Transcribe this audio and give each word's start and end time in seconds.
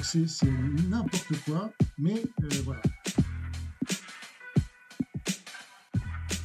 Donc 0.00 0.26
c'est 0.28 0.46
n'importe 0.88 1.32
quoi, 1.44 1.70
mais 1.98 2.22
euh, 2.42 2.48
voilà. 2.64 2.80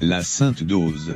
La 0.02 0.24
sainte 0.24 0.62
dose. 0.63 1.13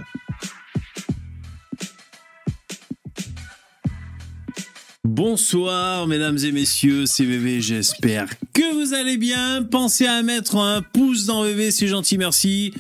Bonsoir 5.04 6.08
mesdames 6.08 6.38
et 6.38 6.54
messieurs, 6.54 7.06
c'est 7.08 7.26
VV, 7.26 7.60
j'espère 7.60 8.30
que 8.54 8.74
vous 8.74 8.94
allez 8.94 9.18
bien. 9.18 9.64
Pensez 9.64 10.08
à 10.08 10.24
mettre 10.24 10.56
un 10.56 10.82
pouce 10.82 11.26
dans 11.26 11.44
VV, 11.44 11.72
c'est 11.72 11.88
gentil, 11.88 12.18
merci. 12.18 12.74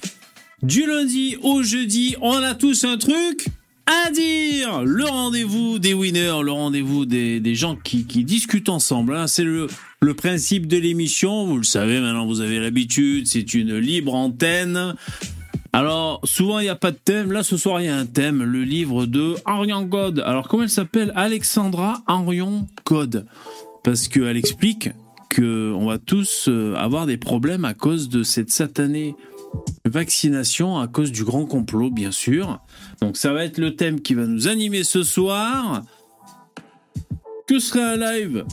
Du 0.63 0.87
lundi 0.87 1.35
au 1.41 1.63
jeudi, 1.63 2.15
on 2.21 2.37
a 2.37 2.55
tous 2.55 2.85
un 2.85 2.97
truc 2.97 3.49
à 3.89 4.11
dire. 4.11 4.83
Le 4.83 5.05
rendez-vous 5.05 5.79
des 5.79 5.93
winners, 5.93 6.41
le 6.43 6.51
rendez-vous 6.51 7.05
des, 7.05 7.55
gens 7.55 7.75
qui, 7.75 8.03
discutent 8.03 8.69
ensemble. 8.69 9.15
hein. 9.15 9.27
C'est 9.27 9.43
le, 9.43 9.67
principe 10.15 10.67
de 10.67 10.77
l'émission, 10.77 11.45
vous 11.45 11.57
le 11.57 11.63
savez 11.63 11.99
maintenant, 11.99 12.25
vous 12.25 12.41
avez 12.41 12.59
l'habitude, 12.59 13.27
c'est 13.27 13.53
une 13.53 13.77
libre 13.77 14.13
antenne. 14.13 14.95
Alors, 15.73 16.21
souvent, 16.23 16.59
il 16.59 16.63
n'y 16.63 16.69
a 16.69 16.75
pas 16.75 16.91
de 16.91 16.97
thème. 16.97 17.31
Là, 17.31 17.43
ce 17.43 17.57
soir, 17.57 17.81
il 17.81 17.85
y 17.85 17.89
a 17.89 17.97
un 17.97 18.05
thème, 18.05 18.43
le 18.43 18.63
livre 18.63 19.05
de 19.05 19.35
Arion 19.45 19.87
Code. 19.87 20.23
Alors, 20.25 20.47
comment 20.47 20.63
elle 20.63 20.69
s'appelle? 20.69 21.11
Alexandra 21.15 22.01
Arion 22.07 22.67
Code. 22.83 23.25
Parce 23.83 24.07
qu'elle 24.07 24.37
explique 24.37 24.89
que 25.29 25.71
on 25.73 25.85
va 25.85 25.99
tous 25.99 26.47
euh, 26.47 26.75
avoir 26.75 27.05
des 27.05 27.17
problèmes 27.17 27.65
à 27.65 27.75
cause 27.75 28.09
de 28.09 28.23
cette 28.23 28.49
satanée 28.49 29.15
vaccination, 29.85 30.79
à 30.79 30.87
cause 30.87 31.11
du 31.11 31.23
grand 31.23 31.45
complot, 31.45 31.89
bien 31.89 32.11
sûr. 32.11 32.59
Donc, 33.01 33.17
ça 33.17 33.33
va 33.33 33.45
être 33.45 33.57
le 33.57 33.75
thème 33.75 34.01
qui 34.01 34.13
va 34.13 34.25
nous 34.25 34.47
animer 34.47 34.83
ce 34.83 35.03
soir. 35.03 35.83
Que 37.47 37.59
serait 37.59 37.81
un 37.81 37.97
live 37.97 38.45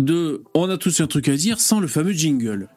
de 0.00 0.42
On 0.54 0.68
a 0.68 0.76
tous 0.76 1.00
un 1.00 1.06
truc 1.06 1.28
à 1.28 1.36
dire 1.36 1.60
sans 1.60 1.80
le 1.80 1.86
fameux 1.86 2.12
jingle 2.12 2.68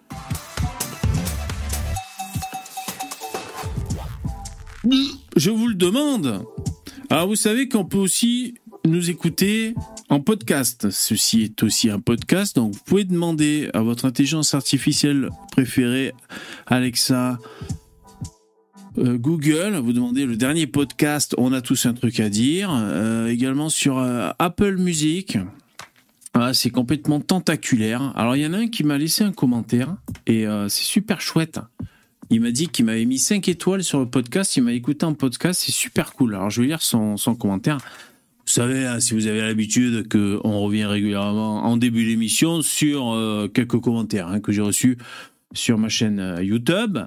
Je 5.35 5.51
vous 5.51 5.67
le 5.67 5.75
demande. 5.75 6.45
Alors 7.09 7.27
vous 7.27 7.35
savez 7.35 7.69
qu'on 7.69 7.85
peut 7.85 7.97
aussi 7.97 8.55
nous 8.87 9.09
écouter 9.09 9.73
en 10.09 10.19
podcast. 10.19 10.89
Ceci 10.89 11.43
est 11.43 11.63
aussi 11.63 11.89
un 11.89 11.99
podcast, 11.99 12.55
donc 12.55 12.73
vous 12.73 12.79
pouvez 12.85 13.03
demander 13.03 13.69
à 13.73 13.81
votre 13.81 14.05
intelligence 14.05 14.53
artificielle 14.53 15.29
préférée, 15.51 16.13
Alexa, 16.65 17.37
euh, 18.97 19.17
Google, 19.17 19.75
vous 19.75 19.93
demandez 19.93 20.25
le 20.25 20.35
dernier 20.35 20.67
podcast, 20.67 21.35
on 21.37 21.53
a 21.53 21.61
tous 21.61 21.85
un 21.85 21.93
truc 21.93 22.19
à 22.19 22.29
dire, 22.29 22.71
Euh, 22.71 23.27
également 23.27 23.69
sur 23.69 23.99
euh, 23.99 24.29
Apple 24.39 24.77
Music. 24.77 25.37
Ah, 26.33 26.53
c'est 26.53 26.69
complètement 26.69 27.19
tentaculaire. 27.19 28.13
Alors 28.15 28.35
il 28.35 28.43
y 28.43 28.45
en 28.45 28.53
a 28.53 28.57
un 28.57 28.67
qui 28.67 28.83
m'a 28.83 28.97
laissé 28.97 29.23
un 29.23 29.31
commentaire 29.31 29.95
et 30.27 30.45
euh, 30.47 30.69
c'est 30.69 30.83
super 30.83 31.19
chouette. 31.19 31.59
Il 32.29 32.41
m'a 32.41 32.51
dit 32.51 32.67
qu'il 32.67 32.85
m'avait 32.85 33.05
mis 33.05 33.19
5 33.19 33.47
étoiles 33.47 33.83
sur 33.83 33.99
le 33.99 34.05
podcast. 34.05 34.55
Il 34.57 34.63
m'a 34.63 34.73
écouté 34.73 35.05
en 35.05 35.13
podcast. 35.13 35.63
C'est 35.65 35.71
super 35.71 36.13
cool. 36.13 36.35
Alors, 36.35 36.49
je 36.49 36.61
vais 36.61 36.67
lire 36.67 36.81
son, 36.81 37.15
son 37.15 37.35
commentaire. 37.35 37.77
Vous 38.47 38.53
savez, 38.53 38.85
hein, 38.85 39.01
si 39.01 39.13
vous 39.13 39.27
avez 39.27 39.41
l'habitude 39.41 40.07
qu'on 40.09 40.59
revient 40.61 40.85
régulièrement 40.85 41.65
en 41.65 41.75
début 41.75 42.05
d'émission 42.05 42.61
sur 42.61 43.11
euh, 43.11 43.49
quelques 43.53 43.77
commentaires 43.81 44.29
hein, 44.29 44.39
que 44.39 44.53
j'ai 44.53 44.61
reçus 44.61 44.97
sur 45.51 45.77
ma 45.77 45.89
chaîne 45.89 46.21
euh, 46.21 46.41
YouTube. 46.41 46.97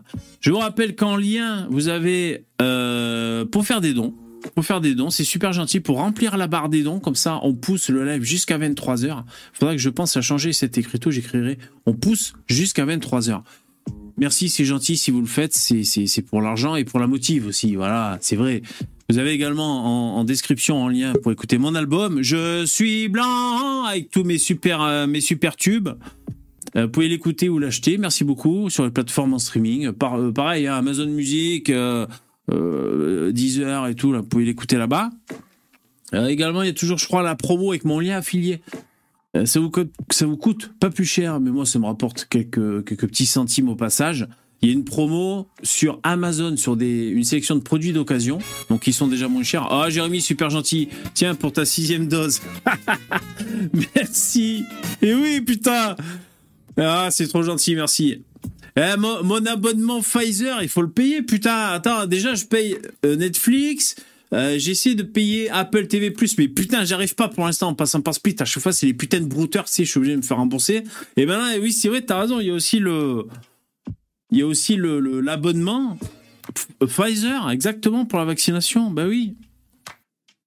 Je 0.43 0.51
vous 0.51 0.59
rappelle 0.59 0.95
qu'en 0.95 1.17
lien, 1.17 1.67
vous 1.71 1.89
avez 1.89 2.45
euh, 2.61 3.47
pour 3.47 3.65
faire 3.65 3.81
des 3.81 3.95
dons. 3.95 4.15
Pour 4.55 4.67
faire 4.67 4.83
des 4.83 4.95
dons, 4.95 5.09
c'est 5.09 5.25
super 5.25 5.55
gentil 5.55 5.81
pour 5.81 5.97
remplir 5.97 6.37
la 6.37 6.47
barre 6.47 6.69
des 6.69 6.83
dons. 6.83 7.01
Comme 7.01 7.15
ça, 7.15 7.41
on 7.43 7.55
pousse 7.55 7.89
le 7.89 8.05
live 8.05 8.23
jusqu'à 8.23 8.59
23h. 8.59 9.05
Il 9.05 9.25
faudra 9.55 9.75
que 9.75 9.81
je 9.81 9.89
pense 9.89 10.19
à 10.19 10.21
changer 10.21 10.53
cet 10.53 10.77
écriteau. 10.77 11.11
J'écrirai 11.11 11.57
on 11.87 11.95
pousse 11.95 12.35
jusqu'à 12.49 12.85
23h. 12.85 13.43
Merci, 14.21 14.51
c'est 14.51 14.67
gentil 14.67 14.99
si 14.99 15.11
vous 15.11 15.23
le 15.23 15.27
faites. 15.27 15.55
C'est, 15.55 16.23
pour 16.23 16.43
l'argent 16.43 16.77
et 16.77 16.85
pour 16.85 17.01
la 17.01 17.07
motive 17.07 17.47
aussi. 17.47 17.75
Voilà, 17.75 18.19
c'est 18.21 18.37
vrai. 18.37 18.61
Vous 19.09 19.19
avez 19.19 19.31
également 19.31 20.19
en, 20.19 20.25
description, 20.25 20.83
en 20.83 20.89
lien, 20.89 21.15
pour 21.23 21.33
écouter 21.33 21.57
mon 21.57 21.75
album. 21.75 22.23
Je 22.23 22.67
suis 22.67 23.09
blanc 23.09 23.85
avec 23.85 24.11
tous 24.11 24.23
mes 24.23 24.37
super, 24.37 24.83
euh, 24.83 25.07
tubes. 25.57 25.89
Euh, 26.77 26.85
vous 26.85 26.91
pouvez 26.91 27.09
l'écouter 27.09 27.49
ou 27.49 27.59
l'acheter. 27.59 27.97
Merci 27.97 28.25
beaucoup 28.25 28.69
sur 28.69 28.85
les 28.85 28.91
plateformes 28.91 29.33
en 29.33 29.39
streaming. 29.39 29.91
Par, 29.93 30.21
euh, 30.21 30.31
pareil, 30.31 30.67
hein, 30.67 30.75
Amazon 30.75 31.07
Music, 31.07 31.73
Deezer 32.47 33.87
et 33.87 33.95
tout. 33.95 34.13
Vous 34.13 34.23
pouvez 34.23 34.45
l'écouter 34.45 34.77
là-bas. 34.77 35.11
Également, 36.13 36.63
il 36.63 36.67
y 36.67 36.71
a 36.71 36.75
toujours, 36.75 36.99
je 36.99 37.07
crois, 37.07 37.23
la 37.23 37.37
promo 37.37 37.71
avec 37.71 37.87
mon 37.87 38.01
lien 38.01 38.19
affilié. 38.19 38.61
Euh, 39.37 39.47
Ça 39.47 39.61
vous, 39.61 39.71
coûte, 40.37 40.73
pas 40.81 40.91
plus 40.91 41.05
cher, 41.05 41.41
mais 41.41 41.51
moi, 41.51 41.67
ça 41.67 41.79
me 41.79 41.87
rapporte 41.87 42.27
quelques, 42.29 42.83
petits 42.85 43.27
centimes 43.27 43.69
au 43.69 43.77
passage. 43.77 44.27
Il 44.63 44.69
y 44.69 44.73
a 44.73 44.75
une 44.75 44.85
promo 44.85 45.49
sur 45.63 46.01
Amazon 46.03 46.55
sur 46.57 46.79
une 46.79 47.25
sélection 47.25 47.55
de 47.55 47.63
produits 47.63 47.95
d'occasion, 47.95 48.41
donc 48.69 48.87
ils 48.87 48.93
sont 48.93 49.07
déjà 49.07 49.27
moins 49.27 49.43
chers. 49.43 49.67
Ah, 49.73 49.89
Jérémy, 49.89 50.21
super 50.21 50.51
gentil. 50.51 50.89
Tiens, 51.15 51.35
pour 51.35 51.53
ta 51.53 51.65
sixième 51.65 52.09
dose. 52.09 52.43
merci. 53.97 54.65
Et 55.01 55.15
oui, 55.15 55.41
putain. 55.41 55.97
Ah, 56.77 57.09
c'est 57.11 57.27
trop 57.29 57.43
gentil, 57.43 57.75
merci. 57.75 58.23
Eh, 58.77 58.97
mon, 58.99 59.25
mon 59.25 59.47
abonnement 59.47 60.03
Pfizer, 60.03 60.63
il 60.63 60.69
faut 60.69 60.83
le 60.83 60.91
payer, 60.91 61.23
putain. 61.23 61.69
Attends, 61.69 62.07
déjà, 62.07 62.35
je 62.35 62.45
paye 62.45 62.77
euh, 63.07 63.17
Netflix. 63.17 63.97
Euh, 64.33 64.59
J'essaie 64.59 64.95
de 64.95 65.03
payer 65.03 65.51
Apple 65.51 65.87
TV+, 65.89 66.15
mais 66.39 66.49
putain, 66.49 66.85
j'arrive 66.85 67.15
pas 67.15 67.29
pour 67.29 67.45
l'instant 67.47 67.69
en 67.69 67.75
passant 67.75 68.01
par 68.01 68.15
Split. 68.15 68.37
À 68.39 68.45
chaque 68.45 68.63
fois, 68.63 68.73
c'est 68.73 68.87
les 68.87 68.95
putains 68.95 69.21
de 69.21 69.27
brouteurs, 69.27 69.67
sais, 69.69 69.85
je 69.85 69.91
suis 69.91 69.99
obligé 69.99 70.13
de 70.15 70.19
me 70.19 70.23
faire 70.25 70.37
rembourser. 70.37 70.85
Et 71.17 71.27
ben 71.27 71.39
là, 71.39 71.59
oui, 71.61 71.73
c'est 71.73 71.89
vrai, 71.89 72.03
t'as 72.03 72.21
raison, 72.21 72.39
il 72.41 72.47
y 72.47 72.51
a 72.51 72.55
aussi 72.55 72.79
le... 72.79 73.25
Il 74.33 74.39
y 74.39 74.43
a 74.43 74.47
aussi 74.47 74.77
le 74.77 75.01
le- 75.01 75.21
l'abonnement 75.21 75.99
F- 76.81 76.87
Pfizer, 76.87 77.51
exactement, 77.51 78.05
pour 78.05 78.21
la 78.21 78.25
vaccination. 78.25 78.91
Bah 78.91 79.07
oui. 79.09 79.35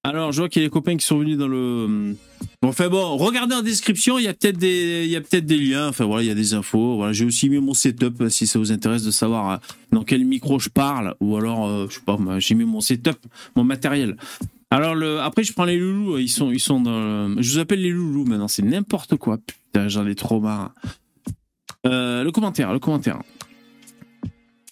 Alors, 0.06 0.32
je 0.32 0.42
vois 0.42 0.50
qu'il 0.50 0.60
y 0.60 0.64
a 0.66 0.68
des 0.68 0.70
copains 0.70 0.98
qui 0.98 1.06
sont 1.06 1.18
venus 1.18 1.38
dans 1.38 1.48
le... 1.48 2.14
Bon, 2.60 2.68
enfin 2.68 2.88
bon, 2.90 3.16
regardez 3.16 3.54
en 3.54 3.62
description, 3.62 4.18
il 4.18 4.24
y 4.24 4.28
a 4.28 4.34
peut-être 4.34 4.58
des, 4.58 5.58
liens. 5.58 5.88
Enfin 5.88 6.04
voilà, 6.04 6.22
il 6.22 6.26
y 6.26 6.30
a 6.30 6.34
des 6.34 6.52
infos. 6.52 6.96
Voilà, 6.96 7.14
j'ai 7.14 7.24
aussi 7.24 7.48
mis 7.48 7.58
mon 7.58 7.72
setup 7.72 8.20
euh, 8.20 8.28
si 8.28 8.46
ça 8.46 8.58
vous 8.58 8.70
intéresse 8.70 9.02
de 9.02 9.10
savoir 9.10 9.50
euh, 9.50 9.56
dans 9.92 10.04
quel 10.04 10.26
micro 10.26 10.58
je 10.58 10.68
parle, 10.68 11.14
ou 11.20 11.38
alors, 11.38 11.66
euh, 11.66 11.86
je 11.88 11.94
sais 11.94 12.00
pas, 12.04 12.18
j'ai 12.38 12.54
mis 12.54 12.64
mon 12.64 12.82
setup, 12.82 13.16
mon 13.56 13.64
matériel. 13.64 14.16
Alors 14.70 14.96
après 15.22 15.44
je 15.44 15.52
prends 15.52 15.66
les 15.66 15.78
loulous, 15.78 16.18
ils 16.18 16.28
sont, 16.28 16.50
ils 16.50 16.60
sont 16.60 16.80
dans. 16.80 17.40
Je 17.40 17.52
vous 17.52 17.58
appelle 17.58 17.80
les 17.80 17.90
loulous 17.90 18.24
maintenant, 18.24 18.48
c'est 18.48 18.64
n'importe 18.64 19.16
quoi. 19.16 19.38
Putain, 19.38 19.88
j'en 19.88 20.06
ai 20.06 20.14
trop 20.14 20.40
marre. 20.40 20.74
Le 21.84 22.28
commentaire, 22.30 22.72
le 22.72 22.78
commentaire. 22.78 23.20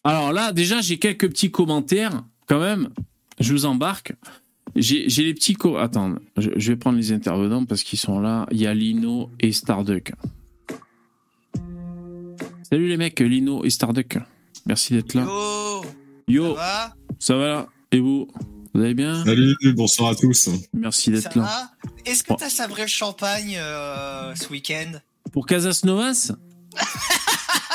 Alors 0.02 0.32
là, 0.32 0.52
déjà, 0.52 0.80
j'ai 0.80 0.98
quelques 0.98 1.28
petits 1.28 1.52
commentaires 1.52 2.24
quand 2.48 2.58
même. 2.58 2.88
Je 3.38 3.52
vous 3.52 3.64
embarque. 3.64 4.14
J'ai 4.74 5.06
les 5.06 5.34
petits... 5.34 5.54
Co 5.54 5.76
Attends, 5.76 6.14
je, 6.36 6.50
je 6.56 6.72
vais 6.72 6.76
prendre 6.76 6.96
les 6.98 7.12
intervenants 7.12 7.64
parce 7.64 7.82
qu'ils 7.82 7.98
sont 7.98 8.20
là. 8.20 8.46
Il 8.50 8.58
y 8.60 8.66
a 8.66 8.72
Lino 8.74 9.30
et 9.40 9.52
Starduck. 9.52 10.12
Salut 12.70 12.88
les 12.88 12.96
mecs, 12.96 13.20
Lino 13.20 13.64
et 13.64 13.70
Starduck. 13.70 14.18
Merci 14.66 14.94
d'être 14.94 15.14
là. 15.14 15.24
Yo, 15.24 15.82
Yo, 16.28 16.54
ça 16.54 16.60
va? 16.60 16.94
ça 17.18 17.36
va? 17.36 17.68
Et 17.90 18.00
vous? 18.00 18.28
Vous 18.74 18.80
allez 18.80 18.94
bien? 18.94 19.22
Salut, 19.24 19.54
bonsoir 19.74 20.10
à 20.12 20.14
tous. 20.14 20.48
Merci 20.72 21.10
d'être 21.10 21.36
là. 21.36 21.42
va? 21.42 21.70
Est-ce 22.06 22.22
que 22.24 22.32
t'as 22.32 22.48
sabré 22.48 22.82
le 22.82 22.88
champagne 22.88 23.56
euh, 23.58 24.34
ce 24.34 24.48
week-end? 24.48 24.92
Pour 25.32 25.46
Casas 25.46 25.82
Novas? 25.84 26.32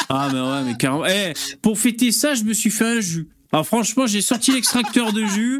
Ah, 0.09 0.29
mais 0.31 0.39
ouais, 0.39 0.63
mais 0.63 0.77
carrément. 0.77 1.05
Eh, 1.05 1.33
pour 1.61 1.77
fêter 1.77 2.13
ça, 2.13 2.33
je 2.33 2.43
me 2.43 2.53
suis 2.53 2.69
fait 2.69 2.85
un 2.97 2.99
jus. 3.01 3.27
Alors, 3.51 3.67
franchement, 3.67 4.07
j'ai 4.07 4.21
sorti 4.21 4.53
l'extracteur 4.53 5.11
de 5.11 5.25
jus. 5.25 5.59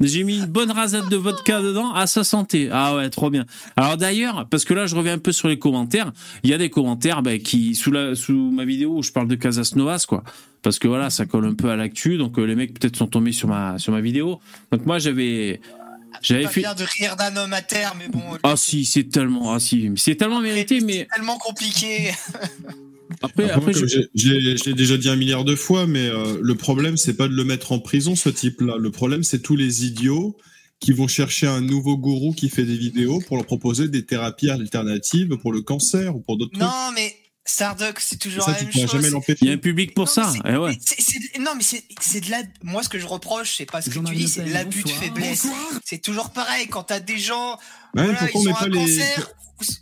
J'ai 0.00 0.24
mis 0.24 0.38
une 0.38 0.46
bonne 0.46 0.70
rasade 0.70 1.08
de 1.08 1.16
vodka 1.16 1.60
dedans 1.60 1.92
à 1.92 2.06
sa 2.06 2.24
santé. 2.24 2.68
Ah 2.70 2.96
ouais, 2.96 3.08
trop 3.10 3.30
bien. 3.30 3.46
Alors 3.76 3.96
d'ailleurs, 3.96 4.46
parce 4.50 4.64
que 4.64 4.74
là, 4.74 4.86
je 4.86 4.94
reviens 4.94 5.14
un 5.14 5.18
peu 5.18 5.32
sur 5.32 5.48
les 5.48 5.58
commentaires. 5.58 6.12
Il 6.42 6.50
y 6.50 6.54
a 6.54 6.58
des 6.58 6.70
commentaires 6.70 7.22
ben, 7.22 7.40
qui 7.40 7.74
sous 7.74 7.90
la 7.90 8.14
sous 8.14 8.50
ma 8.50 8.64
vidéo 8.64 8.98
où 8.98 9.02
je 9.02 9.12
parle 9.12 9.28
de 9.28 9.34
Casas 9.36 9.72
Novas, 9.76 10.04
quoi. 10.08 10.22
Parce 10.62 10.78
que 10.78 10.88
voilà, 10.88 11.10
ça 11.10 11.26
colle 11.26 11.46
un 11.46 11.54
peu 11.54 11.70
à 11.70 11.76
l'actu. 11.76 12.18
Donc 12.18 12.38
euh, 12.38 12.44
les 12.44 12.54
mecs 12.54 12.78
peut-être 12.78 12.96
sont 12.96 13.06
tombés 13.06 13.32
sur 13.32 13.48
ma 13.48 13.78
sur 13.78 13.92
ma 13.92 14.00
vidéo. 14.00 14.40
Donc 14.70 14.84
moi, 14.84 14.98
j'avais 14.98 15.60
j'avais 16.22 16.46
fait. 16.46 16.62
de 16.62 16.84
rire 16.84 17.16
d'un 17.16 17.36
homme 17.36 17.52
à 17.52 17.62
terre, 17.62 17.94
mais 17.98 18.08
bon. 18.08 18.22
Ah 18.42 18.56
si, 18.56 18.84
c'est 18.84 19.04
tellement, 19.04 19.52
ah 19.52 19.60
si, 19.60 19.90
c'est 19.96 20.16
tellement 20.16 20.40
mérité. 20.40 20.80
Mais 20.80 21.06
C'est 21.10 21.16
tellement 21.16 21.38
compliqué. 21.38 22.12
après, 23.22 23.50
Après, 23.50 23.72
je- 23.72 23.86
j'ai- 23.86 24.08
je 24.14 24.64
l'ai 24.64 24.74
déjà 24.74 24.96
dit 24.96 25.08
un 25.08 25.16
milliard 25.16 25.44
de 25.44 25.54
fois, 25.54 25.86
mais 25.86 26.06
euh, 26.08 26.38
le 26.40 26.54
problème, 26.54 26.96
c'est 26.96 27.14
pas 27.14 27.28
de 27.28 27.34
le 27.34 27.44
mettre 27.44 27.72
en 27.72 27.78
prison, 27.78 28.14
ce 28.16 28.28
type-là. 28.28 28.76
Le 28.78 28.90
problème, 28.90 29.22
c'est 29.22 29.40
tous 29.40 29.56
les 29.56 29.84
idiots 29.86 30.36
qui 30.80 30.92
vont 30.92 31.08
chercher 31.08 31.46
un 31.46 31.60
nouveau 31.60 31.96
gourou 31.96 32.34
qui 32.34 32.48
fait 32.50 32.64
des 32.64 32.76
vidéos 32.76 33.20
pour 33.26 33.36
leur 33.36 33.46
proposer 33.46 33.88
des 33.88 34.04
thérapies 34.04 34.50
alternatives 34.50 35.36
pour 35.38 35.52
le 35.52 35.62
cancer 35.62 36.14
ou 36.14 36.20
pour 36.20 36.36
d'autres 36.36 36.52
trucs. 36.52 36.62
non, 36.62 36.92
mais 36.94 37.16
Starduck, 37.48 38.00
c'est 38.00 38.18
toujours 38.18 38.42
Ça, 38.42 38.50
la 38.52 38.62
même 38.62 38.72
chose. 38.72 39.36
Il 39.40 39.46
y 39.46 39.50
a 39.50 39.54
un 39.54 39.56
public 39.56 39.94
pour 39.94 40.06
Non, 40.06 40.10
ça. 40.12 40.32
mais 40.44 40.50
Eh 40.52 40.56
ouais. 40.56 40.76
non, 41.40 41.52
mais 41.56 41.62
c'est 41.62 42.20
de 42.20 42.30
la. 42.30 42.42
Moi, 42.64 42.82
ce 42.82 42.88
que 42.88 42.98
je 42.98 43.06
reproche, 43.06 43.54
c'est 43.56 43.70
pas 43.70 43.80
ce 43.80 43.88
que 43.88 43.98
tu 44.00 44.14
dis, 44.16 44.26
c'est 44.28 44.44
l'abus 44.46 44.82
de 44.82 44.88
faiblesse. 44.88 45.46
C'est 45.84 46.02
toujours 46.02 46.30
pareil 46.30 46.66
quand 46.68 46.82
t'as 46.82 46.98
des 47.00 47.18
gens. 47.18 47.56
Ouais, 47.96 48.04
voilà, 48.04 48.18
pourquoi 48.18 48.40
on 48.40 48.44
ils 48.44 48.46
met 48.46 48.52
ont 48.52 48.54
pas 48.54 48.64
un 48.64 48.68
les. 48.68 48.96
cancer. 48.98 49.30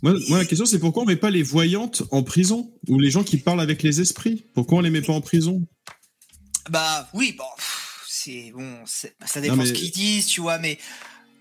Moi, 0.01 0.13
moi, 0.29 0.37
la 0.37 0.45
question, 0.45 0.65
c'est 0.65 0.79
pourquoi 0.79 1.03
on 1.03 1.05
met 1.05 1.15
pas 1.17 1.29
les 1.29 1.43
voyantes 1.43 2.03
en 2.11 2.23
prison 2.23 2.71
Ou 2.87 2.97
les 2.99 3.11
gens 3.11 3.23
qui 3.23 3.37
parlent 3.37 3.59
avec 3.61 3.83
les 3.83 3.99
esprits? 3.99 4.45
Pourquoi 4.53 4.77
on 4.77 4.81
les 4.81 4.89
met 4.89 5.01
pas 5.01 5.11
en 5.13 5.19
prison? 5.21 5.61
Bah 6.69 7.07
oui, 7.13 7.35
bon, 7.37 7.43
c'est 8.07 8.51
bon, 8.55 8.77
c'est- 8.85 9.15
ça 9.25 9.39
dépend 9.41 9.55
Non, 9.55 9.63
mais- 9.63 9.67
ce 9.67 9.73
qu'ils 9.73 9.91
disent, 9.91 10.25
tu 10.27 10.41
vois, 10.41 10.57
mais 10.57 10.79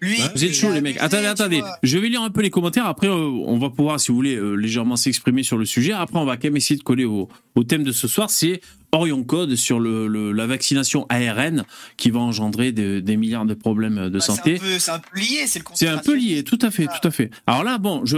lui. 0.01 0.21
Ouais. 0.21 0.29
Vous 0.35 0.45
êtes 0.45 0.53
chaud 0.53 0.71
les 0.73 0.81
mecs. 0.83 0.99
Attendez, 0.99 1.27
attendez. 1.27 1.63
Je 1.83 1.97
vais 1.99 2.09
lire 2.09 2.21
un 2.23 2.31
peu 2.31 2.43
les 2.43 2.51
commentaires. 2.51 2.87
Après, 2.87 3.07
euh, 3.07 3.13
on 3.47 3.59
va 3.59 3.71
pouvoir, 3.71 3.99
si 4.01 4.09
vous 4.09 4.17
voulez, 4.17 4.35
euh, 4.37 4.55
légèrement 4.55 4.97
s'exprimer 4.97 5.43
sur 5.43 5.57
le 5.57 5.65
sujet. 5.65 5.93
Après, 5.93 6.19
on 6.19 6.27
va 6.27 6.37
quand 6.37 6.45
même 6.49 6.57
essayer 6.57 6.77
de 6.77 6.83
coller 6.83 7.05
au, 7.07 7.29
au 7.55 7.65
thème 7.65 7.85
de 7.85 7.93
ce 7.93 8.07
soir. 8.09 8.29
C'est 8.31 8.61
Orion 8.95 9.23
Code 9.25 9.57
sur 9.57 9.81
le, 9.81 10.07
le- 10.07 10.33
la 10.33 10.47
vaccination 10.47 11.05
ARN 11.11 11.65
qui 11.97 12.11
va 12.11 12.21
engendrer 12.21 12.73
de- 12.73 13.01
des 13.01 13.17
milliards 13.17 13.45
de 13.45 13.55
problèmes 13.55 14.09
de 14.09 14.09
Bah, 14.09 14.21
santé. 14.21 14.59
C'est 14.79 14.91
un 14.91 14.99
peu 15.01 15.19
lié, 15.21 15.45
c'est 15.47 15.59
le 15.59 15.65
C'est 15.75 15.89
un 15.89 15.99
peu 15.99 16.15
lié, 16.17 16.43
tout 16.45 16.59
à 16.63 16.71
fait, 16.71 16.87
Ah. 16.89 16.99
tout 17.01 17.09
à 17.09 17.11
fait. 17.11 17.31
Alors 17.47 17.65
là, 17.65 17.79
bon, 17.79 18.05
je 18.07 18.17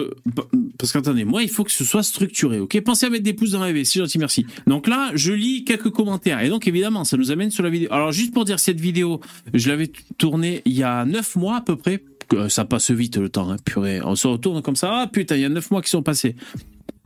parce 0.78 0.92
qu'attendez, 0.92 1.24
moi, 1.24 1.42
il 1.42 1.48
faut 1.48 1.64
que 1.64 1.72
ce 1.72 1.84
soit 1.84 2.02
structuré, 2.02 2.60
ok? 2.60 2.80
Pensez 2.82 3.06
à 3.06 3.10
mettre 3.10 3.24
des 3.24 3.32
pouces 3.32 3.50
dans 3.52 3.60
la 3.60 3.72
V, 3.72 3.84
c'est 3.84 3.98
gentil, 3.98 4.18
merci. 4.18 4.46
Donc 4.66 4.86
là, 4.86 5.10
je 5.14 5.32
lis 5.32 5.64
quelques 5.64 5.90
commentaires 5.90 6.40
et 6.42 6.48
donc 6.48 6.68
évidemment, 6.68 7.04
ça 7.04 7.16
nous 7.16 7.30
amène 7.30 7.50
sur 7.50 7.62
la 7.62 7.70
vidéo. 7.70 7.88
Alors 7.92 8.12
juste 8.12 8.32
pour 8.34 8.44
dire 8.44 8.60
cette 8.60 8.80
vidéo, 8.80 9.20
je 9.54 9.68
l'avais 9.68 9.90
tournée 10.18 10.62
il 10.66 10.74
y 10.74 10.82
a 10.82 11.04
neuf 11.06 11.34
mois 11.36 11.56
à 11.56 11.60
peu 11.62 11.76
près. 11.76 12.02
Euh, 12.34 12.48
Ça 12.48 12.64
passe 12.64 12.90
vite 12.90 13.16
le 13.18 13.28
temps, 13.28 13.50
hein, 13.50 13.56
purée. 13.64 14.00
On 14.02 14.16
se 14.16 14.26
retourne 14.26 14.60
comme 14.60 14.74
ça. 14.76 14.90
Ah 14.92 15.06
putain, 15.06 15.36
il 15.36 15.42
y 15.42 15.44
a 15.44 15.48
neuf 15.48 15.70
mois 15.70 15.80
qui 15.80 15.88
sont 15.90 16.02
passés. 16.02 16.34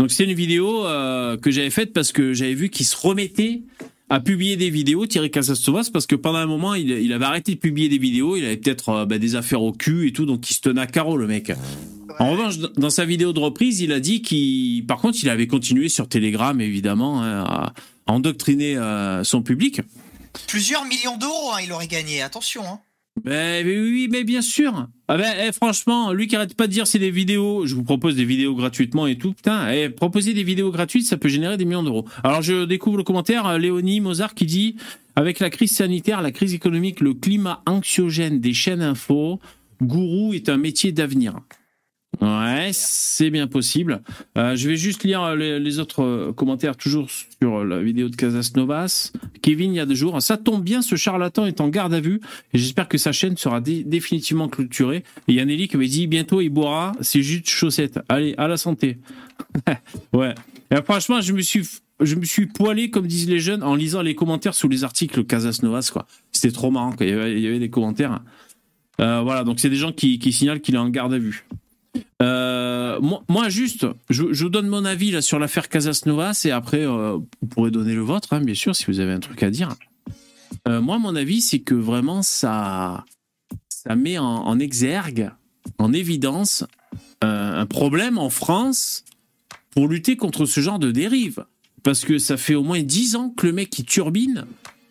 Donc 0.00 0.10
c'était 0.10 0.24
une 0.24 0.36
vidéo 0.36 0.86
euh, 0.86 1.36
que 1.36 1.50
j'avais 1.50 1.68
faite 1.68 1.92
parce 1.92 2.10
que 2.10 2.32
j'avais 2.32 2.54
vu 2.54 2.70
qu'il 2.70 2.86
se 2.86 2.96
remettait 2.96 3.60
à 4.08 4.18
publier 4.18 4.56
des 4.56 4.70
vidéos, 4.70 5.04
Thierry 5.04 5.30
Casastovas, 5.30 5.90
parce 5.92 6.06
que 6.06 6.16
pendant 6.16 6.38
un 6.38 6.46
moment, 6.46 6.72
il, 6.72 6.88
il 6.88 7.12
avait 7.12 7.26
arrêté 7.26 7.54
de 7.54 7.60
publier 7.60 7.90
des 7.90 7.98
vidéos, 7.98 8.34
il 8.34 8.46
avait 8.46 8.56
peut-être 8.56 8.88
euh, 8.88 9.04
bah, 9.04 9.18
des 9.18 9.36
affaires 9.36 9.60
au 9.60 9.72
cul 9.72 10.08
et 10.08 10.12
tout, 10.14 10.24
donc 10.24 10.50
il 10.50 10.54
se 10.54 10.62
tenait 10.62 10.80
à 10.80 10.86
carreau, 10.86 11.18
le 11.18 11.26
mec. 11.26 11.52
En 12.18 12.30
revanche, 12.30 12.56
dans 12.78 12.88
sa 12.88 13.04
vidéo 13.04 13.34
de 13.34 13.40
reprise, 13.40 13.82
il 13.82 13.92
a 13.92 14.00
dit 14.00 14.22
qu'il, 14.22 14.86
par 14.86 15.02
contre, 15.02 15.18
il 15.22 15.28
avait 15.28 15.46
continué 15.46 15.90
sur 15.90 16.08
Telegram, 16.08 16.58
évidemment, 16.62 17.22
hein, 17.22 17.44
à, 17.44 17.74
à 18.06 18.12
endoctriner 18.12 18.78
euh, 18.78 19.22
son 19.22 19.42
public. 19.42 19.82
Plusieurs 20.46 20.86
millions 20.86 21.18
d'euros, 21.18 21.52
hein, 21.52 21.58
il 21.62 21.72
aurait 21.72 21.88
gagné, 21.88 22.22
attention. 22.22 22.62
Hein. 22.64 22.80
Mais 23.24 23.62
oui, 23.64 24.08
mais 24.10 24.24
bien 24.24 24.40
sûr. 24.40 24.88
Ah 25.08 25.16
ben, 25.16 25.32
eh, 25.46 25.52
franchement, 25.52 26.12
lui 26.12 26.26
qui 26.26 26.36
arrête 26.36 26.54
pas 26.54 26.66
de 26.66 26.72
dire 26.72 26.86
c'est 26.86 26.98
des 26.98 27.10
vidéos, 27.10 27.66
je 27.66 27.74
vous 27.74 27.82
propose 27.82 28.16
des 28.16 28.24
vidéos 28.24 28.54
gratuitement 28.54 29.06
et 29.06 29.18
tout. 29.18 29.32
Putain, 29.34 29.70
eh, 29.72 29.90
proposer 29.90 30.32
des 30.32 30.42
vidéos 30.42 30.70
gratuites, 30.70 31.06
ça 31.06 31.16
peut 31.16 31.28
générer 31.28 31.56
des 31.56 31.64
millions 31.64 31.82
d'euros. 31.82 32.06
Alors 32.24 32.42
je 32.42 32.64
découvre 32.64 32.96
le 32.96 33.04
commentaire, 33.04 33.46
euh, 33.46 33.58
Léonie 33.58 34.00
Mozart 34.00 34.34
qui 34.34 34.46
dit 34.46 34.76
avec 35.16 35.40
la 35.40 35.50
crise 35.50 35.72
sanitaire, 35.72 36.22
la 36.22 36.30
crise 36.30 36.54
économique, 36.54 37.00
le 37.00 37.14
climat 37.14 37.62
anxiogène 37.66 38.40
des 38.40 38.54
chaînes 38.54 38.82
info, 38.82 39.38
gourou 39.82 40.32
est 40.32 40.48
un 40.48 40.56
métier 40.56 40.92
d'avenir. 40.92 41.34
Ouais, 42.20 42.70
c'est 42.72 43.30
bien 43.30 43.46
possible. 43.46 44.02
Euh, 44.36 44.54
je 44.54 44.68
vais 44.68 44.76
juste 44.76 45.04
lire 45.04 45.34
les, 45.36 45.58
les 45.58 45.78
autres 45.78 46.02
euh, 46.02 46.32
commentaires 46.32 46.76
toujours 46.76 47.08
sur 47.08 47.64
la 47.64 47.80
vidéo 47.80 48.08
de 48.08 48.16
Casas 48.16 48.50
Novas. 48.56 49.12
Kevin, 49.42 49.72
il 49.72 49.76
y 49.76 49.80
a 49.80 49.86
deux 49.86 49.94
jours. 49.94 50.20
Ça 50.20 50.36
tombe 50.36 50.62
bien, 50.62 50.82
ce 50.82 50.96
charlatan 50.96 51.46
est 51.46 51.60
en 51.60 51.68
garde 51.68 51.94
à 51.94 52.00
vue 52.00 52.20
et 52.52 52.58
j'espère 52.58 52.88
que 52.88 52.98
sa 52.98 53.12
chaîne 53.12 53.36
sera 53.36 53.60
dé- 53.60 53.84
définitivement 53.84 54.48
clôturée. 54.48 54.98
Et 55.28 55.32
il 55.32 55.34
y 55.36 55.40
a 55.40 55.44
Nelly 55.44 55.68
qui 55.68 55.76
avait 55.76 55.86
dit 55.86 56.06
bientôt 56.08 56.40
il 56.40 56.50
boira 56.50 56.92
ses 57.00 57.22
jus 57.22 57.40
de 57.40 57.46
chaussettes. 57.46 58.00
Allez, 58.08 58.34
à 58.36 58.48
la 58.48 58.56
santé. 58.58 58.98
ouais. 60.12 60.34
Et 60.70 60.82
franchement, 60.82 61.20
je 61.20 61.32
me 61.32 61.40
suis 61.40 61.66
je 62.00 62.14
me 62.14 62.24
suis 62.24 62.46
poilé, 62.46 62.90
comme 62.90 63.06
disent 63.06 63.28
les 63.28 63.40
jeunes, 63.40 63.62
en 63.62 63.74
lisant 63.74 64.02
les 64.02 64.14
commentaires 64.14 64.54
sous 64.54 64.68
les 64.68 64.84
articles 64.84 65.24
Casas 65.24 65.60
Novas. 65.62 65.92
C'était 66.32 66.52
trop 66.52 66.70
marrant. 66.70 66.94
Il, 67.00 67.08
y 67.08 67.46
avait, 67.46 67.58
des 67.58 67.70
commentaires. 67.70 68.20
Euh, 69.00 69.20
voilà, 69.20 69.44
donc 69.44 69.60
c'est 69.60 69.70
des 69.70 69.76
gens 69.76 69.92
qui, 69.92 70.18
qui 70.18 70.32
signalent 70.32 70.60
qu'il 70.60 70.74
est 70.74 70.78
en 70.78 70.88
garde 70.88 71.12
à 71.12 71.18
vue. 71.18 71.44
Euh, 72.22 73.00
moi, 73.00 73.48
juste, 73.48 73.86
je, 74.10 74.24
vous 74.24 74.48
donne 74.48 74.68
mon 74.68 74.84
avis 74.84 75.10
là 75.10 75.22
sur 75.22 75.38
l'affaire 75.38 75.68
Casas 75.68 76.02
Novas 76.06 76.42
et 76.44 76.50
après, 76.50 76.86
euh, 76.86 77.18
vous 77.40 77.48
pourrez 77.48 77.70
donner 77.70 77.94
le 77.94 78.02
vôtre, 78.02 78.32
hein, 78.32 78.40
bien 78.40 78.54
sûr, 78.54 78.76
si 78.76 78.86
vous 78.86 79.00
avez 79.00 79.12
un 79.12 79.20
truc 79.20 79.42
à 79.42 79.50
dire. 79.50 79.74
Euh, 80.68 80.80
moi, 80.80 80.98
mon 80.98 81.16
avis, 81.16 81.40
c'est 81.40 81.60
que 81.60 81.74
vraiment, 81.74 82.22
ça, 82.22 83.04
ça 83.68 83.96
met 83.96 84.18
en, 84.18 84.24
en 84.24 84.58
exergue, 84.58 85.30
en 85.78 85.92
évidence, 85.92 86.64
un 87.22 87.66
problème 87.66 88.16
en 88.16 88.30
France 88.30 89.04
pour 89.70 89.88
lutter 89.88 90.16
contre 90.16 90.46
ce 90.46 90.60
genre 90.60 90.78
de 90.78 90.90
dérive. 90.90 91.44
Parce 91.82 92.04
que 92.04 92.18
ça 92.18 92.36
fait 92.36 92.54
au 92.54 92.62
moins 92.62 92.82
10 92.82 93.16
ans 93.16 93.30
que 93.30 93.46
le 93.46 93.52
mec 93.52 93.70
qui 93.70 93.84
turbine. 93.84 94.46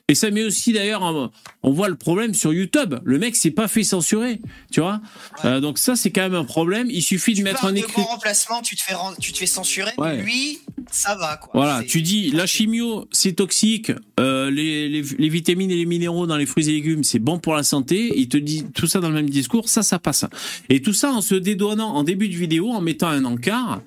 Et 0.09 0.15
ça 0.15 0.29
met 0.31 0.44
aussi 0.44 0.73
d'ailleurs, 0.73 1.31
on 1.63 1.71
voit 1.71 1.88
le 1.88 1.95
problème 1.95 2.33
sur 2.33 2.51
YouTube. 2.51 2.95
Le 3.06 3.19
mec 3.19 3.35
s'est 3.35 3.51
pas 3.51 3.67
fait 3.67 3.83
censurer, 3.83 4.41
tu 4.71 4.81
vois. 4.81 5.00
Euh, 5.45 5.59
donc 5.61 5.77
ça, 5.77 5.95
c'est 5.95 6.09
quand 6.09 6.21
même 6.23 6.33
un 6.35 6.44
problème. 6.44 6.88
Il 6.89 7.01
suffit 7.03 7.33
de 7.35 7.44
mettre 7.44 7.63
un 7.63 7.75
écrit. 7.75 8.01
remplacement, 8.01 8.61
tu 8.61 8.75
te 8.75 8.81
fais, 8.81 8.95
tu 9.21 9.31
te 9.31 9.38
fais 9.38 9.45
censurer, 9.45 9.91
Ouais. 9.97 10.17
mais 10.17 10.23
lui, 10.23 10.59
ça 10.91 11.15
va. 11.15 11.38
Quoi. 11.38 11.51
Voilà, 11.53 11.83
tu 11.83 12.01
dis 12.01 12.31
la 12.31 12.47
chimio 12.47 13.07
c'est 13.11 13.33
toxique, 13.33 13.91
euh, 14.19 14.50
les, 14.50 14.89
les, 14.89 15.03
les 15.03 15.29
vitamines 15.29 15.69
et 15.69 15.75
les 15.75 15.85
minéraux 15.85 16.25
dans 16.25 16.38
les 16.38 16.47
fruits 16.47 16.67
et 16.67 16.71
légumes 16.71 17.03
c'est 17.03 17.19
bon 17.19 17.38
pour 17.38 17.53
la 17.53 17.63
santé. 17.63 18.11
Il 18.15 18.27
te 18.29 18.38
dit 18.38 18.65
tout 18.73 18.88
ça 18.88 19.00
dans 19.00 19.09
le 19.09 19.15
même 19.15 19.29
discours, 19.29 19.69
ça 19.69 19.83
ça 19.83 20.00
passe. 20.00 20.25
Et 20.69 20.81
tout 20.81 20.94
ça 20.94 21.11
en 21.11 21.21
se 21.21 21.35
dédouanant 21.35 21.94
en 21.94 22.03
début 22.03 22.29
de 22.29 22.35
vidéo, 22.35 22.71
en 22.71 22.81
mettant 22.81 23.09
un 23.09 23.25
encart 23.25 23.81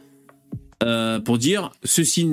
euh, 0.82 1.20
pour 1.20 1.38
dire 1.38 1.70
ceci 1.84 2.28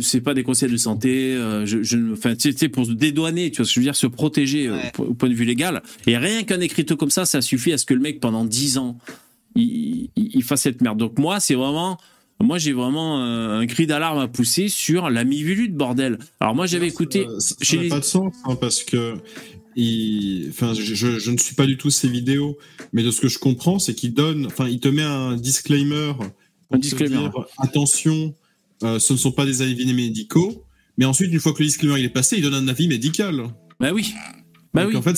c'est 0.00 0.20
pas 0.20 0.34
des 0.34 0.42
conseils 0.42 0.70
de 0.70 0.76
santé. 0.76 1.34
euh, 1.34 1.64
je, 1.66 2.12
enfin 2.12 2.34
sais, 2.38 2.68
pour 2.68 2.84
se 2.86 2.92
dédouaner, 2.92 3.50
tu 3.50 3.58
vois 3.58 3.64
ce 3.64 3.70
que 3.70 3.74
je 3.74 3.80
veux 3.80 3.84
dire, 3.84 3.96
se 3.96 4.06
protéger 4.06 4.66
euh, 4.68 4.74
Ouais. 4.76 4.92
au, 4.98 5.02
au 5.04 5.14
point 5.14 5.28
de 5.28 5.34
vue 5.34 5.44
légal. 5.44 5.82
Et 6.06 6.16
rien 6.18 6.42
qu'un 6.42 6.60
écriteau 6.60 6.96
comme 6.96 7.10
ça, 7.10 7.24
ça 7.24 7.40
suffit 7.40 7.72
à 7.72 7.78
ce 7.78 7.86
que 7.86 7.94
le 7.94 8.00
mec 8.00 8.20
pendant 8.20 8.44
10 8.44 8.78
ans 8.78 8.98
il, 9.54 10.10
il, 10.16 10.30
il 10.34 10.42
fasse 10.42 10.62
cette 10.62 10.80
merde. 10.80 10.98
Donc 10.98 11.18
moi 11.18 11.40
c'est 11.40 11.54
vraiment 11.54 11.98
moi, 12.40 12.58
j'ai 12.58 12.72
vraiment 12.72 13.22
un 13.22 13.64
cri 13.68 13.86
d'alarme 13.86 14.18
à 14.18 14.26
pousser 14.26 14.66
sur 14.68 15.10
la 15.10 15.22
de 15.68 15.74
bordel. 15.76 16.18
Alors 16.40 16.56
moi, 16.56 16.66
j'avais 16.66 16.88
écouté. 16.88 17.24
Ça- 17.38 17.54
n'a 17.76 17.82
les- 17.84 17.88
pas 17.88 18.00
de 18.00 18.04
sens, 18.04 18.34
hein, 18.46 18.56
parce 18.56 18.82
que. 18.82 19.14
il- 19.76 20.48
Enfin, 20.50 20.74
je, 20.74 20.94
je- 20.94 21.18
ne 21.30 21.36
suis 21.38 21.54
pas 21.54 21.66
du 21.66 21.76
tout 21.76 21.90
ses 21.90 22.08
vidéos, 22.08 22.58
mais 22.92 23.04
de 23.04 23.12
ce 23.12 23.20
que 23.20 23.28
je 23.28 23.38
comprends, 23.38 23.78
c'est 23.78 23.94
qu'il 23.94 24.12
donne, 24.12 24.46
enfin, 24.46 24.66
il 24.68 24.80
te 24.80 24.88
met 24.88 25.02
un 25.04 25.36
disclaimer. 25.36 26.14
Disclaimer. 26.78 27.28
attention, 27.58 28.34
euh, 28.82 28.98
ce 28.98 29.12
ne 29.12 29.18
sont 29.18 29.32
pas 29.32 29.46
des 29.46 29.62
avis 29.62 29.92
médicaux. 29.92 30.64
Mais 30.98 31.04
ensuite, 31.06 31.32
une 31.32 31.40
fois 31.40 31.52
que 31.52 31.60
le 31.60 31.66
disclaimer 31.66 31.98
il 31.98 32.04
est 32.04 32.08
passé, 32.10 32.36
il 32.36 32.42
donne 32.42 32.54
un 32.54 32.68
avis 32.68 32.86
médical. 32.88 33.42
Bah 33.80 33.92
oui. 33.92 34.12
Bah 34.74 34.84
Donc 34.84 34.92
oui. 34.92 34.96
en 34.96 35.02
fait, 35.02 35.16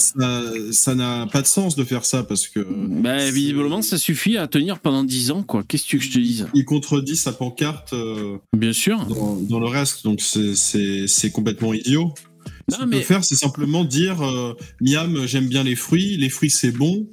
ça 0.72 0.94
n'a 0.96 1.26
pas 1.28 1.40
de 1.42 1.46
sens 1.46 1.76
de 1.76 1.84
faire 1.84 2.04
ça 2.04 2.24
parce 2.24 2.48
que. 2.48 2.60
Bah 2.60 3.30
visiblement, 3.30 3.82
ça 3.82 3.98
suffit 3.98 4.36
à 4.36 4.46
tenir 4.48 4.80
pendant 4.80 5.04
10 5.04 5.30
ans, 5.30 5.42
quoi. 5.44 5.62
Qu'est-ce 5.62 5.84
que 5.84 5.88
tu 5.90 5.96
veux 5.96 6.00
que 6.00 6.08
je 6.08 6.12
te 6.12 6.18
dise? 6.18 6.46
Il 6.54 6.64
contredit 6.64 7.16
sa 7.16 7.32
pancarte 7.32 7.92
euh, 7.92 8.38
Bien 8.56 8.72
sûr. 8.72 9.04
dans, 9.06 9.36
dans 9.36 9.60
le 9.60 9.66
reste, 9.68 10.02
donc 10.04 10.20
c'est- 10.20 11.30
complètement 11.30 11.72
idiot. 11.72 12.12
Ce 12.68 12.74
Non, 12.74 12.78
qu'il 12.80 12.88
mais- 12.88 12.96
peut 12.98 13.02
faire, 13.04 13.24
c'est 13.24 13.36
simplement 13.36 13.84
dire 13.84 14.22
euh, 14.22 14.54
Miam, 14.80 15.24
j'aime 15.26 15.48
bien 15.48 15.62
les 15.62 15.76
fruits, 15.76 16.16
les 16.16 16.30
fruits 16.30 16.50
c'est 16.50 16.72
bon. 16.72 17.06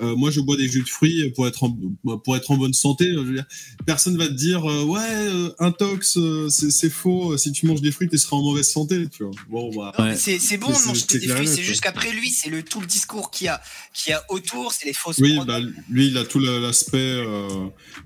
Euh, 0.00 0.14
moi, 0.16 0.30
je 0.30 0.40
bois 0.40 0.56
des 0.56 0.68
jus 0.68 0.82
de 0.82 0.88
fruits 0.88 1.30
pour 1.30 1.46
être 1.46 1.64
en, 1.64 1.76
pour 2.24 2.36
être 2.36 2.50
en 2.50 2.56
bonne 2.56 2.72
santé. 2.74 3.10
Je 3.12 3.18
veux 3.18 3.34
dire, 3.34 3.44
personne 3.86 4.16
va 4.16 4.26
te 4.28 4.32
dire 4.32 4.64
euh, 4.70 4.84
ouais, 4.84 5.00
euh, 5.02 5.50
intox, 5.58 6.16
euh, 6.16 6.48
c'est 6.48 6.90
faux. 6.90 7.36
Si 7.36 7.52
tu 7.52 7.66
manges 7.66 7.80
des 7.82 7.90
fruits, 7.92 8.08
tu 8.08 8.18
seras 8.18 8.36
en 8.36 8.42
mauvaise 8.42 8.68
santé. 8.70 9.06
Tu 9.10 9.22
vois. 9.24 9.32
Bon, 9.50 9.70
bah, 9.74 9.92
Ouais. 9.98 10.16
C'est 10.16 10.56
bon 10.58 10.68
de 10.68 10.86
manger 10.86 11.04
des 11.18 11.28
fruits, 11.28 11.46
c'est 11.48 11.62
juste 11.62 11.80
qu'après 11.82 12.12
lui, 12.12 12.30
c'est 12.30 12.50
le 12.50 12.62
tout 12.62 12.80
le 12.80 12.86
discours 12.86 13.30
qu'il 13.30 13.46
y 13.46 13.48
a, 13.48 13.60
qu'il 13.94 14.10
y 14.10 14.14
a 14.14 14.22
autour, 14.28 14.72
c'est 14.72 14.86
les 14.86 14.92
fausses 14.92 15.18
Oui, 15.18 15.38
bah, 15.46 15.60
lui, 15.90 16.08
il 16.08 16.16
a 16.18 16.24
tout 16.24 16.38
l'aspect 16.38 16.98
euh, 16.98 17.48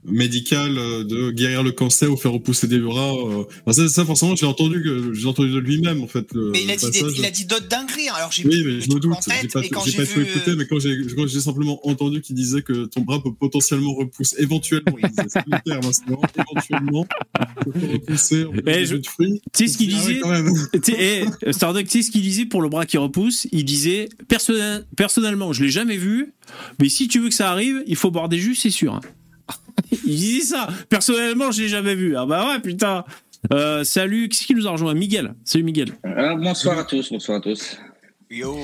médical 0.05 0.75
de 0.75 1.31
guérir 1.31 1.63
le 1.63 1.73
cancer 1.73 2.13
ou 2.13 2.17
faire 2.17 2.33
repousser 2.33 2.67
des 2.67 2.79
bras. 2.79 3.13
euh. 3.15 3.45
Enfin, 3.67 3.73
ça, 3.73 3.89
ça, 3.89 4.05
forcément, 4.05 4.35
j'ai 4.37 4.47
entendu 4.47 4.83
que 4.83 5.13
j'ai 5.15 5.27
entendu 5.27 5.51
de 5.51 5.59
lui-même 5.59 6.03
en 6.03 6.07
fait. 6.09 6.27
Le, 6.33 6.51
Mais 6.51 6.63
il 6.65 6.71
a 6.71 6.75
le 6.75 6.81
dit, 6.81 6.91
des- 6.91 7.13
il 7.19 7.25
a 7.25 7.31
dit 7.31 7.45
d'autres 7.45 7.69
dingueries. 7.69 8.09
hein. 8.09 8.15
Alors 8.17 8.33
j'ai 8.33 8.47
Oui, 8.47 8.63
mais 8.65 8.81
je 8.81 8.89
me 8.91 8.99
doute. 9.01 9.13
J'ai 9.27 9.49
pas, 9.49 9.61
pas 9.61 9.61
vu, 9.61 9.69
tout 10.15 10.21
écouté, 10.21 10.55
mais 10.57 10.67
quand 10.67 10.79
j'ai 10.81 11.41
simplement 11.41 11.82
entendu 11.85 12.21
qu'il 12.21 12.35
disait 12.37 12.63
que 12.63 12.87
ton 12.87 13.01
bras 13.03 13.23
peut 13.23 13.33
potentiellement 13.33 13.95
repousser, 13.95 14.37
éventuellement, 14.41 14.97
il 15.03 15.09
disait, 15.09 15.23
c'est 15.29 15.47
le 15.47 15.59
terme, 15.65 15.85
hein, 15.87 16.43
éventuellement, 16.51 17.07
repousser 17.67 18.45
en 18.45 18.53
Eh, 18.67 18.87
je- 18.87 18.97
de 18.97 19.07
fruits. 19.07 19.41
Tu 19.53 19.67
sais 19.67 19.73
ce 19.73 19.79
qu'il 19.79 19.95
Ah 20.25 20.41
disait 20.81 21.25
eh, 21.45 21.53
Starduck, 21.53 21.85
tu 21.85 21.91
sais 21.91 22.03
ce 22.03 22.11
qu'il 22.11 22.23
disait 22.23 22.47
pour 22.47 22.63
le 22.63 22.69
bras 22.69 22.87
qui 22.87 22.99
repousse? 22.99 23.47
Il 23.53 23.65
disait 23.65 24.09
personnel- 24.29 24.85
personnellement, 24.97 25.53
je 25.53 25.65
l'ai 25.65 25.71
jamais 25.71 25.97
vu, 25.97 26.33
mais 26.81 26.89
si 26.89 27.09
tu 27.09 27.21
veux 27.21 27.29
que 27.29 27.35
ça 27.35 27.51
arrive, 27.51 27.83
il 27.87 27.97
faut 27.97 28.11
boire 28.11 28.29
des 28.29 28.39
jus, 28.39 28.55
c'est 28.55 28.71
sûr. 28.71 29.01
il 30.07 30.17
disait 30.17 30.45
ça. 30.47 30.69
Personnellement, 30.89 31.51
je 31.51 31.63
l'ai 31.63 31.69
jamais 31.69 31.95
vu. 31.95 32.17
Ah 32.17 32.27
bah 32.27 32.49
ouais, 32.49 32.61
putain. 32.61 33.05
Euh, 33.53 33.83
salut, 33.83 34.29
qui 34.29 34.39
c'est 34.39 34.45
qui 34.45 34.55
nous 34.55 34.69
a 34.69 34.71
rejoint? 34.71 34.95
Miguel. 34.95 35.35
Salut 35.45 35.65
Miguel. 35.65 35.93
Alors, 36.05 36.39
bonsoir 36.39 36.79
à 36.79 36.85
tous, 36.85 37.11
bonsoir 37.11 37.39
à 37.39 37.41
tous. 37.41 37.77
Yo. 38.31 38.57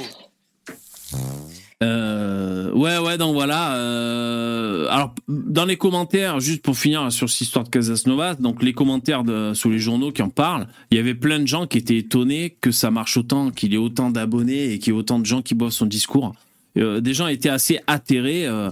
Euh, 1.83 2.73
ouais, 2.73 2.99
ouais, 2.99 3.19
donc 3.19 3.35
voilà. 3.35 3.77
euh, 3.77 4.89
alors, 4.91 5.15
dans 5.29 5.65
les 5.65 5.77
commentaires, 5.77 6.41
juste 6.41 6.63
pour 6.63 6.77
finir 6.77 7.13
sur 7.13 7.31
cette 7.31 7.43
histoire 7.43 7.65
de 7.65 7.71
Casas 7.71 8.03
Novas, 8.07 8.35
donc 8.35 8.63
les 8.63 8.73
commentaires 8.73 9.23
sous 9.55 9.71
les 9.71 9.79
journaux 9.79 10.11
qui 10.11 10.23
en 10.23 10.29
parlent, 10.29 10.67
il 10.91 10.97
y 10.97 11.01
avait 11.01 11.15
plein 11.15 11.39
de 11.39 11.47
gens 11.47 11.67
qui 11.67 11.79
étaient 11.79 11.99
étonnés 11.99 12.57
que 12.61 12.73
ça 12.73 12.91
marche 12.91 13.17
autant, 13.17 13.51
qu'il 13.51 13.73
y 13.73 13.75
ait 13.77 13.79
autant 13.79 14.11
d'abonnés 14.11 14.73
et 14.73 14.79
qu'il 14.79 14.93
y 14.93 14.97
ait 14.97 14.99
autant 14.99 15.19
de 15.21 15.27
gens 15.27 15.43
qui 15.43 15.55
boivent 15.55 15.71
son 15.71 15.87
discours. 15.87 16.35
Euh, 16.77 17.01
des 17.01 17.15
gens 17.15 17.29
étaient 17.29 17.49
assez 17.49 17.79
atterrés. 17.87 18.47
euh, 18.47 18.71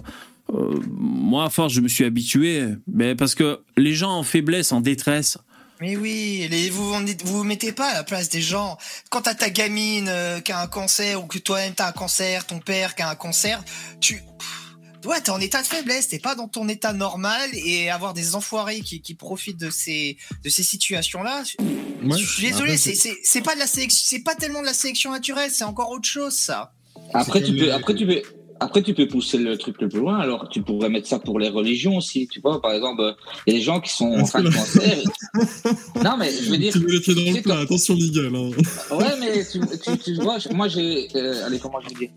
euh, 0.55 0.75
moi, 0.91 1.45
à 1.45 1.51
force, 1.51 1.73
je 1.73 1.81
me 1.81 1.89
suis 1.89 2.05
habitué, 2.05 2.63
mais 2.93 3.15
parce 3.15 3.35
que 3.35 3.61
les 3.77 3.95
gens 3.95 4.13
en 4.13 4.23
faiblesse, 4.23 4.73
en 4.73 4.81
détresse, 4.81 5.39
Mais 5.81 5.97
oui, 5.97 6.47
les, 6.51 6.71
vous 6.71 6.95
vous 7.25 7.45
mettez 7.45 7.73
pas 7.73 7.91
à 7.91 7.95
la 7.95 8.05
place 8.05 8.29
des 8.29 8.41
gens. 8.41 8.79
Quand 9.11 9.23
t'as 9.23 9.35
ta 9.35 9.51
gamine 9.51 10.09
euh, 10.09 10.41
qui 10.41 10.53
a 10.53 10.61
un 10.61 10.67
cancer 10.67 11.23
ou 11.23 11.27
que 11.27 11.39
toi-même 11.39 11.75
t'as 11.75 11.89
un 11.89 11.93
cancer, 11.93 12.47
ton 12.47 12.61
père 12.61 12.95
qui 12.95 13.03
a 13.03 13.11
un 13.11 13.15
cancer, 13.15 13.63
tu 14.01 14.15
pff, 14.15 15.07
ouais, 15.07 15.21
t'es 15.21 15.31
en 15.31 15.41
état 15.41 15.61
de 15.61 15.67
faiblesse, 15.67 16.09
t'es 16.09 16.19
pas 16.19 16.35
dans 16.35 16.49
ton 16.49 16.69
état 16.69 16.93
normal 16.93 17.51
et 17.53 17.91
avoir 17.91 18.15
des 18.15 18.35
enfoirés 18.35 18.81
qui, 18.81 19.03
qui 19.03 19.15
profitent 19.15 19.61
de 19.61 19.71
ces 19.71 20.17
de 20.45 20.49
ces 20.49 20.63
situations-là. 20.63 21.43
Ouais. 21.61 22.19
Je 22.19 22.25
suis 22.27 22.49
désolé, 22.49 22.79
c'est 22.79 22.95
c'est 22.95 23.19
c'est 23.23 23.43
pas 23.43 23.55
de 23.55 23.61
la 23.61 23.67
sélection, 23.67 24.05
c'est 24.09 24.23
pas 24.23 24.35
tellement 24.35 24.63
de 24.63 24.67
la 24.67 24.75
sélection 24.75 25.13
naturelle, 25.13 25.51
c'est 25.53 25.65
encore 25.65 25.91
autre 25.91 26.09
chose 26.09 26.35
ça. 26.35 26.73
Après, 27.13 27.43
tu 27.43 27.55
peux, 27.55 27.73
après, 27.73 27.95
tu 27.95 28.07
peux, 28.07 28.23
après, 28.61 28.83
tu 28.83 28.95
peux 28.95 29.07
pousser 29.07 29.39
le 29.39 29.57
truc 29.59 29.81
le 29.81 29.89
plus 29.89 30.01
loin. 30.01 30.19
Alors, 30.19 30.49
tu 30.49 30.63
pourrais 30.63 30.89
mettre 30.89 31.07
ça 31.07 31.19
pour 31.19 31.39
les 31.39 31.49
religions 31.49 31.97
aussi. 31.97 32.27
Tu 32.29 32.41
vois, 32.41 32.61
par 32.61 32.73
exemple, 32.73 33.15
il 33.47 33.53
y 33.53 33.57
a 33.57 33.59
des 33.59 33.65
gens 33.65 33.81
qui 33.81 33.91
sont 33.91 34.13
en 34.13 34.25
fin 34.25 34.43
de 34.43 34.51
cancer. 34.51 34.99
non, 36.05 36.17
mais 36.19 36.31
je 36.31 36.51
veux 36.51 36.57
dire. 36.57 36.73
Tu 36.73 36.81
mets 36.81 36.93
les 36.93 37.01
pieds 37.01 37.15
dans 37.15 37.37
le 37.37 37.43
plat, 37.43 37.59
attention 37.59 37.95
Miguel. 37.95 38.35
Hein. 38.35 38.51
Ouais, 38.95 39.05
mais 39.21 39.45
tu, 39.45 39.61
tu, 39.79 39.99
tu 39.99 40.15
vois, 40.15 40.39
moi 40.53 40.69
j'ai, 40.69 41.09
euh, 41.15 41.47
allez, 41.47 41.59
comment 41.59 41.81
je 41.81 41.89
vais 41.89 41.95
dire? 41.95 42.11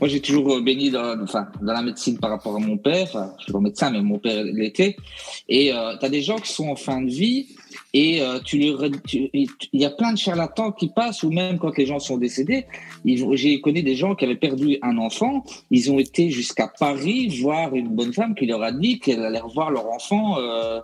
Moi 0.00 0.08
j'ai 0.08 0.20
toujours 0.20 0.54
euh, 0.54 0.62
béni 0.62 0.90
dans, 0.90 1.20
enfin, 1.22 1.48
dans 1.60 1.72
la 1.72 1.82
médecine 1.82 2.18
par 2.18 2.30
rapport 2.30 2.56
à 2.56 2.58
mon 2.58 2.76
père. 2.76 3.02
Enfin, 3.02 3.32
je 3.38 3.44
suis 3.44 3.52
pas 3.52 3.60
médecin, 3.60 3.90
mais 3.90 4.00
mon 4.00 4.18
père 4.18 4.44
l'était. 4.44 4.96
Et 5.48 5.72
euh, 5.72 5.96
tu 5.98 6.06
as 6.06 6.08
des 6.08 6.22
gens 6.22 6.38
qui 6.38 6.52
sont 6.52 6.68
en 6.68 6.76
fin 6.76 7.00
de 7.02 7.10
vie 7.10 7.48
et 7.92 8.20
euh, 8.22 8.38
tu 8.44 8.72
tu- 9.06 9.30
il 9.32 9.80
y 9.80 9.84
a 9.84 9.90
plein 9.90 10.12
de 10.12 10.18
charlatans 10.18 10.72
qui 10.72 10.88
passent 10.88 11.22
ou 11.22 11.30
même 11.30 11.58
quand 11.58 11.76
les 11.76 11.86
gens 11.86 11.98
sont 11.98 12.18
décédés. 12.18 12.66
J'ai 13.04 13.60
connu 13.60 13.82
des 13.82 13.96
gens 13.96 14.14
qui 14.14 14.24
avaient 14.24 14.36
perdu 14.36 14.78
un 14.82 14.98
enfant. 14.98 15.44
Ils 15.70 15.90
ont 15.90 15.98
été 15.98 16.30
jusqu'à 16.30 16.68
Paris 16.78 17.28
voir 17.42 17.74
une 17.74 17.88
bonne 17.88 18.12
femme 18.12 18.34
qui 18.34 18.46
leur 18.46 18.62
a 18.62 18.72
dit 18.72 18.98
qu'elle 19.00 19.22
allait 19.24 19.40
revoir 19.40 19.70
leur 19.70 19.88
enfant. 19.90 20.38
Euh, 20.38 20.80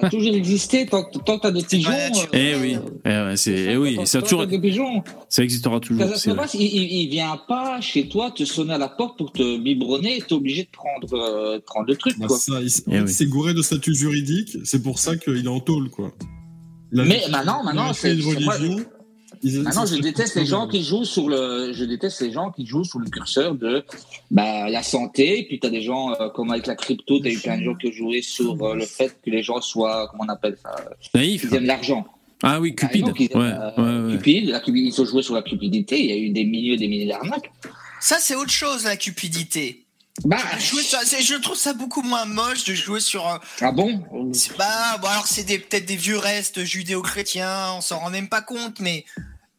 ça 0.00 0.06
a 0.06 0.10
toujours 0.10 0.34
existé 0.34 0.86
tant, 0.86 1.04
que- 1.04 1.18
tant 1.18 1.36
que 1.38 1.42
t'as 1.42 1.50
des 1.50 1.62
pigeons. 1.62 1.90
eh 2.32 2.54
oui, 2.56 2.76
eh 3.04 3.08
ouais, 3.08 3.36
c'est, 3.36 3.52
eh 3.72 3.76
oui, 3.76 3.98
ça 4.04 4.20
toujours, 4.22 4.40
t'as 4.40 4.46
des 4.46 4.58
pigeons. 4.60 5.02
ça 5.28 5.42
existera 5.44 5.78
toujours. 5.80 6.04
Novas, 6.26 6.54
il, 6.58 7.08
vient 7.08 7.38
pas 7.48 7.80
chez 7.80 8.08
toi 8.08 8.30
te 8.30 8.44
sonner 8.44 8.74
à 8.74 8.78
la 8.78 8.88
porte 8.88 9.16
pour 9.18 9.32
te 9.32 9.58
biberonner 9.58 10.16
et 10.16 10.20
t'es 10.22 10.32
obligé 10.32 10.64
de 10.64 10.70
prendre, 10.70 11.14
euh, 11.14 11.60
prendre 11.64 11.86
le 11.88 11.96
truc, 11.96 12.18
Bah, 12.18 12.26
quoi. 12.26 12.36
ça, 12.38 12.60
il 12.60 12.68
Eh 12.90 13.00
oui. 13.00 13.08
c'est 13.08 13.26
gouré 13.26 13.54
de 13.54 13.62
statut 13.62 13.94
juridique, 13.94 14.56
c'est 14.64 14.82
pour 14.82 14.98
ça 14.98 15.16
qu'il 15.16 15.44
est 15.44 15.48
en 15.48 15.60
tôle, 15.60 15.90
quoi. 15.90 16.12
Mais 16.92 17.22
maintenant, 17.30 17.62
maintenant, 17.64 17.88
une 17.88 17.94
c'est- 17.94 18.14
moi- 18.16 18.34
religion. 18.34 18.76
Ils- 19.44 19.62
Maintenant, 19.62 19.86
ça 19.86 19.94
je 19.96 20.00
déteste 20.00 20.34
les 20.34 20.46
gens 20.46 20.66
qui 20.66 20.82
jouent 20.82 21.04
sur 21.04 21.28
le, 21.28 21.72
je 21.72 21.84
déteste 21.84 22.20
les 22.22 22.32
gens 22.32 22.50
qui 22.50 22.66
jouent 22.66 22.82
sous 22.84 22.98
le 22.98 23.08
curseur 23.08 23.54
de, 23.54 23.84
bah, 24.30 24.68
la 24.68 24.82
santé. 24.82 25.38
Et 25.40 25.44
puis 25.46 25.60
t'as 25.60 25.70
des 25.70 25.82
gens, 25.82 26.12
euh, 26.20 26.28
comme 26.30 26.50
avec 26.50 26.66
la 26.66 26.74
crypto, 26.74 27.20
t'as 27.20 27.28
eu 27.30 27.38
plein 27.38 27.58
de 27.58 27.62
gens 27.64 27.74
qui 27.74 27.88
ont 27.88 27.92
joué 27.92 28.22
sur 28.22 28.60
euh, 28.64 28.74
le 28.74 28.86
fait 28.86 29.16
que 29.24 29.30
les 29.30 29.42
gens 29.42 29.60
soient, 29.60 30.08
comment 30.10 30.24
on 30.26 30.32
appelle 30.32 30.56
ça, 30.62 30.74
euh, 30.80 30.94
Naïf. 31.14 31.44
ils 31.44 31.54
aiment 31.54 31.66
l'argent. 31.66 32.06
Ah 32.42 32.60
oui, 32.60 32.70
exemple, 32.70 33.22
ils 33.22 33.36
Ouais, 33.36 33.42
euh, 33.44 33.70
ouais, 34.06 34.12
ouais. 34.12 34.16
Cupide, 34.18 34.48
la 34.50 34.60
cupid- 34.60 34.86
ils 34.86 35.00
ont 35.00 35.04
joué 35.06 35.22
sur 35.22 35.34
la 35.34 35.42
cupidité. 35.42 35.98
Il 36.00 36.06
y 36.10 36.12
a 36.12 36.16
eu 36.16 36.30
des 36.30 36.44
milliers 36.44 36.74
et 36.74 36.76
des 36.76 36.88
milliers 36.88 37.06
d'arnaques. 37.06 37.50
Ça 38.00 38.16
c'est 38.20 38.34
autre 38.34 38.50
chose 38.50 38.84
la 38.84 38.96
cupidité. 38.96 39.80
Bah, 40.24 40.36
Jouer 40.60 40.82
sur- 40.82 40.98
je 41.00 41.40
trouve 41.40 41.56
ça 41.56 41.72
beaucoup 41.74 42.02
moins 42.02 42.24
moche 42.24 42.62
de 42.64 42.74
jouer 42.74 43.00
sur 43.00 43.26
un, 43.26 43.40
ah 43.60 43.72
bon? 43.72 44.00
Bah, 44.56 44.98
bon, 45.02 45.08
alors 45.08 45.26
c'est 45.26 45.44
peut-être 45.58 45.86
des 45.86 45.96
vieux 45.96 46.18
restes 46.18 46.62
judéo-chrétiens, 46.64 47.72
on 47.76 47.80
s'en 47.80 47.98
rend 47.98 48.10
même 48.10 48.28
pas 48.28 48.40
compte, 48.40 48.78
mais 48.78 49.04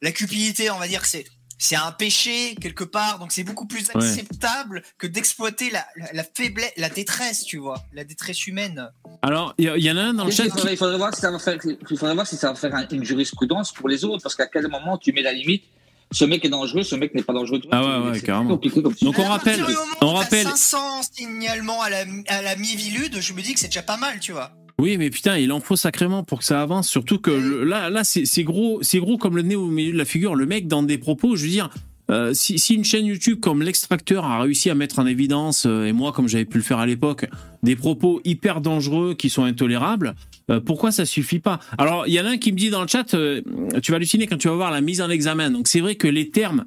la 0.02 0.12
cupidité, 0.12 0.70
on 0.72 0.78
va 0.80 0.88
dire 0.88 1.02
que 1.02 1.08
c'est 1.08 1.26
c'est 1.58 1.78
un 1.78 1.94
péché 1.94 2.54
quelque 2.60 2.84
part, 2.84 3.18
donc 3.18 3.32
c'est 3.32 3.46
beaucoup 3.46 3.66
plus 3.66 3.88
Ouais. 3.96 4.04
acceptable 4.06 4.84
que 4.98 5.08
d'exploiter 5.08 5.70
la, 5.70 5.86
la, 5.96 6.12
la 6.12 6.24
faiblesse, 6.26 6.74
la 6.76 6.90
détresse, 6.90 7.46
tu 7.46 7.58
vois, 7.58 7.82
la 7.94 8.04
détresse 8.04 8.46
humaine. 8.46 8.90
Alors, 9.22 9.54
il 9.58 9.64
y, 9.78 9.90
en 9.90 9.96
a 9.96 10.02
un 10.02 10.14
dans 10.14 10.26
le 10.26 10.32
Il 10.32 10.36
chat 10.36 10.50
qui, 10.50 10.68
il 10.70 10.76
faudrait 10.78 10.98
voir 10.98 11.16
si 11.16 11.22
ça 11.22 11.32
va 11.32 11.40
faire, 11.40 11.58
il 11.64 11.98
faudrait 11.98 12.14
voir 12.14 12.28
si 12.28 12.36
ça 12.36 12.50
va 12.50 12.56
faire 12.56 12.76
un- 12.76 12.86
une 12.90 13.06
jurisprudence 13.06 13.72
pour 13.72 13.88
les 13.88 14.04
autres, 14.04 14.22
parce 14.22 14.36
qu'à 14.36 14.48
quel 14.48 14.68
moment 14.68 14.98
tu 14.98 15.14
mets 15.14 15.22
la 15.22 15.32
limite? 15.32 15.64
Ce 16.12 16.26
mec 16.26 16.44
est 16.44 16.50
dangereux, 16.50 16.84
ce 16.84 16.96
mec 16.96 17.16
n'est 17.16 17.24
pas 17.24 17.34
dangereux. 17.34 17.62
Ah 17.72 17.82
ouais, 18.02 18.10
ouais, 18.10 18.20
C'est 18.20 18.26
carrément. 18.26 18.50
compliqué 18.50 18.84
comme 18.84 18.94
Donc, 19.02 19.18
on 19.18 19.24
rappelle- 19.24 19.66
on 20.02 20.14
rappelle- 20.14 20.46
500 20.46 21.04
signalements 21.04 21.82
à 21.82 21.90
la, 21.90 22.04
à 22.28 22.42
la 22.42 22.56
mi-vilude, 22.58 23.22
je 23.22 23.32
me 23.34 23.42
dis 23.42 23.54
que 23.54 23.62
c'est 23.62 23.68
déjà 23.68 23.82
pas 23.82 23.98
mal, 23.98 24.20
tu 24.20 24.34
vois. 24.34 24.52
Oui, 24.78 24.98
mais 24.98 25.10
putain, 25.10 25.38
il 25.38 25.52
en 25.52 25.62
faut 25.62 25.78
sacrément 25.78 26.24
pour 26.24 26.40
que 26.40 26.46
ça 26.46 26.62
avance. 26.62 26.90
Surtout 26.90 27.20
que 27.20 27.32
là, 27.32 27.90
là, 27.90 28.04
c'est 28.04 28.44
gros, 28.44 28.80
c'est 28.82 29.00
gros 29.00 29.18
comme 29.18 29.36
le 29.36 29.42
nez 29.42 29.56
au 29.56 29.68
milieu 29.68 29.94
de 29.94 29.98
la 29.98 30.06
figure. 30.06 30.36
Le 30.36 30.46
mec, 30.46 30.68
dans 30.68 30.84
des 30.84 30.98
propos, 30.98 31.36
je 31.36 31.44
veux 31.44 31.50
dire, 31.50 31.70
euh, 32.12 32.34
si, 32.34 32.76
une 32.76 32.84
chaîne 32.84 33.06
YouTube 33.06 33.40
comme 33.40 33.64
l'extracteur 33.64 34.26
a 34.26 34.42
réussi 34.42 34.70
à 34.70 34.76
mettre 34.76 35.00
en 35.00 35.08
évidence, 35.08 35.66
euh, 35.66 35.86
et 35.86 35.92
moi, 35.92 36.12
comme 36.12 36.28
j'avais 36.28 36.46
pu 36.46 36.58
le 36.58 36.64
faire 36.64 36.78
à 36.78 36.86
l'époque, 36.86 37.26
des 37.64 37.76
propos 37.76 38.22
hyper 38.26 38.62
dangereux 38.62 39.16
qui 39.16 39.30
sont 39.30 39.44
intolérables, 39.44 40.14
euh, 40.52 40.60
pourquoi 40.60 40.92
ça 40.92 41.06
suffit 41.06 41.40
pas? 41.40 41.60
Alors, 41.78 42.06
il 42.06 42.14
y 42.14 42.20
en 42.20 42.26
a 42.26 42.30
un 42.30 42.38
qui 42.38 42.52
me 42.52 42.58
dit 42.58 42.70
dans 42.70 42.82
le 42.82 42.88
chat, 42.88 43.06
tu 43.06 43.92
vas 43.92 43.96
halluciner 43.96 44.28
quand 44.28 44.38
tu 44.38 44.50
vas 44.50 44.56
voir 44.56 44.72
la 44.72 44.82
mise 44.82 45.02
en 45.02 45.10
examen. 45.10 45.50
Donc, 45.50 45.68
c'est 45.68 45.80
vrai 45.80 45.96
que 45.96 46.08
les 46.08 46.30
termes 46.30 46.66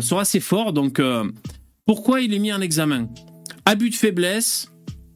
sont 0.00 0.18
assez 0.18 0.40
forts. 0.40 0.72
Donc, 0.72 1.00
pourquoi 1.86 2.20
il 2.20 2.34
est 2.34 2.38
mis 2.38 2.52
en 2.52 2.60
examen? 2.60 3.08
Abus 3.64 3.90
de 3.90 3.94
faiblesse, 3.94 4.70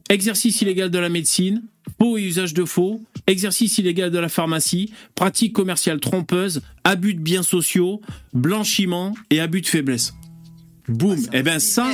exercice 0.09 0.61
illégal 0.61 0.89
de 0.89 0.99
la 0.99 1.09
médecine, 1.09 1.61
faux 1.99 2.17
et 2.17 2.23
usage 2.23 2.53
de 2.53 2.65
faux, 2.65 3.01
exercice 3.27 3.77
illégal 3.77 4.11
de 4.11 4.19
la 4.19 4.29
pharmacie, 4.29 4.91
pratique 5.15 5.53
commerciale 5.53 5.99
trompeuse, 5.99 6.61
abus 6.83 7.13
de 7.13 7.19
biens 7.19 7.43
sociaux, 7.43 8.01
blanchiment 8.33 9.13
et 9.29 9.39
abus 9.39 9.61
de 9.61 9.67
faiblesse. 9.67 10.13
Boum. 10.87 11.17
C'est 11.17 11.29
un 11.29 11.39
Eh 11.39 11.43
ben 11.43 11.59
ça, 11.59 11.91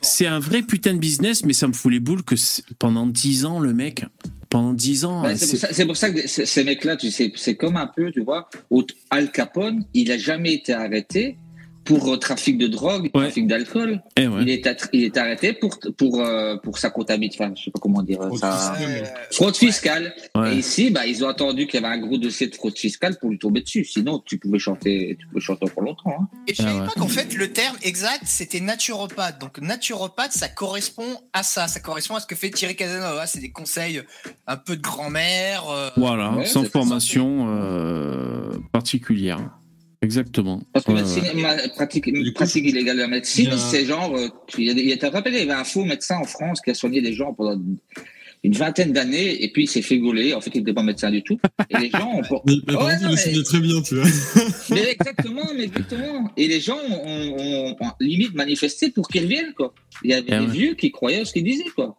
c'est 0.00 0.26
un 0.26 0.38
vrai 0.38 0.62
putain 0.62 0.94
de 0.94 0.98
business, 0.98 1.44
mais 1.44 1.52
ça 1.52 1.66
me 1.66 1.72
fout 1.72 1.90
les 1.90 1.98
boules 1.98 2.22
que 2.22 2.36
pendant 2.78 3.06
10 3.06 3.46
ans, 3.46 3.58
le 3.58 3.72
mec, 3.74 4.04
pendant 4.48 4.72
10 4.74 5.04
ans, 5.06 5.22
Ouais, 5.24 5.32
euh, 5.32 5.36
c'est 5.36 5.48
pour, 5.50 5.58
ça- 5.58 5.68
c'est 5.72 5.86
pour 5.86 5.96
ça 5.96 6.10
que 6.10 6.28
ces, 6.28 6.62
mecs-là, 6.62 6.96
tu 6.96 7.10
sais, 7.10 7.32
c'est 7.34 7.56
comme 7.56 7.76
un 7.76 7.88
peu, 7.88 8.12
tu 8.12 8.20
vois, 8.22 8.48
où 8.70 8.84
Al 9.10 9.32
Capone, 9.32 9.84
il 9.92 10.12
a 10.12 10.18
jamais 10.18 10.52
été 10.54 10.72
arrêté 10.72 11.36
pour 11.84 12.12
euh, 12.12 12.16
trafic 12.16 12.58
de 12.58 12.66
drogue, 12.68 13.04
Ouais. 13.14 13.22
trafic 13.24 13.46
d'alcool. 13.46 14.02
eh 14.16 14.26
ouais. 14.26 14.42
Il, 14.42 14.50
est 14.50 14.88
il 14.92 15.04
est 15.04 15.16
arrêté 15.16 15.52
pour 15.52 15.78
pour 15.96 16.20
euh, 16.20 16.56
pour 16.56 16.78
sa 16.78 16.90
comptabilité, 16.90 17.36
enfin, 17.40 17.52
je 17.56 17.64
sais 17.64 17.70
pas 17.70 17.80
comment 17.80 18.02
dire 18.02 18.18
Fraude 18.22 18.38
ça. 18.38 18.52
fiscale. 18.74 18.90
Euh, 18.90 19.06
Fraude 19.32 19.56
fiscale. 19.56 20.14
Ouais. 20.36 20.54
Et 20.54 20.58
ici, 20.58 20.90
bah, 20.90 21.06
ils 21.06 21.24
ont 21.24 21.28
attendu 21.28 21.66
qu'il 21.66 21.80
y 21.80 21.84
avait 21.84 21.94
un 21.94 21.98
gros 21.98 22.18
dossier 22.18 22.46
de 22.46 22.54
fraude 22.54 22.78
fiscale 22.78 23.18
pour 23.18 23.30
lui 23.30 23.38
tomber 23.38 23.60
dessus. 23.62 23.84
Sinon, 23.84 24.22
tu 24.24 24.38
pouvais 24.38 24.58
chanter, 24.58 25.16
tu 25.18 25.26
pouvais 25.26 25.40
chanter 25.40 25.64
encore 25.64 25.82
longtemps. 25.84 26.14
Hein. 26.20 26.28
Et 26.46 26.54
je 26.54 26.62
Ah 26.62 26.66
savais 26.66 26.80
ouais. 26.80 26.86
pas 26.86 26.92
qu'en 27.00 27.08
fait 27.08 27.34
le 27.34 27.52
terme 27.52 27.76
exact 27.82 28.22
c'était 28.26 28.60
naturopathe. 28.60 29.40
Donc 29.40 29.58
naturopathe 29.60 30.32
ça 30.32 30.48
correspond 30.48 31.06
à 31.32 31.42
ça, 31.42 31.68
ça 31.68 31.80
correspond 31.80 32.14
à 32.16 32.20
ce 32.20 32.26
que 32.26 32.34
fait 32.36 32.50
Thierry 32.50 32.76
Casanova. 32.76 33.26
C'est 33.26 33.40
des 33.40 33.50
conseils 33.50 34.02
un 34.46 34.56
peu 34.56 34.76
de 34.76 34.82
grand-mère. 34.82 35.64
euh, 35.70 35.90
Voilà, 35.96 36.32
Ouais, 36.32 36.44
sans 36.46 36.64
formation 36.64 37.46
euh, 37.48 38.52
particulière. 38.72 39.40
Exactement. 40.02 40.60
Parce 40.72 40.84
que 40.84 40.90
Ouais, 40.92 40.98
médecine, 41.02 41.22
ouais. 41.22 41.40
ma- 41.42 41.68
pratique, 41.68 42.04
coup, 42.04 42.32
pratique 42.34 42.66
illégale 42.66 42.96
de 42.96 43.02
la 43.02 43.08
médecine, 43.08 43.50
a- 43.50 43.56
c'est 43.56 43.84
genre, 43.86 44.14
euh, 44.16 44.28
il 44.58 44.64
y 44.64 44.70
a, 44.70 44.74
des- 44.74 44.82
il 44.82 44.88
y 44.88 44.92
a, 44.92 44.96
t'as 44.96 45.10
rappelé, 45.10 45.36
il 45.36 45.46
y 45.46 45.50
avait 45.50 45.60
un 45.60 45.64
faux 45.64 45.84
médecin 45.84 46.16
en 46.18 46.24
France 46.24 46.60
qui 46.60 46.70
a 46.70 46.74
soigné 46.74 47.00
des 47.00 47.12
gens 47.12 47.32
pendant 47.32 47.60
une 48.44 48.52
vingtaine 48.54 48.92
d'années 48.92 49.44
et 49.44 49.52
puis 49.52 49.62
il 49.64 49.66
s'est 49.68 49.82
fait 49.82 49.98
gauler. 49.98 50.34
En 50.34 50.40
fait, 50.40 50.50
il 50.54 50.58
n'était 50.58 50.72
pas 50.72 50.82
médecin 50.82 51.10
du 51.12 51.22
tout. 51.22 51.38
Et 51.70 51.78
les 51.78 51.90
gens 51.90 52.10
ont, 52.12 52.40
Mais, 52.44 52.54
mais 52.66 52.72
par 52.74 52.84
Ouais, 52.86 52.94
non, 53.00 53.10
il 53.10 53.30
le 53.32 53.36
mais- 53.38 53.42
très 53.44 53.60
bien, 53.60 53.80
tu 53.82 53.94
vois. 53.94 54.04
mais 54.70 54.90
exactement, 54.90 55.46
mais 55.56 55.62
exactement. 55.64 56.30
Et 56.36 56.48
les 56.48 56.60
gens 56.60 56.78
ont, 56.90 57.06
ont- 57.06 57.76
ont 57.80 57.90
limite 58.00 58.34
manifesté 58.34 58.90
pour 58.90 59.06
qu'ils 59.06 59.22
reviennent, 59.22 59.54
quoi. 59.56 59.72
Il 60.02 60.10
y 60.10 60.14
avait 60.14 60.24
Eh 60.26 60.30
des 60.32 60.38
ouais. 60.40 60.46
vieux 60.46 60.74
qui 60.74 60.90
croyaient 60.90 61.20
à 61.20 61.24
ce 61.24 61.32
qu'ils 61.32 61.44
disaient, 61.44 61.70
quoi. 61.76 61.96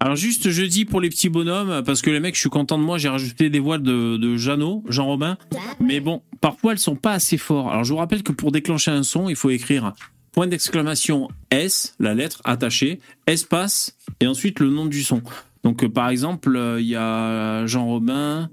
Alors 0.00 0.16
juste 0.16 0.50
je 0.50 0.62
dis 0.62 0.84
pour 0.84 1.00
les 1.00 1.08
petits 1.08 1.28
bonhommes, 1.28 1.82
parce 1.84 2.02
que 2.02 2.10
les 2.10 2.20
mecs, 2.20 2.34
je 2.34 2.40
suis 2.40 2.50
content 2.50 2.78
de 2.78 2.82
moi, 2.82 2.98
j'ai 2.98 3.08
rajouté 3.08 3.48
des 3.50 3.58
voiles 3.60 3.82
de, 3.82 4.16
de 4.16 4.36
Jeannot, 4.36 4.84
Jean 4.88 5.06
Robin. 5.06 5.38
Mais 5.80 6.00
bon, 6.00 6.22
parfois 6.40 6.72
elles 6.72 6.78
sont 6.78 6.96
pas 6.96 7.12
assez 7.12 7.38
forts. 7.38 7.70
Alors 7.70 7.84
je 7.84 7.92
vous 7.92 7.98
rappelle 7.98 8.22
que 8.22 8.32
pour 8.32 8.52
déclencher 8.52 8.90
un 8.90 9.02
son, 9.02 9.28
il 9.28 9.36
faut 9.36 9.50
écrire 9.50 9.92
point 10.32 10.46
d'exclamation 10.46 11.28
S, 11.50 11.94
la 11.98 12.14
lettre 12.14 12.42
attachée, 12.44 13.00
espace, 13.26 13.96
et 14.20 14.26
ensuite 14.26 14.60
le 14.60 14.68
nom 14.68 14.84
du 14.84 15.02
son. 15.02 15.22
Donc 15.64 15.82
euh, 15.82 15.88
par 15.88 16.10
exemple, 16.10 16.54
euh, 16.56 16.78
il 16.80 16.86
y 16.88 16.94
a 16.96 17.64
Jean 17.66 17.86
Robin 17.86 18.50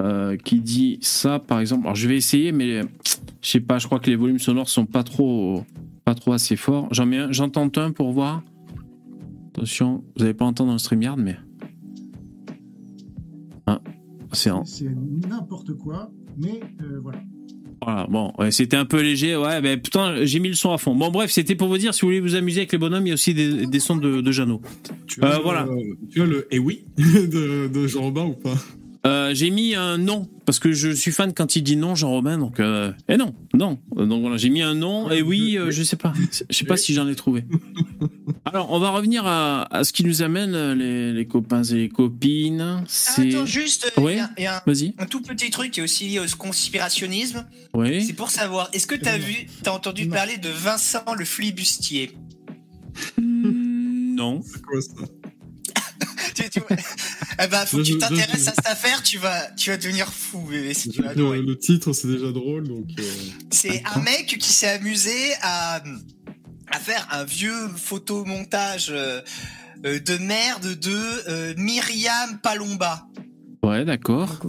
euh, 0.00 0.36
qui 0.36 0.58
dit 0.60 0.98
ça, 1.00 1.38
par 1.38 1.60
exemple. 1.60 1.84
Alors 1.84 1.94
je 1.94 2.08
vais 2.08 2.16
essayer, 2.16 2.50
mais 2.50 2.80
je 3.42 3.48
sais 3.48 3.60
pas, 3.60 3.78
je 3.78 3.86
crois 3.86 4.00
que 4.00 4.10
les 4.10 4.16
volumes 4.16 4.40
sonores 4.40 4.68
sont 4.68 4.86
pas 4.86 5.04
trop, 5.04 5.64
pas 6.04 6.16
trop 6.16 6.32
assez 6.32 6.56
forts. 6.56 6.88
J'en 6.90 7.06
mets 7.06 7.18
un- 7.18 7.32
j'entends 7.32 7.70
un 7.76 7.92
pour 7.92 8.10
voir. 8.12 8.42
Attention, 9.58 10.04
vous 10.16 10.22
n'allez 10.22 10.34
pas 10.34 10.44
entendre 10.44 10.68
dans 10.68 10.74
le 10.74 10.78
StreamYard, 10.78 11.18
mais. 11.18 11.36
Ah, 13.66 13.80
c'est. 14.32 14.50
C'est 14.64 14.84
n'importe 15.28 15.74
quoi, 15.74 16.12
mais 16.36 16.60
euh, 16.80 17.00
voilà. 17.02 17.18
Voilà, 17.82 18.06
bon, 18.08 18.32
ouais, 18.38 18.52
c'était 18.52 18.76
un 18.76 18.84
peu 18.84 19.00
léger, 19.00 19.36
ouais, 19.36 19.60
mais 19.60 19.76
putain, 19.76 20.24
j'ai 20.24 20.38
mis 20.38 20.48
le 20.48 20.54
son 20.54 20.72
à 20.72 20.78
fond. 20.78 20.94
Bon, 20.94 21.10
bref, 21.10 21.30
c'était 21.32 21.56
pour 21.56 21.66
vous 21.66 21.78
dire, 21.78 21.92
si 21.92 22.02
vous 22.02 22.08
voulez 22.08 22.20
vous 22.20 22.36
amuser 22.36 22.60
avec 22.60 22.72
les 22.72 22.78
bonhommes, 22.78 23.04
il 23.06 23.08
y 23.08 23.12
a 23.12 23.14
aussi 23.14 23.34
des, 23.34 23.66
des 23.66 23.80
sons 23.80 23.96
de, 23.96 24.20
de 24.20 24.32
Jeannot. 24.32 24.60
Tu 25.08 25.22
as, 25.24 25.36
Euh, 25.36 25.38
voilà. 25.42 25.66
tu 26.10 26.22
as 26.22 26.26
le 26.26 26.46
Eh 26.52 26.58
oui 26.60 26.84
de, 26.96 27.66
de 27.68 27.86
Jean-Robin 27.88 28.26
ou 28.26 28.34
pas? 28.34 28.54
Euh, 29.08 29.34
j'ai 29.34 29.50
mis 29.50 29.74
un 29.74 29.96
non, 29.96 30.28
parce 30.44 30.58
que 30.58 30.72
je 30.72 30.90
suis 30.90 31.12
fan 31.12 31.32
quand 31.32 31.56
il 31.56 31.62
dit 31.62 31.76
non, 31.76 31.94
Jean-Robin, 31.94 32.36
donc, 32.36 32.60
euh, 32.60 32.92
eh 33.08 33.16
non, 33.16 33.34
non. 33.54 33.78
Donc 33.96 34.20
voilà, 34.20 34.36
j'ai 34.36 34.50
mis 34.50 34.60
un 34.60 34.74
non, 34.74 35.10
et 35.10 35.22
oui, 35.22 35.56
euh, 35.56 35.70
je 35.70 35.82
sais 35.82 35.96
pas. 35.96 36.12
Je 36.50 36.54
sais 36.56 36.64
pas 36.66 36.76
si 36.76 36.92
j'en 36.94 37.08
ai 37.08 37.14
trouvé. 37.14 37.44
Alors, 38.44 38.70
on 38.72 38.78
va 38.78 38.90
revenir 38.90 39.26
à, 39.26 39.62
à 39.74 39.84
ce 39.84 39.92
qui 39.92 40.04
nous 40.04 40.22
amène, 40.22 40.54
euh, 40.54 40.74
les, 40.74 41.12
les 41.12 41.26
copains 41.26 41.62
et 41.62 41.74
les 41.74 41.88
copines. 41.88 42.82
C'est. 42.86 43.34
Attends, 43.34 43.46
juste, 43.46 43.86
euh, 43.86 43.90
il 43.98 44.02
Ouais. 44.04 44.16
y 44.16 44.20
a- 44.20 44.30
il 44.38 44.42
y 44.44 44.46
a 44.46 44.56
un, 44.58 44.62
Vas-y. 44.66 44.94
un 44.98 45.06
tout 45.06 45.22
petit 45.22 45.50
truc 45.50 45.70
qui 45.70 45.80
est 45.80 45.82
aussi 45.82 46.06
lié 46.08 46.18
au 46.20 46.24
conspirationnisme. 46.36 47.46
Oui. 47.74 48.04
C'est 48.04 48.12
pour 48.14 48.30
savoir, 48.30 48.68
est-ce 48.72 48.86
que 48.86 48.94
t'as 48.94 49.16
vu, 49.18 49.46
t'as 49.62 49.72
entendu 49.72 50.06
Non. 50.06 50.14
parler 50.16 50.36
de 50.38 50.48
Vincent 50.48 51.04
le 51.16 51.24
flibustier? 51.24 52.12
Non. 53.18 54.42
C'est 54.44 54.62
quoi 54.62 54.80
ça? 54.80 54.90
Tu, 56.34 56.48
tu- 56.50 56.60
Eh 57.40 57.46
ben, 57.46 57.64
faut 57.66 57.78
que 57.78 57.82
tu 57.82 57.98
t'intéresses 57.98 58.44
je- 58.44 58.50
à 58.50 58.54
cette 58.54 58.66
affaire, 58.66 59.02
tu 59.02 59.18
vas, 59.18 59.50
tu 59.56 59.70
vas 59.70 59.76
devenir 59.76 60.12
fou, 60.12 60.40
bébé, 60.40 60.74
si 60.74 60.88
tu 60.90 60.98
vas 61.02 61.08
le, 61.08 61.12
adorer. 61.12 61.40
le 61.42 61.56
titre, 61.58 61.92
c'est 61.92 62.08
déjà 62.08 62.32
drôle, 62.32 62.66
donc. 62.66 62.86
euh, 62.98 63.02
C'est 63.50 63.82
un 63.94 64.00
mec 64.00 64.36
qui 64.38 64.52
s'est 64.52 64.68
amusé 64.68 65.14
à, 65.42 65.82
à 66.70 66.78
faire 66.80 67.06
un 67.12 67.24
vieux 67.24 67.68
photomontage 67.76 68.88
euh, 68.90 69.20
de 69.84 70.18
merde 70.18 70.74
de 70.78 70.98
euh, 71.28 71.54
Myriam 71.56 72.38
Palomba, 72.42 73.06
Ouais, 73.62 73.84
d'accord. 73.84 74.40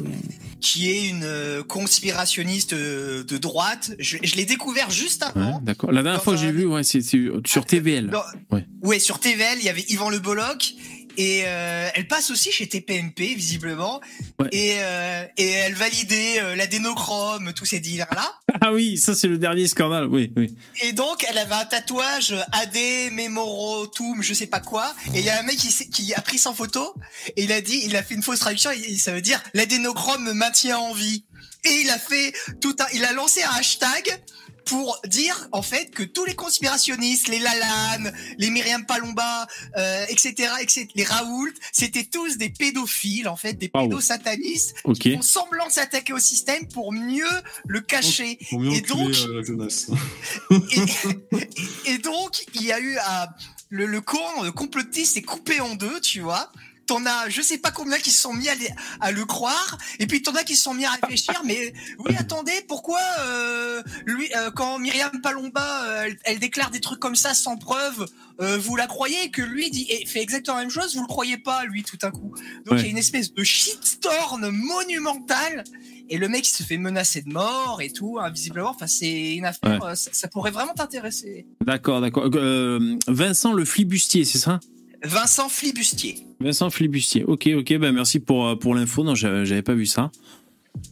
qui 0.62 0.90
est 0.90 1.10
une 1.10 1.24
euh, 1.24 1.64
conspirationniste 1.64 2.74
de 2.74 3.38
droite. 3.38 3.92
Je, 4.00 4.18
je 4.24 4.36
l'ai 4.36 4.46
découvert 4.46 4.90
juste 4.90 5.24
Ouais, 5.36 5.42
avant. 5.42 5.60
d'accord. 5.62 5.92
La 5.92 6.02
dernière 6.04 6.24
fois 6.24 6.34
que 6.34 6.40
j'ai 6.40 6.48
un- 6.48 6.52
vu, 6.52 6.66
ouais, 6.66 6.84
c'est 6.84 7.02
c'est 7.02 7.20
sur 7.46 7.66
TVL. 7.66 8.08
Dans- 8.10 8.24
Ouais. 8.52 8.66
ouais, 8.82 9.00
sur 9.00 9.20
TVL, 9.20 9.58
il 9.60 9.66
y 9.66 9.70
avait 9.70 9.86
Yvan 9.90 10.10
Le 10.10 10.20
Bolloc. 10.20 10.74
Et 11.20 11.44
euh, 11.46 11.90
elle 11.96 12.08
passe 12.08 12.32
aussi 12.32 12.50
chez 12.50 12.70
TPMP, 12.70 13.36
visiblement. 13.36 14.00
Ouais. 14.40 14.48
Et, 14.54 14.76
euh, 14.80 15.26
et 15.36 15.50
elle 15.50 15.74
validait 15.74 16.40
euh, 16.40 16.56
l'adénochrome, 16.56 17.52
tous 17.52 17.66
ces 17.66 17.82
dealers-là. 17.82 18.40
Ah 18.62 18.72
oui, 18.72 18.98
ça 18.98 19.14
c'est 19.14 19.28
le 19.28 19.38
dernier 19.38 19.68
scandale, 19.68 20.06
oui, 20.06 20.32
oui. 20.38 20.56
Et 20.82 20.94
donc, 20.94 21.26
elle 21.30 21.38
avait 21.38 21.56
un 21.56 21.66
tatouage 21.66 22.34
AD, 22.54 23.12
Memorotum, 23.12 24.22
je 24.22 24.34
sais 24.34 24.48
pas 24.48 24.62
quoi. 24.62 24.96
Et 25.14 25.20
il 25.20 25.26
y 25.26 25.30
a 25.30 25.38
un 25.38 25.44
mec 25.44 25.58
qui, 25.58 26.14
a 26.14 26.22
pris 26.22 26.38
sans 26.38 26.54
photo. 26.54 26.94
Et 27.36 27.44
il 27.44 27.52
a 27.52 27.60
dit, 27.60 27.82
il 27.84 27.98
a 27.98 28.04
fait 28.04 28.16
une 28.16 28.24
fausse 28.24 28.40
traduction. 28.40 28.72
Et 28.72 28.98
ça 28.98 29.12
veut 29.12 29.22
dire, 29.22 29.44
l'adénochrome 29.54 30.24
me 30.24 30.34
maintient 30.34 30.78
en 30.78 30.94
vie. 30.94 31.26
Et 31.66 31.82
il 31.82 31.90
a 31.90 32.00
fait 32.00 32.34
tout 32.62 32.78
un, 32.80 32.86
il 32.94 33.04
a 33.04 33.12
lancé 33.12 33.44
un 33.44 33.52
hashtag 33.60 34.22
pour 34.70 35.00
dire 35.08 35.50
en 35.52 35.62
fait 35.62 35.90
que 35.92 36.04
tous 36.04 36.26
les 36.26 36.36
conspirationnistes, 36.36 37.28
les 37.28 37.40
Lalanne, 37.40 38.14
les 38.38 38.50
Myriam 38.52 38.86
Palomba, 38.86 39.48
euh, 39.78 40.06
etc., 40.10 40.48
etc., 40.62 40.88
les 40.96 41.04
Raoult, 41.04 41.52
c'était 41.72 42.04
tous 42.06 42.38
des 42.38 42.50
pédophiles 42.50 43.28
en 43.28 43.36
fait, 43.36 43.54
des 43.54 43.68
pédosatanistes 43.70 44.76
qui 45.00 45.16
font 45.16 45.22
semblant 45.22 45.68
de 45.68 45.72
s'attaquer 45.72 46.14
au 46.14 46.20
système 46.20 46.68
pour 46.68 46.94
mieux 46.94 47.26
le 47.68 47.82
cacher. 47.82 48.38
Mieux 48.52 48.74
Et 48.74 48.82
donc- 48.82 49.16
euh, 49.16 49.38
la 49.40 49.44
jeunesse. 49.44 49.88
et, 50.52 51.94
et 51.94 51.98
donc, 51.98 52.46
il 52.54 52.64
y 52.64 52.72
a 52.72 52.80
eu 52.80 52.98
un- 52.98 53.28
le, 53.70 53.86
le 53.86 54.02
camp 54.02 54.44
euh, 54.44 54.52
complotiste 54.52 55.18
est 55.18 55.22
coupé 55.22 55.60
en 55.62 55.76
deux, 55.76 56.00
tu 56.02 56.22
vois. 56.22 56.52
T'en 56.90 57.06
as, 57.06 57.30
je 57.30 57.42
sais 57.44 57.60
pas 57.60 57.70
combien 57.70 58.00
qui 58.00 58.10
se 58.10 58.20
sont 58.20 58.34
mis 58.34 58.50
à, 58.50 58.56
les- 58.56 58.72
à 59.00 59.12
le 59.12 59.24
croire, 59.24 59.78
et 60.00 60.08
puis 60.08 60.24
t'en 60.24 60.34
as 60.34 60.44
qui 60.44 60.56
se 60.56 60.64
sont 60.64 60.74
mis 60.74 60.86
à 60.86 60.90
réfléchir. 60.92 61.40
Mais 61.46 61.72
oui, 62.00 62.16
attendez, 62.18 62.52
pourquoi 62.68 63.00
euh, 63.20 63.84
lui, 64.08 64.28
euh, 64.36 64.50
quand 64.50 64.80
Myriam 64.80 65.22
Palomba, 65.22 65.84
euh, 65.86 66.04
elle, 66.08 66.18
elle 66.24 66.40
déclare 66.40 66.72
des 66.72 66.80
trucs 66.82 67.00
comme 67.00 67.16
ça 67.16 67.36
sans 67.36 67.58
preuve, 67.58 68.08
vous 68.40 68.76
la 68.78 68.88
croyez 68.88 69.26
et 69.26 69.30
que 69.32 69.42
lui 69.44 69.70
dit 69.70 69.86
et 69.90 70.06
fait 70.08 70.22
exactement 70.22 70.58
la 70.58 70.64
même 70.64 70.72
chose, 70.72 70.96
vous 70.96 71.02
le 71.02 71.08
croyez 71.08 71.38
pas 71.38 71.66
lui 71.66 71.84
tout 71.84 71.98
à 72.02 72.10
coup. 72.10 72.34
Donc 72.66 72.70
il 72.70 72.74
Ouais. 72.76 72.82
y 72.84 72.86
a 72.86 72.90
une 72.90 72.98
espèce 72.98 73.34
de 73.34 73.44
shitstorm 73.44 74.50
monumental. 74.50 75.64
Et 76.12 76.18
le 76.18 76.28
mec 76.28 76.48
il 76.48 76.52
se 76.52 76.64
fait 76.64 76.78
menacer 76.78 77.22
de 77.22 77.30
mort 77.32 77.82
et 77.84 77.92
tout, 77.92 78.18
invisiblement. 78.20 78.72
Enfin, 78.72 78.88
c'est 78.88 79.36
une 79.36 79.46
affaire. 79.46 79.96
Ça, 79.96 80.10
ça 80.12 80.28
pourrait 80.28 80.50
vraiment 80.52 80.74
t'intéresser. 80.74 81.46
D'accord, 81.64 82.02
d'accord. 82.02 82.30
Euh, 82.34 82.98
Vincent 83.08 83.54
le 83.54 83.64
flibustier, 83.66 84.26
c'est 84.26 84.40
ça? 84.40 84.60
Vincent 85.04 85.50
Flibustier. 85.50 86.16
Vincent 86.40 86.70
Flibustier. 86.70 87.24
Ok, 87.26 87.48
ok, 87.56 87.78
ben 87.78 87.92
merci 87.92 88.20
pour, 88.20 88.48
euh, 88.48 88.56
pour 88.56 88.76
l'info. 88.76 89.04
Non, 89.04 89.16
j'avais 89.16 89.62
pas 89.62 89.74
vu 89.74 89.86
ça. 89.86 90.12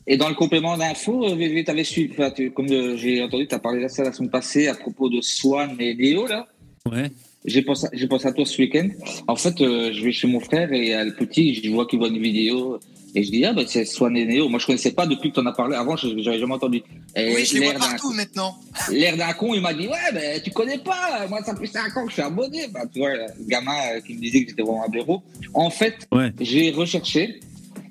Et 0.06 0.18
dans 0.18 0.30
le 0.30 0.36
complément 0.36 0.78
d'info, 0.78 1.26
euh, 1.26 1.36
VV, 1.36 1.64
t'avais 1.64 1.84
su, 1.84 2.10
enfin, 2.12 2.32
tu- 2.32 2.52
comme 2.52 2.68
euh, 2.72 2.98
j'ai 2.98 3.22
entendu, 3.24 3.48
tu 3.48 3.56
as 3.56 3.60
parlé 3.60 3.84
de 3.84 3.88
ça 3.88 4.04
la 4.04 4.12
semaine 4.12 4.30
passée 4.32 4.68
à 4.68 4.74
propos 4.76 5.10
de 5.10 5.22
Swan 5.22 5.76
et 5.80 5.94
Léo, 5.94 6.26
là. 6.28 6.48
Ouais. 6.90 7.12
J'ai 7.46 7.62
pensé, 7.62 7.88
j'ai 7.94 8.08
pensé 8.08 8.28
à 8.28 8.34
toi 8.34 8.46
ce 8.46 8.62
week-end. 8.62 8.90
En 9.28 9.36
fait, 9.36 9.62
euh, 9.62 9.92
je 9.94 10.04
vais 10.04 10.12
chez 10.12 10.28
mon 10.28 10.40
frère 10.40 10.72
et 10.74 10.96
euh, 10.96 11.06
le 11.06 11.14
petit, 11.14 11.54
je 11.56 11.70
vois 11.70 11.86
qu'il 11.86 12.00
voit 12.00 12.10
une 12.10 12.22
vidéo 12.22 12.80
et 13.20 13.24
je 13.24 13.32
dis, 13.32 13.44
ah, 13.46 13.54
bah, 13.54 13.64
c'est 13.66 13.84
Swan 13.86 14.16
et 14.16 14.26
Léo. 14.26 14.48
Moi, 14.48 14.60
je 14.60 14.66
connaissais 14.68 14.92
pas 14.92 15.08
depuis 15.08 15.30
que 15.30 15.36
tu 15.36 15.40
en 15.40 15.46
as 15.48 15.52
parlé. 15.54 15.76
Avant, 15.76 15.96
je 15.96 16.08
j'avais 16.20 16.38
jamais 16.40 16.54
entendu. 16.54 16.84
Et 17.16 17.34
oui, 17.34 17.46
je 17.46 17.54
les 17.56 17.60
vois 17.62 17.72
l'air 17.74 17.80
d'un- 17.82 17.88
partout 17.90 18.12
maintenant. 18.14 18.56
L'air 18.92 19.18
d'un 19.18 19.34
con, 19.34 19.54
il 19.56 19.62
m'a 19.62 19.74
dit, 19.74 19.88
ouais, 19.88 20.12
ben, 20.14 20.40
tu 20.44 20.52
connais 20.52 20.78
pas. 20.78 21.26
Moi, 21.30 21.40
ça 21.44 21.56
fait 21.56 21.66
5 21.66 21.98
ans 21.98 22.04
que 22.04 22.10
je 22.10 22.14
suis 22.14 22.22
abonné. 22.22 22.68
Bah, 22.72 22.82
tu 22.94 23.00
vois, 23.00 23.16
le 23.16 23.26
gamin 23.48 23.72
euh, 23.96 24.02
qui 24.02 24.14
me 24.14 24.22
disait 24.22 24.44
que 24.44 24.50
j'étais 24.52 24.62
vraiment 24.62 24.86
un 24.86 24.90
blaireau. 24.90 25.24
En 25.54 25.70
fait, 25.70 25.96
Ouais. 26.12 26.32
j'ai 26.40 26.72
recherché. 26.72 27.40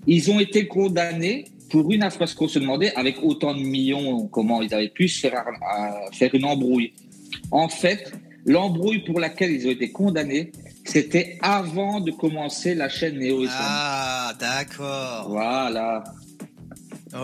Ils 0.06 0.30
ont 0.30 0.38
été 0.38 0.68
condamnés 0.68 1.46
pour 1.70 1.90
une 1.90 2.04
affaire 2.04 2.32
qu'on 2.36 2.46
se 2.46 2.60
demandait, 2.60 2.92
avec 2.94 3.16
autant 3.22 3.52
de 3.52 3.60
millions, 3.60 4.28
comment 4.28 4.62
ils 4.62 4.72
avaient 4.72 4.88
pu 4.88 5.08
se 5.08 5.18
faire, 5.20 5.34
à- 5.68 6.10
faire 6.12 6.32
une 6.34 6.44
embrouille. 6.44 6.92
En 7.50 7.68
fait, 7.68 8.12
l'embrouille 8.44 9.00
pour 9.00 9.18
laquelle 9.18 9.50
ils 9.50 9.66
ont 9.66 9.70
été 9.72 9.90
condamnés, 9.90 10.52
c'était 10.86 11.38
avant 11.42 12.00
de 12.00 12.10
commencer 12.10 12.74
la 12.74 12.88
chaîne 12.88 13.18
Néo 13.18 13.42
et 13.42 13.46
Swan. 13.46 13.56
Ah, 13.58 14.34
d'accord. 14.38 15.28
Voilà. 15.28 16.04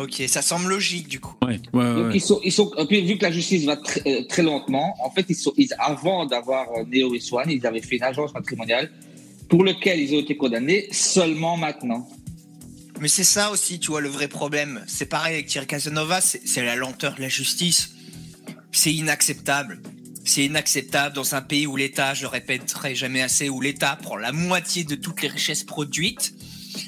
Ok, 0.01 0.23
ça 0.27 0.43
semble 0.43 0.69
logique 0.69 1.09
du 1.09 1.21
coup. 1.21 1.35
Ouais, 1.43 1.61
ouais, 1.73 1.95
Donc 1.95 2.07
ouais. 2.07 2.11
ils 2.15 2.21
sont, 2.21 2.41
ils 2.45 2.53
sont, 2.53 2.73
et 2.79 2.87
puis 2.87 3.03
vu 3.05 3.19
que 3.19 3.25
la 3.25 3.33
justice 3.33 3.65
va 3.65 3.77
très, 3.77 4.01
euh, 4.07 4.23
très 4.29 4.43
lentement, 4.43 4.95
en 5.05 5.11
fait, 5.11 5.27
ils 5.29 5.35
sont, 5.35 5.53
ils, 5.57 5.69
avant 5.79 6.25
d'avoir 6.25 6.69
euh, 6.77 6.85
Neo 6.87 7.15
et 7.15 7.21
Swan, 7.21 7.51
ils 7.51 7.67
avaient 7.67 7.83
fait 7.83 7.97
une 7.97 8.03
agence 8.03 8.33
matrimoniale 8.33 8.91
pour 9.49 9.65
lequel 9.65 10.01
ils 10.01 10.15
ont 10.15 10.21
été 10.21 10.37
condamnés 10.37 10.89
seulement 10.93 11.57
maintenant. 11.57 12.09
Mais 13.01 13.09
c'est 13.09 13.25
ça 13.25 13.51
aussi, 13.51 13.81
tu 13.81 13.91
vois, 13.91 14.01
le 14.01 14.09
vrai 14.09 14.29
problème. 14.29 14.83
C'est 14.87 15.07
pareil 15.07 15.35
avec 15.35 15.47
Thierry 15.47 15.67
Casanova, 15.67 16.21
c'est 16.21 16.41
c'est 16.47 16.65
la 16.65 16.77
lenteur 16.77 17.17
de 17.17 17.21
la 17.21 17.29
justice. 17.29 17.95
C'est 18.71 18.95
inacceptable. 18.95 19.83
C'est 20.25 20.45
inacceptable 20.45 21.15
dans 21.17 21.35
un 21.35 21.43
pays 21.43 21.67
où 21.67 21.77
l'État, 21.77 22.15
je 22.15 22.23
le 22.23 22.29
répéterai 22.29 22.95
jamais 22.95 23.23
assez, 23.23 23.49
où 23.49 23.61
l'État 23.61 23.99
prend 24.01 24.17
la 24.17 24.33
moitié 24.33 24.85
de 24.85 24.95
toutes 24.95 25.23
les 25.23 25.29
richesses 25.29 25.65
produites. 25.65 26.35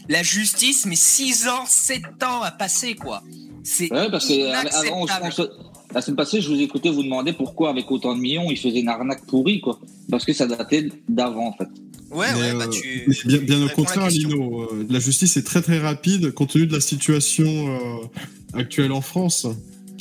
La 0.09 0.23
justice 0.23 0.87
met 0.87 0.95
6 0.97 1.49
ans, 1.49 1.65
7 1.67 2.03
ans 2.23 2.43
à 2.43 2.51
passer, 2.51 2.95
quoi. 2.95 3.23
C'est 3.65 3.93
Ouais, 3.93 4.11
parce 4.11 4.29
que 4.29 4.33
avant, 4.35 5.01
on, 5.01 5.05
inacceptable. 5.07 5.27
on 5.27 5.31
se- 5.31 5.95
la 5.95 6.01
semaine 6.01 6.17
passée, 6.17 6.41
je 6.41 6.49
vous 6.49 6.61
écoutais 6.61 6.91
vous 6.91 7.03
demander 7.03 7.33
pourquoi, 7.33 7.71
avec 7.71 7.91
autant 7.91 8.15
de 8.15 8.21
millions, 8.21 8.51
ils 8.51 8.57
faisaient 8.59 8.81
une 8.81 8.89
arnaque 8.89 9.27
pourrie, 9.27 9.61
quoi. 9.61 9.81
Parce 10.11 10.25
que 10.25 10.33
ça 10.33 10.47
datait 10.47 10.89
d'avant, 11.09 11.49
en 11.49 11.53
fait. 11.53 11.69
Ouais, 12.11 12.27
Mais, 12.35 12.41
ouais, 12.41 12.53
bah 12.55 12.65
euh, 12.67 12.71
tu. 12.71 13.05
mais 13.09 13.15
bien, 13.25 13.39
bien 13.39 13.57
tu 13.57 13.63
au 13.63 13.67
la 13.67 13.73
contraire. 13.75 14.09
Lino, 14.09 14.63
euh, 14.63 14.87
la 14.89 15.01
justice 15.01 15.37
est 15.37 15.43
très 15.43 15.61
très 15.63 15.79
rapide 15.81 16.33
compte 16.33 16.51
tenu 16.53 16.67
de 16.67 16.73
la 16.73 16.81
situation 16.81 17.45
euh, 17.47 18.07
actuelle 18.59 18.93
en 18.93 19.01
France. 19.01 19.47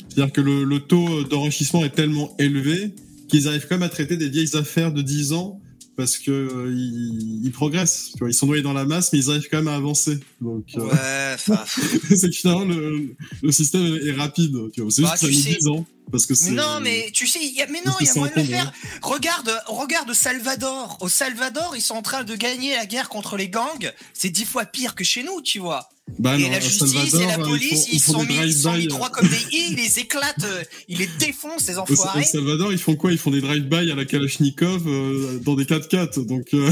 C'est-à-dire 0.08 0.32
que 0.32 0.40
le, 0.40 0.62
le 0.64 0.78
taux 0.80 1.24
d'enrichissement 1.24 1.84
est 1.84 1.90
tellement 1.94 2.32
élevé 2.38 2.94
qu'ils 3.38 3.48
arrivent 3.48 3.66
quand 3.68 3.76
même 3.76 3.82
à 3.82 3.88
traiter 3.88 4.16
des 4.16 4.28
vieilles 4.28 4.56
affaires 4.56 4.92
de 4.92 5.02
10 5.02 5.32
ans 5.32 5.60
parce 5.96 6.18
que 6.18 6.30
euh, 6.32 6.74
ils, 6.76 7.44
ils 7.44 7.52
progressent. 7.52 8.10
Tu 8.12 8.18
vois, 8.18 8.28
ils 8.28 8.34
sont 8.34 8.46
noyés 8.46 8.62
dans 8.62 8.72
la 8.72 8.84
masse, 8.84 9.12
mais 9.12 9.20
ils 9.20 9.30
arrivent 9.30 9.46
quand 9.48 9.58
même 9.58 9.68
à 9.68 9.76
avancer. 9.76 10.18
Donc, 10.40 10.64
euh, 10.76 10.80
Ouais, 10.80 11.56
c'est 12.16 12.28
que 12.30 12.34
finalement 12.34 12.64
le, 12.64 13.14
le 13.42 13.52
système 13.52 13.96
est 14.02 14.12
rapide. 14.12 14.56
Tu 14.72 14.80
vois, 14.82 14.90
c'est 14.90 15.02
Bah, 15.02 15.14
juste 15.16 15.26
que 15.26 15.32
ça 15.32 15.48
met 15.50 15.54
sais- 15.54 15.58
10 15.60 15.68
ans 15.68 15.86
parce 16.12 16.26
que 16.26 16.34
non, 16.50 16.80
mais 16.82 17.10
tu 17.14 17.26
sais, 17.26 17.38
il 17.42 17.54
y 17.54 17.62
a, 17.62 17.66
mais 17.66 17.80
non, 17.86 17.92
il 18.00 18.06
y 18.06 18.10
a 18.10 18.14
moyen 18.16 18.34
de 18.34 18.40
le 18.40 18.46
faire. 18.46 18.72
Regarde, 19.02 19.50
regarde 19.66 20.12
Salvador. 20.12 20.98
Au 21.00 21.08
Salvador, 21.08 21.72
ils 21.76 21.80
sont 21.80 21.94
en 21.94 22.02
train 22.02 22.24
de 22.24 22.34
gagner 22.36 22.74
la 22.74 22.84
guerre 22.86 23.08
contre 23.08 23.36
les 23.38 23.48
gangs. 23.48 23.90
C'est 24.12 24.28
dix 24.30 24.44
fois 24.44 24.66
pire 24.66 24.94
que 24.94 25.02
chez 25.02 25.22
nous, 25.22 25.40
tu 25.40 25.60
vois. 25.60 25.88
Bah 26.18 26.36
et 26.38 26.42
non, 26.42 26.50
la 26.50 26.60
justice 26.60 26.92
Salvador, 26.92 27.22
et 27.22 27.26
la 27.26 27.38
euh, 27.38 27.48
police, 27.48 27.86
ils 27.88 27.94
ils, 27.94 28.00
font, 28.00 28.12
sont 28.12 28.22
ils 28.22 28.26
font 28.26 28.32
mis, 28.32 28.38
des 28.38 28.46
ils 28.46 28.52
sont 28.54 28.72
mis 28.72 28.76
drive-by. 28.76 28.86
droit 28.88 29.08
comme 29.10 29.26
des 29.28 29.36
i, 29.56 29.66
ils 29.70 29.76
les 29.76 29.98
éclatent, 29.98 30.44
euh, 30.44 30.62
ils 30.88 30.98
les 30.98 31.08
défoncent, 31.18 31.62
ces 31.64 31.76
Au, 31.76 31.80
au 31.80 31.82
enfoirés. 31.82 32.22
Salvador, 32.24 32.72
ils 32.72 32.78
font 32.78 32.94
quoi? 32.94 33.10
Ils 33.10 33.18
font 33.18 33.30
des 33.30 33.40
drive-by 33.40 33.90
à 33.90 33.94
la 33.94 34.04
Kalachnikov 34.04 34.86
euh, 34.86 35.40
dans 35.44 35.54
des 35.54 35.64
4x4. 35.64 36.26
Donc, 36.26 36.48
euh, 36.52 36.70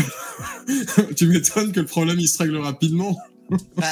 tu 1.16 1.26
m'étonnes 1.28 1.72
que 1.72 1.80
le 1.80 1.86
problème 1.86 2.20
il 2.20 2.28
se 2.28 2.38
règle 2.38 2.58
rapidement. 2.58 3.18
Bah 3.76 3.84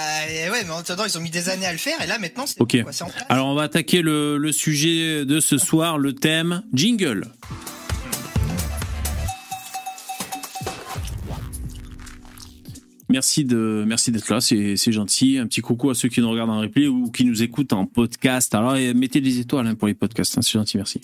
ouais, 0.52 0.62
mais 0.64 0.70
en 0.70 0.78
attendant, 0.78 1.04
ils 1.04 1.18
ont 1.18 1.20
mis 1.20 1.28
des 1.30 1.48
années 1.50 1.66
à 1.66 1.72
le 1.72 1.78
faire, 1.78 2.00
et 2.02 2.06
là 2.06 2.18
maintenant, 2.18 2.46
c'est 2.46 2.58
Ok. 2.60 2.82
quoi, 2.82 2.92
c'est 2.92 3.04
en 3.04 3.08
place. 3.10 3.24
Alors, 3.28 3.46
on 3.48 3.54
va 3.54 3.62
attaquer 3.64 4.00
le, 4.00 4.38
le 4.38 4.52
sujet 4.52 5.24
de 5.26 5.38
ce 5.40 5.58
soir, 5.58 5.98
le 5.98 6.14
thème 6.14 6.62
jingle. 6.72 7.26
Merci 13.10 13.44
de 13.44 13.84
merci 13.86 14.12
d'être 14.12 14.28
là, 14.28 14.40
c'est 14.40 14.92
gentil. 14.92 15.38
Un 15.38 15.46
petit 15.46 15.60
coucou 15.60 15.90
à 15.90 15.94
ceux 15.94 16.08
qui 16.08 16.20
nous 16.20 16.30
regardent 16.30 16.50
en 16.50 16.60
replay 16.60 16.86
ou 16.86 17.10
qui 17.10 17.24
nous 17.24 17.42
écoutent 17.42 17.72
en 17.72 17.84
podcast. 17.84 18.54
Alors 18.54 18.76
et 18.76 18.94
mettez 18.94 19.20
des 19.20 19.40
étoiles 19.40 19.66
hein, 19.66 19.74
pour 19.74 19.88
les 19.88 19.94
podcasts, 19.94 20.38
hein, 20.38 20.42
c'est 20.42 20.52
gentil, 20.52 20.76
merci. 20.76 21.00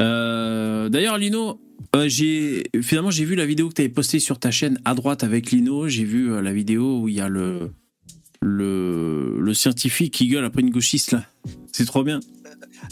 Euh, 0.00 0.88
D'ailleurs, 0.88 1.18
Lino, 1.18 1.60
euh, 1.96 2.08
j'ai 2.08 2.64
finalement 2.82 3.10
j'ai 3.10 3.24
vu 3.24 3.34
la 3.34 3.46
vidéo 3.46 3.68
que 3.68 3.74
tu 3.74 3.82
avais 3.82 3.88
postée 3.88 4.20
sur 4.20 4.38
ta 4.38 4.52
chaîne 4.52 4.78
à 4.84 4.94
droite 4.94 5.24
avec 5.24 5.50
Lino. 5.50 5.88
J'ai 5.88 6.04
vu 6.04 6.32
euh, 6.32 6.40
la 6.40 6.52
vidéo 6.52 7.00
où 7.00 7.08
il 7.08 7.16
y 7.16 7.20
a 7.20 7.28
le 7.28 7.72
le 8.40 9.38
le 9.40 9.54
scientifique 9.54 10.14
qui 10.14 10.28
gueule 10.28 10.44
après 10.44 10.62
une 10.62 10.70
gauchiste 10.70 11.10
là. 11.10 11.24
C'est 11.72 11.84
trop 11.84 12.04
bien. 12.04 12.20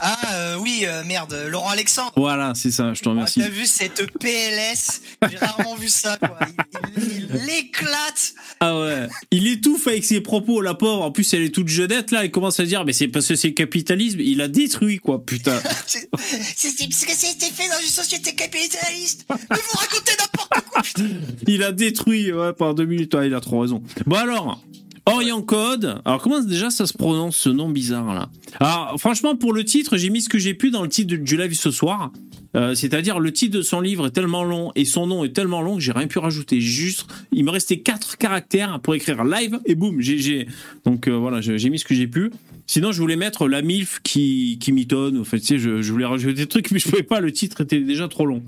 Ah 0.01 0.19
euh, 0.35 0.57
oui, 0.59 0.83
euh, 0.85 1.05
merde, 1.05 1.35
Laurent 1.49 1.71
Alexandre. 1.71 2.13
Voilà, 2.17 2.53
c'est 2.55 2.71
ça. 2.71 2.93
Je 2.95 3.01
te 3.01 3.09
Ah, 3.09 3.13
remercie. 3.13 3.41
T'as 3.41 3.49
vu 3.49 3.67
cette 3.67 4.11
PLS 4.19 5.01
J'ai 5.31 5.37
rarement 5.39 5.75
vu 5.77 5.89
ça, 5.89 6.17
quoi. 6.19 6.39
Il, 6.97 7.29
l'éclate. 7.47 8.35
Ah 8.61 8.79
ouais. 8.79 9.09
Il 9.31 9.47
étouffe 9.47 9.87
avec 9.87 10.05
ses 10.05 10.21
propos, 10.21 10.61
la 10.61 10.75
pauvre. 10.75 11.03
En 11.03 11.11
plus, 11.13 11.33
elle 11.35 11.43
est 11.43 11.55
toute 11.55 11.69
jeunette 11.69 12.11
là. 12.11 12.25
Il 12.25 12.31
commence 12.31 12.61
à 12.61 12.65
dire, 12.65 12.85
mais 12.85 12.93
c'est 12.93 13.09
parce 13.09 13.27
que 13.27 13.37
c'est 13.37 13.49
le 13.49 13.55
capitalisme. 13.55 14.21
Il 14.21 14.41
a 14.41 14.49
détruit 14.49 14.99
quoi, 14.99 15.25
putain. 15.25 15.61
C'est 15.87 16.09
parce 16.11 17.05
que 17.05 17.13
c'était 17.13 17.47
fait 17.51 17.69
dans 17.69 17.81
une 17.83 17.89
société 17.91 18.35
capitaliste. 18.35 19.25
Mais 19.31 19.37
vous 19.57 19.79
racontez 19.79 20.13
n'importe 20.19 20.65
quoi. 20.71 20.83
putain. 20.83 21.05
Il 21.47 21.63
a 21.63 21.73
détruit, 21.73 22.33
ouais, 22.33 22.53
pendant 22.53 22.75
deux 22.75 22.85
minutes. 22.87 23.15
Ouais, 23.15 23.29
il 23.29 23.35
a 23.35 23.41
trop 23.41 23.61
raison. 23.61 23.83
Bon 24.07 24.17
alors, 24.17 24.61
Orient 25.07 25.43
Code. 25.43 26.01
Alors 26.05 26.21
comment 26.21 26.41
déjà 26.43 26.71
ça 26.71 26.87
se 26.87 26.93
prononce 26.93 27.37
ce 27.37 27.49
nom 27.49 27.69
bizarre 27.69 28.13
là? 28.15 28.29
Alors 28.61 28.97
franchement, 28.99 29.37
pour 29.37 29.53
le 29.53 29.65
titre, 29.65 29.97
j'ai 29.97 30.11
mis 30.11 30.21
ce 30.21 30.29
que 30.29 30.39
j'ai 30.39 30.55
pu 30.55 30.71
dans 30.71 30.83
le 30.83 30.89
titre 30.89 31.15
du 31.17 31.37
live 31.37 31.55
ce 31.55 31.71
soir. 31.71 32.11
Euh, 32.57 32.75
C'est-à-dire 32.75 33.21
le 33.21 33.33
titre 33.33 33.57
de 33.59 33.63
son 33.63 33.81
livre 33.81 34.07
est 34.07 34.11
tellement 34.11 34.43
long 34.43 34.73
et 34.77 34.85
son 34.85 35.07
nom 35.07 35.25
est 35.25 35.35
tellement 35.35 35.61
long 35.63 35.75
que 35.77 35.81
j'ai 35.83 35.93
rien 35.93 36.07
pu 36.07 36.19
rajouter. 36.19 36.61
Juste, 36.61 37.07
il 37.31 37.45
me 37.45 37.51
restait 37.51 37.81
quatre 37.81 38.17
caractères 38.17 38.81
pour 38.81 38.95
écrire 38.95 39.25
live 39.25 39.59
et 39.67 39.75
boum, 39.75 40.01
j'ai- 40.01 40.19
j'ai 40.19 40.49
donc 40.85 41.07
euh, 41.07 41.13
voilà, 41.13 41.41
j'ai 41.41 41.59
j'ai 41.59 41.71
mis 41.71 41.79
ce 41.79 41.85
que 41.85 41.95
j'ai 41.95 42.07
pu. 42.09 42.31
Sinon, 42.69 42.91
je 42.91 43.01
voulais 43.01 43.15
mettre 43.17 43.47
la 43.47 43.63
MILF 43.63 44.01
qui, 44.03 44.59
qui 44.61 44.73
mitonne. 44.73 45.19
En 45.21 45.25
fait, 45.25 45.39
tu 45.39 45.47
sais, 45.47 45.59
je, 45.59 45.83
je 45.83 45.93
voulais 45.93 46.05
rajouter 46.07 46.35
des 46.35 46.47
trucs, 46.49 46.73
mais 46.73 46.81
je 46.81 46.89
pouvais 46.89 47.05
pas. 47.05 47.21
Le 47.21 47.31
titre 47.31 47.61
était 47.61 47.79
déjà 47.79 48.09
trop 48.09 48.27
long. 48.27 48.43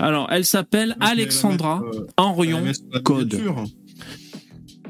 Alors, 0.00 0.28
elle 0.30 0.44
s'appelle 0.44 0.96
Alexandra 1.00 1.82
Henrion 2.18 2.60
Code. 3.04 3.40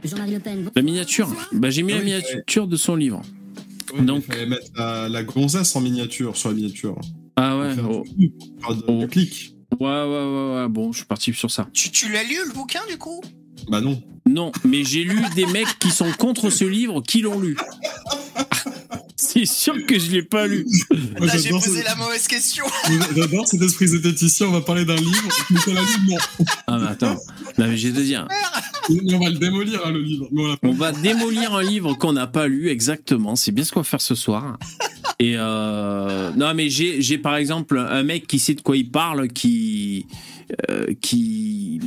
Le 0.04 0.38
Pen. 0.38 0.70
La 0.74 0.82
miniature 0.82 1.28
bah, 1.52 1.70
J'ai 1.70 1.82
mis 1.82 1.92
Ah 1.92 1.96
la 1.96 2.00
oui, 2.04 2.06
miniature 2.12 2.66
de 2.66 2.76
son 2.76 2.94
livre. 2.96 3.22
Donc, 3.96 4.04
Donc- 4.06 4.24
il 4.40 4.48
mettre 4.48 4.66
la, 4.76 5.08
la 5.08 5.22
gonzesse 5.24 5.74
en 5.76 5.80
miniature 5.80 6.36
sur 6.36 6.50
la 6.50 6.54
miniature. 6.56 6.98
Ah 7.36 7.56
ouais 7.58 7.74
oh. 7.88 8.04
faire 8.60 8.74
de- 8.76 8.84
Oh. 8.86 8.98
du 9.00 9.08
clic. 9.08 9.54
Ouais, 9.80 9.86
ouais, 9.88 10.06
ouais, 10.06 10.54
ouais. 10.62 10.68
Bon, 10.68 10.92
je 10.92 10.98
suis 10.98 11.06
parti 11.06 11.32
sur 11.32 11.50
ça. 11.50 11.68
Tu, 11.72 11.90
tu 11.90 12.08
l'as 12.12 12.22
lu 12.22 12.36
le 12.46 12.52
bouquin 12.52 12.80
du 12.88 12.96
coup? 12.98 13.20
Bah 13.68 13.80
non. 13.80 14.00
Non, 14.26 14.52
mais 14.64 14.84
j'ai 14.84 15.04
lu 15.04 15.18
des 15.34 15.46
mecs 15.46 15.78
qui 15.80 15.90
sont 15.90 16.10
contre 16.18 16.48
ce 16.50 16.64
livre 16.64 17.02
qui 17.02 17.20
l'ont 17.22 17.40
lu. 17.40 17.56
C'est 19.16 19.46
sûr 19.46 19.74
que 19.86 19.96
je 19.98 20.10
l'ai 20.10 20.22
pas 20.22 20.46
lu. 20.46 20.66
Moi, 21.18 21.26
Là 21.26 21.36
j'ai 21.38 21.50
posé 21.50 21.80
ce- 21.80 21.84
la 21.84 21.94
mauvaise 21.94 22.26
question. 22.26 22.64
J'adore 23.16 23.46
cet 23.46 23.62
esprit 23.62 23.86
zététicien. 23.86 24.48
On 24.48 24.50
va 24.52 24.60
parler 24.60 24.84
d'un 24.84 24.96
livre. 24.96 25.28
Nicolas 25.50 25.82
dit 25.82 26.10
non. 26.12 26.18
Ah, 26.66 26.78
mais 26.80 26.88
attends. 26.88 27.16
Non, 27.58 27.68
mais 27.68 27.76
je 27.76 27.88
vais 27.88 27.94
te 27.94 28.00
dire. 28.04 28.26
Mais 28.90 29.14
on 29.14 29.20
va 29.20 29.30
le 29.30 29.38
démolir, 29.38 29.80
hein, 29.86 29.92
le 29.92 30.00
livre. 30.02 30.28
On 30.62 30.72
va 30.72 30.90
démolir 30.92 31.54
un 31.54 31.62
livre 31.62 31.94
qu'on 31.94 32.12
n'a 32.12 32.26
pas 32.26 32.48
lu 32.48 32.68
exactement. 32.68 33.36
C'est 33.36 33.52
bien 33.52 33.64
ce 33.64 33.70
qu'on 33.72 33.80
va 33.80 33.84
faire 33.84 34.00
ce 34.00 34.14
soir. 34.16 34.58
Et 35.24 35.34
euh, 35.36 36.30
non, 36.36 36.52
mais 36.54 36.68
j'ai, 36.68 37.18
par 37.18 37.36
exemple 37.36 37.78
un 37.78 38.02
mec 38.02 38.26
qui 38.26 38.38
sait 38.38 38.54
de 38.54 38.60
quoi 38.60 38.76
il 38.76 38.90
parle, 38.90 39.28
qui 39.28 40.06
euh, 40.70 40.86
qui 41.00 41.80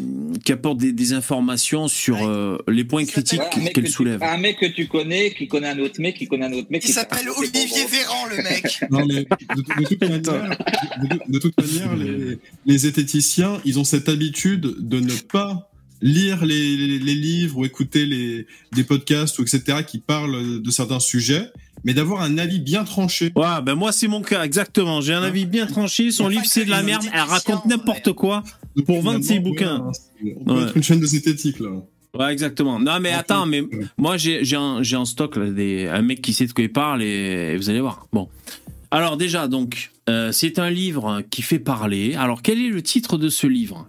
qui 0.43 0.52
apporte 0.52 0.78
des, 0.80 0.91
des 0.91 1.13
informations 1.13 1.88
sur 1.88 2.26
euh, 2.26 2.58
les 2.67 2.84
points 2.84 3.06
critiques 3.06 3.39
Ouais, 3.58 3.71
qu'elle 3.71 3.84
tu, 3.86 3.91
soulève. 3.91 4.23
un 4.23 4.38
mec 4.38 4.58
que 4.60 4.65
tu 4.65 4.88
connais, 4.88 5.32
qui 5.38 5.47
connaît 5.47 5.69
un 5.69 5.80
autre 5.80 6.02
mec, 6.02 6.15
qui 6.17 6.28
connaît 6.28 6.45
un 6.47 6.54
autre 6.54 6.67
mec. 6.71 6.82
Il 6.84 6.88
qui- 6.88 6.93
s'appelle 6.93 7.28
Olivier 7.38 7.86
Véran 7.86 8.26
le 8.36 8.38
mec. 8.43 8.80
Non, 8.91 9.06
mais 9.06 9.26
de, 9.26 9.82
de 9.82 9.88
toute 9.88 10.02
manière, 10.02 10.19
de, 10.21 11.08
de- 11.08 11.32
de 11.34 11.39
toute 11.39 11.58
manière 11.58 11.95
les, 11.95 12.39
les 12.65 12.78
zététiciens, 12.78 13.62
ils 13.65 13.78
ont 13.78 13.84
cette 13.84 14.10
habitude 14.10 14.76
de 14.80 15.00
ne 15.00 15.13
pas 15.32 15.69
lire 16.02 16.43
les, 16.45 16.76
les- 16.78 17.00
les 17.00 17.15
livres 17.15 17.58
ou 17.60 17.65
écouter 17.65 18.06
les, 18.08 18.47
des 18.73 18.84
podcasts 18.84 19.38
ou 19.38 19.43
etc. 19.43 19.80
qui 19.88 20.00
parlent 20.00 20.62
de 20.62 20.71
certains 20.71 21.00
sujets, 21.00 21.45
mais 21.88 21.93
d'avoir 21.93 22.21
un 22.21 22.38
avis 22.38 22.60
bien 22.60 22.84
tranché. 22.84 23.32
Ouais, 23.38 23.62
ben 23.63 23.73
moi 23.76 23.93
c'est 23.93 24.10
mon 24.10 24.21
cas 24.21 24.43
exactement. 24.43 25.00
J'ai 25.00 25.13
un 25.13 25.23
avis 25.23 25.45
bien 25.45 25.65
tranché. 25.67 26.12
Son 26.12 26.28
livre 26.28 26.43
c'est 26.45 26.65
de 26.65 26.69
la 26.69 26.84
merde. 26.84 27.06
Elle 27.13 27.21
raconte 27.21 27.65
n'importe 27.65 28.12
quoi. 28.12 28.43
Donc, 28.76 28.86
Pour 28.86 29.02
vendre 29.02 29.23
ses 29.23 29.36
finalement, 29.36 29.50
bouquins. 29.50 29.80
ouais, 29.86 29.91
c'est- 29.93 30.36
on 30.41 30.43
peut 30.43 30.54
Ouais. 30.54 30.63
être 30.63 30.76
une 30.78 30.84
chaîne 30.84 31.00
de 31.00 31.06
zététique 31.06 31.60
là. 31.62 31.69
Ouais, 32.19 32.34
exactement. 32.34 32.78
Non, 32.80 33.00
mais 33.00 33.12
attends, 33.13 33.45
mais 33.45 33.63
moi 33.97 34.17
j'ai 34.17 34.43
j'ai 34.43 34.58
un, 34.58 34.82
en 34.84 35.06
stock 35.06 35.38
là, 35.38 35.50
des, 35.50 35.88
un 35.88 36.02
mec 36.02 36.21
qui 36.21 36.34
sait 36.34 36.45
de 36.45 36.52
quoi 36.52 36.65
il 36.65 36.71
parle 36.73 37.02
et, 37.04 37.54
et 37.54 37.58
vous 37.58 37.69
allez 37.69 37.80
voir. 37.80 38.06
Bon. 38.12 38.28
Alors 38.91 39.15
déjà, 39.17 39.47
donc, 39.47 39.91
euh, 40.10 40.32
c'est 40.34 40.60
un 40.60 40.69
livre 40.69 41.21
qui 41.30 41.41
fait 41.41 41.60
parler. 41.60 42.15
Alors, 42.15 42.41
quel 42.41 42.60
est 42.62 42.69
le 42.69 42.82
titre 42.82 43.17
de 43.17 43.30
ce 43.30 43.47
livre? 43.47 43.88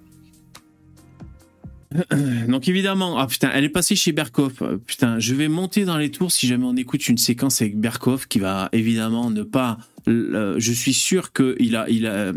Donc 2.48 2.68
évidemment, 2.68 3.18
ah 3.18 3.26
putain, 3.26 3.50
elle 3.54 3.64
est 3.64 3.70
passée 3.70 3.96
chez 3.96 4.12
Berkoff. 4.12 4.62
Euh, 4.62 4.76
Putain, 4.86 5.18
je 5.18 5.34
vais 5.34 5.48
monter 5.48 5.84
dans 5.84 5.96
les 5.96 6.10
tours 6.10 6.30
si 6.30 6.46
jamais 6.46 6.64
on 6.64 6.76
écoute 6.76 7.08
une 7.08 7.18
séquence 7.18 7.62
avec 7.62 7.78
Berkoff 7.78 8.26
qui 8.26 8.38
va 8.38 8.68
évidemment 8.72 9.30
ne 9.30 9.42
pas. 9.42 9.78
euh, 10.06 10.54
je 10.58 10.72
suis 10.72 10.92
sûr 10.92 11.32
que 11.32 11.56
il 11.58 11.76
a, 11.76 11.88
il 11.88 12.06
a, 12.06 12.32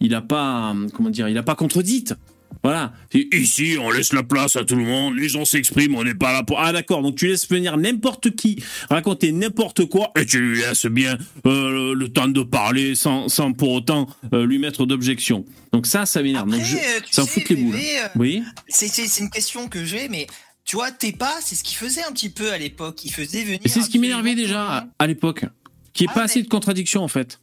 il 0.00 0.14
a 0.14 0.20
pas, 0.22 0.74
euh, 0.74 0.88
comment 0.94 1.10
dire, 1.10 1.28
il 1.28 1.36
a 1.36 1.42
pas 1.42 1.54
contredite. 1.54 2.14
Voilà. 2.62 2.92
Ici, 3.32 3.76
on 3.80 3.90
laisse 3.90 4.12
la 4.12 4.22
place 4.22 4.56
à 4.56 4.64
tout 4.64 4.76
le 4.76 4.84
monde, 4.84 5.16
les 5.16 5.28
gens 5.28 5.44
s'expriment, 5.44 5.96
on 5.96 6.04
n'est 6.04 6.14
pas 6.14 6.32
là 6.32 6.42
pour. 6.42 6.60
Ah 6.60 6.72
d'accord, 6.72 7.02
donc 7.02 7.16
tu 7.16 7.26
laisses 7.26 7.48
venir 7.48 7.76
n'importe 7.76 8.34
qui 8.36 8.62
raconter 8.88 9.32
n'importe 9.32 9.84
quoi 9.86 10.12
et 10.18 10.24
tu 10.26 10.40
lui 10.40 10.60
laisses 10.60 10.86
bien 10.86 11.18
euh, 11.46 11.70
le, 11.70 11.94
le 11.94 12.08
temps 12.08 12.28
de 12.28 12.42
parler 12.42 12.94
sans, 12.94 13.28
sans 13.28 13.52
pour 13.52 13.72
autant 13.72 14.06
euh, 14.32 14.46
lui 14.46 14.58
mettre 14.58 14.86
d'objection. 14.86 15.44
Donc 15.72 15.86
ça, 15.86 16.06
ça 16.06 16.22
m'énerve. 16.22 16.48
Donc 16.50 16.62
je- 16.62 16.76
euh, 16.76 17.00
ça 17.10 17.26
fout 17.26 17.48
les 17.48 17.56
boules. 17.56 17.74
euh, 17.76 18.08
Oui. 18.16 18.42
C'est 18.68 18.88
une 19.20 19.30
question 19.30 19.68
que 19.68 19.84
j'ai, 19.84 20.08
mais 20.08 20.26
tu 20.64 20.76
vois, 20.76 20.90
t'es 20.90 21.12
pas, 21.12 21.34
c'est 21.42 21.54
ce 21.56 21.62
qu'il 21.64 21.76
faisait 21.76 22.02
un 22.04 22.12
petit 22.12 22.30
peu 22.30 22.50
à 22.52 22.56
l'époque. 22.58 23.04
Il 23.04 23.12
faisait 23.12 23.44
venir. 23.44 23.60
C'est 23.66 23.82
ce 23.82 23.90
qui 23.90 23.98
m'énervait 23.98 24.34
déjà 24.34 24.86
à, 24.98 25.06
l'époque. 25.06 25.44
Qu'il 25.92 26.06
n'y 26.06 26.08
ait 26.08 26.12
Ah, 26.12 26.14
pas 26.14 26.20
mais- 26.20 26.24
assez 26.24 26.42
de 26.42 26.48
contradictions 26.48 27.02
en 27.02 27.08
fait. 27.08 27.40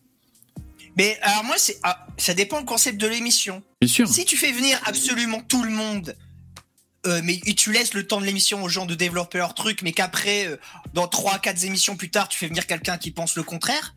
Mais 0.97 1.17
alors 1.21 1.43
moi, 1.45 1.56
c'est 1.58 1.78
ah, 1.84 2.06
ça 2.17 2.34
dépend 2.34 2.60
le 2.60 2.65
concept 2.65 3.00
de 3.00 3.08
l'émission. 3.08 3.62
Bien 3.81 3.87
sûr. 3.89 4.07
Si 4.07 4.25
tu 4.25 4.37
fais 4.37 4.51
venir 4.51 4.79
absolument 4.85 5.41
tout 5.41 5.63
le 5.63 5.71
monde, 5.71 6.15
euh, 7.07 7.21
mais 7.23 7.39
et 7.45 7.55
tu 7.55 7.71
laisses 7.71 7.93
le 7.95 8.05
temps 8.05 8.21
de 8.21 8.25
l'émission 8.25 8.61
aux 8.63 8.69
gens 8.69 8.85
de 8.85 8.93
développer 8.95 9.39
leur 9.39 9.53
truc, 9.55 9.81
mais 9.81 9.91
qu'après, 9.91 10.47
euh, 10.47 10.57
dans 10.93 11.07
3-4 11.07 11.65
émissions 11.65 11.95
plus 11.97 12.11
tard, 12.11 12.27
tu 12.29 12.37
fais 12.37 12.47
venir 12.47 12.67
quelqu'un 12.67 12.97
qui 12.97 13.09
pense 13.11 13.35
le 13.35 13.43
contraire, 13.43 13.95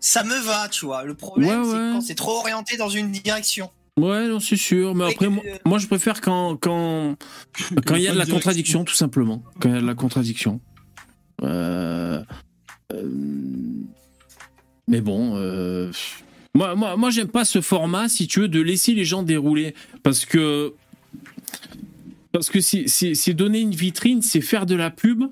ça 0.00 0.24
me 0.24 0.38
va, 0.38 0.68
tu 0.68 0.86
vois. 0.86 1.04
Le 1.04 1.14
problème, 1.14 1.62
Ouais, 1.62 1.64
c'est 1.70 1.72
ouais. 1.76 1.90
quand 1.92 2.00
c'est 2.00 2.14
trop 2.14 2.38
orienté 2.38 2.76
dans 2.78 2.88
une 2.88 3.10
direction. 3.12 3.70
Ouais, 3.98 4.26
non, 4.28 4.40
c'est 4.40 4.56
sûr. 4.56 4.94
Mais 4.94 5.10
après, 5.12 5.28
moi, 5.28 5.42
moi, 5.66 5.78
je 5.78 5.86
préfère 5.86 6.20
quand 6.22 6.56
quand 6.56 7.16
quand 7.86 7.94
il 7.96 8.02
y 8.02 8.08
a 8.08 8.12
de 8.12 8.18
la 8.18 8.26
contradiction, 8.26 8.84
tout 8.84 8.94
simplement. 8.94 9.42
Quand 9.60 9.68
il 9.70 9.74
y 9.74 9.78
a 9.78 9.80
de 9.82 9.86
la 9.86 9.94
contradiction. 9.94 10.60
Euh, 11.42 12.22
euh, 12.92 13.10
mais 14.88 15.00
bon. 15.00 15.36
euh, 15.36 15.90
moi, 16.56 16.74
moi, 16.74 16.96
moi, 16.96 17.10
j'aime 17.10 17.28
pas 17.28 17.44
ce 17.44 17.60
format, 17.60 18.08
si 18.08 18.26
tu 18.26 18.40
veux, 18.40 18.48
de 18.48 18.60
laisser 18.60 18.92
les 18.94 19.04
gens 19.04 19.22
dérouler, 19.22 19.74
parce 20.02 20.24
que 20.24 20.74
parce 22.32 22.50
que 22.50 22.60
c'est 22.60 23.34
donner 23.34 23.60
une 23.60 23.74
vitrine, 23.74 24.20
c'est 24.22 24.40
faire 24.40 24.66
de 24.66 24.74
la 24.74 24.90
pub. 24.90 25.24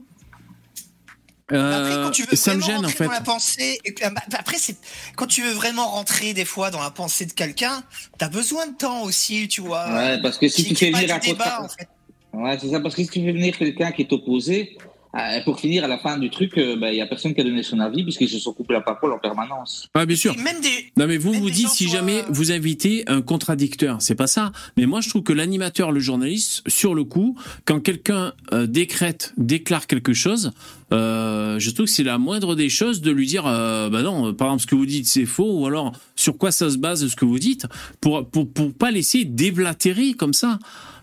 Euh, 1.52 1.78
Après, 1.78 2.02
quand 2.02 2.10
tu 2.10 2.22
veux 2.22 2.36
ça 2.36 2.54
me 2.54 2.60
vraiment 2.60 2.76
gêne 2.78 2.86
en 2.86 2.88
fait. 2.88 3.04
dans 3.04 3.10
la 3.10 3.20
pensée, 3.20 3.78
que- 3.84 4.14
bah, 4.14 4.22
après, 4.32 4.56
c'est 4.56 4.76
quand 5.14 5.26
tu 5.26 5.42
veux 5.42 5.52
vraiment 5.52 5.86
rentrer 5.88 6.32
des 6.32 6.46
fois 6.46 6.70
dans 6.70 6.80
la 6.80 6.90
pensée 6.90 7.26
de 7.26 7.32
quelqu'un, 7.32 7.82
t'as 8.16 8.30
besoin 8.30 8.66
de 8.66 8.74
temps 8.74 9.02
aussi, 9.02 9.46
tu 9.48 9.60
vois. 9.60 9.86
Ouais, 9.92 10.22
parce 10.22 10.38
que 10.38 10.48
si 10.48 10.62
Qui- 10.64 10.68
tu 10.70 10.76
fais 10.76 10.90
venir 10.90 11.14
un 11.14 11.18
débat, 11.18 11.60
en 11.62 11.68
fait. 11.68 11.88
Ouais, 12.32 12.58
c'est 12.58 12.70
ça, 12.70 12.80
parce 12.80 12.94
que 12.94 13.02
si 13.02 13.08
tu 13.10 13.20
fais 13.22 13.32
venir 13.32 13.56
quelqu'un 13.58 13.92
qui 13.92 14.02
est 14.02 14.12
opposé, 14.14 14.78
euh, 15.16 15.40
pour 15.44 15.60
finir 15.60 15.84
à 15.84 15.88
la 15.88 15.98
fin 15.98 16.18
du 16.18 16.30
truc, 16.30 16.52
il 16.56 16.78
n'y 16.78 17.00
a 17.00 17.06
personne 17.06 17.34
qui 17.34 17.40
a 17.40 17.44
donné 17.44 17.62
son 17.62 17.80
avis 17.80 18.02
puisqu'ils 18.02 18.28
se 18.28 18.38
sont 18.38 18.52
coupés 18.52 18.74
la 18.74 18.80
parole 18.80 19.12
en 19.12 19.18
permanence. 19.18 19.88
Ah, 19.94 20.06
bien 20.06 20.16
sûr. 20.16 20.36
Même 20.36 20.60
des, 20.60 20.92
Non 20.96 21.06
mais 21.06 21.16
vous 21.16 21.32
Même 21.32 21.42
vous 21.42 21.50
dites 21.50 21.68
si 21.68 21.88
jamais 21.88 22.22
vous 22.28 22.52
invitez 22.52 23.04
un 23.06 23.22
contradicteur, 23.22 23.98
c'est 24.00 24.14
pas 24.14 24.26
ça. 24.26 24.52
Mais 24.76 24.86
moi 24.86 25.00
je 25.00 25.08
trouve 25.08 25.22
que 25.22 25.32
l'animateur, 25.32 25.92
le 25.92 26.00
journaliste, 26.00 26.62
sur 26.66 26.94
le 26.94 27.04
coup, 27.04 27.36
quand 27.64 27.80
quelqu'un 27.80 28.32
euh, 28.52 28.66
décrète, 28.66 29.32
déclare 29.36 29.86
quelque 29.86 30.14
chose, 30.14 30.52
euh, 30.92 31.58
je 31.58 31.70
trouve 31.70 31.86
que 31.86 31.92
c'est 31.92 32.04
la 32.04 32.18
moindre 32.18 32.54
des 32.54 32.68
choses 32.68 33.00
de 33.00 33.10
lui 33.10 33.26
dire, 33.26 33.46
euh, 33.46 33.88
bah 33.88 34.02
non, 34.02 34.28
euh, 34.28 34.32
par 34.32 34.48
exemple 34.48 34.62
ce 34.62 34.66
que 34.66 34.74
vous 34.74 34.86
dites 34.86 35.06
c'est 35.06 35.26
faux, 35.26 35.60
ou 35.60 35.66
alors 35.66 35.92
sur 36.14 36.38
quoi 36.38 36.52
ça 36.52 36.70
se 36.70 36.78
base 36.78 37.06
ce 37.06 37.16
que 37.16 37.24
vous 37.24 37.38
dites, 37.38 37.66
pour 38.00 38.28
pour 38.28 38.50
pour 38.50 38.72
pas 38.72 38.90
laisser 38.90 39.24
déblatérer 39.24 40.14
comme 40.14 40.34
ça, 40.34 40.58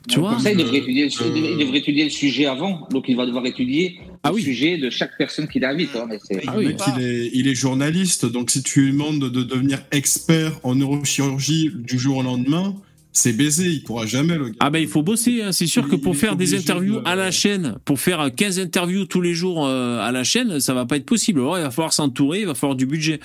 tu 0.08 0.16
Donc, 0.16 0.24
vois. 0.24 0.32
Comme 0.34 0.40
ça, 0.40 0.52
il 0.52 0.60
Euh, 0.60 0.64
devrait, 0.64 0.78
étudier, 0.80 1.06
le- 1.06 1.22
euh, 1.26 1.50
il 1.54 1.58
devrait 1.60 1.78
étudier 1.80 2.04
le 2.06 2.10
sujet 2.10 2.46
avant. 2.48 2.88
Donc, 2.92 3.06
il 3.08 3.16
va 3.16 3.26
devoir 3.26 3.46
étudier 3.46 4.00
Ah 4.24 4.30
le 4.30 4.36
oui. 4.36 4.42
sujet 4.44 4.78
de 4.78 4.90
chaque 4.90 5.18
personne 5.18 5.48
qu'il 5.48 5.64
invite. 5.64 5.96
hein, 5.96 6.06
mais 6.10 6.18
Ah 6.48 6.54
oui. 6.58 6.68
mec, 6.68 6.80
il 6.98 7.04
est, 7.04 7.30
il 7.34 7.48
est 7.48 7.56
journaliste, 7.56 8.26
donc 8.26 8.50
si 8.52 8.64
tu 8.64 8.82
lui 8.86 8.92
demandes 8.92 9.20
de 9.30 9.44
devenir 9.44 9.80
expert 9.92 10.54
en 10.64 10.76
neurochirurgie 10.76 11.70
du 11.76 12.00
jour 12.00 12.18
au 12.18 12.24
lendemain, 12.24 12.76
c'est 13.14 13.34
baisé, 13.34 13.68
il 13.70 13.84
pourra 13.84 14.06
jamais 14.06 14.38
le 14.38 14.50
gars. 14.50 14.56
Ah 14.62 14.70
ben 14.70 14.80
il 14.80 14.88
faut 14.88 15.04
bosser, 15.04 15.42
hein. 15.44 15.52
c'est 15.52 15.68
sûr 15.68 15.88
que 15.90 15.96
pour 15.98 16.16
faire 16.16 16.36
des 16.38 16.56
interviews 16.56 17.02
de- 17.02 17.08
à 17.08 17.16
la 17.16 17.30
chaîne, 17.30 17.76
pour 17.84 18.00
faire 18.00 18.30
15 18.34 18.58
interviews 18.60 19.06
tous 19.06 19.20
les 19.22 19.34
jours 19.34 19.66
euh, 19.68 20.00
à 20.00 20.12
la 20.14 20.24
chaîne, 20.24 20.60
ça 20.62 20.74
va 20.74 20.86
pas 20.86 20.96
être 20.96 21.06
possible. 21.06 21.42
Alors, 21.42 21.58
il 21.58 21.62
va 21.64 21.72
falloir 21.72 21.92
s'entourer, 21.94 22.40
il 22.42 22.46
va 22.48 22.54
falloir 22.56 22.76
du 22.78 22.86
budget. 22.86 23.20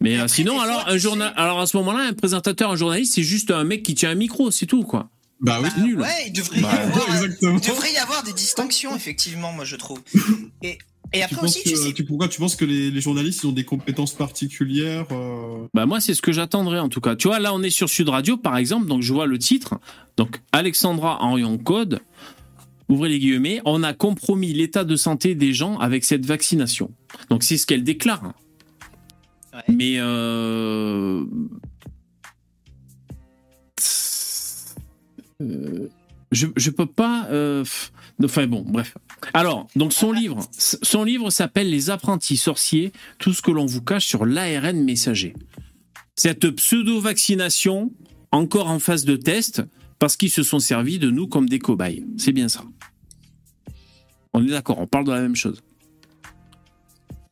Mais 0.00 0.14
euh, 0.16 0.22
après, 0.24 0.28
sinon, 0.28 0.58
alors 0.60 0.84
un 0.88 0.96
journal, 0.96 1.32
alors 1.36 1.60
à 1.60 1.66
ce 1.66 1.76
moment-là, 1.76 2.06
un 2.08 2.12
présentateur, 2.12 2.70
un 2.72 2.76
journaliste, 2.76 3.14
c'est 3.14 3.22
juste 3.22 3.50
un 3.52 3.62
mec 3.64 3.82
qui 3.84 3.94
tient 3.94 4.10
un 4.10 4.14
micro, 4.16 4.50
c'est 4.50 4.66
tout 4.66 4.82
quoi. 4.82 5.10
Bah 5.40 5.58
oui. 5.62 5.68
Bah, 5.74 5.82
nul. 5.82 6.00
Ouais, 6.00 6.08
il 6.26 6.32
devrait, 6.32 6.60
Bah, 6.60 6.68
y 6.72 6.78
avoir, 6.78 7.08
exactement. 7.14 7.58
il 7.62 7.68
devrait 7.68 7.92
y 7.92 7.96
avoir 7.96 8.22
des 8.22 8.32
distinctions, 8.32 8.94
effectivement, 8.94 9.52
moi 9.52 9.64
je 9.64 9.76
trouve. 9.76 10.00
Et, 10.62 10.78
et 11.12 11.22
après 11.24 11.42
aussi, 11.42 11.62
tu 11.64 11.74
sais, 11.74 11.92
tu, 11.92 12.04
pourquoi 12.04 12.28
tu 12.28 12.38
penses 12.38 12.54
que 12.54 12.64
les, 12.64 12.90
les 12.90 13.00
journalistes 13.00 13.42
ils 13.42 13.48
ont 13.48 13.52
des 13.52 13.64
compétences 13.64 14.12
particulières 14.14 15.06
euh, 15.10 15.66
Bah 15.74 15.84
moi 15.84 16.00
c'est 16.00 16.14
ce 16.14 16.22
que 16.22 16.30
j'attendrais 16.30 16.78
en 16.78 16.88
tout 16.88 17.00
cas. 17.00 17.16
Tu 17.16 17.26
vois 17.26 17.40
là 17.40 17.52
on 17.52 17.62
est 17.64 17.70
sur 17.70 17.88
Sud 17.88 18.08
Radio 18.10 18.36
par 18.36 18.56
exemple, 18.56 18.86
donc 18.86 19.02
je 19.02 19.12
vois 19.12 19.26
le 19.26 19.36
titre. 19.36 19.80
Donc 20.16 20.40
Alexandra 20.52 21.20
Henrion 21.20 21.58
Code, 21.58 21.98
ouvrez 22.88 23.08
les 23.08 23.18
guillemets, 23.18 23.60
on 23.64 23.82
a 23.82 23.92
compromis 23.92 24.52
l'état 24.52 24.84
de 24.84 24.94
santé 24.94 25.34
des 25.34 25.52
gens 25.52 25.78
avec 25.78 26.04
cette 26.04 26.24
vaccination. 26.26 26.92
Donc 27.28 27.42
c'est 27.42 27.56
ce 27.56 27.66
qu'elle 27.66 27.82
déclare. 27.82 28.32
Ouais. 29.52 29.60
Mais 29.66 29.94
euh... 29.98 31.24
je 35.40 36.46
je 36.56 36.70
peux 36.70 36.86
pas. 36.86 37.26
euh, 37.30 37.64
Enfin 38.22 38.46
bon, 38.46 38.62
bref. 38.66 38.94
Alors, 39.32 39.66
donc 39.76 39.92
son 39.94 40.12
livre, 40.12 40.46
son 40.58 41.04
livre 41.04 41.30
s'appelle 41.30 41.70
Les 41.70 41.88
apprentis 41.90 42.36
sorciers, 42.36 42.92
tout 43.18 43.32
ce 43.32 43.40
que 43.42 43.50
l'on 43.50 43.64
vous 43.66 43.80
cache 43.82 44.06
sur 44.06 44.26
l'ARN 44.26 44.84
messager. 44.84 45.34
Cette 46.16 46.50
pseudo-vaccination, 46.50 47.92
encore 48.30 48.68
en 48.68 48.78
phase 48.78 49.04
de 49.06 49.16
test, 49.16 49.62
parce 49.98 50.16
qu'ils 50.18 50.30
se 50.30 50.42
sont 50.42 50.58
servis 50.58 50.98
de 50.98 51.10
nous 51.10 51.26
comme 51.26 51.48
des 51.48 51.58
cobayes. 51.58 52.04
C'est 52.18 52.32
bien 52.32 52.48
ça. 52.48 52.62
On 54.34 54.44
est 54.46 54.50
d'accord, 54.50 54.78
on 54.78 54.86
parle 54.86 55.04
de 55.06 55.12
la 55.12 55.20
même 55.22 55.36
chose. 55.36 55.62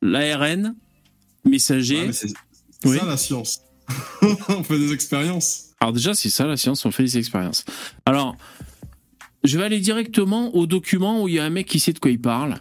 L'ARN 0.03 0.75
messager. 1.45 1.99
ouais, 2.01 2.07
mais 2.07 2.13
C'est 2.13 2.29
c'est 2.29 2.89
Oui. 2.89 2.99
ça 2.99 3.05
la 3.07 3.17
science. 3.17 3.61
On 4.49 4.63
fait 4.63 4.79
des 4.79 4.93
expériences. 4.93 5.68
Alors 5.81 5.93
déjà, 5.93 6.15
c'est 6.15 6.31
ça 6.31 6.47
la 6.47 6.57
science, 6.57 6.85
on 6.85 6.91
fait 6.91 7.05
des 7.05 7.19
expériences. 7.19 7.65
Alors, 8.05 8.37
je 9.45 9.59
vais 9.59 9.65
aller 9.65 9.81
directement 9.81 10.55
au 10.55 10.67
document 10.67 11.23
où 11.23 11.29
il 11.29 11.35
y 11.35 11.39
a 11.39 11.45
un 11.45 11.51
mec 11.51 11.67
qui 11.67 11.79
sait 11.79 11.93
de 11.93 11.99
quoi 11.99 12.11
il 12.11 12.21
parle. 12.21 12.57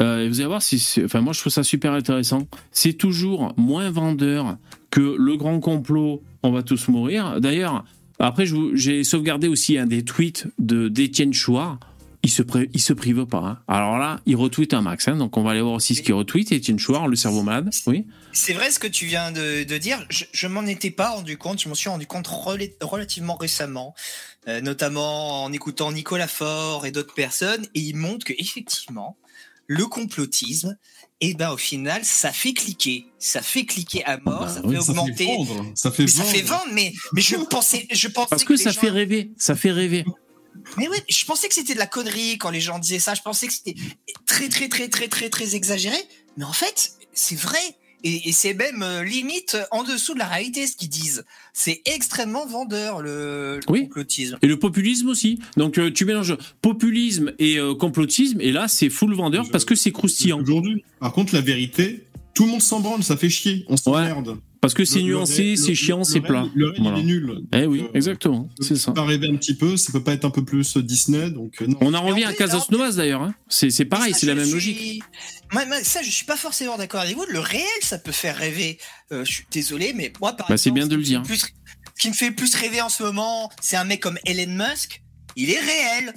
Euh, 0.00 0.24
et 0.24 0.28
vous 0.28 0.40
allez 0.40 0.48
voir, 0.48 0.62
si 0.62 0.82
enfin 1.04 1.20
moi 1.20 1.32
je 1.32 1.40
trouve 1.40 1.52
ça 1.52 1.62
super 1.62 1.92
intéressant. 1.92 2.46
C'est 2.70 2.94
toujours 2.94 3.52
moins 3.56 3.90
vendeur 3.90 4.56
que 4.90 5.16
le 5.18 5.36
grand 5.36 5.60
complot, 5.60 6.22
on 6.42 6.50
va 6.50 6.62
tous 6.62 6.88
mourir. 6.88 7.40
D'ailleurs, 7.40 7.84
après 8.18 8.46
j'ai 8.74 9.04
sauvegardé 9.04 9.48
aussi 9.48 9.78
un 9.78 9.86
des 9.86 10.04
tweets 10.04 10.48
de 10.58 10.88
d'Étienne 10.88 11.32
Chouard. 11.32 11.78
Il 12.24 12.30
se, 12.30 12.42
il 12.72 12.80
se 12.80 12.92
prive 12.92 13.26
pas. 13.26 13.38
hein. 13.38 13.58
Alors 13.66 13.98
là, 13.98 14.20
il 14.26 14.36
retweet 14.36 14.74
un 14.74 14.80
max. 14.82 15.08
hein. 15.08 15.16
donc 15.16 15.36
on 15.36 15.42
va 15.42 15.50
aller 15.50 15.60
voir 15.60 15.74
aussi 15.74 15.94
ce 15.96 16.02
qu'il 16.02 16.14
retweet. 16.14 16.52
Étienne 16.52 16.78
Chouard, 16.78 17.08
le 17.08 17.16
cerveau 17.16 17.42
malade. 17.42 17.70
Oui. 17.86 18.06
c'est 18.32 18.52
vrai 18.52 18.70
ce 18.70 18.78
que 18.78 18.86
tu 18.86 19.06
viens 19.06 19.32
de, 19.32 19.64
de 19.64 19.78
dire. 19.78 20.06
Je, 20.08 20.24
je 20.32 20.46
m'en 20.46 20.64
étais 20.66 20.90
pas 20.92 21.10
rendu 21.10 21.36
compte. 21.36 21.60
Je 21.60 21.68
m'en 21.68 21.74
suis 21.74 21.88
rendu 21.88 22.06
compte 22.06 22.28
rela- 22.28 22.70
relativement 22.80 23.34
récemment, 23.34 23.94
euh, 24.46 24.60
notamment 24.60 25.42
en 25.44 25.52
écoutant 25.52 25.90
Nicolas 25.90 26.28
Faure 26.28 26.86
et 26.86 26.92
d'autres 26.92 27.14
personnes. 27.14 27.66
Et 27.74 27.80
il 27.80 27.96
montre 27.96 28.24
que 28.24 28.34
effectivement, 28.38 29.16
le 29.66 29.86
complotisme, 29.86 30.76
et 31.20 31.34
ben 31.34 31.50
au 31.50 31.56
final, 31.56 32.04
ça 32.04 32.32
fait 32.32 32.52
cliquer, 32.52 33.06
ça 33.18 33.42
fait 33.42 33.64
cliquer 33.64 34.04
à 34.04 34.18
mort, 34.18 34.40
Bah 34.40 34.48
ça 34.48 34.60
oui, 34.64 34.74
fait 34.76 34.80
Ça 34.82 34.90
augmenter. 34.90 35.12
fait 35.14 35.24
vendre. 35.36 35.66
Ça 35.76 35.90
fait 35.92 36.02
mais 36.04 36.08
ça 36.08 36.22
vendre. 36.22 36.34
fait 36.34 36.42
vendre, 36.42 36.66
mais, 36.72 36.92
mais 37.14 37.20
je 37.20 37.36
pensais, 37.36 37.86
je 37.92 38.08
pensais 38.08 38.26
Parce 38.30 38.44
que 38.44 38.56
ça 38.56 38.70
gens- 38.70 38.80
fait 38.80 38.90
rêver. 38.90 39.30
Ça 39.38 39.54
fait 39.54 39.70
rêver. 39.72 40.04
Mais 40.78 40.88
ouais, 40.88 41.02
je 41.08 41.24
pensais 41.24 41.48
que 41.48 41.54
c'était 41.54 41.74
de 41.74 41.78
la 41.78 41.86
connerie 41.86 42.38
quand 42.38 42.50
les 42.50 42.60
gens 42.60 42.78
disaient 42.78 42.98
ça. 42.98 43.14
Je 43.14 43.22
pensais 43.22 43.46
que 43.46 43.52
c'était 43.52 43.74
très, 44.26 44.48
très, 44.48 44.68
très, 44.68 44.88
très, 44.88 45.08
très, 45.08 45.28
très 45.30 45.54
exagéré. 45.54 45.96
Mais 46.36 46.44
en 46.44 46.52
fait, 46.52 46.92
c'est 47.12 47.38
vrai. 47.38 47.58
Et, 48.04 48.28
et 48.28 48.32
c'est 48.32 48.54
même 48.54 48.82
euh, 48.82 49.04
limite 49.04 49.56
en 49.70 49.84
dessous 49.84 50.14
de 50.14 50.18
la 50.18 50.26
réalité 50.26 50.66
ce 50.66 50.74
qu'ils 50.76 50.88
disent. 50.88 51.24
C'est 51.52 51.82
extrêmement 51.84 52.46
vendeur 52.46 53.00
le, 53.00 53.56
le 53.58 53.60
Oui. 53.72 53.82
complotisme. 53.84 54.38
Et 54.42 54.48
le 54.48 54.58
populisme 54.58 55.08
aussi. 55.08 55.38
Donc 55.56 55.78
euh, 55.78 55.92
tu 55.92 56.04
mélanges 56.04 56.36
populisme 56.62 57.32
et 57.38 57.58
euh, 57.58 57.74
complotisme, 57.76 58.40
et 58.40 58.50
là 58.50 58.66
c'est 58.66 58.90
full 58.90 59.14
vendeur 59.14 59.48
parce 59.52 59.64
que 59.64 59.76
c'est 59.76 59.92
croustillant. 59.92 60.40
Aujourd'hui. 60.40 60.82
Par 60.98 61.12
contre, 61.12 61.32
la 61.32 61.42
vérité, 61.42 62.02
tout 62.34 62.44
le 62.44 62.50
monde 62.50 62.62
s'en 62.62 62.80
branle, 62.80 63.02
ça 63.02 63.16
fait 63.16 63.28
chier. 63.30 63.64
On 63.68 63.76
s'emmerde. 63.76 64.38
Parce 64.60 64.74
que 64.74 64.84
c'est 64.84 65.02
nuancé, 65.02 65.56
c'est 65.56 65.74
chiant, 65.74 66.04
c'est 66.04 66.20
plat. 66.20 66.46
Le 66.54 66.72
Voilà. 66.78 66.96
il 66.98 67.00
est 67.00 67.04
nul. 67.04 67.40
Eh 67.52 67.66
oui, 67.66 67.80
Euh, 67.82 67.88
exactement, 67.94 68.48
c'est 68.60 68.76
ça. 68.76 68.92
Pas 68.92 69.04
rêver 69.04 69.28
un 69.28 69.34
petit 69.36 69.56
peu, 69.56 69.76
ça 69.76 69.90
peut 69.90 70.04
pas 70.04 70.12
être 70.12 70.24
un 70.24 70.30
peu 70.30 70.44
plus 70.44 70.76
euh, 70.76 70.82
Disney, 70.84 71.30
donc 71.30 71.60
euh, 71.60 71.66
non. 71.66 71.76
On 71.80 71.92
en 71.94 72.02
revient 72.02 72.24
à 72.24 72.32
Casas 72.32 72.66
Novas 72.70 72.92
d'ailleurs. 72.92 73.22
hein. 73.22 73.34
C'est 73.48 73.70
c'est 73.70 73.84
pareil, 73.86 74.14
c'est 74.14 74.26
la 74.26 74.36
même 74.36 74.44
suis- 74.44 74.54
logique. 74.54 75.02
Moi, 75.52 75.66
moi, 75.66 75.82
ça, 75.82 76.00
je 76.02 76.10
suis 76.10 76.24
pas 76.26 76.36
forcément 76.36 76.78
d'accord 76.78 77.00
avec 77.00 77.16
vous. 77.16 77.24
Le 77.28 77.40
réel, 77.40 77.64
ça 77.80 77.98
peut 77.98 78.12
faire 78.12 78.36
rêver. 78.36 78.78
Euh, 79.10 79.24
je 79.24 79.32
suis 79.32 79.46
désolé, 79.50 79.92
mais 79.96 80.12
moi, 80.20 80.32
par 80.34 80.48
Bah, 80.48 80.56
c'est 80.56 80.70
bien 80.70 80.86
de 80.86 80.94
le 80.94 81.02
dire. 81.02 81.22
fait 81.26 81.34
plus- 81.34 81.38
ce 81.96 82.02
qui 82.02 82.08
me 82.08 82.14
fait 82.14 82.28
le 82.28 82.36
plus 82.36 82.54
rêver 82.54 82.80
en 82.80 82.88
ce 82.88 83.02
moment, 83.02 83.50
c'est 83.60 83.76
un 83.76 83.84
mec 83.84 83.98
comme 84.00 84.18
Elon 84.24 84.52
Musk. 84.70 85.02
Il 85.34 85.50
est 85.50 85.58
réel. 85.58 86.14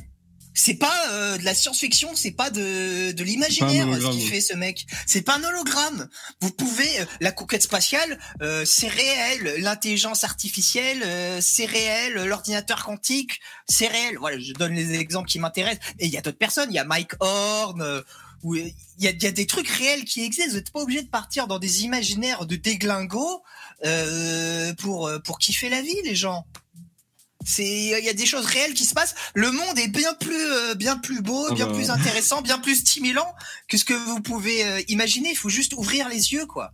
C'est 0.56 0.76
pas 0.76 1.10
euh, 1.12 1.38
de 1.38 1.44
la 1.44 1.54
science-fiction, 1.54 2.15
c'est 2.15 2.32
pas 2.32 2.50
de, 2.50 3.12
de 3.12 3.24
l'imaginaire 3.24 3.84
ce 3.86 3.89
hologramme. 3.89 4.18
qu'il 4.18 4.28
fait 4.28 4.41
ce 4.41 4.54
mec. 4.54 4.88
C'est 5.06 5.22
pas 5.22 5.36
un 5.36 5.44
hologramme. 5.44 6.08
Vous 6.41 6.50
pouvez 6.52 7.02
euh, 7.02 7.06
la 7.20 7.32
conquête 7.32 7.62
spatiale, 7.62 8.18
euh, 8.41 8.63
c'est 8.65 8.88
réel. 8.88 9.56
L'intelligence 9.60 10.24
artificielle, 10.24 11.04
euh, 11.06 11.39
c'est 11.41 11.65
réel. 11.65 12.13
L'ordinateur 12.26 12.84
quantique, 12.86 13.41
c'est 13.68 13.88
réel. 13.88 14.18
Voilà, 14.18 14.39
je 14.39 14.54
donne 14.54 14.74
les 14.74 14.94
exemples 14.94 15.30
qui 15.30 15.39
m'intéressent. 15.39 15.86
Et 16.00 16.06
il 16.06 16.12
y 16.12 16.18
a 16.18 16.22
d'autres 16.22 16.38
personnes. 16.38 16.70
Il 16.72 16.76
y 16.76 16.80
a 16.80 16.86
Mike 16.86 17.12
Horn. 17.20 17.82
euh, 17.82 18.02
où 18.44 18.56
il 18.56 18.74
y 19.00 19.08
a, 19.08 19.10
il 19.10 19.24
y 19.24 19.28
a 19.28 19.32
des 19.32 19.48
trucs 19.48 19.68
réels 19.68 20.06
qui 20.06 20.24
existent. 20.24 20.52
Vous 20.52 20.58
n'êtes 20.58 20.72
pas 20.72 20.80
obligé 20.80 21.02
de 21.02 21.10
partir 21.10 21.48
dans 21.48 21.58
des 21.58 21.84
imaginaires 21.84 22.46
de 22.46 22.56
déglingos 22.56 23.41
euh, 23.84 24.74
pour 24.76 25.08
euh, 25.08 25.20
pour 25.20 25.39
kiffer 25.39 25.68
la 25.68 25.82
vie, 25.82 25.98
les 26.04 26.15
gens. 26.15 26.46
C'est 27.46 27.64
il 27.64 28.04
y 28.04 28.10
a 28.10 28.14
des 28.14 28.26
choses 28.26 28.46
réelles 28.46 28.74
qui 28.74 28.86
se 28.86 28.94
passent. 28.94 29.16
Le 29.36 29.52
monde 29.52 29.78
est 29.78 29.88
bien 29.88 30.14
plus 30.20 30.36
euh, 30.36 30.76
bien 30.76 30.98
plus 30.98 31.22
beau, 31.22 31.48
Ah 31.50 31.54
bien 31.54 31.68
bah. 31.68 31.74
plus 31.74 31.90
intéressant, 31.90 32.42
bien 32.42 32.58
plus 32.58 32.76
stimulant 32.76 33.34
que 33.68 33.78
ce 33.78 33.86
que 33.86 33.94
vous 33.94 34.20
pouvez 34.20 34.66
euh, 34.66 34.82
imaginer. 34.88 35.30
Il 35.30 35.38
faut 35.38 35.50
juste 35.50 35.74
ouvrir 35.74 36.10
les 36.10 36.34
yeux, 36.34 36.46
quoi. 36.48 36.74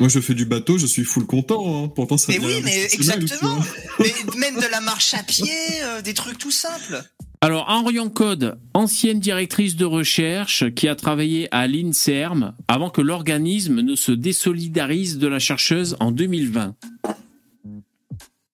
Moi, 0.00 0.08
je 0.08 0.18
fais 0.18 0.34
du 0.34 0.46
bateau, 0.46 0.78
je 0.78 0.86
suis 0.86 1.04
full 1.04 1.26
content. 1.26 1.84
Hein. 1.84 1.88
Pourtant, 1.88 2.16
ça 2.16 2.32
Mais 2.32 2.38
oui, 2.38 2.60
mais 2.64 2.88
exactement. 2.92 3.58
Mais 3.98 4.14
même 4.36 4.56
de 4.56 4.66
la 4.66 4.80
marche 4.80 5.12
à 5.12 5.22
pied, 5.22 5.52
euh, 5.82 6.00
des 6.00 6.14
trucs 6.14 6.38
tout 6.38 6.50
simples. 6.50 7.04
Alors, 7.42 7.66
Henrion 7.68 8.08
Code, 8.08 8.58
ancienne 8.74 9.20
directrice 9.20 9.76
de 9.76 9.84
recherche 9.84 10.70
qui 10.74 10.88
a 10.88 10.94
travaillé 10.94 11.48
à 11.54 11.66
l'INSERM 11.66 12.54
avant 12.66 12.90
que 12.90 13.02
l'organisme 13.02 13.80
ne 13.80 13.94
se 13.94 14.12
désolidarise 14.12 15.18
de 15.18 15.26
la 15.26 15.38
chercheuse 15.38 15.96
en 16.00 16.12
2020. 16.12 16.74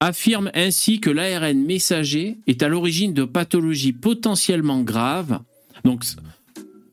Affirme 0.01 0.51
ainsi 0.55 1.01
que 1.01 1.09
l'ARN 1.09 1.59
messager 1.65 2.39
est 2.47 2.63
à 2.63 2.69
l'origine 2.69 3.15
de 3.15 3.25
pathologies 3.25 3.93
potentiellement 3.95 4.83
graves. 4.83 5.41
Donc, 5.85 6.05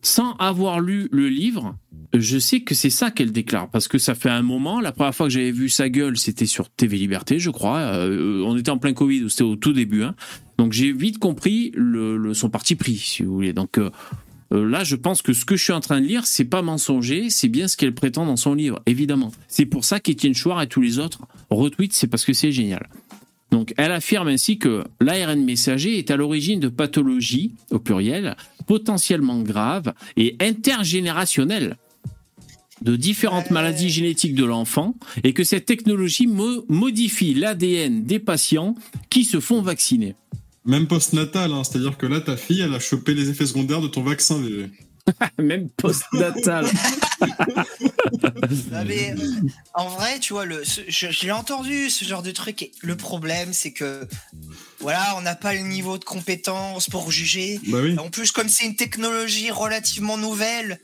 sans 0.02 0.34
avoir 0.36 0.80
lu 0.80 1.10
le 1.12 1.28
livre, 1.28 1.76
je 2.14 2.38
sais 2.38 2.62
que 2.62 2.76
c'est 2.76 2.90
ça 2.90 3.12
qu'elle 3.12 3.32
déclare 3.32 3.70
parce 3.70 3.88
que 3.88 3.98
ça 3.98 4.16
fait 4.16 4.30
un 4.30 4.42
moment. 4.42 4.80
La 4.80 4.92
première 4.92 5.16
fois 5.16 5.26
que 5.28 5.34
j'avais 5.34 5.52
vu 5.52 5.68
sa 5.68 5.90
gueule, 5.90 6.18
c'était 6.18 6.46
sur 6.46 6.70
TV 6.70 6.98
Liberté, 6.98 7.40
je 7.40 7.50
crois. 7.50 7.80
Euh, 7.80 8.44
on 8.46 8.56
était 8.56 8.70
en 8.70 8.78
plein 8.78 8.94
Covid, 8.94 9.30
c'était 9.30 9.44
au 9.44 9.56
tout 9.56 9.74
début. 9.74 10.04
hein. 10.04 10.16
Donc 10.58 10.72
j'ai 10.74 10.92
vite 10.94 11.18
compris 11.18 11.72
le, 11.76 12.34
son 12.34 12.50
parti 12.50 12.76
pris, 12.76 12.98
si 12.98 13.24
vous 13.24 13.34
voulez. 13.34 13.54
Donc 13.54 13.78
euh, 13.78 13.90
euh, 14.54 14.70
là, 14.70 14.84
je 14.84 14.96
pense 14.96 15.22
que 15.22 15.34
ce 15.34 15.46
que 15.46 15.56
je 15.56 15.64
suis 15.64 15.74
en 15.74 15.80
train 15.80 16.00
de 16.00 16.06
lire, 16.06 16.26
c'est 16.26 16.46
pas 16.46 16.62
mensonger, 16.62 17.30
c'est 17.30 17.48
bien 17.48 17.68
ce 17.68 17.76
qu'elle 17.76 17.94
prétend 17.94 18.26
dans 18.26 18.36
son 18.38 18.54
livre, 18.54 18.82
évidemment. 18.86 19.32
C'est 19.48 19.66
pour 19.66 19.84
ça 19.84 20.00
qu'Étienne 20.00 20.36
Chouard 20.36 20.62
et 20.62 20.68
tous 20.68 20.82
les 20.82 21.00
autres 21.00 21.22
retweetent, 21.50 21.94
c'est 21.94 22.08
parce 22.08 22.24
que 22.26 22.34
c'est 22.34 22.52
génial. 22.52 22.88
Donc 23.52 23.74
elle 23.78 23.92
affirme 23.92 24.30
ainsi 24.30 24.58
que 24.58 24.84
l'ARN 25.00 25.44
messager 25.44 25.98
est 26.00 26.10
à 26.10 26.16
l'origine 26.18 26.60
de 26.60 26.70
pathologies, 26.70 27.54
au 27.70 27.80
pluriel, 27.80 28.36
potentiellement 28.66 29.42
graves 29.42 29.94
et 30.18 30.36
intergénérationnelles 30.40 31.78
de 32.82 32.96
différentes 32.96 33.52
maladies 33.52 33.90
génétiques 33.90 34.36
de 34.36 34.44
l'enfant 34.44 34.96
et 35.24 35.34
que 35.34 35.44
cette 35.44 35.66
technologie 35.66 36.28
mo- 36.28 36.66
modifie 36.68 37.34
l'ADN 37.34 38.04
des 38.04 38.20
patients 38.20 38.76
qui 39.10 39.24
se 39.24 39.40
font 39.40 39.62
vacciner. 39.62 40.16
Même 40.66 40.88
post-natal, 40.88 41.52
hein. 41.52 41.64
c'est-à-dire 41.64 41.98
que 41.98 42.06
là, 42.06 42.22
ta 42.22 42.38
fille, 42.38 42.62
elle 42.62 42.74
a 42.74 42.80
chopé 42.80 43.14
les 43.14 43.30
effets 43.30 43.46
secondaires 43.46 43.82
de 43.82 43.88
ton 43.88 44.02
vaccin. 44.04 44.40
bébé. 44.40 44.70
Même 45.38 45.70
post-natal. 45.70 46.66
Mais, 48.86 49.12
euh, 49.18 49.26
en 49.74 49.90
vrai, 49.90 50.20
tu 50.20 50.34
vois, 50.34 50.46
le, 50.46 50.64
ce- 50.64 50.82
je, 50.88 51.12
je 51.12 51.26
l'ai 51.26 51.32
entendu, 51.32 51.90
ce 51.90 52.06
genre 52.06 52.24
de 52.24 52.32
truc. 52.32 52.62
Et 52.62 52.72
le 52.82 52.96
problème, 52.96 53.52
c'est 53.54 53.72
que, 53.74 54.08
voilà, 54.80 55.16
on 55.18 55.22
n'a 55.22 55.36
pas 55.36 55.54
le 55.54 55.60
niveau 55.62 55.98
de 55.98 56.06
compétence 56.06 56.90
pour 56.90 57.12
juger. 57.12 57.60
Bah 57.68 57.80
oui. 57.82 57.98
En 58.00 58.10
plus, 58.10 58.32
comme 58.32 58.48
c'est 58.50 58.66
une 58.66 58.76
technologie 58.76 59.52
relativement 59.52 60.18
nouvelle, 60.18 60.80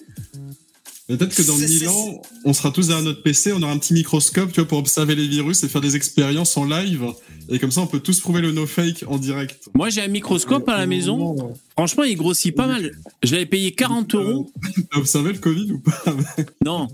Peut-être 1.09 1.35
que 1.35 1.41
dans 1.41 1.55
C'est- 1.57 1.67
1000 1.67 1.79
c'est- 1.79 1.87
ans, 1.87 2.21
on 2.45 2.53
sera 2.53 2.69
tous 2.71 2.87
derrière 2.87 3.03
notre 3.03 3.23
PC, 3.23 3.51
on 3.51 3.61
aura 3.63 3.71
un 3.71 3.79
petit 3.79 3.93
microscope, 3.95 4.51
tu 4.51 4.59
vois, 4.61 4.67
pour 4.67 4.77
observer 4.77 5.15
les 5.15 5.27
virus 5.27 5.63
et 5.63 5.67
faire 5.67 5.81
des 5.81 5.95
expériences 5.95 6.55
en 6.55 6.65
live. 6.65 7.03
Et 7.49 7.57
comme 7.57 7.71
ça, 7.71 7.81
on 7.81 7.87
peut 7.87 7.99
tous 7.99 8.19
prouver 8.19 8.41
le 8.41 8.51
no 8.51 8.67
fake 8.67 9.03
en 9.07 9.17
direct. 9.17 9.69
Moi, 9.73 9.89
j'ai 9.89 10.01
un 10.01 10.07
microscope 10.07 10.69
à 10.69 10.77
la 10.77 10.85
maison. 10.85 11.35
Franchement, 11.71 12.03
il 12.03 12.15
grossit 12.15 12.55
pas 12.55 12.67
mal. 12.67 12.91
Je 13.23 13.31
l'avais 13.33 13.47
payé 13.47 13.71
40 13.71 14.13
euros. 14.13 14.51
T'as 14.91 14.99
observé 14.99 15.33
le 15.33 15.39
Covid 15.39 15.71
ou 15.71 15.79
pas? 15.79 16.03
Non. 16.63 16.87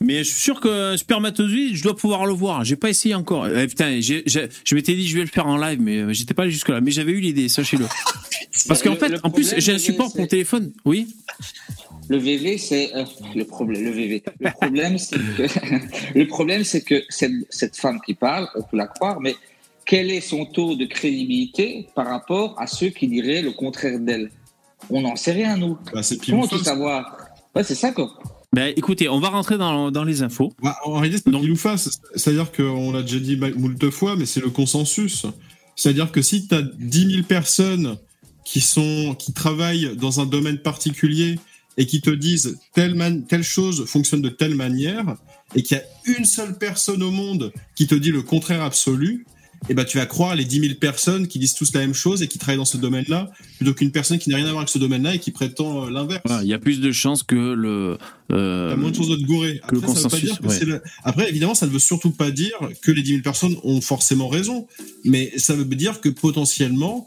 Mais 0.00 0.18
je 0.18 0.28
suis 0.28 0.42
sûr 0.42 0.60
que 0.60 0.98
spermatozoïde, 0.98 1.76
je 1.76 1.82
dois 1.82 1.96
pouvoir 1.96 2.26
le 2.26 2.34
voir. 2.34 2.62
J'ai 2.64 2.76
pas 2.76 2.90
essayé 2.90 3.14
encore. 3.14 3.46
Eh, 3.48 3.66
putain, 3.66 4.00
je 4.02 4.74
m'étais 4.74 4.94
dit 4.94 5.08
je 5.08 5.16
vais 5.16 5.22
le 5.22 5.28
faire 5.30 5.46
en 5.46 5.56
live, 5.56 5.78
mais 5.80 5.98
euh, 5.98 6.12
j'étais 6.12 6.34
pas 6.34 6.42
allé 6.42 6.50
jusque 6.52 6.68
là. 6.68 6.82
Mais 6.82 6.90
j'avais 6.90 7.12
eu 7.12 7.20
l'idée, 7.20 7.48
sachez-le. 7.48 7.86
Parce 8.68 8.82
qu'en 8.82 8.96
fait, 8.96 9.08
le 9.08 9.18
en 9.22 9.30
plus, 9.30 9.54
j'ai 9.56 9.72
un 9.72 9.78
support 9.78 10.12
pour 10.12 10.28
téléphone. 10.28 10.72
Oui. 10.84 11.06
Le 12.08 12.18
VV, 12.18 12.58
c'est 12.58 12.94
euh, 12.94 13.04
le 13.34 13.44
problème. 13.44 13.84
Le 13.84 13.90
VV. 13.90 14.22
Le 14.40 14.50
problème, 14.50 14.98
c'est 14.98 15.16
que 15.18 15.46
le 16.18 16.26
problème, 16.26 16.64
c'est 16.64 16.82
que 16.82 17.02
cette, 17.08 17.32
cette 17.50 17.76
femme 17.76 18.00
qui 18.04 18.14
parle, 18.14 18.48
on 18.54 18.62
peut 18.62 18.76
la 18.76 18.86
croire, 18.86 19.20
mais 19.20 19.34
quel 19.86 20.10
est 20.10 20.20
son 20.20 20.44
taux 20.46 20.76
de 20.76 20.84
crédibilité 20.86 21.86
par 21.94 22.06
rapport 22.06 22.60
à 22.60 22.66
ceux 22.66 22.88
qui 22.88 23.08
diraient 23.08 23.42
le 23.42 23.52
contraire 23.52 23.98
d'elle? 23.98 24.30
On 24.90 25.00
n'en 25.00 25.16
sait 25.16 25.32
rien, 25.32 25.56
nous. 25.56 25.78
bah, 25.92 26.02
C'est 26.02 26.18
Comment 26.24 26.46
tout 26.46 26.58
savoir? 26.58 27.16
Ouais, 27.54 27.64
c'est 27.64 27.74
ça 27.74 27.92
quoi. 27.92 28.10
Ben, 28.52 28.72
écoutez, 28.76 29.08
on 29.08 29.18
va 29.18 29.30
rentrer 29.30 29.58
dans, 29.58 29.90
dans 29.90 30.04
les 30.04 30.22
infos. 30.22 30.52
Bah, 30.62 30.76
en 30.84 30.98
réalité, 31.00 31.22
c'est 31.24 31.32
pile 31.32 31.50
ou 31.50 31.56
face. 31.56 31.90
C'est-à-dire 32.14 32.52
qu'on 32.52 32.92
l'a 32.92 33.02
déjà 33.02 33.18
dit 33.18 33.36
moult 33.36 33.90
fois, 33.90 34.14
mais 34.16 34.26
c'est 34.26 34.40
le 34.40 34.50
consensus. 34.50 35.26
C'est-à-dire 35.74 36.12
que 36.12 36.22
si 36.22 36.46
tu 36.46 36.54
as 36.54 36.62
10 36.62 37.12
000 37.14 37.22
personnes 37.24 37.96
qui, 38.44 38.60
sont, 38.60 39.16
qui 39.18 39.32
travaillent 39.32 39.96
dans 39.96 40.20
un 40.20 40.26
domaine 40.26 40.58
particulier 40.58 41.38
et 41.76 41.86
qui 41.86 42.00
te 42.00 42.10
disent 42.10 42.58
telle, 42.74 42.94
man- 42.94 43.24
telle 43.26 43.42
chose 43.42 43.84
fonctionne 43.86 44.22
de 44.22 44.28
telle 44.28 44.54
manière, 44.54 45.16
et 45.54 45.62
qu'il 45.62 45.76
y 45.76 45.80
a 45.80 45.84
une 46.18 46.24
seule 46.24 46.56
personne 46.58 47.02
au 47.02 47.10
monde 47.10 47.52
qui 47.76 47.86
te 47.86 47.94
dit 47.94 48.10
le 48.10 48.22
contraire 48.22 48.62
absolu, 48.62 49.26
et 49.70 49.72
ben 49.72 49.84
tu 49.86 49.96
vas 49.96 50.04
croire 50.04 50.34
les 50.36 50.44
10 50.44 50.60
000 50.60 50.74
personnes 50.74 51.26
qui 51.26 51.38
disent 51.38 51.54
tous 51.54 51.72
la 51.72 51.80
même 51.80 51.94
chose 51.94 52.22
et 52.22 52.28
qui 52.28 52.36
travaillent 52.38 52.58
dans 52.58 52.66
ce 52.66 52.76
domaine-là, 52.76 53.30
plutôt 53.56 53.72
qu'une 53.72 53.92
personne 53.92 54.18
qui 54.18 54.28
n'a 54.28 54.36
rien 54.36 54.44
à 54.44 54.50
voir 54.50 54.58
avec 54.60 54.68
ce 54.68 54.78
domaine-là 54.78 55.14
et 55.14 55.18
qui 55.18 55.30
prétend 55.30 55.86
euh, 55.86 55.90
l'inverse. 55.90 56.20
Il 56.42 56.48
y 56.48 56.52
a 56.52 56.58
plus 56.58 56.80
de 56.80 56.92
chances 56.92 57.22
que 57.22 57.34
le. 57.54 57.96
euh, 58.30 58.70
T'as 58.70 58.76
moins 58.76 58.90
de 58.90 58.94
chances 58.96 59.08
de 59.08 59.16
te 59.16 59.22
gourer. 59.24 59.60
Après, 59.62 59.76
ça 59.76 59.86
veut 59.86 59.86
pas 59.86 59.86
consensus, 60.02 60.24
dire 60.24 60.38
que 60.38 60.46
ouais. 60.48 60.58
c'est 60.58 60.66
le- 60.66 60.82
Après, 61.02 61.30
évidemment, 61.30 61.54
ça 61.54 61.66
ne 61.66 61.70
veut 61.70 61.78
surtout 61.78 62.10
pas 62.10 62.30
dire 62.30 62.52
que 62.82 62.90
les 62.92 63.00
10 63.00 63.08
000 63.10 63.22
personnes 63.22 63.56
ont 63.62 63.80
forcément 63.80 64.28
raison, 64.28 64.66
mais 65.04 65.32
ça 65.38 65.54
veut 65.54 65.64
dire 65.64 66.02
que 66.02 66.10
potentiellement, 66.10 67.06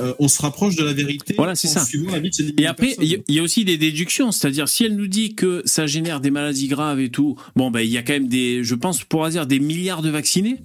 euh, 0.00 0.14
on 0.18 0.28
se 0.28 0.40
rapproche 0.42 0.76
de 0.76 0.84
la 0.84 0.92
vérité 0.92 1.34
Voilà, 1.36 1.54
c'est 1.54 1.68
ça. 1.68 1.84
suivant 1.84 2.12
la 2.12 2.20
vie 2.20 2.30
de 2.30 2.34
ces 2.34 2.42
10 2.44 2.48
000 2.50 2.60
Et 2.60 2.66
après, 2.66 2.94
il 3.00 3.08
y 3.08 3.14
a- 3.14 3.18
il 3.28 3.34
y, 3.34 3.38
a 3.38 3.42
aussi 3.42 3.64
des 3.64 3.76
déductions, 3.78 4.30
c'est-à-dire 4.32 4.68
si 4.68 4.84
elle 4.84 4.96
nous 4.96 5.06
dit 5.08 5.34
que 5.34 5.62
ça 5.64 5.86
génère 5.86 6.20
des 6.20 6.30
maladies 6.30 6.68
graves 6.68 7.00
et 7.00 7.08
tout, 7.10 7.36
bon 7.56 7.70
ben 7.70 7.80
il 7.80 7.90
y 7.90 7.96
a 7.98 8.02
quand 8.02 8.12
même 8.14 8.28
des, 8.28 8.62
je 8.64 8.74
pense 8.74 9.02
pour 9.04 9.28
dire 9.28 9.46
des 9.46 9.60
milliards 9.60 10.02
de 10.02 10.10
vaccinés. 10.10 10.56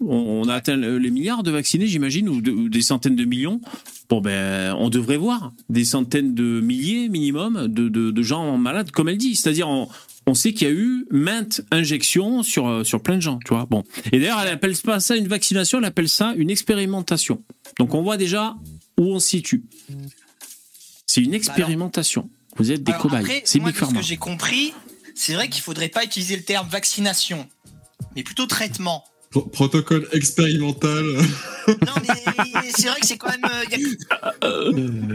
On, 0.00 0.44
on 0.44 0.48
a 0.48 0.54
atteint 0.54 0.76
le- 0.76 0.98
les 0.98 1.10
milliards 1.10 1.42
de 1.42 1.50
vaccinés, 1.50 1.86
j'imagine, 1.88 2.28
ou, 2.28 2.40
de- 2.40 2.52
ou 2.52 2.68
des 2.68 2.82
centaines 2.82 3.16
de 3.16 3.24
millions. 3.24 3.60
Bon 4.08 4.20
ben, 4.20 4.74
on 4.78 4.90
devrait 4.90 5.16
voir 5.16 5.52
des 5.68 5.84
centaines 5.84 6.34
de 6.34 6.60
milliers 6.60 7.08
minimum 7.08 7.66
de, 7.68 7.88
de, 7.88 8.10
de 8.10 8.22
gens 8.22 8.56
malades, 8.58 8.90
comme 8.92 9.08
elle 9.08 9.18
dit. 9.18 9.34
C'est-à-dire, 9.36 9.68
on, 9.68 9.88
on 10.28 10.34
sait 10.34 10.52
qu'il 10.52 10.68
y 10.68 10.70
a 10.70 10.74
eu 10.74 11.06
maintes 11.10 11.62
injections 11.70 12.42
sur, 12.42 12.68
euh, 12.68 12.84
sur 12.84 13.02
plein 13.02 13.16
de 13.16 13.22
gens, 13.22 13.38
tu 13.44 13.54
vois. 13.54 13.64
Bon. 13.64 13.82
Et 14.12 14.20
d'ailleurs, 14.20 14.40
elle 14.40 14.48
appelle 14.48 14.76
pas 14.76 15.00
ça 15.00 15.16
une 15.16 15.26
vaccination, 15.26 15.78
elle 15.78 15.86
appelle 15.86 16.08
ça 16.08 16.34
une 16.36 16.50
expérimentation. 16.50 17.42
Donc 17.78 17.94
on 17.94 18.02
voit 18.02 18.18
déjà 18.18 18.54
où 18.98 19.04
on 19.04 19.20
se 19.20 19.28
situe. 19.28 19.64
C'est 21.06 21.22
une 21.22 21.32
expérimentation. 21.34 22.28
Vous 22.56 22.70
êtes 22.70 22.82
des 22.82 22.92
Alors 22.92 23.02
cobayes. 23.02 23.20
après, 23.20 23.42
C'est 23.44 23.58
moi, 23.58 23.70
Big 23.70 23.80
de 23.80 23.86
ce 23.86 23.94
que 23.94 24.02
j'ai 24.02 24.16
compris, 24.18 24.74
c'est 25.14 25.32
vrai 25.32 25.48
qu'il 25.48 25.62
faudrait 25.62 25.88
pas 25.88 26.04
utiliser 26.04 26.36
le 26.36 26.42
terme 26.42 26.68
vaccination, 26.68 27.48
mais 28.14 28.22
plutôt 28.22 28.46
traitement. 28.46 29.04
Pro- 29.30 29.42
protocole 29.42 30.08
expérimental. 30.12 31.04
Non, 31.04 31.92
mais 32.00 32.14
c'est 32.74 32.88
vrai 32.88 32.98
que 33.00 33.06
c'est 33.06 33.18
quand 33.18 33.28
même, 33.28 33.44
euh, 33.44 34.16
a- 34.22 34.32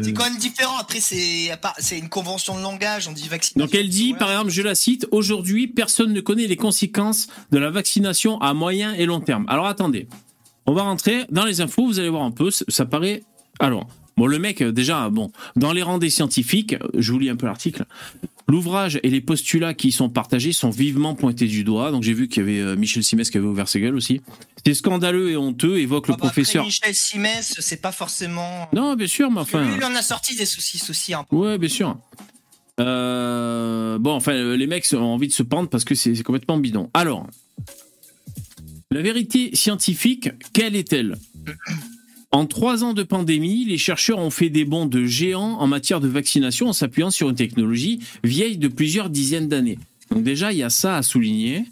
c'est 0.03 0.13
quand 0.13 0.25
même 0.25 0.37
différent. 0.37 0.77
Après, 0.77 0.99
c'est 0.99 1.97
une 1.97 2.09
convention 2.09 2.55
de 2.55 2.61
langage. 2.61 3.07
On 3.07 3.11
dit 3.11 3.27
vaccination. 3.27 3.65
Donc 3.65 3.73
elle 3.73 3.89
dit, 3.89 4.13
par 4.13 4.29
exemple, 4.29 4.51
je 4.51 4.61
la 4.61 4.75
cite, 4.75 5.07
aujourd'hui, 5.09 5.67
personne 5.67 6.13
ne 6.13 6.21
connaît 6.21 6.45
les 6.45 6.57
conséquences 6.57 7.27
de 7.51 7.57
la 7.57 7.71
vaccination 7.71 8.39
à 8.39 8.53
moyen 8.53 8.93
et 8.93 9.05
long 9.07 9.19
terme. 9.19 9.45
Alors 9.49 9.65
attendez, 9.65 10.07
on 10.67 10.73
va 10.73 10.83
rentrer 10.83 11.25
dans 11.31 11.45
les 11.45 11.61
infos, 11.61 11.85
vous 11.87 11.97
allez 11.99 12.09
voir 12.09 12.23
un 12.23 12.31
peu, 12.31 12.51
ça 12.51 12.65
ça 12.67 12.85
paraît... 12.85 13.23
Alors, 13.59 13.87
bon, 14.17 14.27
le 14.27 14.39
mec, 14.39 14.61
euh, 14.61 14.71
déjà, 14.71 15.09
bon, 15.09 15.31
dans 15.55 15.73
les 15.73 15.83
rangs 15.83 15.97
des 15.97 16.09
scientifiques, 16.09 16.73
euh, 16.73 16.87
je 16.97 17.11
vous 17.11 17.19
lis 17.19 17.29
un 17.29 17.35
peu 17.35 17.45
l'article, 17.45 17.85
l'ouvrage 18.47 18.99
et 19.03 19.09
les 19.09 19.21
postulats 19.21 19.73
qui 19.73 19.89
y 19.89 19.91
sont 19.91 20.09
partagés 20.09 20.51
sont 20.51 20.69
vivement 20.69 21.15
pointés 21.15 21.47
du 21.47 21.63
doigt. 21.63 21.91
Donc 21.91 22.03
j'ai 22.03 22.13
vu 22.13 22.27
qu'il 22.27 22.43
y 22.43 22.45
avait 22.45 22.59
euh, 22.59 22.75
Michel 22.75 23.03
Simès 23.03 23.29
qui 23.29 23.37
avait 23.37 23.47
ouvert 23.47 23.67
ses 23.67 23.79
gueules 23.79 23.95
aussi. 23.95 24.21
C'est 24.65 24.73
scandaleux 24.73 25.31
et 25.31 25.37
honteux, 25.37 25.79
évoque 25.79 26.07
le 26.07 26.13
Ah 26.13 26.17
bah, 26.17 26.27
après, 26.27 26.41
professeur... 26.41 26.65
Michel 26.65 26.95
Simès, 26.95 27.55
c'est 27.59 27.81
pas 27.81 27.91
forcément. 27.91 28.69
Non, 28.73 28.95
bien 28.95 29.07
sûr, 29.07 29.29
mais 29.29 29.41
enfin... 29.41 29.63
Lui, 29.63 29.75
il 29.77 29.83
en 29.83 29.95
a 29.95 30.01
sorti 30.01 30.35
des 30.35 30.43
aussi 30.43 31.13
un 31.13 31.23
peu. 31.23 31.35
Ouais, 31.35 31.57
bien 31.57 31.69
sûr. 31.69 31.97
Euh, 32.79 33.99
bon, 33.99 34.13
enfin, 34.13 34.55
les 34.55 34.67
mecs 34.67 34.87
ont 34.93 35.01
envie 35.01 35.27
de 35.27 35.33
se 35.33 35.43
pendre 35.43 35.69
parce 35.69 35.83
que 35.83 35.95
c'est 35.95 36.21
complètement 36.23 36.57
bidon. 36.57 36.89
Alors, 36.93 37.27
la 38.91 39.01
vérité 39.01 39.55
scientifique, 39.55 40.29
quelle 40.53 40.75
est-elle? 40.75 41.17
En 42.33 42.47
trois 42.47 42.83
ans 42.83 42.93
de 42.93 43.03
pandémie, 43.03 43.63
les 43.63 43.77
chercheurs 43.77 44.17
ont 44.17 44.31
fait 44.31 44.49
des 44.49 44.65
bonds 44.65 44.87
de 44.87 45.05
géants 45.05 45.59
en 45.59 45.67
matière 45.67 46.01
de 46.01 46.07
vaccination 46.07 46.67
en 46.67 46.73
s'appuyant 46.73 47.11
sur 47.11 47.29
une 47.29 47.35
technologie 47.35 47.99
vieille 48.23 48.57
de 48.57 48.67
plusieurs 48.67 49.11
dizaines 49.11 49.47
d'années. 49.47 49.77
Donc 50.09 50.23
déjà, 50.23 50.51
il 50.51 50.57
y 50.57 50.63
a 50.63 50.71
ça 50.71 50.97
à 50.97 51.03
souligner. 51.03 51.65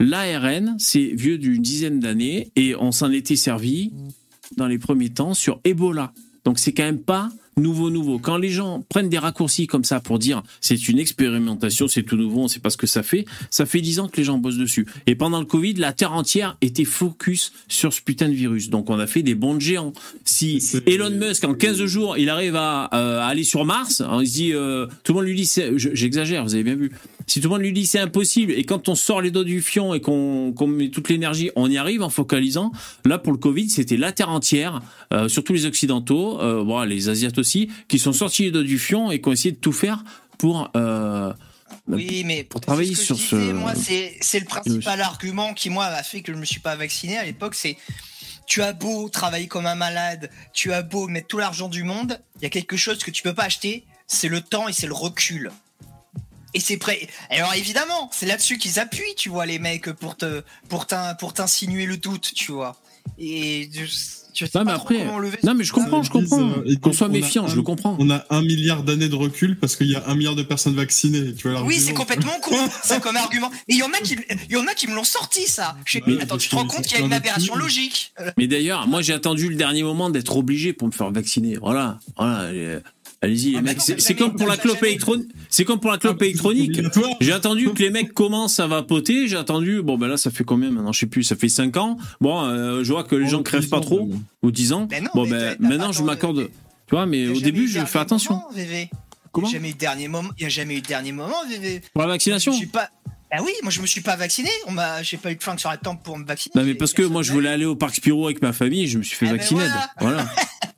L'ARN, 0.00 0.74
c'est 0.80 1.12
vieux 1.14 1.38
d'une 1.38 1.62
dizaine 1.62 2.00
d'années 2.00 2.50
et 2.56 2.74
on 2.74 2.90
s'en 2.90 3.12
était 3.12 3.36
servi 3.36 3.92
dans 4.56 4.66
les 4.66 4.78
premiers 4.78 5.10
temps 5.10 5.32
sur 5.32 5.60
Ebola. 5.62 6.12
Donc 6.44 6.58
c'est 6.58 6.72
quand 6.72 6.82
même 6.82 7.00
pas 7.00 7.30
nouveau 7.58 7.90
nouveau. 7.90 8.18
Quand 8.18 8.36
les 8.36 8.50
gens 8.50 8.84
prennent 8.88 9.08
des 9.08 9.18
raccourcis 9.18 9.66
comme 9.66 9.84
ça 9.84 10.00
pour 10.00 10.18
dire 10.18 10.42
c'est 10.60 10.88
une 10.88 10.98
expérimentation, 10.98 11.88
c'est 11.88 12.02
tout 12.02 12.16
nouveau, 12.16 12.42
on 12.42 12.48
sait 12.48 12.60
pas 12.60 12.70
ce 12.70 12.76
que 12.76 12.86
ça 12.86 13.02
fait, 13.02 13.24
ça 13.50 13.66
fait 13.66 13.80
dix 13.80 14.00
ans 14.00 14.08
que 14.08 14.16
les 14.16 14.24
gens 14.24 14.38
bossent 14.38 14.56
dessus. 14.56 14.86
Et 15.06 15.14
pendant 15.14 15.40
le 15.40 15.46
Covid, 15.46 15.74
la 15.74 15.92
terre 15.92 16.12
entière 16.12 16.56
était 16.60 16.84
focus 16.84 17.52
sur 17.68 17.92
ce 17.92 18.00
putain 18.00 18.28
de 18.28 18.34
virus. 18.34 18.70
Donc 18.70 18.90
on 18.90 18.98
a 18.98 19.06
fait 19.06 19.22
des 19.22 19.34
bons 19.34 19.54
de 19.54 19.60
géants. 19.60 19.92
Si 20.24 20.62
Elon 20.86 21.10
Musk 21.10 21.44
en 21.44 21.54
15 21.54 21.84
jours, 21.84 22.18
il 22.18 22.30
arrive 22.30 22.56
à, 22.56 22.90
euh, 22.94 23.20
à 23.20 23.26
aller 23.26 23.44
sur 23.44 23.64
Mars, 23.64 24.00
hein, 24.00 24.18
il 24.20 24.28
se 24.28 24.34
dit 24.34 24.52
euh, 24.52 24.86
tout 25.04 25.12
le 25.12 25.18
monde 25.18 25.26
lui 25.26 25.34
dit 25.34 25.50
j'exagère, 25.76 26.44
vous 26.44 26.54
avez 26.54 26.64
bien 26.64 26.76
vu. 26.76 26.90
Si 27.28 27.40
tout 27.40 27.48
le 27.48 27.54
monde 27.54 27.62
lui 27.62 27.72
dit 27.72 27.86
c'est 27.86 28.00
impossible 28.00 28.52
et 28.52 28.64
quand 28.64 28.88
on 28.88 28.94
sort 28.94 29.20
les 29.20 29.30
dos 29.30 29.44
du 29.44 29.62
fion 29.62 29.94
et 29.94 30.00
qu'on 30.00 30.54
met 30.66 30.88
toute 30.88 31.08
l'énergie, 31.10 31.50
on 31.56 31.70
y 31.70 31.76
arrive 31.78 32.02
en 32.02 32.10
focalisant. 32.10 32.72
Là 33.04 33.18
pour 33.18 33.32
le 33.32 33.38
Covid, 33.38 33.68
c'était 33.70 33.96
la 33.98 34.10
terre 34.12 34.30
entière, 34.30 34.80
euh, 35.12 35.28
surtout 35.28 35.52
les 35.52 35.66
occidentaux, 35.66 36.40
euh, 36.40 36.64
bon, 36.64 36.80
les 36.82 37.08
asiates 37.08 37.38
aussi, 37.38 37.70
qui 37.86 37.98
sont 37.98 38.12
sortis 38.12 38.44
les 38.44 38.50
dos 38.50 38.62
du 38.62 38.78
fion 38.78 39.10
et 39.12 39.20
qui 39.20 39.28
ont 39.28 39.32
essayé 39.32 39.52
de 39.52 39.58
tout 39.60 39.72
faire 39.72 40.02
pour 40.38 40.70
euh, 40.74 41.32
Oui, 41.86 42.22
mais 42.24 42.44
pour 42.44 42.60
travailler 42.62 42.94
ce 42.94 43.04
sur 43.04 43.16
disais, 43.16 43.28
ce- 43.28 43.52
Moi, 43.52 43.74
c'est 43.76 44.40
le 44.40 44.46
principal 44.46 45.00
argument 45.02 45.52
qui 45.52 45.68
moi 45.70 45.84
a 45.84 46.02
fait 46.02 46.22
que 46.22 46.32
je 46.32 46.38
me 46.38 46.44
suis 46.46 46.60
pas 46.60 46.76
vacciné 46.76 47.18
à 47.18 47.24
l'époque. 47.24 47.54
C'est 47.54 47.76
tu 48.46 48.62
as 48.62 48.72
beau 48.72 49.10
travailler 49.10 49.46
comme 49.48 49.66
un 49.66 49.74
malade, 49.74 50.30
tu 50.54 50.72
as 50.72 50.80
beau 50.80 51.06
mettre 51.08 51.26
tout 51.26 51.36
l'argent 51.36 51.68
du 51.68 51.82
monde, 51.84 52.18
il 52.36 52.44
y 52.44 52.46
a 52.46 52.50
quelque 52.50 52.78
chose 52.78 52.98
que 53.04 53.10
tu 53.10 53.22
peux 53.22 53.34
pas 53.34 53.44
acheter, 53.44 53.84
c'est 54.06 54.28
le 54.28 54.40
temps 54.40 54.68
et 54.68 54.72
c'est 54.72 54.86
le 54.86 54.94
recul. 54.94 55.50
Et 56.54 56.60
c'est 56.60 56.76
prêt. 56.78 57.06
Alors 57.30 57.54
évidemment, 57.54 58.10
c'est 58.12 58.26
là-dessus 58.26 58.58
qu'ils 58.58 58.78
appuient, 58.78 59.14
tu 59.16 59.28
vois, 59.28 59.46
les 59.46 59.58
mecs, 59.58 59.90
pour 59.92 60.16
te, 60.16 60.42
pour 60.68 60.86
t'in- 60.86 61.14
pour 61.14 61.34
t'insinuer 61.34 61.84
le 61.86 61.96
doute, 61.98 62.32
tu 62.34 62.52
vois. 62.52 62.76
Et 63.18 63.68
je, 63.72 63.84
je 64.34 64.44
sais 64.44 64.50
Non, 64.58 64.64
mais 64.64 64.72
pas 64.72 64.74
après- 64.76 64.98
comment 64.98 65.18
lever 65.18 65.38
Non 65.42 65.54
mais 65.54 65.64
je 65.64 65.72
comprends, 65.72 66.02
je 66.02 66.10
comprends. 66.10 66.50
euh, 66.66 66.76
Qu'on 66.80 66.92
soit 66.92 67.08
méfiant, 67.08 67.44
un- 67.44 67.48
je 67.48 67.56
le 67.56 67.62
comprends. 67.62 67.96
On 67.98 68.10
a 68.10 68.24
un 68.30 68.42
milliard 68.42 68.82
d'années 68.82 69.08
de 69.08 69.14
recul 69.14 69.58
parce 69.58 69.76
qu'il 69.76 69.90
y 69.90 69.96
a 69.96 70.06
un 70.06 70.14
milliard 70.14 70.36
de 70.36 70.42
personnes 70.42 70.74
vaccinées. 70.74 71.34
Tu 71.34 71.48
vois 71.50 71.62
Oui, 71.62 71.78
c'est 71.80 71.94
complètement 71.94 72.38
con, 72.42 72.56
ça 72.82 73.00
comme 73.00 73.16
argument. 73.16 73.50
Et 73.68 73.72
il 73.74 73.78
y 73.78 73.82
en 73.82 73.92
a 73.92 73.98
qui, 73.98 74.16
il 74.48 74.52
y 74.52 74.56
en 74.56 74.66
a 74.66 74.74
qui 74.74 74.86
me 74.88 74.94
l'ont 74.94 75.04
sorti, 75.04 75.46
ça. 75.46 75.76
Je 75.86 75.92
sais- 75.98 76.02
Mais- 76.06 76.20
attends, 76.22 76.36
tu 76.38 76.48
te 76.48 76.54
rends 76.54 76.66
compte 76.66 76.86
qu'il 76.86 76.98
y 76.98 77.02
a 77.02 77.04
une 77.04 77.12
aberration 77.12 77.56
logique. 77.56 78.12
Euh, 78.20 78.30
Mais 78.36 78.46
d'ailleurs, 78.46 78.86
moi 78.86 79.00
j'ai 79.02 79.12
attendu 79.14 79.48
le 79.48 79.56
dernier 79.56 79.82
moment 79.82 80.10
d'être 80.10 80.36
obligé 80.36 80.72
pour 80.72 80.86
me 80.88 80.92
faire 80.92 81.10
vacciner. 81.10 81.56
Voilà, 81.56 81.98
voilà. 82.16 82.50
Allez-y 83.20 83.50
les 83.52 83.58
Ah 83.58 83.62
mecs. 83.62 83.80
C'est 83.80 84.14
comme 84.14 84.36
pour 84.36 84.46
la 84.46 84.56
clope 84.56 84.76
jamais- 84.76 84.90
électronique. 84.90 85.28
C'est 85.48 85.64
comme 85.64 85.80
pour 85.80 85.90
la 85.90 85.98
clope 85.98 86.22
électronique. 86.22 86.80
J'ai 87.20 87.32
attendu 87.32 87.70
que 87.72 87.82
les 87.82 87.90
mecs 87.90 88.12
commencent 88.14 88.60
à 88.60 88.66
vapoter. 88.68 89.26
J'ai 89.26 89.36
attendu. 89.36 89.82
Bon 89.82 89.98
ben 89.98 90.06
là, 90.06 90.16
ça 90.16 90.30
fait 90.30 90.44
combien 90.44 90.70
maintenant? 90.70 90.92
Je 90.92 91.00
sais 91.00 91.06
plus. 91.06 91.24
Ça 91.24 91.34
fait 91.34 91.48
5 91.48 91.76
ans. 91.78 91.96
Bon, 92.20 92.44
euh, 92.44 92.84
je 92.84 92.92
vois 92.92 93.02
que 93.04 93.16
les 93.16 93.26
gens 93.28 93.42
crèvent 93.42 93.68
pas 93.68 93.80
trop 93.80 94.08
ou 94.42 94.50
10 94.52 94.72
ans. 94.72 94.86
Ben 94.86 95.02
non, 95.04 95.10
bon 95.14 95.24
mais 95.24 95.56
ben 95.56 95.68
maintenant 95.68 95.90
je 95.92 96.02
m'accorde. 96.02 96.48
Tu 96.86 96.94
vois, 96.94 97.06
mais 97.06 97.26
au 97.28 97.40
début 97.40 97.66
je 97.68 97.84
fais 97.84 97.98
attention. 97.98 98.34
moment, 98.34 98.48
VV. 98.54 98.88
Comment 99.32 99.48
Il 99.48 99.52
y 99.52 99.56
a 99.56 99.58
jamais 99.58 99.70
eu 99.70 99.72
de 99.74 99.78
dernier 99.78 100.08
moment. 100.08 100.30
Il 100.38 100.42
y 100.42 100.46
a 100.46 100.48
jamais 100.48 100.76
eu 100.76 100.80
de 100.80 100.86
dernier 100.86 101.12
moment, 101.12 101.34
VV. 101.48 101.82
Pour 101.92 102.02
la 102.02 102.08
Je 102.08 102.12
vaccination 102.12 102.52
suis 102.52 102.66
pas. 102.66 102.88
Bah 103.30 103.38
oui, 103.44 103.52
moi 103.62 103.70
je 103.70 103.80
me 103.82 103.86
suis 103.86 104.00
pas 104.00 104.16
vacciné. 104.16 104.48
On 104.66 104.72
m'a, 104.72 105.02
j'ai 105.02 105.16
pas 105.18 105.30
eu 105.30 105.36
de 105.36 105.42
flingue 105.42 105.58
sur 105.58 105.68
la 105.70 105.76
tempe 105.76 106.02
pour 106.02 106.16
me 106.18 106.24
vacciner. 106.24 106.52
Non 106.56 106.64
mais 106.64 106.74
parce 106.74 106.92
que 106.94 107.02
moi 107.02 107.22
je 107.22 107.32
voulais 107.32 107.50
aller 107.50 107.66
au 107.66 107.76
parc 107.76 107.94
Spirou 107.96 108.24
avec 108.26 108.40
ma 108.42 108.52
famille, 108.52 108.86
je 108.88 108.98
me 108.98 109.02
suis 109.02 109.16
fait 109.16 109.26
Eh 109.26 109.30
ben 109.30 109.36
vacciner. 109.36 109.60
voilà. 109.60 109.90
Voilà. 110.00 110.24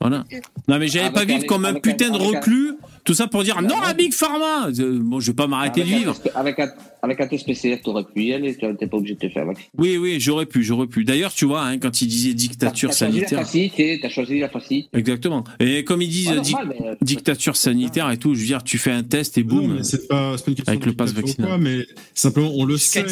voilà. 0.01 0.23
Non 0.67 0.77
mais 0.79 0.87
j'allais 0.87 1.05
Avec 1.05 1.15
pas 1.15 1.25
vivre 1.25 1.45
comme 1.45 1.65
un 1.65 1.73
putain 1.75 2.09
de 2.09 2.17
reclus 2.17 2.73
Tout 3.03 3.13
ça 3.13 3.27
pour 3.27 3.43
dire 3.43 3.61
non 3.61 3.69
ouais. 3.69 3.85
à 3.85 3.93
Big 3.93 4.13
Pharma. 4.13 4.67
Euh, 4.79 4.99
Bon, 5.01 5.19
je 5.19 5.27
vais 5.27 5.35
pas 5.35 5.47
m'arrêter 5.47 5.81
de 5.83 5.87
un 5.93 5.97
vivre. 5.97 6.15
Avec 6.35 6.59
un, 6.59 6.69
avec 7.01 7.19
un 7.19 7.27
test 7.27 7.45
PCR, 7.45 7.77
t'aurais 7.83 8.03
pu 8.03 8.23
y 8.25 8.33
aller, 8.33 8.55
tu 8.55 8.65
n'étais 8.65 8.87
pas 8.87 8.97
obligé 8.97 9.15
de 9.15 9.19
te 9.19 9.29
faire 9.29 9.45
vacciner. 9.45 9.69
Oui, 9.77 9.97
oui, 9.97 10.19
j'aurais 10.19 10.45
pu, 10.45 10.63
j'aurais 10.63 10.87
pu. 10.87 11.03
D'ailleurs, 11.03 11.33
tu 11.33 11.45
vois, 11.45 11.63
hein, 11.63 11.77
quand 11.79 12.01
il 12.01 12.07
disait 12.07 12.33
dictature 12.33 12.89
T'as 12.91 12.95
choisi 12.97 13.19
la 13.21 13.27
sanitaire, 13.27 13.39
facilité, 13.45 13.99
t'as 14.01 14.09
choisi 14.09 14.39
la 14.39 14.49
facilité. 14.49 14.89
exactement. 14.97 15.43
Et 15.59 15.83
comme 15.83 16.01
ils 16.01 16.09
disent 16.09 16.29
Ouais, 16.29 16.37
euh, 16.37 16.65
mais, 16.67 16.97
dictature 17.01 17.55
sanitaire 17.55 18.09
et 18.11 18.17
tout, 18.17 18.35
je 18.35 18.39
veux 18.41 18.45
dire, 18.45 18.63
tu 18.63 18.77
fais 18.77 18.91
un 18.91 19.03
test 19.03 19.37
et 19.37 19.43
Non, 19.43 19.55
boum. 19.55 19.75
mais 19.77 19.83
c'est 19.83 20.07
pas, 20.07 20.37
c'est 20.37 20.45
pas 20.45 20.51
une 20.51 20.55
question 20.55 20.71
Avec 20.71 20.81
de 20.83 20.89
le 20.89 20.93
pass 20.95 21.13
vaccinal. 21.13 21.47
quoi, 21.49 21.57
mais 21.57 21.85
simplement, 22.13 22.51
on 22.53 22.65
le 22.65 22.77
sait. 22.77 23.05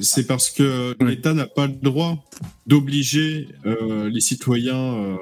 C'est 0.00 0.26
parce 0.26 0.50
que 0.50 0.94
Ouais. 1.00 1.10
l'État 1.10 1.34
n'a 1.34 1.46
pas 1.46 1.66
le 1.66 1.72
droit 1.82 2.16
d'obliger 2.66 3.48
euh, 3.66 4.08
les 4.10 4.20
citoyens 4.20 4.74
euh, 4.94 5.16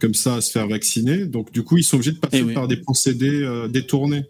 comme 0.00 0.14
ça 0.14 0.34
à 0.36 0.40
se 0.40 0.50
faire 0.50 0.66
vacciner. 0.68 1.26
Donc, 1.26 1.52
du 1.52 1.62
coup, 1.62 1.76
ils 1.78 1.82
sont 1.84 1.96
obligés 1.96 2.12
de 2.12 2.18
passer 2.18 2.38
Eh 2.40 2.42
oui. 2.42 2.54
par 2.54 2.68
des 2.68 2.76
procédés 2.78 3.42
euh, 3.42 3.68
détournés. 3.68 4.24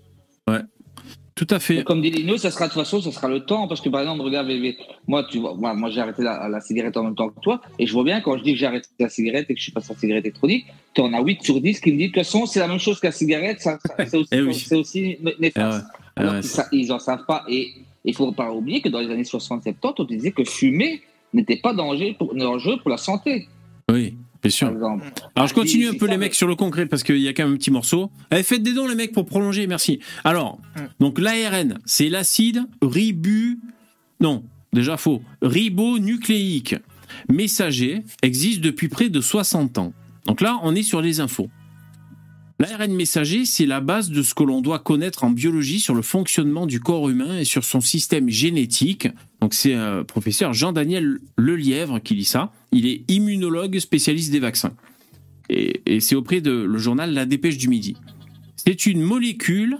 Tout 1.34 1.46
à 1.50 1.58
fait. 1.60 1.84
Comme 1.84 2.00
dit 2.00 2.10
Lino, 2.10 2.38
ça 2.38 2.50
sera 2.50 2.66
de 2.66 2.72
toute 2.72 2.80
façon, 2.82 3.02
ça 3.02 3.12
sera 3.12 3.28
le 3.28 3.40
temps. 3.44 3.68
Parce 3.68 3.82
que 3.82 3.90
par 3.90 4.00
exemple, 4.00 4.22
regarde, 4.22 4.48
moi, 5.06 5.22
tu 5.30 5.38
vois, 5.38 5.54
moi, 5.54 5.74
moi 5.74 5.90
j'ai 5.90 6.00
arrêté 6.00 6.22
la, 6.22 6.48
la 6.48 6.60
cigarette 6.62 6.96
en 6.96 7.04
même 7.04 7.14
temps 7.14 7.28
que 7.28 7.38
toi. 7.40 7.60
Et 7.78 7.86
je 7.86 7.92
vois 7.92 8.04
bien 8.04 8.22
quand 8.22 8.38
je 8.38 8.42
dis 8.42 8.52
que 8.54 8.58
j'ai 8.58 8.64
arrêté 8.64 8.88
la 8.98 9.10
cigarette 9.10 9.44
et 9.50 9.52
que 9.52 9.58
je 9.58 9.64
suis 9.64 9.72
passé 9.72 9.90
à 9.90 9.94
la 9.94 10.00
cigarette 10.00 10.24
électronique, 10.24 10.64
tu 10.94 11.02
en 11.02 11.12
as 11.12 11.20
8 11.22 11.42
sur 11.42 11.60
10 11.60 11.80
qui 11.80 11.92
me 11.92 11.98
disent 11.98 12.06
de 12.08 12.12
toute 12.14 12.24
façon, 12.24 12.46
c'est 12.46 12.58
la 12.60 12.68
même 12.68 12.78
chose 12.78 12.98
que 13.00 13.08
la 13.08 13.12
cigarette, 13.12 13.60
ça, 13.60 13.78
ça- 13.84 14.06
c'est 14.06 14.16
aussi, 14.16 14.30
oui. 14.40 14.54
c'est 14.54 14.76
aussi 14.76 15.00
né- 15.20 15.34
néfaste. 15.38 15.84
Ah 16.16 16.32
ouais, 16.40 16.40
ils 16.72 16.90
en 16.90 16.98
savent 16.98 17.26
pas. 17.26 17.44
Et 17.50 17.68
il 18.06 18.14
faut 18.14 18.32
pas 18.32 18.50
oublier 18.50 18.80
que 18.80 18.88
dans 18.88 19.00
les 19.00 19.10
années 19.12 19.22
60-70, 19.24 19.74
on 19.98 20.04
disait 20.04 20.30
que 20.32 20.42
fumer 20.42 21.02
n'était 21.34 21.56
pas 21.58 21.74
pour, 22.18 22.34
dangereux 22.34 22.78
pour 22.80 22.88
la 22.90 22.96
santé, 22.96 23.46
Oui, 23.92 24.14
bien 24.48 24.50
sûr. 24.50 24.72
Alors 25.34 25.48
je 25.48 25.54
continue 25.54 25.88
un 25.88 25.94
peu 25.94 26.06
les 26.06 26.16
mecs 26.16 26.34
sur 26.34 26.46
le 26.46 26.54
concret 26.54 26.86
parce 26.86 27.02
qu'il 27.02 27.18
y 27.18 27.28
a 27.28 27.32
quand 27.32 27.44
même 27.44 27.54
un 27.54 27.56
petit 27.56 27.70
morceau. 27.70 28.10
Allez, 28.30 28.42
faites 28.42 28.62
des 28.62 28.72
dons 28.74 28.86
les 28.86 28.94
mecs 28.94 29.12
pour 29.12 29.26
prolonger, 29.26 29.66
merci. 29.66 29.98
Alors, 30.24 30.58
Mm. 30.76 30.80
donc 31.00 31.18
l'ARN, 31.18 31.78
c'est 31.84 32.08
l'acide 32.08 32.62
ribu... 32.82 33.58
Non, 34.20 34.44
déjà 34.72 34.96
faux. 34.96 35.22
Ribonucléique 35.42 36.76
messager 37.30 38.02
existe 38.22 38.60
depuis 38.60 38.88
près 38.88 39.08
de 39.08 39.20
60 39.20 39.78
ans. 39.78 39.92
Donc 40.26 40.40
là, 40.40 40.58
on 40.62 40.74
est 40.74 40.82
sur 40.82 41.00
les 41.00 41.20
infos. 41.20 41.48
L'ARN 42.58 42.92
messager, 42.92 43.44
c'est 43.44 43.66
la 43.66 43.80
base 43.80 44.10
de 44.10 44.22
ce 44.22 44.34
que 44.34 44.42
l'on 44.42 44.60
doit 44.62 44.78
connaître 44.78 45.24
en 45.24 45.30
biologie 45.30 45.78
sur 45.78 45.94
le 45.94 46.02
fonctionnement 46.02 46.66
du 46.66 46.80
corps 46.80 47.08
humain 47.10 47.38
et 47.38 47.44
sur 47.44 47.64
son 47.64 47.80
système 47.80 48.28
génétique. 48.30 49.08
Donc 49.46 49.54
c'est 49.54 49.76
euh, 49.76 50.02
professeur 50.02 50.54
Jean-Daniel 50.54 51.20
Lelièvre 51.36 52.02
qui 52.02 52.16
lit 52.16 52.24
ça. 52.24 52.52
Il 52.72 52.84
est 52.84 53.08
immunologue 53.08 53.78
spécialiste 53.78 54.32
des 54.32 54.40
vaccins. 54.40 54.72
Et, 55.48 55.82
et 55.86 56.00
c'est 56.00 56.16
auprès 56.16 56.40
de 56.40 56.50
le 56.50 56.78
journal 56.78 57.14
La 57.14 57.26
Dépêche 57.26 57.56
du 57.56 57.68
Midi. 57.68 57.94
C'est 58.56 58.86
une 58.86 59.00
molécule 59.00 59.78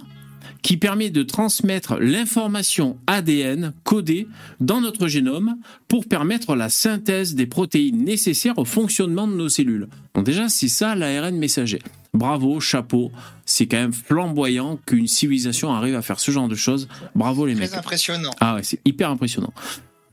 qui 0.66 0.76
permet 0.76 1.10
de 1.10 1.22
transmettre 1.22 1.96
l'information 2.00 2.98
ADN 3.06 3.72
codée 3.84 4.26
dans 4.58 4.80
notre 4.80 5.06
génome 5.06 5.58
pour 5.86 6.06
permettre 6.06 6.56
la 6.56 6.70
synthèse 6.70 7.36
des 7.36 7.46
protéines 7.46 8.02
nécessaires 8.02 8.58
au 8.58 8.64
fonctionnement 8.64 9.28
de 9.28 9.34
nos 9.34 9.48
cellules. 9.48 9.86
Donc 10.16 10.24
déjà, 10.24 10.48
c'est 10.48 10.66
ça 10.66 10.96
l'ARN 10.96 11.36
messager. 11.36 11.78
Bravo, 12.14 12.58
chapeau. 12.58 13.12
C'est 13.44 13.68
quand 13.68 13.76
même 13.76 13.92
flamboyant 13.92 14.76
qu'une 14.84 15.06
civilisation 15.06 15.72
arrive 15.72 15.94
à 15.94 16.02
faire 16.02 16.18
ce 16.18 16.32
genre 16.32 16.48
de 16.48 16.56
choses. 16.56 16.88
Bravo 17.14 17.46
les 17.46 17.54
mecs. 17.54 17.68
Très 17.68 17.78
impressionnant. 17.78 18.32
Ah 18.40 18.56
ouais, 18.56 18.64
c'est 18.64 18.80
hyper 18.84 19.10
impressionnant. 19.10 19.52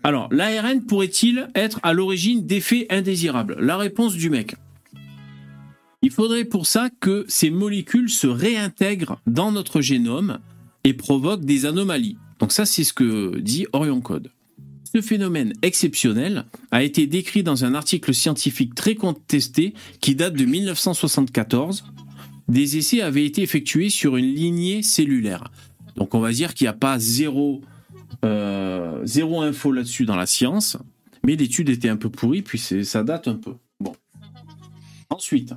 Alors, 0.04 0.28
l'ARN 0.32 0.82
pourrait-il 0.82 1.50
être 1.56 1.80
à 1.82 1.94
l'origine 1.94 2.46
d'effets 2.46 2.86
indésirables? 2.92 3.58
La 3.60 3.78
réponse 3.78 4.14
du 4.14 4.30
mec. 4.30 4.56
Il 6.04 6.12
faudrait 6.12 6.44
pour 6.44 6.68
ça 6.68 6.90
que 7.00 7.24
ces 7.30 7.50
molécules 7.50 8.10
se 8.10 8.28
réintègrent 8.28 9.22
dans 9.26 9.54
notre 9.54 9.80
génome 9.80 10.40
et 10.84 10.94
provoquent 10.94 11.46
des 11.46 11.66
anomalies. 11.66 12.18
Donc 12.40 12.52
ça, 12.52 12.66
c'est 12.66 12.84
ce 12.84 12.92
que 12.92 13.40
dit 13.40 13.68
Orion 13.72 14.02
Code. 14.02 14.30
Ce 14.94 15.02
phénomène 15.02 15.54
exceptionnel 15.62 16.44
a 16.72 16.84
été 16.84 17.08
décrit 17.08 17.42
dans 17.42 17.64
un 17.64 17.74
article 17.74 18.14
scientifique 18.14 18.76
très 18.76 18.96
contesté 18.96 19.74
qui 20.02 20.14
date 20.14 20.34
de 20.34 20.44
1974. 20.44 21.86
Des 22.50 22.78
essais 22.78 23.02
avaient 23.02 23.26
été 23.26 23.42
effectués 23.42 23.90
sur 23.90 24.18
une 24.18 24.36
lignée 24.36 24.84
cellulaire. 24.84 25.52
Donc 25.96 26.16
on 26.16 26.20
va 26.20 26.34
dire 26.34 26.54
qu'il 26.54 26.66
n'y 26.66 26.70
a 26.70 26.74
pas 26.74 27.00
zéro, 27.00 27.62
euh, 28.26 29.00
zéro 29.06 29.42
info 29.42 29.72
là-dessus 29.72 30.04
dans 30.04 30.18
la 30.18 30.26
science, 30.26 30.78
mais 31.24 31.38
l'étude 31.38 31.70
était 31.70 31.88
un 31.88 31.98
peu 31.98 32.10
pourrie, 32.10 32.42
puis 32.42 32.60
ça 32.60 33.04
date 33.04 33.30
un 33.30 33.36
peu. 33.36 33.54
Bon. 33.80 33.96
Ensuite, 35.10 35.54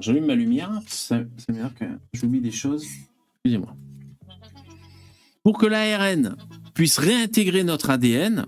j'allume 0.00 0.26
ma 0.26 0.34
lumière, 0.34 0.70
ça, 0.86 1.20
ça 1.36 1.52
m'énerve 1.52 1.74
que 1.74 1.84
j'oublie 2.12 2.40
des 2.40 2.50
choses. 2.50 2.86
Excusez-moi. 3.44 3.74
Pour 5.42 5.58
que 5.58 5.66
l'ARN 5.66 6.36
puisse 6.72 6.98
réintégrer 6.98 7.64
notre 7.64 7.90
ADN, 7.90 8.46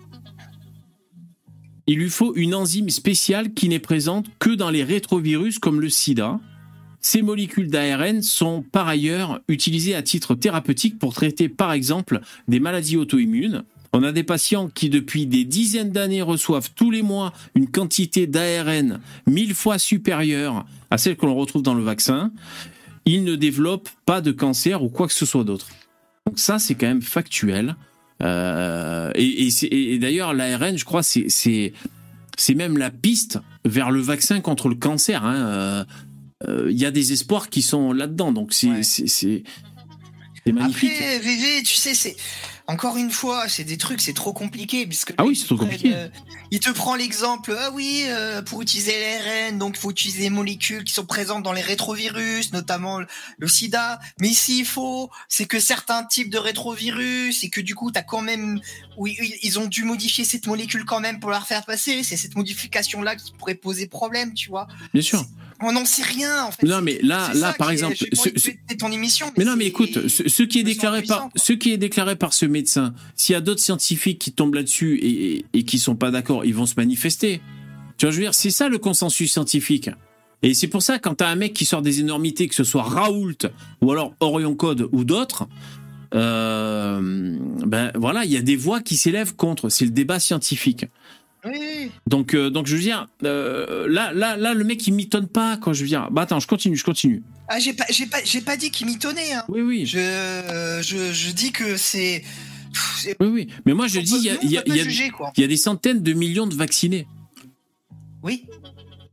il 1.86 1.98
lui 1.98 2.10
faut 2.10 2.34
une 2.34 2.54
enzyme 2.54 2.90
spéciale 2.90 3.52
qui 3.52 3.68
n'est 3.68 3.78
présente 3.78 4.26
que 4.38 4.50
dans 4.50 4.70
les 4.70 4.82
rétrovirus 4.82 5.58
comme 5.58 5.80
le 5.80 5.88
sida. 5.88 6.40
Ces 7.00 7.22
molécules 7.22 7.70
d'ARN 7.70 8.22
sont 8.22 8.62
par 8.62 8.88
ailleurs 8.88 9.40
utilisées 9.46 9.94
à 9.94 10.02
titre 10.02 10.34
thérapeutique 10.34 10.98
pour 10.98 11.14
traiter 11.14 11.48
par 11.48 11.72
exemple 11.72 12.20
des 12.48 12.58
maladies 12.58 12.96
auto-immunes. 12.96 13.62
On 13.92 14.02
a 14.02 14.10
des 14.10 14.24
patients 14.24 14.68
qui 14.68 14.90
depuis 14.90 15.26
des 15.26 15.44
dizaines 15.44 15.92
d'années 15.92 16.22
reçoivent 16.22 16.70
tous 16.74 16.90
les 16.90 17.02
mois 17.02 17.32
une 17.54 17.70
quantité 17.70 18.26
d'ARN 18.26 19.00
mille 19.26 19.54
fois 19.54 19.78
supérieure 19.78 20.66
à 20.90 20.98
celle 20.98 21.16
que 21.16 21.26
l'on 21.26 21.34
retrouve 21.34 21.62
dans 21.62 21.74
le 21.74 21.82
vaccin. 21.82 22.30
Ils 23.04 23.24
ne 23.24 23.36
développent 23.36 23.88
pas 24.04 24.20
de 24.20 24.32
cancer 24.32 24.82
ou 24.82 24.88
quoi 24.88 25.06
que 25.06 25.12
ce 25.12 25.26
soit 25.26 25.44
d'autre. 25.44 25.68
Donc 26.26 26.38
ça, 26.38 26.58
c'est 26.58 26.74
quand 26.74 26.86
même 26.88 27.02
factuel. 27.02 27.76
Euh, 28.22 29.10
et 29.14 29.98
d'ailleurs, 29.98 30.34
l'ARN, 30.34 30.76
je 30.76 30.84
crois, 30.84 31.02
c'est 31.02 31.72
même 32.54 32.78
la 32.78 32.90
piste 32.90 33.38
vers 33.64 33.90
le 33.90 34.00
vaccin 34.00 34.40
contre 34.40 34.68
le 34.68 34.74
cancer. 34.74 35.24
hein. 35.24 35.84
Euh, 36.46 36.68
Il 36.70 36.76
y 36.78 36.84
a 36.84 36.90
des 36.90 37.12
espoirs 37.12 37.48
qui 37.48 37.62
sont 37.62 37.92
là-dedans, 37.92 38.32
donc 38.32 38.52
c'est 38.52 38.68
Ouais. 38.68 38.82
magnifique. 40.52 40.90
Après, 40.92 41.18
VV, 41.18 41.62
tu 41.64 41.74
sais, 41.74 41.94
c'est 41.94 42.16
encore 42.68 42.96
une 42.96 43.10
fois, 43.10 43.48
c'est 43.48 43.64
des 43.64 43.76
trucs, 43.78 44.00
c'est 44.00 44.12
trop 44.12 44.32
compliqué 44.32 44.86
puisque 44.86 45.14
Ah 45.18 45.24
oui, 45.24 45.36
c'est 45.36 45.46
trop 45.46 45.56
compliqué. 45.56 45.92
euh, 45.94 46.08
il 46.50 46.58
te 46.60 46.70
prend 46.70 46.94
l'exemple, 46.96 47.56
ah 47.58 47.70
oui, 47.72 48.02
euh, 48.08 48.42
pour 48.42 48.60
utiliser 48.62 48.92
l'ARN, 49.00 49.58
donc 49.58 49.76
il 49.76 49.80
faut 49.80 49.90
utiliser 49.90 50.22
des 50.22 50.30
molécules 50.30 50.82
qui 50.84 50.92
sont 50.92 51.06
présentes 51.06 51.42
dans 51.44 51.52
les 51.52 51.62
rétrovirus, 51.62 52.52
notamment 52.52 53.00
le, 53.00 53.06
le 53.38 53.48
SIDA. 53.48 54.00
Mais 54.20 54.28
ici, 54.28 54.58
il 54.60 54.64
faut, 54.66 55.10
c'est 55.28 55.46
que 55.46 55.60
certains 55.60 56.04
types 56.04 56.30
de 56.30 56.38
rétrovirus 56.38 57.44
et 57.44 57.50
que 57.50 57.60
du 57.60 57.74
coup, 57.74 57.90
t'as 57.92 58.02
quand 58.02 58.22
même, 58.22 58.60
oui, 58.96 59.16
ils- 59.42 59.58
ont 59.58 59.66
dû 59.66 59.84
modifier 59.84 60.24
cette 60.24 60.46
molécule 60.46 60.84
quand 60.84 61.00
même 61.00 61.18
pour 61.20 61.30
la 61.30 61.40
faire 61.40 61.64
passer. 61.64 62.02
C'est 62.02 62.16
cette 62.16 62.36
modification-là 62.36 63.16
qui 63.16 63.32
pourrait 63.32 63.54
poser 63.54 63.86
problème, 63.86 64.34
tu 64.34 64.50
vois. 64.50 64.66
Bien 64.92 65.02
sûr. 65.02 65.24
On 65.62 65.72
n'en 65.72 65.84
sait 65.84 66.02
rien, 66.02 66.44
en 66.44 66.50
fait. 66.50 66.66
Non, 66.66 66.82
mais 66.82 66.98
là, 67.02 67.30
C'est 67.32 67.38
là, 67.38 67.54
par 67.54 67.70
exemple, 67.70 67.94
j'ai 67.96 68.06
pas 68.10 68.16
ce- 68.16 68.20
envie 68.22 68.32
de 68.32 68.38
ce- 68.38 68.50
péter 68.50 68.76
ton 68.76 68.90
émission. 68.92 69.32
Mais 69.38 69.44
non, 69.44 69.56
mais 69.56 69.64
c'est- 69.64 69.68
écoute, 69.70 70.08
ce, 70.08 70.28
ce 70.28 70.42
qui 70.42 70.58
est 70.60 70.64
déclaré 70.64 71.02
par, 71.02 71.28
ce 71.34 71.52
qui 71.54 71.72
est 71.72 71.78
déclaré 71.78 72.14
par 72.16 72.32
ce 72.34 72.44
médecin, 72.46 72.92
s'il 73.14 73.32
y 73.32 73.36
a 73.36 73.40
d'autres 73.40 73.62
scientifiques 73.62 74.18
qui 74.18 74.32
tombent 74.32 74.54
là-dessus 74.54 74.96
et, 74.98 75.36
et, 75.36 75.44
et 75.54 75.62
qui 75.64 75.78
sont 75.78 75.96
pas 75.96 76.10
d'accord, 76.10 76.44
ils 76.44 76.54
vont 76.54 76.66
se 76.66 76.74
manifester. 76.76 77.40
Tu 77.98 78.04
vois, 78.06 78.10
je 78.10 78.16
veux 78.16 78.22
dire, 78.24 78.34
c'est 78.34 78.50
ça 78.50 78.68
le 78.68 78.78
consensus 78.78 79.32
scientifique. 79.32 79.88
Et 80.42 80.52
c'est 80.52 80.68
pour 80.68 80.82
ça, 80.82 80.98
quand 80.98 81.14
t'as 81.14 81.28
un 81.28 81.36
mec 81.36 81.54
qui 81.54 81.64
sort 81.64 81.80
des 81.80 82.00
énormités, 82.00 82.46
que 82.48 82.54
ce 82.54 82.62
soit 82.64 82.82
Raoult 82.82 83.32
ou 83.80 83.90
alors 83.92 84.14
Orion 84.20 84.54
Code 84.54 84.88
ou 84.92 85.04
d'autres, 85.04 85.48
euh, 86.14 87.36
ben 87.66 87.90
voilà, 87.94 88.24
il 88.24 88.32
y 88.32 88.36
a 88.36 88.42
des 88.42 88.56
voix 88.56 88.80
qui 88.80 88.96
s'élèvent 88.96 89.34
contre. 89.34 89.68
C'est 89.68 89.84
le 89.84 89.90
débat 89.90 90.20
scientifique. 90.20 90.86
Oui, 91.46 91.90
Donc, 92.06 92.34
euh, 92.34 92.50
donc 92.50 92.66
je 92.66 92.74
veux 92.76 92.82
dire, 92.82 93.06
euh, 93.24 93.86
là, 93.88 94.12
là, 94.12 94.36
là, 94.36 94.54
le 94.54 94.64
mec 94.64 94.86
il 94.86 94.92
mitonne 94.94 95.28
pas 95.28 95.56
quand 95.56 95.72
je 95.72 95.82
veux 95.82 95.88
dire. 95.88 96.08
Bah 96.10 96.22
attends, 96.22 96.40
je 96.40 96.46
continue, 96.46 96.76
je 96.76 96.84
continue. 96.84 97.22
Ah, 97.48 97.58
j'ai 97.60 97.72
pas, 97.72 97.84
j'ai 97.90 98.06
pas, 98.06 98.18
j'ai 98.24 98.40
pas 98.40 98.56
dit 98.56 98.70
qu'il 98.70 98.86
mitonnait. 98.86 99.32
Hein. 99.32 99.44
Oui, 99.48 99.60
oui, 99.62 99.86
Je, 99.86 99.98
euh, 99.98 100.82
je, 100.82 101.12
je 101.12 101.30
dis 101.32 101.52
que 101.52 101.76
c'est. 101.76 102.24
oui, 103.20 103.26
oui. 103.28 103.48
Mais 103.64 103.74
moi 103.74 103.86
je 103.86 103.98
on 104.00 104.02
dis, 104.02 104.16
il 104.16 104.22
y 104.24 104.30
a, 104.30 104.32
y 104.44 104.56
a- 104.58 104.62
peut 104.62 104.70
pas 104.70 104.74
il 104.74 104.78
y 104.78 104.80
a- 104.80 104.84
juger, 104.84 105.10
quoi. 105.10 105.32
il 105.36 105.40
y 105.40 105.44
a 105.44 105.48
des 105.48 105.56
centaines 105.56 106.02
de 106.02 106.12
millions 106.12 106.46
de 106.46 106.54
vaccinés. 106.54 107.06
Oui. 108.22 108.44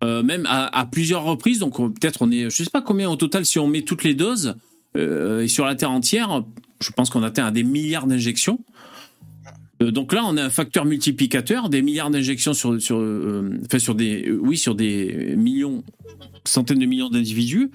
Euh, 0.04 0.22
même 0.24 0.46
à, 0.48 0.66
à 0.78 0.86
plusieurs 0.86 1.24
reprises. 1.24 1.60
Donc 1.60 1.80
on- 1.80 1.92
peut-être 1.92 2.22
on 2.22 2.32
est, 2.32 2.50
je 2.50 2.64
sais 2.64 2.70
pas 2.70 2.82
combien 2.82 3.10
au 3.10 3.16
total 3.16 3.46
si 3.46 3.60
on 3.60 3.68
met 3.68 3.84
toutes 3.84 4.04
les 4.04 4.16
doses 4.16 4.56
et 4.96 5.48
sur 5.48 5.66
la 5.66 5.74
terre 5.76 5.90
entière, 5.92 6.44
je 6.80 6.92
pense 6.92 7.10
qu'on 7.10 7.24
atteint 7.24 7.46
à 7.48 7.52
des 7.52 7.64
milliards 7.64 8.06
d'injections. 8.06 8.60
Euh, 9.84 9.92
donc 9.92 10.14
là, 10.14 10.24
on 10.26 10.38
a 10.38 10.44
un 10.44 10.50
facteur 10.50 10.86
multiplicateur, 10.86 11.70
des 11.70 11.82
milliards 11.82 12.10
d'injections 12.10 12.54
sur, 12.54 12.82
sur, 12.82 12.98
euh, 12.98 13.60
enfin 13.66 13.80
sur 13.80 13.96
des, 13.96 14.28
euh, 14.30 14.40
oui, 14.42 14.58
sur 14.58 14.76
des 14.76 15.34
millions, 15.38 15.84
centaines 16.46 16.80
de 16.80 16.86
millions 16.86 17.10
d'individus. 17.10 17.72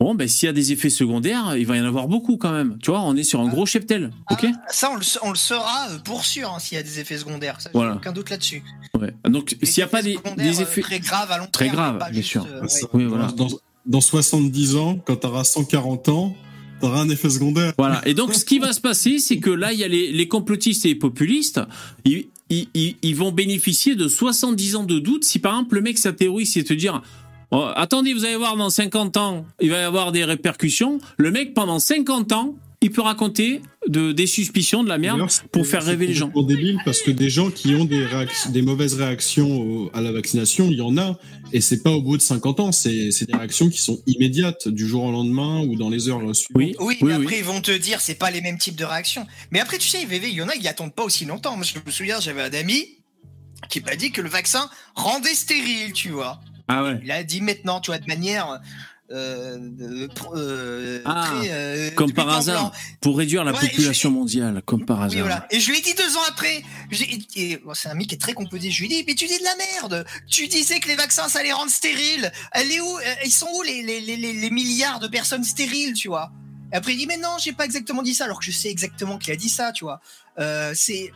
Bon, 0.00 0.14
ben 0.14 0.26
s'il 0.28 0.46
y 0.46 0.50
a 0.50 0.52
des 0.52 0.72
effets 0.72 0.90
secondaires, 0.90 1.56
il 1.56 1.66
va 1.66 1.76
y 1.76 1.80
en 1.80 1.84
avoir 1.84 2.08
beaucoup 2.08 2.36
quand 2.36 2.52
même. 2.52 2.78
Tu 2.82 2.90
vois, 2.90 3.00
on 3.02 3.16
est 3.16 3.22
sur 3.22 3.40
un 3.40 3.48
gros 3.48 3.64
cheptel, 3.66 4.10
ok? 4.30 4.46
Ah, 4.52 4.58
ça, 4.68 4.90
on 4.90 4.96
le, 4.96 5.02
on 5.22 5.30
le 5.30 5.36
saura 5.36 5.86
pour 6.04 6.24
sûr 6.24 6.50
hein, 6.52 6.58
s'il 6.58 6.76
y 6.76 6.80
a 6.80 6.82
des 6.82 7.00
effets 7.00 7.16
secondaires. 7.18 7.60
Ça, 7.60 7.70
Voilà. 7.72 7.96
aucun 7.96 8.12
doute 8.12 8.30
là-dessus. 8.30 8.62
Ouais. 9.00 9.14
Donc 9.28 9.56
s'il 9.62 9.80
n'y 9.82 9.84
a 9.84 9.88
pas 9.88 10.02
des, 10.02 10.18
effets, 10.60 10.82
très 10.82 11.00
graves 11.00 11.30
à 11.30 11.38
long 11.38 11.46
Très 11.50 11.66
terme, 11.66 11.76
graves, 11.76 11.98
pas 11.98 12.10
bien 12.10 12.20
juste, 12.20 12.30
sûr. 12.32 12.44
euh, 12.46 12.60
Ah, 12.62 12.64
ouais. 12.66 12.88
Oui, 12.92 13.04
voilà. 13.04 13.28
dans, 13.28 13.48
dans 13.86 14.00
70 14.00 14.76
ans, 14.76 14.98
quand 15.04 15.16
tu 15.16 15.26
auras 15.26 15.44
140 15.44 16.08
ans, 16.08 16.36
Un 16.92 17.08
effet 17.08 17.30
secondaire. 17.30 17.72
Voilà. 17.78 18.06
Et 18.06 18.14
donc, 18.14 18.34
ce 18.34 18.44
qui 18.44 18.58
va 18.58 18.72
se 18.72 18.80
passer, 18.80 19.18
c'est 19.18 19.38
que 19.38 19.50
là, 19.50 19.72
il 19.72 19.78
y 19.78 19.84
a 19.84 19.88
les, 19.88 20.12
les 20.12 20.28
complotistes 20.28 20.84
et 20.84 20.88
les 20.88 20.94
populistes. 20.94 21.60
Ils- 22.04 22.26
ils 22.50 23.16
vont 23.16 23.32
bénéficier 23.32 23.94
de 23.94 24.06
70 24.06 24.76
ans 24.76 24.84
de 24.84 24.98
doute. 24.98 25.24
Si 25.24 25.38
par 25.38 25.54
exemple, 25.54 25.76
le 25.76 25.80
mec, 25.80 25.98
sa 25.98 26.12
théorie, 26.12 26.46
c'est 26.46 26.62
de 26.62 26.68
te 26.68 26.74
dire 26.74 27.02
Oh, 27.50 27.66
Attendez, 27.74 28.12
vous 28.12 28.24
allez 28.24 28.36
voir, 28.36 28.56
dans 28.56 28.70
50 28.70 29.16
ans, 29.16 29.46
il 29.60 29.70
va 29.70 29.78
y 29.80 29.82
avoir 29.82 30.12
des 30.12 30.24
répercussions. 30.24 30.98
Le 31.16 31.30
mec, 31.30 31.54
pendant 31.54 31.78
50 31.78 32.32
ans, 32.32 32.54
il 32.84 32.90
peut 32.92 33.02
raconter 33.02 33.60
de, 33.88 34.12
des 34.12 34.26
suspicions, 34.26 34.84
de 34.84 34.88
la 34.88 34.98
merde, 34.98 35.24
c'est- 35.28 35.42
pour 35.48 35.66
faire 35.66 35.82
c'est 35.82 35.90
rêver 35.90 36.06
les 36.06 36.14
gens. 36.14 36.26
complètement 36.30 36.48
débile 36.62 36.78
parce 36.84 37.02
que 37.02 37.10
des 37.10 37.28
gens 37.30 37.50
qui 37.50 37.74
ont 37.74 37.84
des, 37.84 38.04
réac- 38.04 38.50
des 38.50 38.62
mauvaises 38.62 38.94
réactions 38.94 39.50
au- 39.60 39.90
à 39.92 40.00
la 40.00 40.12
vaccination, 40.12 40.68
il 40.70 40.76
y 40.78 40.80
en 40.80 40.96
a. 40.96 41.18
Et 41.52 41.60
c'est 41.60 41.82
pas 41.82 41.90
au 41.90 42.00
bout 42.02 42.16
de 42.16 42.22
50 42.22 42.60
ans, 42.60 42.72
c'est 42.72 43.10
c'est 43.10 43.26
des 43.26 43.34
réactions 43.36 43.68
qui 43.68 43.78
sont 43.80 44.00
immédiates, 44.06 44.68
du 44.68 44.86
jour 44.86 45.04
au 45.04 45.10
lendemain 45.12 45.60
ou 45.62 45.76
dans 45.76 45.90
les 45.90 46.08
heures 46.08 46.20
suivantes. 46.34 46.52
Oui, 46.54 46.74
Oui, 46.78 46.98
oui, 47.00 47.08
mais 47.08 47.16
oui. 47.16 47.22
après, 47.24 47.38
ils 47.38 47.44
vont 47.44 47.60
te 47.60 47.70
dire, 47.76 48.00
c'est 48.00 48.14
pas 48.14 48.30
les 48.30 48.40
mêmes 48.40 48.58
types 48.58 48.76
de 48.76 48.84
réactions. 48.84 49.26
Mais 49.50 49.60
après, 49.60 49.78
tu 49.78 49.88
sais, 49.88 50.04
VV, 50.04 50.28
il 50.28 50.34
y 50.34 50.42
en 50.42 50.48
a, 50.48 50.54
ils 50.54 50.68
attendent 50.68 50.94
pas 50.94 51.04
aussi 51.04 51.24
longtemps. 51.24 51.56
Moi, 51.56 51.64
je 51.64 51.78
me 51.84 51.90
souviens, 51.90 52.20
j'avais 52.20 52.42
un 52.42 52.52
ami 52.52 52.84
qui 53.70 53.80
m'a 53.80 53.96
dit 53.96 54.10
que 54.12 54.20
le 54.20 54.28
vaccin 54.28 54.68
rendait 54.94 55.34
stérile, 55.34 55.92
tu 55.94 56.10
vois. 56.10 56.40
Ah 56.68 56.82
ouais. 56.84 56.98
Il 57.02 57.10
a 57.10 57.22
dit 57.24 57.40
maintenant, 57.40 57.80
tu 57.80 57.90
vois, 57.90 57.98
de 57.98 58.06
manière. 58.06 58.60
Euh, 59.10 59.58
euh, 60.34 61.02
Ah, 61.04 61.30
très, 61.40 61.48
euh, 61.52 61.90
comme 61.90 62.12
par 62.12 62.28
hasard. 62.30 62.70
blanc. 62.70 62.72
Pour 63.02 63.18
réduire 63.18 63.44
la 63.44 63.52
Ouais, 63.52 63.60
population 63.60 64.10
mondiale, 64.10 64.62
comme 64.64 64.86
par 64.86 65.02
hasard. 65.02 65.20
voilà. 65.20 65.46
Et 65.50 65.60
je 65.60 65.70
lui 65.70 65.78
ai 65.78 65.82
dit 65.82 65.92
deux 65.94 66.16
ans 66.16 66.22
après, 66.28 66.62
et- 67.36 67.58
bon, 67.58 67.74
c'est 67.74 67.88
un 67.90 67.94
mec 67.94 68.06
qui 68.08 68.14
est 68.14 68.18
très 68.18 68.32
composé, 68.32 68.70
je 68.70 68.80
lui 68.82 68.86
ai 68.86 68.88
dit, 68.88 69.04
mais 69.06 69.14
tu 69.14 69.26
dis 69.26 69.38
de 69.38 69.44
la 69.44 69.54
merde, 69.56 70.06
tu 70.28 70.48
disais 70.48 70.80
que 70.80 70.88
les 70.88 70.96
vaccins 70.96 71.28
ça 71.28 71.42
les 71.42 71.52
rendre 71.52 71.70
stériles, 71.70 72.32
elle 72.52 72.72
est 72.72 72.80
où, 72.80 72.96
euh, 72.98 73.14
ils 73.26 73.30
sont 73.30 73.48
où 73.54 73.62
les, 73.62 73.82
les, 73.82 74.00
les, 74.00 74.16
les- 74.16 74.50
milliards 74.50 75.00
de 75.00 75.08
personnes 75.08 75.44
stériles, 75.44 75.92
tu 75.92 76.08
vois? 76.08 76.32
Et 76.72 76.76
après 76.76 76.94
il 76.94 76.96
dit, 76.96 77.06
mais 77.06 77.18
non, 77.18 77.36
j'ai 77.38 77.52
pas 77.52 77.66
exactement 77.66 78.02
dit 78.02 78.14
ça, 78.14 78.24
alors 78.24 78.38
que 78.38 78.44
je 78.46 78.52
sais 78.52 78.70
exactement 78.70 79.18
qu'il 79.18 79.32
a 79.32 79.36
dit 79.36 79.50
ça, 79.50 79.70
tu 79.72 79.84
vois. 79.84 80.00
Euh, 80.38 80.72
c'est... 80.74 81.12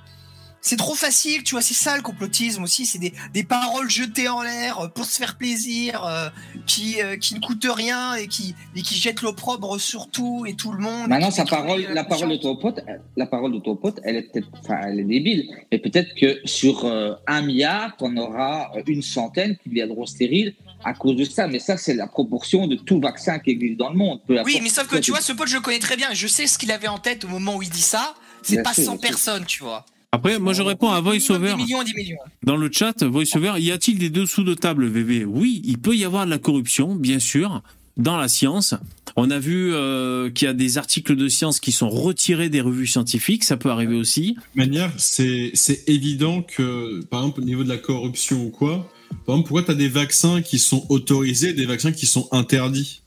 C'est 0.69 0.77
trop 0.77 0.95
facile, 0.95 1.45
tu 1.45 1.55
vois, 1.55 1.62
c'est 1.62 1.73
ça 1.73 1.97
le 1.97 2.03
complotisme 2.03 2.62
aussi, 2.62 2.85
c'est 2.85 2.99
des, 2.99 3.14
des 3.33 3.43
paroles 3.43 3.89
jetées 3.89 4.29
en 4.29 4.43
l'air 4.43 4.81
euh, 4.81 4.89
pour 4.89 5.07
se 5.07 5.16
faire 5.16 5.39
plaisir, 5.39 6.05
euh, 6.05 6.29
qui, 6.66 7.01
euh, 7.01 7.16
qui 7.16 7.35
ne 7.35 7.41
coûtent 7.41 7.66
rien 7.66 8.16
et 8.16 8.29
qui, 8.29 8.55
et 8.77 8.83
qui 8.83 8.97
jettent 8.97 9.23
l'opprobre 9.23 9.81
sur 9.81 10.11
tout 10.11 10.45
et 10.47 10.53
tout 10.53 10.73
le 10.73 10.81
monde. 10.81 11.09
Maintenant, 11.09 11.31
sa 11.31 11.47
parole, 11.47 11.87
la 11.95 12.05
parole 12.05 12.29
de 12.29 12.37
ton 12.37 12.55
pote, 12.55 12.81
la 13.16 13.27
parole 13.27 13.55
de 13.55 13.59
ton 13.61 13.77
pote, 13.77 13.99
elle 14.05 14.16
est 14.16 14.31
peut-être, 14.31 14.49
enfin, 14.62 14.81
elle 14.85 15.01
est 15.01 15.05
débile. 15.05 15.49
Mais 15.73 15.79
peut-être 15.79 16.14
que 16.14 16.39
sur 16.45 16.85
euh, 16.85 17.14
un 17.27 17.41
milliard, 17.41 17.97
auras 18.01 18.71
euh, 18.77 18.83
une 18.87 19.01
centaine 19.01 19.57
qui 19.62 19.71
deviendront 19.71 20.05
stériles 20.05 20.55
à 20.85 20.93
cause 20.93 21.16
de 21.16 21.25
ça. 21.25 21.49
Mais 21.49 21.61
ça, 21.61 21.79
c'est 21.79 21.95
la 21.95 22.07
proportion 22.07 22.66
de 22.66 22.77
tout 22.77 23.01
vaccin 23.01 23.39
qui 23.39 23.53
existe 23.53 23.79
dans 23.79 23.89
le 23.89 23.97
monde. 23.97 24.21
Oui, 24.29 24.61
mais 24.62 24.69
sauf 24.69 24.87
que 24.87 24.99
tu 24.99 25.12
vois, 25.12 25.23
ce 25.23 25.33
pote, 25.33 25.49
je 25.49 25.55
le 25.55 25.62
connais 25.62 25.79
très 25.79 25.97
bien. 25.97 26.09
Je 26.12 26.27
sais 26.27 26.47
ce 26.47 26.59
qu'il 26.59 26.71
avait 26.73 26.89
en 26.89 26.99
tête 26.99 27.25
au 27.25 27.29
moment 27.29 27.57
où 27.57 27.62
il 27.62 27.71
dit 27.71 27.81
ça. 27.81 28.14
C'est 28.43 28.62
pas 28.62 28.75
sûr, 28.75 28.85
100 28.85 28.91
bien 28.93 29.01
sûr. 29.01 29.09
personnes, 29.09 29.47
tu 29.47 29.62
vois. 29.62 29.87
Après, 30.11 30.38
moi, 30.38 30.54
je 30.54 30.62
réponds 30.62 30.88
à 30.88 31.00
VoiceOver. 31.02 31.54
Millions 31.56 31.84
millions. 31.84 32.16
Dans 32.42 32.56
le 32.56 32.70
chat, 32.72 33.02
VoiceOver, 33.02 33.54
y 33.59 33.70
a-t-il 33.70 33.98
des 33.98 34.09
dessous 34.09 34.42
de 34.42 34.54
table, 34.54 34.86
VV 34.86 35.26
Oui, 35.26 35.61
il 35.64 35.78
peut 35.78 35.94
y 35.94 36.04
avoir 36.04 36.24
de 36.24 36.30
la 36.30 36.38
corruption, 36.38 36.94
bien 36.94 37.18
sûr, 37.18 37.62
dans 37.98 38.16
la 38.16 38.28
science. 38.28 38.74
On 39.16 39.30
a 39.30 39.38
vu 39.38 39.74
euh, 39.74 40.30
qu'il 40.30 40.46
y 40.46 40.48
a 40.48 40.54
des 40.54 40.78
articles 40.78 41.14
de 41.14 41.28
science 41.28 41.61
qui 41.61 41.72
sont 41.72 41.90
retirés 41.90 42.48
des 42.48 42.62
revues 42.62 42.86
scientifiques, 42.86 43.44
ça 43.44 43.59
peut 43.59 43.70
arriver 43.70 43.96
aussi. 43.96 44.36
De 44.54 44.61
manière, 44.61 44.90
c'est 44.96 45.50
c'est 45.54 45.86
évident 45.88 46.42
que, 46.42 47.04
par 47.06 47.20
exemple, 47.20 47.40
au 47.42 47.44
niveau 47.44 47.64
de 47.64 47.68
la 47.68 47.76
corruption 47.78 48.46
ou 48.46 48.50
quoi, 48.50 48.88
par 49.26 49.34
exemple, 49.34 49.48
pourquoi 49.48 49.62
tu 49.64 49.72
as 49.72 49.74
des 49.74 49.88
vaccins 49.88 50.40
qui 50.40 50.59
sont 50.59 50.86
autorisés 50.88 51.50
et 51.50 51.54
des 51.54 51.66
vaccins 51.66 51.92
qui 51.92 52.06
sont 52.06 52.28
interdits? 52.32 53.02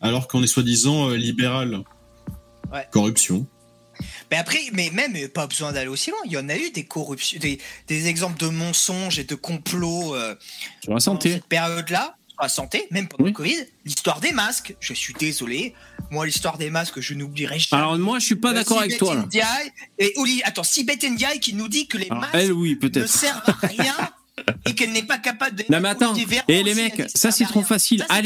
Alors 0.00 0.28
qu'on 0.28 0.42
est 0.44 0.46
soi-disant 0.48 1.10
euh, 1.10 1.16
libéral 1.16 1.82
Ouais. 2.72 2.86
Corruption. 2.92 3.46
Mais 4.30 4.36
après, 4.36 4.60
mais 4.72 4.90
même 4.90 5.14
euh, 5.16 5.28
pas 5.28 5.46
besoin 5.46 5.72
d'aller 5.72 5.88
aussi 5.88 6.10
loin. 6.10 6.18
Il 6.26 6.32
y 6.32 6.36
en 6.38 6.48
a 6.48 6.56
eu 6.56 6.70
des 6.70 6.84
corruptions, 6.84 7.38
des, 7.40 7.58
des 7.86 8.06
exemples 8.08 8.38
de 8.38 8.48
mensonges 8.48 9.18
et 9.18 9.24
de 9.24 9.34
complots 9.34 10.14
euh, 10.14 10.34
Sur 10.82 10.94
la 10.94 11.00
santé. 11.00 11.32
cette 11.32 11.44
période-là. 11.46 12.14
Sur 12.28 12.42
la 12.42 12.48
santé, 12.48 12.86
même 12.92 13.08
pendant 13.08 13.24
Oui. 13.24 13.30
le 13.30 13.34
Covid. 13.34 13.56
L'histoire 13.84 14.20
des 14.20 14.30
masques. 14.32 14.74
Je 14.80 14.92
suis 14.94 15.12
désolé. 15.14 15.74
Moi, 16.10 16.24
l'histoire 16.26 16.56
des 16.56 16.70
masques, 16.70 17.00
je 17.00 17.14
n'oublierai 17.14 17.58
jamais. 17.58 17.82
Alors 17.82 17.98
moi, 17.98 18.18
je 18.20 18.26
suis 18.26 18.36
pas 18.36 18.50
Euh, 18.50 18.54
d'accord 18.54 18.78
avec 18.80 18.96
toi. 18.96 19.14
Là. 19.16 19.22
Ndiaye 19.22 19.72
et 19.98 20.12
Oli, 20.16 20.40
attends, 20.44 20.62
Sibeth 20.62 21.02
Ndiaye 21.02 21.40
qui 21.40 21.54
nous 21.54 21.66
dit 21.68 21.88
que 21.88 21.98
les 21.98 22.06
Alors, 22.10 22.20
masques 22.20 22.34
elle, 22.34 22.52
oui, 22.52 22.78
ne 22.80 23.06
servent 23.06 23.42
à 23.46 23.66
rien 23.66 23.94
et 24.66 24.74
qu'elle 24.74 24.92
n'est 24.92 25.02
pas 25.02 25.18
capable 25.18 25.56
de. 25.56 25.64
Non 25.70 25.80
mais 25.80 25.88
attends, 25.88 26.14
et 26.48 26.62
les 26.62 26.72
aussi 26.72 26.80
a 26.80 26.82
mecs, 26.84 27.02
ça 27.14 27.30
c'est 27.30 27.44
trop 27.44 27.62
facile. 27.62 28.00
Ça, 28.08 28.14
À 28.14 28.22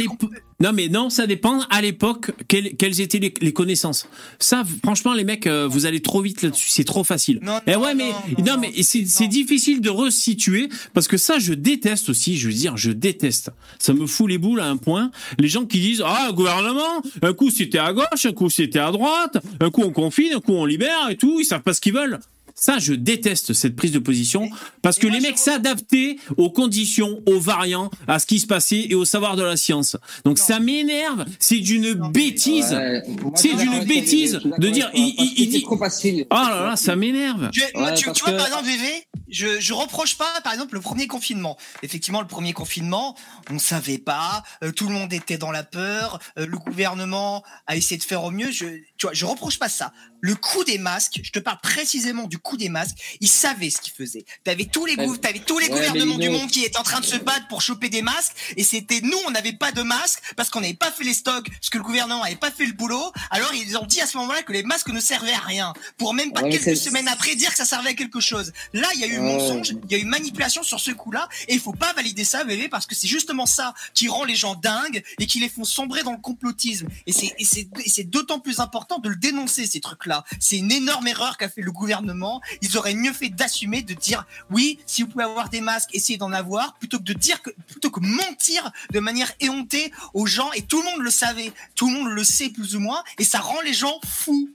Non 0.61 0.73
mais 0.73 0.89
non, 0.89 1.11
ça 1.11 1.27
dépend. 1.27 1.61
À 1.71 1.83
l'époque, 1.83 2.31
quelles, 2.49 2.77
quelles 2.77 3.01
étaient 3.01 3.19
les, 3.19 3.35
les 3.41 3.53
connaissances 3.53 4.09
Ça, 4.39 4.63
franchement, 4.85 5.13
les 5.13 5.25
mecs, 5.25 5.47
euh, 5.47 5.67
vous 5.67 5.87
allez 5.87 6.01
trop 6.01 6.23
vite 6.23 6.43
là-dessus. 6.43 6.69
C'est 6.69 6.85
trop 6.85 7.05
facile. 7.05 7.41
Non, 7.43 7.59
Eh 7.67 7.73
non, 7.73 7.83
ouais, 7.83 7.95
mais 7.95 8.11
non, 8.45 8.59
mais 8.59 8.73
c'est 8.83 9.27
difficile 9.29 9.81
de 9.81 9.91
resituer 9.91 10.69
parce 10.95 11.09
que 11.09 11.17
ça, 11.17 11.39
je 11.39 11.53
déteste 11.55 12.09
aussi. 12.09 12.37
Je 12.37 12.49
veux 12.49 12.55
dire, 12.55 12.77
je 12.77 12.91
déteste. 12.93 13.51
Ça 13.79 13.93
me 13.93 14.07
fout 14.07 14.29
les 14.29 14.39
boules 14.39 14.61
à 14.61 14.67
un 14.69 14.77
point. 14.77 15.11
Les 15.39 15.49
gens 15.49 15.65
qui 15.65 15.81
disent 15.81 16.03
ah 16.05 16.27
le 16.29 16.33
gouvernement, 16.33 17.03
un 17.23 17.33
coup 17.33 17.51
c'était 17.51 17.79
à 17.79 17.93
gauche, 17.93 18.25
un 18.25 18.33
coup 18.33 18.51
c'était 18.51 18.79
à 18.79 18.91
droite, 18.91 19.39
un 19.61 19.71
coup 19.71 19.83
on 19.83 19.91
confine, 19.91 20.35
un 20.35 20.41
coup 20.41 20.53
on 20.53 20.65
libère 20.65 21.09
et 21.11 21.17
tout. 21.17 21.39
Ils 21.41 21.45
savent 21.45 21.63
pas 21.63 21.75
ce 21.75 21.81
qu'ils 21.81 21.95
veulent. 21.95 22.21
Ça, 22.55 22.79
je 22.79 22.93
déteste 22.95 23.53
cette 23.53 23.77
prise 23.77 23.93
de 23.93 23.99
position 23.99 24.51
parce 24.83 24.99
que 24.99 25.07
moi, 25.07 25.17
les 25.17 25.23
mecs 25.23 25.39
s'adaptaient 25.39 26.17
aux 26.37 26.51
conditions, 26.51 27.21
aux 27.27 27.41
variants, 27.41 27.91
à 28.07 28.19
ce 28.19 28.27
qui 28.27 28.41
se 28.41 28.47
passait 28.47 28.87
et 28.91 28.95
au 28.95 29.05
savoir 29.05 29.37
de 29.37 29.43
la 29.43 29.57
science. 29.57 29.97
Donc 30.25 30.39
Non. 30.39 30.45
ça 30.45 30.59
m'énerve. 30.61 31.25
C'est 31.39 31.59
d'une 31.59 31.95
bêtise. 32.11 32.73
Ouais, 32.73 33.03
C'est 33.35 33.55
d'une 33.55 33.85
bêtise 33.85 34.41
de 34.59 34.69
dire, 34.69 34.91
il- 34.95 35.49
dit- 35.49 35.63
trop 35.63 35.77
facile. 35.79 36.27
Oh 36.31 36.35
là 36.35 36.67
là, 36.71 36.77
ça 36.77 36.97
m'énerve. 36.97 37.51
Ouais, 37.75 37.95
tu, 37.95 38.05
vois, 38.05 38.15
que- 38.15 38.31
par 38.37 38.47
exemple, 38.47 38.65
VV, 38.67 39.05
je, 39.29 39.61
je 39.61 39.73
reproche 39.73 40.17
pas, 40.17 40.41
par 40.45 40.53
exemple, 40.53 40.75
le 40.75 40.81
premier 40.81 41.07
confinement. 41.07 41.57
Effectivement, 41.83 42.21
le 42.21 42.27
premier 42.27 42.53
confinement, 42.53 43.17
on 43.51 43.59
savait 43.59 43.99
pas, 43.99 44.43
euh, 44.63 44.73
tout 44.73 44.87
le 44.89 44.95
monde 44.95 45.13
était 45.13 45.39
dans 45.39 45.51
la 45.53 45.63
peur, 45.63 46.19
euh, 46.39 46.47
le 46.47 46.59
gouvernement 46.59 47.43
a 47.67 47.77
essayé 47.77 47.99
de 47.99 48.03
faire 48.05 48.25
au 48.25 48.31
mieux. 48.31 48.51
Je, 48.51 48.67
tu 49.03 49.07
vois, 49.09 49.15
je 49.15 49.25
reproche 49.27 49.59
pas 49.59 49.69
ça. 49.69 49.93
Le 50.21 50.37
coup 50.37 50.63
des 50.63 50.79
masques, 50.79 51.19
je 51.25 51.33
te 51.33 51.41
parle 51.41 51.59
précisément 51.61 52.29
du 52.29 52.39
coup 52.39 52.57
des 52.57 52.69
masques. 52.69 52.97
Ils 53.21 53.27
savaient 53.29 53.69
ce 53.69 53.81
qu'ils 53.81 53.93
faisaient. 53.93 54.25
T'avais 54.45 54.67
tous 54.67 54.87
les, 54.87 54.95
Ouais. 54.95 55.07
tous 55.45 55.59
les 55.59 55.67
Ouais, 55.67 55.73
gouvernements 55.73 56.19
du 56.19 56.29
monde 56.31 56.49
qui 56.49 56.63
étaient 56.65 56.79
en 56.79 56.85
train 56.85 57.01
de 57.01 57.05
se 57.05 57.17
battre 57.17 57.49
pour 57.49 57.63
choper 57.63 57.89
des 57.89 58.03
masques, 58.03 58.31
et 58.57 58.63
c'était 58.63 59.01
nous, 59.01 59.19
on 59.27 59.33
n'avait 59.33 59.55
pas 59.55 59.73
de 59.73 59.83
masques 59.83 60.21
parce 60.37 60.51
qu'on 60.51 60.61
n'avait 60.61 60.75
pas 60.75 60.93
fait 60.93 61.03
les 61.03 61.15
stocks, 61.15 61.51
parce 61.51 61.69
que 61.71 61.79
le 61.79 61.83
gouvernement 61.83 62.23
n'avait 62.23 62.37
pas 62.37 62.53
fait 62.53 62.65
le 62.65 62.75
boulot. 62.75 63.11
Alors 63.31 63.53
ils 63.55 63.77
ont 63.77 63.85
dit 63.87 64.01
à 64.01 64.07
ce 64.07 64.17
moment-là 64.19 64.45
que 64.45 64.53
les 64.53 64.63
masques 64.63 64.91
ne 64.91 65.01
servaient 65.01 65.33
à 65.33 65.41
rien, 65.41 65.73
pour 65.99 66.15
même 66.15 66.33
pas 66.33 66.43
Ouais, 66.43 66.51
quelques 66.57 66.77
semaines 66.77 67.09
après 67.09 67.35
dire 67.35 67.51
que 67.51 67.57
ça 67.57 67.65
servait 67.65 67.91
à 67.91 67.95
quelque 67.95 68.21
chose. 68.21 68.53
Là, 68.73 68.87
il 68.95 69.01
y 69.01 69.05
a 69.05 69.09
eu 69.09 69.19
mensonge, 69.19 69.71
il 69.71 69.91
y 69.91 69.97
a 69.97 69.99
eu 69.99 70.05
manipulation 70.05 70.63
sur 70.63 70.79
ce 70.79 70.93
coup-là, 70.93 71.29
et 71.49 71.55
il 71.55 71.61
faut 71.61 71.73
pas 71.73 71.93
valider 71.95 72.23
ça, 72.23 72.45
bébé, 72.45 72.69
parce 72.69 72.87
que 72.87 72.95
c'est 72.95 73.09
justement 73.09 73.47
ça 73.47 73.75
qui 73.95 74.07
rend 74.07 74.23
les 74.23 74.37
gens 74.37 74.55
dingues 74.55 75.03
et 75.19 75.27
qui 75.27 75.41
les 75.41 75.49
font 75.49 75.65
sombrer 75.65 76.05
dans 76.05 76.13
le 76.13 76.19
complotisme. 76.19 76.87
Et 77.09 77.13
c'est 77.13 78.05
d'autant 78.05 78.39
plus 78.39 78.61
important 78.61 78.92
de 78.99 79.09
le 79.09 79.17
dénoncer 79.17 79.67
ces 79.67 79.81
trucs-là. 79.81 80.25
C'est 80.41 80.59
une 80.59 80.73
énorme 80.73 81.07
erreur 81.07 81.37
qu'a 81.39 81.49
fait 81.49 81.63
le 81.63 81.73
gouvernement. 81.73 82.41
Ils 82.61 82.77
auraient 82.77 82.95
mieux 82.95 83.13
fait 83.13 83.29
d'assumer, 83.29 83.83
de 83.83 83.95
dire 83.95 84.27
oui, 84.51 84.79
si 84.87 85.03
vous 85.03 85.09
pouvez 85.09 85.25
avoir 85.25 85.49
des 85.49 85.61
masques, 85.61 85.91
essayez 85.95 86.19
d'en 86.19 86.33
avoir, 86.33 86.75
plutôt 86.79 86.99
que 86.99 87.05
de 87.05 87.13
dire 87.13 87.43
que 87.43 87.51
plutôt 87.69 87.91
que 87.91 88.01
mentir 88.01 88.71
de 88.91 89.01
manière 89.01 89.33
éhontée 89.41 89.93
aux 90.15 90.27
gens. 90.27 90.53
Et 90.53 90.63
tout 90.63 90.79
le 90.83 90.91
monde 90.91 91.01
le 91.01 91.11
savait, 91.11 91.53
tout 91.75 91.89
le 91.89 91.95
monde 91.95 92.09
le 92.09 92.25
sait 92.25 92.51
plus 92.51 92.77
ou 92.77 92.81
moins, 92.81 93.03
et 93.19 93.25
ça 93.25 93.41
rend 93.41 93.61
les 93.63 93.75
gens 93.75 94.01
fous 94.05 94.51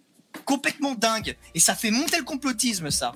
complètement 0.45 0.95
dingue. 0.95 1.35
Et 1.55 1.59
ça 1.59 1.75
fait 1.75 1.91
monter 1.91 2.17
le 2.17 2.23
complotisme, 2.23 2.91
ça. 2.91 3.15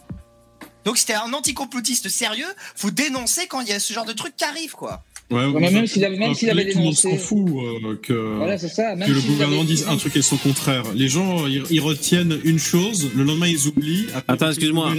Donc, 0.84 1.04
t'es 1.06 1.14
un 1.14 1.32
anticomplotiste 1.34 2.10
sérieux, 2.10 2.52
faut 2.76 2.92
dénoncer 2.92 3.48
quand 3.48 3.62
il 3.62 3.68
y 3.68 3.74
a 3.74 3.80
ce 3.80 3.94
genre 3.94 4.06
de 4.06 4.14
truc 4.14 4.36
qui 4.36 4.44
arrive, 4.44 4.72
quoi. 4.72 5.04
Ouais, 5.32 5.72
même 5.72 5.88
s'il 5.88 6.04
avait- 6.06 6.18
même 6.18 6.34
s'il 6.34 6.50
avait 6.50 6.70
tout 6.72 6.78
le 6.80 6.84
monde 6.84 6.94
dénoncé- 6.94 7.10
s'en 7.12 7.18
fout 7.18 7.46
euh, 7.50 7.96
que, 8.02 8.14
Voilà, 8.38 8.58
c'est 8.58 8.68
ça. 8.68 8.96
Même 8.96 9.08
que 9.08 9.14
le 9.14 9.22
gouvernement 9.22 9.64
dise 9.64 9.86
un 9.90 9.96
truc 9.98 10.16
et 10.18 10.22
son 10.22 10.38
contraire. 10.38 10.84
Les 10.96 11.08
gens, 11.08 11.48
ils, 11.48 11.64
ils 11.70 11.80
retiennent 11.80 12.38
une 12.44 12.60
chose, 12.60 13.10
le 13.16 13.24
lendemain 13.24 13.48
ils 13.48 13.68
oublient. 13.68 14.08
Attends, 14.28 14.50
excuse-moi. 14.50 14.92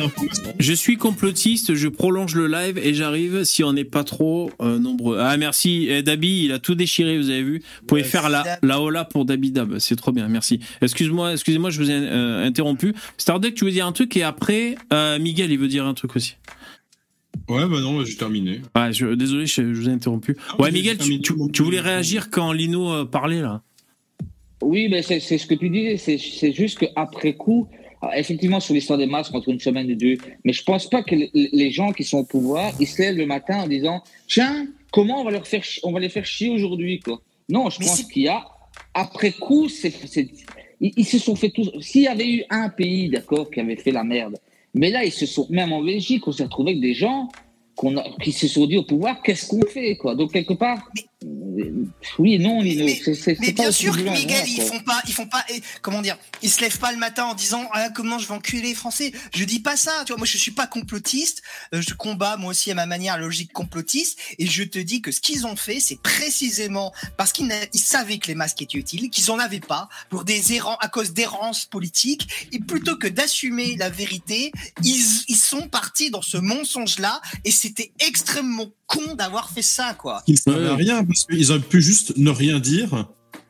Je 0.58 0.72
suis 0.72 0.96
complotiste, 0.96 1.74
je 1.74 1.88
prolonge 1.88 2.34
le 2.34 2.46
live 2.48 2.78
et 2.82 2.94
j'arrive 2.94 3.44
si 3.44 3.62
on 3.64 3.72
n'est 3.72 3.84
pas 3.84 4.04
trop 4.04 4.50
euh, 4.60 4.78
nombreux. 4.78 5.18
Ah 5.20 5.36
merci, 5.36 5.86
Eh, 5.90 6.02
Dabi, 6.02 6.44
il 6.44 6.52
a 6.52 6.58
tout 6.58 6.74
déchiré, 6.74 7.18
vous 7.18 7.30
avez 7.30 7.42
vu. 7.42 7.58
Vous 7.80 7.86
pouvez 7.86 8.02
Ouais, 8.02 8.08
faire 8.08 8.28
la, 8.30 8.58
la 8.62 8.80
hola 8.80 9.04
pour 9.04 9.24
Dabi 9.24 9.50
Dab, 9.50 9.78
c'est 9.78 9.96
trop 9.96 10.12
bien, 10.12 10.28
merci. 10.28 10.60
Excuse-moi, 10.80 11.32
excusez-moi, 11.32 11.70
je 11.70 11.78
vous 11.78 11.90
ai 11.90 11.94
euh, 11.94 12.44
interrompu. 12.46 12.94
Starduck, 13.18 13.54
tu 13.54 13.64
veux 13.64 13.70
dire 13.70 13.86
un 13.86 13.92
truc 13.92 14.16
et 14.16 14.22
après, 14.22 14.76
euh, 14.92 15.18
Miguel, 15.18 15.50
il 15.52 15.58
veut 15.58 15.68
dire 15.68 15.84
un 15.86 15.94
truc 15.94 16.16
aussi. 16.16 16.36
Ouais, 17.48 17.68
bah 17.68 17.80
non, 17.80 18.04
j'ai 18.04 18.16
terminé. 18.16 18.60
Je, 18.92 19.14
désolé, 19.14 19.46
je, 19.46 19.62
je 19.74 19.80
vous 19.80 19.88
ai 19.88 19.92
interrompu. 19.92 20.36
Ah, 20.48 20.60
Ouais, 20.60 20.70
Miguel, 20.70 20.98
tu, 20.98 21.20
tu- 21.20 21.62
voulais 21.62 21.80
réagir 21.80 22.30
quand 22.30 22.52
Lino 22.52 22.90
euh, 22.92 23.04
parlait 23.04 23.40
là? 23.40 23.62
Oui, 24.62 24.88
mais 24.88 25.02
c'est 25.02 25.18
c'est 25.20 25.38
ce 25.38 25.46
que 25.46 25.54
tu 25.54 25.68
disais. 25.70 25.96
C'est 25.96 26.18
c'est 26.18 26.52
juste 26.52 26.78
qu'après 26.78 27.34
coup, 27.34 27.66
alors, 28.00 28.14
effectivement, 28.14 28.60
sur 28.60 28.74
l'histoire 28.74 28.98
des 28.98 29.06
masques, 29.06 29.34
entre 29.34 29.48
une 29.48 29.58
semaine 29.60 29.90
et 29.90 29.96
deux, 29.96 30.18
mais 30.44 30.52
je 30.52 30.62
pense 30.62 30.88
pas 30.88 31.02
que 31.02 31.14
les- 31.14 31.70
gens 31.72 31.92
qui 31.92 32.04
sont 32.04 32.18
au 32.18 32.24
pouvoir, 32.24 32.72
ils 32.78 32.86
se 32.86 33.02
lèvent 33.02 33.16
le 33.16 33.26
matin 33.26 33.62
en 33.62 33.66
disant 33.66 34.02
Tiens, 34.28 34.66
comment 34.92 35.20
on 35.20 35.24
va, 35.24 35.32
leur 35.32 35.46
faire 35.46 35.62
on 35.82 35.92
va 35.92 35.98
les 36.00 36.08
faire 36.08 36.24
chier 36.26 36.48
aujourd'hui 36.50 37.00
quoi? 37.00 37.20
Non, 37.48 37.70
je 37.70 37.80
Mais 37.80 37.86
pense 37.86 38.02
qu'il 38.04 38.22
y 38.22 38.28
a, 38.28 38.44
après 38.94 39.32
coup, 39.32 39.68
c'est. 39.68 39.92
ils 40.80 41.04
se 41.04 41.18
sont 41.18 41.34
fait 41.34 41.50
tous. 41.50 41.70
S'il 41.80 42.02
y 42.02 42.06
avait 42.08 42.28
eu 42.28 42.44
un 42.50 42.68
pays, 42.68 43.08
d'accord, 43.08 43.50
qui 43.50 43.58
avait 43.58 43.76
fait 43.76 43.90
la 43.90 44.04
merde, 44.04 44.36
mais 44.74 44.90
là, 44.90 45.04
ils 45.04 45.12
se 45.12 45.26
sont, 45.26 45.46
même 45.50 45.72
en 45.72 45.82
Belgique, 45.82 46.26
on 46.26 46.32
s'est 46.32 46.44
retrouvé 46.44 46.70
avec 46.72 46.80
des 46.82 46.94
gens 46.94 47.28
a- 47.96 48.04
qui 48.22 48.32
se 48.32 48.48
sont 48.48 48.66
dit 48.66 48.76
au 48.78 48.84
pouvoir, 48.84 49.22
qu'est-ce 49.22 49.48
qu'on 49.48 49.66
fait, 49.66 49.96
quoi. 49.96 50.14
Donc, 50.14 50.32
quelque 50.32 50.54
part, 50.54 50.88
oui, 52.18 52.38
non, 52.38 52.60
Lino, 52.62 52.84
Mais- 52.84 53.00
c'est- 53.04 53.14
c'est- 53.14 53.36
Mais 53.40 53.46
c'est 53.48 53.52
pas 53.52 53.62
bien 53.64 53.72
sûr 53.72 53.96
que 53.96 54.02
Miguel, 54.02 54.26
noir, 54.38 54.44
ils 54.48 54.56
quoi. 54.56 54.64
font 54.66 54.80
pas, 54.80 55.02
ils 55.06 55.12
font 55.14 55.26
pas, 55.26 55.44
eh, 55.50 55.62
comment 55.80 56.02
dire, 56.02 56.18
ils 56.42 56.50
se 56.50 56.60
lèvent 56.60 56.78
pas 56.78 56.92
le 56.92 56.98
matin 56.98 57.24
en 57.26 57.34
disant 57.34 57.68
ah, 57.72 57.88
comment 57.90 58.18
je 58.18 58.26
vais 58.26 58.34
enculer 58.34 58.62
les 58.62 58.74
Français. 58.74 59.12
Je 59.34 59.44
dis 59.44 59.60
pas 59.60 59.76
ça, 59.76 59.92
tu 60.06 60.12
vois. 60.12 60.18
Moi, 60.18 60.26
je 60.26 60.38
suis 60.38 60.50
pas 60.50 60.66
complotiste. 60.66 61.42
Euh, 61.74 61.80
Je 61.82 61.94
combats 61.94 62.36
moi 62.36 62.50
aussi 62.50 62.70
à 62.70 62.74
ma 62.74 62.86
manière 62.86 63.18
logique 63.18 63.52
complotiste. 63.52 64.18
Et 64.38 64.46
je 64.46 64.62
te 64.62 64.78
dis 64.78 65.02
que 65.02 65.12
ce 65.12 65.20
qu'ils 65.20 65.46
ont 65.46 65.56
fait, 65.56 65.80
c'est 65.80 66.00
précisément 66.00 66.92
parce 67.16 67.32
qu'ils 67.32 67.52
savaient 67.74 68.18
que 68.18 68.28
les 68.28 68.34
masques 68.34 68.62
étaient 68.62 68.78
utiles, 68.78 69.10
qu'ils 69.10 69.30
en 69.30 69.38
avaient 69.38 69.60
pas 69.60 69.88
pour 70.10 70.24
des 70.24 70.52
errants 70.54 70.76
à 70.80 70.88
cause 70.88 71.12
d'errances 71.12 71.66
politiques. 71.66 72.28
Et 72.52 72.58
plutôt 72.60 72.96
que 72.96 73.08
d'assumer 73.08 73.76
la 73.76 73.90
vérité, 73.90 74.52
ils, 74.82 75.04
ils 75.28 75.36
sont 75.36 75.68
partis 75.68 76.10
dans 76.10 76.22
ce 76.22 76.36
mensonge-là. 76.38 77.20
Et 77.44 77.50
c'était 77.50 77.92
extrêmement 78.00 78.70
con 78.86 79.14
d'avoir 79.14 79.50
fait 79.50 79.62
ça, 79.62 79.94
quoi. 79.94 80.22
Ils 80.26 80.38
à 80.46 80.76
rien 80.76 81.02
parce 81.12 81.24
qu'ils 81.26 81.50
auraient 81.50 81.60
pu 81.60 81.80
juste 81.82 82.16
ne 82.16 82.30
rien 82.30 82.58
dire 82.60 83.06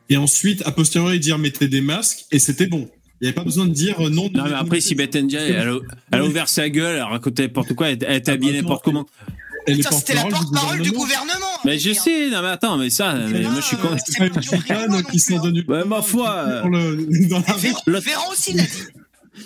et 0.09 0.17
ensuite, 0.17 0.61
a 0.65 0.71
posteriori, 0.71 1.19
dire 1.19 1.37
mettez 1.37 1.67
des 1.67 1.81
masques 1.81 2.25
et 2.31 2.39
c'était 2.39 2.67
bon. 2.67 2.89
Il 3.21 3.25
n'y 3.25 3.27
avait 3.29 3.35
pas 3.35 3.43
besoin 3.45 3.65
de 3.65 3.71
dire 3.73 4.05
euh, 4.05 4.09
non. 4.09 4.29
Non, 4.33 4.43
mais 4.43 4.53
après, 4.53 4.81
si 4.81 4.95
Beth 4.95 5.15
Ndiaye, 5.15 5.51
elle, 5.51 5.69
a- 5.69 5.79
elle 6.11 6.19
a 6.19 6.25
ouvert 6.25 6.49
sa 6.49 6.67
gueule, 6.69 6.95
elle 6.95 7.01
a 7.01 7.07
raconté 7.07 7.43
n'importe 7.43 7.73
quoi, 7.73 7.87
elle, 7.89 7.93
était 7.93 8.31
habillée 8.31 8.57
Attends, 8.57 8.61
n'importe 8.63 8.83
comment. 8.83 9.05
C'était 9.65 10.15
la 10.15 10.25
porte-parole 10.25 10.81
du 10.81 10.91
gouvernement. 10.91 11.45
Mais 11.63 11.79
je 11.79 11.93
sais, 11.93 12.29
non, 12.29 12.41
mais 12.41 12.49
attends, 12.49 12.77
mais 12.77 12.89
ça, 12.89 13.13
mais 13.29 13.43
moi, 13.43 13.53
je 13.55 13.61
suis 13.61 13.77
con. 13.77 13.87
Ah, 13.93 13.97
C'est 14.05 14.17
pas 14.17 14.25
une 14.27 14.41
gitane 14.41 15.03
qui 15.03 15.33
nulle 15.53 15.65
Ouais, 15.69 15.85
ma 15.85 16.01
foi, 16.01 16.63
Véran 17.87 18.31
aussi 18.31 18.53
l'a 18.53 18.63
dit. 18.63 18.69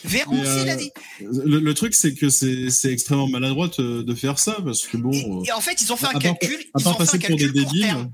Mais, 0.06 0.26
aussi 0.28 0.42
euh, 0.46 0.66
l'a 0.66 0.76
dit. 0.76 0.92
Le, 1.22 1.60
le 1.60 1.74
truc, 1.74 1.94
c'est 1.94 2.14
que 2.14 2.30
c'est 2.30 2.92
extrêmement 2.92 3.28
maladroit 3.28 3.70
de, 3.78 4.02
de 4.02 4.16
faire 4.16 4.40
ça 4.40 4.58
parce 4.64 4.86
que 4.88 4.98
bon. 4.98 5.12
Et, 5.12 5.26
euh, 5.26 5.44
et 5.48 5.52
en 5.52 5.62
fait, 5.62 5.82
ils 5.82 5.92
ont 5.92 5.98
fait 5.98 6.06
à 6.06 6.10
un 6.10 6.14
part- 6.14 6.22
calcul. 6.22 6.56
à 6.74 6.80
Ils 6.80 6.84
part 6.84 6.94
ont 7.00 7.06
fait 7.06 7.16
un 7.16 7.20
pour 7.20 7.20
calcul 7.38 7.52
court 7.54 7.64
débiles. 7.72 7.82
terme. 7.86 8.12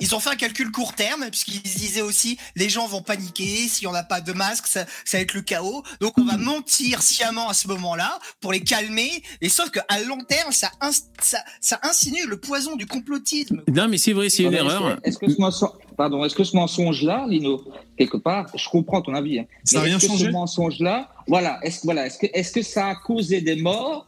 Ils 0.00 0.14
ont 0.14 0.20
fait 0.20 0.30
un 0.30 0.36
calcul 0.36 0.70
court 0.70 0.94
terme 0.94 1.26
puisqu'ils 1.30 1.68
se 1.68 1.78
disaient 1.78 2.00
aussi 2.02 2.38
les 2.56 2.68
gens 2.68 2.86
vont 2.86 3.02
paniquer 3.02 3.68
si 3.68 3.86
on 3.86 3.92
n'a 3.92 4.02
pas 4.02 4.20
de 4.20 4.32
masque, 4.32 4.66
ça, 4.66 4.84
ça 5.04 5.18
va 5.18 5.22
être 5.22 5.34
le 5.34 5.42
chaos. 5.42 5.82
Donc 6.00 6.18
on 6.18 6.24
va 6.24 6.36
mentir 6.36 7.02
sciemment 7.02 7.48
à 7.48 7.54
ce 7.54 7.68
moment-là 7.68 8.18
pour 8.40 8.52
les 8.52 8.60
calmer. 8.60 9.22
Et 9.40 9.48
sauf 9.48 9.70
qu'à 9.70 9.84
long 10.06 10.20
terme, 10.28 10.52
ça, 10.52 10.70
ins- 10.80 10.90
ça, 11.22 11.38
ça 11.60 11.78
insinue 11.82 12.26
le 12.26 12.38
poison 12.38 12.76
du 12.76 12.86
complotisme. 12.86 13.62
Non, 13.72 13.88
mais 13.88 13.98
c'est 13.98 14.12
vrai, 14.12 14.28
c'est 14.28 14.42
une 14.44 14.54
est-ce 14.54 14.64
erreur. 14.64 15.00
que- 15.02 15.08
Est-ce 15.08 15.18
que 15.18 15.30
ce 15.30 15.40
mensonge, 15.40 15.70
pardon, 15.96 16.24
est-ce 16.24 16.34
que 16.34 16.44
ce 16.44 16.56
mensonge-là, 16.56 17.26
Lino, 17.28 17.62
quelque 17.96 18.16
part, 18.16 18.46
je 18.56 18.68
comprends 18.68 19.02
ton 19.02 19.14
avis, 19.14 19.38
hein, 19.40 19.44
Ça 19.64 19.78
a 19.78 19.80
mais 19.80 19.86
rien 19.88 19.96
est-ce 19.98 20.06
que 20.06 20.12
changé? 20.12 20.26
ce 20.26 20.30
mensonge-là, 20.30 21.10
voilà, 21.28 21.58
est-ce 21.62 21.80
voilà, 21.84 22.06
est-ce 22.06 22.18
que 22.18 22.26
est-ce 22.32 22.52
que 22.52 22.62
ça 22.62 22.88
a 22.88 22.94
causé 22.96 23.40
des 23.40 23.56
morts 23.56 24.06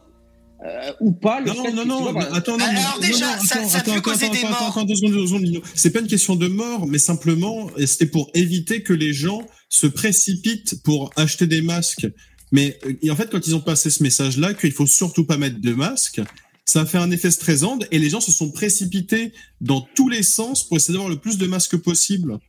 euh, 0.65 0.91
ou 1.01 1.11
pas 1.11 1.39
le 1.39 1.47
Non, 1.47 1.63
fait 1.63 1.71
non, 1.71 1.83
que, 1.83 1.87
non, 1.87 2.01
vois, 2.01 2.11
voilà, 2.13 2.33
attends, 2.35 2.57
non, 2.57 2.65
Alors 2.65 2.97
non, 2.99 3.07
déjà, 3.07 3.35
non, 3.37 3.43
ça- 3.43 3.59
attends, 3.59 3.91
attends, 3.93 4.01
causer 4.01 4.25
attends, 4.25 4.33
des 4.33 4.41
morts. 4.41 4.67
attends, 4.71 4.83
deux 4.85 4.95
secondes, 4.95 5.13
deux 5.13 5.27
secondes, 5.27 5.43
Lino. 5.43 5.61
C'est 5.75 5.91
pas 5.91 5.99
une 5.99 6.07
question 6.07 6.35
de 6.35 6.47
mort, 6.47 6.87
mais 6.87 6.97
simplement, 6.97 7.69
c'était 7.85 8.07
pour 8.07 8.29
éviter 8.33 8.81
que 8.81 8.93
les 8.93 9.13
gens 9.13 9.45
se 9.69 9.85
précipitent 9.87 10.81
pour 10.83 11.11
acheter 11.15 11.45
des 11.47 11.61
masques. 11.61 12.07
Mais 12.51 12.79
euh, 12.85 12.93
et 13.01 13.11
en 13.11 13.15
fait, 13.15 13.29
quand 13.29 13.45
ils 13.45 13.55
ont 13.55 13.59
passé 13.61 13.89
ce 13.89 14.01
message-là, 14.01 14.53
qu'il 14.53 14.71
faut 14.71 14.87
surtout 14.87 15.25
pas 15.25 15.37
mettre 15.37 15.59
de 15.61 15.73
masque, 15.73 16.21
ça 16.65 16.81
a 16.81 16.85
fait 16.85 16.97
un 16.97 17.11
effet 17.11 17.29
stressant 17.31 17.77
et 17.91 17.99
les 17.99 18.09
gens 18.09 18.19
se 18.21 18.31
sont 18.31 18.51
précipités 18.51 19.31
dans 19.61 19.81
tous 19.95 20.09
les 20.09 20.23
sens 20.23 20.63
pour 20.67 20.77
essayer 20.77 20.93
d'avoir 20.93 21.09
le 21.09 21.17
plus 21.17 21.37
de 21.37 21.45
masques 21.47 21.77
possible. 21.77 22.31
Donc 22.31 22.39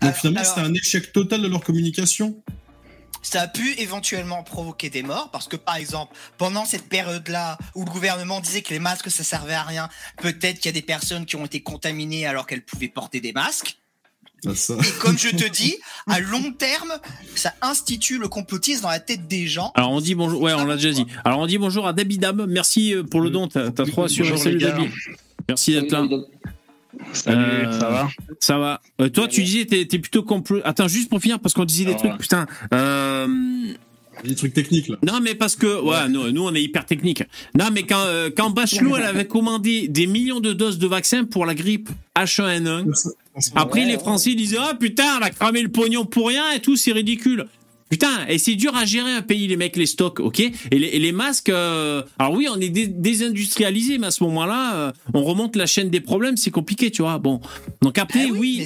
Alors- 0.00 0.16
finalement, 0.16 0.40
alors- 0.40 0.54
c'était 0.54 0.66
un 0.66 0.74
échec 0.74 1.12
total 1.12 1.42
de 1.42 1.48
leur 1.48 1.62
communication. 1.62 2.42
Ça 3.22 3.42
a 3.42 3.48
pu 3.48 3.74
éventuellement 3.78 4.42
provoquer 4.42 4.90
des 4.90 5.02
morts 5.02 5.30
parce 5.30 5.48
que 5.48 5.56
par 5.56 5.76
exemple 5.76 6.14
pendant 6.38 6.64
cette 6.64 6.88
période-là 6.88 7.58
où 7.74 7.84
le 7.84 7.90
gouvernement 7.90 8.40
disait 8.40 8.62
que 8.62 8.72
les 8.72 8.78
masques 8.78 9.10
ça 9.10 9.24
servait 9.24 9.54
à 9.54 9.62
rien, 9.62 9.88
peut-être 10.18 10.56
qu'il 10.56 10.66
y 10.66 10.68
a 10.68 10.72
des 10.72 10.82
personnes 10.82 11.26
qui 11.26 11.36
ont 11.36 11.44
été 11.44 11.60
contaminées 11.60 12.26
alors 12.26 12.46
qu'elles 12.46 12.64
pouvaient 12.64 12.88
porter 12.88 13.20
des 13.20 13.32
masques. 13.32 13.78
Ça. 14.54 14.74
Et 14.74 15.00
comme 15.00 15.18
je 15.18 15.30
te 15.30 15.48
dis, 15.48 15.76
à 16.06 16.20
long 16.20 16.52
terme, 16.52 16.92
ça 17.34 17.54
institue 17.62 18.18
le 18.18 18.28
complotisme 18.28 18.82
dans 18.82 18.90
la 18.90 19.00
tête 19.00 19.26
des 19.26 19.46
gens. 19.48 19.72
Alors 19.74 19.90
on 19.90 20.00
dit 20.00 20.14
bonjour, 20.14 20.40
ouais, 20.40 20.52
on 20.52 20.64
l'a 20.64 20.76
déjà 20.76 20.92
dit. 20.92 21.06
Alors 21.24 21.40
on 21.40 21.46
dit 21.46 21.58
bonjour 21.58 21.86
à 21.88 21.92
Dabidab, 21.92 22.46
merci 22.48 22.94
euh, 22.94 23.02
pour 23.02 23.20
le 23.20 23.30
don, 23.30 23.48
t'as 23.48 23.70
trois 23.70 24.08
sur 24.08 24.38
salut. 24.38 24.58
Dabi. 24.58 24.88
Merci 25.48 25.72
d'être 25.72 25.90
là. 25.90 26.06
Salut, 27.12 27.38
Euh, 27.42 27.72
ça 27.80 27.90
va? 27.90 28.08
Ça 28.40 28.58
va. 28.58 28.80
Euh, 29.00 29.08
toi, 29.08 29.28
tu 29.28 29.42
disais, 29.42 29.64
t'es 29.64 29.86
plutôt 29.98 30.22
complot. 30.22 30.60
Attends, 30.64 30.88
juste 30.88 31.08
pour 31.08 31.20
finir, 31.20 31.38
parce 31.40 31.54
qu'on 31.54 31.64
disait 31.64 31.84
des 31.84 31.92
Ah, 31.92 31.98
trucs, 31.98 32.12
ouais. 32.12 32.18
putain. 32.18 32.46
Euh... 32.72 33.26
Des 34.24 34.34
trucs 34.34 34.54
techniques, 34.54 34.88
là. 34.88 34.96
Non, 35.02 35.20
mais 35.22 35.34
parce 35.34 35.56
que, 35.56 35.82
ouais, 35.82 36.08
nous, 36.08 36.30
nous, 36.32 36.42
on 36.42 36.54
est 36.54 36.62
hyper 36.62 36.86
technique. 36.86 37.22
Non, 37.54 37.66
mais 37.72 37.82
quand, 37.82 38.00
euh, 38.06 38.30
quand 38.34 38.48
Bachelot, 38.48 38.96
elle 38.96 39.02
avait 39.02 39.26
commandé 39.26 39.88
des 39.88 40.06
millions 40.06 40.40
de 40.40 40.54
doses 40.54 40.78
de 40.78 40.86
vaccins 40.86 41.24
pour 41.24 41.44
la 41.44 41.54
grippe 41.54 41.90
H1N1, 42.16 42.86
après, 43.54 43.80
Ouais, 43.80 43.86
les. 43.86 43.98
Français 43.98 44.34
disaient, 44.34 44.56
ah, 44.58 44.74
putain, 44.74 45.18
elle 45.18 45.22
a 45.22 45.30
cramé 45.30 45.60
le 45.60 45.68
pognon 45.68 46.06
pour 46.06 46.28
rien 46.28 46.50
et 46.52 46.60
tout, 46.60 46.76
c'est 46.76 46.92
ridicule. 46.92 47.46
Putain, 47.88 48.26
et 48.28 48.38
c'est 48.38 48.56
dur 48.56 48.74
à 48.74 48.84
gérer 48.84 49.12
un 49.12 49.22
pays, 49.22 49.46
les 49.46 49.56
mecs, 49.56 49.76
les 49.76 49.86
stocks, 49.86 50.18
ok? 50.18 50.40
Et 50.40 50.52
les, 50.72 50.88
et 50.88 50.98
les 50.98 51.12
masques, 51.12 51.50
euh, 51.50 52.02
alors 52.18 52.32
oui, 52.32 52.48
on 52.52 52.60
est 52.60 52.68
dé- 52.68 52.88
désindustrialisé, 52.88 53.98
mais 53.98 54.08
à 54.08 54.10
ce 54.10 54.24
moment-là, 54.24 54.74
euh, 54.76 54.92
on 55.14 55.22
remonte 55.22 55.54
la 55.56 55.66
chaîne 55.66 55.88
des 55.90 56.00
problèmes, 56.00 56.36
c'est 56.36 56.50
compliqué, 56.50 56.90
tu 56.90 57.02
vois. 57.02 57.18
Bon, 57.18 57.40
donc 57.82 57.98
après, 57.98 58.26
Ah 58.28 58.32
oui, 58.36 58.64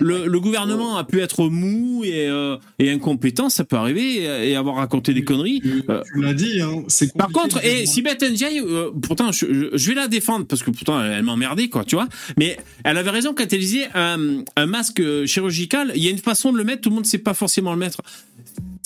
le, 0.00 0.26
le 0.28 0.40
gouvernement 0.40 0.96
a 0.96 1.04
pu 1.04 1.20
être 1.20 1.48
mou 1.48 2.02
et, 2.04 2.28
euh, 2.28 2.56
et 2.78 2.90
incompétent, 2.90 3.48
ça 3.48 3.64
peut 3.64 3.76
arriver, 3.76 4.22
et, 4.22 4.50
et 4.50 4.56
avoir 4.56 4.76
raconté 4.76 5.14
des 5.14 5.24
conneries. 5.24 5.60
Tu, 5.60 5.82
tu 5.82 6.22
l'as 6.22 6.34
dit, 6.34 6.60
hein, 6.60 6.84
c'est 6.88 7.12
Par 7.16 7.30
contre, 7.32 7.58
et 7.64 7.68
demander- 7.70 7.86
si 7.86 8.02
Beth 8.02 8.22
Ndiaye, 8.22 8.60
euh, 8.60 8.90
pourtant, 9.02 9.32
je, 9.32 9.46
je- 9.52 9.76
je 9.76 9.88
vais 9.88 9.94
la 9.96 10.06
défendre 10.08 10.46
parce 10.46 10.62
que 10.62 10.70
pourtant, 10.70 11.02
elle 11.02 11.24
m'emmerdait, 11.24 11.68
quoi, 11.68 11.84
tu 11.84 11.96
vois. 11.96 12.08
Mais 12.38 12.56
elle 12.84 12.98
avait 12.98 13.10
raison 13.10 13.34
quand 13.34 13.52
elle 13.52 13.58
disait 13.58 13.88
un, 13.94 14.44
un 14.56 14.66
masque 14.66 15.02
chirurgical, 15.26 15.92
il 15.96 16.04
y 16.04 16.06
a 16.08 16.10
une 16.10 16.18
façon 16.18 16.52
de 16.52 16.58
le 16.58 16.64
mettre, 16.64 16.82
tout 16.82 16.90
le 16.90 16.94
monde 16.94 17.04
ne 17.04 17.08
sait 17.08 17.18
pas 17.18 17.34
forcément 17.34 17.72
le 17.72 17.78
mettre. 17.78 18.00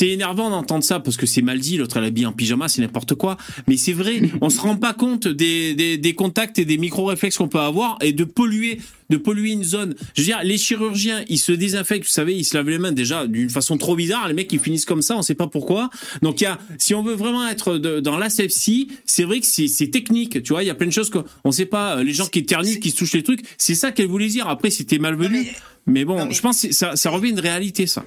C'est 0.01 0.09
énervant 0.11 0.49
d'entendre 0.51 0.85
ça 0.85 1.01
parce 1.01 1.17
que 1.17 1.27
c'est 1.27 1.43
mal 1.43 1.59
dit, 1.59 1.77
l'autre 1.77 1.97
elle 1.97 2.05
habille 2.05 2.25
en 2.27 2.33
pyjama, 2.33 2.69
c'est 2.69 2.81
n'importe 2.83 3.15
quoi. 3.17 3.37
Mais 3.67 3.77
c'est 3.77 3.93
vrai, 3.93 4.21
on 4.41 4.49
se 4.49 4.61
rend 4.61 4.77
pas 4.77 4.95
compte 4.95 5.27
des, 5.27 5.75
des, 5.75 5.99
des 5.99 6.15
contacts 6.15 6.59
et 6.61 6.65
des 6.65 6.79
micro-réflexes 6.79 7.37
qu'on 7.39 7.49
peut 7.49 7.59
avoir 7.59 7.99
et 8.01 8.13
de 8.13 8.23
polluer, 8.23 8.79
de 9.11 9.17
polluer 9.17 9.51
une 9.51 9.65
zone. 9.65 9.97
Je 10.15 10.23
veux 10.23 10.27
dire, 10.27 10.39
les 10.45 10.57
chirurgiens, 10.57 11.25
ils 11.29 11.39
se 11.39 11.51
désinfectent, 11.51 12.05
vous 12.07 12.13
savez, 12.13 12.37
ils 12.37 12.45
se 12.45 12.57
lavent 12.57 12.69
les 12.69 12.79
mains 12.79 12.93
déjà 12.93 13.27
d'une 13.27 13.51
façon 13.51 13.77
trop 13.77 13.97
bizarre. 13.97 14.29
Les 14.29 14.35
mecs, 14.35 14.53
ils 14.53 14.61
finissent 14.61 14.85
comme 14.85 15.03
ça, 15.03 15.17
on 15.17 15.23
sait 15.23 15.35
pas 15.35 15.49
pourquoi. 15.49 15.91
Donc 16.23 16.41
il 16.41 16.45
y 16.45 16.47
a, 16.47 16.59
si 16.79 16.95
on 16.95 17.03
veut 17.03 17.15
vraiment 17.15 17.49
être 17.49 17.77
de- 17.79 17.99
dans 17.99 18.17
l'asepsie, 18.19 18.89
c'est 19.05 19.25
vrai 19.25 19.41
que 19.41 19.47
c'est 19.47 19.89
technique, 19.91 20.43
tu 20.45 20.53
vois. 20.53 20.63
Il 20.63 20.67
y 20.67 20.71
a 20.71 20.75
plein 20.77 20.87
de 20.87 20.93
choses 20.93 21.11
qu'on 21.11 21.25
on 21.45 21.51
sait 21.51 21.67
pas. 21.67 21.97
euh, 21.99 22.05
Les 22.05 22.13
gens 22.13 22.27
qui 22.27 22.39
éternisent, 22.39 22.79
qui 22.79 22.91
se 22.91 22.97
touchent 22.97 23.15
les 23.15 23.25
trucs, 23.25 23.41
c'est 23.57 23.75
ça 23.75 23.91
qu'elle 23.91 24.07
voulait 24.07 24.29
dire. 24.29 24.47
Après, 24.47 24.71
c'était 24.71 24.99
malvenu. 24.99 25.39
Mais, 25.41 25.53
mais- 25.87 26.05
bon, 26.05 26.27
mais- 26.27 26.35
je 26.35 26.41
pense 26.41 26.63
que 26.63 26.73
ça, 26.73 26.95
ça 26.95 27.11
revient 27.11 27.29
à 27.29 27.33
une 27.33 27.41
réalité, 27.41 27.87
ça. 27.89 28.05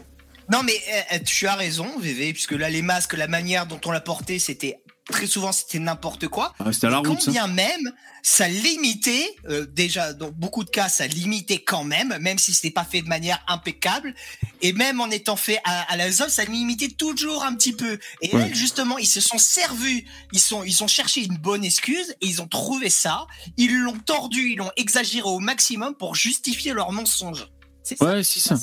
Non 0.52 0.64
mais 0.64 0.74
euh, 0.74 1.16
euh, 1.16 1.20
tu 1.26 1.48
as 1.48 1.56
raison, 1.56 1.88
VV, 2.00 2.34
puisque 2.34 2.52
là 2.54 2.70
les 2.70 2.82
masques, 2.82 3.14
la 3.14 3.28
manière 3.28 3.66
dont 3.68 3.80
on 3.86 3.92
l'a 3.92 4.02
porté, 4.02 4.38
c'était 4.40 4.82
très 5.10 5.28
souvent 5.28 5.52
c'était 5.52 5.80
n'importe 5.80 6.28
quoi. 6.28 6.54
Ah, 6.60 6.72
C'était 6.72 6.88
à 6.88 6.90
la 6.92 6.98
route, 7.00 7.28
bien 7.30 7.48
même, 7.48 7.92
ça 8.24 8.48
limitait, 8.48 9.28
euh, 9.50 9.66
déjà 9.66 10.14
dans 10.14 10.30
beaucoup 10.32 10.64
de 10.64 10.70
cas, 10.70 10.90
ça 10.90 11.08
limitait 11.08 11.60
quand 11.64 11.84
même, 11.84 12.18
même 12.20 12.38
si 12.38 12.54
c'était 12.54 12.72
pas 12.72 12.84
fait 12.86 13.02
de 13.02 13.08
manière 13.08 13.44
impeccable, 13.48 14.14
et 14.62 14.74
même 14.74 15.02
en 15.02 15.10
étant 15.10 15.36
fait 15.36 15.60
à, 15.64 15.92
à 15.92 15.98
l'azote, 15.98 16.30
ça 16.30 16.46
limitait 16.46 16.90
toujours 16.90 17.44
un 17.44 17.56
petit 17.56 17.74
peu. 17.74 18.00
Et 18.22 18.34
Ouais. 18.36 18.44
elles, 18.48 18.56
justement, 18.56 18.98
ils 18.98 19.08
se 19.08 19.20
sont 19.22 19.38
servis, 19.38 20.06
ils 20.34 20.40
sont, 20.40 20.64
ils 20.64 20.84
ont 20.84 20.88
cherché 20.88 21.24
une 21.24 21.38
bonne 21.38 21.64
excuse, 21.66 22.16
et 22.22 22.28
ils 22.28 22.42
ont 22.42 22.48
trouvé 22.48 22.90
ça, 22.90 23.26
ils 23.58 23.74
l'ont 23.80 23.98
tordu, 24.00 24.52
ils 24.52 24.58
l'ont 24.58 24.72
exagéré 24.78 25.28
au 25.28 25.40
maximum 25.40 25.96
pour 25.96 26.16
justifier 26.16 26.74
leur 26.74 26.92
mensonge. 26.92 27.48
C'est 27.84 27.98
ça. 27.98 28.06
Ouais, 28.16 28.24
c'est 28.24 28.40
ça. 28.40 28.56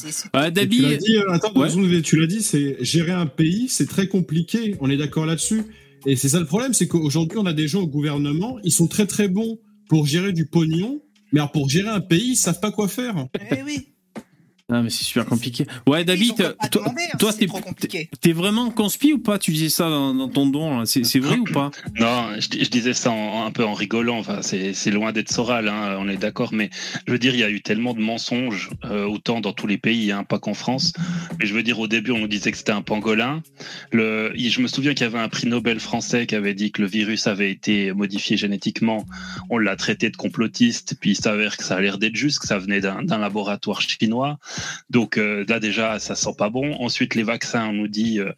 Dabi, 0.50 0.76
Tu 0.76 0.82
l'as 0.82 0.96
dit, 0.96 1.16
euh, 1.16 1.30
attends, 1.32 1.52
deux 1.52 1.60
Ouais. 1.62 1.70
secondes, 1.70 2.02
tu 2.02 2.20
l'as 2.20 2.26
dit, 2.26 2.42
c'est 2.42 2.76
gérer 2.80 3.12
un 3.12 3.26
pays, 3.26 3.68
c'est 3.68 3.86
très 3.88 4.06
compliqué. 4.08 4.76
On 4.80 4.88
est 4.90 4.96
d'accord 4.96 5.26
là-dessus. 5.26 5.62
Et 6.06 6.14
c'est 6.16 6.28
ça 6.28 6.38
le 6.38 6.46
problème, 6.46 6.72
c'est 6.74 6.86
qu'aujourd'hui, 6.86 7.38
on 7.38 7.46
a 7.46 7.52
des 7.52 7.66
gens 7.66 7.80
au 7.82 7.86
gouvernement, 7.88 8.58
ils 8.62 8.72
sont 8.72 8.86
très 8.86 9.06
très 9.06 9.26
bons 9.28 9.58
pour 9.88 10.06
gérer 10.06 10.32
du 10.32 10.46
pognon, 10.46 11.02
mais 11.32 11.40
alors 11.40 11.50
pour 11.50 11.68
gérer 11.68 11.88
un 11.88 12.00
pays, 12.00 12.30
ils 12.32 12.36
savent 12.36 12.60
pas 12.60 12.70
quoi 12.70 12.86
faire. 12.88 13.26
Eh 13.50 13.62
oui. 13.64 13.88
Ah, 14.70 14.82
mais 14.82 14.90
c'est 14.90 15.04
super 15.04 15.24
compliqué. 15.24 15.66
Ouais, 15.86 16.04
David, 16.04 16.36
toi, 16.36 16.54
hein, 16.60 16.68
toi, 17.18 17.32
c'est 17.32 17.38
t'es, 17.38 17.46
trop 17.46 17.60
compliqué. 17.60 18.10
t'es 18.20 18.32
vraiment 18.34 18.68
conspi 18.70 19.14
ou 19.14 19.18
pas? 19.18 19.38
Tu 19.38 19.50
disais 19.52 19.70
ça 19.70 19.88
dans, 19.88 20.12
dans 20.14 20.28
ton 20.28 20.46
don, 20.46 20.84
c'est, 20.84 21.18
vrai 21.20 21.38
ou 21.38 21.44
pas? 21.44 21.70
Non, 21.98 22.32
je, 22.38 22.48
dis- 22.48 22.64
je 22.64 22.68
disais 22.68 22.92
ça 22.92 23.10
en- 23.10 23.46
un 23.46 23.50
peu 23.50 23.64
en 23.64 23.72
rigolant. 23.72 24.18
Enfin, 24.18 24.40
c'est 24.42 24.90
loin 24.90 25.12
d'être 25.12 25.32
Soral, 25.32 25.68
hein, 25.68 25.96
on 25.98 26.06
est 26.06 26.18
d'accord. 26.18 26.52
Mais 26.52 26.68
je 27.06 27.12
veux 27.12 27.18
dire, 27.18 27.32
il 27.32 27.40
y 27.40 27.44
a 27.44 27.48
eu 27.48 27.62
tellement 27.62 27.94
de 27.94 28.00
mensonges, 28.00 28.68
euh, 28.84 29.06
autant 29.06 29.40
dans 29.40 29.54
tous 29.54 29.66
les 29.66 29.78
pays, 29.78 30.12
hein, 30.12 30.24
pas 30.24 30.38
qu'en 30.38 30.52
France. 30.52 30.92
Mais 31.40 31.46
je 31.46 31.54
veux 31.54 31.62
dire, 31.62 31.78
au 31.78 31.88
début, 31.88 32.10
on 32.10 32.18
nous 32.18 32.28
disait 32.28 32.52
que 32.52 32.58
c'était 32.58 32.72
un 32.72 32.82
pangolin. 32.82 33.42
Le, 33.90 34.32
je 34.36 34.60
me 34.60 34.68
souviens 34.68 34.92
qu'il 34.92 35.04
y 35.04 35.06
avait 35.08 35.18
un 35.18 35.30
prix 35.30 35.46
Nobel 35.46 35.80
français 35.80 36.26
qui 36.26 36.34
avait 36.34 36.52
dit 36.52 36.72
que 36.72 36.82
le 36.82 36.88
virus 36.88 37.26
avait 37.26 37.50
été 37.50 37.94
modifié 37.94 38.36
génétiquement. 38.36 39.06
On 39.48 39.56
l'a 39.56 39.76
traité 39.76 40.10
de 40.10 40.16
complotiste, 40.16 40.96
puis 41.00 41.12
il 41.12 41.16
s'avère 41.16 41.56
que 41.56 41.64
ça 41.64 41.76
a 41.76 41.80
l'air 41.80 41.96
d'être 41.96 42.16
juste, 42.16 42.40
que 42.40 42.46
ça 42.46 42.58
venait 42.58 42.82
d'un 42.82 43.18
laboratoire 43.18 43.80
chinois. 43.80 44.38
Donc 44.90 45.18
euh, 45.18 45.44
là 45.48 45.60
déjà, 45.60 45.98
ça 45.98 46.14
sent 46.14 46.32
pas 46.36 46.50
bon. 46.50 46.74
Ensuite, 46.80 47.14
les 47.14 47.22
vaccins, 47.22 47.68
on 47.68 47.72
nous 47.72 47.88
dit 47.88 48.20
euh, 48.20 48.32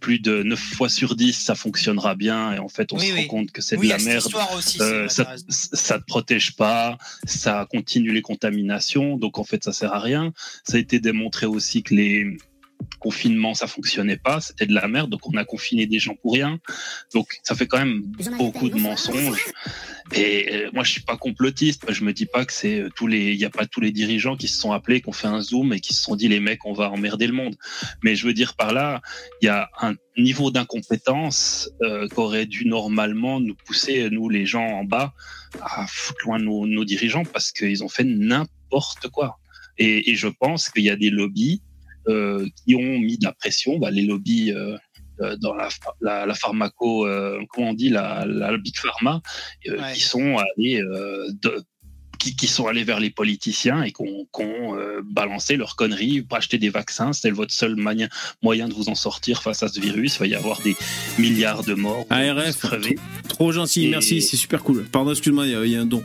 plus 0.00 0.18
de 0.18 0.42
9 0.42 0.58
fois 0.58 0.88
sur 0.88 1.16
10, 1.16 1.32
ça 1.32 1.54
fonctionnera 1.54 2.14
bien. 2.14 2.52
Et 2.54 2.58
en 2.58 2.68
fait, 2.68 2.92
on 2.92 2.96
Oui, 2.98 3.06
se 3.06 3.12
oui. 3.14 3.20
rend 3.22 3.26
compte 3.28 3.50
que 3.52 3.62
c'est 3.62 3.76
Oui, 3.76 3.86
de 3.88 3.92
la 3.92 3.98
merde. 3.98 4.28
aussi. 4.56 4.80
Euh, 4.80 5.08
ça, 5.08 5.34
ça 5.48 5.98
te 5.98 6.04
protège 6.04 6.56
pas, 6.56 6.98
ça 7.24 7.66
continue 7.70 8.12
les 8.12 8.22
contaminations, 8.22 9.16
donc 9.16 9.38
en 9.38 9.44
fait 9.44 9.62
ça 9.64 9.72
sert 9.72 9.92
à 9.92 10.00
rien. 10.00 10.32
Ça 10.64 10.76
a 10.76 10.80
été 10.80 10.98
démontré 11.00 11.46
aussi 11.46 11.82
que 11.82 11.94
les 11.94 12.36
confinements 12.98 13.54
ça 13.54 13.66
fonctionnait 13.66 14.18
pas, 14.18 14.40
c'était 14.40 14.66
de 14.66 14.74
la 14.74 14.86
merde, 14.86 15.08
donc 15.10 15.26
on 15.26 15.34
a 15.36 15.44
confiné 15.44 15.86
des 15.86 15.98
gens 15.98 16.14
pour 16.14 16.34
rien. 16.34 16.58
Donc 17.14 17.38
ça 17.42 17.54
fait 17.54 17.66
quand 17.66 17.78
même 17.78 18.02
beaucoup 18.38 18.68
de 18.68 18.78
mensonges. 18.78 19.44
Et 20.14 20.54
euh, 20.54 20.70
moi 20.72 20.84
je 20.84 20.92
suis 20.92 21.02
pas 21.02 21.16
complotiste, 21.16 21.90
je 21.92 22.04
me 22.04 22.12
dis 22.12 22.26
pas 22.26 22.44
que 22.44 22.52
c'est 22.52 22.80
euh, 22.80 22.88
tous 22.94 23.06
les, 23.06 23.32
il 23.32 23.38
y 23.38 23.44
a 23.44 23.50
pas 23.50 23.66
tous 23.66 23.80
les 23.80 23.90
dirigeants 23.90 24.36
qui 24.36 24.46
se 24.46 24.58
sont 24.60 24.72
appelés, 24.72 25.00
qui 25.00 25.08
ont 25.08 25.12
fait 25.12 25.26
un 25.26 25.40
zoom 25.40 25.72
et 25.72 25.80
qui 25.80 25.94
se 25.94 26.02
sont 26.02 26.14
dit 26.14 26.28
les 26.28 26.40
mecs 26.40 26.64
on 26.64 26.72
va 26.72 26.90
emmerder 26.90 27.26
le 27.26 27.32
monde. 27.32 27.56
Mais 28.04 28.14
je 28.14 28.26
veux 28.26 28.34
dire 28.34 28.54
par 28.54 28.72
là, 28.72 29.00
il 29.42 29.46
y 29.46 29.48
a 29.48 29.68
un 29.80 29.94
niveau 30.16 30.50
d'incompétence 30.50 31.70
euh, 31.82 32.06
qu'aurait 32.08 32.46
dû 32.46 32.66
normalement 32.66 33.40
nous 33.40 33.54
pousser 33.54 34.08
nous 34.10 34.28
les 34.28 34.46
gens 34.46 34.66
en 34.66 34.84
bas 34.84 35.12
à 35.60 35.86
foutre 35.88 36.24
loin 36.24 36.38
nos, 36.38 36.66
nos 36.66 36.84
dirigeants 36.84 37.24
parce 37.24 37.50
qu'ils 37.50 37.82
ont 37.82 37.88
fait 37.88 38.04
n'importe 38.04 39.08
quoi. 39.08 39.38
Et, 39.78 40.10
et 40.10 40.14
je 40.14 40.28
pense 40.28 40.70
qu'il 40.70 40.84
y 40.84 40.90
a 40.90 40.96
des 40.96 41.10
lobbies 41.10 41.62
euh, 42.08 42.46
qui 42.64 42.76
ont 42.76 42.98
mis 43.00 43.18
de 43.18 43.24
la 43.24 43.32
pression, 43.32 43.78
bah, 43.78 43.90
les 43.90 44.02
lobbies 44.02 44.52
euh, 44.52 44.76
dans 45.40 45.54
la, 45.54 45.68
la, 46.00 46.26
la 46.26 46.34
pharmaco, 46.34 47.06
euh, 47.06 47.38
comment 47.50 47.70
on 47.70 47.74
dit, 47.74 47.88
la, 47.88 48.24
la 48.26 48.56
big 48.56 48.76
pharma, 48.76 49.20
euh, 49.68 49.78
Ouais. 49.80 49.92
qui 49.94 50.00
sont 50.00 50.36
allés 50.38 50.80
euh, 50.80 51.26
de- 51.42 51.62
qui, 52.18 52.34
qui 52.34 52.46
sont 52.46 52.66
allés 52.66 52.82
vers 52.82 52.98
les 52.98 53.10
politiciens 53.10 53.82
et 53.82 53.92
qui 53.92 54.00
ont, 54.02 54.26
ont, 54.38 54.74
euh, 54.76 55.02
balancé 55.04 55.56
leurs 55.56 55.76
conneries 55.76 56.22
pour 56.22 56.38
acheter 56.38 56.56
des 56.56 56.70
vaccins. 56.70 57.12
C'est 57.12 57.30
votre 57.30 57.52
seul 57.52 57.76
moyen, 57.76 58.08
moyen 58.42 58.68
de 58.68 58.74
vous 58.74 58.88
en 58.88 58.94
sortir 58.94 59.42
face 59.42 59.62
à 59.62 59.68
ce 59.68 59.78
virus. 59.80 60.16
Il 60.16 60.18
va 60.20 60.26
y 60.26 60.34
avoir 60.34 60.60
des 60.62 60.76
milliards 61.18 61.62
de 61.62 61.74
morts. 61.74 62.06
ARF, 62.08 62.56
crevés. 62.58 62.96
Trop 63.28 63.52
gentil, 63.52 63.86
Et- 63.86 63.90
merci, 63.90 64.22
c'est 64.22 64.38
super 64.38 64.62
cool. 64.64 64.86
Pardon, 64.90 65.10
excuse-moi, 65.10 65.46
il 65.46 65.52
y 65.52 65.54
a- 65.54 65.64
il 65.66 65.72
y, 65.72 65.76
a 65.76 65.80
un 65.82 65.86
don. 65.86 66.02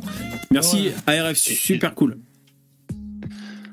Merci, 0.52 0.90
ARF, 1.08 1.38
super 1.38 1.96
cool. 1.96 2.18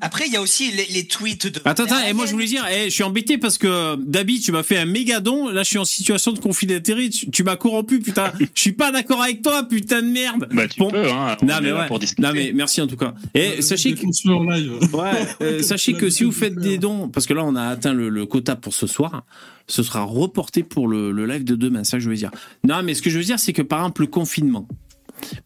Après, 0.01 0.25
il 0.27 0.33
y 0.33 0.35
a 0.37 0.41
aussi 0.41 0.71
les, 0.71 0.85
les 0.93 1.05
tweets 1.05 1.47
de. 1.47 1.59
Attends, 1.65 1.83
attends, 1.83 1.99
et 2.07 2.13
moi 2.13 2.25
je 2.25 2.31
voulais 2.33 2.45
dire, 2.45 2.65
eh, 2.71 2.85
je 2.85 2.89
suis 2.93 3.03
embêté 3.03 3.37
parce 3.37 3.57
que 3.57 3.95
David, 3.97 4.41
tu 4.43 4.51
m'as 4.51 4.63
fait 4.63 4.77
un 4.77 4.85
méga 4.85 5.19
don. 5.19 5.49
Là, 5.49 5.63
je 5.63 5.69
suis 5.69 5.77
en 5.77 5.85
situation 5.85 6.31
de 6.31 6.39
conflit 6.39 6.67
d'intérêt. 6.67 7.09
Tu, 7.09 7.29
tu 7.29 7.43
m'as 7.43 7.55
corrompu, 7.55 7.99
putain. 7.99 8.31
Je 8.55 8.61
suis 8.61 8.71
pas 8.73 8.91
d'accord 8.91 9.21
avec 9.21 9.41
toi, 9.41 9.63
putain 9.63 10.01
de 10.01 10.07
merde. 10.07 10.47
Bah, 10.51 10.67
tu 10.67 10.79
Bon. 10.79 10.89
peux, 10.89 11.09
hein. 11.09 11.35
on 11.41 11.45
Non 11.45 11.55
mais 11.61 11.71
ouais. 11.71 11.87
pour 11.87 11.99
discuter. 11.99 12.21
Non 12.21 12.31
mais 12.33 12.51
merci 12.53 12.81
en 12.81 12.87
tout 12.87 12.97
cas. 12.97 13.13
Et 13.33 13.61
sachez 13.61 13.93
que 13.93 14.05
live. 14.05 14.93
Ouais, 14.93 15.11
euh, 15.41 15.61
sachez 15.61 15.93
que 15.93 16.09
si 16.09 16.23
vous 16.23 16.31
faites 16.31 16.55
des 16.55 16.77
dons, 16.77 17.09
parce 17.09 17.25
que 17.25 17.33
là 17.33 17.43
on 17.45 17.55
a 17.55 17.63
atteint 17.63 17.93
le, 17.93 18.09
le 18.09 18.25
quota 18.25 18.55
pour 18.55 18.73
ce 18.73 18.87
soir, 18.87 19.23
ce 19.67 19.83
sera 19.83 20.03
reporté 20.03 20.63
pour 20.63 20.87
le, 20.87 21.11
le 21.11 21.25
live 21.25 21.43
de 21.43 21.55
demain, 21.55 21.83
c'est 21.83 21.91
ça 21.91 21.97
que 21.97 22.03
je 22.03 22.09
veux 22.09 22.15
dire. 22.15 22.31
Non, 22.63 22.81
mais 22.83 22.93
ce 22.93 23.01
que 23.01 23.09
je 23.09 23.17
veux 23.17 23.23
dire, 23.23 23.39
c'est 23.39 23.53
que 23.53 23.61
par 23.61 23.79
exemple 23.79 24.01
le 24.01 24.07
confinement, 24.07 24.67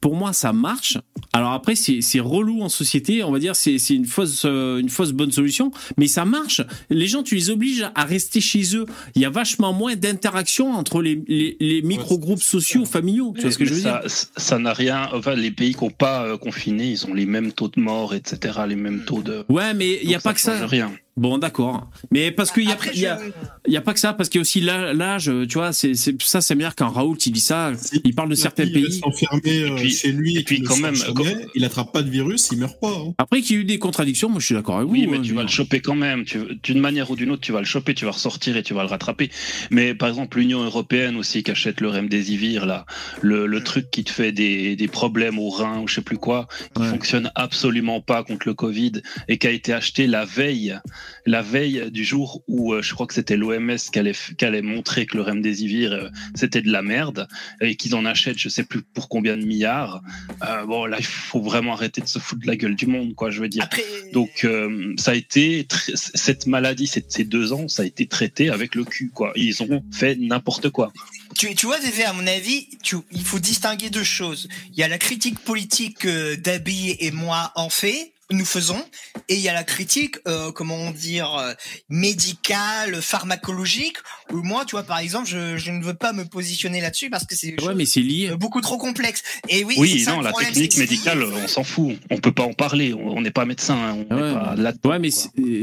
pour 0.01 0.15
moi 0.15 0.34
ça 0.34 0.53
marche. 0.53 0.97
Alors 1.34 1.53
après 1.53 1.76
c'est 1.76 2.01
c'est 2.01 2.19
relou 2.19 2.61
en 2.61 2.69
société, 2.69 3.24
on 3.24 3.32
va 3.32 3.39
dire 3.39 3.55
c'est 3.55 3.78
c'est 3.78 3.95
une 3.95 4.05
fausse 4.05 4.43
euh, 4.45 4.80
une 4.80 4.89
fausse 4.89 5.11
bonne 5.11 5.32
solution, 5.32 5.71
mais 5.97 6.07
ça 6.07 6.26
marche. 6.26 6.61
Les 6.89 7.07
gens 7.07 7.24
tu 7.24 7.36
les 7.36 7.49
obliges 7.49 7.86
à 7.95 8.03
rester 8.05 8.41
chez 8.41 8.76
eux. 8.76 8.86
Il 9.15 9.21
y 9.21 9.26
a 9.26 9.30
vachement 9.30 9.74
moins 9.74 9.95
d'interaction 9.95 10.74
entre 10.74 11.01
les 11.01 11.24
les, 11.28 11.57
les 11.59 11.82
micro 11.82 12.17
groupes 12.17 12.41
sociaux 12.41 12.86
familiaux. 12.86 13.34
Tu 13.36 13.41
vois 13.41 13.51
ce 13.51 13.57
que 13.57 13.65
je 13.65 13.74
veux 13.74 13.82
ça, 13.82 14.01
dire? 14.01 14.11
Ça 14.38 14.59
n'a 14.59 14.74
rien. 14.74 15.09
Enfin, 15.13 15.36
les 15.36 15.51
pays 15.51 15.74
qui 15.74 15.84
n'ont 15.84 15.89
pas 15.89 16.26
euh, 16.26 16.38
confiné, 16.38 16.91
ils 16.91 17.05
ont 17.05 17.13
les 17.13 17.26
mêmes 17.26 17.51
taux 17.51 17.67
de 17.67 17.80
mort, 17.80 18.13
etc., 18.13 18.59
les 18.67 18.76
mêmes 18.76 19.03
taux 19.05 19.21
de. 19.21 19.45
Ouais, 19.49 19.74
mais 19.74 19.99
il 20.03 20.09
y 20.09 20.15
a 20.15 20.19
pas 20.19 20.34
que 20.34 20.41
ça. 20.41 20.65
Rien. 20.65 20.91
Bon, 21.16 21.38
d'accord. 21.38 21.89
Mais 22.11 22.32
parce 22.32 22.51
qu'il 22.51 22.64
y 22.64 22.70
a, 22.70 22.74
Après, 22.74 22.89
il 22.95 23.01
y 23.01 23.05
a, 23.05 23.20
je- 23.20 23.30
il 23.68 23.74
y 23.74 23.78
a 23.78 23.82
pas 23.82 23.93
que 23.93 23.99
ça, 23.99 24.14
parce 24.14 24.30
qu'il 24.30 24.39
y 24.39 24.41
a 24.41 24.41
aussi 24.41 24.61
l'â- 24.61 24.93
l'âge, 24.93 25.32
tu 25.47 25.53
vois, 25.59 25.72
c'est, 25.72 25.93
ça, 26.22 26.41
c'est 26.41 26.55
bien 26.55 26.72
quand 26.76 26.89
Raoult, 26.89 27.18
il 27.28 27.32
dit 27.32 27.39
ça, 27.39 27.72
il 28.03 28.16
parle 28.16 28.30
de 28.30 28.36
certains 28.36 28.64
Il 28.64 28.74
pays. 28.74 28.99
enfermé 29.03 29.41
euh, 29.61 29.68
Et 29.68 29.76
puis- 29.76 29.91
chez 29.91 30.11
lui 30.11 30.38
et 30.38 30.43
puis 30.43 30.61
quand 30.64 30.78
même, 30.78 30.95
jamais, 30.95 31.45
il 31.53 31.64
attrape 31.66 31.93
pas 31.93 32.01
de 32.01 32.09
virus, 32.09 32.49
il 32.51 32.57
meurt 32.57 32.80
pas. 32.80 32.89
hein. 32.89 33.14
Après 33.20 33.41
qu'il 33.41 33.55
y 33.55 33.59
a 33.59 33.61
eu 33.61 33.66
des 33.66 33.78
contradictions, 33.78 34.28
moi 34.28 34.39
je 34.39 34.47
suis 34.47 34.55
d'accord 34.55 34.78
avec 34.78 34.89
Oui, 34.89 35.05
vous. 35.05 35.11
mais 35.11 35.18
hein, 35.20 35.22
tu 35.24 35.34
vas 35.34 35.43
le 35.43 35.47
choper 35.49 35.82
quand 35.82 35.95
même. 35.95 36.26
D'une 36.64 36.80
manière 36.80 37.11
ou 37.11 37.16
d'une 37.16 37.30
autre, 37.30 37.41
tu 37.41 37.51
vas 37.51 37.59
le 37.59 37.66
choper, 37.66 37.93
tu 37.93 38.05
vas 38.05 38.11
ressortir 38.11 38.57
et 38.57 38.64
tu 38.64 38.74
vas 38.74 38.82
le 38.82 38.89
rattraper. 38.89 39.30
Mais 39.70 39.93
par 39.93 40.09
exemple, 40.09 40.39
l'Union 40.39 40.64
européenne 40.64 41.16
aussi 41.16 41.43
qui 41.43 41.51
achète 41.51 41.80
le 41.80 41.89
remdesivir, 41.89 42.66
là, 42.66 42.86
le, 43.22 43.45
le 43.45 43.64
truc 43.64 43.91
qui 43.91 44.03
te 44.03 44.09
fait 44.11 44.32
des, 44.32 44.76
des 44.76 44.88
problèmes 44.88 45.38
au 45.38 45.49
rein 45.49 45.80
ou 45.80 45.88
je 45.88 45.93
sais 45.95 46.01
plus 46.01 46.18
quoi, 46.18 46.47
qui 46.76 46.82
Ouais. 46.82 46.89
fonctionne 46.89 47.32
absolument 47.36 48.01
pas 48.01 48.24
contre 48.24 48.47
le 48.47 48.55
Covid 48.55 48.93
et 49.28 49.38
qui 49.38 49.45
a 49.47 49.51
été 49.51 49.74
acheté 49.74 50.07
la 50.07 50.26
veille, 50.26 50.76
la 51.25 51.41
veille 51.41 51.91
du 51.91 52.03
jour 52.03 52.43
où 52.47 52.73
euh, 52.73 52.81
je 52.81 52.93
crois 52.93 53.07
que 53.07 53.13
c'était 53.13 53.37
l'OMS 53.37 53.77
qui 53.91 53.99
allait, 54.45 54.61
montrer 54.61 55.05
que 55.05 55.17
le 55.17 55.23
remdesivir 55.23 55.91
euh, 55.91 56.09
c'était 56.35 56.61
de 56.61 56.71
la 56.71 56.81
merde 56.81 57.27
et 57.61 57.75
qu'ils 57.75 57.95
en 57.95 58.05
achètent 58.05 58.37
je 58.37 58.49
sais 58.49 58.63
plus 58.63 58.81
pour 58.81 59.09
combien 59.09 59.37
de 59.37 59.45
milliards. 59.45 60.01
Euh, 60.43 60.65
bon 60.65 60.85
là, 60.85 60.97
il 60.99 61.05
faut 61.05 61.41
vraiment 61.41 61.73
arrêter 61.73 62.01
de 62.01 62.07
se 62.07 62.19
foutre 62.19 62.41
de 62.41 62.47
la 62.47 62.55
gueule 62.55 62.75
du 62.75 62.87
monde, 62.87 63.15
quoi. 63.15 63.29
Je 63.29 63.41
veux 63.41 63.49
dire. 63.49 63.63
Après, 63.63 63.83
Donc 64.11 64.43
euh, 64.43 64.93
ça 64.97 65.11
a 65.11 65.15
été 65.15 65.67
cette 65.93 66.47
maladie, 66.47 66.87
ces 66.87 67.23
deux 67.23 67.53
ans, 67.53 67.67
ça 67.67 67.83
a 67.83 67.85
été 67.85 68.07
traité 68.07 68.49
avec 68.49 68.75
le 68.75 68.83
cul 68.83 69.09
quoi. 69.09 69.31
Ils 69.35 69.63
ont 69.63 69.83
fait 69.91 70.15
n'importe 70.15 70.69
quoi. 70.69 70.91
tu, 71.37 71.53
tu 71.55 71.65
vois, 71.65 71.79
Vévé, 71.79 72.03
à 72.03 72.13
mon 72.13 72.25
avis, 72.27 72.67
tu, 72.81 72.97
il 73.11 73.23
faut 73.23 73.39
distinguer 73.39 73.89
deux 73.89 74.03
choses. 74.03 74.47
Il 74.71 74.77
y 74.77 74.83
a 74.83 74.87
la 74.87 74.97
critique 74.97 75.39
politique 75.39 75.99
que 75.99 76.35
Dabi 76.35 76.95
et 76.99 77.11
moi 77.11 77.51
en 77.55 77.69
fait, 77.69 78.12
nous 78.34 78.45
faisons, 78.45 78.84
et 79.29 79.36
il 79.36 79.41
y 79.41 79.49
a 79.49 79.53
la 79.53 79.63
critique, 79.63 80.17
euh, 80.27 80.51
comment 80.51 80.91
dire, 80.91 81.34
euh, 81.36 81.53
médicale, 81.89 83.01
pharmacologique, 83.01 83.97
où 84.31 84.41
moi, 84.41 84.65
tu 84.65 84.71
vois, 84.71 84.84
par 84.84 84.99
exemple, 84.99 85.27
je, 85.27 85.57
je 85.57 85.71
ne 85.71 85.84
veux 85.84 85.93
pas 85.93 86.13
me 86.13 86.25
positionner 86.25 86.81
là-dessus 86.81 87.09
parce 87.09 87.25
que 87.25 87.36
c'est 87.36 87.59
Ouais, 87.63 87.75
mais 87.75 87.86
c'est 87.86 88.01
lié. 88.01 88.36
beaucoup 88.38 88.61
trop 88.61 88.77
complexes. 88.77 89.23
Et 89.49 89.63
oui, 89.63 89.75
Oui, 89.77 90.03
non, 90.07 90.21
la 90.21 90.31
problème, 90.31 90.51
technique 90.53 90.77
médicale, 90.77 91.19
lié. 91.19 91.27
on 91.43 91.47
s'en 91.47 91.63
fout. 91.63 91.97
On 92.11 92.17
peut 92.17 92.31
pas 92.31 92.43
en 92.43 92.53
parler. 92.53 92.93
On 92.93 93.21
n'est 93.21 93.31
pas 93.31 93.45
médecin. 93.45 93.75
hein, 93.75 94.05
On 94.09 94.15
Ouais, 94.15 94.34
pas 94.34 94.53
mais- 94.55 94.63
là. 94.63 94.73
Ouais, 94.86 94.99
mais 94.99 95.09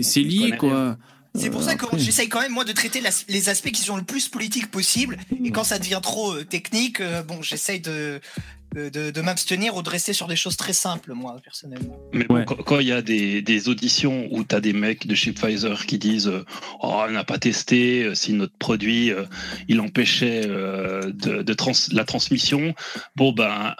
c'est, 0.02 0.20
lié, 0.22 0.56
quoi. 0.58 0.96
C'est 1.34 1.48
pour 1.50 1.60
Euh, 1.62 1.64
ça 1.64 1.76
que 1.76 1.86
j'essaye 1.96 2.28
quand 2.28 2.40
même 2.40 2.50
moi 2.52 2.64
de 2.64 2.72
traiter 2.72 3.00
la- 3.00 3.10
les 3.28 3.48
aspects 3.48 3.70
qui 3.70 3.82
sont 3.82 3.96
le 3.96 4.02
plus 4.02 4.28
politiques 4.28 4.68
possible. 4.70 5.16
Et 5.44 5.52
quand 5.52 5.62
ça 5.62 5.78
devient 5.78 6.00
trop 6.02 6.32
euh, 6.32 6.44
technique, 6.44 7.00
euh, 7.00 7.22
bon, 7.22 7.40
j'essaye 7.40 7.78
de 7.80 8.20
de, 8.74 8.88
de, 8.88 9.10
de 9.10 9.20
m'abstenir 9.20 9.74
ou 9.76 9.82
de 9.82 9.88
rester 9.90 10.12
sur 10.12 10.28
des 10.28 10.36
choses 10.36 10.56
très 10.56 10.72
simples, 10.72 11.12
moi 11.12 11.36
personnellement. 11.42 11.98
Mais 12.12 12.24
bon, 12.24 12.36
Ouais. 12.36 12.44
quand- 12.46 12.56
quand 12.62 12.78
il 12.80 12.86
y 12.88 12.92
a 12.92 13.02
des, 13.02 13.42
des 13.42 13.68
auditions 13.68 14.28
où 14.30 14.44
tu 14.44 14.54
as 14.54 14.60
des 14.60 14.72
mecs 14.72 15.06
de 15.06 15.14
chez 15.14 15.32
Pfizer 15.32 15.86
qui 15.86 15.98
disent 15.98 16.28
euh, 16.28 16.44
Oh, 16.82 17.02
on 17.06 17.10
n'a 17.10 17.24
pas 17.24 17.38
testé 17.38 18.04
euh, 18.04 18.14
si 18.14 18.32
notre 18.32 18.56
produit 18.58 19.10
euh, 19.10 19.24
il 19.68 19.80
empêchait 19.80 20.42
euh, 20.46 21.02
de, 21.12 21.42
de 21.42 21.52
trans- 21.54 21.72
la 21.92 22.04
transmission, 22.04 22.74
bon 23.16 23.32
ben. 23.32 23.74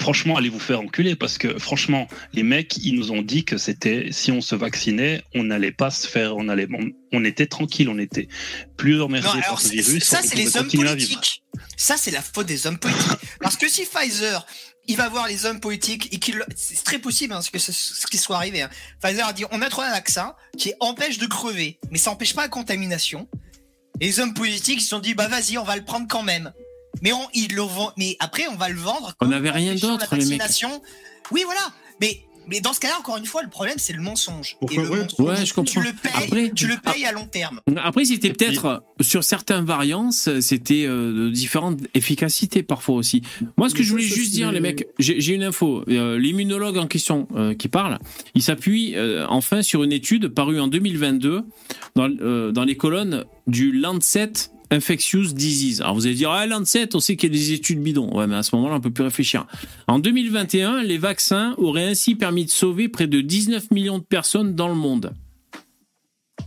Franchement, 0.00 0.36
allez 0.36 0.48
vous 0.48 0.58
faire 0.58 0.80
enculer 0.80 1.14
parce 1.16 1.36
que 1.38 1.58
franchement, 1.58 2.08
les 2.32 2.42
mecs, 2.42 2.76
ils 2.78 2.94
nous 2.94 3.12
ont 3.12 3.20
dit 3.22 3.44
que 3.44 3.58
c'était 3.58 4.08
si 4.10 4.32
on 4.32 4.40
se 4.40 4.54
vaccinait, 4.54 5.22
on 5.34 5.44
n'allait 5.44 5.70
pas 5.70 5.90
se 5.90 6.08
faire, 6.08 6.34
on 6.36 6.48
allait, 6.48 6.66
on, 6.72 6.90
on 7.12 7.24
était 7.24 7.46
tranquille, 7.46 7.88
on 7.90 7.98
était 7.98 8.26
plus 8.76 9.00
emmerdé 9.02 9.28
Non, 9.28 9.42
par 9.42 9.60
ce 9.60 9.68
virus. 9.68 10.02
ça 10.04 10.20
c'est 10.22 10.36
les 10.36 10.56
hommes 10.56 10.68
politiques. 10.70 11.42
Ça 11.76 11.96
c'est 11.98 12.10
la 12.10 12.22
faute 12.22 12.46
des 12.46 12.66
hommes 12.66 12.78
politiques. 12.78 13.18
Parce 13.40 13.56
que 13.56 13.68
si 13.68 13.84
Pfizer 13.84 14.46
il 14.88 14.96
va 14.96 15.08
voir 15.08 15.28
les 15.28 15.44
hommes 15.46 15.60
politiques 15.60 16.08
et 16.12 16.18
qu'il 16.18 16.42
c'est 16.56 16.82
très 16.82 16.98
possible 16.98 17.34
hein, 17.34 17.40
que 17.52 17.58
ce, 17.60 17.70
ce 17.70 18.06
qui 18.08 18.18
soit 18.18 18.36
arrivé. 18.36 18.62
hein. 18.62 18.70
Pfizer 19.00 19.26
a 19.26 19.32
dit 19.32 19.44
on 19.52 19.60
a 19.62 19.68
trouvé 19.68 19.86
un 19.86 19.92
vaccin 19.92 20.34
qui 20.58 20.72
empêche 20.80 21.18
de 21.18 21.26
crever, 21.26 21.78
mais 21.90 21.98
ça 21.98 22.10
empêche 22.10 22.34
pas 22.34 22.42
la 22.42 22.48
contamination. 22.48 23.28
Et 24.00 24.06
les 24.06 24.20
hommes 24.20 24.34
politiques 24.34 24.78
ils 24.80 24.82
se 24.84 24.88
sont 24.88 24.98
dit 25.00 25.14
bah 25.14 25.28
vas-y 25.28 25.58
on 25.58 25.64
va 25.64 25.76
le 25.76 25.84
prendre 25.84 26.08
quand 26.08 26.22
même. 26.24 26.50
Mais 27.00 27.12
on, 27.12 27.26
ils 27.34 27.54
le 27.54 27.62
vend, 27.62 27.92
mais 27.96 28.16
après 28.20 28.44
on 28.52 28.56
va 28.56 28.68
le 28.68 28.78
vendre. 28.78 29.14
On 29.20 29.26
n'avait 29.28 29.50
rien 29.50 29.74
d'autre, 29.74 30.06
la 30.10 30.18
les 30.18 30.24
mecs. 30.26 30.38
vaccination. 30.40 30.82
Oui 31.30 31.42
voilà, 31.44 31.60
mais 32.00 32.20
mais 32.48 32.60
dans 32.60 32.72
ce 32.72 32.80
cas-là 32.80 32.94
encore 32.98 33.16
une 33.18 33.24
fois 33.24 33.42
le 33.44 33.48
problème 33.48 33.76
c'est 33.78 33.92
le 33.92 34.02
mensonge. 34.02 34.56
Pourquoi 34.58 34.82
et 34.82 34.84
le 34.84 34.90
Ouais, 34.90 35.02
mensonge, 35.04 35.26
ouais, 35.28 35.46
je 35.46 35.54
comprends. 35.54 35.80
Tu 35.80 35.86
le 35.86 35.92
payes, 35.92 36.12
Après- 36.26 36.50
tu 36.54 36.66
le 36.66 36.76
payes 36.76 37.04
à 37.06 37.12
long 37.12 37.24
terme. 37.26 37.60
Après, 37.76 38.04
c'était 38.04 38.32
peut-être 38.32 38.82
sur 39.00 39.22
certains 39.22 39.62
variants, 39.62 40.10
c'était 40.10 40.84
euh, 40.84 41.26
de 41.26 41.30
différentes 41.30 41.78
efficacités 41.94 42.64
parfois 42.64 42.96
aussi. 42.96 43.22
Moi, 43.56 43.68
ce 43.68 43.74
que 43.74 43.78
Mais 43.78 43.84
je 43.84 43.90
voulais 43.92 44.08
ça, 44.08 44.14
juste 44.16 44.32
dire, 44.32 44.50
les 44.52 44.58
mecs, 44.60 44.86
j'ai 44.98 45.20
j'ai 45.20 45.34
une 45.34 45.44
info. 45.44 45.84
Euh, 45.88 46.18
L'immunologue 46.18 46.78
en 46.78 46.88
question 46.88 47.28
euh, 47.36 47.54
qui 47.54 47.68
parle, 47.68 47.98
il 48.34 48.42
s'appuie 48.42 48.96
euh, 48.96 49.24
enfin 49.28 49.62
sur 49.62 49.84
une 49.84 49.92
étude 49.92 50.26
parue 50.28 50.58
en 50.60 50.66
2022 50.66 51.42
dans, 51.94 52.10
euh, 52.10 52.50
dans 52.50 52.64
les 52.64 52.76
colonnes 52.76 53.24
du 53.46 53.70
Lancet 53.72 54.32
Infectious 54.72 55.34
Disease. 55.34 55.82
Alors 55.82 55.94
vous 55.94 56.06
allez 56.06 56.14
dire, 56.14 56.30
ah, 56.30 56.46
Lancet, 56.46 56.96
on 56.96 57.00
sait 57.00 57.16
qu'il 57.16 57.32
y 57.32 57.36
a 57.36 57.38
des 57.38 57.52
études 57.52 57.82
bidons. 57.82 58.10
Ouais, 58.16 58.26
mais 58.26 58.36
à 58.36 58.42
ce 58.42 58.56
moment-là, 58.56 58.76
on 58.76 58.80
peut 58.80 58.90
plus 58.90 59.04
réfléchir. 59.04 59.46
En 59.86 59.98
2021, 59.98 60.82
les 60.82 60.98
vaccins 60.98 61.54
auraient 61.58 61.84
ainsi 61.84 62.14
permis 62.14 62.46
de 62.46 62.50
sauver 62.50 62.88
près 62.88 63.06
de 63.06 63.20
19 63.20 63.70
millions 63.70 63.98
de 63.98 64.04
personnes 64.04 64.54
dans 64.54 64.68
le 64.68 64.74
monde. 64.74 65.12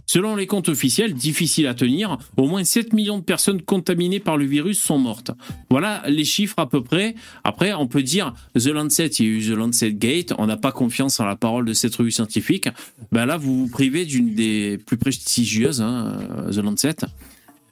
Selon 0.08 0.36
les 0.36 0.48
comptes 0.48 0.70
officiels, 0.70 1.14
difficiles 1.14 1.68
à 1.68 1.74
tenir, 1.74 2.18
au 2.38 2.48
moins 2.48 2.64
7 2.64 2.94
millions 2.94 3.18
de 3.18 3.24
personnes 3.24 3.62
contaminées 3.62 4.20
par 4.20 4.38
le 4.38 4.46
virus 4.46 4.82
sont 4.82 5.00
mortes. 5.00 5.32
Voilà 5.70 6.04
les 6.08 6.26
chiffres 6.26 6.60
à 6.60 6.70
peu 6.70 6.84
près. 6.84 7.16
Après, 7.44 7.74
on 7.74 7.88
peut 7.88 8.04
dire 8.04 8.34
The 8.56 8.68
Lancet, 8.68 9.08
il 9.08 9.26
y 9.26 9.30
a 9.30 9.32
eu 9.32 9.42
The 9.42 9.58
Lancet 9.58 9.94
Gate, 9.94 10.34
on 10.38 10.46
n'a 10.46 10.58
pas 10.58 10.72
confiance 10.72 11.20
en 11.20 11.26
la 11.26 11.36
parole 11.36 11.66
de 11.66 11.74
cette 11.74 11.96
revue 11.96 12.12
scientifique. 12.12 12.70
Ben 13.12 13.26
là, 13.26 13.38
vous 13.38 13.66
vous 13.66 13.72
privez 13.72 14.06
d'une 14.06 14.36
des 14.36 14.78
plus 14.78 14.98
prestigieuses, 14.98 15.82
hein, 15.82 16.18
The 16.52 16.58
Lancet. 16.58 16.96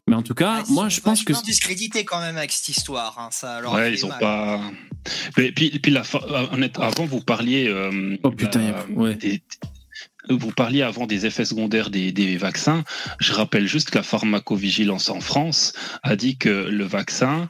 Mais 0.08 0.16
en 0.16 0.22
tout 0.22 0.34
cas, 0.34 0.58
Ah, 0.60 0.64
ils 0.68 0.74
moi, 0.74 0.84
sont 0.86 0.89
je 0.89 1.01
pense 1.01 1.24
que 1.24 1.32
vachement 1.34 1.45
discrédités 1.45 2.04
quand 2.04 2.20
même 2.20 2.38
avec 2.38 2.51
cette 2.51 2.68
histoire. 2.70 3.18
hein, 3.20 3.30
ça 3.32 3.62
leur 3.62 3.74
Ouais, 3.74 3.93
ils 3.93 4.06
ont 4.06 4.10
mal. 4.10 4.20
pas. 4.20 4.62
Mais 5.38 5.51
puis, 5.51 5.70
puis 5.80 5.91
la, 5.91 6.04
fa- 6.04 6.24
euh, 6.30 6.47
honnête- 6.51 6.78
avant, 6.80 7.06
vous 7.06 7.22
parliez. 7.22 7.68
euh, 7.68 8.18
Oh 8.24 8.32
putain, 8.32 8.72
la- 8.74 8.86
ouais. 8.91 9.16
des- 9.16 9.41
vous 10.30 10.51
parliez 10.51 10.82
avant 10.82 11.06
des 11.08 11.26
effets 11.26 11.45
secondaires 11.45 11.89
des, 11.89 12.12
des 12.12 12.38
vaccins. 12.38 12.84
Je 13.20 13.32
rappelle 13.34 13.68
juste 13.68 13.91
que 13.91 13.97
la 13.97 14.04
pharmacovigilance 14.04 15.10
en 15.10 15.20
France 15.22 15.74
a 16.04 16.16
dit 16.16 16.38
que 16.38 16.49
le 16.49 16.84
vaccin 16.86 17.47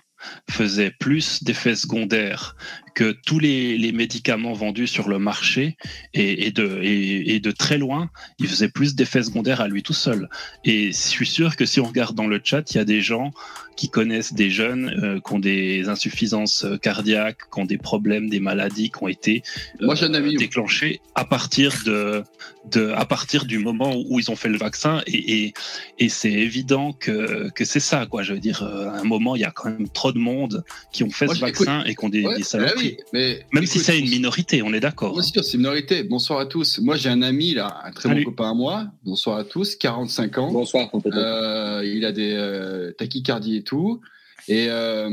faisait 0.50 0.92
plus 0.92 1.44
d'effets 1.44 1.76
secondaires 1.76 2.56
que 2.96 3.12
tous 3.26 3.40
les, 3.40 3.78
les 3.78 3.92
médicaments 3.92 4.54
vendus 4.54 4.88
sur 4.88 5.08
le 5.10 5.20
marché 5.20 5.78
et, 6.14 6.48
et 6.48 6.52
de, 6.52 6.80
et, 6.82 7.36
et 7.36 7.40
de 7.40 7.52
très 7.52 7.78
loin, 7.78 8.10
il 8.40 8.48
faisait 8.48 8.70
plus 8.70 8.96
d'effets 8.96 9.24
secondaires 9.24 9.62
à 9.62 9.68
lui 9.68 9.84
tout 9.84 9.94
seul. 9.94 10.30
Et 10.64 10.88
je 10.92 10.98
suis 10.98 11.26
sûr 11.26 11.56
que 11.56 11.66
si 11.66 11.80
on 11.80 11.86
regarde 11.86 12.16
dans 12.16 12.28
le 12.28 12.40
chat, 12.44 12.72
il 12.72 12.78
y 12.78 12.80
a 12.80 12.86
des 12.86 13.02
gens 13.02 13.32
qui 13.76 13.90
connaissent 13.90 14.34
des 14.34 14.52
jeunes 14.52 14.90
euh, 15.04 15.20
qui 15.20 15.34
ont 15.34 15.40
des 15.40 15.90
insuffisances 15.90 16.64
euh, 16.64 16.78
cardiaques, 16.78 17.50
qui 17.52 17.60
ont 17.60 17.66
des 17.66 17.80
problèmes, 17.80 18.30
des 18.30 18.40
maladies 18.40 18.92
qui 18.92 19.04
ont 19.04 19.08
été 19.08 19.42
euh, 19.82 19.88
Moi, 19.88 19.96
j'ai 19.96 20.06
un 20.06 20.14
ami. 20.14 20.36
déclenchées 20.36 21.02
à 21.16 21.26
partir 21.26 21.74
de, 21.84 22.24
de 22.72 22.92
à 22.92 23.06
partir 23.06 23.46
du 23.46 23.58
moment 23.58 23.96
où 24.08 24.20
ils 24.20 24.30
ont 24.30 24.36
fait 24.36 24.50
le 24.50 24.58
vaccin 24.60 25.02
et, 25.08 25.46
et, 25.46 25.54
et 25.98 26.10
c'est 26.10 26.32
évident 26.32 26.94
que, 26.94 27.50
que 27.56 27.66
c'est 27.66 27.80
ça 27.80 28.06
quoi. 28.06 28.22
Je 28.22 28.34
veux 28.34 28.40
dire, 28.40 28.62
euh, 28.62 28.90
à 28.90 29.00
un 29.00 29.04
moment 29.04 29.36
il 29.36 29.42
y 29.42 29.46
a 29.46 29.52
quand 29.52 29.70
même 29.70 29.90
trop 29.90 30.12
de 30.12 30.20
monde 30.20 30.64
qui 30.92 31.04
ont 31.04 31.10
fait 31.10 31.26
Moi, 31.26 31.36
ce 31.36 31.42
vaccin 31.42 31.84
et 31.86 31.96
qui 31.96 32.06
ont 32.06 32.10
des, 32.10 32.24
Ouais, 32.26 32.38
des. 32.38 32.44
Oui, 32.84 32.98
mais 33.14 33.46
Même 33.52 33.66
si 33.66 33.80
c'est 33.80 34.00
une 34.00 34.10
minorité, 34.10 34.62
on 34.62 34.74
est 34.74 34.80
d'accord. 34.80 35.14
Bien 35.14 35.22
sûr, 35.22 35.44
c'est 35.44 35.54
une 35.54 35.60
minorité. 35.62 36.04
Bonsoir 36.04 36.40
à 36.40 36.46
tous. 36.46 36.80
Moi, 36.80 36.96
j'ai 36.96 37.10
un 37.10 37.22
ami, 37.22 37.54
là, 37.54 37.82
un 37.84 37.92
très 37.92 38.10
Salut. 38.10 38.24
bon 38.24 38.32
copain 38.32 38.52
à 38.52 38.54
moi. 38.54 38.88
Bonsoir 39.04 39.38
à 39.38 39.44
tous, 39.44 39.76
45 39.76 40.38
ans. 40.38 40.52
Bonsoir. 40.52 40.90
Euh, 41.06 41.82
il 41.86 42.06
a 42.06 42.12
des 42.12 42.34
euh, 42.34 42.92
tachycardies 42.92 43.58
et 43.58 43.64
tout. 43.64 44.02
Et 44.48 44.68
euh, 44.70 45.10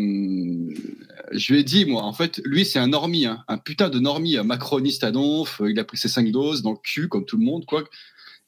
je 1.32 1.52
lui 1.52 1.60
ai 1.60 1.64
dit, 1.64 1.84
moi, 1.84 2.02
en 2.02 2.12
fait, 2.12 2.40
lui, 2.44 2.64
c'est 2.64 2.78
un 2.78 2.88
normie, 2.88 3.26
hein, 3.26 3.44
un 3.48 3.58
putain 3.58 3.88
de 3.88 3.98
normie, 3.98 4.36
un 4.36 4.42
macroniste 4.42 5.04
à 5.04 5.12
donf. 5.12 5.60
Il 5.66 5.78
a 5.78 5.84
pris 5.84 5.98
ses 5.98 6.08
cinq 6.08 6.30
doses 6.30 6.62
dans 6.62 6.72
le 6.72 6.78
cul, 6.82 7.08
comme 7.08 7.24
tout 7.24 7.36
le 7.36 7.44
monde, 7.44 7.64
quoi. 7.66 7.84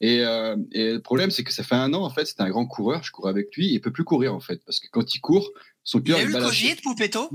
Et, 0.00 0.20
euh, 0.24 0.56
et 0.72 0.94
le 0.94 1.00
problème, 1.00 1.30
c'est 1.30 1.44
que 1.44 1.52
ça 1.52 1.62
fait 1.62 1.76
un 1.76 1.94
an, 1.94 2.02
en 2.02 2.10
fait, 2.10 2.26
c'était 2.26 2.42
un 2.42 2.50
grand 2.50 2.66
coureur. 2.66 3.04
Je 3.04 3.12
courais 3.12 3.30
avec 3.30 3.54
lui. 3.56 3.72
Il 3.72 3.80
peut 3.80 3.92
plus 3.92 4.02
courir, 4.04 4.34
en 4.34 4.40
fait, 4.40 4.60
parce 4.66 4.80
que 4.80 4.88
quand 4.90 5.14
il 5.14 5.20
court, 5.20 5.48
son 5.84 6.00
Il 6.00 6.04
cœur 6.04 6.18
a 6.18 6.22
eu 6.22 6.24
est 6.24 6.38
le. 6.38 6.44
Covid, 6.44 6.74
Poupetto 6.82 7.30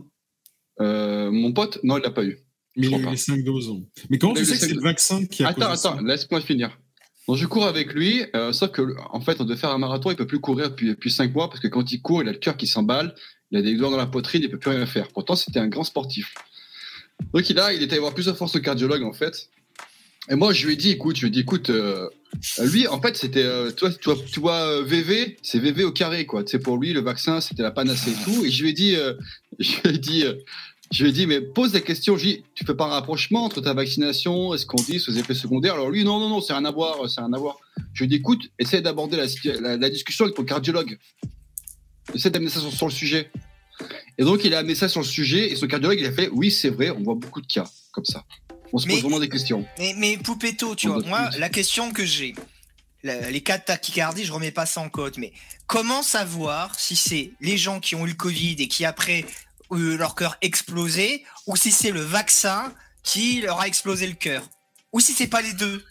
Euh, 0.80 1.32
mon 1.32 1.54
pote, 1.54 1.80
non, 1.84 1.98
il 1.98 2.04
l'a 2.04 2.12
pas 2.12 2.24
eu. 2.24 2.40
Mais 2.76 2.88
il 2.88 2.94
a 2.94 3.00
eu 3.00 3.04
pas. 3.04 3.12
les 3.12 3.18
5 3.18 3.44
doses. 3.44 3.72
Mais 4.10 4.18
comment 4.18 4.34
tu 4.34 4.46
sais 4.46 4.54
que 4.54 4.60
c'est 4.60 4.74
le 4.74 4.82
vaccin 4.82 5.26
qui 5.26 5.44
a 5.44 5.50
Attends, 5.50 5.72
attends, 5.72 6.02
laisse-moi 6.02 6.42
finir. 6.42 6.78
Donc 7.28 7.36
je 7.36 7.46
cours 7.46 7.66
avec 7.66 7.94
lui, 7.94 8.24
euh, 8.36 8.54
sauf 8.54 8.72
que 8.72 8.82
en 9.12 9.20
fait, 9.20 9.42
on 9.42 9.46
doit 9.46 9.58
faire 9.58 9.72
un 9.72 9.78
marathon, 9.78 10.12
il 10.12 10.16
peut 10.16 10.28
plus 10.28 10.40
courir 10.40 10.70
depuis, 10.70 10.88
depuis 10.88 11.12
5 11.12 11.34
mois 11.34 11.50
parce 11.50 11.60
que 11.60 11.68
quand 11.68 11.92
il 11.92 12.02
court, 12.02 12.24
il 12.24 12.30
a 12.30 12.32
le 12.32 12.38
cœur 12.38 12.56
qui 12.56 12.68
s'emballe, 12.68 13.14
il 13.52 13.58
a 13.58 13.62
des 13.62 13.74
douleurs 13.74 13.92
dans 13.92 13.98
la 13.98 14.06
poitrine, 14.06 14.44
il 14.44 14.50
peut 14.50 14.60
plus 14.60 14.72
rien 14.72 14.86
faire. 14.86 15.10
Pourtant, 15.10 15.36
c'était 15.36 15.60
un 15.60 15.68
grand 15.68 15.84
sportif. 15.84 16.34
Donc 17.34 17.50
il 17.50 17.60
a, 17.60 17.74
il 17.74 17.84
était 17.84 17.94
allé 17.94 18.00
voir 18.00 18.14
plusieurs 18.14 18.38
fois 18.38 18.48
son 18.48 18.60
cardiologue 18.60 19.04
en 19.04 19.12
fait. 19.12 19.50
Et 20.30 20.36
moi, 20.36 20.54
je 20.54 20.66
lui 20.66 20.74
ai 20.74 20.76
dit, 20.76 20.92
écoute, 20.92 21.16
je 21.16 21.22
lui 21.22 21.28
ai 21.28 21.32
dit, 21.32 21.40
écoute, 21.40 21.70
euh, 21.70 22.10
lui, 22.60 22.88
en 22.88 23.02
fait, 23.02 23.16
c'était, 23.18 23.44
euh, 23.44 23.72
toi, 23.72 23.90
tu 23.92 24.40
vois, 24.40 24.60
euh, 24.60 24.84
VV, 24.84 25.38
c'est 25.42 25.60
VV 25.60 25.84
au 25.84 25.92
carré, 25.92 26.26
quoi. 26.26 26.44
Tu 26.44 26.52
sais, 26.52 26.60
pour 26.60 26.78
lui, 26.78 26.94
le 26.94 27.02
vaccin, 27.02 27.42
c'était 27.42 27.64
la 27.64 27.72
panacée 27.72 28.12
et 28.12 28.24
tout. 28.26 28.46
Et 28.46 28.52
je 28.52 28.64
lui 28.64 28.72
ai 28.72 28.74
dit, 28.74 28.96
euh, 28.96 29.14
je 29.60 29.82
lui 29.84 29.96
ai 29.96 29.98
dit, 29.98 30.24
je 30.92 31.04
lui 31.04 31.10
ai 31.10 31.14
dit, 31.14 31.28
mais 31.28 31.42
pose 31.42 31.74
la 31.74 31.80
question, 31.80 32.18
je 32.18 32.24
lui 32.24 32.30
ai 32.32 32.38
dit, 32.38 32.44
tu 32.54 32.66
fais 32.66 32.76
pas 32.76 32.86
un 32.86 32.90
rapprochement 32.90 33.46
entre 33.46 33.62
ta 33.62 33.74
vaccination 33.74 34.54
et 34.54 34.58
ce 34.58 34.66
qu'on 34.66 34.82
dit, 34.82 35.00
ces 35.00 35.18
effets 35.18 35.34
secondaires? 35.34 35.76
Alors 35.76 35.90
lui, 35.90 36.04
non, 36.04 36.20
non, 36.20 36.30
non, 36.30 36.42
c'est 36.42 36.54
rien 36.54 36.66
à 36.66 36.72
voir, 36.72 37.10
c'est 37.10 37.22
rien 37.22 37.34
à 37.34 37.40
voir. 37.40 37.58
Je 37.94 38.04
lui 38.04 38.06
ai 38.06 38.10
dit, 38.10 38.16
écoute, 38.16 38.50
essaie 38.60 38.82
d'aborder 38.82 39.18
la 39.18 39.90
discussion 39.90 40.26
avec 40.26 40.36
ton 40.36 40.44
cardiologue. 40.44 40.98
Essaie 42.14 42.30
d'amener 42.30 42.50
ça 42.50 42.60
sur, 42.60 42.72
sur 42.72 42.88
le 42.88 42.94
sujet. 42.94 43.32
Et 44.18 44.24
donc, 44.24 44.44
il 44.44 44.54
a 44.54 44.60
amené 44.60 44.76
ça 44.76 44.88
sur 44.88 45.02
le 45.02 45.06
sujet 45.06 45.52
et 45.52 45.56
son 45.56 45.68
cardiologue, 45.68 46.00
il 46.00 46.06
a 46.06 46.12
fait, 46.12 46.30
oui, 46.32 46.52
c'est 46.52 46.70
vrai, 46.70 46.90
on 46.90 47.04
voit 47.04 47.16
beaucoup 47.16 47.42
de 47.42 47.48
cas 47.48 47.66
comme 47.92 48.06
ça. 48.06 48.24
On 48.74 48.78
se 48.80 48.88
Mais- 48.88 48.94
pose 48.96 49.02
vraiment 49.04 49.20
des 49.20 49.30
questions. 49.30 49.66
Mais, 49.78 49.94
mais 49.98 50.18
Poupetto, 50.18 50.76
tu 50.76 50.88
On 50.90 50.94
vois, 51.00 51.04
moi, 51.04 51.28
plus. 51.30 51.40
la 51.40 51.50
question 51.50 51.92
que 51.92 52.06
j'ai, 52.06 52.36
les 53.04 53.42
cas 53.42 53.58
de 53.58 53.64
tachycardie, 53.64 54.26
je 54.26 54.32
remets 54.34 54.52
pas 54.52 54.66
ça 54.66 54.82
en 54.82 54.90
code, 54.90 55.18
mais 55.18 55.32
comment 55.68 56.04
savoir 56.04 56.78
si 56.80 56.96
c'est 56.96 57.32
les 57.40 57.58
gens 57.58 57.80
qui 57.80 57.96
ont 57.96 58.06
eu 58.06 58.10
le 58.10 58.16
Covid 58.16 58.56
et 58.60 58.68
qui 58.68 58.84
après 58.86 59.26
ont 59.70 59.78
eu 59.78 59.98
leur 59.98 60.16
cœur 60.16 60.38
explosé, 60.42 61.24
ou 61.46 61.56
si 61.56 61.72
c'est 61.72 61.92
le 61.92 62.02
vaccin 62.02 62.74
qui 63.04 63.42
leur 63.42 63.60
a 63.62 63.68
explosé 63.68 64.08
le 64.08 64.14
cœur? 64.16 64.44
Ou 64.94 65.00
si 65.00 65.14
c'est 65.14 65.28
pas 65.28 65.42
les 65.42 65.54
deux? 65.54 65.84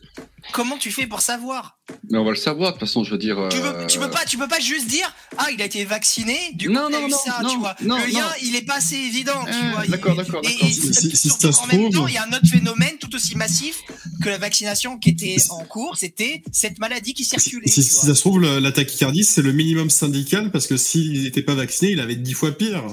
Comment 0.53 0.79
tu 0.79 0.93
fais 0.93 1.07
pour 1.09 1.21
savoir 1.23 1.77
Mais 2.09 2.19
on 2.19 2.25
va 2.25 2.31
le 2.31 2.37
savoir, 2.37 2.71
de 2.73 2.79
toute 2.79 2.87
façon, 2.87 3.03
je 3.03 3.11
veux 3.11 3.19
dire. 3.19 3.37
tu, 3.51 3.59
euh, 3.59 3.73
veux, 3.73 3.87
tu 3.89 3.99
peux 3.99 4.09
pas, 4.09 4.25
tu 4.25 4.39
peux 4.39 4.47
pas 4.47 4.61
juste 4.61 4.87
dire 4.87 5.13
ah 5.39 5.49
il 5.53 5.61
a 5.61 5.65
été 5.65 5.85
vacciné, 5.85 6.39
du 6.55 6.69
coup 6.69 6.75
Non, 6.75 6.89
il 6.89 6.95
a 6.95 7.01
non, 7.01 7.07
eu 7.09 7.11
non, 7.11 7.19
ça, 7.19 7.41
non, 7.43 7.49
tu 7.51 7.59
vois. 7.59 7.75
non, 7.83 7.99
le 7.99 8.07
lien 8.07 8.21
non. 8.23 8.29
il 8.43 8.55
est 8.55 8.63
pas 8.65 8.77
assez 8.77 8.95
évident, 8.97 9.45
tu 9.45 9.51
Euh, 9.53 9.71
vois. 9.73 9.85
Il- 9.85 9.91
d'accord, 9.91 10.15
d'accord, 10.15 10.41
et- 10.45 10.49
Si- 10.73 10.95
si- 10.95 11.17
si 11.17 11.29
surtout 11.29 11.53
ça 11.53 11.53
se 11.53 11.67
même 11.67 11.81
trouve- 11.91 11.95
temps, 11.95 12.07
il 12.07 12.15
y 12.15 12.17
a 12.17 12.23
un 12.25 12.29
autre 12.29 12.47
phénomène 12.51 12.97
tout 13.01 13.13
aussi 13.15 13.37
massif 13.37 13.83
que 14.23 14.29
la 14.29 14.39
vaccination 14.39 14.99
qui 14.99 15.11
était 15.11 15.37
en 15.51 15.65
cours, 15.65 15.97
c'était 15.97 16.43
cette 16.53 16.79
maladie 16.79 17.13
qui 17.13 17.25
circulait. 17.25 17.67
Si, 17.67 17.83
tu 17.83 17.89
si 17.89 17.95
vois. 17.95 18.05
ça 18.05 18.15
se 18.15 18.21
trouve, 18.21 18.41
la 18.41 18.73
tachycardie, 18.73 19.25
c'est 19.25 19.43
le 19.43 19.53
minimum 19.53 19.91
syndical 19.91 20.53
parce 20.53 20.69
que 20.69 20.77
s'il 20.77 21.25
n'était 21.25 21.43
pas 21.43 21.55
vacciné, 21.55 21.91
il 21.91 22.01
avait 22.01 22.17
dix 22.17 22.35
fois 22.35 22.53
pire. 22.53 22.85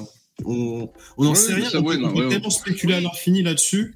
On 0.46 0.90
on 1.18 1.24
n'en 1.24 1.32
Oui, 1.32 1.38
sait 1.38 1.54
rien. 1.54 1.70
ça, 1.70 1.80
on 1.80 1.84
peut, 1.84 2.28
tellement 2.30 2.50
spéculer 2.50 2.96
à 2.96 3.00
l'infini 3.00 3.44
là-dessus 3.44 3.96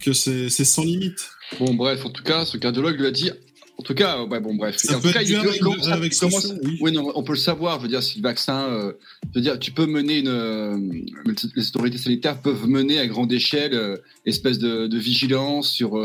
que 0.00 0.12
c'est 0.12 0.48
sans 0.64 0.82
limite. 0.82 1.30
Bon, 1.58 1.74
bref, 1.74 2.04
en 2.04 2.10
tout 2.10 2.22
cas, 2.22 2.44
ce 2.44 2.56
cardiologue 2.56 2.98
lui 2.98 3.06
a 3.06 3.10
dit. 3.10 3.30
En 3.78 3.82
tout 3.82 3.94
cas, 3.94 4.22
ouais, 4.24 4.40
bon, 4.40 4.54
bref. 4.54 4.76
Ça 4.78 4.96
en 4.96 5.00
peut 5.00 5.08
tout 5.08 5.14
cas, 5.14 5.22
il, 5.22 5.36
avec- 5.36 5.60
commence- 5.60 5.86
Sanson, 6.12 6.58
oui. 6.64 6.78
Oui, 6.80 6.92
non, 6.92 7.12
on 7.14 7.22
peut 7.22 7.34
le 7.34 7.38
savoir. 7.38 7.76
Je 7.78 7.82
veux 7.82 7.88
dire, 7.88 8.02
si 8.02 8.18
le 8.18 8.22
vaccin, 8.22 8.64
euh, 8.70 8.92
je 9.34 9.38
veux 9.38 9.42
dire, 9.42 9.58
tu 9.58 9.70
peux 9.70 9.84
mener 9.86 10.18
une, 10.20 10.28
euh, 10.28 10.78
les 11.54 11.68
autorités 11.68 11.98
sanitaires 11.98 12.40
peuvent 12.40 12.66
mener 12.66 12.98
à 12.98 13.06
grande 13.06 13.30
échelle, 13.32 13.74
euh, 13.74 13.98
espèce 14.24 14.58
de, 14.58 14.86
de 14.86 14.98
vigilance 14.98 15.70
sur, 15.70 15.98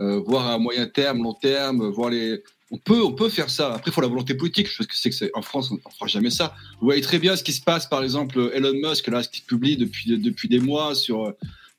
voir 0.00 0.48
à 0.48 0.58
moyen 0.58 0.86
terme, 0.86 1.22
long 1.22 1.34
terme, 1.34 1.86
voir 1.90 2.10
les. 2.10 2.42
On 2.72 2.78
peut, 2.78 3.00
on 3.04 3.12
peut 3.12 3.28
faire 3.28 3.48
ça. 3.50 3.74
Après, 3.74 3.90
il 3.92 3.94
faut 3.94 4.00
la 4.00 4.08
volonté 4.08 4.34
politique. 4.34 4.66
Je 4.68 4.76
pense 4.78 4.86
que 4.88 4.96
c'est 4.96 5.10
que 5.10 5.14
c'est 5.14 5.30
en 5.34 5.42
France, 5.42 5.70
on 5.70 5.74
ne 5.74 5.94
fera 5.96 6.08
jamais 6.08 6.30
ça. 6.30 6.56
Vous 6.80 6.86
voyez 6.86 7.00
très 7.02 7.20
bien 7.20 7.36
ce 7.36 7.44
qui 7.44 7.52
se 7.52 7.60
passe, 7.62 7.86
par 7.88 8.02
exemple, 8.02 8.50
Elon 8.52 8.72
Musk, 8.74 9.06
là, 9.06 9.22
ce 9.22 9.28
qu'il 9.28 9.44
publie 9.44 9.76
depuis, 9.76 10.18
depuis 10.18 10.48
des 10.48 10.58
mois 10.58 10.96
sur, 10.96 11.32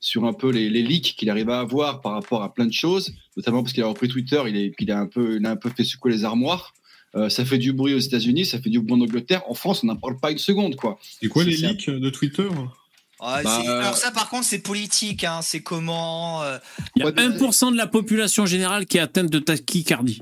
sur 0.05 0.25
un 0.25 0.33
peu 0.33 0.51
les, 0.51 0.69
les 0.69 0.83
leaks 0.83 1.15
qu'il 1.17 1.31
arrive 1.31 1.49
à 1.49 1.59
avoir 1.59 1.99
par 1.99 2.11
rapport 2.11 2.43
à 2.43 2.53
plein 2.53 2.67
de 2.67 2.73
choses, 2.73 3.15
notamment 3.35 3.63
parce 3.63 3.73
qu'il 3.73 3.81
a 3.81 3.87
repris 3.87 4.07
Twitter, 4.07 4.39
il, 4.45 4.55
est, 4.55 4.71
il, 4.77 4.91
a 4.91 4.99
un 4.99 5.07
peu, 5.07 5.37
il 5.37 5.45
a 5.47 5.49
un 5.49 5.55
peu 5.55 5.71
fait 5.75 5.83
secouer 5.83 6.11
les 6.11 6.23
armoires. 6.25 6.75
Euh, 7.15 7.27
ça 7.29 7.43
fait 7.43 7.57
du 7.57 7.73
bruit 7.73 7.95
aux 7.95 7.99
États-Unis, 7.99 8.45
ça 8.45 8.61
fait 8.61 8.69
du 8.69 8.79
bruit 8.79 9.01
en 9.01 9.03
Angleterre. 9.03 9.41
En 9.49 9.55
France, 9.55 9.83
on 9.83 9.87
n'en 9.87 9.95
parle 9.95 10.19
pas 10.19 10.29
une 10.29 10.37
seconde, 10.37 10.75
quoi. 10.75 10.99
C'est 11.01 11.27
quoi 11.27 11.43
les 11.43 11.55
leaks 11.57 11.89
de 11.89 12.09
Twitter 12.11 12.43
Ouais, 12.43 13.43
Bah, 13.43 13.61
c'est- 13.63 13.67
euh, 13.67 13.79
Alors 13.79 13.97
ça, 13.97 14.11
par 14.11 14.29
contre, 14.29 14.45
c'est 14.45 14.59
politique. 14.59 15.23
Hein, 15.23 15.39
c'est 15.41 15.61
comment 15.61 16.43
euh, 16.43 16.59
Il 16.95 16.99
y 16.99 17.01
a 17.03 17.05
Ouais, 17.07 17.11
1% 17.11 17.71
de 17.71 17.77
la 17.77 17.87
population 17.87 18.45
générale 18.45 18.85
qui 18.85 18.97
est 18.97 19.01
atteinte 19.01 19.31
de 19.31 19.39
tachycardie. 19.39 20.19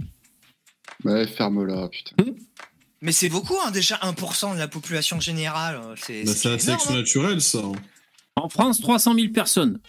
Ouais, 1.04 1.28
ferme-la, 1.28 1.90
putain. 1.90 2.16
Mais 3.02 3.12
c'est 3.12 3.28
beaucoup, 3.28 3.58
hein, 3.66 3.72
déjà 3.72 3.98
1% 4.02 4.54
de 4.54 4.60
la 4.60 4.70
population 4.70 5.20
générale. 5.20 5.82
C'est 5.98 6.24
bah, 6.24 6.32
énorme, 6.32 6.60
sélection 6.60 6.92
hein. 6.92 6.96
naturelle, 6.96 7.42
ça. 7.42 7.60
En 8.36 8.50
France, 8.50 8.82
300 8.82 9.14
000 9.16 9.32
personnes 9.32 9.80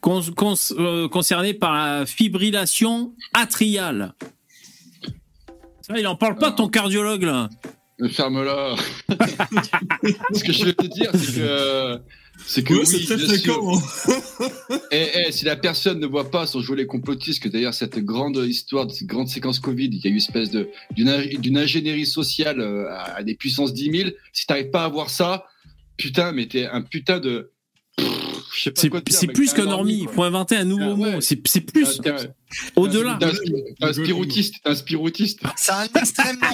con- 0.00 0.20
con- 0.36 0.54
euh, 0.72 1.08
concernées 1.08 1.54
par 1.54 1.72
la 1.74 2.06
fibrillation 2.06 3.14
atriale. 3.32 4.14
Ça, 5.82 5.98
il 5.98 6.06
en 6.06 6.16
parle 6.16 6.36
pas, 6.36 6.50
ton 6.50 6.68
cardiologue, 6.68 7.22
là. 7.22 7.48
Mais 8.00 8.08
Ferme-la. 8.08 8.74
Ce 10.34 10.42
que 10.42 10.52
je 10.52 10.64
veux 10.64 10.72
te 10.74 10.86
dire, 10.86 11.10
c'est 11.14 11.32
que. 11.40 12.00
C'est 12.46 12.64
que 12.64 12.74
oui, 12.74 12.84
c'est 12.84 13.04
très 13.04 13.16
bien 13.16 13.28
sûr. 13.28 13.54
fréquent. 13.54 13.78
hein. 13.78 14.78
Eh, 14.90 15.08
eh, 15.28 15.32
si 15.32 15.44
la 15.44 15.54
personne 15.54 16.00
ne 16.00 16.06
voit 16.06 16.30
pas, 16.32 16.46
sans 16.48 16.60
jouer 16.60 16.76
les 16.78 16.86
complotistes, 16.86 17.40
que 17.42 17.48
d'ailleurs 17.48 17.74
cette 17.74 17.98
grande 18.00 18.36
histoire, 18.44 18.90
cette 18.90 19.06
grande 19.06 19.28
séquence 19.28 19.60
Covid, 19.60 19.86
il 19.86 19.98
y 19.98 20.06
a 20.06 20.08
eu 20.08 20.12
une 20.12 20.16
espèce 20.16 20.50
de 20.50 20.68
d'une 20.90 21.08
ing- 21.08 21.38
d'une 21.40 21.56
ingénierie 21.58 22.06
sociale 22.06 22.58
euh, 22.60 22.88
à, 22.90 23.18
à 23.18 23.22
des 23.22 23.36
puissances 23.36 23.72
10 23.72 23.90
000. 23.98 24.10
Si 24.32 24.46
t'arrives 24.46 24.70
pas 24.70 24.84
à 24.84 24.88
voir 24.88 25.10
ça, 25.10 25.46
putain, 25.96 26.32
mais 26.32 26.46
t'es 26.46 26.66
un 26.66 26.82
putain 26.82 27.20
de. 27.20 27.52
Pff, 27.96 28.08
je 28.08 28.12
sais 28.12 28.34
pas 28.34 28.43
C'est 28.56 28.90
plus 29.28 29.50
t'es 29.50 29.56
que 29.56 29.62
un 29.62 29.66
normie. 29.66 30.00
Il 30.02 30.08
faut 30.08 30.22
inventer 30.22 30.56
un 30.56 30.64
nouveau 30.64 30.94
ouais. 30.94 31.14
mot. 31.14 31.20
C'est 31.20 31.36
plus. 31.36 32.00
Au-delà. 32.76 33.14
Un, 33.14 33.18
t'es 33.18 33.26
un 33.80 33.92
spiroutiste, 33.92 34.54
t'es 34.62 34.70
un 34.70 34.74
spiroutiste. 34.74 35.40
C'est 35.56 35.72
un 35.72 35.84
extrême. 35.84 36.38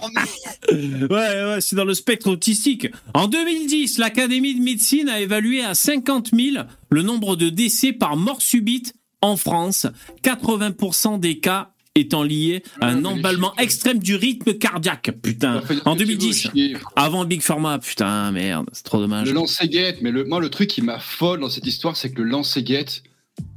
Ouais, 0.71 1.09
ouais, 1.09 1.61
c'est 1.61 1.75
dans 1.75 1.85
le 1.85 1.95
spectre 1.95 2.31
autistique. 2.31 2.87
En 3.13 3.27
2010, 3.27 3.99
l'Académie 3.99 4.55
de 4.55 4.63
médecine 4.63 5.09
a 5.09 5.21
évalué 5.21 5.63
à 5.65 5.75
50 5.75 6.31
000 6.33 6.65
le 6.91 7.03
nombre 7.03 7.35
de 7.35 7.49
décès 7.49 7.93
par 7.93 8.17
mort 8.17 8.41
subite 8.41 8.95
en 9.21 9.37
France. 9.37 9.87
80% 10.23 11.19
des 11.19 11.41
cas 11.41 11.73
étant 11.97 12.23
lié 12.23 12.63
à 12.81 12.89
un 12.89 13.01
mais 13.01 13.09
emballement 13.09 13.55
extrême 13.57 13.99
du 13.99 14.15
rythme 14.15 14.55
cardiaque, 14.55 15.11
putain. 15.23 15.57
En 15.85 15.97
faites- 15.97 15.99
2010, 15.99 16.43
faites- 16.43 16.53
faites- 16.53 16.77
avant 16.97 17.25
Big 17.25 17.43
Pharma, 17.43 17.79
putain, 17.79 18.31
merde, 18.33 18.67
c'est 18.73 18.85
trop 18.85 18.99
dommage. 19.01 19.27
Le 19.27 19.35
lance-guette, 19.35 19.99
mais 20.01 20.11
le, 20.11 20.25
moi, 20.25 20.41
le 20.41 20.49
truc 20.51 20.69
qui 20.69 20.83
m'affole 20.83 21.41
dans 21.41 21.51
cette 21.51 21.67
histoire, 21.67 21.97
c'est 21.97 22.11
que 22.13 22.23
le 22.23 22.29
lance-guette, 22.31 23.03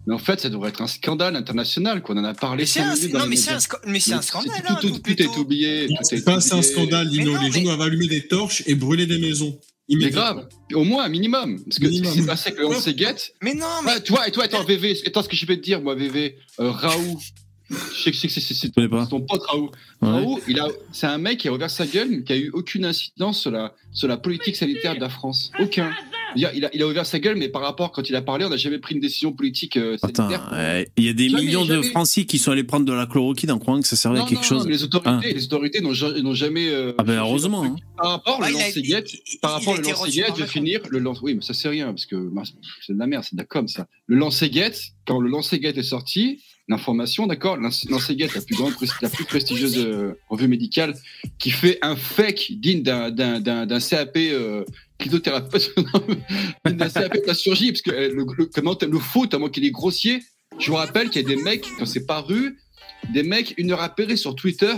mais 0.08 0.16
en 0.16 0.18
fait, 0.20 0.42
ça 0.42 0.50
devrait 0.50 0.70
être 0.70 0.82
un 0.82 0.88
scandale 0.88 1.36
international, 1.36 2.02
qu'on 2.02 2.18
en 2.18 2.24
a 2.24 2.34
parlé. 2.34 2.64
Mais 2.64 2.66
c'est 2.66 2.80
un, 2.80 2.96
non, 3.20 3.28
mais 3.28 3.36
c'est 3.36 3.52
un, 3.52 3.60
mais 3.86 4.00
c'est 4.00 4.16
Mais 4.16 4.22
scandale. 4.24 4.52
tout, 4.66 4.74
hein, 4.74 4.78
tout, 4.82 4.90
tout 4.90 5.00
tout 5.14 5.22
est 5.22 5.38
oublié. 5.38 5.88
C'est 6.02 6.18
est 6.18 6.26
pas 6.26 6.42
c'est 6.42 6.56
un 6.56 6.62
scandale, 6.64 7.08
Mais 7.12 7.20
Lino. 7.20 7.34
non, 7.34 7.42
Les 7.42 7.52
gens 7.52 7.58
mais- 7.60 7.64
doivent 7.66 7.82
allumer 7.82 8.08
des 8.08 8.28
torches 8.28 8.64
et 8.66 8.74
brûler 8.76 9.06
des 9.06 9.20
maisons. 9.20 9.60
Mais 9.90 9.96
Immédiatement. 9.96 10.22
grave, 10.22 10.48
au 10.76 10.84
moins 10.86 11.04
un 11.04 11.10
minimum. 11.10 11.62
Parce 11.66 11.78
que 11.78 11.86
ce 11.86 11.92
qui 11.92 12.02
Minimum. 12.02 12.14
s'est 12.22 12.26
passé 12.26 12.48
avec 12.50 12.60
le 12.62 12.66
lance-guette, 12.66 13.34
Mais 13.44 13.54
non, 13.54 13.68
mais 13.86 13.92
vois, 14.08 14.28
et 14.28 14.32
toi, 14.32 14.46
attends, 14.46 14.64
VV, 14.64 14.98
attends, 15.06 15.22
ce 15.24 15.28
que 15.30 15.36
je 15.36 15.46
vais 15.46 15.58
te 15.58 15.62
dire, 15.62 15.82
moi, 15.82 15.94
VV, 15.94 16.38
euh, 16.62 16.72
Raoult, 16.72 17.20
je 17.70 18.12
sais 18.12 18.12
que 18.12 18.18
c'est- 18.18 18.70
ton 19.10 19.22
pote 19.22 19.44
Raoult. 19.48 19.72
Ouais. 20.02 20.10
Raoult, 20.10 20.40
c'est 20.92 21.08
un 21.08 21.18
mec 21.18 21.40
qui 21.40 21.48
a 21.48 21.54
ouvert 21.54 21.70
sa 21.70 21.86
gueule, 21.86 22.10
mais 22.10 22.24
qui 22.24 22.34
a 22.34 22.38
eu 22.38 22.50
aucune 22.54 22.86
incidence 22.86 23.40
sur 23.42 23.52
la, 23.52 23.74
sur 23.92 24.08
la 24.08 24.18
politique 24.18 24.56
sanitaire 24.56 24.96
de 24.96 25.02
la 25.02 25.10
France. 25.10 25.52
Aucun. 25.60 25.92
Il 26.36 26.46
a, 26.46 26.52
il 26.74 26.84
ouvert 26.84 27.06
sa 27.06 27.20
gueule, 27.20 27.38
mais 27.38 27.48
par 27.48 27.62
rapport, 27.62 27.92
quand 27.92 28.10
il 28.10 28.16
a 28.16 28.22
parlé, 28.24 28.44
on 28.44 28.50
n'a 28.50 28.58
jamais 28.58 28.80
pris 28.80 28.96
une 28.96 29.02
décision 29.02 29.34
politique 29.34 29.78
euh, 29.78 29.98
Attends, 30.02 30.16
sanitaire. 30.30 30.50
euh, 30.54 30.84
il 30.98 31.04
y 31.04 31.10
a 31.10 31.14
des 31.14 31.30
Jamais, 31.30 31.44
millions 31.44 31.64
de. 31.64 31.80
Français 31.84 32.26
qui 32.26 32.40
sont 32.40 32.50
allés 32.52 32.64
prendre 32.64 32.88
de 32.88 32.92
la 32.92 33.06
chloroquine 33.06 33.52
en 33.52 33.60
croyant 33.60 33.82
que 33.82 33.88
ça 33.88 33.96
servait 33.96 34.18
non, 34.18 34.26
à 34.26 34.28
quelque 34.28 34.42
non, 34.42 34.48
chose. 34.48 34.60
non, 34.64 34.66
mais 34.66 34.72
les 34.72 34.84
autorités, 34.84 35.10
Ah. 35.30 35.34
les 35.34 35.44
autorités 35.46 35.82
n'ont 35.82 35.94
ja- 35.94 36.12
n'ont 36.22 36.34
jamais. 36.34 36.70
euh, 36.70 36.94
Ah 36.98 37.04
ben 37.04 37.20
heureusement. 37.20 37.64
hein. 37.64 37.76
Par 37.98 38.10
rapport 38.14 38.40
Ah, 38.42 38.46
au 38.48 38.50
il 38.50 38.56
a- 38.56 38.66
lance-guette, 38.66 39.12
par 39.44 39.52
rapport 39.52 39.74
au 39.74 39.78
par 39.78 39.84
je 40.10 40.42
vais 40.42 40.48
finir. 40.48 40.80
Le 40.90 40.98
lance, 40.98 41.20
oui, 41.22 41.36
mais 41.36 41.42
ça 41.42 41.54
c'est 41.54 41.70
rien 41.70 41.86
parce 41.88 42.08
que 42.08 42.16
c'est 42.82 42.94
de 42.94 42.98
la 43.00 43.06
merde, 43.06 43.24
c'est 43.24 43.36
de 43.36 43.42
la 43.42 43.46
com 43.46 43.68
ça. 43.68 43.86
Le 44.08 44.16
lance-guette, 44.16 44.82
quand 45.06 45.20
le 45.22 45.30
lance-guette 45.30 45.78
est 45.78 45.84
sorti, 45.84 46.42
l'information, 46.68 47.28
d'accord, 47.28 47.58
lance-guette, 47.58 48.36
la 48.36 48.42
plus 48.42 48.56
grande, 48.56 48.74
la 49.02 49.10
plus 49.10 49.26
prestigieuse 49.26 49.78
euh, 49.78 50.18
revue 50.30 50.48
médicale, 50.48 50.96
qui 51.38 51.52
fait 51.52 51.78
un 51.82 51.96
fake 51.96 52.54
digne 52.58 52.84
d'un 52.84 53.12
CAP 53.80 54.18
euh, 54.18 54.64
d'un 55.06 55.20
CAP 56.90 57.14
de 57.14 57.28
la 57.28 57.34
chirurgie, 57.34 57.72
parce 57.72 57.82
que 57.82 57.92
euh, 57.92 58.14
le, 58.14 58.26
le, 58.38 58.46
comment 58.46 58.78
le 58.82 59.00
faux, 59.00 59.28
tellement 59.28 59.50
qu'il 59.50 59.66
est 59.66 59.72
grossier. 59.72 60.24
Je 60.60 60.70
vous 60.70 60.78
rappelle 60.78 61.10
qu'il 61.10 61.22
y 61.22 61.26
a 61.26 61.36
des 61.36 61.42
mecs 61.42 61.66
quand 61.78 61.86
c'est 61.86 62.06
paru, 62.06 62.58
des 63.14 63.24
mecs 63.24 63.54
une 63.58 63.72
heure 63.72 63.82
après 63.82 64.16
sur 64.16 64.36
Twitter. 64.36 64.76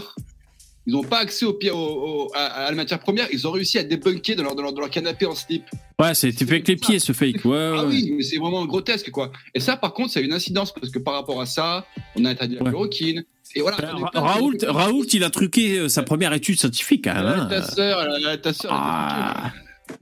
Ils 0.88 0.94
n'ont 0.94 1.04
pas 1.04 1.20
accès 1.20 1.46
au, 1.46 1.52
au- 1.52 1.76
au- 1.76 2.32
à, 2.36 2.46
à 2.46 2.70
la 2.70 2.76
matière 2.76 3.00
première. 3.00 3.28
Ils 3.32 3.48
ont 3.48 3.52
réussi 3.52 3.80
à 3.80 3.84
débunker 3.84 4.36
dans 4.36 4.44
leur, 4.44 4.56
dans 4.56 4.62
leur, 4.64 4.74
dans 4.74 4.82
leur 4.82 4.90
canapé 4.90 5.26
en 5.26 5.34
slip. 5.34 5.64
Ouais, 6.00 6.12
été 6.12 6.32
fait 6.46 6.52
avec 6.52 6.68
les 6.68 6.76
pieds, 6.76 7.00
ce 7.00 7.12
fake. 7.12 7.44
Ouais, 7.46 7.52
ouais. 7.52 7.76
Ah 7.80 7.86
oui, 7.86 8.14
mais 8.16 8.22
c'est 8.24 8.38
vraiment 8.38 8.64
grotesque, 8.66 9.10
quoi. 9.12 9.32
Et 9.54 9.60
ça, 9.60 9.78
par 9.78 9.94
contre, 9.94 10.12
ça 10.12 10.20
a 10.20 10.24
une 10.24 10.34
incidence 10.34 10.74
parce 10.74 10.90
que 10.92 11.00
par 11.00 11.14
rapport 11.16 11.42
à 11.42 11.46
ça, 11.46 11.86
on 12.16 12.26
a 12.26 12.30
interdit 12.30 12.56
la 12.56 12.62
chloroquine. 12.62 13.24
Et 13.56 13.62
voilà. 13.62 13.78
Ra- 13.78 14.40
de- 14.42 14.68
Raoult, 14.68 15.06
il 15.14 15.24
a 15.24 15.30
truqué 15.30 15.78
euh, 15.80 15.88
sa 15.90 16.04
première 16.04 16.34
étude 16.34 16.60
scientifique. 16.60 17.08
Hein, 17.08 17.48
ta 17.50 17.62
sœur, 17.64 18.06
ta 18.42 18.54
sœur. 18.54 18.72
Ah. 18.74 19.52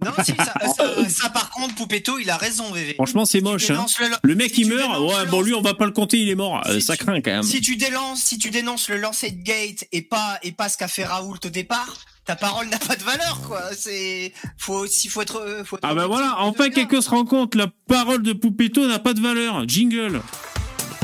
Non, 0.03 0.11
si, 0.23 0.33
ça, 0.37 0.53
ça, 0.75 1.09
ça, 1.09 1.29
par 1.29 1.49
contre, 1.49 1.75
Poupetto, 1.75 2.17
il 2.19 2.29
a 2.29 2.37
raison, 2.37 2.71
VV. 2.71 2.93
Franchement, 2.95 3.25
c'est 3.25 3.39
Si 3.39 3.43
moche. 3.43 3.69
Hein. 3.69 3.85
le- 3.99 4.07
Le 4.21 4.35
mec, 4.35 4.53
si 4.53 4.61
il 4.61 4.67
meurt. 4.69 4.99
Ouais, 4.99 5.25
bon, 5.29 5.41
lui, 5.41 5.53
on 5.53 5.61
va 5.61 5.73
pas 5.73 5.85
le 5.85 5.91
compter, 5.91 6.17
il 6.17 6.29
est 6.29 6.35
mort. 6.35 6.61
Euh, 6.67 6.79
Si 6.79 6.85
ça 6.85 6.95
tu- 6.97 7.03
craint 7.05 7.21
quand 7.21 7.31
même. 7.31 7.43
Si 7.43 7.61
tu 7.61 7.75
dénonces, 7.75 8.19
si 8.21 8.37
tu 8.37 8.49
dénonces 8.49 8.89
le 8.89 8.97
Lancet 8.97 9.31
Gate 9.31 9.85
et 9.91 10.01
pas, 10.01 10.39
et 10.43 10.51
pas 10.51 10.69
ce 10.69 10.77
qu'a 10.77 10.87
fait 10.87 11.03
Raoult 11.05 11.37
au 11.45 11.49
départ, 11.49 11.97
ta 12.25 12.35
parole 12.37 12.67
n'a 12.69 12.79
pas 12.79 12.95
de 12.95 13.03
valeur, 13.03 13.41
quoi. 13.47 13.61
C'est, 13.77 14.33
faut 14.57 14.75
aussi, 14.75 15.09
faut 15.09 15.21
être, 15.21 15.39
euh, 15.41 15.63
faut 15.65 15.75
être 15.77 15.83
Ah 15.85 15.93
bah 15.93 16.07
voilà, 16.07 16.27
de 16.27 16.31
enfin 16.37 16.69
quelqu'un 16.69 17.01
se 17.01 17.09
rend 17.09 17.25
compte, 17.25 17.55
la 17.55 17.67
parole 17.87 18.23
de 18.23 18.31
Poupetto 18.33 18.87
n'a 18.87 18.99
pas 18.99 19.13
de 19.13 19.19
valeur. 19.21 19.63
Jingle. 19.67 20.21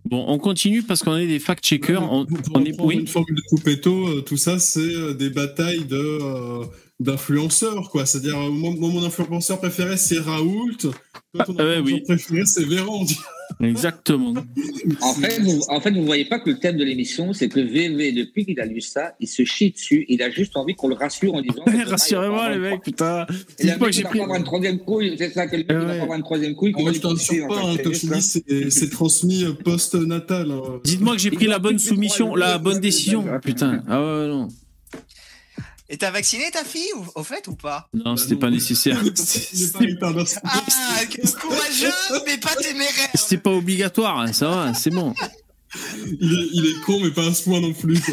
Bon, 0.09 0.25
on 0.27 0.39
continue 0.39 0.81
parce 0.81 1.03
qu'on 1.03 1.17
est 1.17 1.27
des 1.27 1.37
fact-checkers. 1.37 2.01
On, 2.01 2.25
Pour 2.25 2.39
on 2.55 2.65
est, 2.65 2.75
oui. 2.81 2.95
une 2.95 3.07
formule 3.07 3.35
de 3.35 3.43
Poupetto, 3.47 4.07
euh, 4.07 4.21
tout 4.21 4.37
ça, 4.37 4.57
c'est 4.57 4.79
euh, 4.79 5.13
des 5.13 5.29
batailles 5.29 5.85
de 5.85 5.97
euh, 5.97 6.65
d'influenceurs, 6.99 7.89
quoi. 7.89 8.05
C'est-à-dire, 8.05 8.37
euh, 8.37 8.49
moi, 8.49 8.71
mon 8.77 9.03
influenceur 9.03 9.59
préféré, 9.59 9.97
c'est 9.97 10.19
Raoult. 10.19 10.71
Toi, 10.79 11.45
ton 11.45 11.55
Ah, 11.57 11.63
ouais, 11.63 11.79
oui. 11.79 12.01
préféré, 12.01 12.43
c'est 12.45 12.65
Véran. 12.65 13.05
Exactement. 13.61 14.33
En 15.01 15.13
fait, 15.13 15.39
vous, 15.41 15.61
en 15.69 15.79
fait, 15.81 15.91
vous 15.91 16.05
voyez 16.05 16.25
pas 16.25 16.39
que 16.39 16.49
le 16.49 16.57
thème 16.59 16.77
de 16.77 16.83
l'émission, 16.83 17.33
c'est 17.33 17.47
que 17.49 17.59
VV, 17.59 18.11
depuis 18.13 18.45
qu'il 18.45 18.59
a 18.59 18.65
lu 18.65 18.79
ça, 18.81 19.13
il 19.19 19.27
se 19.27 19.43
chie 19.45 19.71
dessus. 19.71 20.05
Il 20.07 20.21
a 20.23 20.29
juste 20.29 20.55
envie 20.57 20.73
qu'on 20.75 20.87
le 20.87 20.95
rassure 20.95 21.33
en 21.35 21.41
disant. 21.41 21.63
Rassurez-moi, 21.87 22.49
les 22.51 22.57
mecs, 22.57 22.81
putain. 22.83 23.25
Il 23.59 23.67
a 23.69 23.71
Dites-moi 23.71 23.87
que 23.89 23.93
j'ai 23.93 24.03
pris. 24.03 24.17
pas 24.19 24.23
avoir 24.23 24.37
une 24.39 24.45
troisième 24.45 24.79
couille, 24.79 25.15
c'est 25.17 25.31
ça, 25.33 25.47
que 25.47 25.55
le 25.57 25.63
mec, 25.63 25.67
Eh 25.69 25.73
il 25.73 25.79
va 25.79 25.85
ouais. 25.87 25.97
pas 25.97 26.03
avoir 26.03 26.17
une 26.17 26.23
troisième 26.23 26.55
couille. 26.55 26.73
Ah, 26.77 26.83
va 26.83 26.93
je 26.93 26.99
t'en 26.99 27.11
en 27.11 27.47
pas, 27.47 27.61
hein, 27.71 27.75
comme 27.83 27.93
je 27.93 28.07
dis, 28.07 28.71
c'est 28.71 28.89
transmis 28.89 29.43
euh, 29.43 29.53
post-natal. 29.53 30.51
hein. 30.51 30.61
Dites-moi 30.83 31.15
que 31.15 31.21
j'ai 31.21 31.31
pris 31.31 31.47
la 31.47 31.59
bonne 31.59 31.79
soumission, 31.79 32.35
la 32.35 32.57
bonne 32.57 32.79
décision. 32.79 33.25
Putain. 33.43 33.83
Ah 33.87 33.99
ouais, 33.99 34.27
non. 34.27 34.47
Et 35.91 35.97
t'as 35.97 36.11
vacciné 36.11 36.51
ta 36.51 36.63
fille, 36.63 36.91
ou- 36.97 37.05
au 37.15 37.23
fait, 37.23 37.47
ou 37.47 37.55
pas? 37.55 37.89
Non, 37.93 38.13
Bah 38.13 38.21
c'était 38.21 38.35
pas 38.35 38.49
nécessaire. 38.51 39.01
Pas 39.03 39.09
C'était 39.15 39.85
retardé. 39.91 40.23
Ah, 40.43 40.61
courageux, 41.41 41.91
mais 42.27 42.37
pas 42.37 42.55
téméraire. 42.55 43.09
c'était 43.15 43.37
pas 43.39 43.49
obligatoire, 43.51 44.19
hein, 44.19 44.31
ça 44.33 44.49
va, 44.49 44.73
c'est 44.75 44.91
bon. 44.91 45.13
il, 46.05 46.31
est, 46.39 46.47
il 46.53 46.65
est 46.67 46.81
con, 46.85 46.99
mais 46.99 47.09
pas 47.11 47.25
à 47.27 47.33
ce 47.33 47.43
point 47.43 47.59
non 47.59 47.73
plus. 47.73 47.99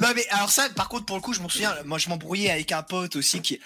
Non 0.00 0.08
mais 0.14 0.26
alors 0.30 0.50
ça, 0.50 0.68
par 0.70 0.88
contre, 0.88 1.04
pour 1.06 1.16
le 1.16 1.22
coup, 1.22 1.32
je 1.32 1.40
m'en 1.40 1.48
souviens. 1.48 1.74
Moi, 1.84 1.98
je 1.98 2.08
m'embrouillais 2.08 2.50
avec 2.50 2.72
un 2.72 2.82
pote 2.82 3.16
aussi 3.16 3.40
qui. 3.40 3.60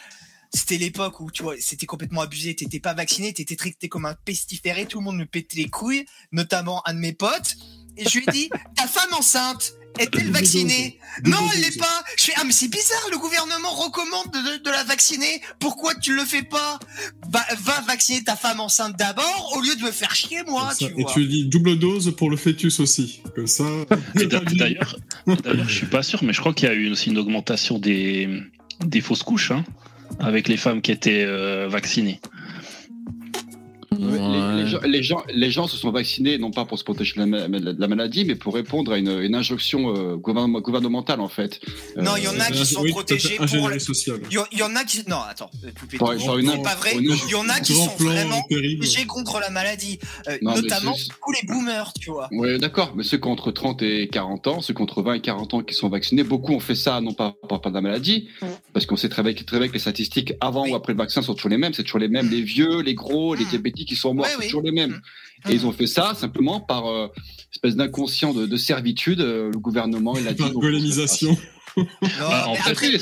C'était 0.54 0.76
l'époque 0.78 1.20
où 1.20 1.30
tu 1.30 1.42
vois, 1.42 1.54
c'était 1.60 1.86
complètement 1.86 2.22
abusé. 2.22 2.54
T'étais 2.54 2.80
pas 2.80 2.94
vacciné, 2.94 3.32
t'étais 3.32 3.56
traité 3.56 3.88
comme 3.88 4.06
un 4.06 4.14
pestiféré. 4.14 4.86
Tout 4.86 4.98
le 4.98 5.04
monde 5.04 5.16
me 5.16 5.26
pétait 5.26 5.56
les 5.58 5.68
couilles, 5.68 6.06
notamment 6.32 6.86
un 6.86 6.94
de 6.94 6.98
mes 6.98 7.12
potes. 7.12 7.56
Et 7.96 8.08
je 8.08 8.18
lui 8.18 8.24
ai 8.28 8.32
dit, 8.32 8.50
ta 8.76 8.86
femme 8.86 9.12
enceinte, 9.12 9.74
est-elle 9.98 10.30
vaccinée 10.30 10.98
Non, 11.24 11.38
elle 11.54 11.60
l'est 11.62 11.78
pas. 11.78 12.04
Je 12.16 12.24
fais, 12.24 12.32
ah 12.36 12.42
mais 12.44 12.52
c'est 12.52 12.68
bizarre. 12.68 13.06
Le 13.10 13.18
gouvernement 13.18 13.70
recommande 13.70 14.26
de, 14.32 14.56
de- 14.58 14.62
de 14.62 14.70
la 14.70 14.84
vacciner. 14.84 15.40
Pourquoi 15.58 15.94
tu 15.96 16.14
le 16.14 16.24
fais 16.24 16.42
pas 16.42 16.78
Bah, 17.30 17.44
va 17.62 17.80
vacciner 17.80 18.22
ta 18.22 18.36
femme 18.36 18.60
enceinte 18.60 18.96
d'abord, 18.96 19.52
au 19.56 19.60
lieu 19.60 19.74
de 19.74 19.82
me 19.82 19.90
faire 19.90 20.14
chier 20.14 20.42
moi, 20.46 20.70
tu 20.78 20.84
Et 20.84 21.02
vois. 21.02 21.12
tu 21.12 21.26
dis 21.26 21.44
double 21.46 21.78
dose 21.78 22.14
pour 22.16 22.30
le 22.30 22.36
fœtus 22.36 22.78
aussi. 22.80 23.22
Comme 23.34 23.46
ça. 23.46 23.64
D'ailleurs, 24.14 24.96
d'ailleurs, 25.42 25.66
je 25.68 25.74
suis 25.74 25.86
pas 25.86 26.02
sûr, 26.02 26.22
mais 26.22 26.32
je 26.32 26.40
crois 26.40 26.54
qu'il 26.54 26.68
y 26.68 26.70
a 26.70 26.74
eu 26.74 26.90
aussi 26.90 27.10
une 27.10 27.18
augmentation 27.18 27.78
des, 27.78 28.28
des 28.84 29.00
fausses 29.00 29.22
couches 29.24 29.50
hein, 29.50 29.64
avec 30.20 30.48
les 30.48 30.56
femmes 30.56 30.80
qui 30.82 30.92
étaient 30.92 31.24
euh, 31.24 31.68
vaccinées. 31.68 32.20
Les, 34.68 34.72
gens, 34.72 34.80
les, 34.86 35.02
gens, 35.02 35.22
les 35.32 35.50
gens 35.50 35.66
se 35.66 35.76
sont 35.76 35.90
vaccinés 35.90 36.38
non 36.38 36.50
pas 36.50 36.64
pour 36.64 36.78
se 36.78 36.84
protéger 36.84 37.14
de 37.14 37.20
la, 37.20 37.26
ma- 37.26 37.48
de 37.48 37.76
la 37.78 37.88
maladie, 37.88 38.24
mais 38.24 38.34
pour 38.34 38.54
répondre 38.54 38.92
à 38.92 38.98
une, 38.98 39.08
une 39.22 39.34
injonction 39.34 39.94
euh, 39.96 40.16
gouvernement- 40.16 40.60
gouvernementale 40.60 41.20
en 41.20 41.28
fait. 41.28 41.60
Non, 41.96 42.16
il 42.16 42.24
y 42.24 42.28
en 42.28 42.38
a 42.38 42.50
qui 42.50 42.64
sont 42.66 42.82
oui, 42.82 42.90
protégés 42.90 43.36
pour. 43.36 43.46
Il 43.46 44.58
y, 44.58 44.62
en 44.62 44.74
a 44.76 44.84
qui. 44.84 45.02
Non, 45.08 45.16
attends. 45.28 45.50
euh, 45.64 45.70
Poupée, 45.74 45.98
pas 45.98 46.14
vrai. 46.76 46.96
Il 46.98 47.30
y 47.30 47.34
en 47.34 47.48
a 47.48 47.60
qui 47.60 47.72
sont 47.74 47.86
vraiment 47.98 48.42
protégés 48.42 49.06
contre 49.06 49.40
la 49.40 49.50
maladie. 49.50 49.98
Euh, 50.28 50.38
Non, 50.42 50.54
notamment 50.54 50.94
tous 50.94 51.32
les 51.32 51.46
boomers, 51.46 51.92
tu 52.00 52.10
vois. 52.10 52.28
Oui, 52.32 52.58
d'accord, 52.58 52.92
mais 52.96 53.02
ceux 53.02 53.18
qui 53.18 53.26
ont 53.28 53.32
entre 53.32 53.50
30 53.50 53.82
et 53.82 54.08
40 54.08 54.46
ans, 54.46 54.60
ceux 54.60 54.74
qui 54.74 54.80
ont 54.80 54.84
entre 54.84 55.02
20 55.02 55.14
et 55.14 55.20
40 55.20 55.54
ans 55.54 55.62
qui 55.62 55.74
sont 55.74 55.88
vaccinés, 55.88 56.22
beaucoup 56.24 56.52
ont 56.52 56.60
fait 56.60 56.74
ça, 56.74 57.00
non 57.00 57.12
pas 57.14 57.34
par 57.48 57.58
rapport 57.58 57.72
à 57.72 57.74
la 57.74 57.80
maladie, 57.80 58.28
parce 58.72 58.86
qu'on 58.86 58.96
sait 58.96 59.08
très 59.08 59.22
bien, 59.22 59.32
très 59.32 59.58
bien 59.58 59.68
que 59.68 59.72
les 59.72 59.78
statistiques 59.78 60.32
avant 60.40 60.64
Oui. 60.64 60.70
ou 60.72 60.74
après 60.74 60.92
le 60.92 60.98
vaccin 60.98 61.22
sont 61.22 61.34
toujours 61.34 61.50
les 61.50 61.58
mêmes, 61.58 61.72
c'est 61.74 61.82
toujours 61.84 62.00
les 62.00 62.08
mêmes, 62.08 62.28
les 62.30 62.42
vieux, 62.42 62.80
les 62.80 62.94
gros, 62.94 63.34
les 63.34 63.44
Mm. 63.44 63.48
diabétiques 63.48 63.88
qui 63.88 63.96
sont 63.96 64.14
morts, 64.14 64.26
oui. 64.38 64.48
Toujours 64.60 64.62
les 64.62 64.72
mêmes. 64.72 65.00
Et 65.48 65.54
ils 65.54 65.66
ont 65.66 65.72
fait 65.72 65.86
ça 65.86 66.14
simplement 66.14 66.60
par 66.60 66.86
euh, 66.86 67.08
espèce 67.52 67.76
d'inconscient 67.76 68.34
de, 68.34 68.46
de 68.46 68.56
servitude, 68.56 69.20
euh, 69.20 69.50
le 69.52 69.58
gouvernement, 69.58 70.16
il 70.16 70.26
a 70.28 70.32
dit. 70.32 70.42
Par 70.42 70.52
donc, 70.52 70.62
golemisation. 70.62 71.36
Non, 72.20 72.54
après, 72.64 72.90
les, 72.90 72.94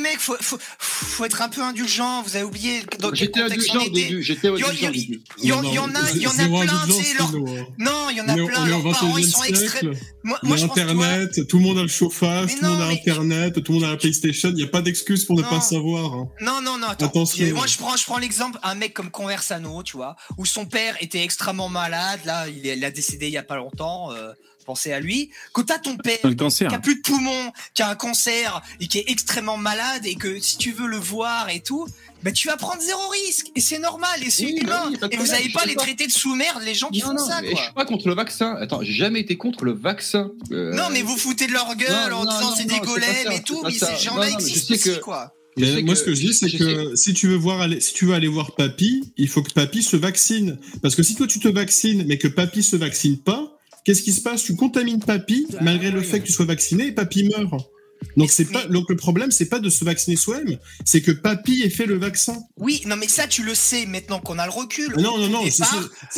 mecs, 0.00 0.18
faut, 0.18 0.36
faut, 0.40 0.58
faut 0.78 1.24
être 1.24 1.42
un 1.42 1.48
peu 1.48 1.62
indulgent. 1.62 2.22
Vous 2.22 2.36
avez 2.36 2.44
oublié 2.44 2.82
dans 2.98 3.10
quel 3.10 3.18
J'étais 3.18 3.40
contexte 3.42 3.70
indulgent 3.70 3.74
on 3.74 3.78
au 3.92 3.96
était. 3.98 4.08
début, 4.08 4.22
j'étais 4.22 4.48
Il 4.48 4.60
y 4.60 4.62
a- 4.62 4.66
indulgent 4.66 4.68
au 4.68 4.72
il 4.72 4.82
y 4.82 4.86
a- 4.86 4.90
début. 4.90 5.20
Il 5.38 5.44
y, 5.48 5.52
en- 5.52 5.62
Non, 5.62 5.70
il 5.70 5.74
y 5.74 5.78
en 5.78 5.94
a, 5.94 6.10
il 6.14 6.22
y 6.22 6.26
en 6.26 6.30
a 6.30 6.34
plein, 6.34 6.64
leur- 6.64 6.74
hein. 6.74 7.66
Non, 7.78 8.10
il 8.10 8.16
y 8.16 8.20
en 8.20 8.28
a 8.28 8.34
plein, 8.34 8.66
leurs 8.66 8.82
parents, 8.82 9.18
ils 9.18 9.26
21e 9.26 9.30
sont 9.30 9.42
extrêmes. 9.44 9.94
Moi, 10.24 10.38
moi, 10.42 10.56
pense, 10.56 10.64
Internet, 10.70 11.46
tout 11.48 11.58
le 11.58 11.64
monde 11.64 11.78
a 11.78 11.82
le 11.82 11.88
chauffage, 11.88 12.46
Mais 12.46 12.54
tout 12.54 12.62
le 12.62 12.68
monde 12.68 12.78
non, 12.78 12.84
a 12.84 12.88
mais- 12.88 12.94
Internet, 12.94 13.62
tout 13.64 13.72
le 13.72 13.78
monde 13.78 13.88
a 13.88 13.90
la 13.90 13.96
PlayStation. 13.96 14.48
Il 14.50 14.54
n'y 14.56 14.62
a 14.62 14.66
pas 14.68 14.82
d'excuse 14.82 15.24
pour 15.24 15.36
ne 15.36 15.42
Non. 15.42 15.50
pas 15.50 15.60
savoir. 15.60 16.12
hein. 16.14 16.28
Non, 16.40 16.60
non, 16.62 16.78
non, 16.78 16.88
attends. 16.88 17.06
Attention. 17.06 17.46
Moi, 17.54 17.66
je 17.66 17.76
prends, 17.78 17.96
je 17.96 18.04
prends 18.04 18.18
l'exemple, 18.18 18.58
un 18.62 18.74
mec 18.74 18.94
comme 18.94 19.10
Conversano, 19.10 19.82
tu 19.82 19.96
vois, 19.96 20.16
où 20.38 20.46
son 20.46 20.66
père 20.66 20.96
était 21.00 21.22
extrêmement 21.22 21.68
malade. 21.68 22.20
Là, 22.24 22.46
il 22.48 22.84
a 22.84 22.90
décédé 22.90 23.26
il 23.26 23.32
y 23.32 23.38
a 23.38 23.42
pas 23.42 23.56
longtemps. 23.56 24.12
Euh, 24.12 24.32
pensez 24.64 24.92
à 24.92 25.00
lui. 25.00 25.30
Quand 25.52 25.64
t'as 25.64 25.78
ton 25.78 25.96
père 25.96 26.18
Le 26.24 26.34
cancer. 26.34 26.68
qui 26.68 26.74
a 26.74 26.78
plus 26.78 26.96
de 26.96 27.00
poumons, 27.02 27.52
qui 27.74 27.82
a 27.82 27.88
un 27.90 27.94
cancer 27.94 28.62
et 28.80 28.86
qui 28.88 28.98
est 28.98 29.04
extrêmement 29.08 29.56
malade 29.56 30.04
et 30.06 30.14
que 30.14 30.40
si 30.40 30.56
tu 30.58 30.72
veux 30.72 30.86
le 30.86 30.96
voir 30.98 31.48
et 31.50 31.60
tout, 31.60 31.86
bah 32.22 32.32
tu 32.32 32.48
vas 32.48 32.56
prendre 32.56 32.80
zéro 32.80 33.06
risque 33.08 33.46
et 33.54 33.60
c'est 33.60 33.78
normal 33.78 34.22
et 34.24 34.30
c'est 34.30 34.46
Oui, 34.46 34.56
humain. 34.62 34.66
bah 34.66 34.84
oui, 34.90 34.96
de 34.98 35.14
et 35.14 35.16
vous 35.18 35.26
je 35.26 35.52
pas 35.52 35.66
les 35.66 35.74
traiter 35.74 36.06
de 36.06 36.12
sous-merde 36.12 36.62
les 36.64 36.74
gens 36.74 36.88
qui 36.88 37.00
Non, 37.00 37.08
font 37.08 37.12
non, 37.14 37.26
ça 37.26 37.40
mais 37.42 37.50
quoi. 37.50 37.58
je 37.60 37.64
suis 37.66 37.74
pas 37.74 37.84
contre 37.84 38.08
le 38.08 38.14
vaccin. 38.14 38.56
Attends, 38.58 38.82
j'ai 38.82 38.94
jamais 38.94 39.20
été 39.20 39.36
contre 39.36 39.64
le 39.64 39.72
vaccin. 39.72 40.30
Euh, 40.50 40.72
Non 40.72 40.88
mais 40.90 41.02
vous 41.02 41.16
foutez 41.18 41.46
de 41.46 41.52
leur 41.52 41.74
gueule 41.76 42.10
non, 42.10 42.16
en 42.18 42.24
disant 42.24 42.54
c'est 42.56 42.64
des 42.64 42.80
golems 42.80 43.32
et 43.32 43.42
tout, 43.42 43.60
mais 43.62 43.72
ces 43.72 43.96
gens-là 44.02 44.30
existent 44.30 44.74
aussi 44.74 44.82
que- 44.82 45.00
quoi. 45.00 45.34
Mais 45.56 45.82
moi, 45.82 45.94
que- 45.94 46.00
ce 46.00 46.04
que 46.04 46.14
je 46.16 46.20
dis, 46.20 46.34
c'est 46.34 46.50
que 46.50 46.96
si 46.96 47.14
tu 47.14 47.28
veux 47.28 47.36
voir 47.36 47.60
aller, 47.60 47.80
si 47.80 47.94
tu 47.94 48.06
veux 48.06 48.14
aller 48.14 48.26
voir 48.26 48.56
Papy, 48.56 49.12
il 49.16 49.28
faut 49.28 49.40
que 49.40 49.52
Papy 49.52 49.84
se 49.84 49.96
vaccine. 49.96 50.58
Parce 50.82 50.96
que 50.96 51.04
si 51.04 51.14
toi 51.14 51.28
tu 51.28 51.38
te 51.38 51.46
vaccines, 51.46 52.04
mais 52.08 52.18
que 52.18 52.26
Papy 52.26 52.64
se 52.64 52.74
vaccine 52.74 53.18
pas, 53.18 53.53
qu'est-ce 53.84 54.02
qui 54.02 54.12
se 54.12 54.22
passe? 54.22 54.42
Tu 54.42 54.56
contamines 54.56 54.98
Papy 55.00 55.46
malgré 55.60 55.90
le 55.90 56.00
fait 56.02 56.20
que 56.20 56.26
tu 56.26 56.32
sois 56.32 56.46
vacciné 56.46 56.88
et 56.88 56.92
Papy 56.92 57.28
meurt. 57.28 57.70
Donc 58.16 58.30
c'est 58.30 58.44
pas, 58.44 58.64
donc 58.66 58.88
le 58.90 58.96
problème 58.96 59.30
c'est 59.32 59.48
pas 59.48 59.58
de 59.58 59.68
se 59.70 59.84
vacciner 59.84 60.14
soi-même, 60.16 60.58
c'est 60.84 61.00
que 61.02 61.10
Papy 61.10 61.62
ait 61.62 61.70
fait 61.70 61.86
le 61.86 61.98
vaccin. 61.98 62.36
Oui, 62.58 62.82
non, 62.86 62.96
mais 62.96 63.08
ça, 63.08 63.26
tu 63.26 63.42
le 63.42 63.54
sais 63.54 63.86
maintenant 63.86 64.20
qu'on 64.20 64.38
a 64.38 64.44
le 64.46 64.52
recul. 64.52 64.92
Ah 64.96 65.00
Non, 65.00 65.18
non, 65.18 65.28
non, 65.28 65.50
ça, 65.50 65.66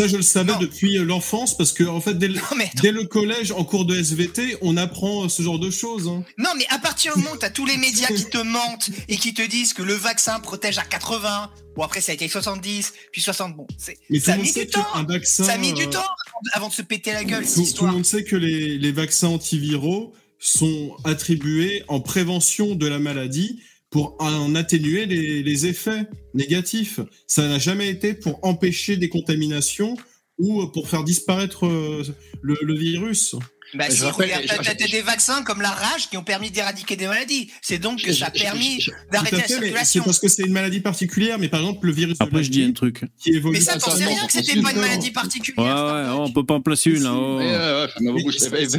je 0.06 0.16
le 0.16 0.22
savais 0.22 0.52
Non. 0.52 0.58
depuis 0.58 0.98
euh, 0.98 1.04
l'enfance 1.04 1.56
parce 1.56 1.72
que 1.72 1.84
en 1.84 2.00
fait 2.00 2.14
dès 2.14 2.28
le, 2.28 2.34
Non, 2.34 2.40
mais 2.56 2.64
attends. 2.64 2.82
dès 2.82 2.92
le 2.92 3.04
collège, 3.04 3.52
en 3.52 3.64
cours 3.64 3.86
de 3.86 3.96
SVT, 3.96 4.58
on 4.60 4.76
apprend 4.76 5.24
euh, 5.24 5.28
ce 5.28 5.42
genre 5.42 5.58
de 5.58 5.70
choses. 5.70 6.06
hein. 6.08 6.22
Non, 6.38 6.50
mais 6.58 6.66
à 6.68 6.78
partir 6.78 7.14
du 7.16 7.22
moment 7.22 7.34
où 7.34 7.38
t'as 7.38 7.50
tous 7.50 7.64
les 7.66 7.76
médias 7.78 8.08
qui 8.08 8.24
te 8.26 8.38
mentent 8.38 8.90
et 9.08 9.16
qui 9.16 9.32
te 9.32 9.42
disent 9.42 9.72
que 9.72 9.82
le 9.82 9.94
vaccin 9.94 10.38
protège 10.40 10.78
à 10.78 10.84
80, 10.84 11.50
bon 11.76 11.82
après 11.82 12.00
ça 12.00 12.12
a 12.12 12.14
été 12.14 12.28
70, 12.28 12.92
puis 13.12 13.22
60, 13.22 13.56
bon, 13.56 13.66
c'est, 13.78 13.96
Mais 14.10 14.18
tout 14.18 14.24
ça 14.26 14.34
a 14.34 14.36
mis 14.36 14.52
du 14.52 14.66
temps. 14.66 14.84
vaccin, 15.08 15.44
Ça 15.44 15.52
a 15.52 15.58
mis 15.58 15.72
du 15.72 15.84
euh, 15.84 15.90
temps 15.90 16.04
avant 16.52 16.68
de, 16.68 16.74
se 16.74 16.82
péter 16.82 17.12
la 17.12 17.24
gueule, 17.24 17.44
cette 17.46 17.54
Tout, 17.54 17.54
tout 17.54 17.60
le 17.62 17.66
histoire. 17.68 17.92
monde 17.92 18.04
sait 18.04 18.24
que 18.24 18.36
les, 18.36 18.76
les 18.76 18.92
vaccins 18.92 19.28
antiviraux 19.28 20.12
sont 20.38 20.96
attribués 21.04 21.82
en 21.88 22.00
prévention 22.00 22.74
de 22.74 22.86
la 22.86 22.98
maladie 22.98 23.60
pour 23.90 24.16
en 24.18 24.54
atténuer 24.54 25.06
les, 25.06 25.66
effets 25.66 26.06
négatifs. 26.34 27.00
Ça 27.26 27.48
n'a 27.48 27.58
jamais 27.58 27.88
été 27.88 28.14
pour 28.14 28.38
empêcher 28.42 28.96
des 28.96 29.08
contaminations 29.08 29.96
ou 30.38 30.66
pour 30.66 30.88
faire 30.88 31.04
disparaître 31.04 31.66
euh, 31.66 32.02
le 32.42 32.74
virus. 32.74 33.36
Bah 33.74 33.86
Je 33.90 33.96
si, 33.96 34.02
rappelle- 34.04 34.26
regarde, 34.32 34.62
t'as, 34.64 34.86
des 34.86 35.02
vaccins 35.02 35.42
comme 35.42 35.60
la 35.60 35.70
rage 35.70 36.08
qui 36.08 36.16
ont 36.16 36.22
permis 36.22 36.50
d'éradiquer 36.50 36.96
des 36.96 37.06
maladies. 37.08 37.50
C'est 37.60 37.78
donc 37.78 38.00
que 38.02 38.12
ça 38.12 38.26
a 38.26 38.30
permis 38.30 38.78
d'arrêter 39.12 39.36
la 39.36 39.42
mais 39.42 39.46
c'est 39.48 39.52
circulation. 39.54 40.04
parce 40.04 40.18
que 40.20 40.28
c'est 40.28 40.44
une 40.44 40.52
maladie 40.52 40.80
particulière, 40.80 41.38
mais 41.38 41.48
par 41.48 41.60
exemple 41.60 41.84
le 41.86 41.92
virus 41.92 42.16
Après, 42.20 42.44
je 42.44 42.50
dis 42.50 42.62
un 42.62 42.72
truc. 42.72 43.02
qui 43.18 43.30
évolue 43.30 43.58
Mais 43.58 43.60
ça, 43.64 43.78
t'en 43.78 43.90
sais 43.90 44.04
rien 44.04 44.24
que 44.26 44.32
c'était 44.32 44.60
pas 44.62 44.72
une 44.72 44.80
maladie 44.80 45.06
Ouais, 45.08 45.12
particulière. 45.12 45.64
ouais, 45.64 45.72
Starbuck. 45.72 46.20
on 46.28 46.32
peut 46.32 46.46
pas 46.46 46.54
en 46.54 46.60
placer 46.60 46.90
une. 46.90 47.06
Ouais, 47.06 47.44
ouais, 47.44 47.86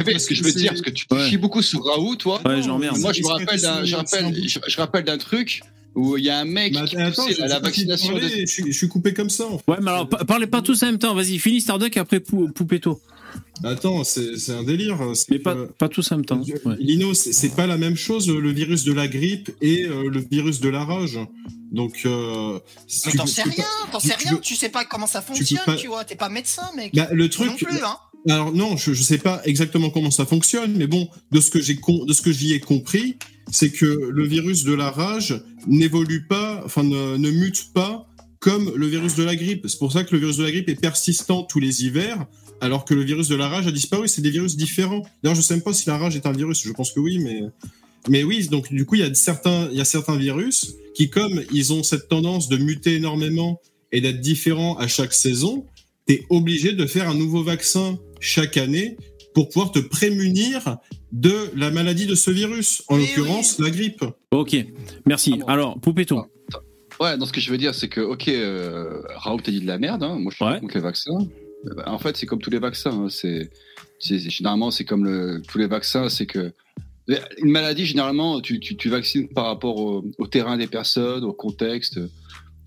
ouais, 0.06 0.18
ce 0.18 0.26
que 0.26 0.34
je 0.34 0.42
veux 0.42 0.52
dire, 0.52 0.70
parce 0.70 0.82
que 0.82 0.90
tu 0.90 1.04
Ouais. 1.10 1.28
chies 1.28 1.36
beaucoup 1.36 1.62
sur 1.62 1.84
Raoult, 1.84 2.16
toi. 2.16 2.40
Ouais, 2.46 2.62
j'emmerde. 2.62 2.98
Moi, 2.98 3.12
je 3.12 3.22
me 3.22 3.26
rappelle 3.28 3.60
d'un, 3.60 3.84
je 3.84 3.94
rappelle, 3.96 4.34
je, 4.48 4.58
je 4.66 4.76
rappelle 4.76 5.04
d'un 5.04 5.18
truc 5.18 5.60
où 5.94 6.16
il 6.16 6.24
y 6.24 6.30
a 6.30 6.38
un 6.38 6.44
mec 6.44 6.74
Mais 6.74 6.84
qui 6.86 6.96
attends, 6.96 7.26
la, 7.38 7.46
la 7.48 7.58
vaccination. 7.60 8.12
parler, 8.12 8.28
des- 8.28 8.40
je, 8.46 8.52
suis, 8.52 8.64
je 8.66 8.76
suis 8.76 8.88
coupé 8.88 9.12
comme 9.12 9.30
ça. 9.30 9.46
en 9.46 9.58
fait. 9.58 9.64
Ouais, 9.70 9.78
mais 9.82 9.90
alors, 9.90 10.08
pa- 10.08 10.24
parlez 10.24 10.46
pas 10.46 10.62
tous 10.62 10.82
en 10.82 10.86
même 10.86 10.98
temps. 10.98 11.14
Vas-y, 11.14 11.38
finis 11.38 11.60
Starduck 11.60 11.96
et 11.96 12.00
après 12.00 12.20
Pou- 12.20 12.48
Poupetto. 12.52 13.00
Attends, 13.64 14.04
c'est 14.04 14.50
un 14.50 14.62
délire. 14.62 14.98
c'est 15.14 15.30
Mais 15.30 15.38
pas, 15.38 15.54
que- 15.54 15.72
pas 15.72 15.88
tous 15.88 16.10
en 16.12 16.16
même 16.16 16.24
temps. 16.24 16.42
Ouais. 16.64 16.76
Lino, 16.78 17.14
c'est 17.14 17.54
pas 17.54 17.66
la 17.66 17.76
même 17.76 17.96
chose 17.96 18.28
le 18.28 18.50
virus 18.52 18.84
de 18.84 18.92
la 18.92 19.08
grippe 19.08 19.50
et 19.60 19.84
euh, 19.84 20.08
le 20.10 20.20
virus 20.30 20.60
de 20.60 20.68
la 20.68 20.84
rage. 20.84 21.18
Donc, 21.72 22.02
euh, 22.06 22.58
Mais 23.06 23.12
tu 23.12 23.18
t'en 23.18 23.26
sais 23.26 23.42
tu 23.42 23.48
rien, 23.50 23.64
t'en 23.92 23.98
tu- 23.98 24.08
sais 24.08 24.14
tu 24.18 24.28
rien, 24.28 24.36
tu 24.38 24.54
sais 24.56 24.68
pas 24.70 24.84
comment 24.84 25.06
ça 25.06 25.20
fonctionne, 25.20 25.60
pas- 25.66 25.76
tu 25.76 25.88
vois, 25.88 26.04
t'es 26.04 26.16
pas 26.16 26.28
médecin, 26.30 26.62
mec. 26.76 26.94
Bah, 26.94 27.08
le 27.12 27.28
truc. 27.28 27.48
non 27.50 27.56
plus, 27.56 27.84
hein. 27.84 27.96
Alors 28.28 28.52
non, 28.52 28.76
je, 28.76 28.92
je 28.94 29.02
sais 29.02 29.18
pas 29.18 29.40
exactement 29.44 29.90
comment 29.90 30.10
ça 30.10 30.26
fonctionne, 30.26 30.74
mais 30.76 30.86
bon, 30.86 31.08
de 31.30 31.40
ce 31.40 31.50
que 31.50 31.60
j'ai 31.60 31.74
de 32.06 32.12
ce 32.12 32.22
que 32.22 32.32
j'y 32.32 32.52
ai 32.54 32.60
compris, 32.60 33.16
c'est 33.50 33.70
que 33.70 33.84
le 34.10 34.24
virus 34.26 34.64
de 34.64 34.72
la 34.74 34.90
rage 34.90 35.40
n'évolue 35.66 36.26
pas, 36.26 36.60
enfin 36.64 36.82
ne, 36.82 37.16
ne 37.16 37.30
mute 37.30 37.72
pas 37.74 38.06
comme 38.40 38.72
le 38.74 38.86
virus 38.86 39.14
de 39.14 39.22
la 39.24 39.36
grippe. 39.36 39.66
C'est 39.68 39.78
pour 39.78 39.92
ça 39.92 40.04
que 40.04 40.14
le 40.14 40.20
virus 40.20 40.36
de 40.38 40.44
la 40.44 40.50
grippe 40.50 40.68
est 40.68 40.80
persistant 40.80 41.42
tous 41.44 41.60
les 41.60 41.84
hivers, 41.84 42.26
alors 42.60 42.84
que 42.84 42.94
le 42.94 43.02
virus 43.02 43.28
de 43.28 43.36
la 43.36 43.48
rage 43.48 43.66
a 43.66 43.72
disparu. 43.72 44.08
C'est 44.08 44.22
des 44.22 44.30
virus 44.30 44.56
différents. 44.56 45.02
D'ailleurs, 45.22 45.36
je 45.36 45.42
sais 45.42 45.54
même 45.54 45.62
pas 45.62 45.72
si 45.72 45.88
la 45.88 45.96
rage 45.98 46.16
est 46.16 46.26
un 46.26 46.32
virus. 46.32 46.62
Je 46.64 46.72
pense 46.72 46.92
que 46.92 47.00
oui, 47.00 47.18
mais 47.18 47.42
mais 48.08 48.22
oui. 48.24 48.46
Donc 48.48 48.72
du 48.72 48.84
coup, 48.86 48.94
il 48.96 49.00
y 49.00 49.04
a 49.04 49.12
certains, 49.14 49.68
il 49.70 49.76
y 49.78 49.80
a 49.80 49.84
certains 49.84 50.16
virus 50.16 50.74
qui, 50.94 51.10
comme 51.10 51.42
ils 51.52 51.72
ont 51.72 51.82
cette 51.82 52.08
tendance 52.08 52.48
de 52.48 52.56
muter 52.56 52.94
énormément 52.96 53.60
et 53.92 54.00
d'être 54.00 54.20
différents 54.20 54.76
à 54.78 54.86
chaque 54.88 55.12
saison, 55.14 55.66
t'es 56.06 56.24
obligé 56.30 56.72
de 56.72 56.86
faire 56.86 57.08
un 57.08 57.14
nouveau 57.14 57.42
vaccin 57.42 57.98
chaque 58.20 58.56
année 58.56 58.96
pour 59.34 59.48
pouvoir 59.50 59.70
te 59.72 59.78
prémunir 59.78 60.78
de 61.12 61.50
la 61.54 61.70
maladie 61.70 62.06
de 62.06 62.14
ce 62.14 62.30
virus, 62.30 62.82
en 62.88 62.96
Oui, 62.96 63.06
l'occurrence 63.06 63.58
la 63.60 63.70
grippe. 63.70 64.04
Ok, 64.32 64.56
merci. 65.06 65.34
Ah 65.34 65.36
bon. 65.38 65.46
Alors, 65.46 65.80
Poupetto. 65.80 66.26
Ouais, 67.00 67.16
non, 67.16 67.24
ce 67.26 67.32
que 67.32 67.40
je 67.40 67.50
veux 67.50 67.58
dire, 67.58 67.74
c'est 67.74 67.88
que, 67.88 68.00
ok, 68.00 68.26
euh, 68.28 69.00
Raoult 69.14 69.40
a 69.46 69.50
dit 69.50 69.60
de 69.60 69.66
la 69.66 69.78
merde, 69.78 70.02
hein, 70.02 70.18
moi 70.18 70.32
je 70.32 70.36
suis 70.36 70.44
Ouais. 70.44 70.58
contre 70.60 70.74
les 70.74 70.80
vaccins. 70.80 71.18
Euh, 71.66 71.74
bah, 71.74 71.84
en 71.86 71.98
fait, 71.98 72.16
c'est 72.16 72.26
comme 72.26 72.40
tous 72.40 72.50
les 72.50 72.58
vaccins. 72.58 72.90
hein, 72.92 73.08
c'est, 73.08 73.50
généralement, 74.00 74.70
c'est 74.70 74.84
comme 74.84 75.04
le, 75.04 75.42
tous 75.46 75.58
les 75.58 75.66
vaccins, 75.66 76.08
c'est 76.08 76.26
que 76.26 76.52
une 77.38 77.50
maladie, 77.50 77.86
généralement, 77.86 78.40
tu, 78.42 78.60
tu, 78.60 78.76
tu 78.76 78.90
vaccines 78.90 79.28
par 79.28 79.46
rapport 79.46 79.78
au, 79.78 80.04
au 80.18 80.26
terrain 80.26 80.58
des 80.58 80.66
personnes, 80.66 81.24
au 81.24 81.32
contexte, 81.32 81.98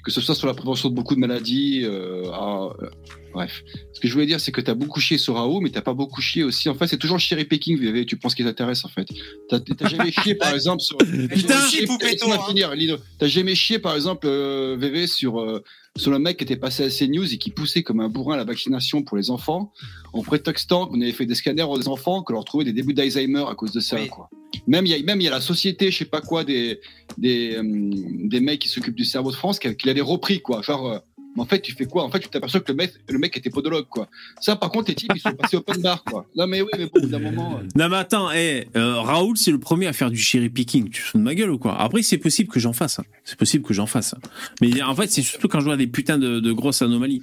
que 0.04 0.10
ce 0.12 0.20
soit 0.20 0.34
sur 0.34 0.48
la 0.48 0.56
prévention 0.56 0.90
de 0.90 0.96
beaucoup 0.96 1.14
de 1.14 1.20
maladies. 1.20 1.82
euh, 1.84 2.26
à- 2.32 2.74
euh, 2.82 2.90
bref, 3.34 3.64
ce 3.94 4.00
que 4.00 4.08
je 4.08 4.14
voulais 4.14 4.26
dire, 4.26 4.40
c'est 4.40 4.52
que 4.52 4.60
tu 4.60 4.72
as 4.72 4.74
beaucoup 4.74 5.00
chié 5.00 5.20
sur 5.20 5.36
Raoult, 5.36 5.62
mais 5.62 5.70
t'as 5.70 5.84
pas 5.84 5.94
beaucoup 5.94 6.22
chié 6.22 6.44
aussi. 6.44 6.70
En 6.70 6.74
fait, 6.74 6.88
c'est 6.88 6.98
toujours 6.98 7.18
le 7.18 7.22
cherry 7.22 7.46
picking, 7.46 7.78
VV, 7.78 8.08
tu 8.08 8.18
penses 8.18 8.34
qu'il 8.34 8.46
t'intéresse, 8.46 8.84
en 8.84 8.90
fait. 8.90 9.08
T'as 9.48 9.60
t'as 9.60 9.88
jamais 9.88 10.12
chié, 10.12 10.34
par 10.34 10.52
exemple, 10.56 10.82
sur. 10.82 10.98
Putain, 10.98 11.60
hein. 11.60 12.40
finir, 12.48 12.74
Lino. 12.74 12.98
T'as 13.20 13.28
jamais 13.28 13.54
chié, 13.54 13.78
par 13.78 13.94
exemple, 13.94 14.26
euh, 14.26 14.76
VV, 14.80 15.06
sur, 15.06 15.40
euh, 15.40 15.62
sur 15.98 16.12
le 16.12 16.20
mec 16.20 16.38
qui 16.38 16.44
était 16.44 16.56
passé 16.56 16.84
à 16.84 16.90
CNews 16.90 17.34
et 17.34 17.38
qui 17.38 17.50
poussait 17.52 17.84
comme 17.84 18.00
un 18.00 18.08
bourrin 18.10 18.38
la 18.38 18.44
vaccination 18.46 19.04
pour 19.04 19.18
les 19.18 19.30
enfants, 19.30 19.74
en 20.14 20.22
prétextant 20.22 20.88
qu'on 20.88 21.02
avait 21.02 21.12
fait 21.12 21.26
des 21.26 21.36
scanners 21.36 21.64
aux 21.64 21.88
enfants, 21.90 22.24
qu'on 22.24 22.34
leur 22.34 22.46
trouvait 22.46 22.64
des 22.64 22.74
débuts 22.74 22.94
d'Alzheimer 22.94 23.44
à 23.50 23.56
cause 23.56 23.72
de 23.72 23.80
ça, 23.82 23.98
Oui. 23.98 24.08
quoi. 24.08 24.30
Même 24.68 24.86
il 24.86 24.90
y 24.90 24.96
a, 24.96 25.04
même 25.04 25.20
il 25.22 25.24
y 25.24 25.28
a 25.28 25.32
la 25.32 25.42
société, 25.42 25.92
je 25.92 25.98
sais 26.00 26.06
pas 26.06 26.22
quoi, 26.22 26.44
des, 26.44 26.80
des, 27.18 27.56
euh, 27.56 27.62
des 27.64 28.40
mecs 28.40 28.60
qui 28.60 28.68
s'occupent 28.70 28.96
du 28.96 29.06
cerveau 29.06 29.32
de 29.32 29.36
France, 29.36 29.60
qui, 29.60 29.74
qui 29.76 29.88
l'avaient 29.88 30.02
repris, 30.02 30.42
quoi. 30.42 30.62
Genre, 30.62 30.88
euh, 30.88 31.00
mais 31.36 31.42
en 31.42 31.46
fait, 31.46 31.62
tu 31.62 31.74
fais 31.74 31.86
quoi? 31.86 32.04
En 32.04 32.10
fait, 32.12 32.20
tu 32.20 32.30
t'aperçois 32.30 32.60
que 32.60 32.72
le 32.72 32.76
mec, 32.78 32.94
le 33.10 33.18
mec 33.20 33.36
était 33.38 33.50
podologue, 33.50 33.88
quoi. 33.90 34.08
Ça, 34.40 34.56
par 34.56 34.70
contre, 34.72 34.90
les 34.90 34.96
types, 34.96 35.12
ils 35.16 35.22
sont 35.22 35.32
passés 35.34 35.58
open 35.58 35.82
bar, 35.82 36.04
quoi. 36.04 36.26
Non, 36.36 36.48
mais 36.48 36.62
oui, 36.62 36.70
mais 36.78 36.86
bon, 36.86 36.92
au 36.96 37.02
bout 37.02 37.08
d'un 37.08 37.20
moment. 37.20 37.58
euh, 37.60 37.68
Non 37.76 37.90
mais 37.90 37.98
attends, 37.98 38.32
eh, 38.32 38.68
euh, 38.76 39.00
Raoul 39.00 39.38
c'est 39.38 39.52
le 39.52 39.60
premier 39.60 39.88
à 39.88 39.94
faire 39.94 40.12
du 40.12 40.18
cherry 40.18 40.50
picking. 40.50 40.90
Tu 40.90 41.02
te 41.12 41.18
de 41.18 41.24
ma 41.24 41.34
gueule 41.36 41.52
ou 41.52 41.58
quoi? 41.58 41.80
Après 41.80 42.02
c'est 42.02 42.18
possible 42.18 42.50
que 42.50 42.60
j'en 42.60 42.74
fasse. 42.74 43.00
hein. 43.00 43.04
C'est 43.24 43.38
possible 43.38 43.64
que 43.66 43.74
j'en 43.74 43.86
fasse. 43.86 44.16
Mais 44.62 44.82
en 44.82 44.96
fait 44.96 45.12
c'est 45.12 45.22
surtout 45.22 45.48
quand 45.48 45.60
je 45.60 45.66
vois 45.66 45.78
des 45.78 45.88
putains 45.88 46.18
de, 46.18 46.40
de 46.40 46.52
grosses 46.52 46.82
anomalies. 46.82 47.22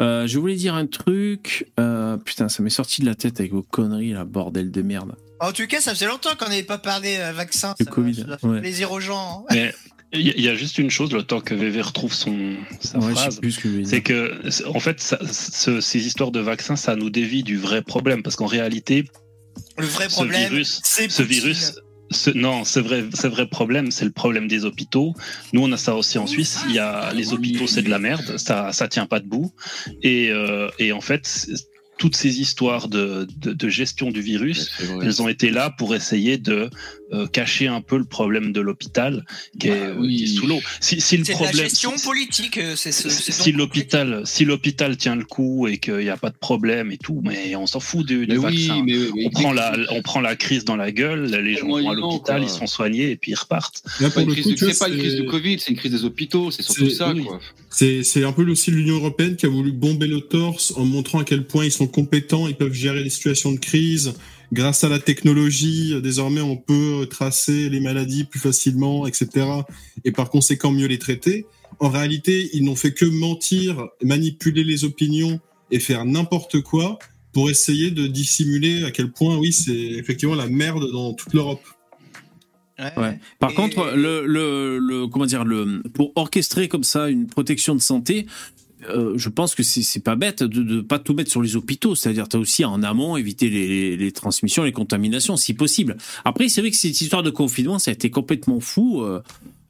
Euh, 0.00 0.26
je 0.26 0.38
voulais 0.38 0.56
dire 0.56 0.74
un 0.74 0.86
truc. 0.86 1.66
Euh, 1.80 2.16
putain 2.18 2.48
ça 2.48 2.62
m'est 2.62 2.70
sorti 2.70 3.00
de 3.00 3.06
la 3.06 3.14
tête 3.14 3.40
avec 3.40 3.52
vos 3.52 3.62
conneries 3.62 4.12
là, 4.12 4.24
bordel 4.24 4.70
de 4.70 4.82
merde. 4.82 5.14
En 5.40 5.52
tout 5.52 5.66
cas, 5.66 5.80
ça 5.80 5.94
faisait 5.94 6.06
longtemps 6.06 6.30
qu'on 6.38 6.48
n'avait 6.50 6.62
pas 6.62 6.76
parlé 6.78 7.16
euh, 7.18 7.32
vaccin. 7.32 7.74
Le 7.78 7.86
ça, 7.86 7.90
Covid, 7.90 8.26
ça 8.40 8.46
ouais. 8.46 8.60
plaisir 8.60 8.92
aux 8.92 9.00
gens. 9.00 9.44
hein. 9.48 9.54
Mais 9.54 9.74
il 10.12 10.22
y, 10.22 10.30
a- 10.30 10.34
il 10.36 10.42
y 10.44 10.48
a 10.48 10.54
juste 10.54 10.78
une 10.78 10.90
chose, 10.90 11.12
le 11.12 11.22
temps 11.22 11.40
que 11.40 11.54
VV 11.54 11.80
retrouve 11.82 12.12
son, 12.12 12.56
sa 12.80 12.98
Ouais, 12.98 13.12
phrase. 13.12 13.40
ce 13.42 13.84
C'est 13.84 14.00
que, 14.02 14.40
c'est- 14.50 14.64
en 14.66 14.80
fait, 14.80 15.00
ça- 15.00 15.20
ce- 15.30 15.80
ces 15.80 16.06
histoires 16.06 16.30
de 16.32 16.40
vaccins, 16.40 16.76
ça 16.76 16.96
nous 16.96 17.10
dévie 17.10 17.42
du 17.42 17.56
vrai 17.56 17.82
problème. 17.82 18.22
Parce 18.22 18.36
qu'en 18.36 18.46
réalité, 18.46 19.04
Le 19.78 19.86
vrai 19.86 20.08
ce 20.08 20.14
problème, 20.14 20.50
virus, 20.50 20.80
c'est 20.84 21.10
ce 21.10 21.22
virus, 21.22 21.74
ce- 22.10 22.30
non, 22.30 22.64
c'est 22.64 22.80
vrai, 22.80 23.04
c'est 23.14 23.28
vrai 23.28 23.46
problème, 23.48 23.90
c'est 23.90 24.04
le 24.04 24.10
problème 24.10 24.48
des 24.48 24.64
hôpitaux. 24.64 25.14
Nous, 25.52 25.62
on 25.62 25.70
a 25.72 25.76
ça 25.76 25.94
aussi 25.94 26.18
en 26.18 26.26
Suisse. 26.26 26.58
Il 26.68 26.74
y 26.74 26.78
a 26.78 27.12
les 27.12 27.32
hôpitaux, 27.32 27.66
c'est 27.66 27.82
de 27.82 27.90
la 27.90 27.98
merde, 28.00 28.36
ça, 28.36 28.72
ça 28.72 28.88
tient 28.88 29.06
pas 29.06 29.20
debout. 29.20 29.52
Et, 30.02 30.30
euh, 30.30 30.68
et 30.78 30.92
en 30.92 31.00
fait, 31.00 31.46
toutes 31.98 32.16
ces 32.16 32.40
histoires 32.40 32.88
de, 32.88 33.28
de, 33.36 33.52
de 33.52 33.68
gestion 33.68 34.10
du 34.10 34.22
virus, 34.22 34.70
elles 35.02 35.20
ont 35.20 35.28
été 35.28 35.50
là 35.50 35.70
pour 35.76 35.94
essayer 35.94 36.38
de 36.38 36.70
euh, 37.12 37.26
cacher 37.26 37.66
un 37.66 37.80
peu 37.80 37.98
le 37.98 38.04
problème 38.04 38.52
de 38.52 38.60
l'hôpital 38.60 39.24
qui, 39.58 39.68
est, 39.68 39.70
Bah 39.70 39.94
oui. 39.98 40.16
qui 40.16 40.24
est 40.24 40.26
sous 40.28 40.46
l'eau. 40.46 40.60
Si, 40.80 41.00
si 41.00 41.16
le 41.16 41.24
de 41.24 41.32
problème, 41.32 41.56
la 41.56 41.62
gestion 41.64 41.96
si- 41.96 42.04
politique. 42.06 42.58
euh, 42.58 42.74
C'est 42.76 42.92
ce, 42.92 43.08
si 43.10 43.52
l'hôpital, 43.52 44.22
si 44.24 44.44
l'hôpital 44.44 44.96
tient 44.96 45.16
le 45.16 45.24
coup 45.24 45.66
et 45.66 45.78
qu'il 45.78 45.96
n'y 45.98 46.08
a 46.08 46.16
pas 46.16 46.30
de 46.30 46.36
problème 46.38 46.92
et 46.92 46.98
tout, 46.98 47.20
mais 47.24 47.56
on 47.56 47.66
s'en 47.66 47.80
fout 47.80 48.06
du, 48.06 48.26
du 48.26 48.32
Mais 48.32 48.38
oui, 48.38 48.66
vaccin. 48.68 48.82
mais, 48.86 48.92
mais- 49.14 49.26
on 49.26 49.30
prend 49.30 49.52
la, 49.52 49.76
on 49.90 50.02
prend 50.02 50.20
la 50.20 50.36
crise 50.36 50.64
dans 50.64 50.76
la 50.76 50.92
gueule, 50.92 51.26
les 51.26 51.56
gens 51.56 51.66
vont 51.66 51.90
à 51.90 51.94
l'hôpital, 51.94 52.42
ils 52.42 52.48
sont 52.48 52.66
soignés 52.66 53.10
et 53.10 53.16
puis 53.16 53.32
ils 53.32 53.36
repartent. 53.38 53.82
C'est 53.98 54.14
pas, 54.14 54.22
une 54.22 54.28
le 54.28 54.34
crise 54.34 55.16
du 55.16 55.24
Covid, 55.26 55.58
c'est 55.58 55.70
une 55.70 55.76
crise 55.76 55.92
des 55.92 56.04
hôpitaux, 56.04 56.50
c'est 56.50 56.62
surtout 56.62 56.90
ça, 56.90 57.12
oui. 57.12 57.24
C'est 57.70 58.02
c'est 58.02 58.24
un 58.24 58.32
peu 58.32 58.48
aussi 58.50 58.70
l'Union 58.72 58.96
européenne 58.96 59.36
qui 59.36 59.46
a 59.46 59.48
voulu 59.48 59.70
bomber 59.72 60.08
nos 60.08 60.20
torses 60.20 60.72
en 60.76 60.84
montrant 60.84 61.20
à 61.20 61.24
quel 61.24 61.46
point 61.46 61.64
ils 61.64 61.70
sont 61.72 61.86
compétents, 61.86 62.48
ils 62.48 62.56
peuvent 62.56 62.72
gérer 62.72 63.02
les 63.04 63.10
situations 63.10 63.52
de 63.52 63.58
crise. 63.58 64.12
Grâce 64.52 64.82
à 64.82 64.88
la 64.88 64.98
technologie, 64.98 65.92
euh, 65.94 66.00
désormais, 66.00 66.40
on 66.40 66.56
peut 66.56 67.06
tracer 67.08 67.68
les 67.68 67.80
maladies 67.80 68.24
plus 68.24 68.40
facilement, 68.40 69.06
etc. 69.06 69.46
Et 70.04 70.10
par 70.12 70.28
conséquent, 70.30 70.72
mieux 70.72 70.86
les 70.86 70.98
traiter. 70.98 71.46
En 71.78 71.88
réalité, 71.88 72.50
ils 72.52 72.64
n'ont 72.64 72.74
fait 72.76 72.92
que 72.92 73.04
mentir, 73.04 73.86
manipuler 74.02 74.64
les 74.64 74.84
opinions 74.84 75.40
et 75.70 75.78
faire 75.78 76.04
n'importe 76.04 76.60
quoi 76.62 76.98
pour 77.32 77.48
essayer 77.48 77.92
de 77.92 78.08
dissimuler 78.08 78.82
à 78.84 78.90
quel 78.90 79.12
point, 79.12 79.36
oui, 79.38 79.52
c'est 79.52 79.72
effectivement 79.72 80.34
la 80.34 80.48
merde 80.48 80.90
dans 80.90 81.14
toute 81.14 81.32
l'Europe. 81.32 81.62
Ouais. 82.78 82.92
Ouais. 82.96 83.18
Par 83.38 83.52
Et- 83.52 83.54
contre, 83.54 83.92
le, 83.94 84.26
le, 84.26 84.78
le, 84.78 85.06
comment 85.06 85.26
dire, 85.26 85.44
le, 85.44 85.82
pour 85.94 86.12
orchestrer 86.16 86.66
comme 86.66 86.82
ça 86.82 87.08
une 87.08 87.26
protection 87.28 87.74
de 87.76 87.80
santé, 87.80 88.26
euh, 88.88 89.14
je 89.16 89.28
pense 89.28 89.54
que 89.54 89.62
c'est 89.62 90.00
pas 90.00 90.16
bête 90.16 90.42
de 90.42 90.62
ne 90.62 90.80
pas 90.80 90.98
tout 90.98 91.14
mettre 91.14 91.30
sur 91.30 91.42
les 91.42 91.56
hôpitaux. 91.56 91.94
C'est-à-dire, 91.94 92.28
tu 92.28 92.36
as 92.36 92.40
aussi 92.40 92.64
en 92.64 92.82
amont 92.82 93.16
éviter 93.16 93.50
les, 93.50 93.66
les, 93.68 93.96
les 93.96 94.12
transmissions, 94.12 94.62
les 94.62 94.72
contaminations, 94.72 95.36
si 95.36 95.54
possible. 95.54 95.96
Après, 96.24 96.48
c'est 96.48 96.60
vrai 96.60 96.70
que 96.70 96.76
cette 96.76 97.00
histoire 97.00 97.22
de 97.22 97.30
confinement, 97.30 97.78
ça 97.78 97.90
a 97.90 97.94
été 97.94 98.10
complètement 98.10 98.60
fou. 98.60 99.02
euh, 99.02 99.20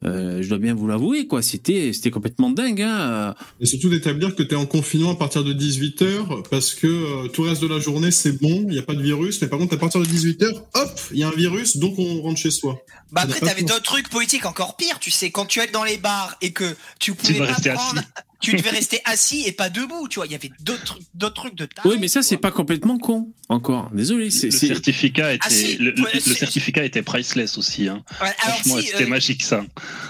euh, 0.02 0.42
je 0.42 0.48
dois 0.48 0.58
bien 0.58 0.74
vous 0.74 0.86
l'avouer, 0.86 1.26
quoi. 1.26 1.42
C'était, 1.42 1.92
c'était 1.92 2.10
complètement 2.10 2.50
dingue. 2.50 2.80
Hein. 2.80 3.34
Et 3.60 3.66
surtout 3.66 3.90
d'établir 3.90 4.34
que 4.34 4.42
tu 4.42 4.54
es 4.54 4.56
en 4.56 4.64
confinement 4.64 5.10
à 5.12 5.16
partir 5.16 5.44
de 5.44 5.52
18h, 5.52 6.48
parce 6.48 6.74
que 6.74 6.86
euh, 6.86 7.28
tout 7.28 7.42
le 7.44 7.50
reste 7.50 7.62
de 7.62 7.68
la 7.68 7.80
journée, 7.80 8.10
c'est 8.10 8.32
bon, 8.32 8.64
il 8.68 8.68
n'y 8.68 8.78
a 8.78 8.82
pas 8.82 8.94
de 8.94 9.02
virus, 9.02 9.42
mais 9.42 9.48
par 9.48 9.58
contre, 9.58 9.74
à 9.74 9.78
partir 9.78 10.00
de 10.00 10.06
18h, 10.06 10.54
hop, 10.74 11.00
il 11.12 11.18
y 11.18 11.22
a 11.22 11.28
un 11.28 11.32
virus, 11.32 11.76
donc 11.76 11.98
on 11.98 12.22
rentre 12.22 12.38
chez 12.38 12.50
soi. 12.50 12.82
Bah 13.12 13.22
après, 13.24 13.40
t'avais 13.40 13.62
d'autres 13.62 13.82
trucs 13.82 14.08
politiques 14.08 14.46
encore 14.46 14.76
pires, 14.76 14.98
tu 15.00 15.10
sais, 15.10 15.30
quand 15.30 15.44
tu 15.44 15.60
es 15.60 15.66
dans 15.66 15.84
les 15.84 15.98
bars 15.98 16.36
et 16.40 16.52
que 16.52 16.76
tu 16.98 17.14
pouvais 17.14 17.34
dois 17.34 17.48
pas 17.48 17.52
rester 17.52 17.70
prendre, 17.70 17.98
assis. 17.98 18.08
Tu 18.40 18.54
devais 18.56 18.70
rester 18.70 19.00
assis 19.04 19.42
et 19.46 19.52
pas 19.52 19.68
debout, 19.70 20.08
tu 20.08 20.16
vois, 20.16 20.26
il 20.26 20.32
y 20.32 20.34
avait 20.34 20.50
d'autres 20.60 20.84
trucs, 20.84 21.02
d'autres 21.14 21.34
trucs 21.34 21.54
de 21.54 21.66
taré, 21.66 21.88
Oui, 21.88 21.96
mais 22.00 22.08
ça, 22.08 22.22
c'est 22.22 22.36
pas 22.36 22.50
complètement 22.50 22.98
con, 22.98 23.32
encore. 23.48 23.90
Désolé. 23.92 24.30
C'est, 24.30 24.46
Le 24.46 24.50
c'est- 24.52 24.66
certificat 24.68 25.34
était, 25.34 25.44
Ah, 25.46 25.50
si, 25.50 25.76
le, 25.78 25.94
certificat 26.20 26.84
était 26.84 27.02
priceless 27.02 27.58
aussi. 27.58 27.88
Hein. 27.88 28.02
Ouais, 28.20 28.28
alors 28.42 28.56
Franchement, 28.56 28.76
si, 28.80 28.86
c'était 28.88 29.04
euh, 29.04 29.08
magique 29.08 29.42
ça. 29.42 29.64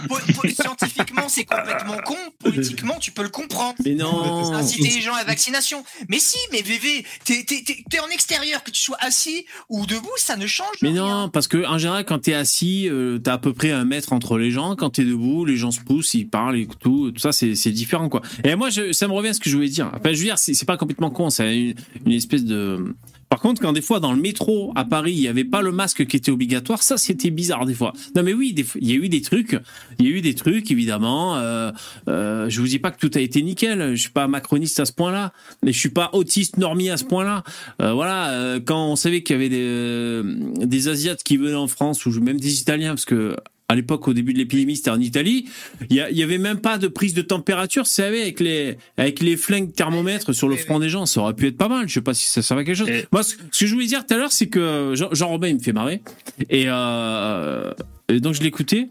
po- 0.08 0.16
po- 0.34 0.48
scientifiquement, 0.48 1.28
c'est 1.28 1.44
complètement 1.44 1.96
con, 2.04 2.16
politiquement, 2.38 2.98
tu 2.98 3.10
peux 3.12 3.22
le 3.22 3.28
comprendre. 3.28 3.74
Mais 3.84 3.94
non. 3.94 4.52
Inciter 4.54 4.88
les 4.90 5.00
gens 5.00 5.14
à 5.14 5.18
la 5.18 5.24
vaccination. 5.24 5.84
Mais 6.08 6.18
si, 6.18 6.38
mais 6.52 6.62
VV, 6.62 7.04
t'es, 7.24 7.44
t'es, 7.44 7.62
t'es- 7.64 7.84
t'es 7.88 7.98
en 8.00 8.08
extérieur, 8.08 8.62
que 8.62 8.70
tu 8.70 8.80
sois 8.80 8.96
assis 9.00 9.44
ou 9.68 9.86
debout, 9.86 10.08
ça 10.16 10.36
ne 10.36 10.46
change 10.46 10.76
Mais 10.82 10.90
rien. 10.90 11.22
non, 11.22 11.28
parce 11.28 11.48
que 11.48 11.64
en 11.66 11.78
général, 11.78 12.04
quand 12.04 12.20
t'es 12.20 12.34
assis, 12.34 12.88
euh, 12.88 13.18
t'as 13.18 13.34
à 13.34 13.38
peu 13.38 13.52
près 13.52 13.70
un 13.72 13.84
mètre 13.84 14.12
entre 14.12 14.38
les 14.38 14.50
gens. 14.50 14.76
Quand 14.76 14.90
t'es 14.90 15.04
debout, 15.04 15.44
les 15.44 15.56
gens 15.56 15.70
se 15.70 15.80
poussent, 15.80 16.14
ils 16.14 16.28
parlent 16.28 16.56
et 16.58 16.68
tout. 16.80 17.10
Tout 17.12 17.18
ça, 17.20 17.32
c'est 17.32 17.54
c'est 17.54 17.70
différent, 17.72 18.08
quoi. 18.08 18.19
Et 18.44 18.54
moi, 18.54 18.70
ça 18.70 19.08
me 19.08 19.12
revient 19.12 19.28
à 19.28 19.32
ce 19.32 19.40
que 19.40 19.50
je 19.50 19.56
voulais 19.56 19.68
dire. 19.68 19.90
Enfin, 19.94 20.12
je 20.12 20.18
veux 20.18 20.24
dire, 20.24 20.38
c'est 20.38 20.64
pas 20.66 20.76
complètement 20.76 21.10
con. 21.10 21.30
C'est 21.30 21.74
une, 22.04 22.12
espèce 22.12 22.44
de. 22.44 22.94
Par 23.28 23.38
contre, 23.38 23.62
quand 23.62 23.72
des 23.72 23.80
fois 23.80 24.00
dans 24.00 24.12
le 24.12 24.20
métro 24.20 24.72
à 24.74 24.84
Paris, 24.84 25.12
il 25.12 25.20
y 25.20 25.28
avait 25.28 25.44
pas 25.44 25.62
le 25.62 25.70
masque 25.70 26.04
qui 26.06 26.16
était 26.16 26.32
obligatoire, 26.32 26.82
ça 26.82 26.96
c'était 26.96 27.30
bizarre 27.30 27.64
des 27.64 27.74
fois. 27.74 27.92
Non 28.16 28.24
mais 28.24 28.32
oui, 28.32 28.52
il 28.80 28.90
y 28.90 28.92
a 28.92 28.96
eu 28.96 29.08
des 29.08 29.22
trucs, 29.22 29.56
il 30.00 30.06
y 30.06 30.08
a 30.08 30.16
eu 30.16 30.20
des 30.20 30.34
trucs 30.34 30.68
évidemment. 30.72 31.36
Euh, 31.36 31.70
euh, 32.08 32.50
je 32.50 32.60
vous 32.60 32.66
dis 32.66 32.80
pas 32.80 32.90
que 32.90 32.98
tout 32.98 33.16
a 33.16 33.20
été 33.20 33.40
nickel. 33.42 33.94
Je 33.94 34.00
suis 34.00 34.10
pas 34.10 34.26
macroniste 34.26 34.80
à 34.80 34.84
ce 34.84 34.92
point-là, 34.92 35.32
mais 35.62 35.72
je 35.72 35.78
suis 35.78 35.90
pas 35.90 36.10
autiste 36.12 36.56
normie 36.56 36.90
à 36.90 36.96
ce 36.96 37.04
point-là. 37.04 37.44
Euh, 37.80 37.92
voilà, 37.92 38.30
euh, 38.30 38.60
quand 38.64 38.84
on 38.88 38.96
savait 38.96 39.22
qu'il 39.22 39.36
y 39.36 39.38
avait 39.38 39.48
des, 39.48 39.64
euh, 39.64 40.22
des 40.56 40.88
Asiates 40.88 41.22
qui 41.22 41.36
venaient 41.36 41.54
en 41.54 41.68
France 41.68 42.06
ou 42.06 42.20
même 42.20 42.40
des 42.40 42.60
Italiens, 42.60 42.90
parce 42.90 43.04
que 43.04 43.36
à 43.70 43.74
l'époque, 43.76 44.08
au 44.08 44.12
début 44.14 44.32
de 44.32 44.38
l'épidémie, 44.38 44.74
c'était 44.76 44.90
en 44.90 45.00
Italie. 45.00 45.48
Il 45.90 45.96
y, 45.96 46.00
a- 46.00 46.10
il 46.10 46.16
y 46.16 46.22
avait 46.24 46.38
même 46.38 46.58
pas 46.60 46.76
de 46.76 46.88
prise 46.88 47.14
de 47.14 47.22
température, 47.22 47.84
vous 47.84 47.88
savez, 47.88 48.20
avec 48.22 48.40
les 48.40 48.76
avec 48.98 49.20
les 49.20 49.36
flingues 49.36 49.72
thermomètres 49.72 50.32
sur 50.32 50.48
le 50.48 50.56
front 50.56 50.78
des 50.80 50.88
gens, 50.88 51.06
ça 51.06 51.20
aurait 51.20 51.34
pu 51.34 51.46
être 51.46 51.56
pas 51.56 51.68
mal. 51.68 51.88
Je 51.88 51.94
sais 51.94 52.00
pas 52.00 52.12
si 52.14 52.26
ça 52.28 52.42
servait 52.42 52.62
à 52.62 52.64
quelque 52.64 52.76
chose. 52.76 52.88
Et- 52.88 53.06
Moi, 53.12 53.22
ce, 53.22 53.36
ce 53.52 53.60
que 53.60 53.66
je 53.66 53.72
voulais 53.74 53.86
dire 53.86 54.04
tout 54.04 54.12
à 54.14 54.16
l'heure, 54.16 54.32
c'est 54.32 54.48
que 54.48 54.94
Jean, 54.96 55.08
Jean 55.12 55.28
Robin, 55.28 55.48
il 55.48 55.54
me 55.54 55.60
fait 55.60 55.72
marrer, 55.72 56.02
et, 56.50 56.64
euh, 56.66 57.72
et 58.08 58.18
donc 58.20 58.34
je 58.34 58.42
l'écoutais, 58.42 58.88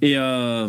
et 0.00 0.16
euh, 0.16 0.68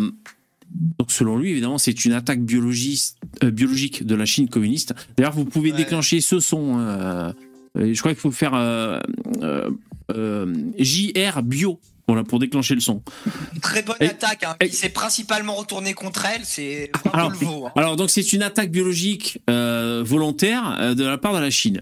donc 0.98 1.12
selon 1.12 1.38
lui, 1.38 1.52
évidemment, 1.52 1.78
c'est 1.78 2.04
une 2.06 2.14
attaque 2.14 2.42
biologiste, 2.42 3.18
euh, 3.44 3.52
biologique 3.52 4.06
de 4.06 4.16
la 4.16 4.26
Chine 4.26 4.50
communiste. 4.50 4.94
D'ailleurs, 5.18 5.34
vous 5.34 5.46
pouvez 5.46 5.72
Ouais. 5.72 5.78
déclencher 5.78 6.20
ce 6.22 6.40
son. 6.40 6.80
je 7.76 8.00
crois 8.00 8.12
qu'il 8.12 8.20
faut 8.22 8.32
faire 8.32 8.54
JR 10.78 11.42
bio. 11.44 11.80
Voilà, 12.14 12.24
pour 12.24 12.40
déclencher 12.40 12.76
le 12.76 12.82
son. 12.82 13.02
Très 13.62 13.84
bonne 13.84 13.96
Et- 14.02 14.06
attaque, 14.08 14.44
hein, 14.44 14.56
et- 14.60 14.70
qui 14.70 14.76
s'est 14.76 14.90
principalement 14.90 15.56
retournée 15.56 15.94
contre 15.94 16.26
elle, 16.26 16.42
c'est 16.44 16.92
vraiment 17.06 17.30
Alors, 17.30 17.68
hein. 17.68 17.72
Alors 17.76 17.96
donc 17.96 18.10
c'est 18.10 18.34
une 18.34 18.44
attaque 18.44 18.70
biologique 18.72 19.40
euh, 19.50 20.04
volontaire 20.06 20.78
euh, 20.80 20.94
de 20.94 21.04
la 21.06 21.18
part 21.18 21.34
de 21.34 21.40
la 21.40 21.50
Chine. 21.50 21.82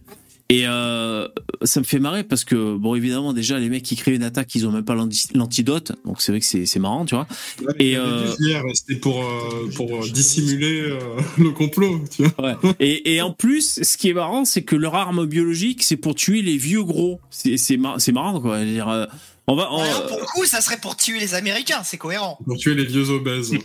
Et 0.52 0.64
euh, 0.66 1.28
ça 1.62 1.80
me 1.80 1.86
fait 1.86 2.00
marrer 2.00 2.24
parce 2.24 2.44
que 2.44 2.76
bon 2.76 2.96
évidemment 2.96 3.34
déjà 3.34 3.60
les 3.60 3.70
mecs 3.70 3.84
qui 3.84 3.96
créent 3.96 4.16
une 4.16 4.24
attaque 4.24 4.56
ils 4.56 4.66
ont 4.66 4.72
même 4.72 4.84
pas 4.84 4.96
l'anti- 4.96 5.28
l'antidote 5.36 5.92
donc 6.06 6.22
c'est 6.24 6.32
vrai 6.32 6.40
que 6.40 6.46
c'est 6.48 6.66
c'est 6.66 6.80
marrant 6.80 7.06
tu 7.06 7.14
vois. 7.14 7.28
Ouais, 7.62 7.74
Et, 7.78 7.96
euh, 7.98 8.26
c'était 8.74 8.96
pour, 9.00 9.24
euh, 9.24 9.70
pour 9.76 10.08
dissimuler 10.08 10.82
euh, 10.82 10.98
le 11.38 11.52
complot, 11.52 12.02
tu 12.10 12.24
vois. 12.40 12.60
Et, 12.80 13.14
et 13.14 13.22
en 13.22 13.32
plus 13.32 13.80
ce 13.84 13.96
qui 13.96 14.10
est 14.10 14.14
marrant 14.16 14.44
c'est 14.44 14.64
que 14.64 14.76
leur 14.76 14.96
arme 14.96 15.28
biologique 15.28 15.84
c'est 15.84 15.98
pour 15.98 16.16
tuer 16.16 16.42
les 16.42 16.58
vieux 16.58 16.84
gros. 16.84 17.20
C'est 17.30 17.58
c'est 17.58 17.78
mar- 17.78 17.98
marrant 18.12 18.42
quoi. 18.42 18.60
Je 18.62 18.66
veux 18.66 18.72
dire, 18.74 18.90
euh, 18.90 19.06
on 19.52 19.56
va 19.56 19.72
on- 19.72 19.82
Alors, 19.82 20.08
pour 20.08 20.20
le 20.20 20.26
coup, 20.26 20.46
ça 20.46 20.62
serait 20.62 20.78
pour 20.78 20.96
tuer 20.96 21.20
les 21.20 21.34
Américains, 21.34 21.82
c'est 21.84 21.98
cohérent. 21.98 22.38
Pour 22.46 22.58
tuer 22.58 22.76
les 22.76 22.86
vieux 22.86 23.10
obèses. 23.10 23.54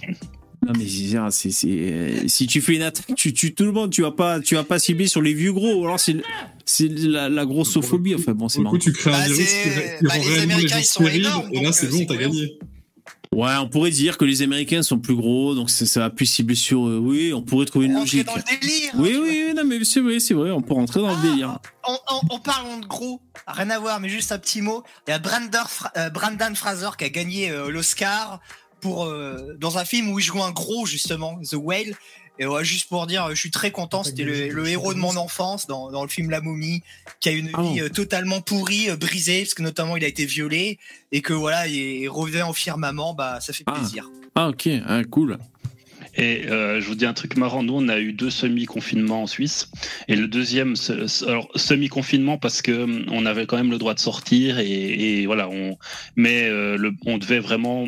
Non 0.67 0.73
mais 0.79 0.87
c'est 0.89 1.51
c'est 1.51 1.51
c'est 1.51 2.27
si 2.29 2.47
tu 2.47 2.63
fais 2.63 2.77
une 2.77 2.81
attaque 2.81 3.15
tu 3.17 3.35
tues 3.35 3.53
tout 3.53 3.65
le 3.67 3.73
monde 3.73 3.91
tu 3.91 4.01
vas 4.01 4.13
pas 4.13 4.41
tu 4.41 4.55
vas 4.55 4.65
pas 4.65 4.79
cibler 4.79 5.07
sur 5.09 5.21
les 5.21 5.35
vieux 5.35 5.53
gros 5.53 5.85
alors 5.85 6.01
c'est 6.01 6.17
c'est 6.65 6.89
la, 6.89 7.29
la 7.29 7.45
grossophobie 7.45 8.15
enfin 8.15 8.33
bon 8.33 8.49
c'est 8.49 8.61
marrant. 8.63 8.73
coup, 8.73 8.79
tu 8.79 8.91
crées 8.95 9.11
un 9.13 9.19
Bah, 9.19 9.25
virus 9.27 9.47
qui, 9.47 10.05
bah, 10.07 10.13
les 10.17 10.39
Américains, 10.39 10.69
gens 10.77 10.79
ils 10.81 10.85
sont 10.87 11.07
énormes, 11.07 11.49
et 11.53 11.61
là, 11.63 11.71
c'est 11.71 11.85
euh, 11.89 11.91
bon, 11.91 12.07
t'as 12.07 12.17
gagné. 12.17 12.59
Ouais, 13.35 13.55
on 13.61 13.69
pourrait 13.69 13.91
dire 13.91 14.17
que 14.17 14.25
les 14.25 14.43
Américains 14.43 14.83
sont 14.83 14.99
plus 14.99 15.15
gros, 15.17 15.55
donc 15.55 15.71
ça, 15.71 15.87
ça 15.87 16.01
va 16.01 16.11
plus 16.11 16.27
cibler 16.27 16.55
sur. 16.55 16.87
euh, 16.87 16.99
oui, 16.99 17.33
on 17.35 17.43
pourrait 17.43 17.67
trouver 17.67 17.87
une 17.87 17.97
Rentrer 17.97 18.19
logique. 18.19 18.27
dans 18.27 18.37
le 18.37 18.43
délire. 18.61 18.91
hein, 18.95 18.99
Oui, 18.99 19.17
oui, 19.21 19.45
oui, 19.49 19.55
non, 19.55 19.65
mais 19.65 19.85
c'est 19.85 20.01
vrai, 20.01 20.21
c'est 20.21 20.35
vrai, 20.35 20.51
on 20.51 20.63
peut 20.63 20.75
rentrer 20.75 21.01
dans 21.01 21.09
le 21.11 21.17
Ah, 21.19 21.23
délire. 21.27 21.59
En, 21.83 21.99
en, 22.07 22.21
en 22.31 22.39
parlant 22.39 22.79
de 22.79 22.87
gros, 22.87 23.21
rien 23.47 23.71
à 23.71 23.79
voir, 23.79 24.01
mais 24.01 24.09
juste 24.09 24.33
un 24.33 24.39
petit 24.39 24.63
mot. 24.63 24.83
Il 25.07 25.11
y 25.11 25.15
a 25.15 25.19
Brandon, 25.19 25.59
euh, 25.97 26.11
Brandon 26.11 26.55
Fraser 26.55 26.91
qui 26.97 27.05
a 27.05 27.09
gagné 27.11 27.51
euh, 27.51 27.71
l'Oscar 27.71 28.41
pour 28.81 29.05
euh, 29.07 29.55
dans 29.59 29.79
un 29.79 29.85
film 29.85 30.11
où 30.11 30.19
il 30.19 30.23
joue 30.25 30.43
un 30.43 30.51
gros 30.53 30.87
justement, 30.87 31.39
The 31.43 31.55
Whale. 31.55 31.95
Et 32.39 32.47
ouais, 32.47 32.65
juste 32.65 32.89
pour 32.89 33.07
dire, 33.07 33.29
je 33.31 33.35
suis 33.37 33.51
très 33.53 33.71
content. 33.71 34.03
C'était 34.03 34.25
le, 34.25 34.49
le 34.49 34.67
héros 34.69 34.93
de 34.93 34.99
mon 34.99 35.17
enfance 35.17 35.67
dans, 35.69 35.91
dans 35.93 36.03
le 36.03 36.09
film 36.09 36.31
La 36.31 36.41
Momie, 36.41 36.83
qui 37.21 37.29
a 37.29 37.33
une 37.33 37.51
Ah 37.55 37.63
vie 37.63 37.79
bon 37.79 37.85
euh, 37.85 37.89
totalement 37.89 38.41
pourrie, 38.41 38.91
euh, 38.91 38.97
brisée, 38.97 39.43
parce 39.43 39.55
que 39.55 39.63
notamment 39.63 39.97
il 39.97 40.05
a 40.05 40.09
été 40.09 40.25
violé 40.27 40.79
et 41.13 41.21
que 41.23 41.33
voilà, 41.33 41.69
il 41.69 42.09
revient 42.09 42.43
en 42.43 42.53
firmament. 42.53 43.15
Bah, 43.15 43.39
ça 43.41 43.53
fait 43.53 43.63
Ah. 43.67 43.73
plaisir. 43.73 44.11
Ah, 44.35 44.49
ok, 44.49 44.69
ah, 44.87 45.03
cool. 45.05 45.39
Et 46.17 46.47
euh, 46.49 46.81
je 46.81 46.87
vous 46.87 46.95
dis 46.95 47.07
un 47.07 47.13
truc 47.13 47.37
marrant, 47.37 47.65
nous 47.65 47.75
on 47.75 47.89
a 47.89 47.99
eu 47.99 48.13
deux 48.13 48.31
semi-confinements 48.31 49.23
en 49.25 49.27
Suisse, 49.27 49.69
et 50.07 50.15
le 50.15 50.29
deuxième, 50.29 50.75
alors 51.27 51.49
semi-confinement 51.57 52.39
parce 52.39 52.63
que 52.63 52.71
hum, 52.85 53.07
on 53.11 53.27
avait 53.27 53.47
quand 53.47 53.57
même 53.57 53.71
le 53.73 53.79
droit 53.79 53.95
de 53.95 53.99
sortir 53.99 54.61
et, 54.61 54.67
et 55.23 55.27
voilà, 55.27 55.49
on, 55.49 55.77
mais 56.15 56.45
euh, 56.49 56.77
le, 56.77 56.93
on 57.07 57.19
devait 57.19 57.41
vraiment 57.41 57.87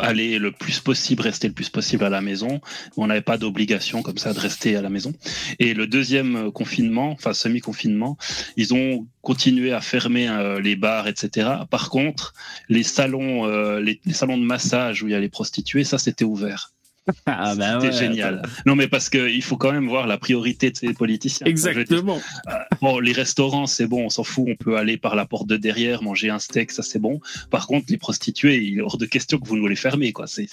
aller 0.00 0.38
le 0.38 0.52
plus 0.52 0.80
possible, 0.80 1.22
rester 1.22 1.48
le 1.48 1.54
plus 1.54 1.68
possible 1.68 2.04
à 2.04 2.08
la 2.10 2.20
maison. 2.20 2.60
On 2.96 3.06
n'avait 3.06 3.20
pas 3.20 3.38
d'obligation 3.38 4.02
comme 4.02 4.18
ça 4.18 4.32
de 4.32 4.38
rester 4.38 4.76
à 4.76 4.82
la 4.82 4.90
maison. 4.90 5.12
Et 5.58 5.74
le 5.74 5.86
deuxième 5.86 6.36
euh, 6.36 6.50
confinement, 6.50 7.10
enfin 7.12 7.32
semi-confinement, 7.32 8.16
ils 8.56 8.74
ont 8.74 9.06
continué 9.22 9.72
à 9.72 9.80
fermer 9.80 10.28
euh, 10.28 10.60
les 10.60 10.76
bars, 10.76 11.08
etc. 11.08 11.50
Par 11.70 11.90
contre, 11.90 12.34
les 12.68 12.82
salons, 12.82 13.46
euh, 13.46 13.80
les, 13.80 14.00
les 14.04 14.12
salons 14.12 14.38
de 14.38 14.44
massage 14.44 15.02
où 15.02 15.08
il 15.08 15.12
y 15.12 15.14
a 15.14 15.20
les 15.20 15.28
prostituées, 15.28 15.84
ça 15.84 15.98
c'était 15.98 16.24
ouvert. 16.24 16.75
Ah, 17.26 17.54
bah 17.54 17.78
C'était 17.80 17.96
génial. 17.96 18.42
Non, 18.66 18.74
mais 18.74 18.88
parce 18.88 19.08
qu'il 19.08 19.42
faut 19.42 19.56
quand 19.56 19.72
même 19.72 19.88
voir 19.88 20.06
la 20.06 20.18
priorité 20.18 20.70
de 20.70 20.76
ces 20.76 20.92
politiciens. 20.92 21.46
Exactement. 21.46 22.20
Bon, 22.80 22.98
les 22.98 23.12
restaurants, 23.12 23.66
c'est 23.66 23.86
bon, 23.86 24.06
on 24.06 24.08
s'en 24.10 24.24
fout, 24.24 24.44
on 24.48 24.56
peut 24.56 24.76
aller 24.76 24.96
par 24.96 25.14
la 25.16 25.24
porte 25.26 25.46
de 25.46 25.56
derrière, 25.56 26.02
manger 26.02 26.30
un 26.30 26.38
steak, 26.38 26.72
ça 26.72 26.82
c'est 26.82 26.98
bon. 26.98 27.20
Par 27.50 27.66
contre, 27.66 27.86
les 27.90 27.96
prostituées, 27.96 28.56
il 28.62 28.78
est 28.78 28.82
hors 28.82 28.98
de 28.98 29.06
question 29.06 29.38
que 29.38 29.46
vous 29.46 29.56
nous 29.56 29.66
les 29.68 29.76
fermez, 29.76 30.12
quoi. 30.12 30.26
C'est 30.28 30.48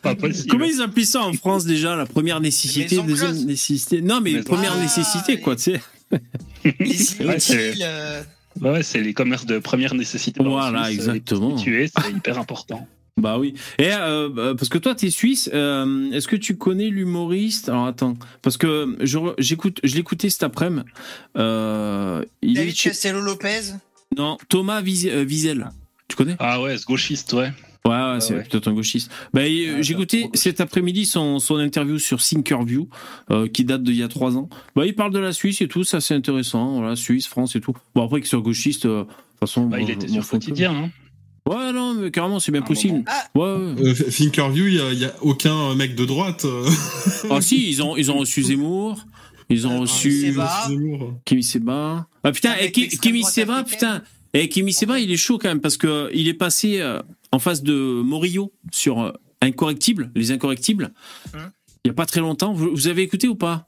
pas 0.00 0.14
possible. 0.14 0.48
Comment 0.48 0.64
ils 0.66 0.80
appellent 0.80 1.04
ça 1.06 1.22
en 1.22 1.32
France 1.32 1.64
déjà 1.64 1.96
La 1.96 2.06
première 2.06 2.40
nécessité, 2.40 2.96
Maison 2.96 3.04
deuxième 3.04 3.30
close. 3.32 3.46
nécessité? 3.46 4.00
Non, 4.02 4.20
mais 4.20 4.32
Maison 4.32 4.44
première 4.44 4.76
nécessité, 4.78 5.40
quoi, 5.40 5.56
tu 5.56 5.62
sais. 5.62 5.80
Les 6.64 6.70
Ouais, 7.26 7.40
c'est- 7.40 7.66
inutiles. 7.68 7.84
euh, 7.84 8.22
Ouais, 8.60 8.82
c'est 8.82 9.00
les 9.00 9.14
commerces 9.14 9.46
de 9.46 9.58
première 9.58 9.94
nécessité. 9.94 10.42
Voilà, 10.44 10.80
la 10.80 10.84
Suisse, 10.88 10.98
exactement. 10.98 11.40
Les 11.48 11.52
prostituées, 11.54 11.90
c'est 11.96 12.10
hyper 12.12 12.38
important. 12.38 12.86
Bah 13.20 13.38
oui. 13.38 13.54
Et 13.78 13.90
euh, 13.92 14.28
bah, 14.30 14.54
parce 14.56 14.68
que 14.70 14.78
toi, 14.78 14.94
t'es 14.94 15.10
suisse. 15.10 15.50
euh, 15.52 16.10
Est-ce 16.12 16.26
que 16.26 16.36
tu 16.36 16.56
connais 16.56 16.88
l'humoriste? 16.88 17.68
Alors 17.68 17.86
attends, 17.86 18.14
parce 18.40 18.56
que 18.56 18.96
je 19.00 19.18
re- 19.18 19.34
j'écoute, 19.38 19.80
je 19.84 19.94
l'écoutais 19.96 20.30
cet 20.30 20.42
après-midi. 20.42 20.86
Euh, 21.36 22.24
il 22.40 22.52
est 22.52 22.62
David 22.62 22.76
Castello 22.76 23.20
Lopez? 23.20 23.74
non 24.16 24.38
Thomas 24.48 24.80
euh, 24.82 25.24
Wiesel. 25.24 25.68
Tu 26.08 26.16
connais? 26.16 26.36
Ah 26.38 26.60
ouais, 26.62 26.76
ce 26.78 26.86
gauchiste, 26.86 27.32
ouais. 27.34 27.52
Ouais, 27.84 27.90
ouais, 27.92 28.20
c'est 28.20 28.34
ouais. 28.34 28.44
peut-être 28.44 28.68
un 28.68 28.74
gauchiste. 28.74 29.10
Bah, 29.34 29.42
j'ai 29.44 29.92
écouté 29.92 30.22
gauchiste. 30.22 30.36
cet 30.42 30.60
après-midi 30.60 31.04
son, 31.04 31.38
son 31.38 31.56
interview 31.58 31.98
sur 31.98 32.22
Thinkerview, 32.22 32.88
euh, 33.30 33.48
qui 33.48 33.64
date 33.64 33.82
d'il 33.82 33.96
y 33.96 34.02
a 34.02 34.08
trois 34.08 34.36
ans. 34.36 34.48
Bah, 34.76 34.86
il 34.86 34.94
parle 34.94 35.12
de 35.12 35.18
la 35.18 35.32
Suisse 35.32 35.60
et 35.62 35.68
tout, 35.68 35.82
ça 35.84 36.00
c'est 36.00 36.14
intéressant. 36.14 36.78
Voilà, 36.78 36.96
Suisse, 36.96 37.26
France 37.26 37.56
et 37.56 37.60
tout. 37.60 37.74
Bon, 37.94 38.04
après 38.04 38.20
qu'il 38.20 38.28
soit 38.28 38.40
gauchiste, 38.40 38.86
euh, 38.86 39.00
de 39.00 39.04
toute 39.04 39.14
façon. 39.40 39.66
Bah, 39.66 39.80
il 39.80 39.90
était 39.90 40.08
sur 40.08 40.26
quotidien, 40.26 40.72
hein. 40.74 40.90
Ouais, 41.48 41.72
non, 41.72 41.94
mais 41.94 42.10
carrément, 42.10 42.38
c'est 42.40 42.52
bien 42.52 42.60
Un 42.60 42.64
possible. 42.64 43.02
Ah, 43.06 43.24
Ouais, 43.34 43.42
ouais. 43.42 43.88
Euh, 43.88 44.10
Thinkerview, 44.10 44.66
il 44.66 44.74
n'y 44.74 44.80
a, 44.80 44.92
il 44.92 44.98
y 45.00 45.04
a 45.04 45.14
aucun 45.22 45.74
mec 45.74 45.94
de 45.96 46.04
droite. 46.04 46.44
euh, 46.44 46.68
Ah 47.30 47.40
si, 47.40 47.68
ils 47.68 47.82
ont, 47.82 47.96
ils 47.96 48.10
ont 48.12 48.18
reçu 48.18 48.42
Zemmour, 48.44 49.04
ils 49.48 49.66
ont 49.66 49.78
Euh, 49.78 49.80
reçu. 49.80 50.34
Kimi 51.24 51.42
Seba. 51.42 52.06
Ah 52.22 52.32
putain, 52.32 52.52
Avec 52.52 52.78
et 52.78 52.88
Kimi 52.88 53.24
Seba, 53.24 53.64
putain. 53.64 54.02
Et 54.34 54.48
Kimi 54.48 54.72
Seba, 54.72 54.98
il 55.00 55.10
est 55.10 55.16
chaud 55.16 55.38
quand 55.38 55.48
même 55.48 55.60
parce 55.60 55.76
que 55.76 56.10
il 56.14 56.28
est 56.28 56.34
passé 56.34 56.80
euh, 56.80 57.02
en 57.32 57.38
face 57.38 57.62
de 57.62 57.74
Morillo 58.02 58.52
sur 58.70 59.00
euh, 59.02 59.12
Incorrectible, 59.42 60.10
les 60.14 60.30
Incorrectibles. 60.30 60.92
Hein? 61.34 61.50
Il 61.84 61.88
y 61.88 61.90
a 61.90 61.94
pas 61.94 62.06
très 62.06 62.20
longtemps. 62.20 62.52
Vous, 62.54 62.70
vous 62.70 62.86
avez 62.86 63.02
écouté 63.02 63.26
ou 63.26 63.34
pas? 63.34 63.66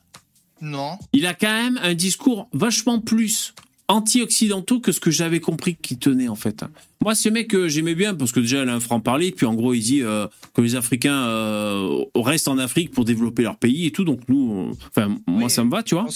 Non. 0.62 0.92
Il 1.12 1.26
a 1.26 1.34
quand 1.34 1.52
même 1.52 1.78
un 1.82 1.94
discours 1.94 2.48
vachement 2.52 3.01
plus 3.01 3.52
anti-occidentaux 3.89 4.81
que 4.81 4.93
ce 4.93 5.01
que 5.01 5.11
j'avais 5.11 5.40
compris 5.40 5.77
qu'ils 5.77 5.98
tenaient 5.98 6.28
en 6.28 6.35
fait. 6.36 6.65
Moi, 7.02 7.15
ce 7.15 7.28
mec 7.28 7.48
que 7.48 7.69
j'aimais 7.69 7.94
bien 7.94 8.15
parce 8.15 8.32
que 8.32 8.40
déjà 8.40 8.62
il 8.62 8.69
a 8.69 8.74
un 8.74 8.81
franc 8.81 9.01
parler, 9.01 9.31
puis 9.31 9.44
en 9.47 9.55
gros 9.55 9.74
il 9.74 9.81
dit 9.82 10.02
euh, 10.02 10.27
que 10.55 10.62
les 10.62 10.74
Africains 10.74 11.27
euh, 11.27 12.05
restent 12.15 12.48
en 12.48 12.59
Afrique 12.59 12.90
pour 12.93 13.05
développer 13.05 13.43
leur 13.43 13.56
pays 13.56 13.86
et 13.86 13.90
tout. 13.90 14.05
Donc 14.05 14.20
nous, 14.28 14.70
euh, 14.70 14.73
enfin 14.89 15.09
moi 15.27 15.44
Oui. 15.44 15.51
ça 15.51 15.65
me 15.65 15.70
va, 15.70 15.82
tu 15.82 15.94
vois. 15.94 16.06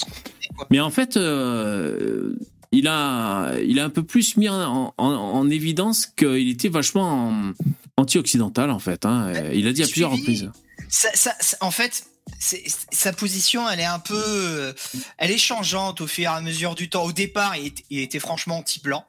Mais 0.71 0.81
en 0.81 0.91
fait, 0.91 1.17
euh, 1.17 2.35
il 2.73 2.87
a, 2.89 3.53
il 3.67 3.79
a 3.81 3.85
un 3.85 3.91
peu 3.91 4.03
plus 4.03 4.37
mis 4.37 4.49
en, 4.49 4.95
en- 4.97 5.05
en 5.05 5.51
évidence 5.51 6.07
qu'il 6.07 6.49
était 6.49 6.69
vachement 6.71 7.29
en- 7.31 7.53
anti-occidental 7.97 8.71
en 8.71 8.79
fait. 8.79 9.05
hein. 9.05 9.33
Il 9.55 9.67
a 9.67 9.73
dit 9.73 9.83
à 9.83 9.87
plusieurs 9.87 10.13
reprises. 10.13 10.51
Ça- 10.89 11.11
ça- 11.15 11.35
ça- 11.41 11.57
en 11.61 11.71
fait, 11.71 12.05
sa 12.39 13.13
position, 13.13 13.69
elle 13.69 13.81
est 13.81 13.85
un 13.85 13.99
peu, 13.99 14.15
euh, 14.27 14.73
elle 15.19 15.31
est 15.31 15.39
changeante 15.39 16.01
au 16.01 16.07
fur 16.07 16.25
et 16.25 16.27
à 16.27 16.41
mesure 16.41 16.75
du 16.75 16.89
temps. 16.89 17.05
Au 17.05 17.13
départ, 17.13 17.57
il, 17.57 17.67
était- 17.67 17.85
il 17.91 17.99
était 18.01 18.21
franchement 18.21 18.59
anti-blanc. 18.59 19.05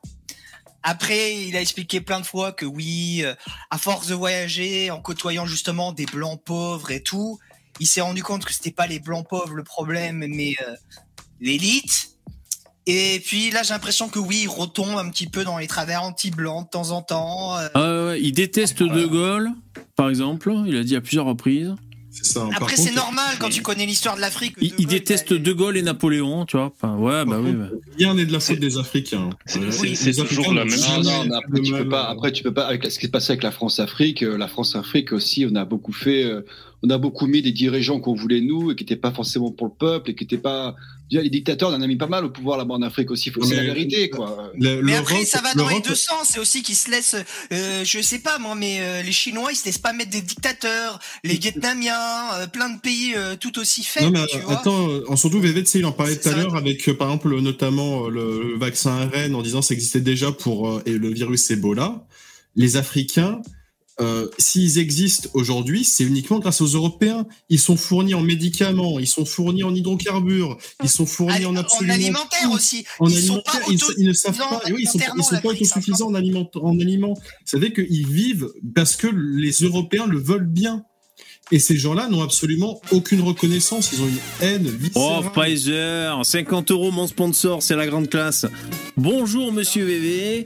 Après, 0.81 1.35
il 1.45 1.56
a 1.57 1.61
expliqué 1.61 1.99
plein 2.01 2.22
de 2.22 2.26
fois 2.26 2.51
que 2.53 2.65
oui, 2.65 3.22
euh, 3.23 3.35
à 3.69 3.77
force 3.77 4.07
de 4.07 4.15
voyager, 4.15 4.91
en 4.91 5.01
côtoyant 5.01 5.45
justement 5.45 5.91
des 5.91 6.06
blancs 6.06 6.41
pauvres 6.43 6.89
et 6.91 7.03
tout, 7.03 7.38
il 7.80 7.85
s'est 7.88 8.01
rendu 8.01 8.23
compte 8.23 8.45
que 8.45 8.53
c'était 8.53 8.72
pas 8.72 8.88
les 8.88 8.99
blancs 8.99 9.27
pauvres 9.27 9.53
le 9.56 9.64
problème, 9.64 10.26
mais 10.27 10.53
euh, 10.68 10.76
l'élite. 11.41 12.11
Et 12.88 13.22
puis 13.26 13.51
là, 13.51 13.61
j'ai 13.61 13.73
l'impression 13.73 14.10
que 14.10 14.19
oui, 14.19 14.41
il 14.43 14.47
retombe 14.47 14.97
un 14.97 15.10
petit 15.10 15.27
peu 15.27 15.43
dans 15.43 15.57
les 15.60 15.68
travers 15.68 16.01
anti-blancs 16.01 16.65
de 16.65 16.69
temps 16.69 16.91
en 16.91 17.01
temps. 17.03 17.57
euh. 17.57 17.68
Ah 17.76 18.15
il 18.18 18.31
déteste 18.31 18.81
De 18.81 19.06
Gaulle, 19.06 19.51
par 19.95 20.10
exemple. 20.10 20.51
Il 20.65 20.76
a 20.77 20.84
dit 20.84 20.95
à 20.95 21.01
plusieurs 21.01 21.26
reprises. 21.26 21.76
C'est 22.11 22.26
ça. 22.26 22.48
Après, 22.56 22.76
c'est 22.76 22.94
normal 22.95 23.36
quand 23.40 23.49
tu 23.49 23.61
connais 23.61 23.86
l'histoire 23.86 24.15
de 24.15 24.22
l'Afrique. 24.22 24.56
Il, 24.61 24.69
De 24.69 24.76
il 24.80 24.86
Gaulle, 24.86 24.94
déteste 24.95 25.27
il 25.30 25.36
a- 25.36 25.40
De 25.40 25.53
Gaulle 25.53 25.77
et 25.77 25.81
Napoléon, 25.81 26.45
tu 26.45 26.57
vois. 26.57 26.73
Enfin, 26.76 26.95
ouais, 26.98 27.23
bah 27.26 27.40
oui. 27.40 27.52
bah. 27.52 27.68
Rien 27.98 28.14
n'est 28.15 28.26
de 28.26 28.34
la 28.34 28.40
faute 28.40 28.60
des 28.60 28.77
Africains. 28.77 29.30
C'est- 29.45 29.60
Euh, 29.60 30.23
toujours 30.26 30.53
la 30.53 30.65
même 30.65 30.73
Non, 30.76 30.86
jamais 30.86 31.03
non, 31.03 31.26
mais 31.26 31.36
après 31.36 31.61
tu 31.61 31.72
peux 31.72 31.88
pas. 31.90 32.07
euh, 32.10 32.11
Après 32.14 32.31
tu 32.31 32.44
peux 32.44 32.53
pas. 32.53 32.65
Avec 32.68 32.86
ce 32.86 32.98
qui 32.99 33.06
s'est 33.06 33.11
passé 33.11 33.31
avec 33.34 33.44
la 33.44 33.52
France-Afrique, 33.52 34.23
euh, 34.23 34.38
la 34.38 34.48
France-Afrique 34.48 35.11
aussi, 35.14 35.45
on 35.49 35.56
a 35.56 35.65
beaucoup 35.65 35.94
fait. 35.94 36.23
On 36.84 36.89
a 36.89 36.97
beaucoup 36.97 37.27
mis 37.27 37.41
des 37.41 37.51
dirigeants 37.51 37.99
qu'on 37.99 38.15
voulait 38.15 38.41
nous 38.41 38.72
et 38.72 38.76
qui 38.76 38.84
n'étaient 38.84 38.95
pas 38.95 39.11
forcément 39.11 39.51
pour 39.51 39.68
le 39.68 39.73
peuple 39.77 40.11
et 40.11 40.15
qui 40.15 40.23
n'étaient 40.23 40.38
pas. 40.38 40.76
Déjà, 41.11 41.23
les 41.23 41.30
dictateurs, 41.31 41.69
on 41.72 41.73
en 41.73 41.81
a 41.81 41.88
mis 41.88 41.95
pas 41.95 42.06
mal 42.07 42.23
au 42.23 42.30
pouvoir 42.30 42.57
là-bas 42.60 42.76
en 42.76 42.81
Afrique 42.84 43.10
aussi. 43.10 43.31
Faut- 43.31 43.43
C'est 43.43 43.56
Mais- 43.56 43.64
la 43.68 43.73
vérité, 43.73 44.10
quoi. 44.11 44.51
le- 44.56 44.81
Mais 44.84 44.95
après, 44.95 45.26
ça 45.26 45.41
va 45.41 45.53
dans 45.56 45.68
les 45.68 45.81
deux 45.81 45.95
sens. 45.95 46.27
C'est 46.30 46.39
aussi 46.39 46.61
qu'ils 46.61 46.76
se 46.76 46.89
laissent, 46.91 47.15
euh, 47.51 47.84
je 47.84 47.99
sais 47.99 48.19
pas 48.19 48.38
moi, 48.38 48.53
mais 48.56 48.77
euh, 48.80 49.01
les 49.01 49.11
Chinois, 49.11 49.49
ils 49.51 49.56
se 49.56 49.65
laissent 49.65 49.80
pas 49.80 49.91
mettre 49.91 50.11
des 50.11 50.22
dictateurs. 50.22 50.99
Les 51.23 51.34
Vietnamiens, 51.38 51.95
euh, 52.35 52.47
plein 52.47 52.69
de 52.69 52.80
pays 52.80 53.14
euh, 53.15 53.35
tout 53.35 53.57
aussi 53.60 53.81
Non, 53.81 53.88
faibles, 53.88 54.18
mais 54.19 54.26
tu 54.27 54.38
vois. 54.39 54.60
attends, 54.60 54.88
euh, 54.88 55.15
surtout 55.15 55.39
VV, 55.41 55.64
il 55.73 55.85
en 55.88 55.91
parlait 55.91 56.15
tout 56.18 56.30
à 56.30 56.35
l'heure 56.35 56.56
avec, 56.56 56.88
euh, 56.88 56.93
par 56.95 57.07
exemple, 57.10 57.30
le- 57.30 57.41
notamment 57.41 58.06
euh, 58.06 58.10
le, 58.10 58.43
le 58.51 58.57
vaccin 58.57 59.10
ARN 59.14 59.34
en 59.35 59.41
disant 59.41 59.61
que 59.61 59.65
ça 59.65 59.73
existait 59.73 60.01
déjà 60.01 60.31
pour 60.31 60.69
euh, 60.69 60.84
et 60.85 60.91
le 60.93 61.10
virus 61.11 61.49
Ebola. 61.51 62.06
Les 62.56 62.77
Africains, 62.77 63.41
euh, 63.99 64.30
s'ils 64.38 64.80
existent 64.80 65.30
aujourd'hui, 65.34 65.84
c'est 65.84 66.03
uniquement 66.03 66.39
grâce 66.39 66.61
aux 66.61 66.67
Européens. 66.67 67.26
Ils 67.49 67.59
sont 67.59 67.76
fournis 67.76 68.13
en 68.13 68.21
médicaments, 68.21 68.99
ils 68.99 69.07
sont 69.07 69.26
fournis 69.26 69.63
en 69.63 69.76
hydrocarbures, 69.76 70.57
ils 70.84 70.89
sont 70.89 71.05
fournis 71.05 71.45
en 71.45 71.51
en 71.51 71.55
absolument 71.57 71.93
alimentaire 71.93 72.51
aussi. 72.51 72.85
En 72.99 73.07
ils 73.07 73.21
sont 73.21 73.41
alimentaire, 73.45 73.61
pas 73.65 73.93
ils, 73.97 74.05
ne 74.05 74.13
savent 74.13 74.38
non, 74.38 74.49
pas, 74.49 74.61
oui, 74.67 74.76
ils 74.80 74.88
sont, 74.88 74.99
ils 75.17 75.23
sont 75.23 75.41
pas 75.41 75.49
autosuffisants 75.49 76.07
en, 76.07 76.15
aliment, 76.15 76.49
en 76.55 76.80
aliments. 76.80 77.17
Ça 77.45 77.57
veut 77.57 77.69
dire 77.69 77.85
qu'ils 77.85 78.07
vivent 78.07 78.49
parce 78.73 78.95
que 78.95 79.07
les 79.07 79.51
Européens 79.51 80.07
le 80.07 80.19
veulent 80.19 80.47
bien. 80.47 80.85
Et 81.51 81.59
ces 81.59 81.77
gens-là 81.77 82.07
n'ont 82.09 82.21
absolument 82.21 82.80
aucune 82.91 83.21
reconnaissance. 83.21 83.91
Ils 83.91 84.01
ont 84.01 84.07
une 84.07 84.47
haine 84.47 84.71
Oh. 84.95 85.21
Pfizer, 85.34 86.23
50 86.23 86.71
euros 86.71 86.91
mon 86.91 87.07
sponsor, 87.07 87.63
c'est 87.63 87.76
la 87.76 87.88
grande 87.88 88.07
classe. 88.09 88.45
Bonjour, 88.97 89.51
monsieur 89.51 89.84
VV. 89.84 90.45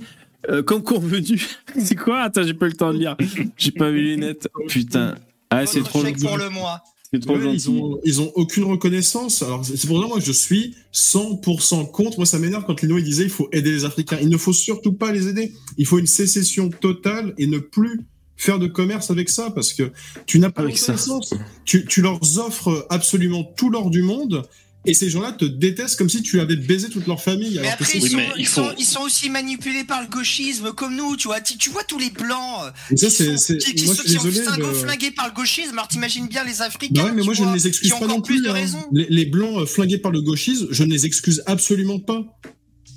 Euh, 0.50 0.64
comme 0.64 0.84
convenu. 0.84 1.42
c'est 1.80 1.96
quoi? 1.96 2.22
Attends, 2.22 2.44
j'ai 2.44 2.54
pas 2.54 2.66
eu 2.66 2.70
le 2.70 2.76
temps 2.76 2.94
de 2.94 3.00
lire. 3.00 3.16
J'ai 3.58 3.72
pas 3.72 3.90
vu 3.90 4.02
les 4.02 4.16
lunettes. 4.16 4.48
Putain. 4.68 5.16
Ah, 5.50 5.66
c'est 5.66 5.82
trop 5.82 6.04
chèque 6.04 6.20
pour 6.20 6.38
le 6.38 6.50
mois. 6.50 6.82
C'est 7.14 7.20
trop 7.20 7.38
Ouais, 7.38 7.54
ils 7.54 7.70
ont, 7.70 8.00
ils 8.04 8.22
ont 8.22 8.32
aucune 8.36 8.64
reconnaissance. 8.64 9.44
Alors, 9.44 9.64
c'est 9.64 9.86
pour 9.88 10.02
ça, 10.02 10.08
moi, 10.08 10.20
je 10.20 10.32
suis 10.32 10.76
100% 10.94 11.92
contre. 11.92 12.18
Moi, 12.18 12.26
ça 12.26 12.40
m'énerve 12.40 12.66
quand 12.66 12.82
Lino, 12.82 12.98
il 12.98 13.04
disait, 13.04 13.24
il 13.24 13.30
faut 13.30 13.50
aider 13.52 13.72
les 13.72 13.86
Africains. 13.86 14.18
Il 14.20 14.30
ne 14.30 14.38
faut 14.38 14.54
surtout 14.54 14.94
pas 14.94 15.12
les 15.12 15.28
aider. 15.28 15.54
Il 15.78 15.86
faut 15.86 16.00
une 16.00 16.08
sécession 16.08 16.70
totale 16.70 17.36
et 17.38 17.46
ne 17.46 17.60
plus 17.60 18.02
faire 18.36 18.58
de 18.58 18.66
commerce 18.68 19.12
avec 19.12 19.30
ça 19.30 19.52
parce 19.52 19.74
que 19.74 19.92
tu 20.26 20.40
n'as 20.40 20.50
pas 20.50 20.64
Avec 20.64 20.78
ça. 20.78 20.94
reconnaissance. 20.94 21.36
Tu, 21.66 21.86
tu 21.86 22.02
leur 22.02 22.20
offres 22.40 22.88
absolument 22.90 23.44
tout 23.44 23.70
l'or 23.70 23.92
du 23.92 24.02
monde 24.02 24.44
et 24.86 24.94
ces 24.94 25.10
gens-là 25.10 25.32
te 25.32 25.46
détestent 25.46 25.98
comme 25.98 26.10
si 26.10 26.22
tu 26.22 26.40
avais 26.40 26.56
baisé 26.56 26.90
toute 26.90 27.08
leur 27.08 27.22
famille. 27.22 27.54
Mais 27.54 27.60
alors 27.68 27.74
après, 27.74 27.92
ils, 27.98 28.04
Oui, 28.04 28.16
mais 28.16 28.26
sont, 28.28 28.34
il 28.36 28.42
ils, 28.42 28.46
faut- 28.48 28.64
sont, 28.64 28.76
ils 28.80 28.86
sont 28.86 29.02
aussi 29.02 29.30
manipulés 29.30 29.84
par 29.84 30.02
le 30.02 30.08
gauchisme, 30.08 30.74
comme 30.74 30.96
nous, 30.96 31.16
tu 31.16 31.28
vois. 31.30 31.40
Tu, 31.42 31.58
tu 31.58 31.70
vois 31.70 31.84
tous 31.84 31.98
les 32.00 32.10
blancs 32.10 32.66
euh, 32.92 32.96
ça, 32.98 33.08
qui 33.08 33.38
sont, 33.38 33.56
qui, 33.58 33.76
qui 33.76 33.86
moi, 33.86 33.96
sont, 33.96 34.02
je 34.06 34.10
suis 34.10 34.18
qui 34.20 34.26
ont 34.26 34.30
désolé. 34.30 34.48
un 34.48 34.58
go 34.58 34.68
le- 34.68 34.74
flingué 34.74 35.12
par 35.12 35.28
le 35.28 35.34
gauchisme. 35.34 35.74
Alors 35.74 35.88
t'imagines 35.88 36.28
bien 36.28 36.44
les 36.44 36.62
Africains. 36.62 36.94
Bah 37.02 37.06
ouais, 37.06 37.14
mais 37.14 37.24
moi, 37.24 37.34
je 37.34 37.44
ne 37.44 37.54
les 37.54 37.68
excuse 37.68 37.92
pas 37.92 38.08
non 38.08 38.22
plus 38.22 38.46
hein. 38.48 38.66
Les, 38.92 39.08
les 39.10 39.26
blancs 39.26 39.62
euh, 39.62 39.66
flingués 39.66 39.98
par 40.00 40.12
le 40.12 40.22
gauchisme, 40.22 40.68
je 40.72 40.84
ne 40.84 40.92
les 40.92 41.06
excuse 41.06 41.42
absolument 41.46 42.00
pas. 42.00 42.24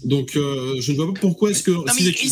Donc, 0.05 0.37
euh, 0.37 0.77
je 0.81 0.93
ne 0.93 0.97
vois 0.97 1.13
pas 1.15 1.21
pourquoi 1.21 1.51
est-ce 1.51 1.63
que. 1.63 1.71
Non, 1.71 1.85
mais 1.99 2.03
ils 2.03 2.31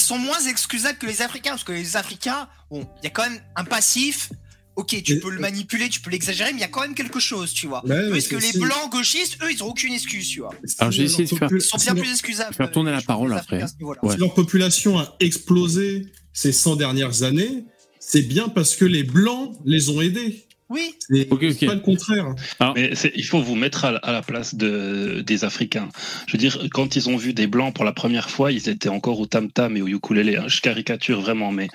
sont 0.00 0.18
moins 0.18 0.40
excusables 0.48 0.98
que 0.98 1.06
les 1.06 1.20
Africains, 1.22 1.50
parce 1.50 1.64
que 1.64 1.72
les 1.72 1.96
Africains, 1.96 2.48
bon, 2.70 2.86
il 3.02 3.04
y 3.04 3.06
a 3.06 3.10
quand 3.10 3.28
même 3.28 3.40
un 3.56 3.64
passif. 3.64 4.30
Ok, 4.78 5.02
tu 5.02 5.14
Mais- 5.14 5.20
peux 5.20 5.30
le 5.30 5.40
manipuler, 5.40 5.88
tu 5.88 6.00
peux 6.00 6.08
l'exagérer, 6.08 6.52
mais 6.52 6.58
il 6.58 6.60
y 6.60 6.64
a 6.64 6.68
quand 6.68 6.82
même 6.82 6.94
quelque 6.94 7.18
chose, 7.18 7.52
tu 7.52 7.66
vois. 7.66 7.84
Ouais, 7.84 8.10
Parce 8.10 8.28
que 8.28 8.36
les 8.36 8.52
blancs 8.60 8.92
gauchistes, 8.92 9.36
eux, 9.42 9.50
ils 9.50 9.60
ont 9.64 9.66
aucune 9.70 9.92
excuse, 9.92 10.28
tu 10.28 10.38
vois. 10.38 10.50
Alors, 10.78 10.92
j'ai 10.92 11.02
essayé 11.02 11.24
de 11.24 11.34
faire- 11.34 11.48
Ils 11.52 11.60
sont 11.60 11.78
bien 11.78 11.96
plus 11.96 12.12
excusables. 12.12 12.54
faire 12.54 12.70
tourner 12.70 12.92
la 12.92 13.00
je 13.00 13.04
parole 13.06 13.32
après. 13.32 13.60
Ouais. 13.80 14.12
Si 14.12 14.18
leur 14.18 14.34
population 14.34 14.96
a 15.00 15.16
explosé 15.18 16.06
ces 16.32 16.52
100 16.52 16.76
dernières 16.76 17.24
années, 17.24 17.64
c'est 17.98 18.22
bien 18.22 18.48
parce 18.48 18.76
que 18.76 18.84
les 18.84 19.02
blancs 19.02 19.56
les 19.64 19.90
ont 19.90 20.00
aidés. 20.00 20.46
Oui, 20.70 20.94
C'est 21.08 21.24
pas 21.66 21.74
le 21.74 21.80
contraire. 21.80 22.26
Mais 22.74 22.94
c'est- 22.94 23.12
il 23.16 23.24
faut 23.24 23.40
vous 23.40 23.54
mettre 23.54 23.86
à, 23.86 23.92
la- 23.92 23.98
à 23.98 24.12
la 24.12 24.20
place 24.22 24.54
de, 24.54 25.22
des 25.26 25.44
Africains. 25.44 25.88
Je 26.26 26.32
veux 26.32 26.38
dire, 26.38 26.58
quand 26.72 26.94
ils 26.94 27.08
ont 27.08 27.16
vu 27.16 27.32
des 27.32 27.46
Blancs 27.46 27.74
pour 27.74 27.84
la 27.86 27.92
première 27.92 28.28
fois, 28.28 28.52
ils 28.52 28.68
étaient 28.68 28.90
encore 28.90 29.18
au 29.18 29.26
tam-tam 29.26 29.76
et 29.78 29.82
au 29.82 29.86
ukulélé. 29.88 30.36
hein. 30.36 30.44
Je 30.46 30.60
caricature 30.60 31.20
vraiment, 31.22 31.52
mais 31.52 31.68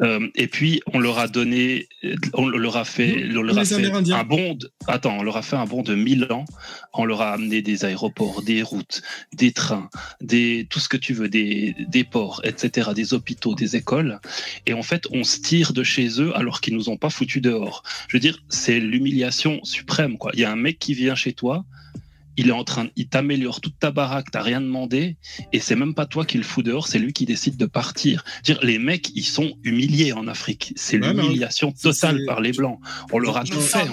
euh, 0.00 0.26
et 0.34 0.46
puis 0.46 0.80
on 0.94 0.98
leur 0.98 1.18
a 1.18 1.28
donné, 1.28 1.88
on 2.32 2.48
leur 2.48 2.76
a 2.78 2.84
fait, 2.86 3.26
on 3.36 3.42
leur 3.42 3.58
a 3.58 3.60
Les 3.60 3.66
fait 3.66 3.74
Amérindiens. 3.74 4.16
un 4.20 4.24
bond. 4.24 4.54
de- 4.54 4.70
attends, 4.86 5.18
on 5.18 5.22
leur 5.22 5.36
a 5.36 5.42
fait 5.42 5.56
un 5.56 5.66
bond 5.66 5.82
de 5.82 5.94
1000 5.94 6.26
ans. 6.30 6.46
On 6.94 7.04
leur 7.04 7.20
a 7.20 7.32
amené 7.32 7.60
des 7.62 7.84
aéroports, 7.84 8.42
des 8.42 8.62
routes, 8.62 9.02
des 9.34 9.52
trains, 9.52 9.90
des 10.22 10.66
tout 10.70 10.80
ce 10.80 10.88
que 10.88 10.96
tu 10.96 11.12
veux, 11.12 11.28
des, 11.28 11.74
des 11.88 12.04
ports, 12.04 12.40
etc., 12.44 12.90
des 12.94 13.12
hôpitaux, 13.14 13.54
des 13.54 13.76
écoles. 13.76 14.18
Et 14.66 14.72
en 14.72 14.82
fait, 14.82 15.04
on 15.12 15.24
se 15.24 15.38
tire 15.40 15.72
de 15.72 15.82
chez 15.82 16.20
eux 16.22 16.34
alors 16.36 16.60
qu'ils 16.62 16.74
nous 16.74 16.88
ont 16.88 16.96
pas 16.96 17.10
foutu 17.10 17.40
dehors. 17.40 17.82
Je 18.08 18.16
veux 18.16 18.20
dire, 18.20 18.29
c'est 18.48 18.80
l'humiliation 18.80 19.60
suprême, 19.64 20.18
quoi. 20.18 20.30
Il 20.34 20.40
y 20.40 20.44
a 20.44 20.50
un 20.52 20.56
mec 20.56 20.78
qui 20.78 20.94
vient 20.94 21.14
chez 21.14 21.32
toi, 21.32 21.64
il 22.36 22.48
est 22.48 22.52
en 22.52 22.64
train, 22.64 22.88
il 22.96 23.06
t'améliore 23.06 23.60
toute 23.60 23.78
ta 23.78 23.90
baraque, 23.90 24.30
t'as 24.30 24.40
rien 24.42 24.60
demandé, 24.62 25.16
et 25.52 25.60
c'est 25.60 25.76
même 25.76 25.94
pas 25.94 26.06
toi 26.06 26.24
qui 26.24 26.38
le 26.38 26.42
fous 26.42 26.62
dehors, 26.62 26.86
c'est 26.88 26.98
lui 26.98 27.12
qui 27.12 27.26
décide 27.26 27.56
de 27.58 27.66
partir. 27.66 28.24
Dire, 28.44 28.58
les 28.62 28.78
mecs, 28.78 29.10
ils 29.14 29.24
sont 29.24 29.52
humiliés 29.62 30.12
en 30.12 30.26
Afrique. 30.26 30.72
C'est 30.76 30.96
l'humiliation 31.22 31.72
totale 31.72 32.20
par 32.26 32.40
les 32.40 32.52
blancs. 32.52 32.78
On 33.12 33.18
leur 33.18 33.36
a 33.36 33.44
tout 33.44 33.60
fait, 33.60 33.78
en 33.82 33.92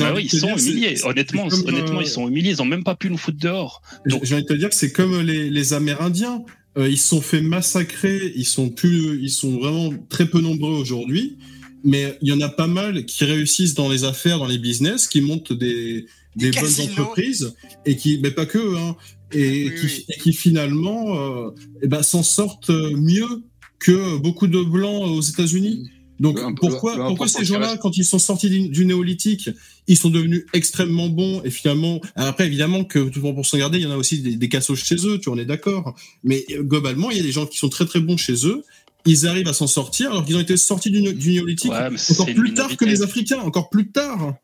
Bah 0.00 0.12
oui, 0.16 0.28
ils 0.32 0.38
sont 0.38 0.56
humiliés. 0.56 0.96
Honnêtement, 1.04 1.48
comme, 1.48 1.68
honnêtement, 1.68 1.98
euh, 2.00 2.02
ils 2.02 2.08
sont 2.08 2.28
humiliés. 2.28 2.50
Ils 2.50 2.62
ont 2.62 2.66
même 2.66 2.82
pas 2.82 2.96
pu 2.96 3.08
nous 3.08 3.18
foutre 3.18 3.38
dehors. 3.38 3.82
Donc- 4.06 4.24
J'ai 4.24 4.34
envie 4.34 4.42
de 4.44 4.48
te 4.48 4.54
dire 4.54 4.70
que 4.70 4.74
c'est 4.74 4.90
comme 4.92 5.20
les, 5.20 5.48
les 5.50 5.72
Amérindiens. 5.74 6.42
Euh, 6.78 6.88
ils 6.88 6.98
se 6.98 7.06
sont 7.08 7.20
fait 7.20 7.42
massacrer. 7.42 8.32
Ils 8.34 8.46
sont 8.46 8.70
plus, 8.70 9.20
ils 9.22 9.30
sont 9.30 9.58
vraiment 9.58 9.90
très 10.08 10.26
peu 10.26 10.40
nombreux 10.40 10.72
aujourd'hui. 10.72 11.36
Mais 11.84 12.18
il 12.22 12.28
y 12.28 12.32
en 12.32 12.40
a 12.40 12.48
pas 12.48 12.66
mal 12.66 13.04
qui 13.06 13.24
réussissent 13.24 13.74
dans 13.74 13.88
les 13.88 14.04
affaires, 14.04 14.38
dans 14.38 14.46
les 14.46 14.58
business, 14.58 15.08
qui 15.08 15.20
montent 15.20 15.52
des, 15.52 16.06
des 16.36 16.50
Des 16.50 16.60
bonnes 16.60 16.80
entreprises 16.80 17.54
et 17.84 17.96
qui, 17.96 18.18
mais 18.22 18.30
pas 18.30 18.46
que, 18.46 18.58
eux, 18.58 18.76
hein, 18.78 18.96
et, 19.32 19.64
Oui, 19.70 19.74
qui, 19.80 19.86
oui. 19.86 20.04
et 20.08 20.18
qui 20.20 20.32
finalement, 20.32 21.46
euh, 21.46 21.50
eh 21.82 21.88
ben, 21.88 22.02
s'en 22.02 22.22
sortent 22.22 22.70
mieux 22.70 23.42
que 23.78 24.16
beaucoup 24.18 24.46
de 24.46 24.60
blancs 24.62 25.02
aux 25.10 25.20
États-Unis. 25.20 25.88
Donc 26.20 26.38
Le- 26.38 26.54
pourquoi, 26.54 26.94
le- 26.94 27.02
le 27.02 27.08
pourquoi 27.08 27.26
ces 27.26 27.44
gens-là, 27.44 27.76
quand 27.78 27.96
ils 27.96 28.04
sont 28.04 28.20
sortis 28.20 28.48
du, 28.48 28.68
du 28.68 28.84
néolithique, 28.84 29.50
ils 29.88 29.96
sont 29.96 30.10
devenus 30.10 30.44
extrêmement 30.52 31.08
bons 31.08 31.42
et 31.42 31.50
finalement, 31.50 32.00
après 32.14 32.46
évidemment 32.46 32.84
que 32.84 33.08
tout 33.08 33.20
pour 33.20 33.44
s'en 33.44 33.58
garder, 33.58 33.78
il 33.78 33.84
y 33.84 33.86
en 33.86 33.90
a 33.90 33.96
aussi 33.96 34.20
des, 34.20 34.36
des 34.36 34.48
cassos 34.48 34.78
chez 34.78 34.94
eux, 35.06 35.18
tu 35.18 35.30
on 35.30 35.38
est 35.38 35.46
d'accord. 35.46 35.96
Mais 36.22 36.44
euh, 36.52 36.62
globalement, 36.62 37.10
il 37.10 37.16
y 37.16 37.20
a 37.20 37.24
des 37.24 37.32
gens 37.32 37.46
qui 37.46 37.58
sont 37.58 37.68
très 37.70 37.86
très 37.86 37.98
bons 37.98 38.16
chez 38.16 38.46
eux. 38.46 38.62
Ils 39.06 39.26
arrivent 39.26 39.48
à 39.48 39.52
s'en 39.52 39.66
sortir 39.66 40.10
alors 40.12 40.24
qu'ils 40.24 40.36
ont 40.36 40.40
été 40.40 40.56
sortis 40.56 40.90
du, 40.90 41.00
du 41.14 41.30
néolithique 41.32 41.70
Ouais, 41.72 41.88
encore 42.10 42.26
plus 42.26 42.54
tard 42.54 42.68
que 42.68 42.84
minorité. 42.84 42.86
les 42.86 43.02
Africains, 43.02 43.40
encore 43.40 43.68
plus 43.70 43.90
tard. 43.90 44.34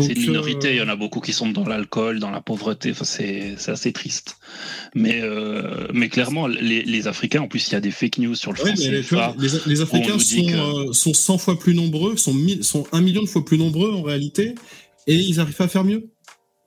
C'est 0.00 0.12
une 0.14 0.20
minorité, 0.22 0.68
euh, 0.68 0.72
il 0.72 0.76
y 0.78 0.80
en 0.80 0.88
a 0.88 0.96
beaucoup 0.96 1.20
qui 1.20 1.32
sont 1.32 1.48
dans 1.50 1.64
l'alcool, 1.66 2.18
dans 2.18 2.30
la 2.30 2.40
pauvreté, 2.40 2.90
enfin, 2.92 3.04
c'est 3.04 3.56
assez 3.68 3.92
triste. 3.92 4.36
Mais, 4.94 5.20
euh, 5.22 5.86
mais 5.92 6.08
clairement, 6.08 6.46
les, 6.46 6.82
les 6.82 7.06
Africains, 7.06 7.42
en 7.42 7.48
plus, 7.48 7.68
il 7.68 7.72
y 7.72 7.76
a 7.76 7.80
des 7.80 7.90
fake 7.90 8.18
news 8.18 8.34
sur 8.34 8.52
le 8.52 8.58
Ouais, 8.62 8.74
franc 8.74 8.82
mais 8.84 8.90
les, 8.90 9.02
CFA. 9.02 9.34
les, 9.38 9.48
les 9.66 9.80
Africains 9.82 10.18
sont, 10.18 10.44
que- 10.46 10.88
euh, 10.88 10.92
sont 10.92 11.14
100 11.14 11.38
fois 11.38 11.58
plus 11.58 11.74
nombreux, 11.74 12.16
sont, 12.16 12.34
mi- 12.34 12.64
sont 12.64 12.86
un 12.92 13.00
million 13.00 13.22
de 13.22 13.28
fois 13.28 13.44
plus 13.44 13.58
nombreux 13.58 13.92
en 13.92 14.02
réalité, 14.02 14.54
et 15.06 15.14
ils 15.14 15.38
arrivent 15.40 15.54
pas 15.54 15.64
à 15.64 15.68
faire 15.68 15.84
mieux. 15.84 16.08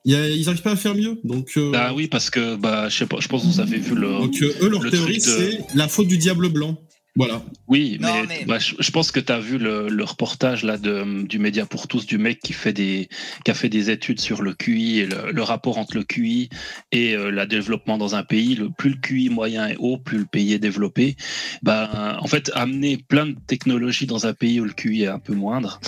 Il 0.06 0.14
y 0.14 0.16
a- 0.16 0.30
ils 0.30 0.46
n'arrivent 0.46 0.62
pas 0.62 0.72
à 0.72 0.76
faire 0.78 0.96
mieux. 0.96 1.20
Donc, 1.26 1.52
euh, 1.58 1.72
Bah 1.72 1.92
oui, 1.94 2.08
parce 2.08 2.30
que 2.30 2.56
bah, 2.56 2.88
je 2.90 2.98
sais 3.00 3.06
pas, 3.06 3.18
je 3.20 3.28
pense 3.28 3.42
que 3.42 3.48
vous 3.48 3.60
avez 3.60 3.78
vu 3.80 3.96
le. 3.96 4.08
donc 4.08 4.36
eux, 4.42 4.70
leur 4.70 4.82
le 4.82 4.92
théorie, 4.92 5.18
de- 5.18 5.22
c'est 5.22 5.60
la 5.76 5.88
faute 5.90 6.08
du 6.08 6.18
diable 6.18 6.48
blanc. 6.50 6.80
Voilà. 7.16 7.42
Oui, 7.68 7.98
Non, 8.00 8.14
mais, 8.14 8.28
mais- 8.28 8.46
bah, 8.46 8.60
je, 8.60 8.76
je 8.80 8.92
pense 8.92 9.12
que 9.12 9.20
tu 9.20 9.32
as 9.32 9.40
vu 9.40 9.58
le, 9.58 9.90
le 9.90 10.04
reportage 10.04 10.64
là 10.64 10.78
de, 10.78 11.24
du 11.28 11.38
Média 11.40 11.66
pour 11.66 11.88
tous 11.88 12.06
du 12.06 12.18
mec 12.18 12.40
qui 12.40 12.54
fait 12.54 12.72
des 12.72 13.10
qui 13.44 13.52
a 13.52 13.54
fait 13.54 13.68
des 13.68 13.90
études 13.90 14.20
sur 14.22 14.42
le 14.42 14.54
QI 14.54 15.00
et 15.00 15.06
le, 15.06 15.32
le 15.32 15.44
rapport 15.44 15.78
entre 15.80 15.98
le 15.98 16.04
QI 16.04 16.50
et 16.92 17.16
euh, 17.16 17.30
le 17.32 17.46
développement 17.46 17.98
dans 17.98 18.16
un 18.16 18.24
pays. 18.24 18.56
Le 18.56 18.70
plus 18.70 18.92
le 18.92 18.96
QI 18.98 19.30
moyen 19.30 19.68
est 19.68 19.76
haut, 19.78 19.98
plus 19.98 20.20
le 20.20 20.26
pays 20.26 20.54
est 20.54 20.60
développé. 20.60 21.16
Ben 21.64 22.18
en 22.22 22.28
fait, 22.28 22.52
amener 22.54 22.98
plein 22.98 23.26
de 23.26 23.36
technologies 23.48 24.06
dans 24.06 24.26
un 24.26 24.34
pays 24.34 24.62
où 24.62 24.66
le 24.66 24.74
QI 24.74 25.04
est 25.04 25.08
un 25.08 25.20
peu 25.20 25.34
moindre, 25.34 25.80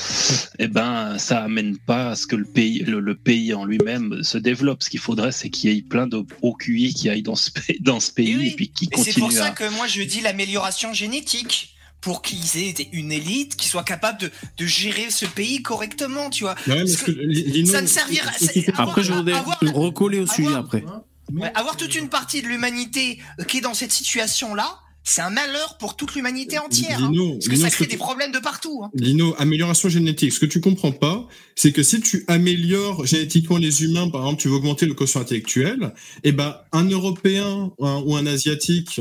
eh 0.60 0.68
ben 0.68 1.18
ça 1.18 1.44
amène 1.44 1.78
pas 1.78 2.10
à 2.10 2.16
ce 2.16 2.28
que 2.28 2.36
le 2.36 2.46
pays 2.46 2.80
le, 2.80 3.00
le 3.00 3.16
pays 3.16 3.54
en 3.54 3.64
lui-même 3.66 4.24
se 4.24 4.38
développe. 4.38 4.84
Ce 4.84 4.90
qu'il 4.90 5.00
faudrait, 5.00 5.32
c'est 5.32 5.50
qu'il 5.50 5.72
y 5.72 5.78
ait 5.78 5.82
plein 5.82 6.08
de 6.08 6.24
hauts 6.42 6.56
QI 6.56 6.94
qui 6.94 7.10
aillent 7.10 7.22
dans 7.24 7.36
ce 7.36 7.52
pays, 7.52 7.78
dans 7.80 8.00
ce 8.00 8.12
pays 8.12 8.32
Et 8.32 8.36
oui. 8.38 8.48
et 8.48 8.56
puis 8.56 8.70
qui 8.70 8.86
Et 8.92 8.98
c'est 8.98 9.14
pour 9.14 9.28
continuent 9.30 9.32
ça 9.40 9.46
à 9.48 9.52
que 9.52 9.70
moi 9.76 9.88
je 9.88 10.02
dis 10.02 10.22
l'amélioration 10.22 10.94
génétique 11.12 11.76
pour 12.00 12.22
qu'ils 12.24 12.58
aient 12.58 12.74
une 12.94 13.12
élite 13.12 13.56
qui 13.56 13.68
soit 13.68 13.84
capable 13.84 14.20
de, 14.22 14.32
de 14.58 14.66
gérer 14.66 15.12
ce 15.12 15.26
pays 15.26 15.62
correctement, 15.62 16.30
tu 16.32 16.44
vois. 16.46 16.54
Ouais, 16.54 16.58
mais 16.68 16.76
Parce 16.78 16.92
est-ce 16.94 17.04
que 17.04 17.12
que 17.12 17.20
Lino- 17.20 17.72
ça 17.72 17.82
ne 17.82 17.88
servira- 17.88 18.32
Après, 18.78 19.04
je 19.04 19.14
voudrais 19.14 19.34
avoir- 19.34 19.60
recoller 19.74 20.20
au 20.20 20.26
sujet 20.26 20.48
avoir- 20.48 20.66
après. 20.66 20.84
Ouais, 21.34 21.52
avoir 21.54 21.78
toute 21.78 21.94
une 21.96 22.10
partie 22.10 22.42
de 22.42 22.48
l'humanité 22.48 23.20
euh, 23.40 23.44
qui 23.44 23.60
est 23.60 23.62
dans 23.62 23.76
cette 23.76 23.92
situation-là, 23.92 24.80
c'est 25.04 25.22
un 25.22 25.30
malheur 25.30 25.78
pour 25.78 25.96
toute 25.96 26.16
l'humanité 26.16 26.58
entière. 26.58 27.04
hein. 27.04 27.10
Lino, 27.12 27.34
parce 27.34 27.46
que 27.46 27.52
Lino, 27.52 27.64
ça 27.66 27.70
crée 27.70 27.86
que 27.86 27.92
des 27.92 27.98
tu- 27.98 28.04
problèmes 28.04 28.32
de 28.32 28.40
partout. 28.40 28.82
hein. 28.84 28.90
Lino, 28.96 29.36
amélioration 29.38 29.88
génétique. 29.88 30.34
Ce 30.34 30.40
que 30.40 30.46
tu 30.48 30.60
comprends 30.60 30.92
pas, 30.92 31.28
c'est 31.56 31.72
que 31.72 31.84
si 31.84 32.02
tu 32.02 32.26
améliores 32.28 33.06
génétiquement 33.06 33.58
les 33.58 33.84
humains, 33.84 34.10
par 34.10 34.22
exemple, 34.22 34.42
tu 34.42 34.48
veux 34.50 34.56
augmenter 34.56 34.88
le 34.88 34.94
quotient 34.96 35.22
intellectuel, 35.22 35.94
et 36.24 36.32
ben 36.32 36.58
un 36.72 36.86
Européen 36.90 37.72
ou 37.78 37.86
un, 37.88 38.00
ou 38.02 38.16
un 38.16 38.26
Asiatique 38.26 39.00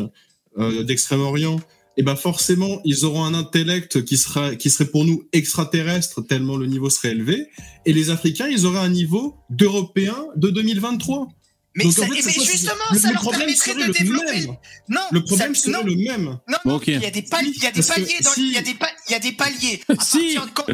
euh, 0.58 0.82
d'Extrême-Orient, 0.84 1.58
et 2.00 2.02
ben 2.02 2.16
forcément, 2.16 2.80
ils 2.86 3.04
auront 3.04 3.24
un 3.24 3.34
intellect 3.34 4.02
qui 4.06 4.16
sera 4.16 4.54
qui 4.56 4.70
serait 4.70 4.86
pour 4.86 5.04
nous 5.04 5.22
extraterrestre 5.32 6.22
tellement 6.22 6.56
le 6.56 6.66
niveau 6.66 6.88
serait 6.88 7.10
élevé, 7.10 7.46
et 7.84 7.92
les 7.92 8.08
Africains, 8.08 8.48
ils 8.48 8.64
auraient 8.64 8.78
un 8.80 8.88
niveau 8.88 9.36
d'Européens 9.50 10.24
de 10.36 10.48
2023. 10.48 11.28
Mais, 11.76 11.84
Donc, 11.84 11.92
ça- 11.92 12.02
en 12.02 12.06
fait, 12.06 12.18
et 12.18 12.22
c'est 12.22 12.26
mais 12.28 12.34
quoi, 12.34 12.44
c'est- 12.46 12.52
justement, 12.52 12.74
le- 12.90 12.98
ça 12.98 13.08
le 13.08 13.12
leur 13.14 13.22
problème 13.22 13.40
permettrait 13.42 13.70
serait 13.72 13.82
de 13.82 13.86
le 13.86 13.92
développer. 13.92 14.40
même. 14.40 14.56
Non, 14.88 15.00
Le 15.12 15.22
problème 15.24 15.54
ça- 15.54 15.60
serait 15.62 15.72
non, 15.72 15.84
le 15.84 15.94
même. 15.94 16.24
Non, 16.48 16.58
Bon, 16.64 16.80
il 16.86 17.00
y 17.00 17.04
a 17.06 17.10
des 17.10 17.22
paliers, 17.22 17.52
il 17.54 17.62
y 17.62 17.66
a 17.66 17.70
des 17.70 17.82
paliers, 17.82 18.18
dans- 18.24 18.30
si- 18.32 18.48
il 18.48 18.52
y 18.54 18.56
a 18.56 18.62
des 18.62 18.74
pa- 18.74 18.90
il 19.08 19.12
y 19.12 19.14
a 19.14 19.18
des 19.20 19.32
paliers. 19.32 19.80
À 19.88 20.02
Si. 20.02 20.34
de 20.34 20.40
quand, 20.54 20.64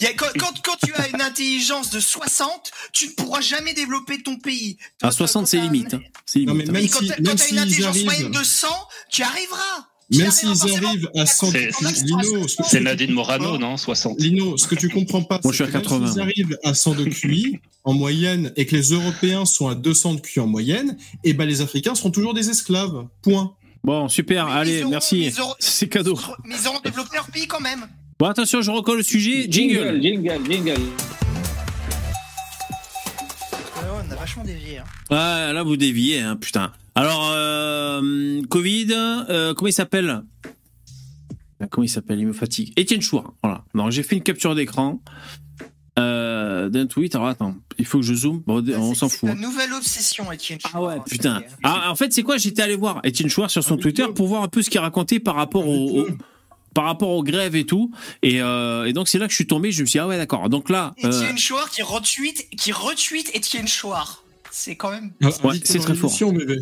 il 0.00 0.04
y 0.04 0.06
a- 0.06 0.14
quand, 0.14 0.28
quand, 0.38 0.54
quand 0.62 0.76
tu 0.86 0.94
as 0.94 1.08
une 1.08 1.20
intelligence 1.20 1.90
de 1.90 2.00
60, 2.00 2.70
tu 2.92 3.08
ne 3.08 3.12
pourras 3.12 3.40
jamais 3.42 3.74
développer 3.74 4.22
ton 4.22 4.38
pays. 4.38 4.78
À 5.02 5.08
Toi, 5.08 5.12
60, 5.12 5.42
quand 5.44 5.50
c'est 5.50 5.60
limite. 5.60 5.92
hein. 5.94 6.00
Non, 6.36 6.54
mais 6.54 6.64
même 6.64 6.76
Et 6.76 6.88
quand 6.88 7.00
si- 7.00 7.08
t'as 7.08 7.16
même 7.16 7.26
quand 7.26 7.36
t'as 7.36 7.48
une 7.50 7.58
intelligence 7.58 7.86
arrivent- 7.88 8.04
moyenne 8.06 8.30
de 8.30 8.42
100, 8.44 8.68
tu 9.10 9.22
arriveras. 9.24 9.88
Même 10.10 10.30
s'ils 10.30 10.48
arrivent 10.48 11.10
à 11.16 11.26
100, 11.26 11.50
C'est- 11.50 11.70
Lino, 12.04 12.46
Nadine 12.80 13.12
Morano, 13.12 13.58
non 13.58 13.76
60. 13.76 14.20
Lino, 14.20 14.56
ce 14.56 14.68
que 14.68 14.74
tu 14.76 14.88
comprends 14.88 15.22
pas, 15.22 15.40
Moi, 15.42 15.52
je 15.52 15.56
suis 15.56 15.64
c'est 15.64 15.64
à 15.64 15.66
que 15.66 15.72
même 15.78 15.82
80, 15.82 16.06
s'ils 16.06 16.14
moi. 16.16 16.22
arrivent 16.24 16.58
à 16.62 16.74
100 16.74 16.94
de 16.94 17.04
QI 17.06 17.58
en 17.84 17.92
moyenne 17.92 18.52
et 18.56 18.66
que 18.66 18.76
les 18.76 18.90
Européens 18.92 19.44
sont 19.44 19.66
à 19.68 19.74
200 19.74 20.14
de 20.14 20.20
QI 20.20 20.40
en 20.40 20.46
moyenne, 20.46 20.96
et 21.24 21.32
ben 21.32 21.44
les 21.46 21.60
Africains 21.60 21.94
seront 21.96 22.10
toujours 22.10 22.34
des 22.34 22.48
esclaves. 22.50 23.06
Point. 23.22 23.54
Bon, 23.82 24.08
super, 24.08 24.46
Mais 24.46 24.52
allez, 24.52 24.82
auront- 24.82 24.90
merci. 24.90 25.24
ils 25.26 25.40
auront- 25.40 25.54
C'est 25.58 25.88
cadeau. 25.88 26.18
Mais 26.44 26.54
ils 26.60 26.68
auront 26.68 26.80
développé 26.84 27.10
leur 27.16 27.26
pays 27.30 27.46
quand 27.48 27.60
même. 27.60 27.86
Bon, 28.18 28.26
attention, 28.26 28.62
je 28.62 28.70
recolle 28.70 28.98
le 28.98 29.02
sujet. 29.02 29.46
Jingle. 29.50 30.00
Jingle, 30.02 30.40
jingle. 30.50 30.80
Vachement 34.26 34.44
dévié. 34.44 34.78
hein. 34.78 34.84
Ouais, 35.10 35.52
là, 35.52 35.62
vous 35.62 35.76
déviez, 35.76 36.20
hein, 36.20 36.36
putain. 36.36 36.72
Alors, 36.94 37.30
euh, 37.32 38.42
Covid, 38.50 38.88
euh, 38.92 39.54
comment 39.54 39.68
il 39.68 39.72
s'appelle? 39.72 40.22
Euh, 41.62 41.66
Comment 41.70 41.84
il 41.84 41.88
s'appelle? 41.88 42.18
Il 42.18 42.26
me 42.26 42.32
fatigue. 42.32 42.72
Étienne 42.76 43.00
Chouard. 43.00 43.32
Voilà. 43.42 43.64
Donc, 43.74 43.90
j'ai 43.90 44.02
fait 44.02 44.16
une 44.16 44.22
capture 44.22 44.54
d'écran 44.54 45.00
euh, 45.98 46.68
d'un 46.68 46.86
tweet. 46.86 47.14
Alors, 47.14 47.28
attends, 47.28 47.54
il 47.78 47.86
faut 47.86 47.98
que 48.00 48.04
je 48.04 48.14
zoome. 48.14 48.42
Bon, 48.46 48.62
on 48.76 48.94
s'en 48.94 49.08
c'est 49.08 49.18
fout. 49.18 49.28
ta 49.30 49.34
nouvelle 49.34 49.72
obsession, 49.72 50.30
Etienne. 50.30 50.58
Ah 50.74 50.82
ouais, 50.82 50.96
putain. 51.08 51.42
Ah, 51.62 51.90
en 51.90 51.96
fait, 51.96 52.12
c'est 52.12 52.22
quoi? 52.22 52.36
J'étais 52.36 52.62
allé 52.62 52.76
voir 52.76 53.00
Étienne 53.04 53.28
Chouard 53.30 53.50
sur 53.50 53.64
son 53.64 53.76
Twitter 53.78 54.04
pour 54.14 54.26
voir 54.26 54.42
un 54.42 54.48
peu 54.48 54.60
ce 54.62 54.68
qu'il 54.68 54.80
racontait 54.80 55.18
par 55.20 55.34
rapport 55.36 55.66
au, 55.66 56.00
au- 56.02 56.08
par 56.76 56.84
rapport 56.84 57.08
aux 57.08 57.22
grèves 57.22 57.56
et 57.56 57.64
tout. 57.64 57.90
Et, 58.22 58.42
euh, 58.42 58.84
et 58.84 58.92
donc, 58.92 59.08
c'est 59.08 59.18
là 59.18 59.24
que 59.24 59.30
je 59.30 59.36
suis 59.36 59.46
tombé. 59.46 59.72
Je 59.72 59.80
me 59.80 59.86
suis 59.86 59.94
dit, 59.94 59.98
ah 59.98 60.06
ouais, 60.06 60.18
d'accord. 60.18 60.50
Donc 60.50 60.68
là, 60.68 60.92
euh, 61.02 61.10
Étienne 61.10 61.38
Chouard 61.38 61.70
qui 61.70 61.80
retweet, 61.80 62.50
qui 62.50 62.70
retweet 62.70 63.34
Étienne 63.34 63.66
Chouard. 63.66 64.24
C'est 64.50 64.76
quand 64.76 64.90
même. 64.90 65.10
Ouais, 65.22 65.54
c'est 65.64 65.78
très 65.78 65.94
fort. 65.94 66.12
Bébé. 66.32 66.56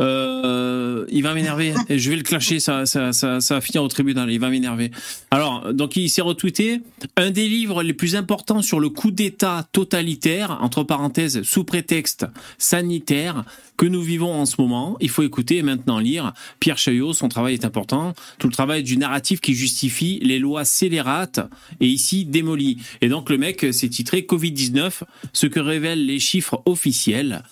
Euh, 0.00 1.06
il 1.08 1.22
va 1.22 1.34
m'énerver. 1.34 1.74
Je 1.88 2.10
vais 2.10 2.16
le 2.16 2.22
clasher, 2.22 2.60
ça, 2.60 2.86
ça, 2.86 3.12
ça, 3.12 3.40
ça 3.40 3.54
va 3.54 3.60
finir 3.60 3.82
au 3.82 3.88
tribunal. 3.88 4.30
Il 4.30 4.38
va 4.38 4.50
m'énerver. 4.50 4.90
Alors, 5.30 5.72
donc 5.72 5.96
il 5.96 6.10
s'est 6.10 6.22
retweeté 6.22 6.80
un 7.16 7.30
des 7.30 7.48
livres 7.48 7.82
les 7.82 7.94
plus 7.94 8.16
importants 8.16 8.62
sur 8.62 8.80
le 8.80 8.88
coup 8.88 9.10
d'État 9.10 9.66
totalitaire, 9.72 10.58
entre 10.60 10.82
parenthèses, 10.82 11.42
sous 11.42 11.64
prétexte 11.64 12.26
sanitaire, 12.58 13.44
que 13.76 13.86
nous 13.86 14.02
vivons 14.02 14.34
en 14.34 14.46
ce 14.46 14.60
moment. 14.60 14.96
Il 15.00 15.10
faut 15.10 15.22
écouter 15.22 15.58
et 15.58 15.62
maintenant 15.62 15.98
lire. 15.98 16.32
Pierre 16.60 16.78
Chaillot, 16.78 17.12
son 17.12 17.28
travail 17.28 17.54
est 17.54 17.64
important. 17.64 18.14
Tout 18.38 18.48
le 18.48 18.52
travail 18.52 18.82
du 18.82 18.96
narratif 18.96 19.40
qui 19.40 19.54
justifie 19.54 20.18
les 20.22 20.38
lois 20.38 20.64
scélérates 20.64 21.40
et 21.80 21.86
ici 21.86 22.24
démolies. 22.24 22.78
Et 23.00 23.08
donc 23.08 23.30
le 23.30 23.38
mec 23.38 23.66
s'est 23.72 23.88
titré 23.88 24.22
Covid-19, 24.22 25.02
ce 25.32 25.46
que 25.46 25.60
révèlent 25.60 26.06
les 26.06 26.18
chiffres 26.18 26.62
officiels 26.64 27.42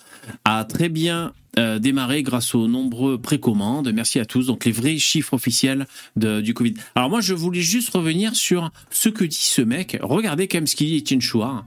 a 0.43 0.63
très 0.65 0.89
bien 0.89 1.33
euh, 1.57 1.79
démarré 1.79 2.21
grâce 2.21 2.53
aux 2.53 2.67
nombreux 2.67 3.17
précommandes. 3.21 3.91
Merci 3.93 4.19
à 4.19 4.25
tous. 4.25 4.47
Donc 4.47 4.65
les 4.65 4.71
vrais 4.73 4.97
chiffres 4.97 5.33
officiels 5.33 5.87
de- 6.17 6.41
du 6.41 6.53
Covid. 6.53 6.73
Alors 6.95 7.09
moi, 7.09 7.21
je 7.21 7.33
voulais 7.33 7.61
juste 7.61 7.89
revenir 7.91 8.35
sur 8.35 8.71
ce 8.89 9.07
que 9.09 9.23
dit 9.23 9.35
ce 9.37 9.61
mec. 9.61 9.97
Regardez 10.01 10.47
quand 10.47 10.57
même 10.57 10.67
ce 10.67 10.75
qu'il 10.75 10.87
dit 10.87 10.97
Etienne 10.97 11.21
Chouard. 11.21 11.65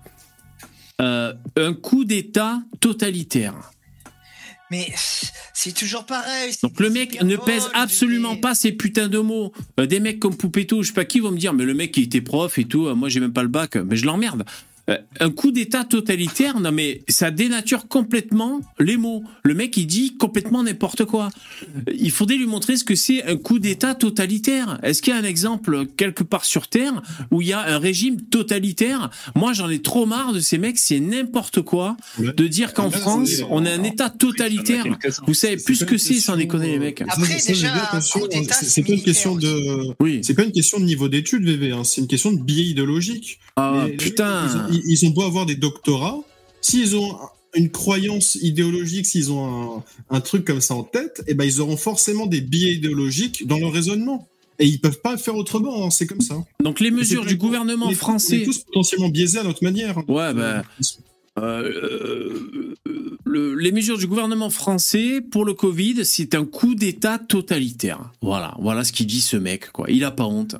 Euh, 1.00 1.32
un 1.56 1.72
coup 1.74 2.04
d'État 2.04 2.60
totalitaire. 2.80 3.54
Mais 4.70 4.92
c'est 5.54 5.72
toujours 5.72 6.04
pareil. 6.04 6.52
Donc 6.62 6.78
le 6.78 6.90
mec 6.90 7.22
ne 7.22 7.36
pèse 7.36 7.70
absolument 7.72 8.36
pas 8.36 8.54
ces 8.54 8.72
putains 8.72 9.08
de 9.08 9.18
mots. 9.18 9.52
Euh, 9.80 9.86
des 9.86 9.98
mecs 10.00 10.18
comme 10.18 10.36
Poupetto, 10.36 10.82
je 10.82 10.88
sais 10.88 10.92
pas 10.94 11.06
qui 11.06 11.20
vont 11.20 11.30
me 11.30 11.38
dire, 11.38 11.54
mais 11.54 11.64
le 11.64 11.72
mec 11.72 11.96
il 11.96 12.02
était 12.04 12.20
prof 12.20 12.58
et 12.58 12.64
tout, 12.66 12.94
moi 12.94 13.08
j'ai 13.08 13.20
même 13.20 13.32
pas 13.32 13.42
le 13.42 13.48
bac, 13.48 13.76
mais 13.76 13.96
je 13.96 14.04
l'emmerde. 14.04 14.44
Euh, 14.88 14.96
un 15.20 15.30
coup 15.30 15.50
d'État 15.52 15.84
totalitaire, 15.84 16.60
non 16.60 16.72
mais 16.72 17.02
ça 17.08 17.30
dénature 17.30 17.88
complètement 17.88 18.60
les 18.78 18.96
mots. 18.96 19.22
Le 19.42 19.54
mec 19.54 19.76
il 19.76 19.86
dit 19.86 20.16
complètement 20.16 20.62
n'importe 20.62 21.04
quoi. 21.04 21.28
Il 21.94 22.10
faudrait 22.10 22.36
lui 22.36 22.46
montrer 22.46 22.76
ce 22.76 22.84
que 22.84 22.94
c'est 22.94 23.22
un 23.24 23.36
coup 23.36 23.58
d'État 23.58 23.94
totalitaire. 23.94 24.78
Est-ce 24.82 25.02
qu'il 25.02 25.12
y 25.12 25.16
a 25.16 25.20
un 25.20 25.24
exemple 25.24 25.86
quelque 25.96 26.22
part 26.22 26.44
sur 26.44 26.68
Terre 26.68 27.02
où 27.30 27.42
il 27.42 27.48
y 27.48 27.52
a 27.52 27.60
un 27.60 27.78
régime 27.78 28.20
totalitaire? 28.22 29.10
Moi 29.34 29.52
j'en 29.52 29.68
ai 29.68 29.80
trop 29.80 30.06
marre 30.06 30.32
de 30.32 30.40
ces 30.40 30.58
mecs, 30.58 30.78
c'est 30.78 31.00
n'importe 31.00 31.60
quoi 31.62 31.96
de 32.18 32.46
dire 32.46 32.72
qu'en 32.72 32.88
Ouais, 32.88 32.96
France 32.96 33.42
on 33.50 33.66
a 33.66 33.70
un 33.70 33.82
État 33.84 34.08
totalitaire. 34.10 34.84
Vous 35.26 35.34
savez 35.34 35.56
plus 35.58 35.76
ce 35.76 35.84
que 35.84 35.98
c'est 35.98 36.14
sans 36.20 36.36
déconner 36.36 36.68
les 36.72 36.78
mecs. 36.78 37.02
Après, 37.08 37.34
déjà, 37.46 38.00
c'est- 38.50 38.82
pas 38.82 38.92
une 38.92 39.02
question 39.02 39.34
de, 39.36 39.94
Oui. 40.00 40.20
c'est 40.22 40.34
pas 40.34 40.44
une 40.44 40.52
question 40.52 40.78
de 40.80 40.84
niveau 40.84 41.08
d'études, 41.08 41.44
VV. 41.44 41.72
Hein. 41.72 41.84
C'est 41.84 42.00
une 42.00 42.06
question 42.06 42.32
de 42.32 42.40
biais 42.40 42.64
idéologique. 42.64 43.38
Ah 43.56 43.86
putain. 43.98 44.46
Ils 44.86 45.06
ont, 45.06 45.10
beau 45.10 45.22
avoir 45.22 45.46
des 45.46 45.56
doctorats, 45.56 46.18
s'ils 46.60 46.96
ont 46.96 47.16
une 47.54 47.70
croyance 47.70 48.36
idéologique, 48.36 49.06
s'ils 49.06 49.32
ont 49.32 49.78
un, 50.10 50.16
un 50.16 50.20
truc 50.20 50.44
comme 50.44 50.60
ça 50.60 50.74
en 50.74 50.82
tête, 50.84 51.22
eh 51.26 51.34
ben 51.34 51.44
ils 51.44 51.60
auront 51.60 51.76
forcément 51.78 52.26
des 52.26 52.40
biais 52.40 52.72
idéologiques 52.74 53.46
dans 53.46 53.58
leur 53.58 53.72
raisonnement. 53.72 54.28
Et 54.60 54.66
ils 54.66 54.80
peuvent 54.80 55.00
pas 55.00 55.16
faire 55.16 55.36
autrement. 55.36 55.86
hein, 55.86 55.90
C'est 55.90 56.06
comme 56.06 56.20
ça. 56.20 56.36
Donc 56.62 56.80
les 56.80 56.90
mesures 56.90 57.24
du 57.24 57.36
gouvernement 57.36 57.88
est- 57.88 57.92
On 57.92 57.96
français. 57.96 58.42
est 58.42 58.44
tous 58.44 58.58
potentiellement 58.58 59.08
biaisés 59.08 59.38
à 59.38 59.44
notre 59.44 59.62
manière. 59.64 59.96
Ouais, 60.08 60.34
ben, 60.34 60.62
euh, 61.38 62.74
le- 63.24 63.54
les 63.54 63.72
mesures 63.72 63.98
du 63.98 64.06
gouvernement 64.06 64.50
français 64.50 65.20
pour 65.20 65.44
le 65.44 65.54
Covid, 65.54 66.04
c'est 66.04 66.34
un 66.34 66.44
coup 66.44 66.74
d'État 66.74 67.18
totalitaire. 67.18 68.10
Voilà, 68.22 68.54
voilà 68.60 68.84
ce 68.84 68.92
qu'il 68.92 69.06
dit 69.06 69.20
ce 69.20 69.36
mec, 69.36 69.70
quoi. 69.72 69.86
Il 69.90 70.04
a 70.04 70.10
pas 70.10 70.24
honte. 70.26 70.56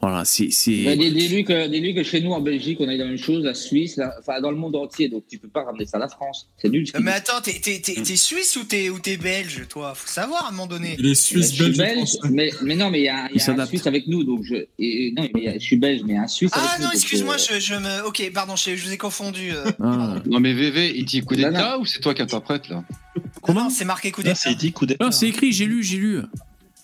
Voilà, 0.00 0.24
c'est. 0.26 0.44
Bah, 0.84 0.94
dis- 0.94 1.10
Dis-lui 1.10 1.44
que, 1.44 1.68
dis-lui 1.68 1.94
que 1.94 2.02
chez 2.02 2.20
nous, 2.20 2.32
en 2.32 2.40
Belgique, 2.40 2.78
on 2.80 2.88
a 2.88 2.94
eu 2.94 2.98
la 2.98 3.06
même 3.06 3.16
chose, 3.16 3.42
la 3.44 3.54
Suisse, 3.54 3.96
la- 3.96 4.14
enfin 4.20 4.40
dans 4.42 4.50
le 4.50 4.56
monde 4.58 4.76
entier, 4.76 5.08
donc 5.08 5.24
tu 5.28 5.38
peux 5.38 5.48
pas 5.48 5.64
ramener 5.64 5.86
ça 5.86 5.96
à 5.96 6.00
la 6.00 6.08
France. 6.08 6.48
C'est 6.58 6.68
nul. 6.68 6.84
Mais 7.00 7.12
attends, 7.12 7.40
t'es, 7.42 7.54
t'es, 7.60 7.80
t'es, 7.80 7.94
t'es 7.94 8.16
suisse 8.16 8.56
ou 8.56 8.64
t'es, 8.64 8.90
ou 8.90 8.98
t'es 8.98 9.16
belge, 9.16 9.66
toi? 9.70 9.94
Faut 9.94 10.06
savoir 10.06 10.44
à 10.44 10.48
un 10.48 10.50
moment 10.52 10.66
donné. 10.66 10.96
Les 10.98 11.14
Suisses, 11.14 11.54
je 11.54 11.64
suis 11.64 11.72
Belges, 11.76 11.76
belge, 11.78 12.10
mais, 12.30 12.50
mais 12.62 12.76
non, 12.76 12.90
mais 12.90 13.00
il 13.00 13.04
y 13.04 13.08
a, 13.08 13.28
y 13.32 13.40
a 13.40 13.50
un. 13.62 13.66
Suisse 13.66 13.86
avec 13.86 14.06
nous, 14.06 14.22
donc 14.22 14.44
je. 14.44 14.66
et- 14.78 15.12
non, 15.16 15.26
mais 15.34 15.54
je 15.54 15.64
suis 15.64 15.76
belge, 15.76 16.02
mais 16.04 16.12
il 16.12 16.16
y 16.16 16.18
a 16.18 16.22
un 16.24 16.28
Suisse 16.28 16.50
Ah 16.54 16.76
non, 16.80 16.88
excuse-moi, 16.92 17.36
euh, 17.36 17.58
je, 17.58 17.60
je 17.60 17.74
me. 17.74 18.06
Ok, 18.06 18.30
pardon, 18.34 18.54
je, 18.54 18.76
je 18.76 18.84
vous 18.86 18.92
ai 18.92 18.98
confondu. 18.98 19.50
euh. 19.52 19.64
Ah. 19.82 20.16
Non, 20.26 20.40
mais 20.40 20.52
VV, 20.52 20.92
il 20.94 21.06
dit 21.06 21.22
coup 21.22 21.34
Non, 21.36 21.48
d'État 21.48 21.78
ou 21.78 21.86
c'est 21.86 22.00
toi 22.00 22.12
qui 22.12 22.20
interprète 22.20 22.68
là? 22.68 22.84
Comment 23.40 23.64
Non, 23.64 23.70
c'est 23.70 23.84
marqué 23.86 24.10
coup 24.12 24.22
d'État. 24.22 24.34
c'est 24.34 24.54
dit 24.54 24.72
coup 24.72 24.84
d'État. 24.84 25.02
Non, 25.04 25.10
c'est 25.10 25.28
écrit, 25.28 25.52
j'ai 25.52 25.64
lu, 25.64 25.82
j'ai 25.82 25.96
lu. 25.96 26.20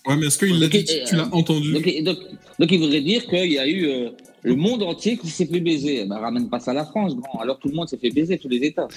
Ouais, 0.05 0.15
mais 0.17 0.27
est-ce 0.27 0.37
qu'il 0.37 0.59
l'a 0.59 0.67
dit? 0.67 0.83
Tu 1.07 1.15
l'as 1.15 1.23
euh, 1.23 1.29
entendu? 1.31 1.71
Donc, 1.73 1.87
et- 1.87 2.01
donc, 2.01 2.17
donc 2.59 2.71
il 2.71 2.79
voudrait 2.79 3.01
dire 3.01 3.25
qu'il 3.25 3.51
y 3.51 3.59
a 3.59 3.67
eu 3.67 3.85
euh, 3.87 4.09
le 4.43 4.55
monde 4.55 4.83
entier 4.83 5.17
qui 5.17 5.27
s'est 5.29 5.45
fait 5.45 5.59
baiser. 5.61 6.05
Ben, 6.05 6.17
ramène 6.17 6.49
pas 6.49 6.59
ça 6.59 6.71
à 6.71 6.73
la 6.73 6.85
France, 6.85 7.15
grand. 7.15 7.39
Alors 7.39 7.59
tout 7.59 7.69
le 7.69 7.75
monde 7.75 7.87
s'est 7.87 7.97
fait 7.97 8.09
baiser, 8.09 8.37
tous 8.37 8.49
les 8.49 8.57
États. 8.65 8.87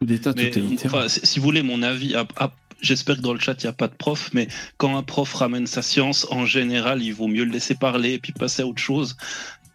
Coup 0.00 0.06
d'État 0.06 0.32
Mais, 0.36 0.50
totalitaire. 0.50 0.94
enfin, 0.94 1.08
si 1.08 1.20
si 1.24 1.38
vous 1.38 1.44
voulez 1.44 1.62
mon 1.62 1.82
avis, 1.82 2.14
à- 2.14 2.26
à- 2.36 2.50
j'espère 2.80 3.16
que 3.16 3.20
dans 3.20 3.34
le 3.34 3.38
chat 3.40 3.62
il 3.62 3.66
n'y 3.66 3.70
a 3.70 3.74
pas 3.74 3.88
de 3.88 3.94
prof, 3.94 4.30
mais 4.32 4.48
quand 4.78 4.96
un 4.96 5.02
prof 5.02 5.32
ramène 5.34 5.66
sa 5.66 5.82
science, 5.82 6.26
en 6.30 6.46
général, 6.46 7.02
il 7.02 7.12
vaut 7.12 7.28
mieux 7.28 7.44
le 7.44 7.52
laisser 7.52 7.74
parler 7.74 8.14
et 8.14 8.18
puis 8.18 8.32
passer 8.32 8.62
à 8.62 8.66
autre 8.66 8.80
chose. 8.80 9.16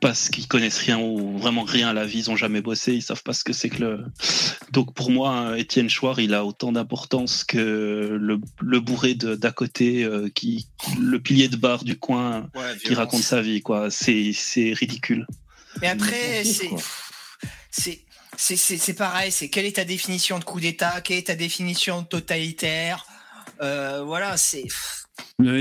Parce 0.02 0.30
qu'ils 0.30 0.48
connaissent 0.48 0.78
rien 0.78 1.00
ou 1.00 1.38
vraiment 1.38 1.64
rien 1.64 1.90
à 1.90 1.94
la 1.94 2.06
vie, 2.06 2.20
ils 2.20 2.30
ont 2.30 2.36
jamais 2.36 2.62
bossé, 2.62 2.94
ils 2.94 3.02
savent 3.02 3.24
pas 3.24 3.34
ce 3.34 3.44
que 3.44 3.54
c'est 3.54 3.70
que 3.70 3.82
le. 3.82 4.06
Donc 4.72 4.94
pour 4.94 5.10
moi, 5.10 5.32
hein, 5.32 5.56
Étienne 5.56 5.90
Chouard, 5.90 6.20
il 6.20 6.34
a 6.34 6.46
autant 6.46 6.72
d'importance 6.72 7.44
que 7.44 8.18
le, 8.20 8.40
le 8.62 8.80
bourré 8.80 9.16
d'à 9.16 9.52
côté, 9.52 10.04
euh, 10.04 10.30
qui 10.34 10.68
le 11.00 11.20
pilier 11.20 11.48
de 11.48 11.56
bar 11.56 11.84
du 11.84 11.98
coin, 11.98 12.50
qui 12.84 12.94
raconte 12.94 13.24
sa 13.24 13.42
vie, 13.42 13.62
quoi. 13.62 13.90
C'est 13.90 14.32
c'est 14.34 14.74
ridicule. 14.74 15.26
Mais 15.82 15.88
après, 15.88 16.44
c'est, 17.72 18.00
c'est 18.38 18.94
pareil, 18.94 19.32
c'est 19.32 19.50
quelle 19.50 19.66
est 19.66 19.76
ta 19.76 19.86
définition 19.86 20.40
de 20.40 20.44
coup 20.44 20.60
d'État, 20.60 21.02
quelle 21.02 21.18
est 21.18 21.28
ta 21.28 21.36
définition 21.36 22.02
de 22.02 22.08
totalitaire? 22.08 23.06
Euh, 23.62 24.04
Voilà, 24.06 24.38
c'est. 24.38 24.66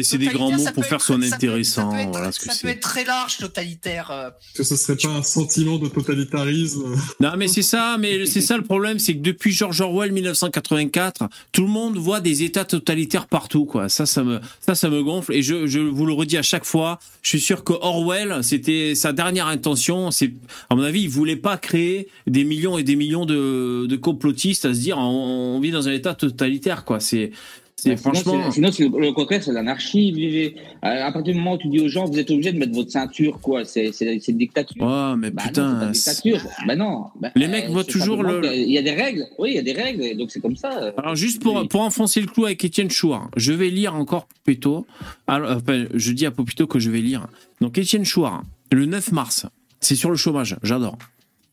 C'est 0.02 0.18
des 0.18 0.26
grands 0.26 0.50
mots 0.52 0.64
pour 0.72 0.84
faire 0.84 1.00
son 1.00 1.20
intéressant. 1.20 1.90
Ça 1.90 1.96
peut 1.96 2.02
être, 2.02 2.10
voilà 2.10 2.32
ce 2.32 2.38
que 2.38 2.44
ça 2.46 2.52
peut 2.52 2.58
c'est. 2.62 2.68
être 2.68 2.80
très 2.80 3.04
large, 3.04 3.38
totalitaire. 3.38 4.10
euh. 4.10 4.30
Que 4.54 4.62
ce 4.62 4.76
serait 4.76 4.96
pas 4.96 5.08
un 5.08 5.22
sentiment 5.22 5.78
de 5.78 5.88
totalitarisme. 5.88 6.84
Non, 7.20 7.32
mais 7.36 7.48
c'est 7.48 7.62
ça, 7.62 7.96
mais 7.98 8.24
c'est 8.26 8.40
ça 8.40 8.56
le 8.56 8.62
problème, 8.62 8.98
c'est 8.98 9.14
que 9.14 9.20
depuis 9.22 9.52
George 9.52 9.80
Orwell 9.80 10.12
1984, 10.12 11.28
tout 11.52 11.62
le 11.62 11.68
monde 11.68 11.96
voit 11.96 12.20
des 12.20 12.42
États 12.44 12.64
totalitaires 12.64 13.26
partout, 13.26 13.64
quoi. 13.64 13.88
Ça, 13.88 14.06
ça 14.06 14.22
me, 14.22 14.40
ça, 14.60 14.74
ça 14.74 14.88
me 14.88 15.02
gonfle. 15.02 15.32
Et 15.32 15.42
je, 15.42 15.66
je 15.66 15.80
vous 15.80 16.06
le 16.06 16.12
redis 16.12 16.36
à 16.36 16.42
chaque 16.42 16.64
fois, 16.64 16.98
je 17.22 17.30
suis 17.30 17.40
sûr 17.40 17.64
que 17.64 17.72
Orwell, 17.72 18.42
c'était 18.42 18.94
sa 18.94 19.12
dernière 19.12 19.48
intention. 19.48 20.10
C'est, 20.10 20.32
à 20.70 20.76
mon 20.76 20.82
avis, 20.82 21.02
il 21.02 21.08
voulait 21.08 21.36
pas 21.36 21.56
créer 21.56 22.08
des 22.26 22.44
millions 22.44 22.78
et 22.78 22.84
des 22.84 22.96
millions 22.96 23.26
de, 23.26 23.86
de 23.86 23.96
complotistes 23.96 24.64
à 24.66 24.74
se 24.74 24.78
dire, 24.80 24.98
on, 24.98 25.56
on 25.56 25.60
vit 25.60 25.72
dans 25.72 25.88
un 25.88 25.92
État 25.92 26.14
totalitaire, 26.14 26.84
quoi. 26.84 27.00
C'est, 27.00 27.32
c'est 27.76 27.90
Bah, 27.90 27.96
sinon, 27.96 28.40
franchement. 28.40 28.70
le, 28.98 29.00
le 29.00 29.12
contraire, 29.12 29.42
c'est 29.42 29.52
l'anarchie. 29.52 30.12
vivez. 30.12 30.54
À 30.80 31.06
à 31.06 31.12
partir 31.12 31.32
du 31.34 31.38
moment 31.38 31.54
où 31.54 31.58
tu 31.58 31.68
dis 31.68 31.80
aux 31.80 31.88
gens, 31.88 32.04
vous 32.06 32.18
êtes 32.18 32.30
obligés 32.30 32.52
de 32.52 32.58
mettre 32.58 32.72
votre 32.72 32.90
ceinture, 32.90 33.40
quoi. 33.40 33.64
C'est 33.64 33.90
une 34.28 34.38
dictature. 34.38 34.82
Ouais, 34.82 35.16
mais 35.18 35.30
Bah 35.30 35.42
putain. 35.46 35.90
dictature. 35.90 36.40
Bah 36.66 36.76
non. 36.76 37.06
Bah, 37.20 37.30
Les 37.34 37.48
mecs 37.48 37.68
voient 37.68 37.82
c'est 37.84 37.92
toujours 37.92 38.22
le- 38.22 38.40
Il 38.54 38.70
y 38.70 38.78
a 38.78 38.82
des 38.82 38.92
règles. 38.92 39.26
Oui, 39.38 39.50
il 39.50 39.56
y 39.56 39.58
a 39.58 39.62
des 39.62 39.72
règles. 39.72 40.16
Donc 40.16 40.30
c'est 40.30 40.40
comme 40.40 40.56
ça. 40.56 40.92
Alors 40.96 41.14
juste 41.16 41.42
pour, 41.42 41.56
Oui. 41.56 41.68
pour 41.68 41.80
enfoncer 41.82 42.20
le 42.20 42.26
clou 42.26 42.46
avec 42.46 42.64
Étienne 42.64 42.90
Chouard, 42.90 43.30
je 43.36 43.52
vais 43.52 43.70
lire 43.70 43.94
encore 43.94 44.28
Popito. 44.44 44.86
Alors, 45.26 45.56
enfin, 45.56 45.84
je 45.92 46.12
dis 46.12 46.26
à 46.26 46.30
Popito 46.30 46.66
que 46.66 46.78
je 46.78 46.90
vais 46.90 47.00
lire. 47.00 47.26
Donc 47.60 47.76
Étienne 47.76 48.04
Chouard, 48.04 48.44
le 48.72 48.86
9 48.86 49.12
mars, 49.12 49.46
c'est 49.80 49.94
sur 49.96 50.10
le 50.10 50.16
chômage, 50.16 50.56
j'adore. 50.62 50.96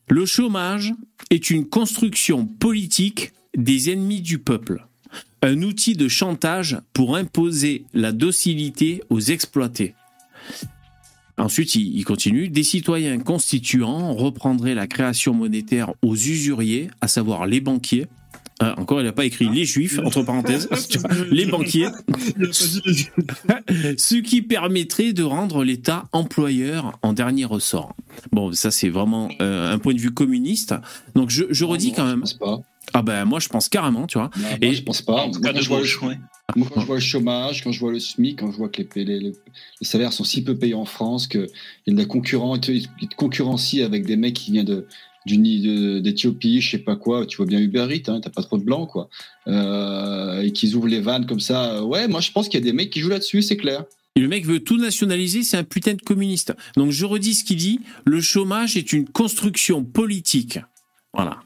Le 0.08 0.24
chômage 0.26 0.94
est 1.30 1.50
une 1.50 1.66
construction 1.68 2.46
politique 2.46 3.32
des 3.56 3.90
ennemis 3.90 4.20
du 4.20 4.38
peuple. 4.38 4.86
Un 5.42 5.62
outil 5.62 5.94
de 5.94 6.06
chantage 6.06 6.78
pour 6.92 7.16
imposer 7.16 7.84
la 7.94 8.12
docilité 8.12 9.02
aux 9.10 9.20
exploités. 9.20 9.94
Ensuite, 11.36 11.74
il, 11.74 12.04
continue. 12.04 12.48
Des 12.48 12.62
citoyens 12.62 13.18
constituants 13.18 14.14
reprendraient 14.14 14.74
la 14.74 14.86
création 14.86 15.34
monétaire 15.34 15.92
aux 16.02 16.14
usuriers, 16.14 16.90
à 17.00 17.08
savoir 17.08 17.46
les 17.46 17.60
banquiers. 17.60 18.06
Euh, 18.62 18.72
encore, 18.76 19.00
il 19.00 19.04
n'a 19.04 19.12
pas 19.12 19.24
écrit 19.24 19.48
les 19.48 19.64
juifs, 19.64 19.98
entre 20.04 20.22
parenthèses. 20.22 20.68
Les 21.30 21.46
banquiers. 21.46 21.88
Ce 23.96 24.20
qui 24.20 24.42
permettrait 24.42 25.12
de 25.12 25.24
rendre 25.24 25.64
l'État 25.64 26.04
employeur 26.12 26.96
en 27.02 27.12
dernier 27.12 27.44
ressort. 27.44 27.96
Bon, 28.30 28.52
ça, 28.52 28.70
c'est 28.70 28.90
vraiment 28.90 29.28
euh, 29.40 29.72
un 29.72 29.78
point 29.78 29.94
de 29.94 30.00
vue 30.00 30.12
communiste. 30.12 30.74
Donc, 31.16 31.30
je, 31.30 31.44
je 31.50 31.64
redis 31.64 31.88
Non, 31.88 31.94
quand 31.96 32.06
Je 32.06 32.10
même. 32.10 32.24
Ah 32.94 33.02
ben, 33.02 33.24
moi, 33.24 33.40
je 33.40 33.48
pense 33.48 33.68
carrément, 33.68 34.06
tu 34.06 34.18
vois. 34.18 34.30
Non, 34.38 34.48
Et- 34.60 34.66
moi, 34.66 34.74
je 34.74 34.82
pense 34.82 35.02
pas. 35.02 35.12
En 35.22 35.30
tout 35.30 35.40
Moi, 35.40 35.48
cas, 35.48 35.52
quand 35.52 35.58
de 35.58 35.62
je 35.62 35.68
vois 35.68 35.78
le- 35.78 35.82
gauche, 35.84 36.02
ouais. 36.02 36.18
Moi, 36.56 36.68
quand 36.74 36.80
je 36.80 36.86
vois 36.86 36.96
le 36.96 37.00
chômage, 37.00 37.62
quand 37.64 37.72
je 37.72 37.80
vois 37.80 37.92
le 37.92 37.98
SMIC, 38.00 38.38
quand 38.40 38.50
je 38.52 38.56
vois 38.58 38.68
que 38.68 38.82
les, 38.96 39.04
les, 39.04 39.20
les- 39.20 39.32
les 39.80 39.86
salaires 39.86 40.12
sont 40.12 40.24
si 40.24 40.44
peu 40.44 40.56
payés 40.58 40.74
en 40.74 40.84
France, 40.84 41.26
qu'il 41.26 41.46
y 41.86 41.90
a 41.90 41.94
de 41.94 41.98
la 41.98 42.04
concurrence, 42.04 42.58
concurrencient 43.16 43.84
avec 43.86 44.04
des 44.04 44.16
mecs 44.16 44.34
qui 44.34 44.52
viennent 44.52 44.66
de 44.66 44.86
du 45.24 45.38
nid 45.38 45.60
de- 45.62 46.00
d'Éthiopie, 46.00 46.60
je 46.60 46.72
sais 46.72 46.78
pas 46.78 46.96
quoi, 46.96 47.24
tu 47.26 47.36
vois 47.36 47.46
bien 47.46 47.60
Uber 47.60 47.86
Eats, 47.94 48.10
hein, 48.10 48.20
t'as 48.20 48.28
pas 48.30 48.42
trop 48.42 48.58
de 48.58 48.64
blancs, 48.64 48.88
quoi. 48.90 49.08
Euh, 49.46 50.42
et 50.42 50.50
qu'ils 50.52 50.74
ouvrent 50.74 50.88
les 50.88 51.00
vannes 51.00 51.26
comme 51.26 51.38
ça. 51.38 51.84
Ouais, 51.84 52.08
moi 52.08 52.20
je 52.20 52.32
pense 52.32 52.48
qu'il 52.48 52.58
y 52.58 52.62
a 52.62 52.64
des 52.64 52.72
mecs 52.72 52.90
qui 52.90 52.98
jouent 53.00 53.10
là-dessus, 53.10 53.40
c'est 53.42 53.56
clair. 53.56 53.84
Et 54.16 54.20
le 54.20 54.26
mec 54.28 54.44
veut 54.44 54.58
tout 54.60 54.76
nationaliser, 54.78 55.44
c'est 55.44 55.56
un 55.56 55.62
putain 55.64 55.94
de 55.94 56.02
communiste. 56.02 56.52
Donc, 56.76 56.90
je 56.90 57.06
redis 57.06 57.34
ce 57.34 57.44
qu'il 57.44 57.56
dit. 57.56 57.80
Le 58.04 58.20
chômage 58.20 58.76
est 58.76 58.92
une 58.92 59.08
construction 59.08 59.84
politique. 59.84 60.58
Voilà. 61.14 61.38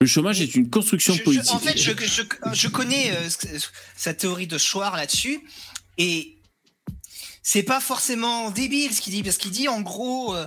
Le 0.00 0.06
chômage 0.06 0.40
est 0.40 0.54
une 0.54 0.70
construction 0.70 1.12
Je- 1.14 1.18
je- 1.18 1.24
politique. 1.24 1.50
en 1.52 1.58
fait, 1.58 1.76
je, 1.76 2.68
connais 2.68 3.10
euh, 3.12 3.28
sa 3.96 4.14
théorie 4.14 4.46
de 4.46 4.56
Schwarz 4.56 4.96
là-dessus, 4.96 5.40
et 5.98 6.36
c'est 7.42 7.64
pas 7.64 7.80
forcément 7.80 8.50
débile 8.50 8.94
ce 8.94 9.00
qu'il 9.00 9.12
dit, 9.14 9.22
parce 9.24 9.38
qu'il 9.38 9.50
dit 9.50 9.66
en 9.68 9.80
gros, 9.80 10.36
euh, 10.36 10.46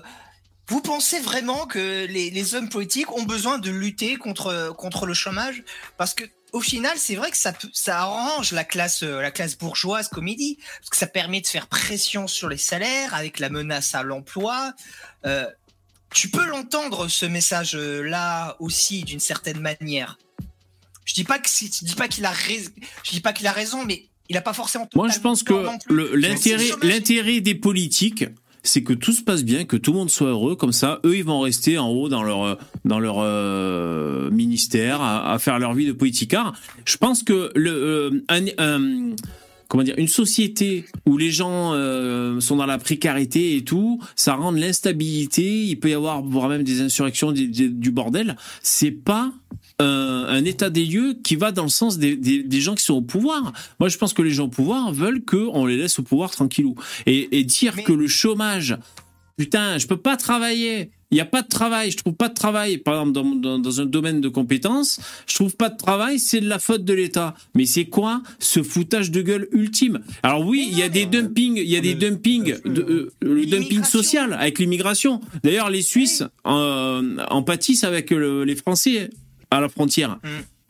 vous 0.69 0.81
pensez 0.81 1.19
vraiment 1.19 1.65
que 1.67 2.05
les, 2.05 2.29
les 2.29 2.55
hommes 2.55 2.69
politiques 2.69 3.11
ont 3.11 3.23
besoin 3.23 3.57
de 3.59 3.69
lutter 3.69 4.15
contre, 4.15 4.73
contre 4.77 5.05
le 5.05 5.13
chômage? 5.13 5.63
Parce 5.97 6.13
que 6.13 6.23
au 6.53 6.61
final, 6.61 6.97
c'est 6.97 7.15
vrai 7.15 7.31
que 7.31 7.37
ça, 7.37 7.53
ça 7.73 7.99
arrange 8.01 8.51
la 8.53 8.63
classe, 8.65 9.03
euh, 9.03 9.21
la 9.21 9.31
classe 9.31 9.57
bourgeoise, 9.57 10.07
comme 10.09 10.27
il 10.29 10.35
dit, 10.37 10.57
parce 10.79 10.89
que 10.91 10.97
ça 10.97 11.07
permet 11.07 11.41
de 11.41 11.47
faire 11.47 11.67
pression 11.67 12.27
sur 12.27 12.47
les 12.49 12.57
salaires 12.57 13.13
avec 13.15 13.39
la 13.39 13.49
menace 13.49 13.95
à 13.95 14.03
l'emploi. 14.03 14.73
Euh, 15.25 15.45
tu 16.13 16.29
peux 16.29 16.45
l'entendre 16.45 17.07
ce 17.07 17.25
message-là 17.25 18.55
aussi 18.59 19.03
d'une 19.03 19.19
certaine 19.19 19.59
manière. 19.59 20.17
Je 21.05 21.13
dis 21.13 21.23
pas 21.23 21.39
que 21.39 21.49
je 21.49 21.85
dis 21.85 21.95
pas 21.95 22.07
qu'il 22.07 22.25
a 22.25 22.31
raison, 22.31 22.69
je 23.03 23.11
dis 23.11 23.21
pas 23.21 23.33
qu'il 23.33 23.47
a 23.47 23.51
raison, 23.51 23.83
mais 23.85 24.05
il 24.29 24.37
a 24.37 24.41
pas 24.41 24.53
forcément. 24.53 24.87
Moi, 24.95 25.09
je 25.09 25.19
pense 25.19 25.43
que 25.43 25.53
l'intérêt, 26.83 27.41
des 27.41 27.55
politiques, 27.55 28.25
c'est 28.63 28.83
que 28.83 28.93
tout 28.93 29.11
se 29.11 29.23
passe 29.23 29.43
bien, 29.43 29.65
que 29.65 29.75
tout 29.75 29.91
le 29.91 29.97
monde 29.97 30.09
soit 30.11 30.27
heureux, 30.29 30.55
comme 30.55 30.71
ça, 30.71 30.99
eux, 31.03 31.17
ils 31.17 31.23
vont 31.23 31.39
rester 31.39 31.77
en 31.79 31.89
haut 31.89 32.09
dans 32.09 32.21
leur 32.23 32.59
dans 32.85 32.99
leur 32.99 33.15
euh, 33.19 34.29
ministère 34.29 35.01
à, 35.01 35.33
à 35.33 35.39
faire 35.39 35.57
leur 35.59 35.73
vie 35.73 35.87
de 35.87 35.91
politicard. 35.93 36.53
Je 36.85 36.97
pense 36.97 37.23
que 37.23 37.51
le 37.55 37.71
euh, 37.71 38.23
un- 38.29 38.45
un- 38.59 39.15
comment 39.71 39.83
dire, 39.85 39.95
une 39.97 40.09
société 40.09 40.83
où 41.05 41.15
les 41.17 41.31
gens 41.31 41.71
euh, 41.73 42.41
sont 42.41 42.57
dans 42.57 42.65
la 42.65 42.77
précarité 42.77 43.55
et 43.55 43.63
tout, 43.63 44.01
ça 44.17 44.35
rend 44.35 44.51
de 44.51 44.57
l'instabilité. 44.59 45.63
Il 45.63 45.79
peut 45.79 45.89
y 45.89 45.93
avoir 45.93 46.21
voire 46.23 46.49
même 46.49 46.63
des 46.63 46.81
insurrections, 46.81 47.31
des- 47.31 47.47
des- 47.47 47.69
du 47.69 47.89
bordel. 47.89 48.35
C'est 48.61 48.91
pas 48.91 49.31
un, 49.79 49.85
un 50.27 50.43
état 50.43 50.69
des 50.69 50.83
lieux 50.85 51.15
qui 51.23 51.37
va 51.37 51.53
dans 51.53 51.63
le 51.63 51.69
sens 51.69 51.97
des, 51.97 52.17
des, 52.17 52.43
des 52.43 52.59
gens 52.59 52.75
qui 52.75 52.83
sont 52.83 52.95
au 52.95 53.01
pouvoir. 53.01 53.53
Moi, 53.79 53.87
je 53.87 53.97
pense 53.97 54.13
que 54.13 54.21
les 54.21 54.31
gens 54.31 54.45
au 54.45 54.49
pouvoir 54.49 54.91
veulent 54.91 55.23
qu'on 55.23 55.65
les 55.65 55.77
laisse 55.77 55.97
au 55.99 56.03
pouvoir 56.03 56.31
tranquillou. 56.31 56.75
Et, 57.05 57.39
et 57.39 57.45
dire 57.45 57.73
Mais- 57.77 57.83
que 57.83 57.93
le 57.93 58.07
chômage, 58.07 58.77
putain, 59.37 59.77
je 59.77 59.87
peux 59.87 59.95
pas 59.97 60.17
travailler. 60.17 60.91
Il 61.11 61.15
n'y 61.15 61.21
a 61.21 61.25
pas 61.25 61.41
de 61.41 61.47
travail, 61.47 61.91
je 61.91 61.97
trouve 61.97 62.13
pas 62.13 62.29
de 62.29 62.33
travail. 62.33 62.77
Par 62.77 62.93
exemple, 62.93 63.11
dans, 63.11 63.25
dans, 63.35 63.59
dans 63.59 63.81
un 63.81 63.85
domaine 63.85 64.21
de 64.21 64.29
compétences, 64.29 64.99
je 65.27 65.35
trouve 65.35 65.55
pas 65.57 65.69
de 65.69 65.77
travail, 65.77 66.19
c'est 66.19 66.39
de 66.39 66.47
la 66.47 66.57
faute 66.57 66.85
de 66.85 66.93
l'État. 66.93 67.35
Mais 67.53 67.65
c'est 67.65 67.85
quoi 67.85 68.21
ce 68.39 68.63
foutage 68.63 69.11
de 69.11 69.21
gueule 69.21 69.47
ultime? 69.51 69.99
Alors 70.23 70.45
oui, 70.45 70.67
il 70.71 70.77
y 70.77 70.83
a 70.83 70.89
des 70.89 71.05
dumpings, 71.05 71.57
il 71.57 71.69
y 71.69 71.75
a 71.75 71.81
des 71.81 71.95
dumpings, 71.95 72.55
de, 72.63 72.81
euh, 72.81 73.11
le 73.21 73.45
dumping 73.45 73.83
social 73.83 74.33
avec 74.33 74.57
l'immigration. 74.59 75.19
D'ailleurs, 75.43 75.69
les 75.69 75.81
Suisses 75.81 76.23
euh, 76.47 77.17
en 77.29 77.43
pâtissent 77.43 77.83
avec 77.83 78.11
le- 78.11 78.45
les 78.45 78.55
Français 78.55 79.09
à 79.49 79.59
la 79.59 79.67
frontière. 79.67 80.17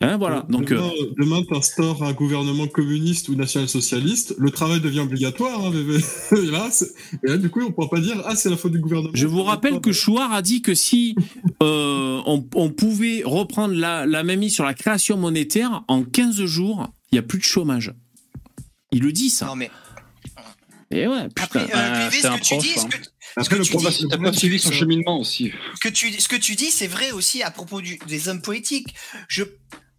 Hein, 0.03 0.18
voilà. 0.18 0.45
Donc, 0.49 0.72
euh, 0.72 0.78
demain, 0.78 0.91
demain 1.19 1.44
t'instaures 1.44 2.02
un 2.03 2.14
gouvernement 2.14 2.68
communiste 2.68 3.30
ou 3.30 3.36
national-socialiste, 3.36 4.34
le 4.40 4.49
travail 4.49 4.82
devient 4.82 5.02
obligatoire, 5.02 5.64
hein, 5.65 5.72
et, 6.36 6.45
là, 6.48 6.69
c'est- 6.72 6.91
et 7.23 7.28
là, 7.30 7.38
du 7.38 7.49
coup, 7.52 7.61
on 7.61 7.72
pourra 7.72 7.88
pas 7.90 7.99
dire 7.99 8.19
ah 8.26 8.36
c'est 8.36 8.49
la 8.49 8.57
faute 8.57 8.72
du 8.72 8.80
gouvernement. 8.80 9.11
Je 9.14 9.28
vous 9.28 9.44
rappelle 9.44 9.80
que 9.80 9.91
Chouard 9.91 10.34
a 10.34 10.41
dit 10.41 10.61
que 10.64 10.73
si 10.73 11.15
euh, 11.61 12.19
on, 12.26 12.44
on 12.56 12.69
pouvait 12.72 13.22
reprendre 13.23 13.76
la, 13.76 14.06
la 14.07 14.23
même 14.23 14.40
mise 14.40 14.56
sur 14.56 14.65
la 14.65 14.73
création 14.73 15.18
monétaire, 15.18 15.84
en 15.88 16.03
15 16.03 16.45
jours, 16.45 16.88
il 17.11 17.15
n'y 17.15 17.19
a 17.19 17.23
plus 17.23 17.38
de 17.40 17.44
chômage. 17.44 17.94
Il 18.91 19.03
le 19.03 19.11
dit, 19.11 19.30
ça. 19.30 19.45
Non 19.45 19.56
mais 19.56 19.69
Et 20.91 21.07
ouais, 21.07 21.28
après, 21.40 21.65
putain. 21.65 21.78
euh, 21.78 22.10
c'est 22.11 22.22
ce 22.22 22.28
un 22.28 22.38
prof, 22.38 22.60
dis, 22.64 22.72
hein. 22.78 22.88
que, 22.90 22.98
Après, 23.40 23.57
le 23.57 23.64
tu 23.64 23.72
problème, 23.72 23.94
c'est 23.94 24.19
pas 24.19 24.34
suivi 24.34 24.60
son 24.60 24.72
cheminement 24.72 25.19
aussi. 25.19 25.52
ce 25.76 25.80
que 25.80 25.94
tu, 25.94 26.11
ce 26.19 26.28
que 26.28 26.36
tu 26.36 26.56
dis, 26.56 26.72
c'est 26.72 26.88
vrai 26.88 27.11
aussi 27.11 27.44
à 27.44 27.52
propos 27.52 27.80
du- 27.82 27.99
des 28.07 28.28
hommes 28.28 28.41
politiques. 28.41 28.94
Je, 29.30 29.44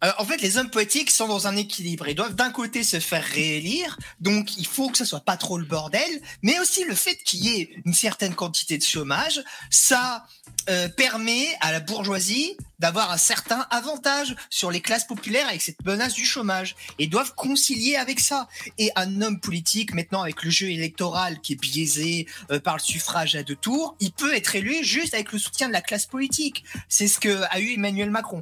euh, 0.03 0.11
en 0.17 0.25
fait, 0.25 0.41
les 0.41 0.57
hommes 0.57 0.69
politiques 0.69 1.11
sont 1.11 1.27
dans 1.27 1.47
un 1.47 1.55
équilibre. 1.55 2.07
Ils 2.07 2.15
doivent 2.15 2.35
d'un 2.35 2.51
côté 2.51 2.83
se 2.83 2.99
faire 2.99 3.23
réélire, 3.23 3.97
donc 4.19 4.57
il 4.57 4.67
faut 4.67 4.89
que 4.89 4.97
ça 4.97 5.05
soit 5.05 5.21
pas 5.21 5.37
trop 5.37 5.57
le 5.57 5.65
bordel, 5.65 6.21
mais 6.41 6.59
aussi 6.59 6.83
le 6.83 6.95
fait 6.95 7.15
qu'il 7.15 7.45
y 7.45 7.61
ait 7.61 7.69
une 7.85 7.93
certaine 7.93 8.35
quantité 8.35 8.77
de 8.77 8.83
chômage, 8.83 9.43
ça 9.69 10.25
euh, 10.69 10.87
permet 10.89 11.47
à 11.61 11.71
la 11.71 11.79
bourgeoisie 11.79 12.57
d'avoir 12.79 13.11
un 13.11 13.17
certain 13.17 13.65
avantage 13.69 14.35
sur 14.49 14.71
les 14.71 14.81
classes 14.81 15.05
populaires 15.05 15.47
avec 15.47 15.61
cette 15.61 15.83
menace 15.85 16.13
du 16.13 16.25
chômage 16.25 16.75
et 16.99 17.07
doivent 17.07 17.33
concilier 17.35 17.95
avec 17.95 18.19
ça. 18.19 18.47
Et 18.77 18.91
un 18.95 19.21
homme 19.21 19.39
politique, 19.39 19.93
maintenant 19.93 20.21
avec 20.21 20.43
le 20.43 20.49
jeu 20.49 20.69
électoral 20.69 21.39
qui 21.39 21.53
est 21.53 21.61
biaisé 21.61 22.27
euh, 22.51 22.59
par 22.59 22.75
le 22.75 22.81
suffrage 22.81 23.35
à 23.35 23.43
deux 23.43 23.55
tours, 23.55 23.95
il 23.99 24.11
peut 24.11 24.35
être 24.35 24.55
élu 24.55 24.83
juste 24.83 25.13
avec 25.13 25.31
le 25.31 25.39
soutien 25.39 25.67
de 25.67 25.73
la 25.73 25.81
classe 25.81 26.05
politique. 26.05 26.65
C'est 26.89 27.07
ce 27.07 27.19
que 27.19 27.43
a 27.49 27.59
eu 27.59 27.73
Emmanuel 27.73 28.09
Macron. 28.09 28.41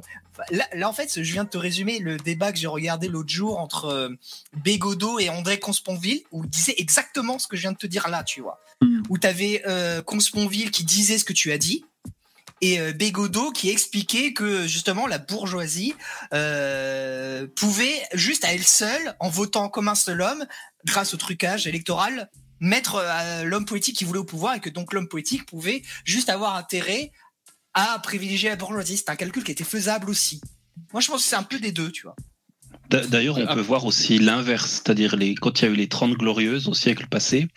Là, 0.50 0.66
là, 0.74 0.88
en 0.88 0.92
fait, 0.92 1.22
je 1.22 1.32
viens 1.32 1.44
de 1.44 1.48
te 1.48 1.58
résumer 1.58 1.98
le 1.98 2.16
débat 2.16 2.52
que 2.52 2.58
j'ai 2.58 2.66
regardé 2.66 3.08
l'autre 3.08 3.28
jour 3.28 3.58
entre 3.58 3.86
euh, 3.86 4.08
Bégodeau 4.64 5.18
et 5.18 5.28
André 5.28 5.58
Consponville, 5.58 6.22
où 6.32 6.44
il 6.44 6.50
disait 6.50 6.74
exactement 6.78 7.38
ce 7.38 7.46
que 7.46 7.56
je 7.56 7.62
viens 7.62 7.72
de 7.72 7.78
te 7.78 7.86
dire 7.86 8.08
là, 8.08 8.24
tu 8.24 8.40
vois. 8.40 8.60
Mm. 8.80 9.02
Où 9.08 9.18
tu 9.18 9.26
avais 9.26 9.62
Consponville 10.06 10.70
qui 10.70 10.84
disait 10.84 11.18
ce 11.18 11.24
que 11.24 11.32
tu 11.32 11.52
as 11.52 11.58
dit, 11.58 11.84
et 12.62 12.80
euh, 12.80 12.92
Bégodeau 12.92 13.50
qui 13.50 13.68
expliquait 13.68 14.32
que 14.32 14.66
justement 14.66 15.06
la 15.06 15.18
bourgeoisie 15.18 15.94
euh, 16.32 17.46
pouvait 17.56 18.00
juste 18.14 18.44
à 18.44 18.54
elle 18.54 18.64
seule, 18.64 19.14
en 19.18 19.28
votant 19.28 19.68
comme 19.68 19.88
un 19.88 19.96
seul 19.96 20.22
homme, 20.22 20.46
grâce 20.86 21.12
au 21.12 21.16
trucage 21.16 21.66
électoral, 21.66 22.30
mettre 22.60 22.94
euh, 22.94 23.42
l'homme 23.42 23.64
politique 23.64 23.96
qui 23.96 24.04
voulait 24.04 24.20
au 24.20 24.24
pouvoir 24.24 24.54
et 24.54 24.60
que 24.60 24.70
donc 24.70 24.92
l'homme 24.92 25.08
politique 25.08 25.44
pouvait 25.44 25.82
juste 26.04 26.30
avoir 26.30 26.54
intérêt 26.54 27.10
à 27.74 27.98
privilégier 28.00 28.48
la 28.48 28.56
bourgeoisie. 28.56 28.96
C'est 28.96 29.10
un 29.10 29.16
calcul 29.16 29.44
qui 29.44 29.52
était 29.52 29.64
faisable 29.64 30.10
aussi. 30.10 30.40
Moi, 30.92 31.00
je 31.00 31.08
pense 31.08 31.22
que 31.22 31.28
c'est 31.28 31.36
un 31.36 31.42
peu 31.42 31.58
des 31.58 31.72
deux, 31.72 31.90
tu 31.90 32.02
vois. 32.02 32.16
D'a- 32.92 33.06
D'ailleurs, 33.06 33.38
on 33.38 33.46
peut 33.54 33.60
voir 33.60 33.84
aussi 33.86 34.18
l'inverse, 34.18 34.82
c'est-à-dire 34.84 35.16
les, 35.16 35.34
quand 35.34 35.60
il 35.60 35.64
y 35.64 35.68
a 35.68 35.70
eu 35.72 35.76
les 35.76 35.88
30 35.88 36.12
glorieuses 36.12 36.68
au 36.68 36.74
siècle 36.74 37.06
passé, 37.10 37.48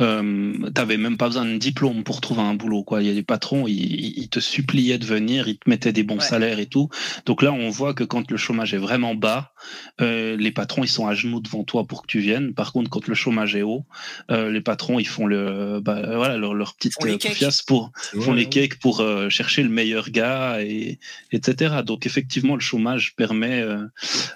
euh, 0.00 0.52
t'avais 0.74 0.96
même 0.96 1.16
pas 1.16 1.26
besoin 1.26 1.44
de 1.44 1.56
diplôme 1.58 2.04
pour 2.04 2.20
trouver 2.20 2.40
un 2.40 2.54
boulot. 2.54 2.82
Quoi. 2.84 3.02
Il 3.02 3.08
y 3.08 3.10
a 3.10 3.14
des 3.14 3.22
patrons, 3.22 3.66
ils, 3.68 4.28
te 4.28 4.40
suppliaient 4.40 4.98
de 4.98 5.04
venir, 5.06 5.46
ils 5.48 5.58
te 5.58 5.68
mettaient 5.68 5.92
des 5.92 6.02
bons 6.02 6.16
Ouais. 6.18 6.24
salaires 6.24 6.58
et 6.58 6.66
tout. 6.66 6.88
Donc 7.26 7.42
là, 7.42 7.52
on 7.52 7.68
voit 7.70 7.94
que 7.94 8.02
quand 8.04 8.30
le 8.30 8.36
chômage 8.36 8.74
est 8.74 8.78
vraiment 8.78 9.14
bas, 9.14 9.52
euh, 10.00 10.36
les 10.36 10.50
patrons, 10.52 10.82
ils 10.84 10.88
sont 10.88 11.06
à 11.06 11.14
genoux 11.14 11.40
devant 11.40 11.64
toi 11.64 11.86
pour 11.86 12.02
que 12.02 12.06
tu 12.06 12.20
viennes. 12.20 12.54
Par 12.54 12.72
contre, 12.72 12.90
quand 12.90 13.06
le 13.06 13.14
chômage 13.14 13.54
est 13.54 13.62
haut, 13.62 13.84
euh, 14.30 14.50
les 14.50 14.60
patrons, 14.60 14.98
ils 14.98 15.06
font 15.06 15.26
le, 15.26 15.80
bah, 15.80 16.00
voilà, 16.16 16.36
leur, 16.36 16.54
leur 16.54 16.74
petite 16.74 16.94
euh, 17.04 17.18
confiance 17.18 17.62
pour, 17.62 17.92
Ouais, 18.14 18.22
font 18.22 18.32
les 18.32 18.44
hein. 18.44 18.48
cakes 18.50 18.78
pour 18.80 19.00
euh, 19.00 19.28
chercher 19.28 19.62
le 19.62 19.68
meilleur 19.68 20.10
gars, 20.10 20.60
et, 20.62 20.98
etc. 21.32 21.76
Donc 21.84 22.06
effectivement, 22.06 22.54
le 22.54 22.60
chômage 22.60 23.14
permet 23.16 23.60
euh, 23.60 23.84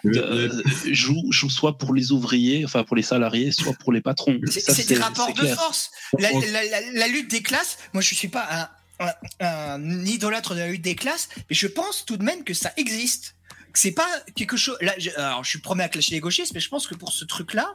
de- 0.05 0.11
Le- 0.21 0.42
euh, 0.43 0.63
joue, 0.91 1.23
joue 1.31 1.51
soit 1.51 1.79
pour 1.79 1.95
les 1.95 2.13
ouvriers, 2.13 2.65
enfin 2.65 2.85
pour 2.85 2.97
les 2.97 3.03
salariés, 3.03 3.51
soit 3.53 3.75
pour 3.75 3.93
les 3.93 4.01
patrons. 4.01 4.39
C'est 4.49 4.89
des 4.89 4.97
rapports 4.97 5.33
de 5.35 5.47
force. 5.49 5.91
La, 6.19 6.31
la- 6.33 6.65
la- 6.65 6.91
la 6.93 7.09
lutte 7.09 7.31
des 7.31 7.43
classes, 7.43 7.79
moi 7.93 8.03
je 8.03 8.15
suis 8.15 8.29
pas 8.29 8.69
un, 9.01 9.07
un- 9.41 9.77
un 9.81 10.05
idolâtre 10.05 10.55
de 10.55 10.61
la 10.61 10.69
lutte 10.69 10.83
des 10.83 10.95
classes, 10.95 11.29
mais 11.51 11.57
je 11.57 11.67
pense 11.67 12.05
tout 12.07 12.17
de 12.17 12.25
même 12.25 12.45
que 12.45 12.55
ça 12.55 12.73
existe. 12.77 13.35
Que 13.73 13.79
C'est 13.79 13.93
pas 13.93 14.09
quelque 14.35 14.57
chose. 14.57 14.77
Là, 14.83 14.95
je, 14.99 15.11
alors 15.17 15.45
je 15.45 15.49
suis 15.51 15.59
premier 15.61 15.85
à 15.85 15.89
clasher 15.89 16.15
les 16.15 16.21
gauchistes, 16.21 16.53
mais 16.55 16.61
je 16.61 16.69
pense 16.69 16.87
que 16.87 16.95
pour 16.95 17.13
ce 17.13 17.25
truc-là, 17.25 17.75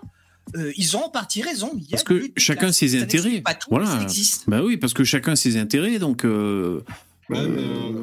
euh, 0.55 0.71
ils 0.77 0.95
ont 0.95 1.03
en 1.05 1.09
partie 1.09 1.41
raison. 1.41 1.71
Il 1.75 1.81
y 1.83 1.87
a 1.87 1.89
Parce 1.91 2.03
que 2.03 2.29
chacun 2.37 2.59
classes. 2.67 2.77
ses 2.77 2.89
Ça 2.89 2.97
intérêts. 3.03 3.41
Pas 3.41 3.55
tout, 3.55 3.67
mais 3.71 3.79
Voilà. 3.83 4.05
Bah 4.47 4.61
oui, 4.63 4.77
parce 4.77 4.93
que 4.93 5.03
chacun 5.03 5.31
a 5.31 5.35
ses 5.35 5.57
intérêts, 5.57 5.97
donc 5.99 6.23
euh, 6.23 6.83
Ouais, 7.29 7.39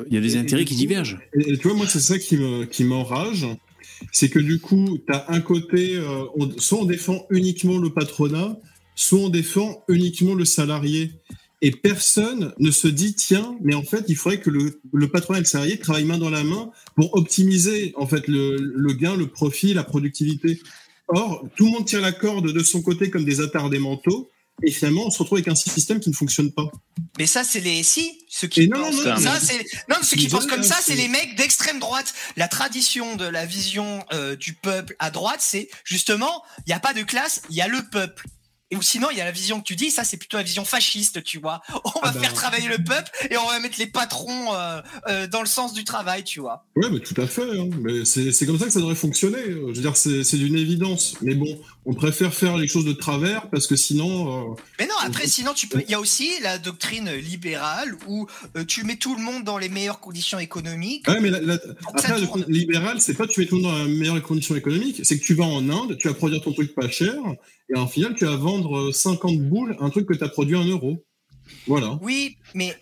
il 0.08 0.14
y 0.14 0.18
a 0.18 0.20
des 0.20 0.36
et- 0.36 0.38
intérêts 0.38 0.62
et 0.62 0.64
qui 0.66 0.74
divergent. 0.74 1.18
Et, 1.38 1.52
et 1.52 1.56
tu 1.58 1.68
vois, 1.68 1.76
moi, 1.76 1.86
c'est 1.88 2.00
ça 2.00 2.18
qui 2.18 2.36
me 2.36 2.64
qui 2.66 2.84
m'enrage, 2.84 3.46
c'est 4.12 4.28
que 4.28 4.38
du 4.38 4.58
coup, 4.60 4.98
tu 5.06 5.12
as 5.12 5.30
un 5.30 5.40
côté, 5.40 5.96
euh, 5.96 6.24
on- 6.36 6.50
soit 6.58 6.78
on 6.80 6.84
défend 6.84 7.26
uniquement 7.30 7.78
le 7.78 7.90
patronat, 7.90 8.58
soit 8.94 9.18
on 9.20 9.28
défend 9.28 9.82
uniquement 9.88 10.34
le 10.34 10.44
salarié. 10.44 11.12
Et 11.62 11.70
personne 11.70 12.52
ne 12.58 12.70
se 12.70 12.88
dit, 12.88 13.14
tiens, 13.14 13.56
mais 13.62 13.74
en 13.74 13.82
fait, 13.82 14.04
il 14.08 14.16
faudrait 14.16 14.40
que 14.40 14.50
le, 14.50 14.80
le 14.92 15.08
patronat 15.08 15.38
et 15.38 15.42
le 15.42 15.46
salarié 15.46 15.78
travaillent 15.78 16.04
main 16.04 16.18
dans 16.18 16.28
la 16.30 16.44
main 16.44 16.70
pour 16.94 17.14
optimiser 17.16 17.92
en 17.96 18.06
fait 18.06 18.28
le, 18.28 18.56
le 18.56 18.92
gain, 18.92 19.16
le 19.16 19.28
profit, 19.28 19.72
la 19.72 19.84
productivité. 19.84 20.60
Or, 21.08 21.46
tout 21.56 21.64
le 21.66 21.70
monde 21.70 21.86
tire 21.86 22.00
la 22.00 22.12
corde 22.12 22.52
de 22.52 22.62
son 22.62 22.82
côté 22.82 23.08
comme 23.10 23.24
des 23.24 23.40
attardés 23.40 23.78
mentaux, 23.78 24.28
et 24.62 24.70
finalement, 24.70 25.06
on 25.06 25.10
se 25.10 25.18
retrouve 25.18 25.38
avec 25.38 25.48
un 25.48 25.54
système 25.54 26.00
qui 26.00 26.08
ne 26.10 26.14
fonctionne 26.14 26.52
pas. 26.52 26.70
Mais 27.18 27.26
ça, 27.26 27.42
c'est 27.42 27.60
les 27.60 27.82
si 27.82 28.18
ceux 28.28 28.46
qui 28.46 28.68
non, 28.68 28.82
pensent 28.82 29.04
non, 29.04 29.14
non, 29.14 29.20
ça, 29.20 29.40
c'est 29.40 29.64
non 29.88 29.96
ceux 30.02 30.16
qui 30.16 30.28
pensent 30.28 30.46
comme 30.46 30.62
ça, 30.62 30.76
c'est 30.80 30.94
les 30.94 31.08
mecs 31.08 31.36
d'extrême 31.36 31.80
droite. 31.80 32.14
La 32.36 32.48
tradition 32.48 33.16
de 33.16 33.24
la 33.24 33.46
vision 33.46 34.04
euh, 34.12 34.36
du 34.36 34.54
peuple 34.54 34.94
à 34.98 35.10
droite, 35.10 35.40
c'est 35.40 35.68
justement, 35.84 36.42
il 36.66 36.70
y 36.70 36.72
a 36.72 36.80
pas 36.80 36.94
de 36.94 37.02
classe, 37.02 37.42
il 37.50 37.56
y 37.56 37.62
a 37.62 37.68
le 37.68 37.82
peuple. 37.90 38.26
Et 38.74 38.76
ou 38.76 38.82
sinon, 38.82 39.08
il 39.10 39.16
y 39.16 39.20
a 39.20 39.24
la 39.24 39.30
vision 39.30 39.60
que 39.60 39.64
tu 39.64 39.76
dis, 39.76 39.90
ça 39.90 40.04
c'est 40.04 40.16
plutôt 40.16 40.36
la 40.36 40.42
vision 40.42 40.64
fasciste, 40.64 41.22
tu 41.22 41.38
vois. 41.38 41.62
On 41.84 42.00
va 42.00 42.08
Ah 42.08 42.12
bah. 42.12 42.20
faire 42.20 42.32
travailler 42.34 42.68
le 42.68 42.78
peuple 42.82 43.10
et 43.30 43.36
on 43.36 43.46
va 43.46 43.58
mettre 43.60 43.78
les 43.78 43.86
patrons 43.86 44.52
euh, 44.54 44.80
euh, 45.08 45.26
dans 45.26 45.40
le 45.40 45.46
sens 45.46 45.72
du 45.72 45.84
travail, 45.84 46.24
tu 46.24 46.40
vois. 46.40 46.66
Ouais, 46.76 46.88
mais 46.90 47.00
tout 47.00 47.14
à 47.20 47.26
fait. 47.26 47.42
hein. 47.58 47.68
Mais 47.80 48.04
c'est 48.04 48.46
comme 48.46 48.58
ça 48.58 48.66
que 48.66 48.72
ça 48.72 48.80
devrait 48.80 48.94
fonctionner. 48.94 49.38
Je 49.46 49.58
veux 49.58 49.72
dire, 49.72 49.96
c'est 49.96 50.36
d'une 50.36 50.56
évidence. 50.56 51.14
Mais 51.22 51.34
bon, 51.34 51.58
on 51.86 51.94
préfère 51.94 52.34
faire 52.34 52.56
les 52.56 52.66
choses 52.68 52.84
de 52.84 52.92
travers 52.92 53.48
parce 53.50 53.66
que 53.66 53.76
sinon, 53.76 54.52
euh, 54.52 54.54
Mais 54.78 54.86
non, 54.86 54.94
après, 55.02 55.26
sinon, 55.28 55.54
tu 55.54 55.66
peux. 55.68 55.80
Il 55.86 55.90
y 55.90 55.94
a 55.94 56.00
aussi 56.00 56.30
la 56.42 56.58
doctrine 56.58 57.10
libérale 57.12 57.94
où 58.08 58.26
euh, 58.56 58.64
tu 58.64 58.84
mets 58.84 58.96
tout 58.96 59.14
le 59.14 59.22
monde 59.22 59.44
dans 59.44 59.58
les 59.58 59.68
meilleures 59.68 60.00
conditions 60.00 60.38
économiques. 60.38 61.06
ouais, 61.08 61.20
mais 61.20 61.30
la, 61.30 61.40
la- 61.40 61.58
après, 61.88 62.18
le 62.20 62.26
tourne. 62.26 62.44
libéral, 62.48 63.00
c'est 63.00 63.14
pas 63.14 63.26
tu 63.26 63.40
mets 63.40 63.46
tout 63.46 63.56
le 63.56 63.62
monde 63.62 63.72
dans 63.72 63.78
la 63.78 63.84
meilleure 63.88 64.20
condition 64.22 64.56
économique, 64.56 65.00
c'est 65.04 65.18
que 65.18 65.24
tu 65.24 65.34
vas 65.34 65.44
en 65.44 65.68
Inde, 65.68 65.96
tu 65.98 66.08
vas 66.08 66.14
produire 66.14 66.40
ton 66.42 66.52
truc 66.52 66.74
pas 66.74 66.88
cher, 66.88 67.14
et 67.74 67.78
en 67.78 67.86
final, 67.86 68.14
tu 68.14 68.24
vas 68.24 68.36
vendre 68.36 68.88
euh, 68.88 68.92
50 68.92 69.38
boules 69.40 69.76
un 69.80 69.90
truc 69.90 70.06
que 70.06 70.14
tu 70.14 70.24
as 70.24 70.28
produit 70.28 70.56
un 70.56 70.64
euro. 70.66 71.04
Voilà. 71.66 71.98
Oui, 72.02 72.36
mais 72.54 72.76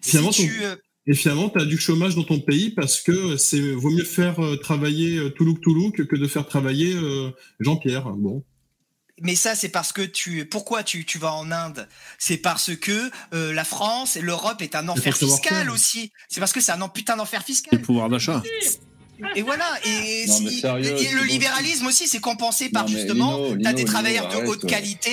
si 0.00 0.10
Finalement, 0.10 0.30
tu, 0.30 0.46
ton- 0.48 0.64
euh, 0.64 0.76
Et 1.06 1.14
finalement, 1.14 1.48
tu 1.50 1.58
as 1.60 1.64
du 1.64 1.78
chômage 1.78 2.14
dans 2.14 2.22
ton 2.24 2.40
pays 2.40 2.70
parce 2.70 3.00
que 3.00 3.36
c'est 3.36 3.72
vaut 3.72 3.90
mieux 3.90 4.04
faire 4.04 4.38
euh, 4.40 4.56
travailler 4.56 5.16
euh, 5.18 5.30
Toulouk 5.30 5.60
Toulouk 5.60 6.06
que 6.06 6.16
de 6.16 6.26
faire 6.28 6.46
travailler 6.46 6.94
euh, 6.94 7.30
Jean-Pierre. 7.60 8.04
Bon. 8.10 8.44
Mais 9.20 9.34
ça, 9.36 9.54
c'est 9.54 9.68
parce 9.68 9.92
que 9.92 10.02
tu. 10.02 10.46
Pourquoi 10.46 10.82
tu, 10.82 11.04
tu 11.04 11.18
vas 11.18 11.32
en 11.34 11.50
Inde? 11.52 11.86
C'est 12.18 12.38
parce 12.38 12.74
que 12.74 13.10
euh, 13.34 13.52
la 13.52 13.64
France 13.64 14.16
et 14.16 14.20
l'Europe 14.20 14.62
est 14.62 14.74
un 14.74 14.88
enfer 14.88 15.16
fiscal 15.16 15.70
aussi. 15.70 16.10
C'est 16.28 16.40
parce 16.40 16.52
que 16.52 16.60
c'est 16.60 16.72
un 16.72 16.80
en- 16.80 16.88
putain 16.88 17.16
d'enfer 17.16 17.40
Le 17.40 17.44
fiscal. 17.44 17.82
pouvoir 17.82 18.08
d'achat. 18.08 18.42
Et 19.36 19.42
voilà. 19.42 19.64
Et, 19.84 20.26
Non, 20.26 20.34
si- 20.36 20.44
mais 20.44 20.50
sérieux, 20.50 20.94
et 20.94 20.98
c'est 21.04 21.14
le 21.14 21.22
libéralisme 21.24 21.86
aussi, 21.86 22.06
c'est 22.08 22.20
compensé 22.20 22.68
par 22.70 22.82
Non, 22.84 22.88
justement. 22.88 23.36
Lino, 23.36 23.48
T'as 23.50 23.56
Lino, 23.56 23.70
des 23.72 23.76
Lino, 23.78 23.86
travailleurs 23.92 24.28
de 24.28 24.34
arrête, 24.34 24.48
haute 24.48 24.64
euh. 24.64 24.68
qualité. 24.68 25.10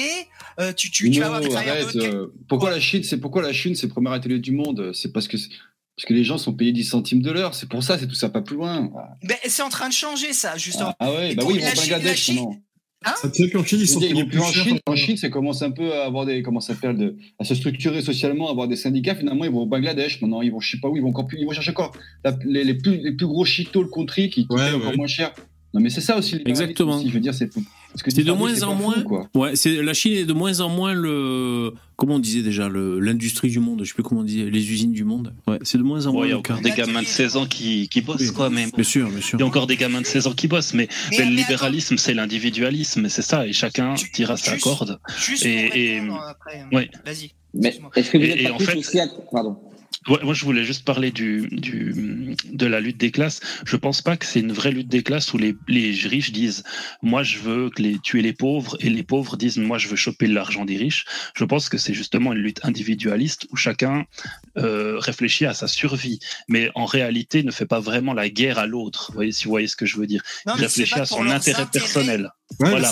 euh, 0.59 0.73
tu, 0.73 0.89
tu, 0.91 1.09
tu 1.11 1.19
vas 1.19 1.27
avoir 1.27 1.41
des 1.41 1.49
travailleurs 1.49 1.77
de 1.77 1.83
haute 1.85 1.93
qualité. 1.93 2.15
euh, 2.15 2.33
pourquoi 2.47 2.71
la 2.71 2.79
Chine, 2.79 3.03
c'est 3.03 3.17
pourquoi 3.17 3.41
la 3.41 3.53
Chine, 3.53 3.75
c'est 3.75 3.87
le 3.87 3.91
premier 3.93 4.11
atelier 4.13 4.39
du 4.39 4.51
monde? 4.51 4.91
C'est 4.93 5.11
parce 5.13 5.27
que 5.27 5.37
parce 5.37 6.07
que 6.07 6.13
les 6.13 6.23
gens 6.23 6.37
sont 6.37 6.53
payés 6.53 6.71
10 6.71 6.85
centimes 6.85 7.21
de 7.21 7.29
l'heure. 7.29 7.53
C'est 7.53 7.67
pour 7.67 7.83
ça, 7.83 7.99
c'est 7.99 8.07
tout 8.07 8.15
ça, 8.15 8.29
pas 8.29 8.41
plus 8.41 8.55
loin. 8.55 8.89
Mais 9.21 9.37
c'est 9.49 9.61
en 9.63 9.67
train 9.69 9.89
de 9.89 9.93
changer 9.93 10.31
ça, 10.31 10.55
justement. 10.57 10.93
Ah, 10.99 11.07
ah 11.07 11.11
ouais, 11.11 11.35
bah 11.35 11.43
oui, 11.45 11.59
la 11.59 11.75
Chine- 11.75 11.91
la 11.91 11.97
Bangladesh 11.97 12.19
Chine- 12.21 12.61
maintenant. 13.05 13.31
Ça, 13.33 13.47
qu'en 13.49 13.63
Chine, 13.63 13.79
ils 13.81 13.87
sont 13.87 13.99
payés 13.99 14.13
plus 14.13 14.25
plus 14.27 14.39
en 14.39 14.51
cher. 14.51 14.63
Chine. 14.63 14.77
En 14.85 14.95
Chine, 14.95 15.17
ça 15.17 15.29
commence 15.29 15.61
un 15.61 15.71
peu 15.71 15.93
à 15.93 16.05
avoir 16.05 16.25
des, 16.25 16.41
comment 16.41 16.59
ça 16.59 16.73
s'appelle, 16.73 16.97
de- 16.97 17.15
à 17.39 17.43
se 17.43 17.55
structurer 17.55 18.01
socialement, 18.01 18.47
à 18.47 18.51
avoir 18.51 18.67
des 18.67 18.75
syndicats. 18.75 19.15
Finalement, 19.15 19.45
ils 19.45 19.51
vont 19.51 19.61
au 19.61 19.65
Bangladesh. 19.65 20.21
Maintenant, 20.21 20.41
ils 20.41 20.51
vont, 20.51 20.59
je 20.59 20.71
sais 20.71 20.79
pas 20.79 20.89
où, 20.89 20.95
ils 20.95 21.01
vont 21.01 21.09
encore 21.09 21.27
plus, 21.27 21.37
ils 21.39 21.45
vont 21.45 21.51
chercher 21.51 21.71
encore 21.71 21.93
la- 22.23 22.37
les, 22.45 22.63
les 22.63 22.73
plus, 22.75 22.97
les 22.97 23.11
plus 23.13 23.27
gros 23.27 23.45
chitos, 23.45 23.81
le 23.83 23.89
country, 23.89 24.29
qui, 24.29 24.47
qui 24.47 24.53
Ouais, 24.53 24.71
encore 24.73 24.95
moins 24.97 25.07
cher. 25.07 25.33
Non, 25.73 25.81
mais 25.81 25.89
c'est 25.89 26.01
ça 26.01 26.17
aussi. 26.17 26.41
Exactement. 26.45 26.97
aussi, 26.97 27.09
je 27.09 27.13
veux 27.13 27.19
dire, 27.19 27.33
c'est 27.33 27.49
C'est 27.95 28.23
de 28.23 28.31
moins 28.31 28.63
en 28.63 28.75
moins. 28.75 28.95
fou. 29.03 29.27
Ouais, 29.39 29.55
c'est 29.55 29.81
la 29.81 29.93
Chine 29.93 30.13
est 30.13 30.25
de 30.25 30.33
moins 30.33 30.59
en 30.61 30.69
moins 30.69 30.93
le. 30.93 31.73
Comment 31.97 32.15
on 32.15 32.19
disait 32.19 32.41
déjà 32.43 32.69
le 32.69 32.99
l'industrie 32.99 33.49
du 33.49 33.59
monde. 33.59 33.81
Je 33.83 33.89
sais 33.89 33.93
plus 33.93 34.03
comment 34.03 34.21
on 34.21 34.23
disait 34.23 34.49
les 34.49 34.71
usines 34.71 34.93
du 34.93 35.03
monde. 35.03 35.33
Ouais, 35.47 35.59
c'est 35.63 35.77
de 35.77 35.83
moins 35.83 36.05
en 36.05 36.11
Bon, 36.11 36.19
moins 36.19 36.27
il 36.27 36.29
y 36.29 36.33
a 36.33 36.37
encore 36.37 36.61
des 36.61 36.71
gamins 36.71 37.01
de 37.01 37.07
16 37.07 37.35
ans 37.35 37.45
qui, 37.45 37.89
qui 37.89 38.01
bossent, 38.01 38.21
Oui. 38.21 38.33
quoi, 38.33 38.49
mais 38.49 38.67
Bien 38.73 38.83
sûr, 38.83 39.09
bien 39.09 39.19
sûr. 39.21 39.37
il 39.37 39.41
y 39.41 39.43
a 39.43 39.47
encore 39.47 39.67
des 39.67 39.75
gamins 39.75 39.99
de 40.01 40.05
16 40.05 40.27
ans 40.27 40.33
qui 40.33 40.47
bossent, 40.47 40.73
mais, 40.73 40.87
Mais- 41.11 41.17
mais 41.19 41.25
le 41.25 41.35
libéralisme, 41.35 41.97
c'est 41.97 42.13
l'individualisme, 42.13 43.09
c'est 43.09 43.21
ça, 43.21 43.45
et 43.45 43.51
chacun 43.53 43.95
Tu- 43.95 44.11
tire 44.11 44.31
à 44.31 44.37
sa 44.37 44.53
juste- 44.53 44.63
corde. 44.63 44.99
Juste 45.17 45.45
Et- 45.45 45.67
pour 45.67 45.75
et- 45.77 45.99
répondre 45.99 46.21
après. 46.29 46.65
ouais. 46.71 46.89
Vas-y. 47.05 47.31
Mais 47.53 47.77
est-ce 47.95 48.11
que 48.11 48.17
vous 48.17 48.23
Et- 48.23 48.29
êtes 48.29 48.39
et 48.39 48.43
pas 48.43 48.53
en 48.53 48.57
plus 48.57 48.65
fait- 48.67 48.77
aussi 48.77 48.99
à... 48.99 49.07
Pardon. 49.31 49.57
Moi, 50.07 50.33
je 50.33 50.45
voulais 50.45 50.63
juste 50.63 50.85
parler 50.85 51.11
du, 51.11 51.47
du, 51.51 52.35
de 52.45 52.65
la 52.65 52.79
lutte 52.79 52.97
des 52.97 53.11
classes. 53.11 53.41
Je 53.65 53.75
pense 53.75 54.01
pas 54.01 54.17
que 54.17 54.25
c'est 54.25 54.39
une 54.39 54.53
vraie 54.53 54.71
lutte 54.71 54.87
des 54.87 55.03
classes 55.03 55.33
où 55.33 55.37
les, 55.37 55.55
les 55.67 55.91
riches 55.91 56.31
disent 56.31 56.63
moi 57.01 57.23
je 57.23 57.39
veux 57.39 57.69
que 57.69 57.81
les, 57.81 57.99
tuer 57.99 58.21
les 58.21 58.33
pauvres 58.33 58.77
et 58.79 58.89
les 58.89 59.03
pauvres 59.03 59.37
disent 59.37 59.57
moi 59.57 59.77
je 59.77 59.87
veux 59.87 59.95
choper 59.95 60.27
l'argent 60.27 60.65
des 60.65 60.77
riches. 60.77 61.05
Je 61.35 61.43
pense 61.43 61.69
que 61.69 61.77
c'est 61.77 61.93
justement 61.93 62.33
une 62.33 62.39
lutte 62.39 62.63
individualiste 62.63 63.47
où 63.51 63.55
chacun 63.55 64.05
euh, 64.57 64.97
réfléchit 64.99 65.45
à 65.45 65.53
sa 65.53 65.67
survie, 65.67 66.19
mais 66.47 66.71
en 66.75 66.85
réalité 66.85 67.43
ne 67.43 67.51
fait 67.51 67.65
pas 67.65 67.79
vraiment 67.79 68.13
la 68.13 68.29
guerre 68.29 68.57
à 68.57 68.65
l'autre. 68.65 69.07
Vous 69.09 69.15
voyez, 69.15 69.31
si 69.31 69.45
vous 69.45 69.51
voyez 69.51 69.67
ce 69.67 69.75
que 69.75 69.85
je 69.85 69.97
veux 69.97 70.07
dire. 70.07 70.23
Non, 70.45 70.53
Il 70.57 70.61
réfléchit 70.61 70.99
à 70.99 71.05
son 71.05 71.27
intérêt 71.27 71.65
personnel. 71.71 72.31
Ouais, 72.59 72.69
Voilà. 72.71 72.91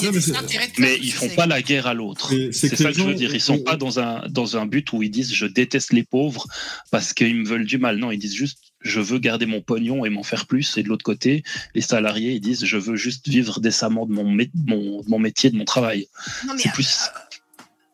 mais 0.77 0.97
ils 1.01 1.11
font 1.11 1.29
pas 1.35 1.45
la 1.47 1.61
guerre 1.61 1.87
à 1.87 1.93
l'autre. 1.93 2.31
c'est- 2.51 2.69
que 2.69 2.75
ça 2.75 2.91
que 2.91 2.97
je 2.97 3.03
veux 3.03 3.15
dire. 3.15 3.33
Ils 3.33 3.41
sont 3.41 3.57
pas 3.59 3.75
dans 3.75 3.99
un, 3.99 4.27
dans 4.29 4.55
un 4.55 4.65
but 4.65 4.93
où 4.93 5.01
ils 5.03 5.09
disent 5.09 5.33
je 5.33 5.45
déteste 5.47 5.93
les 5.93 6.03
pauvres 6.03 6.45
parce 6.91 7.11
qu'ils 7.13 7.35
me 7.35 7.45
veulent 7.47 7.65
du 7.65 7.77
mal. 7.77 7.97
Non, 7.97 8.11
ils 8.11 8.19
disent 8.19 8.35
juste 8.35 8.59
je 8.81 9.01
veux 9.01 9.17
garder 9.19 9.45
mon 9.47 9.59
pognon 9.61 10.05
et 10.05 10.09
m'en 10.09 10.23
faire 10.23 10.45
plus. 10.45 10.77
Et 10.77 10.83
de 10.83 10.87
l'autre 10.87 11.03
côté, 11.03 11.43
les 11.75 11.81
salariés, 11.81 12.33
ils 12.33 12.39
disent 12.39 12.63
je 12.63 12.77
veux 12.77 12.95
juste 12.95 13.27
vivre 13.27 13.59
décemment 13.59 14.05
de 14.05 14.13
mon, 14.13 14.23
mé- 14.23 14.51
mon, 14.53 15.01
de 15.01 15.09
mon 15.09 15.19
métier, 15.19 15.49
de 15.49 15.57
mon 15.57 15.65
travail. 15.65 16.07
C'est 16.57 16.71
plus. 16.71 16.99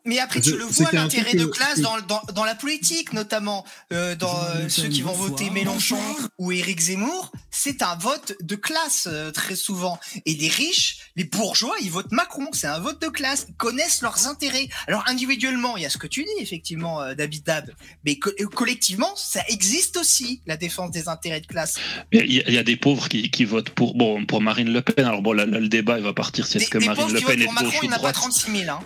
Mais 0.06 0.18
après, 0.18 0.40
tu 0.40 0.56
le 0.56 0.64
vois, 0.64 0.90
l'intérêt 0.92 1.34
de 1.34 1.46
classe 1.46 1.80
dans, 1.80 1.98
dans, 2.02 2.20
dans 2.34 2.44
la 2.44 2.54
politique, 2.54 3.12
notamment 3.14 3.64
euh, 3.92 4.14
dans 4.14 4.38
euh, 4.54 4.68
ceux 4.68 4.88
qui 4.88 5.00
vont 5.00 5.12
voter 5.14 5.48
Mélenchon 5.50 5.98
ou 6.38 6.52
Éric 6.52 6.78
Zemmour, 6.80 7.32
c'est 7.50 7.80
un 7.80 7.96
vote 7.96 8.34
de 8.42 8.54
classe 8.54 9.08
euh, 9.10 9.30
très 9.30 9.56
souvent. 9.56 9.98
Et 10.26 10.34
les 10.34 10.48
riches, 10.48 10.98
les 11.16 11.24
bourgeois, 11.24 11.74
ils 11.80 11.90
votent 11.90 12.12
Macron. 12.12 12.48
C'est 12.52 12.66
un 12.66 12.80
vote 12.80 13.00
de 13.00 13.08
classe. 13.08 13.46
Ils 13.48 13.54
connaissent 13.54 14.02
leurs 14.02 14.26
intérêts. 14.26 14.68
Alors 14.86 15.04
individuellement, 15.06 15.76
il 15.78 15.84
y 15.84 15.86
a 15.86 15.90
ce 15.90 15.96
que 15.98 16.06
tu 16.06 16.22
dis 16.22 16.42
effectivement, 16.42 17.00
euh, 17.00 17.14
David 17.14 17.44
Dab, 17.44 17.70
mais 18.04 18.18
co- 18.18 18.30
euh, 18.40 18.46
collectivement, 18.46 19.14
ça 19.16 19.40
existe 19.48 19.96
aussi 19.96 20.42
la 20.46 20.56
défense 20.58 20.90
des 20.90 21.08
intérêts 21.08 21.40
de 21.40 21.46
classe. 21.46 21.76
Mais 22.12 22.20
Il 22.26 22.32
y, 22.34 22.40
a- 22.40 22.48
il 22.48 22.54
y 22.54 22.58
a 22.58 22.62
des 22.64 22.76
pauvres 22.76 23.08
qui, 23.08 23.30
qui 23.30 23.44
votent 23.46 23.70
pour, 23.70 23.94
bon, 23.94 24.26
pour 24.26 24.42
Marine 24.42 24.70
Le 24.70 24.82
Pen. 24.82 25.04
Alors 25.06 25.22
bon, 25.22 25.32
là, 25.32 25.46
là, 25.46 25.60
le 25.60 25.68
débat 25.68 25.96
il 25.98 26.04
va 26.04 26.12
partir 26.12 26.46
si 26.46 26.58
Des, 26.58 26.64
est-ce 26.64 26.70
que 26.70 26.78
Marine 26.84 27.10
Le 27.10 27.20
Pen 27.22 27.40
est 27.40 27.44
pour 27.46 27.54
de 27.54 27.58
gauche 27.60 27.72
Macron, 27.72 27.78
il 27.82 27.86
ou 27.86 27.88
n'y 27.88 27.94
en 27.94 27.96
a 27.96 28.00
pas 28.00 28.12
droite. 28.12 28.14
36 28.16 28.50
000. 28.64 28.70
Hein. 28.70 28.80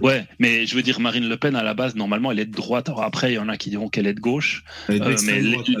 Ouais, 0.00 0.26
mais 0.38 0.66
je 0.66 0.74
veux 0.74 0.82
dire 0.82 1.00
Marine 1.00 1.28
Le 1.28 1.36
Pen 1.36 1.56
à 1.56 1.62
la 1.62 1.74
base, 1.74 1.94
normalement, 1.94 2.32
elle 2.32 2.38
est 2.40 2.44
de 2.46 2.52
droite. 2.54 2.88
Alors 2.88 3.02
après, 3.02 3.32
il 3.32 3.34
y 3.34 3.38
en 3.38 3.48
a 3.48 3.56
qui 3.56 3.70
diront 3.70 3.88
qu'elle 3.88 4.06
est 4.06 4.14
de 4.14 4.20
gauche. 4.20 4.64
Elle 4.88 4.96
est 4.96 5.00
Euh, 5.02 5.16
mais 5.24 5.40
les, 5.40 5.52
droite, 5.52 5.68
les- 5.68 5.76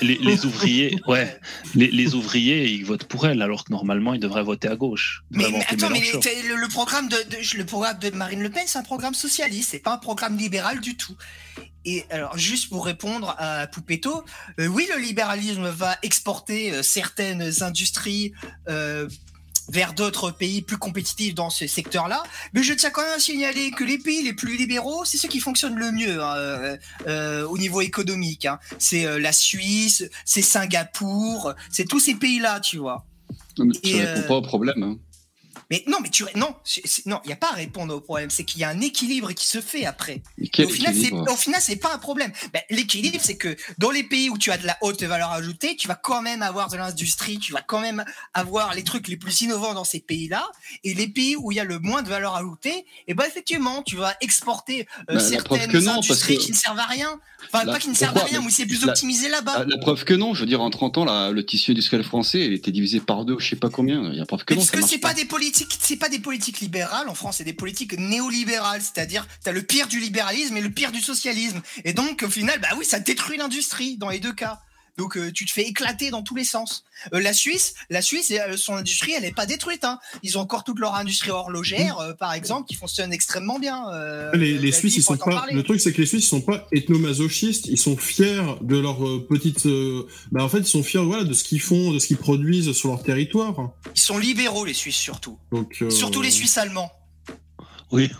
les- 0.00 0.14
les- 0.14 0.18
les 0.24 0.46
ouvriers, 0.46 0.96
ouais, 1.06 1.38
les, 1.74 1.88
les 1.90 2.14
ouvriers, 2.14 2.68
ils 2.70 2.84
votent 2.84 3.04
pour 3.04 3.26
elle, 3.26 3.42
alors 3.42 3.64
que 3.64 3.72
normalement, 3.72 4.14
ils 4.14 4.20
devraient 4.20 4.42
voter 4.42 4.68
à 4.68 4.76
gauche. 4.76 5.22
Mais, 5.30 5.44
attends, 5.68 5.90
mais 5.90 6.00
le, 6.00 6.56
le 6.60 6.68
programme 6.68 7.08
de, 7.08 7.16
de- 7.16 7.56
le 7.58 7.64
programme 7.64 7.98
de 7.98 8.10
Marine 8.10 8.42
Le 8.42 8.50
Pen, 8.50 8.64
c'est 8.66 8.78
un 8.78 8.82
programme 8.82 9.14
socialiste, 9.14 9.70
c'est 9.70 9.78
pas 9.78 9.94
un 9.94 9.98
programme 9.98 10.36
libéral 10.36 10.80
du 10.80 10.96
tout. 10.96 11.16
Et 11.86 12.04
alors, 12.10 12.38
juste 12.38 12.70
pour 12.70 12.86
répondre 12.86 13.34
à 13.38 13.66
Poupetto, 13.66 14.24
euh, 14.58 14.66
oui, 14.68 14.88
le 14.94 15.00
libéralisme 15.02 15.68
va 15.68 15.98
exporter 16.02 16.72
euh, 16.72 16.82
certaines 16.82 17.62
industries 17.62 18.32
euh, 18.68 19.06
vers 19.68 19.94
d'autres 19.94 20.30
pays 20.30 20.62
plus 20.62 20.76
compétitifs 20.76 21.34
dans 21.34 21.50
ce 21.50 21.66
secteur-là, 21.66 22.22
mais 22.52 22.62
je 22.62 22.72
tiens 22.74 22.90
quand 22.90 23.02
même 23.02 23.16
à 23.16 23.18
signaler 23.18 23.70
que 23.70 23.84
les 23.84 23.98
pays 23.98 24.22
les 24.22 24.32
plus 24.34 24.56
libéraux, 24.56 25.04
c'est 25.04 25.16
ceux 25.16 25.28
qui 25.28 25.40
fonctionnent 25.40 25.76
le 25.78 25.90
mieux 25.92 26.22
hein, 26.22 26.34
euh, 26.36 26.76
euh, 27.06 27.46
au 27.48 27.56
niveau 27.58 27.80
économique. 27.80 28.46
hein. 28.46 28.58
C'est 28.78 29.06
euh, 29.06 29.18
la 29.18 29.32
Suisse, 29.32 30.04
c'est 30.24 30.42
Singapour, 30.42 31.54
c'est 31.70 31.86
tous 31.88 32.00
ces 32.00 32.14
pays-là, 32.14 32.60
tu 32.60 32.78
vois. 32.78 33.06
Non, 33.58 33.66
mais 33.66 33.74
tu 33.80 33.90
Et, 33.96 34.04
réponds 34.04 34.28
pas 34.28 34.34
au 34.36 34.42
problème. 34.42 34.82
hein. 34.82 34.96
Mais 35.70 35.82
non, 35.86 35.98
mais 36.02 36.10
tu 36.10 36.24
non, 36.34 36.54
non, 37.06 37.20
il 37.24 37.30
y 37.30 37.32
a 37.32 37.36
pas 37.36 37.50
à 37.50 37.54
répondre 37.54 37.94
au 37.94 38.00
problème. 38.00 38.30
C'est 38.30 38.44
qu'il 38.44 38.60
y 38.60 38.64
a 38.64 38.68
un 38.68 38.80
équilibre 38.80 39.32
qui 39.32 39.46
se 39.46 39.60
fait 39.60 39.84
après. 39.86 40.22
Au 40.58 40.68
final, 40.68 40.94
au 41.30 41.36
final, 41.36 41.60
c'est 41.60 41.76
pas 41.76 41.92
un 41.94 41.98
problème. 41.98 42.32
Ben, 42.52 42.62
l'équilibre, 42.70 43.18
c'est 43.20 43.36
que 43.36 43.56
dans 43.78 43.90
les 43.90 44.02
pays 44.04 44.28
où 44.30 44.38
tu 44.38 44.50
as 44.50 44.58
de 44.58 44.66
la 44.66 44.76
haute 44.82 45.02
valeur 45.02 45.30
ajoutée, 45.32 45.76
tu 45.76 45.88
vas 45.88 45.94
quand 45.94 46.22
même 46.22 46.42
avoir 46.42 46.68
de 46.70 46.76
l'industrie, 46.76 47.38
tu 47.38 47.52
vas 47.52 47.62
quand 47.62 47.80
même 47.80 48.04
avoir 48.34 48.74
les 48.74 48.84
trucs 48.84 49.08
les 49.08 49.16
plus 49.16 49.40
innovants 49.42 49.74
dans 49.74 49.84
ces 49.84 50.00
pays-là. 50.00 50.46
Et 50.84 50.94
les 50.94 51.08
pays 51.08 51.36
où 51.36 51.52
il 51.52 51.56
y 51.56 51.60
a 51.60 51.64
le 51.64 51.78
moins 51.78 52.02
de 52.02 52.08
valeur 52.08 52.34
ajoutée, 52.36 52.84
et 53.08 53.14
ben 53.14 53.24
effectivement, 53.26 53.82
tu 53.82 53.96
vas 53.96 54.14
exporter 54.20 54.86
euh, 55.10 55.14
Ben, 55.14 55.20
certaines 55.20 55.70
que 55.70 55.78
non, 55.78 55.94
parce 55.94 56.06
industries 56.08 56.36
que- 56.38 56.42
qui 56.42 56.50
ne 56.52 56.56
servent 56.56 56.78
à 56.78 56.86
rien. 56.86 57.18
Enfin, 57.52 57.64
La- 57.64 57.72
pas 57.72 57.78
qui 57.78 57.88
ne 57.88 57.94
servent 57.94 58.16
à 58.16 58.24
rien, 58.24 58.40
Mais 58.42 58.50
c'est 58.50 58.64
plus 58.66 58.82
la- 58.84 58.92
optimisé 58.92 59.28
là-bas. 59.28 59.64
La 59.68 59.78
preuve 59.78 60.04
que 60.04 60.14
non, 60.14 60.32
je 60.34 60.40
veux 60.40 60.46
dire, 60.46 60.62
en 60.62 60.70
30 60.70 60.96
ans, 60.98 61.30
le 61.30 61.44
tissu 61.46 61.72
industriel 61.72 62.02
français, 62.04 62.46
il 62.46 62.52
était 62.54 62.70
divisé 62.70 63.00
par 63.00 63.24
deux, 63.24 63.38
je 63.38 63.48
sais 63.50 63.56
pas 63.56 63.68
combien. 63.70 64.10
Il 64.12 64.18
y 64.18 64.20
a 64.20 64.26
preuve 64.26 64.44
que 64.44 64.54
non. 64.54 64.60
Parce 64.60 64.70
que 64.70 64.82
c'est 64.82 64.98
pas 64.98 65.12
des 65.14 65.24
politiques, 65.26 65.53
c'est 65.54 65.96
pas 65.96 66.08
des 66.08 66.18
politiques 66.18 66.60
libérales 66.60 67.08
en 67.08 67.14
France, 67.14 67.36
c'est 67.38 67.44
des 67.44 67.52
politiques 67.52 67.98
néolibérales, 67.98 68.82
c'est-à-dire 68.82 69.26
t'as 69.42 69.52
le 69.52 69.62
pire 69.62 69.86
du 69.86 70.00
libéralisme 70.00 70.56
et 70.56 70.60
le 70.60 70.70
pire 70.70 70.92
du 70.92 71.00
socialisme. 71.00 71.62
Et 71.84 71.92
donc 71.92 72.22
au 72.22 72.30
final, 72.30 72.58
bah 72.60 72.68
oui, 72.76 72.84
ça 72.84 72.98
détruit 72.98 73.36
l'industrie 73.36 73.96
dans 73.96 74.08
les 74.08 74.20
deux 74.20 74.32
cas. 74.32 74.60
Donc 74.96 75.16
euh, 75.16 75.32
tu 75.32 75.44
te 75.44 75.50
fais 75.52 75.62
éclater 75.62 76.10
dans 76.10 76.22
tous 76.22 76.36
les 76.36 76.44
sens. 76.44 76.84
Euh, 77.12 77.20
la 77.20 77.32
Suisse, 77.32 77.74
la 77.90 78.00
Suisse, 78.00 78.30
euh, 78.32 78.56
son 78.56 78.74
industrie, 78.74 79.12
elle 79.16 79.24
est 79.24 79.34
pas 79.34 79.44
détruite. 79.46 79.84
Hein. 79.84 79.98
Ils 80.22 80.38
ont 80.38 80.42
encore 80.42 80.62
toute 80.62 80.78
leur 80.78 80.94
industrie 80.94 81.30
horlogère, 81.30 81.98
euh, 81.98 82.12
par 82.14 82.32
exemple, 82.32 82.68
qui 82.68 82.74
fonctionne 82.76 83.12
extrêmement 83.12 83.58
bien. 83.58 83.88
Euh, 83.92 84.30
Les, 84.34 84.70
Suisses, 84.72 84.96
ils 84.96 85.02
sont 85.02 85.16
pas. 85.16 85.24
parler. 85.30 85.54
Le 85.54 85.62
truc, 85.64 85.80
c'est 85.80 85.92
que 85.92 86.00
les 86.00 86.06
Suisses, 86.06 86.24
ils 86.24 86.28
sont 86.28 86.40
pas 86.42 86.68
ethnomasochistes. 86.72 87.66
Ils 87.66 87.78
sont 87.78 87.96
fiers 87.96 88.40
de 88.60 88.78
leur 88.78 89.04
euh, 89.04 89.26
petite. 89.28 89.66
euh, 89.66 90.06
Bah, 90.30 90.44
en 90.44 90.48
fait, 90.48 90.58
ils 90.58 90.66
sont 90.66 90.84
fiers, 90.84 91.00
voilà, 91.04 91.24
de 91.24 91.32
ce 91.32 91.42
qu'ils 91.42 91.60
font, 91.60 91.90
de 91.92 91.98
ce 91.98 92.06
qu'ils 92.06 92.16
produisent 92.18 92.70
sur 92.72 92.90
leur 92.90 93.02
territoire. 93.02 93.72
Ils 93.96 94.00
sont 94.00 94.18
libéraux, 94.18 94.64
les 94.64 94.74
Suisses 94.74 94.94
surtout. 94.96 95.38
Donc. 95.50 95.78
euh, 95.82 95.90
Surtout 95.90 96.22
les 96.22 96.30
Suisses 96.30 96.56
allemands. 96.56 96.92
Oui. 97.90 98.10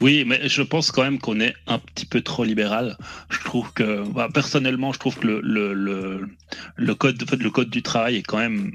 Oui, 0.00 0.24
mais 0.26 0.48
je 0.48 0.62
pense 0.62 0.90
quand 0.90 1.02
même 1.02 1.18
qu'on 1.18 1.40
est 1.40 1.54
un 1.66 1.78
petit 1.78 2.06
peu 2.06 2.20
trop 2.20 2.44
libéral. 2.44 2.96
Je 3.30 3.38
trouve 3.44 3.72
que, 3.72 4.02
bah, 4.08 4.28
personnellement, 4.32 4.92
je 4.92 4.98
trouve 4.98 5.16
que 5.16 5.26
le, 5.26 5.40
le, 5.42 5.74
le, 5.74 6.28
le 6.76 6.94
code, 6.94 7.22
en 7.22 7.26
fait, 7.26 7.36
le 7.36 7.50
code 7.50 7.70
du 7.70 7.82
travail 7.82 8.16
est 8.16 8.22
quand 8.22 8.38
même 8.38 8.72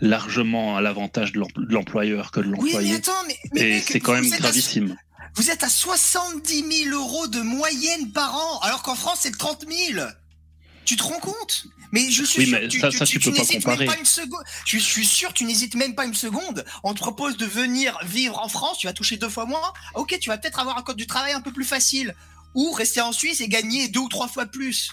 largement 0.00 0.76
à 0.76 0.80
l'avantage 0.80 1.32
de 1.32 1.40
l'em- 1.40 1.48
de 1.66 1.72
l'employeur 1.74 2.30
que 2.30 2.40
de 2.40 2.46
Oui, 2.46 2.52
mais 2.56 2.62
l'employé. 2.64 2.94
attends, 2.96 3.12
mais, 3.26 3.36
mais 3.54 3.60
Et 3.76 3.80
c'est 3.80 4.00
quand 4.00 4.12
même 4.14 4.30
à- 4.32 4.36
gravissime. 4.38 4.96
Vous 5.34 5.50
êtes 5.50 5.62
à 5.64 5.68
70 5.68 6.84
000 6.84 6.96
euros 6.96 7.26
de 7.28 7.40
moyenne 7.40 8.10
par 8.12 8.34
an, 8.34 8.58
alors 8.62 8.82
qu'en 8.82 8.94
France 8.94 9.18
c'est 9.22 9.36
30 9.36 9.66
000. 9.92 10.00
Tu 10.86 10.96
te 10.96 11.02
rends 11.02 11.18
compte? 11.20 11.66
Mais 11.92 12.10
je 12.10 12.24
suis 12.24 12.40
Oui, 12.40 12.46
sûr 12.48 12.58
mais 12.60 12.68
tu, 12.68 12.80
ça- 12.80 12.88
tu- 12.90 12.96
ça, 12.98 13.04
tu- 13.06 13.12
tu 13.12 13.18
tu 13.18 13.24
peux 13.30 13.34
pas 13.36 13.40
n'hésites 13.42 13.56
comparer. 13.62 13.78
même 13.86 13.94
pas 13.94 13.98
une 13.98 14.04
seconde. 14.06 14.42
Je 14.64 14.78
suis 14.78 15.06
sûr 15.06 15.32
tu 15.32 15.44
n'hésites 15.44 15.74
même 15.74 15.94
pas 15.94 16.04
une 16.06 16.14
seconde. 16.14 16.64
On 16.84 16.94
te 16.94 16.98
propose 17.00 17.36
de 17.36 17.46
venir 17.46 17.98
vivre 18.04 18.38
en 18.42 18.48
France, 18.48 18.78
tu 18.78 18.86
vas 18.86 18.92
toucher 18.92 19.16
deux 19.18 19.28
fois 19.28 19.44
moins. 19.46 19.72
Ok, 19.94 20.16
tu 20.20 20.28
vas 20.30 20.38
peut-être 20.38 20.58
avoir 20.58 20.78
un 20.78 20.82
code 20.82 20.96
du 20.96 21.06
travail 21.06 21.32
un 21.32 21.40
peu 21.40 21.52
plus 21.52 21.64
facile. 21.64 22.14
Ou 22.54 22.72
rester 22.72 23.00
en 23.02 23.12
Suisse 23.12 23.40
et 23.42 23.48
gagner 23.48 23.88
deux 23.88 24.00
ou 24.00 24.08
trois 24.08 24.28
fois 24.28 24.46
plus. 24.46 24.92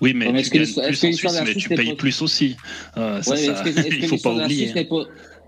Oui, 0.00 0.12
mais, 0.14 0.26
tu 0.42 0.50
gagnes 0.50 0.64
plus 0.66 0.78
en 0.78 0.92
Suisse, 0.92 1.22
mais 1.44 1.54
tu 1.54 1.68
payes 1.68 1.94
plus 1.94 2.20
aussi. 2.22 2.56
Euh, 2.96 3.22
ça, 3.22 3.30
Ouais, 3.30 3.46
ça, 3.46 3.62
il 3.88 4.08
faut 4.08 4.18
pas 4.18 4.30
oublier. 4.30 4.72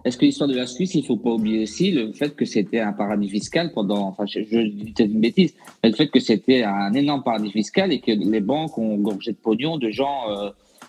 Est-ce 0.05 0.19
que 0.19 0.27
l'histoire 0.27 0.49
de 0.49 0.55
la 0.55 0.67
Suisse, 0.67 0.95
il 0.95 1.05
faut 1.05 1.17
pas 1.17 1.31
oublier 1.31 1.63
aussi 1.63 1.91
le 1.91 2.13
fait 2.13 2.37
que 2.37 2.45
c'était 2.45 2.81
un 2.81 2.93
paradis 2.93 3.29
fiscal 3.29 3.73
pendant, 3.73 4.09
enfin, 4.09 4.27
je, 4.27 4.41
je 4.41 4.59
dis 4.61 4.93
peut-être 4.93 5.11
une 5.11 5.21
bêtise, 5.21 5.55
mais 5.83 5.91
le 5.91 5.97
fait 5.97 6.09
que 6.09 6.21
c'était 6.21 6.63
un 6.63 6.93
énorme 6.93 7.23
paradis 7.23 7.51
fiscal 7.51 7.91
et 7.93 8.01
que 8.01 8.11
les 8.11 8.41
banques 8.41 8.77
ont 8.77 8.97
gorgé 8.97 9.33
de 9.33 9.37
pognon 9.37 9.79
de 9.79 9.91
gens. 9.91 10.29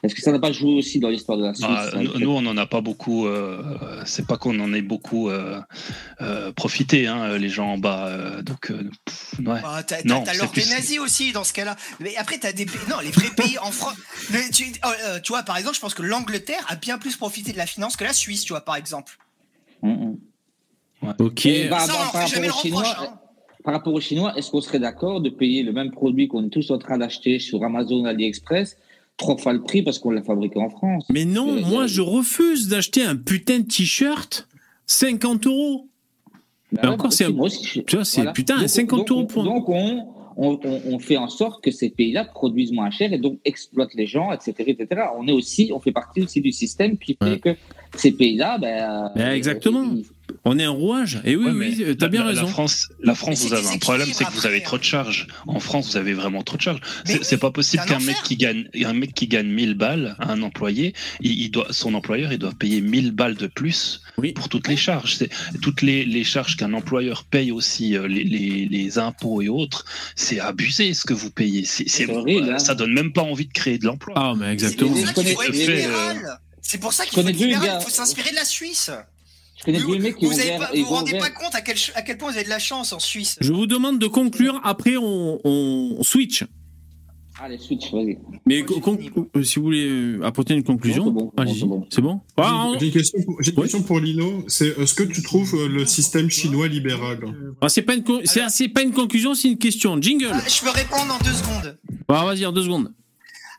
Est-ce 0.05 0.15
que 0.15 0.21
ça 0.21 0.31
n'a 0.31 0.39
pas 0.39 0.51
joué 0.51 0.73
aussi 0.75 0.99
dans 0.99 1.09
l'histoire 1.09 1.37
de 1.37 1.43
la 1.45 1.53
Suisse 1.53 1.65
Ah, 1.67 1.89
le 1.95 2.19
nous, 2.19 2.29
on 2.29 2.41
n'en 2.41 2.55
a 2.57 2.65
pas 2.65 2.81
beaucoup. 2.81 3.25
euh, 3.27 3.61
c'est 4.05 4.25
pas 4.27 4.37
qu'on 4.37 4.59
en 4.59 4.71
ait 4.73 4.81
beaucoup 4.81 5.29
euh, 5.29 5.59
euh, 6.21 6.51
profité, 6.51 7.07
hein, 7.07 7.37
les 7.37 7.49
gens 7.49 7.73
en 7.73 7.77
bas. 7.77 8.07
euh, 8.07 8.41
donc, 8.43 8.69
euh, 8.71 8.89
pff, 9.05 9.33
ouais. 9.39 9.61
Bah, 9.61 9.83
t'as 9.85 10.03
Non, 10.05 10.23
t'as 10.23 10.33
des 10.33 10.65
nazis 10.69 10.99
aussi 10.99 11.31
dans 11.31 11.43
ce 11.43 11.53
cas-là. 11.53 11.75
Mais 11.99 12.15
après, 12.17 12.37
t'as 12.37 12.53
des 12.53 12.65
pays. 12.65 12.79
Non, 12.89 12.97
les 13.01 13.09
vrais 13.11 13.31
pays 13.35 13.57
en 13.59 13.71
France. 13.71 13.95
Le- 14.31 14.51
Tu, 14.53 14.71
tu 14.71 14.79
vois, 15.29 15.43
par 15.43 15.57
exemple, 15.57 15.75
je 15.75 15.81
pense 15.81 15.93
que 15.93 16.03
l'Angleterre 16.03 16.63
a 16.69 16.75
bien 16.75 16.97
plus 16.97 17.15
profité 17.15 17.51
de 17.51 17.57
la 17.57 17.65
finance 17.65 17.97
que 17.97 18.03
la 18.03 18.13
Suisse, 18.13 18.43
tu 18.43 18.53
vois, 18.53 18.61
par 18.61 18.75
exemple. 18.75 19.17
Ok. 21.19 21.45
Et 21.45 21.69
par, 21.69 21.81
Ça, 21.81 21.93
on 21.93 21.97
par- 21.97 22.07
en 22.07 22.11
par 22.11 22.21
fait 22.29 22.35
jamais 22.35 22.47
le 22.47 22.51
rapport 22.53 22.59
aux 22.65 22.67
Chinois, 22.67 22.83
reproche. 22.89 23.07
hein. 23.09 23.19
par 23.63 23.73
rapport 23.73 23.93
aux 23.93 24.01
Chinois, 24.01 24.33
est-ce 24.37 24.49
qu'on 24.51 24.61
serait 24.61 24.79
d'accord 24.79 25.21
de 25.21 25.29
payer 25.29 25.63
le 25.63 25.71
même 25.71 25.91
produit 25.91 26.27
qu'on 26.27 26.45
est 26.45 26.49
tous 26.49 26.71
en 26.71 26.77
train 26.77 26.97
d'acheter 26.97 27.39
sur 27.39 27.63
Amazon, 27.63 28.05
AliExpress, 28.05 28.77
trois 29.17 29.37
fois 29.37 29.53
le 29.53 29.61
prix 29.61 29.81
parce 29.81 29.99
qu'on 29.99 30.11
l'a 30.11 30.21
fabriqué 30.23 30.59
en 30.59 30.69
France 30.69 31.05
Mais 31.09 31.25
non, 31.25 31.57
Euh, 31.57 31.61
moi 31.61 31.83
euh, 31.83 31.87
je 31.87 32.01
refuse 32.01 32.67
d'acheter 32.67 33.03
un 33.03 33.15
putain 33.15 33.59
de 33.59 33.65
t-shirt 33.65 34.47
50 34.87 35.47
euros. 35.47 35.87
Bah 36.71 36.81
ouais, 36.83 36.87
encore, 36.89 37.11
moi 37.33 37.49
c'est 37.49 37.95
un- 37.95 38.03
c'est 38.03 38.33
putain, 38.33 38.67
50 38.67 39.09
euros 39.11 39.25
pour- 39.25 39.43
Donc, 39.43 39.69
on, 39.69 40.05
on, 40.35 40.59
on- 40.63 40.81
on 40.93 40.99
fait 40.99 41.15
en 41.17 41.29
sorte 41.29 41.63
que 41.63 41.71
ces 41.71 41.89
pays-là 41.89 42.25
produisent 42.25 42.73
moins 42.73 42.89
cher 42.91 43.13
et 43.13 43.17
donc 43.17 43.39
exploitent 43.45 43.93
les 43.93 44.07
gens, 44.07 44.31
etc., 44.33 44.53
etc. 44.67 45.03
On 45.17 45.27
est 45.27 45.31
aussi, 45.31 45.71
on 45.73 45.79
fait 45.79 45.93
partie 45.93 46.21
aussi 46.23 46.41
du 46.41 46.51
système 46.51 46.97
qui 46.97 47.15
fait 47.21 47.29
Ouais. 47.31 47.39
que 47.39 47.55
ces 47.95 48.11
pays-là, 48.11 48.57
ben, 48.57 49.11
Ben, 49.15 49.27
euh, 49.29 49.33
exactement. 49.33 49.83
ils- 49.95 50.05
On 50.47 50.59
est 50.59 50.63
un 50.63 50.69
rouage. 50.69 51.19
Et 51.25 51.35
oui, 51.35 51.45
Ouais, 51.45 51.51
oui, 51.51 51.75
mais 51.87 51.95
t'as 51.95 52.07
bien 52.07 52.21
la, 52.21 52.27
raison. 52.29 52.43
La 52.43 52.47
France, 52.47 52.87
la 53.01 53.15
France 53.15 53.41
vous 53.45 53.53
avez 53.53 53.67
un 53.67 53.77
problème, 53.79 54.07
c'est 54.13 54.25
que 54.25 54.31
vous 54.31 54.45
avez 54.45 54.61
trop 54.61 54.77
de 54.77 54.83
charges. 54.83 55.25
En 55.47 55.59
France, 55.59 55.89
vous 55.91 55.97
avez 55.97 56.13
vraiment 56.13 56.43
trop 56.43 56.55
de 56.57 56.61
charges. 56.61 56.81
C'est 57.05 57.31
oui, 57.31 57.37
pas 57.37 57.49
possible 57.51 57.83
qu'un 57.85 57.99
mec 57.99 58.15
qui 58.23 58.37
gagne, 58.37 58.69
un 58.83 58.93
mec 58.93 59.13
qui 59.13 59.27
gagne 59.27 59.47
1000 59.47 59.73
balles 59.73 60.15
à 60.19 60.31
un 60.31 60.43
employé, 60.43 60.93
il, 61.19 61.31
il 61.31 61.49
doit, 61.49 61.67
son 61.71 61.95
employeur, 61.95 62.31
il 62.31 62.37
doit 62.37 62.53
payer 62.53 62.81
1000 62.81 63.11
balles 63.11 63.35
de 63.35 63.47
plus 63.47 64.01
Oui. 64.19 64.33
pour 64.33 64.47
toutes 64.49 64.67
les 64.67 64.77
charges. 64.77 65.15
C'est 65.15 65.29
toutes 65.61 65.81
les, 65.81 66.05
les 66.05 66.23
charges 66.23 66.57
qu'un 66.57 66.73
employeur 66.73 67.23
paye 67.23 67.51
aussi, 67.51 67.97
euh, 67.97 68.07
les, 68.07 68.23
les, 68.23 68.67
les 68.67 68.99
impôts 68.99 69.41
et 69.41 69.49
autres. 69.49 69.85
C'est 70.15 70.39
abusé 70.39 70.93
ce 70.93 71.05
que 71.05 71.13
vous 71.13 71.31
payez. 71.31 71.65
C'est 71.65 72.07
horrible, 72.09 72.51
hein. 72.53 72.59
Ça 72.59 72.75
donne 72.75 72.93
même 72.93 73.13
pas 73.13 73.23
envie 73.23 73.47
de 73.47 73.53
créer 73.53 73.79
de 73.79 73.85
l'emploi. 73.85 74.13
Ah, 74.15 74.33
mais 74.37 74.53
exactement. 74.53 74.95
C'est 74.95 75.01
pour 75.01 75.13
ça 75.13 75.23
qu'il 75.23 75.33
faut 75.33 75.41
Je 75.43 75.47
être 75.49 75.65
fais, 75.65 75.75
libéral. 75.75 76.39
C'est 76.61 76.77
pour 76.79 76.93
ça 76.93 77.05
qu'il 77.05 77.81
faut 77.81 77.89
s'inspirer 77.89 78.29
de 78.29 78.35
la 78.35 78.45
Suisse. 78.45 78.91
Connais 79.65 79.79
Vous 79.79 79.95
deux 79.95 80.01
mecs 80.01 80.15
qui 80.17 80.25
vous 80.25 80.39
avez 80.39 80.57
pas- 80.57 80.69
rendez 80.85 81.11
ouvert- 81.13 81.21
pas 81.21 81.29
compte 81.31 81.55
à 81.55 81.61
quel, 81.61 81.75
à 81.95 82.01
quel 82.03 82.17
point 82.17 82.29
vous 82.31 82.35
avez 82.37 82.45
de 82.45 82.49
la 82.49 82.59
chance 82.59 82.93
en 82.93 82.99
Suisse. 82.99 83.37
Je 83.41 83.51
vous 83.51 83.65
demande 83.65 83.97
de 83.99 84.07
conclure. 84.07 84.61
Après, 84.63 84.95
on, 84.97 85.39
on 85.43 86.03
switch. 86.03 86.43
Allez, 87.41 87.57
switch, 87.57 87.91
vas-y. 87.91 88.17
Mais 88.45 88.59
Moi, 88.61 88.67
j'ai 88.75 88.79
con- 88.81 88.97
fini. 88.97 89.11
euh, 89.35 89.43
si 89.43 89.59
vous 89.59 89.65
voulez 89.65 89.85
euh, 89.89 90.19
apporter 90.23 90.53
une 90.53 90.63
conclusion, 90.63 91.03
c'est 91.05 91.65
bon, 91.65 91.85
c'est 91.89 92.01
bon. 92.01 92.21
Ah, 92.37 92.69
J'ai- 92.73 92.79
J'ai 92.79 92.85
une 92.85 92.93
question 92.93 93.81
pour, 93.83 93.97
une 93.97 94.05
Lino. 94.05 94.45
C'est 94.47 94.69
est-ce 94.79 94.93
que 94.93 95.03
tu 95.03 95.21
trouves 95.21 95.53
euh, 95.55 95.67
le 95.67 95.85
système 95.85 96.29
chinois 96.29 96.69
libéral? 96.69 97.19
Ah, 97.59 97.67
c'est 97.67 97.81
pas 97.81 97.93
une 97.95 98.03
c'est 98.25 98.69
pas 98.69 98.83
une 98.83 98.93
conclusion, 98.93 99.33
c'est 99.33 99.49
une 99.49 99.57
question. 99.57 100.01
Jingle. 100.01 100.29
Ah, 100.31 100.39
Je 100.47 100.61
peux 100.61 100.69
répondre 100.69 101.13
en 101.13 101.23
deux 101.25 101.33
secondes. 101.33 101.77
Vas-y, 102.07 102.45
en 102.45 102.53
deux 102.53 102.63
secondes. 102.63 102.93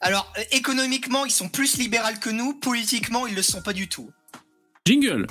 Alors, 0.00 0.32
euh, 0.38 0.42
économiquement, 0.52 1.26
ils 1.26 1.30
sont 1.30 1.48
plus 1.50 1.76
libéraux 1.76 2.06
que 2.18 2.30
nous. 2.30 2.54
Politiquement, 2.54 3.26
ils 3.26 3.34
le 3.34 3.42
sont 3.42 3.60
pas 3.60 3.74
du 3.74 3.88
tout. 3.88 4.08
Jingle. 4.86 5.26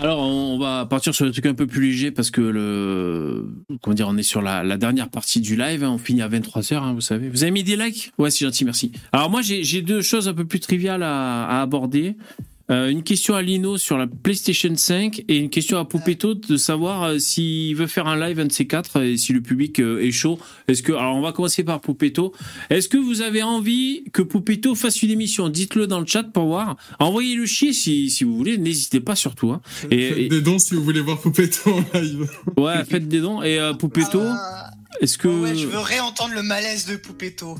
Alors, 0.00 0.20
on 0.20 0.58
va 0.58 0.86
partir 0.86 1.14
sur 1.14 1.24
des 1.24 1.32
trucs 1.32 1.46
un 1.46 1.54
peu 1.54 1.66
plus 1.66 1.80
légers 1.80 2.10
parce 2.10 2.30
que 2.30 2.40
le. 2.40 3.46
Comment 3.80 3.94
dire, 3.94 4.08
on 4.08 4.16
est 4.16 4.24
sur 4.24 4.42
la, 4.42 4.76
dernière 4.76 5.08
partie 5.08 5.40
du 5.40 5.56
live. 5.56 5.84
hein, 5.84 5.90
on 5.90 5.98
finit 5.98 6.22
à 6.22 6.28
23h, 6.28 6.94
vous 6.94 7.00
savez. 7.00 7.28
Vous 7.28 7.42
avez 7.44 7.52
mis 7.52 7.62
des 7.62 7.76
likes? 7.76 8.12
Ouais, 8.18 8.30
c'est 8.30 8.44
gentil, 8.44 8.64
merci. 8.64 8.92
Alors, 9.12 9.30
moi, 9.30 9.40
j'ai 9.42 9.82
deux 9.82 10.02
choses 10.02 10.28
un 10.28 10.34
peu 10.34 10.44
plus 10.44 10.60
triviales 10.60 11.02
à 11.02 11.60
aborder. 11.62 12.16
Euh, 12.70 12.88
une 12.88 13.02
question 13.02 13.34
à 13.34 13.42
Lino 13.42 13.76
sur 13.76 13.98
la 13.98 14.06
PlayStation 14.06 14.74
5 14.74 15.24
et 15.28 15.36
une 15.36 15.50
question 15.50 15.76
à 15.78 15.84
Poupetto 15.84 16.32
de 16.32 16.56
savoir 16.56 17.02
euh, 17.02 17.18
s'il 17.18 17.76
veut 17.76 17.86
faire 17.86 18.06
un 18.06 18.18
live 18.18 18.40
un 18.40 18.46
de 18.46 18.52
ces 18.52 18.66
quatre 18.66 19.02
et 19.02 19.18
si 19.18 19.34
le 19.34 19.42
public 19.42 19.80
euh, 19.80 20.00
est 20.02 20.12
chaud. 20.12 20.38
Est-ce 20.66 20.82
que 20.82 20.92
alors 20.92 21.14
on 21.14 21.20
va 21.20 21.32
commencer 21.32 21.62
par 21.62 21.80
Poupetto. 21.82 22.32
Est-ce 22.70 22.88
que 22.88 22.96
vous 22.96 23.20
avez 23.20 23.42
envie 23.42 24.04
que 24.14 24.22
Poupetto 24.22 24.74
fasse 24.74 25.02
une 25.02 25.10
émission? 25.10 25.50
Dites-le 25.50 25.86
dans 25.86 26.00
le 26.00 26.06
chat 26.06 26.22
pour 26.22 26.46
voir. 26.46 26.76
Envoyez 27.00 27.34
le 27.34 27.44
chier 27.44 27.74
si, 27.74 28.08
si 28.08 28.24
vous 28.24 28.34
voulez. 28.34 28.56
N'hésitez 28.56 29.00
pas 29.00 29.14
surtout. 29.14 29.50
Hein. 29.50 29.60
Et, 29.90 30.08
Faites 30.08 30.18
et- 30.18 30.28
des 30.28 30.40
dons 30.40 30.58
si 30.58 30.74
vous 30.74 30.82
voulez 30.82 31.00
voir 31.00 31.20
Poupetto 31.20 31.70
en 31.70 31.98
live. 31.98 32.26
ouais, 32.56 32.82
faites 32.86 33.08
des 33.08 33.20
dons. 33.20 33.42
Et 33.42 33.58
euh, 33.60 33.74
Poupetto, 33.74 34.22
Ah, 34.22 34.70
est-ce 35.02 35.18
que 35.18 35.28
ouais, 35.28 35.54
je 35.54 35.66
veux 35.66 35.78
réentendre 35.80 36.32
le 36.34 36.42
malaise 36.42 36.86
de 36.86 36.96
Poupetto. 36.96 37.58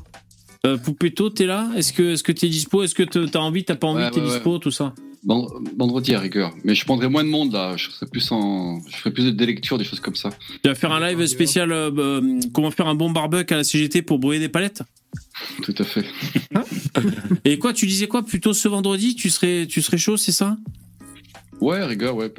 Euh, 0.67 0.77
Poupetto 0.79 1.31
t'es 1.31 1.47
là? 1.47 1.71
Est-ce 1.77 1.93
que 1.93 2.13
est-ce 2.15 2.23
que 2.23 2.33
t'es 2.33 2.49
dispo? 2.49 2.83
Est-ce 2.83 2.95
que 2.95 3.03
t'as 3.03 3.39
envie 3.41 3.65
T'as 3.65 3.77
pas 3.77 3.87
envie 3.89 4.03
Ouais, 4.05 4.11
T'es 4.11 4.21
ouais, 4.21 4.27
dispo 4.27 4.59
Tout 4.59 4.71
ça? 4.71 4.95
Vend- 5.27 5.49
Vendredi 5.79 6.15
à 6.15 6.21
rigueur. 6.21 6.55
Mais 6.65 6.75
je 6.75 6.85
prendrais 6.85 7.09
moins 7.09 7.25
de 7.25 7.29
monde 7.31 7.53
là. 7.53 7.77
Je 7.77 7.91
serais 7.91 8.07
plus 8.07 8.31
en. 8.33 8.81
Je 8.87 8.97
ferais 8.97 9.11
plus 9.11 9.35
de 9.35 9.45
lecture, 9.45 9.79
des 9.79 9.85
choses 9.85 10.01
comme 10.01 10.15
ça. 10.17 10.31
Tu 10.63 10.69
vas 10.69 10.75
faire 10.75 10.93
un 10.93 11.01
live 11.09 11.25
spécial. 11.27 11.73
euh, 11.73 11.91
euh, 11.97 12.41
comment 12.53 12.71
faire 12.71 12.89
un 12.89 12.95
bon 12.95 13.11
barbecue 13.11 13.55
à 13.55 13.59
la 13.59 13.65
CGT 13.65 14.03
pour 14.03 14.19
brûler 14.19 14.39
des 14.41 14.49
palettes? 14.51 14.83
Tout 15.63 15.75
à 15.79 15.85
fait. 15.85 16.05
Et 17.45 17.59
quoi, 17.59 17.73
tu 17.73 17.87
disais 17.87 18.07
quoi? 18.07 18.23
Plutôt 18.25 18.53
ce 18.53 18.69
vendredi, 18.69 19.15
tu 19.15 19.31
serais, 19.31 19.67
tu 19.67 19.81
serais 19.83 19.99
chaud, 19.99 20.17
c'est 20.17 20.33
ça? 20.33 20.57
Ouais, 21.61 21.79
à 21.81 21.87
rigueur, 21.87 22.17
ouais. 22.17 22.31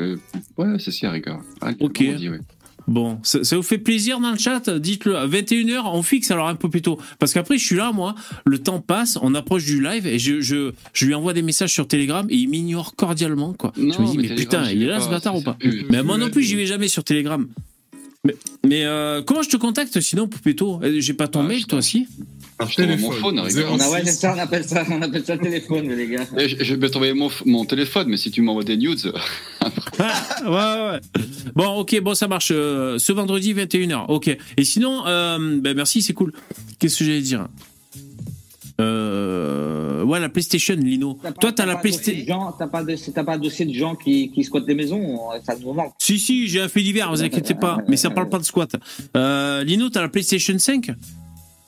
Ouais, 0.58 0.78
c'est 0.80 0.92
si, 0.92 1.06
à 1.06 1.12
rigueur. 1.12 1.42
Ah, 1.62 1.72
Ok. 1.80 2.02
vendredi, 2.04 2.30
ouais. 2.30 2.40
Bon, 2.88 3.20
ça, 3.24 3.44
ça 3.44 3.56
vous 3.56 3.64
fait 3.64 3.78
plaisir 3.80 4.20
dans 4.20 4.32
le 4.32 4.38
chat? 4.38 4.70
Dites-le. 4.70 5.18
À 5.18 5.28
21h, 5.28 5.82
on 5.92 6.04
fixe 6.04 6.30
alors 6.32 6.48
un 6.48 6.56
peu 6.56 6.70
plus 6.70 6.82
tôt. 6.84 7.00
Parce 7.20 7.34
qu'après, 7.34 7.58
je 7.58 7.66
suis 7.66 7.76
là, 7.76 7.92
moi, 7.92 8.14
le 8.46 8.60
temps 8.60 8.80
passe, 8.80 9.18
on 9.22 9.34
approche 9.34 9.66
du 9.66 9.82
live 9.82 10.06
et 10.06 10.20
je, 10.20 10.40
je, 10.42 10.72
je 10.94 11.06
lui 11.06 11.14
envoie 11.16 11.34
des 11.34 11.42
messages 11.42 11.74
sur 11.74 11.88
Telegram 11.88 12.28
et 12.30 12.36
il 12.36 12.48
m'ignore 12.48 12.96
cordialement, 12.96 13.54
quoi. 13.54 13.74
je 13.76 13.82
me 13.82 14.12
dis, 14.12 14.18
mais, 14.18 14.36
putain, 14.36 14.70
il 14.70 14.84
est 14.84 14.88
là 14.88 15.00
ce 15.00 15.10
bâtard 15.10 15.36
ou 15.36 15.42
pas? 15.42 15.58
Mais 15.90 16.04
moi 16.04 16.18
non 16.18 16.30
plus, 16.30 16.44
j'y 16.44 16.56
vais 16.56 16.66
jamais 16.68 16.88
sur 16.88 17.04
Telegram. 17.04 17.48
Mais, 18.24 18.36
mais 18.66 18.86
euh, 18.86 19.22
comment 19.22 19.42
je 19.44 19.50
te 19.50 19.58
contacte 19.58 20.00
sinon, 20.00 20.28
Poupetto 20.28 20.80
Euh, 20.84 21.00
J'ai 21.00 21.14
pas 21.14 21.28
ton 21.28 21.42
Ah, 21.42 21.48
mail, 21.48 21.66
toi 21.68 21.80
aussi 21.80 22.08
Par 22.58 22.70
Je 22.70 22.76
t'envoie 22.78 22.96
mon 22.96 22.98
téléphone. 23.10 23.20
phone, 23.22 23.40
à 23.40 23.44
rigueur. 23.44 23.72
On, 23.74 23.80
a- 23.80 23.90
ouais, 23.90 24.02
06. 24.02 24.06
c'est 24.06 24.12
ça, 24.22 24.34
on 24.36 24.40
appelle 24.40 24.64
ça, 24.64 24.84
on 24.90 25.02
appelle 25.02 25.26
ça 25.26 25.38
téléphone, 25.38 25.90
les 25.90 26.08
gars. 26.08 26.26
Eh, 26.38 26.48
Je, 26.48 26.64
je 26.64 26.76
vais 26.76 26.90
t'envoyer 26.90 27.14
mon, 27.14 27.30
mon 27.46 27.66
téléphone, 27.66 28.08
mais 28.08 28.18
si 28.18 28.32
tu 28.32 28.42
m'envoies 28.42 28.64
des 28.64 28.78
news, 28.78 28.96
Ah, 30.00 30.14
ouais, 30.46 30.92
ouais. 30.94 31.22
Bon, 31.56 31.68
ok, 31.78 32.00
bon, 32.02 32.16
ça 32.16 32.28
marche. 32.28 32.50
euh, 32.52 32.98
ce 33.00 33.12
vendredi, 33.14 33.54
21h. 33.54 34.06
Ok. 34.10 34.36
Et 34.58 34.64
sinon, 34.64 35.06
euh, 35.08 35.60
ben 35.60 35.76
merci, 35.76 36.02
c'est 36.02 36.14
cool. 36.14 36.32
Qu'est-ce 36.80 37.00
que 37.00 37.06
j'allais 37.06 37.22
dire? 37.22 37.48
Euh, 38.82 40.04
Ouais, 40.04 40.20
la 40.20 40.30
PlayStation, 40.30 40.76
Lino. 40.76 41.18
Toi, 41.42 41.52
t'as 41.52 41.66
la 41.66 41.78
PlayStation. 41.78 42.54
T'as 42.60 42.68
pas, 42.68 42.84
de, 42.84 42.96
t'as 43.12 43.24
pas 43.24 43.38
dossier 43.40 43.66
de 43.66 43.74
gens 43.74 43.96
qui, 43.96 44.30
qui 44.32 44.44
squattent 44.44 44.68
des 44.68 44.76
maisons, 44.76 45.18
ça 45.44 45.56
nous 45.60 45.74
manque. 45.74 45.94
Si, 45.98 46.20
si, 46.20 46.48
j'ai 46.48 46.62
un 46.62 46.68
fait 46.68 46.84
divers, 46.84 47.10
vous 47.10 47.24
inquiétez 47.24 47.56
pas. 47.56 47.80
Mais 47.88 47.98
ça 47.98 48.12
parle 48.12 48.30
pas 48.30 48.38
de 48.38 48.44
squat. 48.44 48.76
Euh, 49.18 49.64
Lino, 49.64 49.90
t'as 49.90 50.02
la 50.02 50.10
PlayStation 50.10 50.58
5 50.60 50.92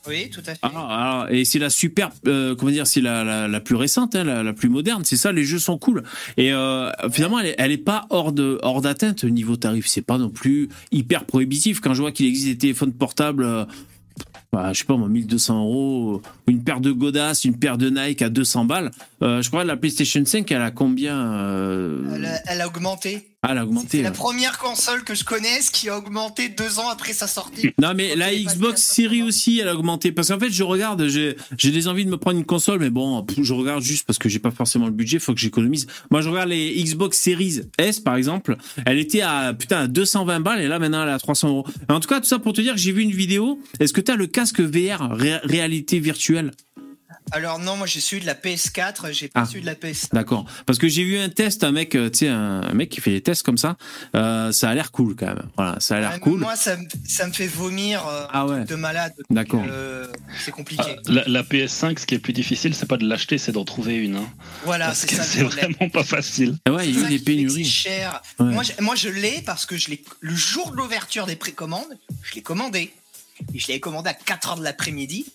Oui, 0.07 0.29
tout 0.29 0.41
à 0.45 0.53
fait. 0.53 0.59
ah, 0.61 0.71
ah, 0.73 1.27
Et 1.29 1.45
c'est 1.45 1.59
la 1.59 1.69
super. 1.69 2.11
euh, 2.27 2.55
comment 2.55 2.71
dire 2.71 2.88
C'est 2.88 3.01
la, 3.01 3.47
la, 3.47 3.59
plus 3.59 3.75
récente, 3.75 4.15
hein, 4.15 4.23
la, 4.23 4.53
plus 4.53 4.69
moderne. 4.69 5.03
C'est 5.05 5.17
ça, 5.17 5.31
les 5.31 5.43
jeux 5.43 5.59
sont 5.59 5.77
cool. 5.77 6.03
Et 6.38 6.53
euh, 6.53 6.89
finalement, 7.11 7.39
elle 7.39 7.47
est, 7.47 7.55
elle 7.57 7.71
est 7.71 7.77
pas 7.77 8.05
hors 8.09 8.31
de 8.31 8.59
hors 8.61 8.81
d'atteinte 8.81 9.23
au 9.23 9.29
niveau 9.29 9.55
tarif. 9.55 9.88
C'est 9.88 10.01
pas 10.01 10.17
non 10.17 10.29
plus 10.29 10.69
hyper 10.91 11.25
prohibitif. 11.25 11.79
Quand 11.81 11.93
je 11.93 12.01
vois 12.01 12.11
qu'il 12.11 12.25
existe 12.25 12.47
des 12.47 12.57
téléphones 12.57 12.93
portables. 12.93 13.67
Bah, 14.53 14.72
je 14.74 14.80
sais 14.80 14.86
pas 14.86 14.95
moi, 14.98 15.10
1200 15.10 15.60
euros, 15.61 16.22
une 16.48 16.64
paire 16.64 16.80
de 16.80 16.91
godasses, 16.91 17.44
une 17.45 17.57
paire 17.57 17.78
de 17.78 17.90
Nike 17.90 18.22
à 18.22 18.30
200 18.30 18.65
balles. 18.65 18.91
Euh, 19.22 19.41
je 19.41 19.49
crois 19.49 19.64
que 19.64 19.68
la 19.68 19.78
PlayStation 19.78 20.24
5, 20.26 20.52
elle 20.52 20.61
a 20.61 20.72
combien 20.72 21.18
euh, 21.18 22.15
Elle 22.15 22.26
a, 22.26 22.41
elle 22.48 22.61
a 22.61 22.68
augmenté. 22.68 23.28
Ah, 23.44 23.49
elle 23.52 23.60
a 23.60 23.61
C'est 23.61 23.68
augmenté. 23.68 24.02
la 24.02 24.10
ouais. 24.10 24.15
première 24.15 24.57
console 24.57 25.03
que 25.03 25.14
je 25.14 25.24
connaisse 25.24 25.69
qui 25.69 25.90
a 25.90 25.98
augmenté 25.98 26.49
deux 26.49 26.80
ans 26.80 26.90
après 26.90 27.14
sa 27.14 27.28
sortie. 27.28 27.69
Non 27.80 27.94
mais 27.95 28.15
la 28.15 28.34
Xbox 28.34 28.82
Series 28.82 29.22
aussi 29.22 29.60
elle 29.60 29.68
a 29.68 29.76
augmenté 29.76 30.11
parce 30.11 30.30
qu'en 30.30 30.40
fait 30.40 30.49
je 30.49 30.64
regarde 30.64 31.07
j'ai 31.07 31.36
des 31.72 31.88
envies 31.88 32.03
de 32.03 32.10
me 32.10 32.18
prendre 32.18 32.40
une 32.40 32.45
console 32.45 32.80
mais 32.80 32.90
bon 32.90 33.24
je 33.40 33.53
regarde 33.53 33.84
juste 33.84 34.07
parce 34.07 34.18
que 34.18 34.28
j'ai 34.28 34.40
pas 34.40 34.49
forcément 34.49 34.88
le 34.88 34.91
budget 34.91 35.19
faut 35.19 35.36
que 35.36 35.40
j'économise 35.40 35.86
moi 36.10 36.22
je 36.22 36.30
regarde 36.30 36.49
les 36.49 36.84
Xbox 36.84 37.15
Series 37.19 37.61
S 37.78 37.99
par 37.99 38.15
exemple 38.15 38.57
elle 38.88 38.98
était 38.98 39.22
à 39.22 39.53
putain 39.53 39.82
à 39.82 39.88
220 39.88 40.40
balles 40.40 40.61
et 40.61 40.68
là 40.68 40.80
maintenant 40.80 41.03
elle 41.03 41.10
est 41.10 41.14
à 41.14 41.19
300 41.19 41.48
euros 41.49 41.65
en 41.90 41.99
tout 41.99 42.10
cas 42.10 42.19
tout 42.19 42.26
ça 42.28 42.40
pour 42.40 42.53
te 42.53 42.61
dire 42.61 42.74
que 42.74 42.80
j'ai 42.80 42.91
vu 42.91 43.03
une 43.03 43.11
vidéo 43.11 43.61
est-ce 43.80 43.94
que 43.94 44.02
tu 44.02 44.11
as 44.11 44.15
le 44.15 44.26
casque 44.38 44.61
VR 44.61 45.09
ré- 45.11 45.39
réalité 45.43 45.99
virtuelle 45.99 46.51
Alors 47.31 47.57
non, 47.59 47.76
moi 47.76 47.88
j'ai 47.88 47.99
celui 47.99 48.22
de 48.22 48.27
la 48.27 48.35
PS4, 48.35 49.11
j'ai 49.11 49.27
pas 49.30 49.41
Ah. 49.41 49.45
celui 49.45 49.61
de 49.61 49.65
la 49.65 49.73
PS5. 49.76 50.09
D'accord. 50.14 50.45
Parce 50.68 50.77
que 50.80 50.88
j'ai 50.88 51.03
vu 51.03 51.18
un 51.18 51.27
test, 51.30 51.64
un 51.64 51.72
mec, 51.72 51.95
euh, 51.95 52.09
tu 52.09 52.19
sais, 52.19 52.27
un, 52.30 52.61
un 52.61 52.73
mec 52.73 52.89
qui 52.89 53.01
fait 53.01 53.09
des 53.11 53.22
tests 53.22 53.43
comme 53.43 53.57
ça. 53.57 53.77
Euh, 54.15 54.51
ça 54.51 54.69
a 54.69 54.73
l'air 54.76 54.91
cool 54.91 55.15
quand 55.15 55.26
même. 55.26 55.43
Voilà, 55.57 55.76
ça 55.80 55.97
a 55.97 55.99
l'air 55.99 56.19
cool. 56.22 56.39
Moi, 56.39 56.55
ça, 56.55 56.77
me- 56.77 56.85
ça 57.05 57.26
me 57.27 57.34
fait 57.34 57.47
vomir 57.47 58.07
euh, 58.07 58.27
Ah 58.31 58.45
ouais. 58.45 58.64
de 58.64 58.76
malade. 58.76 59.14
D'accord. 59.30 59.64
Euh, 59.68 60.07
c'est 60.45 60.51
compliqué. 60.51 60.84
Ah, 60.97 61.01
La, 61.11 61.23
la 61.27 61.43
PS5, 61.43 61.99
ce 61.99 62.05
qui 62.05 62.15
est 62.15 62.19
plus 62.19 62.34
difficile, 62.34 62.73
c'est 62.76 62.85
pas 62.88 62.97
de 62.97 63.05
l'acheter, 63.07 63.38
c'est 63.39 63.51
d'en 63.51 63.65
trouver 63.65 63.95
une. 63.95 64.18
hein. 64.18 64.30
voilà, 64.64 64.93
c'est 64.93 65.11
ça 65.15 65.43
vraiment 65.43 65.89
pas 65.91 66.03
facile. 66.03 66.55
Ah 66.65 66.72
ouais, 66.73 66.88
il 66.88 66.95
y 66.97 67.03
a 67.03 67.07
eu 67.07 67.09
des 67.09 67.19
pénuries. 67.19 67.65
C'est 67.65 67.89
cher. 67.89 68.22
Ouais. 68.39 68.53
Moi, 68.53 68.64
je, 68.64 68.72
moi, 68.84 68.95
je 68.95 69.09
l'ai 69.09 69.41
parce 69.45 69.65
que 69.65 69.76
je 69.77 69.89
l'ai 69.89 70.01
le 70.22 70.35
jour 70.35 70.72
de 70.72 70.77
l'ouverture 70.77 71.26
des 71.26 71.35
précommandes, 71.35 71.97
je 72.23 72.35
l'ai 72.35 72.41
commandé. 72.43 72.93
Et 73.53 73.59
je 73.59 73.68
l'avais 73.68 73.80
commandé 73.80 74.09
à 74.09 74.14
4 74.14 74.49
heures 74.49 74.57
de 74.57 74.64
l'après-midi. 74.64 75.26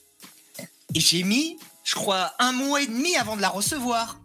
Et 0.95 1.01
j'ai 1.01 1.23
mis, 1.23 1.57
je 1.85 1.95
crois, 1.95 2.33
un 2.39 2.53
mois 2.53 2.83
et 2.83 2.87
demi 2.87 3.16
avant 3.16 3.37
de 3.37 3.41
la 3.43 3.49
recevoir. 3.49 4.19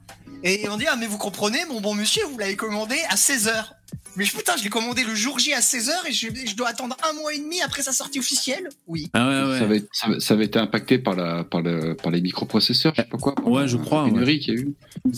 Et 0.43 0.67
on 0.69 0.77
dit, 0.77 0.85
ah, 0.87 0.95
mais 0.95 1.07
vous 1.07 1.17
comprenez, 1.17 1.63
mon 1.65 1.81
bon 1.81 1.93
monsieur, 1.95 2.23
vous 2.25 2.37
l'avez 2.37 2.55
commandé 2.55 2.95
à 3.09 3.17
16 3.17 3.47
heures. 3.47 3.73
Mais 4.17 4.25
je- 4.25 4.35
putain, 4.35 4.57
je 4.57 4.63
l'ai 4.63 4.69
commandé 4.69 5.03
le 5.03 5.13
jour 5.13 5.37
J 5.37 5.53
à 5.53 5.61
16 5.61 5.89
heures 5.89 6.05
et 6.07 6.11
je, 6.11 6.27
je 6.45 6.55
dois 6.55 6.69
attendre 6.69 6.97
un 7.07 7.13
mois 7.13 7.33
et 7.35 7.37
demi 7.39 7.61
après 7.61 7.83
sa 7.83 7.91
sortie 7.93 8.17
officielle 8.19 8.67
Oui. 8.87 9.09
Ah 9.13 9.27
ouais, 9.27 9.49
ouais. 9.51 9.59
ça, 9.59 9.63
avait, 9.65 9.83
ça, 9.93 10.07
ça 10.19 10.33
avait 10.33 10.45
été 10.45 10.57
impacté 10.57 10.97
par, 10.97 11.15
la, 11.15 11.43
par, 11.43 11.61
le, 11.61 11.93
par 11.95 12.11
les 12.11 12.19
microprocesseurs, 12.21 12.93
je 12.97 13.03
sais 13.03 13.07
pas 13.07 13.17
quoi. 13.19 13.35
Ouais, 13.43 13.61
la- 13.61 13.67
je 13.67 13.77
crois, 13.77 14.03
La 14.05 14.09
pénurie 14.09 14.39
qu'il 14.39 14.53
y 14.55 14.57
a 14.57 14.59
eu. 14.61 14.73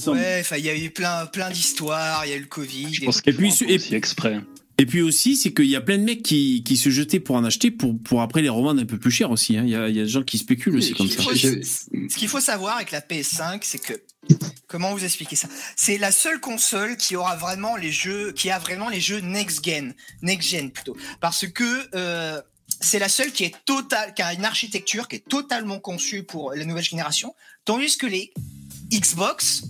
Ouais, 0.08 0.38
enfin, 0.42 0.58
il 0.58 0.66
y 0.66 0.70
a 0.70 0.76
eu 0.76 0.90
plein, 0.90 1.26
plein 1.28 1.50
d'histoires, 1.50 2.26
il 2.26 2.32
y 2.32 2.34
a 2.34 2.36
eu 2.36 2.42
le 2.42 2.46
Covid. 2.48 2.94
Je 2.94 3.02
et- 3.02 3.06
pense 3.06 3.22
Et 3.26 3.32
puis, 3.34 3.54
et- 3.70 3.96
exprès. 3.96 4.42
Et 4.80 4.86
puis 4.86 5.02
aussi, 5.02 5.36
c'est 5.36 5.54
qu'il 5.54 5.66
y 5.66 5.76
a 5.76 5.82
plein 5.82 5.98
de 5.98 6.04
mecs 6.04 6.24
qui, 6.24 6.64
qui 6.64 6.78
se 6.78 6.90
jetaient 6.90 7.20
pour 7.20 7.36
en 7.36 7.44
acheter 7.44 7.70
pour, 7.70 7.98
pour 8.02 8.22
après 8.22 8.42
les 8.42 8.50
revendre 8.50 8.82
un 8.82 8.86
peu 8.86 8.98
plus 8.98 9.12
cher 9.12 9.30
aussi. 9.30 9.58
hein. 9.58 9.64
Il 9.66 9.70
y, 9.72 9.76
a, 9.76 9.90
il 9.90 9.96
y 9.96 10.00
a 10.00 10.04
des 10.04 10.10
gens 10.10 10.24
qui 10.24 10.38
spéculent 10.38 10.78
aussi 10.78 10.94
comme 10.94 11.08
ça. 11.10 11.22
faut- 11.22 11.36
Ce 12.10 12.16
qu'il 12.16 12.28
faut 12.30 12.40
savoir 12.40 12.78
avec 12.78 12.92
la 12.92 13.02
PS5, 13.02 13.60
c'est 13.64 13.80
que 13.80 13.94
comment 14.68 14.94
vous 14.94 15.04
expliquer 15.04 15.36
ça? 15.36 15.50
C'est 15.76 15.98
la 15.98 16.12
seule 16.14 16.40
console 16.40 16.96
qui 16.98 17.16
aura 17.18 17.36
vraiment 17.36 17.76
les 17.76 17.92
jeux, 17.92 18.32
qui 18.32 18.50
a 18.50 18.58
vraiment 18.60 18.90
les 18.90 19.02
jeux 19.02 19.20
next 19.20 19.66
gen, 19.66 19.94
next 20.22 20.50
gen 20.50 20.72
plutôt, 20.72 20.96
parce 21.20 21.46
que 21.48 21.64
euh, 21.96 22.42
c'est 22.80 23.00
la 23.00 23.10
seule 23.10 23.32
qui 23.34 23.44
est 23.44 23.56
totale, 23.66 24.14
qui 24.14 24.22
a 24.22 24.34
une 24.34 24.46
architecture 24.46 25.08
qui 25.10 25.18
est 25.18 25.28
totalement 25.28 25.80
conçue 25.80 26.24
pour 26.24 26.54
la 26.54 26.64
nouvelle 26.64 26.84
génération, 26.86 27.36
tandis 27.66 27.98
que 27.98 28.06
les 28.08 28.32
Xbox 28.94 29.64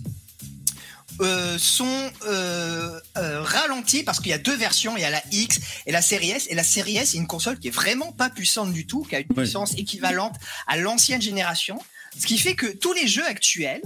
euh, 1.20 1.58
sont 1.58 2.10
euh, 2.26 2.98
euh, 3.18 3.42
ralentis 3.42 4.02
parce 4.02 4.18
qu'il 4.20 4.28
y 4.30 4.32
a 4.34 4.38
deux 4.38 4.56
versions, 4.56 4.96
il 4.96 5.00
y 5.02 5.04
a 5.04 5.10
la 5.10 5.22
X 5.32 5.58
et 5.86 5.92
la 5.92 6.02
série 6.02 6.30
S. 6.30 6.46
Et 6.50 6.54
la 6.54 6.64
série 6.64 6.96
S 6.96 7.14
est 7.14 7.18
une 7.18 7.26
console 7.26 7.58
qui 7.58 7.68
est 7.68 7.72
vraiment 7.72 8.12
pas 8.12 8.30
puissante 8.30 8.72
du 8.72 8.86
tout, 8.86 9.02
qui 9.04 9.16
a 9.16 9.20
une 9.20 9.26
Ouais. 9.30 9.42
puissance 9.42 9.74
équivalente 9.76 10.36
à 10.66 10.76
l'ancienne 10.76 11.22
génération. 11.22 11.80
Ce 12.18 12.26
qui 12.26 12.38
fait 12.38 12.54
que 12.54 12.66
tous 12.66 12.92
les 12.92 13.06
jeux 13.06 13.26
actuels 13.26 13.82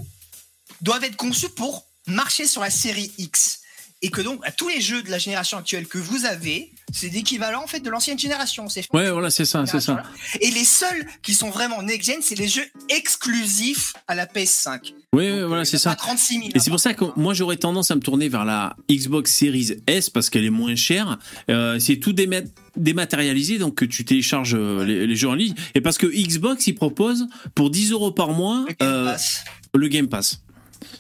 doivent 0.81 1.05
être 1.05 1.17
conçus 1.17 1.49
pour 1.49 1.87
marcher 2.07 2.47
sur 2.47 2.61
la 2.61 2.71
série 2.71 3.13
X. 3.19 3.61
Et 4.03 4.11
que 4.11 4.21
donc, 4.21 4.41
à 4.45 4.53
tous 4.53 4.69
les 4.69 4.81
jeux 4.83 5.03
de 5.03 5.11
la 5.11 5.19
génération 5.19 5.57
actuelle 5.57 5.87
que 5.87 5.99
vous 5.99 6.27
avez, 6.27 6.74
c'est 6.97 7.09
l'équivalent 7.09 7.63
en 7.65 7.67
fait 7.67 7.81
de 7.81 7.91
l'ancienne 7.91 8.19
génération. 8.19 8.69
C'est 8.69 8.85
Ouais, 8.93 9.11
voilà, 9.11 9.31
c'est 9.31 9.45
ça, 9.45 9.67
c'est 9.67 9.81
ça. 9.81 10.03
Et 10.41 10.51
les 10.51 10.65
seuls 10.65 11.05
qui 11.23 11.35
sont 11.35 11.51
vraiment 11.51 11.83
next-gen, 11.83 12.19
c'est 12.23 12.39
les 12.39 12.47
jeux 12.49 12.65
exclusifs 12.89 13.95
à 14.09 14.15
la 14.15 14.27
PS5. 14.27 14.95
Oui, 15.13 15.29
Donc, 15.31 15.39
voilà, 15.49 15.63
euh, 15.63 15.65
c'est 15.65 15.79
ça. 15.79 15.91
pas 15.91 15.97
36 15.97 16.35
000. 16.39 16.49
Et 16.55 16.59
c'est 16.61 16.71
pour 16.71 16.81
ça 16.81 16.95
que 16.95 17.05
moi 17.17 17.35
j'aurais 17.35 17.57
tendance 17.57 17.91
à 17.91 17.95
me 17.97 18.01
tourner 18.01 18.29
vers 18.29 18.45
la 18.45 18.77
Xbox 18.91 19.33
Series 19.35 19.73
S 19.87 20.11
parce 20.11 20.31
qu'elle 20.31 20.45
est 20.45 20.51
moins 20.51 20.75
chère. 20.77 21.19
Euh, 21.51 21.79
c'est 21.79 21.97
tout 21.97 22.13
déma- 22.13 22.47
dématérialisé, 22.77 23.59
donc 23.59 23.75
que 23.77 23.85
tu 23.85 24.05
télécharges 24.05 24.55
euh, 24.55 24.85
les, 24.85 25.07
les 25.07 25.17
jeux 25.17 25.29
en 25.29 25.35
ligne. 25.35 25.55
Et 25.75 25.81
parce 25.81 25.99
que 25.99 26.07
Xbox, 26.07 26.67
il 26.67 26.75
propose 26.75 27.27
pour 27.55 27.71
10 27.71 27.93
euros 27.93 28.13
par 28.13 28.31
mois 28.31 28.65
Le 28.69 28.75
Game 28.75 28.89
euh, 28.89 29.05
Pass. 29.13 29.45
le 29.75 29.89
Game 29.89 30.09
Pass. 30.09 30.41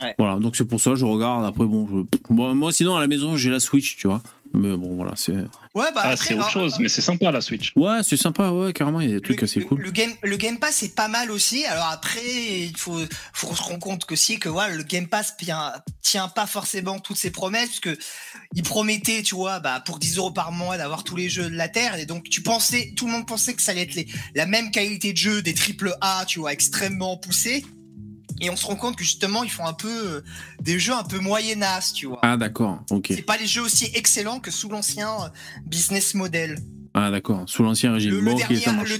Ouais. 0.02 0.14
Voilà, 0.18 0.36
donc 0.40 0.56
c'est 0.56 0.64
pour 0.64 0.80
ça 0.80 0.90
que 0.90 0.96
je 0.96 1.04
regarde. 1.04 1.44
Après, 1.44 1.64
bon, 1.66 1.86
je- 2.30 2.32
moi, 2.32 2.72
sinon 2.72 2.96
à 2.96 3.00
la 3.00 3.06
maison 3.06 3.36
j'ai 3.36 3.50
la 3.50 3.60
Switch, 3.60 3.96
tu 3.96 4.06
vois. 4.08 4.22
Mais 4.54 4.76
bon, 4.76 4.94
voilà, 4.94 5.12
c'est. 5.16 5.32
Ouais, 5.32 5.90
bah 5.92 6.02
Ah, 6.04 6.10
après, 6.10 6.16
c'est 6.16 6.34
autre 6.34 6.46
hein, 6.46 6.50
chose, 6.50 6.76
mais 6.78 6.88
c'est 6.88 7.00
sympa 7.00 7.32
la 7.32 7.40
Switch. 7.40 7.72
Ouais, 7.74 8.02
c'est 8.04 8.16
sympa, 8.16 8.50
ouais, 8.50 8.72
carrément, 8.72 9.00
il 9.00 9.08
y 9.08 9.12
a 9.12 9.16
des 9.16 9.20
trucs 9.20 9.40
le, 9.40 9.44
assez 9.44 9.58
le- 9.60 9.66
cool. 9.66 9.80
Le 9.80 9.90
game, 9.90 10.12
le 10.22 10.36
Game 10.36 10.58
Pass 10.58 10.84
est 10.84 10.94
pas 10.94 11.08
mal 11.08 11.30
aussi. 11.32 11.64
Alors 11.66 11.88
après, 11.90 12.20
il 12.24 12.76
faut, 12.76 13.00
faut 13.32 13.54
se 13.54 13.62
rendre 13.62 13.80
compte 13.80 14.04
que 14.04 14.14
si, 14.14 14.38
que 14.38 14.48
voilà, 14.48 14.74
le 14.74 14.84
Game 14.84 15.08
Pass 15.08 15.36
tient, 15.36 15.72
tient 16.02 16.28
pas 16.28 16.46
forcément 16.46 17.00
toutes 17.00 17.16
ses 17.18 17.30
promesses, 17.32 17.68
parce 17.68 17.80
que 17.80 17.98
il 18.54 18.62
promettait, 18.62 19.22
tu 19.22 19.34
vois, 19.34 19.58
bah, 19.58 19.82
pour 19.84 19.98
10 19.98 20.18
euros 20.18 20.30
par 20.30 20.52
mois 20.52 20.76
d'avoir 20.76 21.02
tous 21.02 21.16
les 21.16 21.28
jeux 21.28 21.50
de 21.50 21.56
la 21.56 21.68
Terre. 21.68 21.96
Et 21.96 22.06
donc, 22.06 22.24
tu 22.30 22.40
pensais, 22.40 22.92
tout 22.96 23.06
le 23.06 23.12
monde 23.12 23.26
pensait 23.26 23.54
que 23.54 23.62
ça 23.62 23.72
allait 23.72 23.82
être 23.82 23.94
les, 23.96 24.06
la 24.36 24.46
même 24.46 24.70
qualité 24.70 25.12
de 25.12 25.18
jeu 25.18 25.42
des 25.42 25.54
triple 25.54 25.94
A, 26.00 26.24
tu 26.26 26.38
vois, 26.38 26.52
extrêmement 26.52 27.16
poussés. 27.16 27.64
Et 28.40 28.50
on 28.50 28.56
se 28.56 28.66
rend 28.66 28.76
compte 28.76 28.96
que 28.96 29.04
justement, 29.04 29.44
ils 29.44 29.50
font 29.50 29.66
un 29.66 29.72
peu 29.74 29.88
euh, 30.16 30.20
des 30.60 30.78
jeux 30.78 30.92
un 30.94 31.04
peu 31.04 31.18
moyennas, 31.18 31.92
tu 31.94 32.06
vois. 32.06 32.18
Ah, 32.22 32.36
d'accord, 32.36 32.80
ok. 32.90 33.06
C'est 33.10 33.22
pas 33.22 33.36
les 33.36 33.46
jeux 33.46 33.62
aussi 33.62 33.86
excellents 33.94 34.40
que 34.40 34.50
sous 34.50 34.68
l'ancien 34.68 35.08
euh, 35.08 35.28
business 35.66 36.14
model. 36.14 36.58
Ah, 36.96 37.10
d'accord, 37.10 37.42
sous 37.46 37.64
l'ancien 37.64 37.92
régime. 37.92 38.12
Le, 38.12 38.20
le 38.20 38.24
bon, 38.24 38.36
ok, 38.36 38.48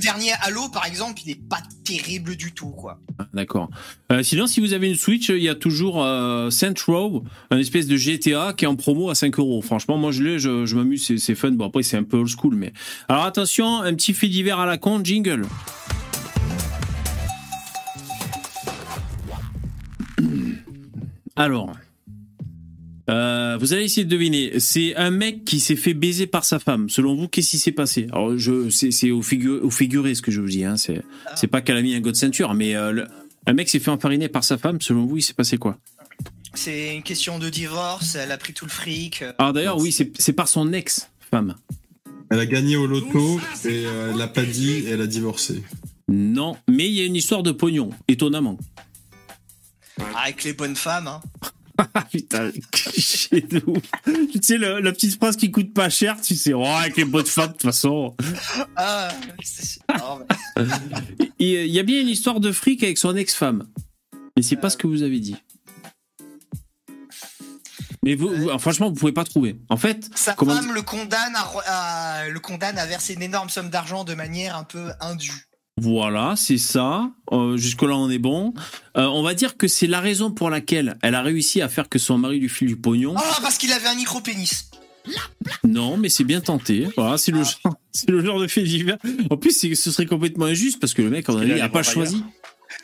dernier, 0.01 0.31
le 0.31 0.47
Halo, 0.49 0.69
par 0.69 0.85
exemple, 0.85 1.21
il 1.25 1.31
est 1.31 1.41
pas 1.49 1.61
terrible 1.85 2.35
du 2.35 2.53
tout, 2.53 2.71
quoi. 2.71 2.99
Ah, 3.21 3.27
D'accord. 3.33 3.71
Euh, 4.11 4.25
sinon, 4.25 4.49
si 4.49 4.59
vous 4.59 4.73
avez 4.73 4.89
une 4.89 4.97
Switch, 4.97 5.29
il 5.29 5.39
y 5.43 5.49
a 5.49 5.55
toujours 5.55 6.03
euh, 6.03 6.51
Saint 6.51 6.75
Row, 6.89 7.23
un 7.53 7.59
espèce 7.59 7.87
de 7.87 7.97
GTA 7.97 8.53
qui 8.57 8.65
est 8.65 8.69
en 8.69 8.75
promo 8.75 9.11
à 9.11 9.15
5 9.15 9.39
euros. 9.39 9.63
Franchement, 9.63 9.97
moi 9.97 10.11
je 10.11 10.25
l'ai, 10.25 10.39
je, 10.41 10.67
je 10.67 10.75
m'amuse, 10.75 11.07
c'est- 11.07 11.19
c'est 11.19 11.37
fun. 11.37 11.53
Bon, 11.53 11.67
après, 11.67 11.85
c'est 11.85 11.97
un 11.97 12.03
peu 12.03 12.17
old 12.17 12.29
school, 12.29 12.57
mais. 12.57 12.73
Alors 13.09 13.25
attention, 13.25 13.83
un 13.83 13.95
petit 13.95 14.13
fait 14.13 14.29
divers 14.29 14.59
à 14.59 14.67
la 14.67 14.77
con, 14.77 15.01
jingle. 15.05 15.47
Alors. 21.37 21.73
euh, 23.11 23.57
vous 23.61 23.73
allez 23.73 23.85
essayer 23.85 24.05
de 24.05 24.11
deviner. 24.11 24.59
C'est 24.61 24.95
un 24.97 25.11
mec 25.11 25.45
qui 25.45 25.61
s'est 25.61 25.77
fait 25.77 25.95
baiser 25.95 26.27
par 26.27 26.45
sa 26.45 26.59
femme. 26.59 26.89
Selon 26.89 27.15
vous, 27.17 27.29
qu'est-ce 27.29 27.51
qui 27.51 27.59
s'est 27.59 27.73
passé 27.73 28.07
Alors, 28.13 28.37
je, 28.39 28.71
c'est, 28.71 28.91
c'est 28.91 29.11
au, 29.11 29.23
figu- 29.23 29.61
au 29.61 29.71
figuré 29.71 30.15
ce 30.15 30.23
que 30.23 30.31
je 30.31 30.41
vous 30.41 30.49
dis. 30.49 30.65
Hein. 30.65 30.77
C'est, 30.77 31.03
c'est 31.37 31.47
pas 31.49 31.61
qu'elle 31.61 31.77
a 31.77 31.83
mis 31.83 31.95
un 31.95 32.01
god 32.01 32.15
ceinture, 32.17 32.55
mais 32.55 32.75
euh, 32.77 32.93
le- 32.93 33.07
un 33.47 33.53
mec 33.53 33.69
s'est 33.69 33.79
fait 33.81 33.91
enfariner 33.91 34.29
par 34.29 34.43
sa 34.45 34.57
femme. 34.59 34.81
Selon 34.81 35.05
vous, 35.07 35.19
il 35.19 35.23
s'est 35.23 35.35
passé 35.35 35.59
quoi 35.59 35.79
C'est 36.55 36.95
une 36.95 37.03
question 37.03 37.39
de 37.39 37.51
divorce, 37.51 38.15
elle 38.15 38.33
a 38.33 38.39
pris 38.39 38.53
tout 38.55 38.65
le 38.65 38.71
fric. 38.71 39.23
euh, 39.23 39.33
Alors 39.39 39.53
d'ailleurs, 39.53 39.79
oui, 39.79 39.93
c'est, 39.93 40.13
c'est 40.19 40.33
par 40.33 40.49
son 40.49 40.73
ex-femme. 40.73 41.57
Elle 42.31 42.39
a 42.41 42.47
gagné 42.47 42.77
au 42.77 42.87
loto 42.87 43.39
et 43.67 43.85
euh, 43.85 44.11
elle 44.13 44.17
l'a 44.19 44.29
pas 44.29 44.45
dit 44.45 44.71
et 44.87 44.89
elle 44.91 45.03
a 45.03 45.07
divorcé. 45.07 45.63
Non, 46.09 46.57
mais 46.69 46.87
il 46.87 46.93
y 46.95 47.01
a 47.03 47.05
une 47.05 47.17
histoire 47.17 47.43
de 47.43 47.51
pognon, 47.53 47.91
étonnamment. 48.09 48.59
Avec 50.17 50.45
les 50.45 50.53
bonnes 50.53 50.77
femmes, 50.77 51.07
hein. 51.09 51.21
Ah 51.93 52.03
putain, 52.03 52.53
cliché 52.71 53.41
de 53.41 53.61
ouf. 53.67 53.83
Tu 54.31 54.39
sais, 54.43 54.59
le- 54.59 54.79
la 54.81 54.93
petite 54.93 55.17
phrase 55.17 55.37
qui 55.37 55.51
coûte 55.51 55.75
pas 55.75 55.91
cher, 55.91 56.21
tu 56.21 56.37
sais, 56.37 56.53
oh, 56.53 56.65
avec 56.65 56.97
les 56.97 57.05
bonnes 57.05 57.27
femmes, 57.27 57.49
de 57.49 57.53
toute 57.53 57.63
façon. 57.63 58.15
Ah, 58.77 59.09
euh, 60.59 60.67
Il 61.41 61.67
y 61.67 61.79
a 61.81 61.83
bien 61.83 62.01
une 62.01 62.09
histoire 62.09 62.39
de 62.39 62.53
fric 62.53 62.83
avec 62.85 62.97
son 62.97 63.17
ex-femme. 63.17 63.67
Mais 64.37 64.43
c'est 64.45 64.55
pas 64.57 64.71
ce 64.71 64.77
que 64.77 64.87
vous 64.87 65.03
avez 65.03 65.19
dit. 65.19 65.37
Mais 68.05 68.15
vous, 68.15 68.29
vous- 68.29 68.59
franchement, 68.59 68.89
vous 68.91 68.95
pouvez 68.95 69.13
pas 69.13 69.25
trouver. 69.25 69.57
En 69.69 69.77
fait, 69.77 70.09
Sa 70.15 70.35
comment 70.35 70.55
femme 70.55 70.73
le 70.75 70.83
condamne 70.83 71.35
à, 71.35 71.43
re- 71.43 71.63
à- 71.67 72.29
le 72.29 72.39
condamne 72.39 72.79
à 72.79 72.87
verser 72.87 73.15
une 73.15 73.23
énorme 73.23 73.49
somme 73.49 73.71
d'argent 73.71 74.05
de 74.05 74.15
manière 74.15 74.57
un 74.57 74.65
peu 74.65 74.91
indue. 75.01 75.49
Voilà, 75.77 76.35
c'est 76.37 76.59
ça. 76.59 77.11
Euh, 77.33 77.57
Jusque-là, 77.57 77.97
on 77.97 78.09
est 78.09 78.19
bon. 78.19 78.55
Euh, 78.97 79.07
on 79.07 79.23
va 79.23 79.35
dire 79.35 79.57
que 79.57 79.67
c'est 79.67 79.87
la 79.87 80.01
raison 80.01 80.31
pour 80.31 80.51
laquelle 80.51 80.97
elle 81.03 81.15
a 81.15 81.23
réussi 81.23 81.61
à 81.61 81.69
faire 81.69 81.89
que 81.89 81.99
son 81.99 82.17
mari 82.19 82.39
lui 82.39 82.49
file 82.49 82.69
du 82.69 82.77
pognon. 82.77 83.15
Ah, 83.17 83.39
parce 83.43 83.59
qu'il 83.59 83.73
avait 83.73 83.89
un 83.89 83.97
micro-pénis. 83.97 84.71
Non, 85.65 85.97
mais 85.97 86.09
c'est 86.09 86.25
bien 86.25 86.41
tenté. 86.41 86.87
Voilà, 86.97 87.19
c'est 87.19 87.33
le, 87.33 87.43
genre, 87.43 87.77
c'est 87.93 88.09
le 88.09 88.25
genre 88.25 88.41
de 88.41 88.47
fait 88.47 88.63
divers. 88.63 88.99
En 89.31 89.37
plus, 89.37 89.75
ce 89.75 89.91
serait 89.91 90.07
complètement 90.07 90.47
injuste 90.47 90.81
parce 90.81 90.95
que 90.95 91.03
le 91.03 91.11
mec, 91.11 91.29
en 91.29 91.35
qu'il 91.35 91.49
il 91.49 91.53
allait 91.53 91.61
a 91.61 91.69
pas 91.69 91.83
choisi. 91.83 92.23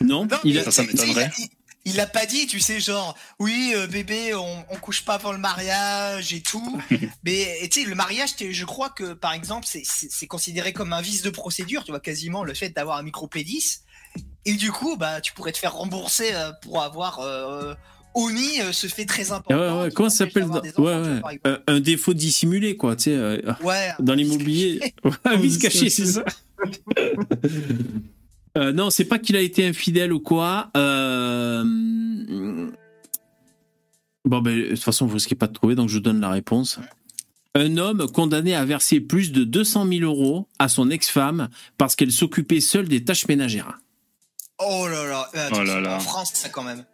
Non, 0.01 0.27
Non, 0.27 0.37
il 0.45 0.59
a... 0.59 0.65
Ça, 0.65 0.71
ça 0.71 0.83
m'étonnerait. 0.83 1.31
Il, 1.39 1.47
il- 1.85 1.93
il 1.93 2.01
a 2.01 2.07
pas 2.07 2.27
dit, 2.27 2.47
tu 2.47 2.61
sais, 2.61 2.81
genre, 2.81 3.17
oui, 3.39 3.73
euh, 3.75 3.87
bébé, 3.87 4.35
on, 4.35 4.65
on 4.71 4.77
couche 4.77 5.05
pas 5.05 5.15
avant 5.15 5.33
le 5.33 5.39
mariage 5.39 6.33
et 6.35 6.41
tout. 6.43 6.81
mais 7.25 7.59
tu 7.71 7.83
sais, 7.83 7.87
le 7.89 7.95
mariage, 7.95 8.37
t'es- 8.37 8.53
je 8.53 8.65
crois 8.65 8.91
que, 8.91 9.13
par 9.15 9.33
exemple, 9.33 9.67
c'est- 9.69 10.27
considéré 10.27 10.73
comme 10.73 10.93
un 10.93 11.01
vice 11.01 11.23
de 11.23 11.31
procédure, 11.31 11.85
tu 11.85 11.91
vois, 11.93 12.01
quasiment 12.01 12.45
le 12.45 12.55
fait 12.55 12.71
d'avoir 12.71 12.99
un 12.99 13.03
micro-pénis. 13.03 13.83
Et 14.45 14.55
du 14.55 14.73
coup, 14.73 14.97
bah, 14.97 15.21
tu 15.21 15.33
pourrais 15.33 15.53
te 15.53 15.59
faire 15.59 15.75
rembourser 15.75 16.31
euh, 16.35 16.53
pour 16.63 16.83
avoir. 16.83 17.21
Euh, 17.21 17.75
Oni 18.15 18.61
euh, 18.61 18.73
se 18.73 18.89
fait 18.89 19.05
très 19.05 19.31
important. 19.31 19.55
Ah 19.55 19.77
ouais, 19.77 19.83
ouais, 19.85 19.91
comment 19.93 20.11
ça 20.11 20.25
s'appelle 20.25 20.47
ouais. 20.47 21.41
Euh, 21.47 21.59
Un 21.69 21.79
défaut 21.79 22.13
dissimulé, 22.13 22.77
quoi, 22.77 22.97
tu 22.97 23.05
sais. 23.05 23.11
euh, 23.15 23.41
Ouais, 23.63 23.91
dans 24.01 24.15
l'immobilier. 24.15 24.95
un 25.25 25.37
vice 25.37 25.59
caché, 25.59 25.89
c'est 25.91 26.07
ça. 26.07 26.25
Euh, 28.59 28.73
non, 28.73 28.91
c'est 28.91 29.05
pas 29.05 29.19
qu'il 29.19 29.37
a 29.37 29.41
été 29.41 29.67
infidèle 29.67 30.13
ou 30.13 30.21
quoi. 30.21 30.71
Euh... 30.77 31.63
Bon, 34.25 34.41
ben, 34.41 34.57
de 34.59 34.69
toute 34.71 34.79
façon, 34.83 35.07
vous 35.07 35.15
risquez 35.15 35.35
pas 35.35 35.47
de 35.47 35.53
trouver, 35.53 35.75
donc 35.75 35.89
je 35.89 35.95
vous 35.95 36.01
donne 36.01 36.21
la 36.21 36.31
réponse. 36.31 36.79
Un 37.55 37.77
homme 37.79 38.07
condamné 38.13 38.55
à 38.55 38.65
verser 38.65 39.01
plus 39.01 39.33
de 39.33 39.45
200 39.45 39.87
000 39.89 40.01
euros 40.03 40.47
à 40.59 40.69
son 40.69 40.91
ex-femme 40.91 41.49
parce 41.79 41.97
qu'elle 41.97 42.13
s'occupait 42.13 42.61
seule 42.61 42.87
des 42.89 43.05
tâches 43.05 43.27
ménagères. 43.29 43.79
Oh 44.59 44.87
là 44.89 45.05
là, 45.07 45.29
euh, 45.35 45.49
Oh 45.53 45.55
là 45.55 45.61
attention, 45.63 45.81
là. 45.81 45.97
en 45.97 46.01
France, 46.01 46.31
ça 46.35 46.49
quand 46.49 46.63
même. 46.63 46.85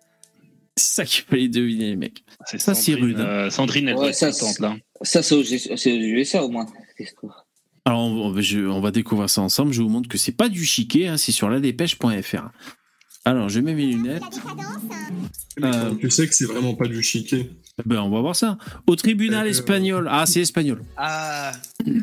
C'est 0.77 0.95
ça 0.95 1.05
qu'il 1.05 1.25
fallait 1.25 1.49
deviner, 1.49 1.87
les 1.91 1.97
mecs. 1.97 2.23
C'est 2.47 2.59
Ça, 2.61 2.75
c'est 2.75 2.93
Sandrine, 2.93 3.05
rude, 3.07 3.21
hein. 3.21 3.25
euh, 3.27 3.51
Sandrine, 3.51 3.89
elle 3.89 3.95
Ouais, 3.97 4.01
doit 4.01 4.11
être 4.11 4.15
ça, 4.17 4.31
contente, 4.31 4.59
là. 4.61 4.77
Ça, 5.03 5.23
c'est 5.23 5.35
aux 5.35 5.43
USA 5.43 6.45
au 6.45 6.49
moins. 6.49 6.67
cette 6.97 7.07
histoire. 7.09 7.46
Alors, 7.87 8.01
on, 8.01 8.31
va- 8.81 8.91
découvrir 8.91 9.31
ça 9.31 9.43
ensemble. 9.43 9.73
Je 9.73 9.81
vous 9.81 9.89
montre 9.89 10.09
que 10.09 10.19
c'est 10.19 10.33
pas 10.37 10.49
du 10.49 10.65
chiquet, 10.65 11.07
hein, 11.07 11.17
c'est 11.17 11.31
sur 11.33 11.49
ladépêche.fr. 11.49 12.49
Alors, 13.27 13.49
je 13.49 13.61
mets 13.61 13.75
mes 13.75 13.87
lunettes. 13.87 14.23
Euh, 15.63 15.95
Tu 16.01 16.11
sais 16.11 16.27
que 16.29 16.35
c'est 16.35 16.45
vraiment 16.45 16.75
pas 16.75 16.87
du 16.87 17.03
chiquet. 17.03 17.51
Ben, 17.85 17.99
on 18.01 18.09
va 18.11 18.21
voir 18.21 18.35
ça. 18.37 18.57
Au 18.87 18.97
tribunal 18.97 19.47
Euh, 19.47 19.51
espagnol. 19.51 20.09
Ah, 20.11 20.25
c'est 20.27 20.41
espagnol. 20.41 20.83
Ah, 20.97 21.53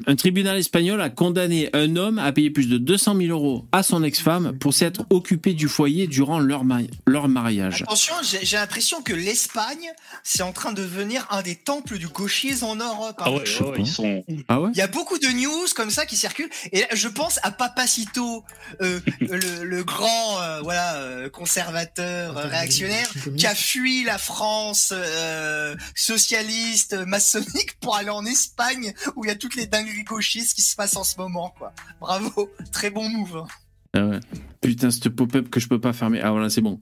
Un 0.07 0.15
tribunal 0.15 0.57
espagnol 0.57 1.01
a 1.01 1.09
condamné 1.09 1.69
un 1.73 1.95
homme 1.95 2.19
à 2.19 2.31
payer 2.31 2.51
plus 2.51 2.67
de 2.69 2.77
200 2.77 3.15
000 3.17 3.29
euros 3.31 3.65
à 3.71 3.81
son 3.83 4.03
ex-femme 4.03 4.57
pour 4.59 4.73
s'être 4.73 5.05
occupé 5.09 5.53
du 5.53 5.67
foyer 5.67 6.07
durant 6.07 6.39
leur, 6.39 6.63
mari- 6.63 6.89
leur 7.07 7.27
mariage. 7.27 7.81
attention, 7.83 8.13
j'ai 8.21 8.55
l'impression 8.57 9.01
que 9.01 9.13
l'Espagne, 9.13 9.89
c'est 10.23 10.43
en 10.43 10.51
train 10.53 10.71
de 10.73 10.81
devenir 10.83 11.25
un 11.31 11.41
des 11.41 11.55
temples 11.55 11.97
du 11.97 12.07
gauchisme 12.07 12.65
en 12.65 12.75
Europe. 12.75 13.15
hein. 13.19 13.23
Ah 13.25 13.31
ouais, 13.33 13.43
ils 13.79 13.87
sont. 13.87 14.23
Ah 14.47 14.61
ouais? 14.61 14.69
Il 14.73 14.77
y 14.77 14.81
a 14.81 14.87
beaucoup 14.87 15.17
de 15.17 15.27
news 15.27 15.65
comme 15.75 15.89
ça 15.89 16.05
qui 16.05 16.15
circulent. 16.17 16.49
Et 16.71 16.81
là, 16.81 16.87
je 16.93 17.07
pense 17.07 17.39
à 17.43 17.51
Papacito, 17.51 18.43
euh, 18.81 18.99
le, 19.21 19.63
le 19.65 19.83
grand 19.83 20.39
euh, 20.41 20.61
voilà 20.61 20.93
euh, 21.13 21.29
conservateur 21.29 22.37
euh, 22.37 22.47
réactionnaire, 22.47 23.07
qui 23.37 23.45
a 23.45 23.55
fui 23.55 24.03
la 24.03 24.17
France 24.17 24.93
euh, 24.95 25.75
socialiste, 25.95 26.95
maçonnique 27.05 27.79
pour 27.79 27.95
aller 27.95 28.09
en 28.09 28.25
Espagne 28.25 28.93
où 29.15 29.23
il 29.23 29.27
y 29.27 29.31
a 29.31 29.35
toutes 29.35 29.55
les 29.55 29.67
dingueries 29.67 30.03
gauchistes 30.03 30.55
qui 30.55 30.61
se 30.61 30.75
passent 30.75 30.97
en 30.97 31.03
ce 31.03 31.17
moment. 31.17 31.53
Quoi. 31.57 31.73
Bravo, 32.01 32.49
très 32.71 32.89
bon 32.89 33.07
move. 33.09 33.37
hein. 33.37 33.47
Ah 33.95 34.05
ouais. 34.07 34.19
Putain, 34.61 34.89
ce 34.91 35.07
pop-up 35.09 35.49
que 35.49 35.59
je 35.59 35.67
peux 35.67 35.79
pas 35.79 35.93
fermer. 35.93 36.19
Ah 36.21 36.31
voilà, 36.31 36.49
c'est 36.49 36.61
bon. 36.61 36.79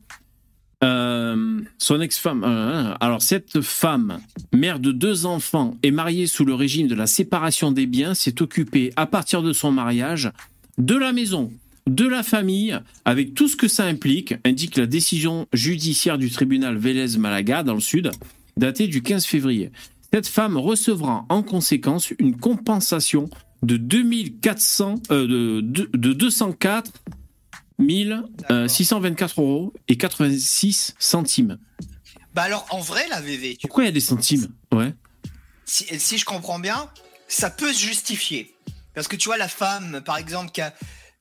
Euh, 0.83 1.61
son 1.77 2.01
ex-femme. 2.01 2.43
euh, 2.43 2.95
alors, 2.99 3.21
cette 3.21 3.61
femme, 3.61 4.19
mère 4.51 4.79
de 4.79 4.91
deux 4.91 5.25
enfants 5.25 5.77
et 5.83 5.91
mariée 5.91 6.25
sous 6.25 6.45
le 6.45 6.55
régime 6.55 6.87
de 6.87 6.95
la 6.95 7.05
séparation 7.05 7.71
des 7.71 7.85
biens, 7.85 8.13
s'est 8.15 8.41
occupée, 8.41 8.91
à 8.95 9.05
partir 9.05 9.43
de 9.43 9.53
son 9.53 9.71
mariage, 9.71 10.31
de 10.77 10.95
la 10.95 11.11
maison, 11.11 11.51
de 11.87 12.07
la 12.07 12.23
famille, 12.23 12.77
avec 13.05 13.33
tout 13.33 13.47
ce 13.47 13.55
que 13.55 13.67
ça 13.67 13.85
implique, 13.85 14.35
indique 14.45 14.77
la 14.77 14.85
décision 14.85 15.47
judiciaire 15.53 16.17
du 16.17 16.29
tribunal 16.29 16.77
Vélez 16.77 17.17
Malaga, 17.17 17.63
dans 17.63 17.73
le 17.73 17.79
sud, 17.81 18.11
datée 18.57 18.87
du 18.87 19.01
15 19.01 19.25
février. 19.25 19.71
Cette 20.13 20.27
femme 20.27 20.57
recevra 20.57 21.25
en 21.29 21.41
conséquence 21.43 22.11
une 22.19 22.37
compensation 22.37 23.29
de 23.63 23.77
2400, 23.77 24.95
euh, 25.11 25.27
de, 25.27 25.61
de, 25.61 25.89
de 25.93 26.13
204 26.13 26.91
624 28.67 29.41
euros 29.41 29.73
et 29.87 29.97
86 29.97 30.95
centimes. 30.99 31.57
Bah 32.33 32.43
alors 32.43 32.65
en 32.71 32.79
vrai 32.79 33.07
la 33.09 33.21
VV, 33.21 33.55
tu 33.55 33.67
Pourquoi 33.67 33.83
il 33.83 33.87
y 33.87 33.89
a 33.89 33.93
des 33.93 33.99
centimes? 33.99 34.47
Ouais. 34.71 34.93
si, 35.65 35.85
si 35.99 36.17
je 36.17 36.25
comprends 36.25 36.59
bien, 36.59 36.89
ça 37.27 37.49
peut 37.49 37.73
se 37.73 37.79
justifier. 37.79 38.53
Parce 38.93 39.07
que 39.07 39.15
tu 39.15 39.29
vois, 39.29 39.37
la 39.37 39.47
femme, 39.47 40.01
par 40.05 40.17
exemple, 40.17 40.51
qui, 40.51 40.61
a- 40.61 40.73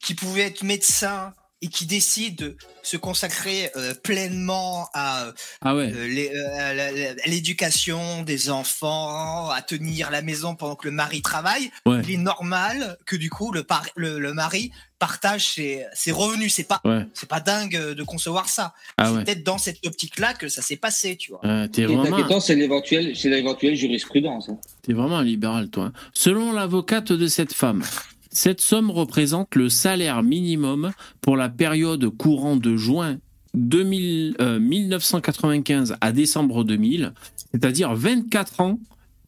qui 0.02 0.14
pouvait 0.14 0.43
être 0.43 0.62
médecin 0.62 1.32
et 1.62 1.68
qui 1.68 1.85
décide 1.85 2.36
de 2.36 2.56
se 2.82 2.97
consacrer 2.97 3.70
euh, 3.77 3.93
pleinement 3.93 4.89
à 4.94 5.27
Ah 5.60 5.77
ouais. 5.77 5.93
euh, 5.94 6.09
euh, 6.35 7.14
l'éducation 7.27 8.22
des 8.22 8.48
enfants, 8.48 9.51
à 9.51 9.60
tenir 9.60 10.10
la 10.10 10.22
maison 10.22 10.55
pendant 10.55 10.74
que 10.74 10.89
le 10.89 10.93
mari 10.94 11.20
travaille, 11.20 11.70
Ouais. 11.85 12.01
il 12.05 12.12
est 12.12 12.16
normal 12.16 12.97
que 13.05 13.14
du 13.16 13.28
coup 13.28 13.52
le, 13.52 13.62
par- 13.62 13.85
le, 13.94 14.18
le 14.18 14.32
mari 14.32 14.72
partage 14.98 15.48
ses, 15.55 15.85
ses 15.93 16.12
revenus. 16.12 16.55
C'est 16.55 16.64
pas, 16.66 16.81
Ouais. 16.86 17.05
c'est 17.12 17.28
pas 17.28 17.40
dingue 17.40 17.77
de 17.94 18.02
concevoir 18.05 18.48
ça. 18.48 18.72
Ah 18.97 19.06
c'est 19.10 19.12
ouais. 19.16 19.24
peut-être 19.24 19.44
dans 19.44 19.59
cette 19.59 19.85
optique-là 19.86 20.32
que 20.32 20.48
ça 20.48 20.62
s'est 20.62 20.77
passé, 20.77 21.16
tu 21.16 21.32
vois. 21.32 21.40
Euh, 21.44 21.68
T'es 21.68 21.82
Ce 21.82 21.86
qui 21.89 21.93
est 21.93 21.97
vraiment, 21.97 22.40
c'est 22.40 22.55
l'éventuelle, 22.56 23.14
c'est 23.14 23.28
l'éventuelle 23.28 23.74
jurisprudence. 23.77 24.48
hein. 24.48 24.59
t'es 24.82 24.94
vraiment 24.94 25.18
un 25.18 25.24
libéral, 25.24 25.68
toi. 25.68 25.93
Selon 26.14 26.52
l'avocate 26.52 27.12
de 27.12 27.27
cette 27.27 27.52
femme, 27.52 27.82
cette 28.31 28.61
somme 28.61 28.90
représente 28.90 29.55
le 29.57 29.69
salaire 29.69 30.23
minimum 30.23 30.93
pour 31.20 31.36
la 31.36 31.48
période 31.48 32.09
courant 32.09 32.57
de 32.57 32.77
juin 32.77 33.19
2000, 33.55 34.36
euh, 34.40 34.61
1995 34.61 35.97
à 36.01 36.12
décembre 36.12 36.65
2000, 36.65 37.12
c'est-à-dire 37.52 37.94
24 37.94 38.61
ans 38.61 38.78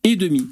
et 0.05 0.16
demi. 0.16 0.47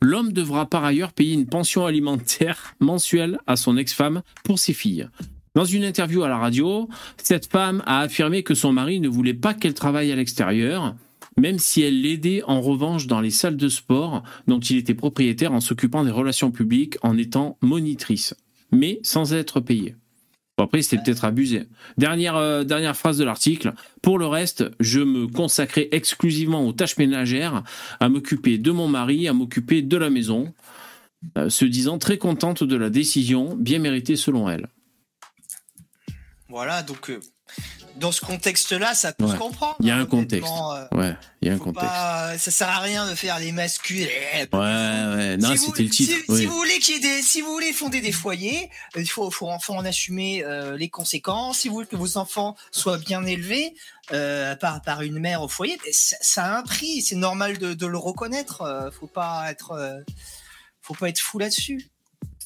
L'homme 0.00 0.32
devra 0.32 0.66
par 0.66 0.84
ailleurs 0.84 1.12
payer 1.12 1.34
une 1.34 1.46
pension 1.46 1.86
alimentaire 1.86 2.74
mensuelle 2.80 3.38
à 3.46 3.56
son 3.56 3.76
ex-femme 3.76 4.22
pour 4.44 4.58
ses 4.58 4.72
filles. 4.72 5.08
Dans 5.54 5.64
une 5.64 5.84
interview 5.84 6.22
à 6.22 6.28
la 6.28 6.36
radio, 6.36 6.88
cette 7.16 7.50
femme 7.50 7.82
a 7.86 8.00
affirmé 8.00 8.42
que 8.42 8.54
son 8.54 8.72
mari 8.72 9.00
ne 9.00 9.08
voulait 9.08 9.34
pas 9.34 9.54
qu'elle 9.54 9.74
travaille 9.74 10.12
à 10.12 10.16
l'extérieur, 10.16 10.94
même 11.36 11.58
si 11.58 11.82
elle 11.82 12.00
l'aidait 12.00 12.42
en 12.44 12.60
revanche 12.60 13.06
dans 13.06 13.20
les 13.20 13.30
salles 13.30 13.56
de 13.56 13.68
sport 13.68 14.22
dont 14.46 14.60
il 14.60 14.76
était 14.76 14.94
propriétaire 14.94 15.52
en 15.52 15.60
s'occupant 15.60 16.04
des 16.04 16.10
relations 16.10 16.50
publiques 16.50 16.96
en 17.02 17.16
étant 17.18 17.58
monitrice, 17.60 18.34
mais 18.72 19.00
sans 19.02 19.34
être 19.34 19.60
payée. 19.60 19.96
Après, 20.58 20.80
c'était 20.80 21.02
peut-être 21.02 21.26
abusé. 21.26 21.64
Dernière, 21.98 22.36
euh, 22.36 22.64
dernière 22.64 22.96
phrase 22.96 23.18
de 23.18 23.24
l'article. 23.24 23.74
Pour 24.00 24.18
le 24.18 24.26
reste, 24.26 24.64
je 24.80 25.00
me 25.00 25.26
consacrais 25.26 25.88
exclusivement 25.92 26.66
aux 26.66 26.72
tâches 26.72 26.96
ménagères, 26.96 27.62
à 28.00 28.08
m'occuper 28.08 28.56
de 28.56 28.70
mon 28.70 28.88
mari, 28.88 29.28
à 29.28 29.34
m'occuper 29.34 29.82
de 29.82 29.96
la 29.98 30.08
maison, 30.08 30.54
euh, 31.36 31.50
se 31.50 31.66
disant 31.66 31.98
très 31.98 32.16
contente 32.16 32.64
de 32.64 32.76
la 32.76 32.88
décision, 32.88 33.54
bien 33.54 33.78
méritée 33.78 34.16
selon 34.16 34.48
elle. 34.48 34.68
Voilà, 36.48 36.82
donc 36.82 37.10
euh, 37.10 37.20
dans 37.96 38.12
ce 38.12 38.20
contexte-là, 38.20 38.94
ça 38.94 39.12
peut 39.12 39.24
Ouais. 39.24 39.32
se 39.32 39.36
comprendre. 39.36 39.76
Il 39.80 39.86
y 39.86 39.90
a 39.90 39.96
hein, 39.96 40.00
un 40.02 40.06
contexte. 40.06 40.48
honnêtement, 40.48 40.74
euh, 40.74 40.84
Ouais, 40.92 41.16
il 41.40 41.48
y 41.48 41.50
a 41.50 41.54
un 41.54 41.58
contexte. 41.58 41.88
pas- 41.88 42.38
ça 42.38 42.50
sert 42.50 42.68
à 42.68 42.80
rien 42.80 43.08
de 43.08 43.14
faire 43.14 43.38
les 43.38 43.52
masculins. 43.52 44.06
Ouais, 44.52 44.58
ouais, 44.58 45.36
non, 45.38 45.52
Si 45.52 45.58
c'était 45.58 45.82
le 45.84 45.88
titre. 45.90 46.12
Si, 46.14 46.24
oui. 46.28 46.38
si 46.40 46.46
vous 46.46 46.54
voulez 46.56 46.78
qu'il 46.78 47.00
des, 47.00 47.22
si 47.22 47.40
vous 47.40 47.50
voulez 47.52 47.72
fonder 47.72 48.00
des 48.00 48.12
foyers, 48.12 48.70
euh, 48.96 49.00
il 49.00 49.06
faut, 49.08 49.30
faut, 49.30 49.48
en- 49.48 49.84
assumer 49.84 50.44
euh, 50.44 50.76
les 50.76 50.88
conséquences. 50.88 51.58
Si 51.60 51.68
vous 51.68 51.74
voulez 51.76 51.86
que 51.86 51.96
vos 51.96 52.16
enfants 52.18 52.56
soient 52.70 52.98
bien 52.98 53.24
élevés 53.24 53.74
euh, 54.12 54.54
par, 54.56 54.82
par 54.82 55.02
une 55.02 55.18
mère 55.18 55.42
au 55.42 55.48
foyer, 55.48 55.76
ben, 55.84 55.92
ça, 55.92 56.16
ça 56.20 56.44
a 56.44 56.58
un 56.58 56.62
prix. 56.62 57.02
C'est 57.02 57.16
normal 57.16 57.58
de, 57.58 57.72
de 57.74 57.86
le 57.86 57.98
reconnaître. 57.98 58.62
euh, 58.62 58.90
faut 58.90 59.06
pas 59.06 59.50
être, 59.50 60.02
faut 60.82 60.94
pas 60.94 61.08
être 61.08 61.18
fou 61.20 61.38
là-dessus. 61.38 61.88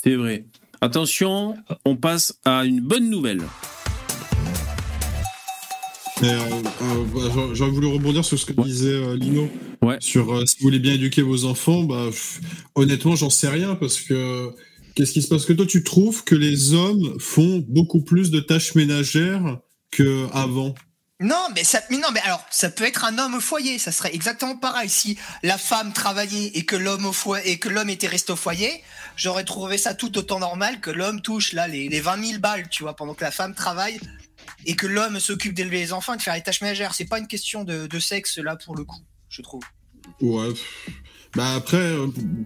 C'est 0.03 0.15
vrai. 0.17 0.45
Attention, 0.81 1.57
on 1.85 1.97
passe 1.97 2.35
à 2.47 2.65
une 2.65 2.81
bonne 2.81 3.11
nouvelle. 3.11 3.43
J'aurais- 6.23 7.55
J'aurais 7.55 7.71
voulu 7.71 7.87
rebondir 7.87 8.25
sur 8.25 8.39
ce 8.39 8.47
que 8.47 8.53
disait 8.63 8.89
euh, 8.95 9.17
Lino. 9.17 9.49
Ouais. 9.83 9.97
Sur 10.01 10.33
euh, 10.35 10.45
si 10.47 10.57
vous 10.59 10.65
voulez 10.65 10.79
bien 10.79 10.95
éduquer 10.95 11.23
vos 11.23 11.45
enfants, 11.45 11.83
bah, 11.85 12.07
honnêtement, 12.75 13.17
j'en 13.17 13.31
sais 13.31 13.49
rien 13.49 13.75
parce 13.75 14.01
que 14.01 14.51
qu'est-ce 14.95 15.13
qui 15.13 15.23
se 15.23 15.29
passe? 15.29 15.45
Que 15.47 15.53
toi, 15.53 15.67
tu 15.67 15.83
trouves 15.85 16.25
que 16.25 16.35
les 16.35 16.75
hommes 16.75 17.17
font 17.19 17.65
beaucoup 17.69 18.03
plus 18.03 18.31
de 18.31 18.41
tâches 18.41 18.75
ménagères 18.75 19.59
qu'avant 19.91 20.75
Non, 21.21 21.47
mais 21.55 21.65
ça, 21.65 21.81
mais 21.91 21.97
non, 21.99 22.09
mais 22.13 22.21
alors, 22.21 22.45
ça 22.51 22.69
peut 22.71 22.85
être 22.85 23.05
un 23.05 23.19
homme 23.19 23.35
au 23.35 23.41
foyer. 23.41 23.79
Ça 23.79 23.91
serait 23.93 24.15
exactement 24.15 24.57
pareil. 24.57 24.89
Si 24.91 25.17
la 25.43 25.57
femme 25.59 25.93
travaillait 25.93 26.51
et 26.55 26.65
que 26.65 26.77
l'homme 26.77 27.07
au 27.07 27.13
foyer, 27.13 27.51
et 27.53 27.59
que 27.59 27.69
l'homme 27.71 27.89
était 27.91 28.07
resté 28.09 28.33
au 28.33 28.37
foyer, 28.37 28.83
j'aurais 29.17 29.45
trouvé 29.45 29.79
ça 29.79 29.95
tout 29.95 30.17
autant 30.19 30.39
normal 30.41 30.81
que 30.81 30.91
l'homme 30.91 31.23
touche, 31.23 31.53
là, 31.55 31.67
les, 31.69 31.89
les 31.89 32.01
20 32.01 32.25
000 32.27 32.39
balles, 32.41 32.69
tu 32.71 32.83
vois, 32.83 32.95
pendant 32.95 33.15
que 33.15 33.25
la 33.25 33.31
femme 33.31 33.55
travaille 33.55 33.99
et 34.67 34.77
que 34.77 34.87
l'homme 34.87 35.21
s'occupe 35.21 35.55
d'élever 35.55 35.79
les 35.79 35.93
enfants 35.93 36.15
et 36.15 36.17
de 36.17 36.23
faire 36.23 36.35
les 36.35 36.43
tâches 36.43 36.61
ménagères. 36.61 36.95
C'est 36.95 37.05
pas 37.09 37.19
une 37.19 37.27
question 37.27 37.65
de, 37.65 37.87
de 37.87 37.99
sexe, 37.99 38.39
là, 38.39 38.57
pour 38.57 38.77
le 38.77 38.85
coup, 38.85 39.01
je 39.29 39.43
trouve. 39.43 39.63
Ouais. 40.21 40.49
Bah 41.37 41.55
après, 41.55 41.95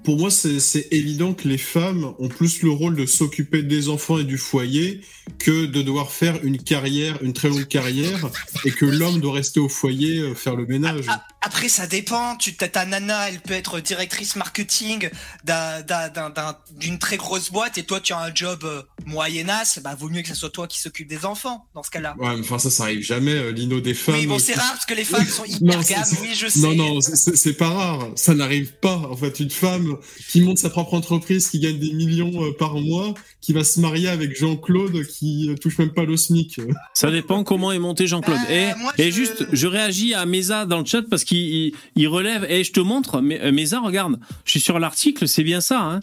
pour 0.05 0.19
moi, 0.19 0.31
c'est 0.31 0.89
évident 0.91 1.33
que 1.33 1.49
les 1.49 1.57
femmes 1.57 2.13
ont 2.19 2.29
plus 2.29 2.63
le 2.63 2.69
rôle 2.69 2.97
de 2.97 3.07
s'occuper 3.07 3.63
des 3.63 3.89
enfants 3.89 4.19
et 4.19 4.25
du 4.25 4.37
foyer 4.37 5.01
que 5.39 5.65
de 5.65 5.81
devoir 5.81 6.13
faire 6.13 6.45
une 6.45 6.63
carrière, 6.63 7.23
une 7.23 7.33
très 7.33 7.49
longue 7.49 7.67
carrière, 7.67 8.29
et 8.67 8.71
que 8.71 8.85
l'homme 8.85 9.21
doit 9.21 9.33
rester 9.33 9.59
au 9.59 9.71
foyer 9.71 10.19
euh, 10.19 10.35
faire 10.35 10.55
le 10.55 10.67
ménage. 10.67 11.07
Ah, 11.09 11.27
Après, 11.45 11.69
ça 11.69 11.87
dépend. 11.87 12.37
Tu, 12.37 12.55
ta, 12.57 12.69
ta 12.69 12.85
nana, 12.87 13.29
elle 13.29 13.41
peut 13.41 13.55
être 13.55 13.81
directrice 13.81 14.35
marketing 14.37 15.11
d'un- 15.45 15.83
d'un- 15.83 16.09
d'un- 16.09 16.31
d'un- 16.31 16.57
d'une 16.79 16.99
très 16.99 17.17
grosse 17.17 17.51
boîte 17.53 17.77
et 17.79 17.83
toi, 17.85 18.01
tu 18.01 18.13
as 18.13 18.19
un 18.21 18.35
job 18.35 18.61
euh, 18.65 18.83
moyennasse. 19.05 19.79
Bah, 19.83 19.95
vaut 19.99 20.09
mieux 20.09 20.23
que 20.23 20.29
ce 20.29 20.35
soit 20.35 20.51
toi 20.51 20.67
qui 20.67 20.79
s'occupe 20.81 21.09
des 21.09 21.25
enfants 21.27 21.67
dans 21.75 21.83
ce 21.83 21.91
cas-là. 21.91 22.15
Ouais, 22.19 22.35
mais 22.37 22.41
enfin 22.41 22.59
ça, 22.59 22.71
ça 22.71 22.85
arrive 22.85 23.03
jamais, 23.03 23.33
euh, 23.35 23.51
Lino 23.53 23.81
des 23.81 23.95
femmes. 23.95 24.15
Oui, 24.17 24.27
bon, 24.27 24.39
c'est 24.39 24.55
qui- 24.55 24.59
rare 24.59 24.73
parce 24.73 24.87
que 24.87 24.95
les 24.95 25.05
femmes 25.05 25.27
sont 25.27 25.45
hyper 25.47 25.79
Non, 25.79 25.83
gamme. 25.83 26.05
Oui, 26.23 26.31
je 26.35 26.47
sais. 26.49 26.61
Non, 26.61 26.75
non, 26.75 27.01
c'est- 27.01 27.53
pas 27.55 27.69
rare. 27.69 28.09
Ça 28.17 28.35
n'arrive 28.35 28.73
pas. 28.81 28.97
En 28.97 29.17
fait, 29.17 29.39
une 29.41 29.51
femme 29.51 29.97
qui 30.31 30.41
monte 30.41 30.59
sa 30.59 30.71
propre 30.71 30.95
entreprise, 30.95 31.49
qui 31.49 31.61
gagne 31.61 31.79
des 31.79 31.93
millions 31.93 32.45
euh, 32.45 32.53
par 32.59 32.75
mois, 32.75 33.15
qui 33.41 33.53
va 33.53 33.63
se 33.65 33.79
marier 33.81 34.09
avec 34.09 34.37
Jean-Claude, 34.37 35.07
qui 35.07 35.55
touche 35.61 35.79
même 35.79 35.93
pas 35.93 36.05
le 36.05 36.17
SMIC. 36.17 36.61
Ça 36.95 37.11
dépend 37.11 37.45
comment 37.45 37.71
est 37.73 37.79
monté 37.79 38.07
Jean-Claude. 38.07 38.39
Euh, 38.49 38.71
et 38.71 38.75
moi, 38.77 38.93
et 38.99 39.11
je- 39.11 39.17
juste, 39.17 39.47
je 39.53 39.67
réagis 39.67 40.15
à 40.15 40.25
Mesa 40.27 40.65
dans 40.67 40.79
le 40.81 40.85
chat 40.87 41.03
parce 41.09 41.23
qu'il 41.25 41.34
il- 41.97 42.09
relève. 42.09 42.45
Et 42.49 42.65
je 42.65 42.73
te 42.73 42.81
montre, 42.81 43.21
mais 43.21 43.41
euh, 43.41 43.53
Mesa, 43.53 43.81
regarde, 43.81 44.19
je 44.45 44.51
suis 44.53 44.61
sur 44.61 44.79
l'article, 44.79 45.27
c'est 45.29 45.45
bien 45.45 45.61
ça. 45.61 45.81
Hein. 45.81 46.01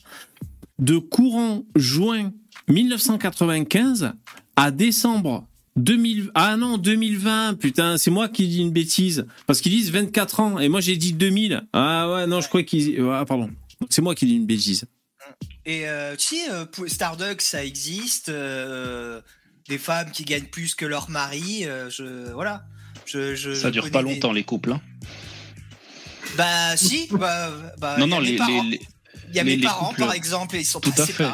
De 0.80 0.98
courant 0.98 1.64
juin 1.76 2.32
1995 2.68 4.14
à 4.56 4.72
décembre 4.72 5.48
2000. 5.78 6.32
Ah 6.36 6.58
non, 6.58 6.78
2020. 6.78 7.56
Putain, 7.60 7.98
c'est 7.98 8.12
moi 8.12 8.28
qui 8.30 8.48
dis 8.48 8.60
une 8.62 8.72
bêtise 8.72 9.26
parce 9.48 9.62
qu'ils 9.62 9.72
disent 9.72 9.91
24 9.91 10.40
ans 10.40 10.60
et 10.60 10.70
moi 10.70 10.82
j'ai 10.82 10.98
dit 10.98 11.14
2000. 11.14 11.64
Ah 11.74 12.12
ouais, 12.12 12.28
non, 12.28 12.41
je 12.41 12.48
crois 12.48 12.64
qu'ils. 12.64 12.99
Ah 13.12 13.26
pardon. 13.26 13.49
C'est 13.90 14.02
moi 14.02 14.16
qui 14.16 14.26
dis 14.26 14.36
une 14.36 14.45
bêtise. 14.45 14.86
Et 15.66 15.88
euh, 15.88 16.16
tu 16.16 16.36
sais, 16.36 16.52
euh, 16.52 16.66
pour 16.66 16.88
Starbucks, 16.90 17.41
ça 17.41 17.64
existe. 17.64 18.30
euh, 18.30 19.22
des 19.70 19.78
femmes 19.78 20.12
qui 20.12 20.24
gagnent 20.26 20.48
plus 20.52 20.76
que 20.76 20.86
leur 20.86 21.10
mari. 21.10 21.66
voilà. 22.34 22.64
Je, 23.06 23.36
je, 23.36 23.53
Ça 23.53 23.68
je 23.68 23.72
dure 23.73 23.90
pas 23.91 24.03
des- 24.03 24.14
longtemps 24.14 24.32
les 24.32 24.44
couples. 24.44 24.72
hein. 24.73 24.82
Bah, 26.38 26.78
si. 26.78 27.07
Bah, 27.11 27.52
bah, 27.78 27.98
non, 27.98 28.07
non, 28.07 28.19
les, 28.19 28.38
les- 28.38 28.61
les- 28.69 28.82
Il 29.30 29.36
y 29.36 29.40
a 29.40 29.44
mes 29.44 29.57
parents, 29.57 29.88
couples- 29.88 29.99
par 30.02 30.14
exemple, 30.14 30.56
et 30.56 30.60
ils 30.60 30.65
sont 30.65 30.80
Tout 30.80 30.91
pas 30.91 31.03
à 31.03 31.06
fait. 31.06 31.28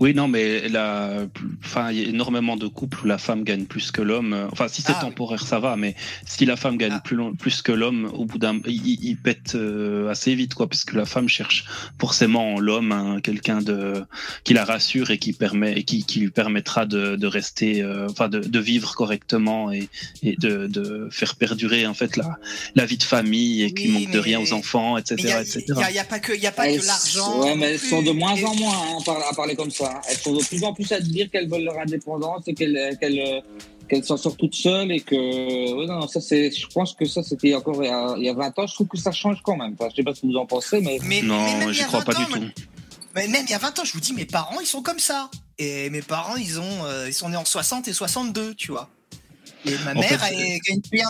Oui, 0.00 0.14
non, 0.14 0.28
mais 0.28 0.68
la, 0.70 1.26
enfin, 1.62 1.92
il 1.92 1.98
y 2.00 2.04
a 2.04 2.08
énormément 2.08 2.56
de 2.56 2.66
couples 2.66 3.00
où 3.04 3.06
la 3.06 3.18
femme 3.18 3.44
gagne 3.44 3.66
plus 3.66 3.90
que 3.90 4.00
l'homme. 4.00 4.48
Enfin, 4.50 4.66
si 4.68 4.80
c'est 4.80 4.92
Ah, 4.92 5.00
oui. 5.02 5.08
temporaire, 5.10 5.46
ça 5.46 5.58
va, 5.60 5.76
mais 5.76 5.94
si 6.26 6.46
la 6.46 6.56
femme 6.56 6.78
gagne 6.78 6.92
Ah. 6.96 7.00
plus, 7.00 7.16
long- 7.16 7.34
plus 7.34 7.60
que 7.60 7.70
l'homme, 7.72 8.10
au 8.14 8.24
bout 8.24 8.38
d'un, 8.38 8.58
il, 8.66 9.04
il- 9.04 9.16
pète 9.18 9.54
euh, 9.56 10.08
assez 10.08 10.34
vite, 10.34 10.54
quoi, 10.54 10.66
parce 10.68 10.84
que 10.86 10.96
la 10.96 11.04
femme 11.04 11.28
cherche 11.28 11.66
forcément 12.00 12.54
en 12.54 12.58
l'homme 12.60 12.92
hein, 12.92 13.20
quelqu'un 13.22 13.60
de 13.60 14.02
qui 14.44 14.54
la 14.54 14.64
rassure 14.64 15.10
et 15.10 15.18
qui 15.18 15.34
permet, 15.34 15.72
et 15.78 15.84
qui, 15.84 16.04
qui 16.06 16.20
lui 16.20 16.30
permettra 16.30 16.86
de, 16.86 17.16
de 17.16 17.26
rester, 17.26 17.82
euh, 17.82 18.06
enfin, 18.08 18.28
de, 18.30 18.38
de 18.40 18.58
vivre 18.58 18.94
correctement 18.94 19.70
et, 19.70 19.88
et 20.22 20.36
de, 20.36 20.66
de 20.66 21.08
faire 21.10 21.36
perdurer 21.36 21.86
en 21.86 21.92
fait 21.92 22.16
la, 22.16 22.38
la 22.74 22.86
vie 22.86 22.96
de 22.96 23.02
famille 23.02 23.62
et 23.64 23.74
qui 23.74 23.88
Oui, 23.88 24.04
manque 24.04 24.10
de 24.12 24.18
rien 24.18 24.40
aux 24.40 24.54
enfants, 24.54 24.96
etc., 24.96 25.16
il 25.18 25.28
y 25.28 25.32
a, 25.32 25.42
etc. 25.42 25.64
il 25.68 25.74
y 25.76 25.82
a- 25.82 25.90
il 25.90 25.96
y 25.96 25.98
a 25.98 26.04
pas 26.04 26.18
que, 26.20 26.32
il 26.32 26.40
y 26.42 26.46
a 26.46 26.52
pas 26.52 26.70
Elles- 26.70 26.80
que 26.80 26.86
l'argent. 26.86 27.40
Ouais, 27.42 27.54
mais 27.56 27.72
elles 27.72 27.78
sont 27.78 28.00
de 28.02 28.12
moins 28.12 28.34
Et- 28.34 28.44
en 28.46 28.54
moins 28.54 28.72
hein, 28.96 29.12
à 29.30 29.34
parler 29.34 29.54
comme 29.56 29.70
ça. 29.70 29.89
Hein. 29.90 30.00
Elles 30.08 30.16
sont 30.16 30.34
de 30.34 30.42
plus 30.42 30.62
en 30.64 30.72
plus 30.72 30.90
à 30.92 31.00
dire 31.00 31.30
qu'elles 31.30 31.48
veulent 31.48 31.64
leur 31.64 31.78
indépendance 31.78 32.46
et 32.46 32.54
qu'elles 32.54 32.96
qu'elles 33.00 33.20
euh, 33.20 33.40
qu'elles 33.88 34.04
s'en 34.04 34.16
sortent 34.16 34.38
toutes 34.38 34.54
seules 34.54 34.92
et 34.92 35.00
que 35.00 35.16
ouais, 35.16 35.86
non, 35.86 36.06
ça 36.06 36.20
c'est 36.20 36.50
je 36.50 36.66
pense 36.68 36.94
que 36.94 37.04
ça 37.04 37.22
c'était 37.22 37.54
encore 37.54 37.82
il 37.82 37.88
y, 37.88 37.90
a, 37.90 38.14
il 38.16 38.24
y 38.24 38.28
a 38.28 38.34
20 38.34 38.58
ans 38.58 38.66
je 38.66 38.74
trouve 38.74 38.86
que 38.88 38.98
ça 38.98 39.10
change 39.12 39.38
quand 39.42 39.56
même 39.56 39.74
Enfin, 39.78 39.88
je 39.90 39.96
sais 39.96 40.02
pas 40.02 40.14
ce 40.14 40.20
que 40.22 40.26
vous 40.28 40.36
en 40.36 40.46
pensez 40.46 40.80
mais 40.80 40.98
Mais, 41.04 41.22
Non, 41.22 41.72
j'y 41.72 41.82
crois 41.84 42.00
20 42.00 42.04
pas 42.04 42.18
ans, 42.20 42.24
du 42.24 42.52
tout. 42.52 42.62
Mais 43.14 43.26
même 43.28 43.44
il 43.46 43.50
y 43.50 43.54
a 43.54 43.58
20 43.58 43.78
ans, 43.78 43.84
je 43.84 43.92
vous 43.92 44.00
dis, 44.00 44.12
mes 44.12 44.24
parents, 44.24 44.60
ils 44.60 44.66
sont 44.66 44.82
comme 44.82 44.98
ça. 44.98 45.30
Et 45.58 45.90
mes 45.90 46.02
parents, 46.02 46.36
ils 46.36 46.60
ont, 46.60 46.84
euh, 46.84 47.08
ils 47.08 47.12
sont 47.12 47.28
nés 47.28 47.36
en 47.36 47.44
60 47.44 47.88
et 47.88 47.92
62, 47.92 48.54
tu 48.54 48.70
vois. 48.70 48.88
Et 49.66 49.72
ma 49.84 49.92
En 49.92 50.00
mère 50.00 50.20
fait, 50.24 50.34
est 50.34 50.90
bien, 50.90 51.08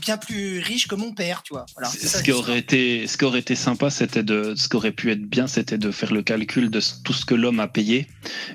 bien, 0.00 0.16
plus 0.16 0.58
riche 0.58 0.88
que 0.88 0.94
mon 0.96 1.12
père, 1.12 1.42
tu 1.42 1.54
vois. 1.54 1.66
Voilà, 1.74 1.88
c'est 1.88 2.06
ça, 2.06 2.18
ce 2.18 2.22
qui 2.24 2.32
aurait 2.32 2.58
été, 2.58 3.06
ce 3.06 3.16
qui 3.16 3.24
aurait 3.24 3.38
été 3.38 3.54
sympa, 3.54 3.90
c'était 3.90 4.22
de, 4.24 4.54
ce 4.56 4.68
qui 4.68 4.76
aurait 4.76 4.92
pu 4.92 5.10
être 5.12 5.22
bien, 5.22 5.46
c'était 5.46 5.78
de 5.78 5.90
faire 5.90 6.12
le 6.12 6.22
calcul 6.22 6.70
de 6.70 6.80
tout 7.04 7.12
ce 7.12 7.24
que 7.24 7.34
l'homme 7.34 7.60
a 7.60 7.68
payé 7.68 8.08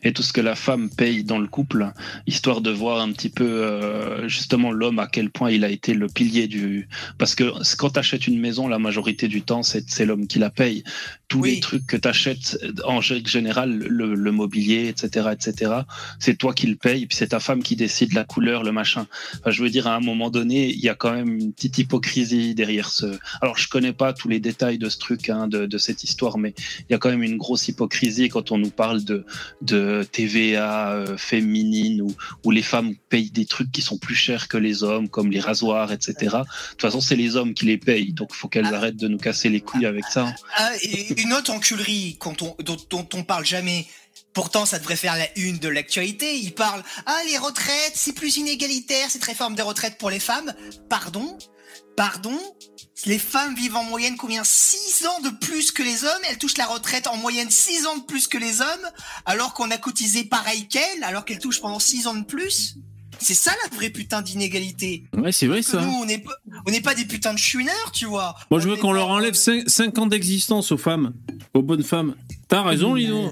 et 0.04 0.12
tout 0.12 0.22
ce 0.24 0.34
que 0.34 0.42
la 0.42 0.56
femme 0.56 0.90
paye 0.90 1.24
dans 1.24 1.40
le 1.40 1.48
couple, 1.48 1.92
histoire 2.26 2.62
de 2.62 2.72
voir 2.72 3.00
un 3.02 3.12
petit 3.14 3.30
peu 3.30 3.46
euh, 3.46 4.28
justement 4.28 4.72
l'homme 4.72 5.00
à 5.00 5.08
quel 5.08 5.30
point 5.30 5.50
il 5.50 5.64
a 5.64 5.70
été 5.70 5.94
le 5.94 6.08
pilier 6.08 6.48
du. 6.48 6.88
Parce 7.18 7.34
que 7.36 7.54
quand 7.78 7.92
tu 7.92 8.00
achètes 8.00 8.28
une 8.28 8.40
maison, 8.40 8.68
la 8.68 8.80
majorité 8.80 9.28
du 9.28 9.42
temps, 9.44 9.64
c'est 9.64 9.90
c'est 9.90 10.06
l'homme 10.06 10.28
qui 10.28 10.40
la 10.40 10.50
paye. 10.50 10.84
Tous 11.30 11.42
Oui. 11.42 11.56
les 11.56 11.60
trucs 11.60 11.86
que 11.88 11.98
tu 11.98 12.08
achètes 12.08 12.58
en 12.86 13.02
général, 13.02 13.78
le, 13.78 14.14
le 14.16 14.32
mobilier, 14.32 14.88
etc., 14.88 15.28
etc., 15.32 15.72
c'est 16.20 16.38
toi 16.38 16.54
qui 16.54 16.68
le 16.68 16.76
payes, 16.76 17.06
puis 17.06 17.18
c'est 17.18 17.28
ta 17.30 17.40
femme 17.40 17.62
qui 17.64 17.76
décide 17.76 18.14
la 18.14 18.24
couleur, 18.24 18.64
le 18.64 18.72
machin. 18.72 19.08
Enfin, 19.40 19.52
je 19.52 19.64
veux 19.64 19.70
dire, 19.70 19.88
à 19.88 19.96
un 19.96 20.00
moment 20.00 20.30
donné, 20.30 20.70
il 20.70 20.80
y 20.80 20.90
a 20.90 20.96
quand 20.96 21.12
même 21.12 21.38
une 21.38 21.54
petite 21.54 21.78
hypocrisie 21.78 22.56
derrière 22.56 22.90
ce. 22.90 23.06
Alors, 23.42 23.58
je 23.58 23.70
connais 23.70 23.94
pas 23.94 24.14
tous 24.14 24.28
les 24.28 24.40
détails 24.40 24.78
de 24.78 24.90
ce 24.90 24.98
truc, 24.98 25.30
hein, 25.30 25.48
de, 25.48 25.66
de 25.66 25.78
cette 25.78 26.04
histoire, 26.04 26.38
mais 26.38 26.54
il 26.82 26.92
y 26.92 26.96
a 26.96 26.98
quand 26.98 27.10
même 27.10 27.24
une 27.24 27.38
grosse 27.38 27.68
hypocrisie 27.68 28.30
quand 28.30 28.52
on 28.52 28.58
nous 28.58 28.70
parle 28.70 29.04
de, 29.04 29.26
de 29.62 30.06
TVA 30.12 30.92
euh, 30.92 31.18
féminine 31.18 32.02
où, 32.02 32.16
où 32.44 32.52
les 32.52 32.62
femmes 32.62 32.96
payent 33.10 33.32
des 33.32 33.46
trucs 33.46 33.72
qui 33.72 33.82
sont 33.82 33.98
plus 33.98 34.16
chers 34.16 34.48
que 34.48 34.58
les 34.58 34.84
hommes, 34.84 35.10
comme 35.10 35.32
les 35.32 35.40
rasoirs, 35.40 35.92
etc. 35.92 36.16
De 36.22 36.70
toute 36.72 36.82
façon, 36.82 37.02
c'est 37.02 37.16
les 37.16 37.36
hommes 37.36 37.54
qui 37.54 37.66
les 37.66 37.78
payent, 37.78 38.14
donc 38.14 38.30
il 38.32 38.38
faut 38.38 38.48
qu'elles 38.48 38.74
arrêtent 38.74 38.98
de 38.98 39.08
nous 39.08 39.18
casser 39.18 39.50
les 39.50 39.62
couilles 39.62 39.86
avec 39.86 40.06
ça. 40.06 40.34
Ah, 40.56 40.72
et 40.82 41.22
une 41.22 41.34
autre 41.34 41.52
enculerie 41.52 42.18
quand 42.20 42.42
on, 42.42 42.56
dont, 42.64 42.78
dont 42.90 43.08
on 43.14 43.24
parle 43.24 43.46
jamais. 43.46 43.88
Pourtant, 44.38 44.68
ça 44.68 44.78
devrait 44.78 44.96
faire 44.96 45.18
la 45.18 45.28
une 45.36 45.58
de 45.58 45.68
l'actualité. 45.68 46.38
Il 46.38 46.54
parle 46.54 46.84
ah 47.08 47.20
les 47.28 47.40
retraites, 47.40 47.94
c'est 47.96 48.14
plus 48.14 48.38
inégalitaire 48.38 49.10
cette 49.10 49.24
réforme 49.24 49.56
des 49.56 49.64
retraites 49.64 49.98
pour 49.98 50.12
les 50.12 50.20
femmes. 50.20 50.54
Pardon, 50.92 51.36
pardon? 51.96 52.38
Les 53.08 53.18
femmes 53.18 53.56
vivent 53.56 53.78
en 53.78 53.84
moyenne 53.86 54.16
combien? 54.16 54.44
6 54.44 55.08
ans 55.08 55.22
de 55.22 55.30
plus 55.30 55.72
que 55.72 55.82
les 55.82 56.04
hommes. 56.04 56.22
Elles 56.30 56.38
touchent 56.38 56.60
la 56.60 56.68
retraite 56.68 57.08
en 57.08 57.18
moyenne 57.18 57.50
6 57.50 57.88
ans 57.88 57.98
de 57.98 58.04
plus 58.04 58.28
que 58.28 58.38
les 58.38 58.62
hommes, 58.62 58.92
alors 59.26 59.56
qu'on 59.56 59.72
a 59.72 59.78
cotisé 59.78 60.24
pareil 60.24 60.68
qu'elles, 60.68 61.04
alors 61.04 61.26
qu'elles 61.26 61.40
touchent 61.40 61.62
pendant 61.62 61.80
6 61.80 62.06
ans 62.06 62.14
de 62.14 62.24
plus. 62.24 62.78
C'est 63.18 63.34
ça 63.34 63.52
la 63.64 63.76
vraie 63.76 63.90
putain 63.90 64.22
d'inégalité. 64.22 65.06
Ouais, 65.14 65.32
c'est 65.32 65.48
vrai 65.48 65.64
ça. 65.64 65.82
Nous, 65.82 65.92
on 65.92 66.06
n'est 66.06 66.82
pas, 66.82 66.94
des 66.94 67.06
putains 67.06 67.34
de 67.34 67.40
chouineurs, 67.40 67.92
tu 67.92 68.06
vois. 68.06 68.36
Moi, 68.52 68.60
je 68.60 68.70
veux 68.70 68.76
qu'on 68.76 68.92
leur 68.92 69.10
enlève 69.10 69.34
5, 69.34 69.98
ans 69.98 70.06
d'existence 70.06 70.72
aux 70.72 70.78
femmes, 70.78 71.16
aux 71.56 71.64
bonnes 71.64 71.84
femmes. 71.84 72.16
T'as 72.48 72.62
raison, 72.62 72.94
Lino. 72.94 73.32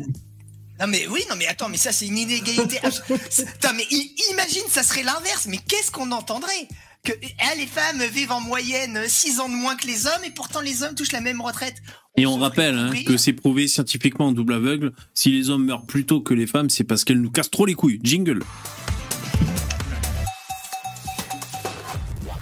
Non 0.79 0.87
mais 0.87 1.07
oui, 1.07 1.21
non 1.29 1.35
mais 1.37 1.47
attends, 1.47 1.69
mais 1.69 1.77
ça 1.77 1.91
c'est 1.91 2.07
une 2.07 2.17
inégalité. 2.17 2.79
Putain, 3.07 3.73
mais 3.73 3.85
imagine, 4.31 4.63
ça 4.69 4.83
serait 4.83 5.03
l'inverse. 5.03 5.47
Mais 5.47 5.57
qu'est-ce 5.67 5.89
qu'on 5.91 6.11
entendrait? 6.11 6.67
Que 7.03 7.11
ah, 7.39 7.55
les 7.57 7.67
femmes 7.67 8.01
vivent 8.11 8.31
en 8.31 8.41
moyenne 8.41 8.99
6 9.07 9.39
ans 9.39 9.47
de 9.47 9.53
moins 9.53 9.75
que 9.75 9.85
les 9.87 10.07
hommes 10.07 10.23
et 10.25 10.31
pourtant 10.31 10.59
les 10.59 10.81
hommes 10.83 10.95
touchent 10.95 11.11
la 11.11 11.21
même 11.21 11.39
retraite. 11.39 11.75
Et 12.17 12.25
on 12.25 12.37
rappelle 12.37 12.75
hein, 12.77 12.91
que 13.05 13.15
c'est 13.17 13.33
prouvé 13.33 13.67
scientifiquement 13.67 14.27
en 14.27 14.31
double 14.31 14.53
aveugle. 14.55 14.91
Si 15.13 15.31
les 15.31 15.49
hommes 15.49 15.65
meurent 15.65 15.85
plus 15.85 16.05
tôt 16.05 16.21
que 16.21 16.33
les 16.33 16.47
femmes, 16.47 16.69
c'est 16.69 16.83
parce 16.83 17.03
qu'elles 17.03 17.21
nous 17.21 17.29
cassent 17.31 17.51
trop 17.51 17.65
les 17.65 17.75
couilles. 17.75 17.99
Jingle. 18.03 18.41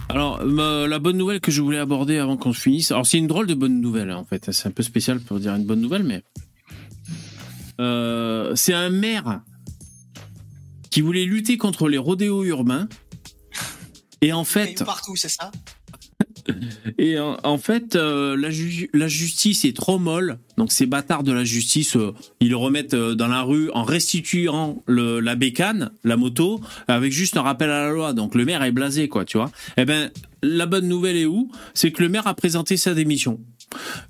Alors, 0.08 0.44
ma- 0.44 0.86
la 0.86 0.98
bonne 0.98 1.16
nouvelle 1.16 1.40
que 1.40 1.50
je 1.50 1.60
voulais 1.60 1.78
aborder 1.78 2.18
avant 2.18 2.36
qu'on 2.36 2.52
se 2.52 2.60
finisse. 2.60 2.92
Alors, 2.92 3.04
c'est 3.06 3.18
une 3.18 3.26
drôle 3.26 3.46
de 3.46 3.54
bonne 3.54 3.80
nouvelle, 3.80 4.10
hein, 4.10 4.18
en 4.18 4.24
fait. 4.24 4.52
C'est 4.52 4.68
un 4.68 4.70
peu 4.70 4.82
spécial 4.84 5.18
pour 5.20 5.40
dire 5.40 5.54
une 5.54 5.64
bonne 5.64 5.80
nouvelle, 5.80 6.04
mais. 6.04 6.22
Euh, 7.80 8.54
c'est 8.54 8.74
un 8.74 8.90
maire 8.90 9.40
qui 10.90 11.00
voulait 11.00 11.24
lutter 11.24 11.56
contre 11.56 11.88
les 11.88 11.98
rodéos 11.98 12.44
urbains. 12.44 12.88
Et 14.20 14.32
en 14.32 14.40
Mais 14.40 14.44
fait, 14.44 14.84
partout, 14.84 15.16
c'est 15.16 15.28
ça? 15.28 15.50
Et 16.98 17.18
en, 17.18 17.38
en 17.42 17.58
fait, 17.58 17.96
euh, 17.96 18.36
la, 18.36 18.50
ju- 18.50 18.90
la 18.92 19.08
justice 19.08 19.64
est 19.64 19.74
trop 19.74 19.98
molle. 19.98 20.38
Donc 20.58 20.72
ces 20.72 20.86
bâtards 20.86 21.22
de 21.22 21.32
la 21.32 21.42
justice, 21.42 21.96
euh, 21.96 22.12
ils 22.40 22.50
le 22.50 22.56
remettent 22.56 22.94
euh, 22.94 23.14
dans 23.14 23.28
la 23.28 23.42
rue 23.42 23.70
en 23.72 23.82
restituant 23.82 24.82
le, 24.86 25.20
la 25.20 25.36
bécane, 25.36 25.90
la 26.04 26.16
moto, 26.16 26.60
avec 26.86 27.12
juste 27.12 27.38
un 27.38 27.42
rappel 27.42 27.70
à 27.70 27.86
la 27.86 27.90
loi. 27.92 28.12
Donc 28.12 28.34
le 28.34 28.44
maire 28.44 28.62
est 28.62 28.72
blasé, 28.72 29.08
quoi, 29.08 29.24
tu 29.24 29.38
vois. 29.38 29.50
Eh 29.78 29.86
ben, 29.86 30.10
la 30.42 30.66
bonne 30.66 30.86
nouvelle 30.86 31.16
est 31.16 31.24
où? 31.26 31.50
C'est 31.72 31.90
que 31.92 32.02
le 32.02 32.10
maire 32.10 32.26
a 32.26 32.34
présenté 32.34 32.76
sa 32.76 32.92
démission. 32.92 33.40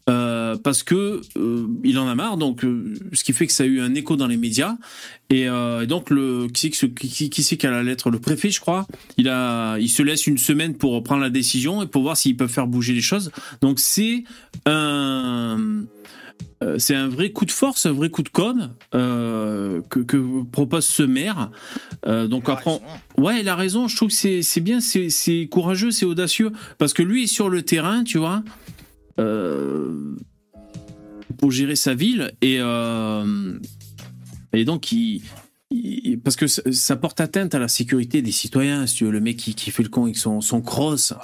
Euh, 0.09 0.57
parce 0.57 0.83
que 0.83 1.23
euh, 1.37 1.67
il 1.85 1.99
en 1.99 2.09
a 2.09 2.15
marre, 2.15 2.37
donc 2.37 2.65
euh, 2.65 2.95
ce 3.13 3.25
qui 3.25 3.33
fait 3.33 3.47
que 3.47 3.53
ça 3.53 3.65
a 3.65 3.67
eu 3.67 3.81
un 3.81 3.95
écho 3.95 4.17
dans 4.17 4.27
les 4.27 4.37
médias. 4.37 4.77
Et, 5.31 5.45
et 5.45 5.87
donc 5.87 6.11
le 6.11 6.49
qui 6.49 6.71
c'est 6.75 6.93
qui, 6.93 7.31
qui, 7.31 7.57
qui 7.57 7.67
a 7.67 7.71
la 7.71 7.83
lettre? 7.83 8.11
Le 8.11 8.19
préfet, 8.19 8.51
je 8.51 8.61
crois. 8.61 8.87
Il 9.17 9.29
a, 9.29 9.79
il 9.79 9.89
se 9.89 10.03
laisse 10.03 10.27
une 10.27 10.39
semaine 10.39 10.77
pour 10.77 11.03
prendre 11.03 11.23
la 11.23 11.31
décision 11.31 11.83
et 11.83 11.87
pour 11.87 12.03
voir 12.03 12.17
s'ils 12.17 12.37
peuvent 12.37 12.51
faire 12.51 12.67
bouger 12.67 12.93
les 12.93 13.01
choses. 13.01 13.33
Donc 13.63 13.81
c'est 13.81 14.25
un 14.67 15.85
c'est 16.79 16.95
un 16.95 17.09
vrai 17.09 17.31
coup 17.31 17.45
de 17.45 17.51
force, 17.51 17.85
un 17.85 17.93
vrai 17.93 18.09
coup 18.09 18.23
de 18.23 18.29
com 18.31 18.71
euh, 18.95 19.83
que, 19.91 20.01
que 20.01 20.43
propose 20.45 20.87
ce 20.87 21.03
maire. 21.03 21.51
Euh, 22.07 22.27
donc 22.27 22.45
Il 22.47 22.51
a 22.51 22.55
après, 22.55 22.71
on-. 22.71 23.23
Ouais, 23.23 23.41
il 23.41 23.49
a 23.49 23.57
raison. 23.57 23.87
Je 23.87 23.97
trouve 23.97 24.09
que 24.09 24.43
c'est 24.43 24.61
bien, 24.61 24.81
c'est 24.81 25.11
c'est 25.11 25.47
courageux, 25.51 25.91
c'est 25.91 26.07
audacieux. 26.07 26.53
Parce 26.79 26.95
que 26.95 27.03
lui 27.03 27.25
est 27.25 27.27
sur 27.27 27.49
le 27.51 27.63
terrain, 27.63 28.03
tu 28.05 28.19
vois, 28.19 28.43
pour 31.39 31.51
gérer 31.51 31.77
sa 31.77 31.95
ville. 31.95 32.33
Et, 32.41 32.57
euh, 32.61 33.59
et 34.53 34.65
donc, 34.65 34.93
il, 34.93 35.23
Parce 36.23 36.37
que 36.37 36.47
ça, 36.47 36.63
ça 36.73 36.97
porte 36.97 37.21
atteinte 37.21 37.55
à 37.55 37.59
la 37.59 37.69
sécurité 37.69 38.23
des 38.23 38.33
citoyens, 38.33 38.87
si 38.87 38.97
tu 38.97 39.05
veux. 39.05 39.11
Le 39.11 39.21
mec 39.21 39.37
qui, 39.37 39.55
qui 39.55 39.71
fait 39.71 39.83
le 39.83 39.89
con 39.89 40.05
avec 40.05 40.17
son, 40.17 40.41
son 40.41 40.61
cross. 40.61 41.15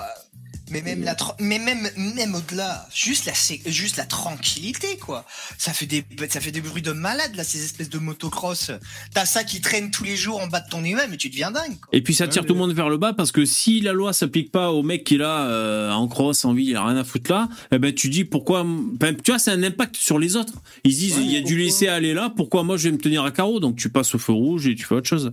Mais 0.71 0.83
même 0.83 1.03
la, 1.03 1.15
tra- 1.15 1.35
mais 1.41 1.59
même, 1.59 1.89
même 2.17 2.35
au-delà, 2.35 2.87
juste 2.95 3.27
la, 3.27 3.33
juste 3.71 3.97
la 3.97 4.05
tranquillité, 4.07 4.97
quoi. 4.99 5.25
Ça 5.59 5.73
fait 5.73 5.87
des, 5.87 6.05
ça 6.29 6.41
fait 6.41 6.53
des 6.53 6.61
bruits 6.61 6.83
de 6.83 6.93
malade, 6.93 7.35
là, 7.35 7.45
ces 7.45 7.65
espèces 7.65 7.91
de 7.91 7.99
motocross. 7.99 8.71
T'as 9.15 9.25
ça 9.27 9.45
qui 9.45 9.61
traîne 9.61 9.91
tous 9.91 10.05
les 10.05 10.17
jours 10.17 10.41
en 10.41 10.47
bas 10.47 10.61
de 10.61 10.69
ton 10.71 10.85
immeuble, 10.85 11.09
mais 11.11 11.17
tu 11.17 11.29
deviens 11.29 11.51
dingue, 11.51 11.79
quoi. 11.81 11.89
Et 11.93 12.03
puis 12.03 12.15
ça 12.15 12.29
tire 12.29 12.43
Ouais, 12.43 12.49
tout 12.49 12.55
le 12.55 12.61
monde 12.61 12.73
vers 12.73 12.89
le 12.89 12.97
bas 12.99 13.13
parce 13.13 13.33
que 13.33 13.45
si 13.45 13.81
la 13.81 13.93
loi 13.93 14.13
s'applique 14.13 14.53
pas 14.53 14.71
au 14.71 14.83
mec 14.83 15.05
qui 15.05 15.17
est 15.17 15.19
là 15.19 15.47
euh, 15.47 15.91
en 15.93 16.07
cross, 16.09 16.45
en 16.45 16.55
vie, 16.55 16.65
il 16.67 16.77
a 16.77 16.85
rien 16.87 16.97
à 16.97 17.05
foutre 17.05 17.31
là, 17.31 17.49
eh 17.73 17.79
ben 17.79 17.93
tu 17.93 18.09
dis 18.09 18.25
pourquoi 18.25 18.65
ben, 18.65 19.17
tu 19.17 19.31
vois 19.33 19.39
c'est 19.39 19.51
un 19.51 19.63
impact 19.63 19.97
sur 19.97 20.19
les 20.19 20.37
autres. 20.37 20.55
Ils 20.85 20.95
se 20.95 20.99
disent 21.01 21.17
Ouais, 21.17 21.25
il 21.25 21.33
y 21.33 21.37
a 21.37 21.41
du 21.41 21.59
laisser 21.59 21.89
aller 21.89 22.15
là, 22.15 22.33
pourquoi 22.35 22.63
moi 22.63 22.77
je 22.77 22.85
vais 22.85 22.93
me 22.93 22.99
tenir 22.99 23.25
à 23.25 23.31
carreau? 23.31 23.61
Donc 23.61 23.77
tu 23.77 23.89
passes 23.91 24.15
au 24.15 24.19
feu 24.19 24.33
rouge 24.33 24.67
et 24.67 24.75
tu 24.75 24.85
fais 24.85 24.95
autre 24.95 25.09
chose. 25.09 25.33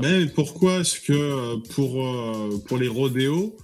Mais 0.00 0.26
pourquoi 0.26 0.78
est-ce 0.78 1.00
que 1.00 1.12
euh, 1.12 1.56
pour, 1.74 2.00
euh, 2.06 2.62
pour 2.68 2.78
les 2.78 2.86
rodéos, 2.88 3.56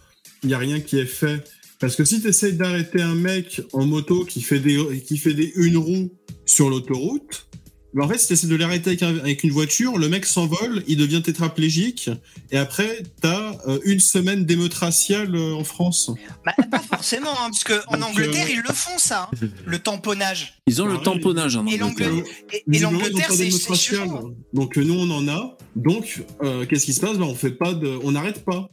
il 0.44 0.48
n'y 0.48 0.54
a 0.54 0.58
rien 0.58 0.80
qui 0.80 0.98
est 0.98 1.06
fait 1.06 1.42
Parce 1.80 1.96
que 1.96 2.04
si 2.04 2.20
tu 2.22 2.28
essayes 2.28 2.52
d'arrêter 2.54 3.02
un 3.02 3.14
mec 3.16 3.60
en 3.72 3.84
moto 3.86 4.24
qui 4.24 4.40
fait 4.42 4.60
des, 4.60 5.02
qui 5.06 5.18
fait 5.18 5.34
des 5.34 5.52
une 5.56 5.76
roue 5.76 6.12
sur 6.46 6.70
l'autoroute, 6.70 7.48
ben 7.94 8.04
en 8.04 8.08
fait, 8.08 8.18
si 8.18 8.26
tu 8.26 8.32
essaies 8.32 8.46
de 8.48 8.56
l'arrêter 8.56 8.90
avec, 8.90 9.02
un- 9.04 9.18
avec 9.18 9.44
une 9.44 9.50
voiture, 9.52 9.98
le 9.98 10.08
mec 10.08 10.26
s'envole, 10.26 10.82
il 10.88 10.96
devient 10.96 11.22
tétraplégique, 11.22 12.10
et 12.50 12.56
après, 12.58 13.04
tu 13.22 13.28
as 13.28 13.56
une 13.84 14.00
semaine 14.00 14.44
d'émeute 14.44 14.74
raciale 14.74 15.34
euh, 15.36 15.54
en 15.54 15.62
France. 15.62 16.10
Bah, 16.44 16.52
pas 16.72 16.80
forcément, 16.80 17.30
hein, 17.30 17.50
parce 17.52 17.62
que 17.62 17.74
en 17.86 17.98
Donc, 17.98 18.08
Angleterre, 18.10 18.46
euh, 18.48 18.52
ils 18.52 18.62
le 18.66 18.74
font, 18.74 18.98
ça, 18.98 19.28
hein, 19.32 19.46
le 19.64 19.78
tamponnage. 19.78 20.54
Ils 20.66 20.82
ont 20.82 20.86
Ah 20.86 20.92
le 20.92 20.96
oui. 20.98 21.02
tamponnage 21.04 21.54
en 21.56 21.64
Et 21.68 21.80
Angleterre. 21.80 22.08
l'Angleterre, 22.10 22.34
et, 22.50 22.78
l'Angleterre, 22.80 23.32
c'est. 23.32 23.96
Donc 24.52 24.76
euh, 24.76 24.82
nous, 24.82 24.94
on 24.94 25.10
en 25.10 25.28
a. 25.28 25.56
Donc, 25.76 26.24
euh, 26.42 26.66
qu'est-ce 26.66 26.86
qui 26.86 26.94
se 26.94 27.00
passe? 27.00 27.16
Ben, 27.16 27.24
On 27.26 27.34
fait 27.36 27.52
pas 27.52 27.74
de, 27.74 27.96
on 28.02 28.10
n'arrête 28.12 28.44
pas. 28.44 28.70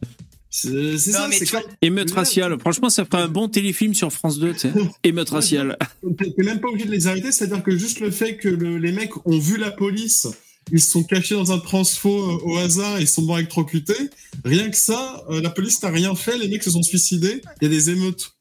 C'est 0.54 0.98
ça, 0.98 1.28
mais 1.28 1.36
c'est 1.38 1.46
comme... 1.50 1.62
Émeute 1.80 2.10
raciale. 2.10 2.58
Franchement, 2.60 2.90
ça 2.90 3.06
ferait 3.06 3.22
un 3.22 3.28
bon 3.28 3.48
téléfilm 3.48 3.94
sur 3.94 4.12
France 4.12 4.38
2, 4.38 4.52
tu 4.52 4.58
sais. 4.60 4.72
Émeute 5.02 5.30
raciale. 5.30 5.78
T'es 6.18 6.42
même 6.44 6.60
pas 6.60 6.68
obligé 6.68 6.84
de 6.86 6.90
les 6.92 7.06
arrêter, 7.06 7.32
c'est-à-dire 7.32 7.62
que 7.62 7.76
juste 7.76 8.00
le 8.00 8.10
fait 8.10 8.36
que 8.36 8.50
le- 8.50 8.76
les 8.76 8.92
mecs 8.92 9.12
ont 9.26 9.38
vu 9.38 9.56
la 9.56 9.70
police, 9.70 10.26
ils 10.70 10.80
se 10.80 10.90
sont 10.90 11.04
cachés 11.04 11.34
dans 11.34 11.52
un 11.52 11.58
transfo 11.58 12.10
euh, 12.10 12.38
au 12.44 12.56
hasard 12.58 12.98
et 12.98 13.00
ils 13.02 13.08
sont 13.08 13.22
morts 13.22 13.38
électrocutés, 13.38 14.10
rien 14.44 14.68
que 14.70 14.76
ça, 14.76 15.24
euh, 15.30 15.40
la 15.40 15.48
police 15.50 15.82
n'a 15.82 15.88
rien 15.88 16.14
fait, 16.14 16.36
les 16.36 16.48
mecs 16.48 16.62
se 16.62 16.70
sont 16.70 16.82
suicidés, 16.82 17.40
il 17.60 17.64
y 17.64 17.66
a 17.66 17.70
des 17.70 17.88
émeutes. 17.90 18.32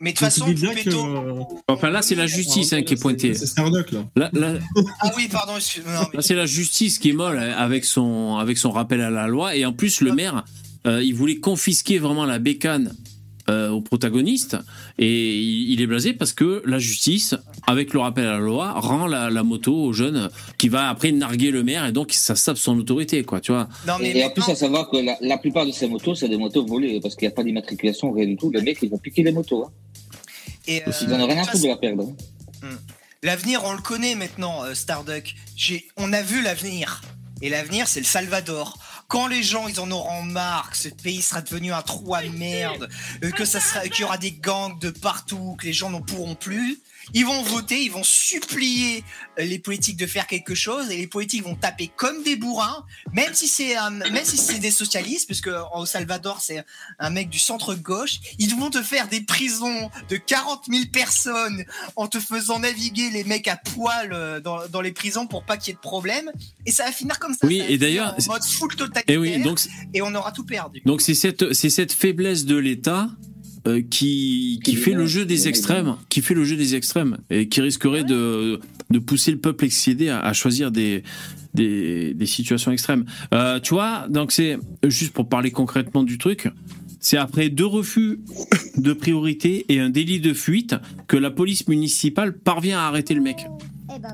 Mais 0.00 0.10
de 0.12 0.16
toute 0.16 0.24
façon, 0.24 0.46
dis 0.46 0.54
bien 0.54 0.72
Poupetto- 0.72 0.84
que... 0.90 1.40
euh, 1.40 1.58
Enfin 1.68 1.90
là, 1.90 2.02
c'est 2.02 2.14
la 2.16 2.26
justice 2.26 2.72
hein, 2.72 2.82
qui 2.82 2.94
est 2.94 3.00
pointée. 3.00 3.34
C'est 3.34 3.46
Starduck, 3.46 3.92
là. 3.92 4.06
Là, 4.16 4.30
là, 4.32 4.54
Ah 5.02 5.12
oui, 5.16 5.28
pardon, 5.30 5.56
excuse-moi. 5.56 5.92
non, 5.94 6.00
mais- 6.10 6.16
Là, 6.16 6.22
c'est 6.22 6.34
la 6.34 6.46
justice 6.46 6.98
qui 6.98 7.10
est 7.10 7.12
molle 7.12 7.38
hein, 7.38 7.52
avec 7.56 7.84
son, 7.84 8.38
avec 8.38 8.56
son 8.58 8.70
rappel 8.72 9.02
à 9.02 9.10
la 9.10 9.28
loi. 9.28 9.54
Et 9.56 9.64
en 9.66 9.72
plus, 9.74 10.00
le 10.00 10.12
maire, 10.14 10.44
euh, 10.86 11.02
il 11.02 11.14
voulait 11.14 11.36
confisquer 11.40 11.98
vraiment 11.98 12.24
la 12.24 12.38
bécane 12.38 12.94
euh, 13.48 13.68
au 13.70 13.80
protagoniste. 13.80 14.56
Et 14.98 15.36
il, 15.38 15.72
il 15.72 15.80
est 15.80 15.86
blasé 15.86 16.12
parce 16.12 16.32
que 16.32 16.62
la 16.66 16.78
justice, 16.78 17.34
avec 17.66 17.92
le 17.94 18.00
rappel 18.00 18.26
à 18.26 18.32
la 18.32 18.38
loi, 18.38 18.72
rend 18.78 19.06
la, 19.06 19.28
la 19.30 19.42
moto 19.42 19.74
au 19.74 19.92
jeune 19.92 20.30
qui 20.58 20.68
va 20.68 20.88
après 20.88 21.10
narguer 21.12 21.50
le 21.50 21.62
maire. 21.64 21.84
Et 21.86 21.92
donc, 21.92 22.12
ça 22.12 22.36
sape 22.36 22.58
son 22.58 22.78
autorité, 22.78 23.24
quoi, 23.24 23.40
tu 23.40 23.52
vois. 23.52 23.68
Non, 23.86 23.94
mais 24.00 24.16
Et 24.16 24.24
en 24.24 24.30
plus, 24.30 24.48
à 24.48 24.54
savoir 24.54 24.88
que 24.90 24.98
la, 24.98 25.16
la 25.20 25.38
plupart 25.38 25.66
de 25.66 25.72
ces 25.72 25.88
motos, 25.88 26.14
c'est 26.14 26.28
des 26.28 26.36
motos 26.38 26.64
volées, 26.64 27.00
parce 27.00 27.16
qu'il 27.16 27.26
n'y 27.26 27.32
a 27.32 27.34
pas 27.34 27.42
d'immatriculation, 27.44 28.12
rien 28.12 28.26
du 28.26 28.36
tout. 28.36 28.50
Les 28.50 28.62
mecs, 28.62 28.78
ils 28.82 28.90
vont 28.90 28.98
piquer 28.98 29.22
les 29.22 29.32
motos. 29.32 29.64
Hein. 29.64 29.70
et, 30.68 30.82
euh, 30.86 30.92
Ils 31.02 31.08
n'en 31.08 31.20
ont 31.20 31.26
rien 31.26 31.42
à 31.42 31.44
foutre 31.46 31.62
de 31.62 31.68
la 31.68 31.76
perdre. 31.76 32.14
hein. 32.62 32.68
L'avenir, 33.22 33.60
on 33.64 33.72
le 33.72 33.82
connaît 33.82 34.14
maintenant, 34.14 34.64
euh, 34.64 34.74
Starduck. 34.74 35.34
J'ai- 35.56 35.86
On 35.96 36.12
a 36.12 36.22
vu 36.22 36.40
l'avenir. 36.42 37.02
Et 37.42 37.48
l'avenir, 37.50 37.86
c'est 37.88 38.00
le 38.00 38.06
Salvador. 38.06 38.78
Quand 39.10 39.26
les 39.26 39.42
gens 39.42 39.66
ils 39.66 39.80
en 39.80 39.90
auront 39.90 40.22
marre, 40.22 40.70
que 40.70 40.76
ce 40.76 40.88
pays 40.88 41.20
sera 41.20 41.42
devenu 41.42 41.72
un 41.72 41.82
trou 41.82 42.14
à 42.14 42.22
merde, 42.22 42.88
euh, 43.24 43.30
que 43.32 43.44
ça 43.44 43.58
sera, 43.58 43.80
qu'il 43.88 44.02
y 44.02 44.04
aura 44.04 44.18
des 44.18 44.30
gangs 44.30 44.78
de 44.78 44.90
partout, 44.90 45.56
que 45.58 45.66
les 45.66 45.72
gens 45.72 45.90
n'en 45.90 46.00
pourront 46.00 46.36
plus, 46.36 46.80
ils 47.14 47.24
vont 47.26 47.42
voter, 47.42 47.82
ils 47.82 47.90
vont 47.90 48.02
supplier 48.04 49.04
euh, 49.38 49.44
les 49.44 49.58
politiques 49.58 49.96
de 49.96 50.06
faire 50.06 50.26
quelque 50.26 50.54
chose 50.54 50.90
et 50.90 50.96
les 50.96 51.06
politiques 51.06 51.42
vont 51.44 51.54
taper 51.56 51.90
comme 51.96 52.22
des 52.22 52.36
bourrins, 52.36 52.84
même 53.12 53.34
si 53.34 53.48
c'est 53.48 53.76
un- 53.76 53.90
même 53.90 54.24
si 54.24 54.36
c'est 54.36 54.58
des 54.58 54.70
socialistes, 54.70 55.26
parce 55.28 55.40
que 55.40 55.50
au 55.76 55.86
Salvador 55.86 56.40
c'est 56.40 56.64
un 56.98 57.10
mec 57.10 57.28
du 57.28 57.38
centre 57.38 57.74
gauche, 57.74 58.20
ils 58.38 58.54
vont 58.56 58.70
te 58.70 58.82
faire 58.82 59.08
des 59.08 59.20
prisons 59.20 59.90
de 60.08 60.16
40 60.16 60.64
000 60.70 60.84
personnes 60.92 61.64
en 61.96 62.06
te 62.06 62.20
faisant 62.20 62.58
naviguer 62.60 63.10
les 63.10 63.24
mecs 63.24 63.48
à 63.48 63.56
poil 63.56 64.10
euh, 64.12 64.40
dans, 64.40 64.66
dans 64.68 64.80
les 64.80 64.92
prisons 64.92 65.26
pour 65.26 65.44
pas 65.44 65.56
qu'il 65.56 65.68
y 65.68 65.72
ait 65.72 65.74
de 65.74 65.80
problème 65.80 66.30
et 66.66 66.72
ça 66.72 66.84
va 66.84 66.92
finir 66.92 67.18
comme 67.18 67.32
ça. 67.34 67.46
Oui, 67.46 67.58
ça 67.60 67.68
et 67.68 67.78
d'ailleurs, 67.78 68.14
en 68.28 68.32
mode 68.32 68.44
full 68.44 68.74
totalitaire 68.76 69.14
Et 69.14 69.18
oui, 69.18 69.42
donc 69.42 69.60
et 69.94 70.02
on 70.02 70.14
aura 70.14 70.32
tout 70.32 70.44
perdu. 70.44 70.82
donc 70.86 71.00
c'est 71.00 71.14
cette 71.14 71.52
c'est 71.52 71.70
cette 71.70 71.92
faiblesse 71.92 72.44
de 72.44 72.56
l'État 72.56 73.08
euh, 73.66 73.82
qui 73.82 74.60
qui 74.64 74.74
fait 74.76 74.92
le 74.94 75.06
jeu 75.06 75.24
des 75.26 75.48
extrêmes, 75.48 75.96
qui 76.08 76.22
fait 76.22 76.34
le 76.34 76.44
jeu 76.44 76.56
des 76.56 76.74
extrêmes 76.74 77.18
et 77.30 77.48
qui 77.48 77.60
risquerait 77.60 78.04
de 78.04 78.60
de 78.90 78.98
pousser 78.98 79.30
le 79.32 79.38
peuple 79.38 79.64
excédé 79.66 80.08
à, 80.08 80.20
à 80.20 80.32
choisir 80.32 80.70
des 80.70 81.02
des, 81.54 82.14
des 82.14 82.26
situations 82.26 82.70
extrêmes. 82.72 83.04
Euh, 83.34 83.58
tu 83.60 83.74
vois, 83.74 84.06
donc 84.08 84.30
c'est 84.32 84.56
juste 84.84 85.12
pour 85.12 85.28
parler 85.28 85.50
concrètement 85.50 86.02
du 86.04 86.16
truc. 86.18 86.48
C'est 87.02 87.16
après 87.16 87.48
deux 87.48 87.66
refus 87.66 88.20
de 88.76 88.92
priorité 88.92 89.64
et 89.70 89.80
un 89.80 89.88
délit 89.90 90.20
de 90.20 90.34
fuite 90.34 90.74
que 91.08 91.16
la 91.16 91.30
police 91.30 91.66
municipale 91.66 92.36
parvient 92.36 92.78
à 92.78 92.82
arrêter 92.82 93.14
le 93.14 93.22
mec. 93.22 93.46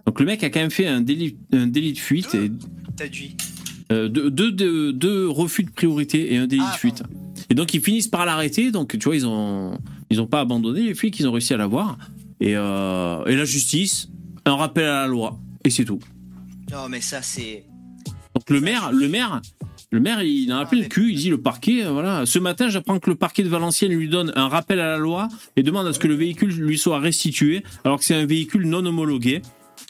Donc 0.06 0.20
le 0.20 0.26
mec 0.26 0.42
a 0.44 0.50
quand 0.50 0.60
même 0.60 0.70
fait 0.70 0.86
un 0.86 1.00
délit, 1.00 1.36
un 1.52 1.66
délit 1.66 1.92
de 1.94 1.98
fuite 1.98 2.34
et 2.34 2.50
T'as 2.96 3.08
dit. 3.08 3.36
euh, 3.92 4.08
deux, 4.08 4.30
deux, 4.30 4.52
deux- 4.52 4.92
deux 4.92 5.28
refus 5.28 5.64
de 5.64 5.70
priorité 5.70 6.32
et 6.32 6.36
un 6.38 6.46
délit 6.46 6.62
Ah, 6.64 6.72
de 6.72 6.78
fuite. 6.78 7.02
Et 7.50 7.54
donc 7.54 7.74
ils 7.74 7.80
finissent 7.80 8.08
par 8.08 8.26
l'arrêter. 8.26 8.70
Donc 8.70 8.98
tu 8.98 9.04
vois, 9.04 9.16
ils 9.16 9.26
ont 9.26 9.78
ils 10.10 10.20
ont 10.20 10.26
pas 10.26 10.40
abandonné 10.40 10.82
les 10.82 10.94
flics, 10.94 11.18
ils 11.18 11.28
ont 11.28 11.32
réussi 11.32 11.54
à 11.54 11.56
l'avoir. 11.56 11.98
Et, 12.40 12.54
euh, 12.54 13.24
et 13.24 13.34
la 13.34 13.44
justice, 13.44 14.08
un 14.44 14.56
rappel 14.56 14.84
à 14.84 15.02
la 15.02 15.06
loi. 15.06 15.38
Et 15.64 15.70
c'est 15.70 15.84
tout. 15.84 16.00
Non 16.70 16.88
mais 16.88 17.00
ça 17.00 17.22
c'est 17.22 17.64
Donc 18.34 18.50
le 18.50 18.60
maire, 18.60 18.92
le 18.92 19.08
maire, 19.08 19.40
le 19.92 20.00
maire, 20.00 20.22
il 20.22 20.52
en 20.52 20.58
a 20.58 20.60
appelé 20.62 20.82
le 20.82 20.88
cul. 20.88 21.12
Il 21.12 21.16
dit 21.16 21.30
le 21.30 21.40
parquet, 21.40 21.84
euh, 21.84 21.90
voilà. 21.90 22.26
Ce 22.26 22.38
matin, 22.38 22.68
j'apprends 22.68 22.98
que 22.98 23.08
le 23.08 23.16
parquet 23.16 23.42
de 23.42 23.48
Valenciennes 23.48 23.92
lui 23.92 24.08
donne 24.08 24.32
un 24.34 24.48
rappel 24.48 24.80
à 24.80 24.90
la 24.90 24.98
loi 24.98 25.28
et 25.56 25.62
demande 25.62 25.86
à 25.86 25.92
ce 25.92 25.98
que 25.98 26.08
le 26.08 26.14
véhicule 26.14 26.50
lui 26.50 26.76
soit 26.76 26.98
restitué, 26.98 27.62
alors 27.84 27.98
que 27.98 28.04
c'est 28.04 28.14
un 28.14 28.26
véhicule 28.26 28.68
non 28.68 28.84
homologué. 28.84 29.42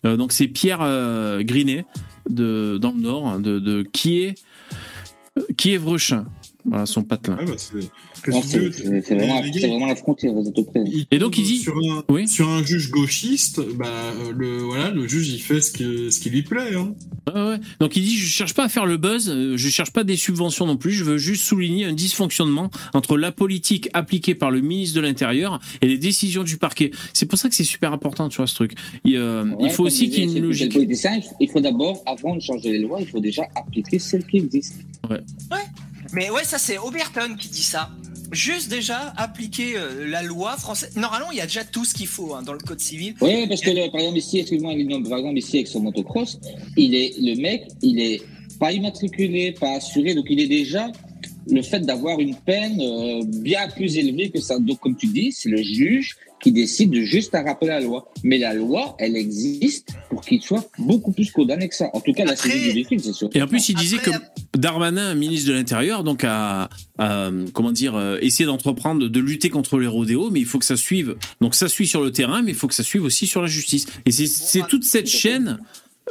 Euh, 0.04 0.16
donc 0.16 0.32
c'est 0.32 0.48
Pierre 0.48 0.80
euh, 0.82 1.42
Grinet 1.42 1.86
de 2.28 2.78
dans 2.80 2.92
le 2.92 3.00
Nord, 3.00 3.38
de, 3.38 3.58
de 3.58 3.82
qui 3.82 4.20
est 4.20 4.34
qui 5.56 5.72
est 5.72 5.78
Vrechin. 5.78 6.26
Voilà 6.68 6.86
son 6.86 7.02
patelin. 7.04 7.36
Ouais, 7.38 7.44
bah, 7.46 7.52
c'est- 7.56 9.14
vraiment, 9.14 9.86
la 9.86 9.96
frontière, 9.96 10.32
vous 10.32 10.48
êtes 10.48 10.58
auprès. 10.58 10.82
Et 11.10 11.18
donc, 11.18 11.38
il 11.38 11.44
dit- 11.44 11.58
sur 11.58 11.76
un, 11.76 12.02
Oui. 12.08 12.26
sur 12.28 12.48
un 12.48 12.62
juge 12.64 12.90
gauchiste, 12.90 13.60
bah 13.76 14.12
le 14.36 14.58
voilà, 14.58 14.90
le 14.90 15.06
juge 15.06 15.28
il 15.28 15.38
fait 15.40 15.60
ce 15.60 15.70
que 15.72 16.10
ce 16.10 16.20
qui 16.20 16.30
lui 16.30 16.42
plaît. 16.42 16.74
Hein. 16.74 16.94
Ouais, 17.32 17.40
ouais. 17.50 17.58
Donc 17.80 17.96
il 17.96 18.02
dit 18.04 18.16
je 18.16 18.26
cherche 18.26 18.54
pas 18.54 18.64
à 18.64 18.68
faire 18.68 18.86
le 18.86 18.96
buzz, 18.96 19.28
euh, 19.28 19.56
je 19.56 19.68
cherche 19.68 19.92
pas 19.92 20.04
des 20.04 20.16
subventions 20.16 20.66
non 20.66 20.76
plus, 20.76 20.92
je 20.92 21.04
veux 21.04 21.18
juste 21.18 21.44
souligner 21.44 21.84
un 21.84 21.92
dysfonctionnement 21.92 22.70
entre 22.94 23.16
la 23.16 23.32
politique 23.32 23.88
appliquée 23.94 24.34
par 24.34 24.50
le 24.50 24.60
ministre 24.60 24.96
de 24.96 25.00
l'Intérieur 25.02 25.60
et 25.82 25.86
les 25.88 25.98
décisions 25.98 26.42
du 26.42 26.56
parquet. 26.56 26.90
C'est 27.12 27.26
pour 27.26 27.38
ça 27.38 27.48
que 27.48 27.54
c'est 27.54 27.64
super 27.64 27.92
important, 27.92 28.28
tu 28.28 28.36
vois 28.38 28.46
ce 28.46 28.54
truc. 28.54 28.72
Il, 29.04 29.16
euh, 29.16 29.44
Ouais, 29.44 29.56
il 29.66 29.70
faut 29.70 29.84
aussi 29.84 30.10
qu'il 30.10 30.24
y 30.30 30.34
ait 30.34 30.38
une 30.38 30.44
logique. 30.44 30.74
il 30.74 30.86
faut- 31.22 31.34
il 31.40 31.48
faut 31.48 31.60
d'abord, 31.60 32.02
avant 32.06 32.34
de 32.34 32.40
changer 32.40 32.72
les 32.72 32.78
lois, 32.80 33.00
il 33.00 33.06
faut 33.06 33.20
déjà 33.20 33.42
appliquer 33.54 33.98
celles 33.98 34.26
qui 34.26 34.38
existent. 34.38 34.84
Mais 36.16 36.30
ouais, 36.30 36.44
ça 36.44 36.56
c'est 36.58 36.78
Oberton 36.78 37.36
qui 37.38 37.48
dit 37.48 37.62
ça. 37.62 37.90
Juste 38.32 38.70
déjà 38.70 39.12
appliquer 39.18 39.76
euh, 39.76 40.08
la 40.08 40.22
loi 40.22 40.56
française. 40.56 40.96
Normalement, 40.96 41.30
il 41.30 41.36
y 41.36 41.42
a 41.42 41.46
déjà 41.46 41.62
tout 41.62 41.84
ce 41.84 41.92
qu'il 41.92 42.06
faut 42.06 42.34
hein, 42.34 42.42
dans 42.42 42.54
le 42.54 42.58
code 42.58 42.80
civil. 42.80 43.14
Oui, 43.20 43.46
parce 43.46 43.60
que 43.60 43.90
par 43.90 44.00
exemple 44.00 44.18
ici, 44.18 44.38
excuse-moi, 44.38 44.72
par 45.08 45.18
exemple 45.18 45.36
ici 45.36 45.58
avec 45.58 45.68
son 45.68 45.80
motocross, 45.80 46.40
il 46.78 46.94
est 46.94 47.18
le 47.20 47.38
mec, 47.40 47.68
il 47.82 48.00
est 48.00 48.22
pas 48.58 48.72
immatriculé, 48.72 49.52
pas 49.52 49.76
assuré, 49.76 50.14
donc 50.14 50.24
il 50.30 50.40
est 50.40 50.48
déjà 50.48 50.90
le 51.48 51.60
fait 51.60 51.80
d'avoir 51.80 52.18
une 52.18 52.34
peine 52.34 52.80
euh, 52.80 53.22
bien 53.26 53.68
plus 53.68 53.98
élevée 53.98 54.30
que 54.30 54.40
ça. 54.40 54.58
Donc 54.58 54.80
comme 54.80 54.96
tu 54.96 55.08
dis, 55.08 55.32
c'est 55.32 55.50
le 55.50 55.62
juge 55.62 56.16
qui 56.40 56.52
décide 56.52 56.90
de 56.90 57.00
juste 57.00 57.34
à 57.34 57.42
rappeler 57.42 57.68
la 57.68 57.80
loi. 57.80 58.12
Mais 58.22 58.38
la 58.38 58.54
loi, 58.54 58.94
elle 58.98 59.16
existe 59.16 59.88
pour 60.10 60.20
qu'il 60.20 60.42
soit 60.42 60.68
beaucoup 60.78 61.12
plus 61.12 61.30
condamné 61.30 61.68
que 61.68 61.74
ça. 61.74 61.90
En 61.92 62.00
tout 62.00 62.12
cas, 62.12 62.24
la 62.24 62.36
saisie 62.36 62.68
du 62.68 62.74
véhicule, 62.74 63.00
c'est 63.00 63.12
sûr. 63.12 63.28
Et 63.34 63.42
en 63.42 63.46
plus, 63.46 63.68
il 63.68 63.76
disait 63.76 63.98
que 63.98 64.10
Darmanin, 64.56 65.14
ministre 65.14 65.48
de 65.48 65.54
l'Intérieur, 65.54 66.04
donc 66.04 66.24
a, 66.24 66.68
a, 66.98 67.30
comment 67.52 67.72
dire, 67.72 67.94
euh, 67.94 68.18
essayé 68.20 68.46
d'entreprendre 68.46 69.08
de 69.08 69.20
lutter 69.20 69.50
contre 69.50 69.78
les 69.78 69.86
rodéos, 69.86 70.30
mais 70.30 70.40
il 70.40 70.46
faut 70.46 70.58
que 70.58 70.64
ça 70.64 70.76
suive. 70.76 71.16
Donc 71.40 71.54
ça 71.54 71.68
suit 71.68 71.86
sur 71.86 72.02
le 72.02 72.12
terrain, 72.12 72.42
mais 72.42 72.52
il 72.52 72.56
faut 72.56 72.68
que 72.68 72.74
ça 72.74 72.82
suive 72.82 73.04
aussi 73.04 73.26
sur 73.26 73.42
la 73.42 73.48
justice. 73.48 73.86
Et 74.04 74.12
c'est 74.12 74.26
c'est 74.26 74.66
toute 74.66 74.84
cette 74.84 75.08
chaîne 75.08 75.58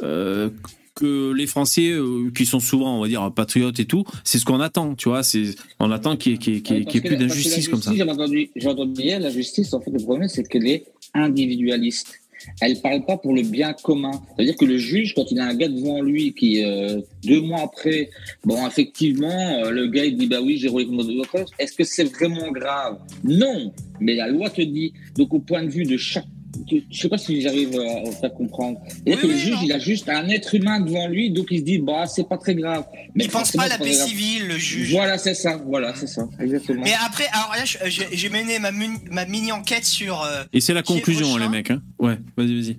euh, 0.02 0.50
que 0.96 1.32
les 1.32 1.46
Français, 1.46 1.90
euh, 1.90 2.30
qui 2.34 2.46
sont 2.46 2.58
souvent, 2.58 2.98
on 2.98 3.02
va 3.02 3.08
dire, 3.08 3.30
patriotes 3.32 3.78
et 3.78 3.84
tout, 3.84 4.04
c'est 4.24 4.38
ce 4.38 4.44
qu'on 4.44 4.60
attend, 4.60 4.94
tu 4.94 5.08
vois. 5.08 5.22
C'est 5.22 5.54
on 5.78 5.92
attend 5.92 6.16
qu'il 6.16 6.32
y 6.32 6.56
ait, 6.56 7.00
plus 7.00 7.16
d'injustice 7.16 7.68
comme 7.68 7.82
ça. 7.82 7.92
J'ai 7.94 8.02
entendu, 8.02 8.50
entendu 8.64 9.02
hier, 9.02 9.20
la 9.20 9.30
justice, 9.30 9.72
en 9.74 9.80
fait, 9.80 9.90
le 9.90 10.00
problème, 10.00 10.28
c'est 10.28 10.42
qu'elle 10.48 10.66
est 10.66 10.86
individualiste. 11.14 12.20
Elle 12.60 12.80
parle 12.80 13.04
pas 13.04 13.16
pour 13.16 13.34
le 13.34 13.42
bien 13.42 13.72
commun. 13.72 14.12
C'est-à-dire 14.34 14.56
que 14.56 14.64
le 14.64 14.78
juge, 14.78 15.14
quand 15.14 15.30
il 15.30 15.38
a 15.40 15.46
un 15.46 15.54
gars 15.54 15.68
devant 15.68 16.00
lui 16.00 16.32
qui, 16.32 16.64
euh, 16.64 17.00
deux 17.24 17.40
mois 17.40 17.60
après, 17.62 18.10
bon, 18.44 18.66
effectivement, 18.66 19.64
euh, 19.64 19.70
le 19.70 19.88
gars, 19.88 20.04
il 20.04 20.16
dit, 20.16 20.26
bah 20.26 20.40
oui, 20.42 20.56
j'ai 20.58 20.68
roulé 20.68 20.86
contre 20.86 21.04
d'autres. 21.04 21.44
Est-ce 21.58 21.72
que 21.72 21.84
c'est 21.84 22.04
vraiment 22.04 22.50
grave? 22.52 22.98
Non. 23.24 23.72
Mais 24.00 24.14
la 24.14 24.28
loi 24.28 24.50
te 24.50 24.62
dit. 24.62 24.92
Donc, 25.16 25.34
au 25.34 25.40
point 25.40 25.62
de 25.64 25.70
vue 25.70 25.84
de 25.84 25.96
chaque, 25.96 26.26
je 26.70 26.98
sais 27.00 27.08
pas 27.08 27.18
si 27.18 27.40
j'arrive 27.40 27.78
à 27.78 28.10
faire 28.12 28.32
comprendre. 28.32 28.80
C'est-à-dire 28.88 29.16
Oui, 29.16 29.22
que 29.22 29.26
le 29.26 29.36
juge, 29.36 29.50
non. 29.52 29.60
il 29.64 29.72
a 29.72 29.78
juste 29.78 30.08
un 30.08 30.28
être 30.28 30.54
humain 30.54 30.80
devant 30.80 31.06
lui, 31.08 31.30
donc 31.30 31.46
il 31.50 31.58
se 31.60 31.64
dit, 31.64 31.78
bah, 31.78 32.06
c'est 32.06 32.28
pas 32.28 32.38
très 32.38 32.54
grave. 32.54 32.84
Mais 33.14 33.24
il 33.24 33.30
pense 33.30 33.52
pas 33.52 33.64
à 33.64 33.68
la 33.68 33.78
paix 33.78 33.92
civile, 33.92 34.48
le 34.48 34.58
juge. 34.58 34.92
Voilà, 34.92 35.18
c'est 35.18 35.34
ça. 35.34 35.56
Voilà, 35.66 35.94
c'est 35.94 36.06
ça. 36.06 36.26
Exactement. 36.40 36.82
Mais 36.84 36.94
après, 37.04 37.26
alors 37.32 37.52
là, 37.56 37.64
je- 37.64 38.02
j'ai 38.12 38.28
mené 38.30 38.58
ma, 38.58 38.72
mun- 38.72 38.98
ma 39.10 39.24
mini 39.26 39.52
enquête 39.52 39.84
sur. 39.84 40.22
euh, 40.22 40.44
Et 40.52 40.60
c'est 40.60 40.74
la 40.74 40.82
conclusion, 40.82 41.28
prochain 41.28 41.44
les 41.44 41.48
mecs. 41.48 41.70
Hein. 41.70 41.82
Ouais, 41.98 42.18
vas-y, 42.36 42.54
vas-y. 42.60 42.76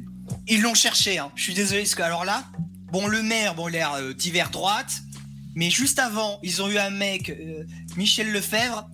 ils 0.50 0.62
l'ont 0.62 0.74
cherché. 0.74 1.18
Hein. 1.20 1.32
Je 1.36 1.44
suis 1.44 1.54
désolé 1.54 1.82
parce 1.82 1.96
que 1.96 2.04
alors 2.04 2.26
là, 2.26 2.44
bon, 2.92 3.08
le 3.08 3.22
maire, 3.22 3.56
bon, 3.56 3.68
l'air 3.68 3.94
euh, 3.94 4.14
divers 4.14 4.50
droite, 4.50 4.92
mais 5.56 5.70
juste 5.70 6.00
avant, 6.00 6.40
ils 6.44 6.62
ont 6.62 6.70
eu 6.70 6.78
un 6.78 6.90
mec, 6.90 7.30
euh, 7.30 7.64
Michel 7.96 8.32
Lefebvre, 8.32 8.90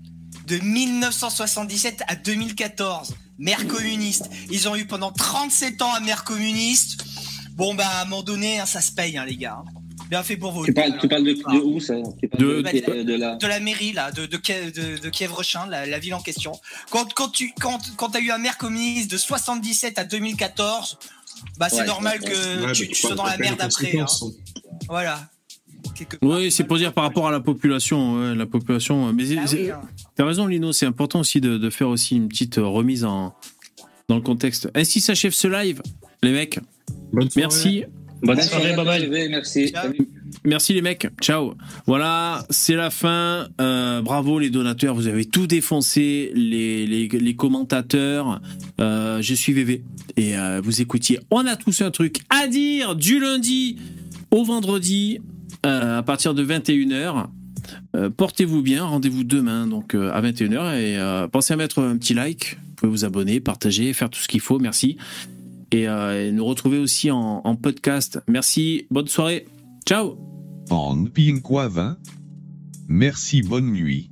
de 0.47 0.57
1977 0.57 2.01
à 2.07 2.15
2014, 2.15 3.15
maire 3.43 3.67
communiste. 3.67 4.29
Ils 4.49 4.67
ont 4.69 4.75
eu 4.75 4.85
pendant 4.85 5.11
37 5.11 5.81
ans 5.81 5.93
un 5.93 5.99
maire 5.99 6.23
communiste. 6.23 7.03
Bon, 7.51 7.75
bah, 7.75 7.85
à 7.87 8.01
un 8.01 8.05
moment 8.05 8.23
donné, 8.23 8.59
hein, 8.59 8.65
ça 8.65 8.81
se 8.81 8.91
paye, 8.91 9.17
hein, 9.17 9.25
les 9.25 9.35
gars. 9.37 9.61
Bien 10.09 10.23
fait 10.23 10.37
pour 10.37 10.51
vous. 10.51 10.65
Tu 10.65 10.73
parles, 10.73 10.97
tu 10.99 11.07
parles 11.07 11.23
de, 11.23 11.33
de 11.33 11.59
où 11.63 11.79
ça? 11.79 11.95
Tu 12.19 12.27
parles 12.27 12.43
De- 12.43 12.61
de, 12.61 12.97
de, 12.97 13.03
de 13.03 13.13
la. 13.15 13.35
de 13.35 13.47
la 13.47 13.59
mairie 13.59 13.93
là, 13.93 14.11
de, 14.11 14.25
de, 14.25 14.37
Kiev- 14.37 14.71
de, 14.73 14.97
de 14.97 15.09
Kiev-Rechin, 15.09 15.65
la, 15.67 15.85
la 15.85 15.99
ville 15.99 16.13
en 16.13 16.21
question. 16.21 16.51
Quand, 16.89 17.11
quand 17.13 17.29
tu 17.29 17.53
quand, 17.59 17.79
quand 17.95 18.15
as 18.15 18.19
eu 18.19 18.31
un 18.31 18.37
maire 18.37 18.57
communiste 18.57 19.09
de 19.11 19.17
77 19.17 19.97
à 19.99 20.03
2014, 20.03 20.97
bah 21.57 21.67
c'est 21.69 21.77
Ouais, 21.81 21.85
normal 21.85 22.19
que 22.19 22.65
Ouais, 22.65 22.71
tu, 22.73 22.85
bah, 22.85 22.93
tu 22.93 22.95
sois 22.95 23.15
dans 23.15 23.25
la 23.25 23.37
merde 23.37 23.61
après. 23.61 23.97
hein. 23.97 24.05
Voilà. 24.87 25.19
Quelque 25.95 26.17
part. 26.17 26.29
Oui, 26.29 26.51
c'est 26.51 26.63
pour 26.63 26.77
dire 26.77 26.93
par 26.93 27.03
rapport 27.03 27.27
à 27.27 27.31
la 27.31 27.39
population. 27.39 28.15
ouais, 28.19 28.35
la 28.35 28.45
population. 28.45 29.11
Mais 29.13 29.25
c'est- 29.25 29.37
Ah 29.37 29.47
c'est- 29.47 29.63
oui, 29.65 29.71
hein. 29.71 29.81
T'as 30.15 30.25
raison, 30.25 30.47
Lino, 30.47 30.71
c'est 30.73 30.85
important 30.85 31.19
aussi 31.19 31.39
de, 31.41 31.57
de 31.57 31.69
faire 31.69 31.89
aussi 31.89 32.15
une 32.15 32.27
petite 32.27 32.57
euh, 32.57 32.65
remise 32.65 33.03
en, 33.05 33.33
dans 34.09 34.15
le 34.15 34.21
contexte. 34.21 34.69
Ainsi 34.75 34.99
s'achève 35.01 35.31
ce 35.33 35.47
live, 35.47 35.81
les 36.23 36.31
mecs? 36.31 36.59
Bonne. 37.11 37.29
Merci. 37.35 37.83
Bonne 38.23 38.37
Ouais, 38.37 38.43
soirée, 38.43 38.73
bye 38.75 38.85
bye. 38.85 39.09
ouais, 39.09 39.27
Merci. 39.27 39.67
Ciao. 39.69 39.83
Salut. 39.91 40.07
Merci 40.45 40.73
les 40.73 40.81
mecs, 40.81 41.07
ciao. 41.21 41.53
Voilà, 41.85 42.45
c'est 42.49 42.75
la 42.75 42.89
fin. 42.89 43.47
Euh, 43.61 44.01
bravo 44.01 44.39
les 44.39 44.49
donateurs, 44.49 44.95
vous 44.95 45.07
avez 45.07 45.25
tout 45.25 45.45
défoncé, 45.45 46.31
les, 46.33 46.87
les, 46.87 47.07
les 47.07 47.35
commentateurs. 47.35 48.41
Euh, 48.79 49.21
je 49.21 49.33
suis 49.33 49.51
VV 49.53 49.83
et 50.17 50.37
euh, 50.37 50.61
vous 50.63 50.81
écoutiez. 50.81 51.19
On 51.31 51.45
a 51.45 51.55
tous 51.57 51.81
un 51.81 51.91
truc 51.91 52.21
à 52.29 52.47
dire 52.47 52.95
du 52.95 53.19
lundi 53.19 53.77
au 54.31 54.43
vendredi 54.43 55.19
euh, 55.65 55.99
à 55.99 56.03
partir 56.03 56.33
de 56.33 56.45
21h. 56.45 57.27
Euh, 57.95 58.09
Portez-vous 58.09 58.61
bien, 58.61 58.83
rendez-vous 58.83 59.23
demain 59.23 59.67
donc 59.67 59.95
euh, 59.95 60.11
à 60.11 60.21
21h 60.21 60.77
et 60.77 61.27
pensez 61.29 61.53
à 61.53 61.57
mettre 61.57 61.81
un 61.81 61.97
petit 61.97 62.13
like, 62.13 62.57
vous 62.61 62.75
pouvez 62.75 62.91
vous 62.91 63.05
abonner, 63.05 63.39
partager, 63.39 63.93
faire 63.93 64.09
tout 64.09 64.19
ce 64.19 64.27
qu'il 64.27 64.41
faut, 64.41 64.59
merci. 64.59 64.97
Et, 65.71 65.87
nous 66.31 66.45
retrouver 66.45 66.77
aussi 66.77 67.09
en, 67.09 67.55
podcast. 67.55 68.19
Merci, 68.27 68.85
bonne 68.91 69.07
soirée, 69.07 69.47
ciao 69.87 70.17
En 70.69 71.05
Ping 71.05 71.41
20. 71.41 71.97
Merci, 72.87 73.41
bonne 73.41 73.71
nuit. 73.71 74.09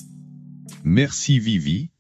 Merci, 0.84 1.38
Vivi. 1.38 1.92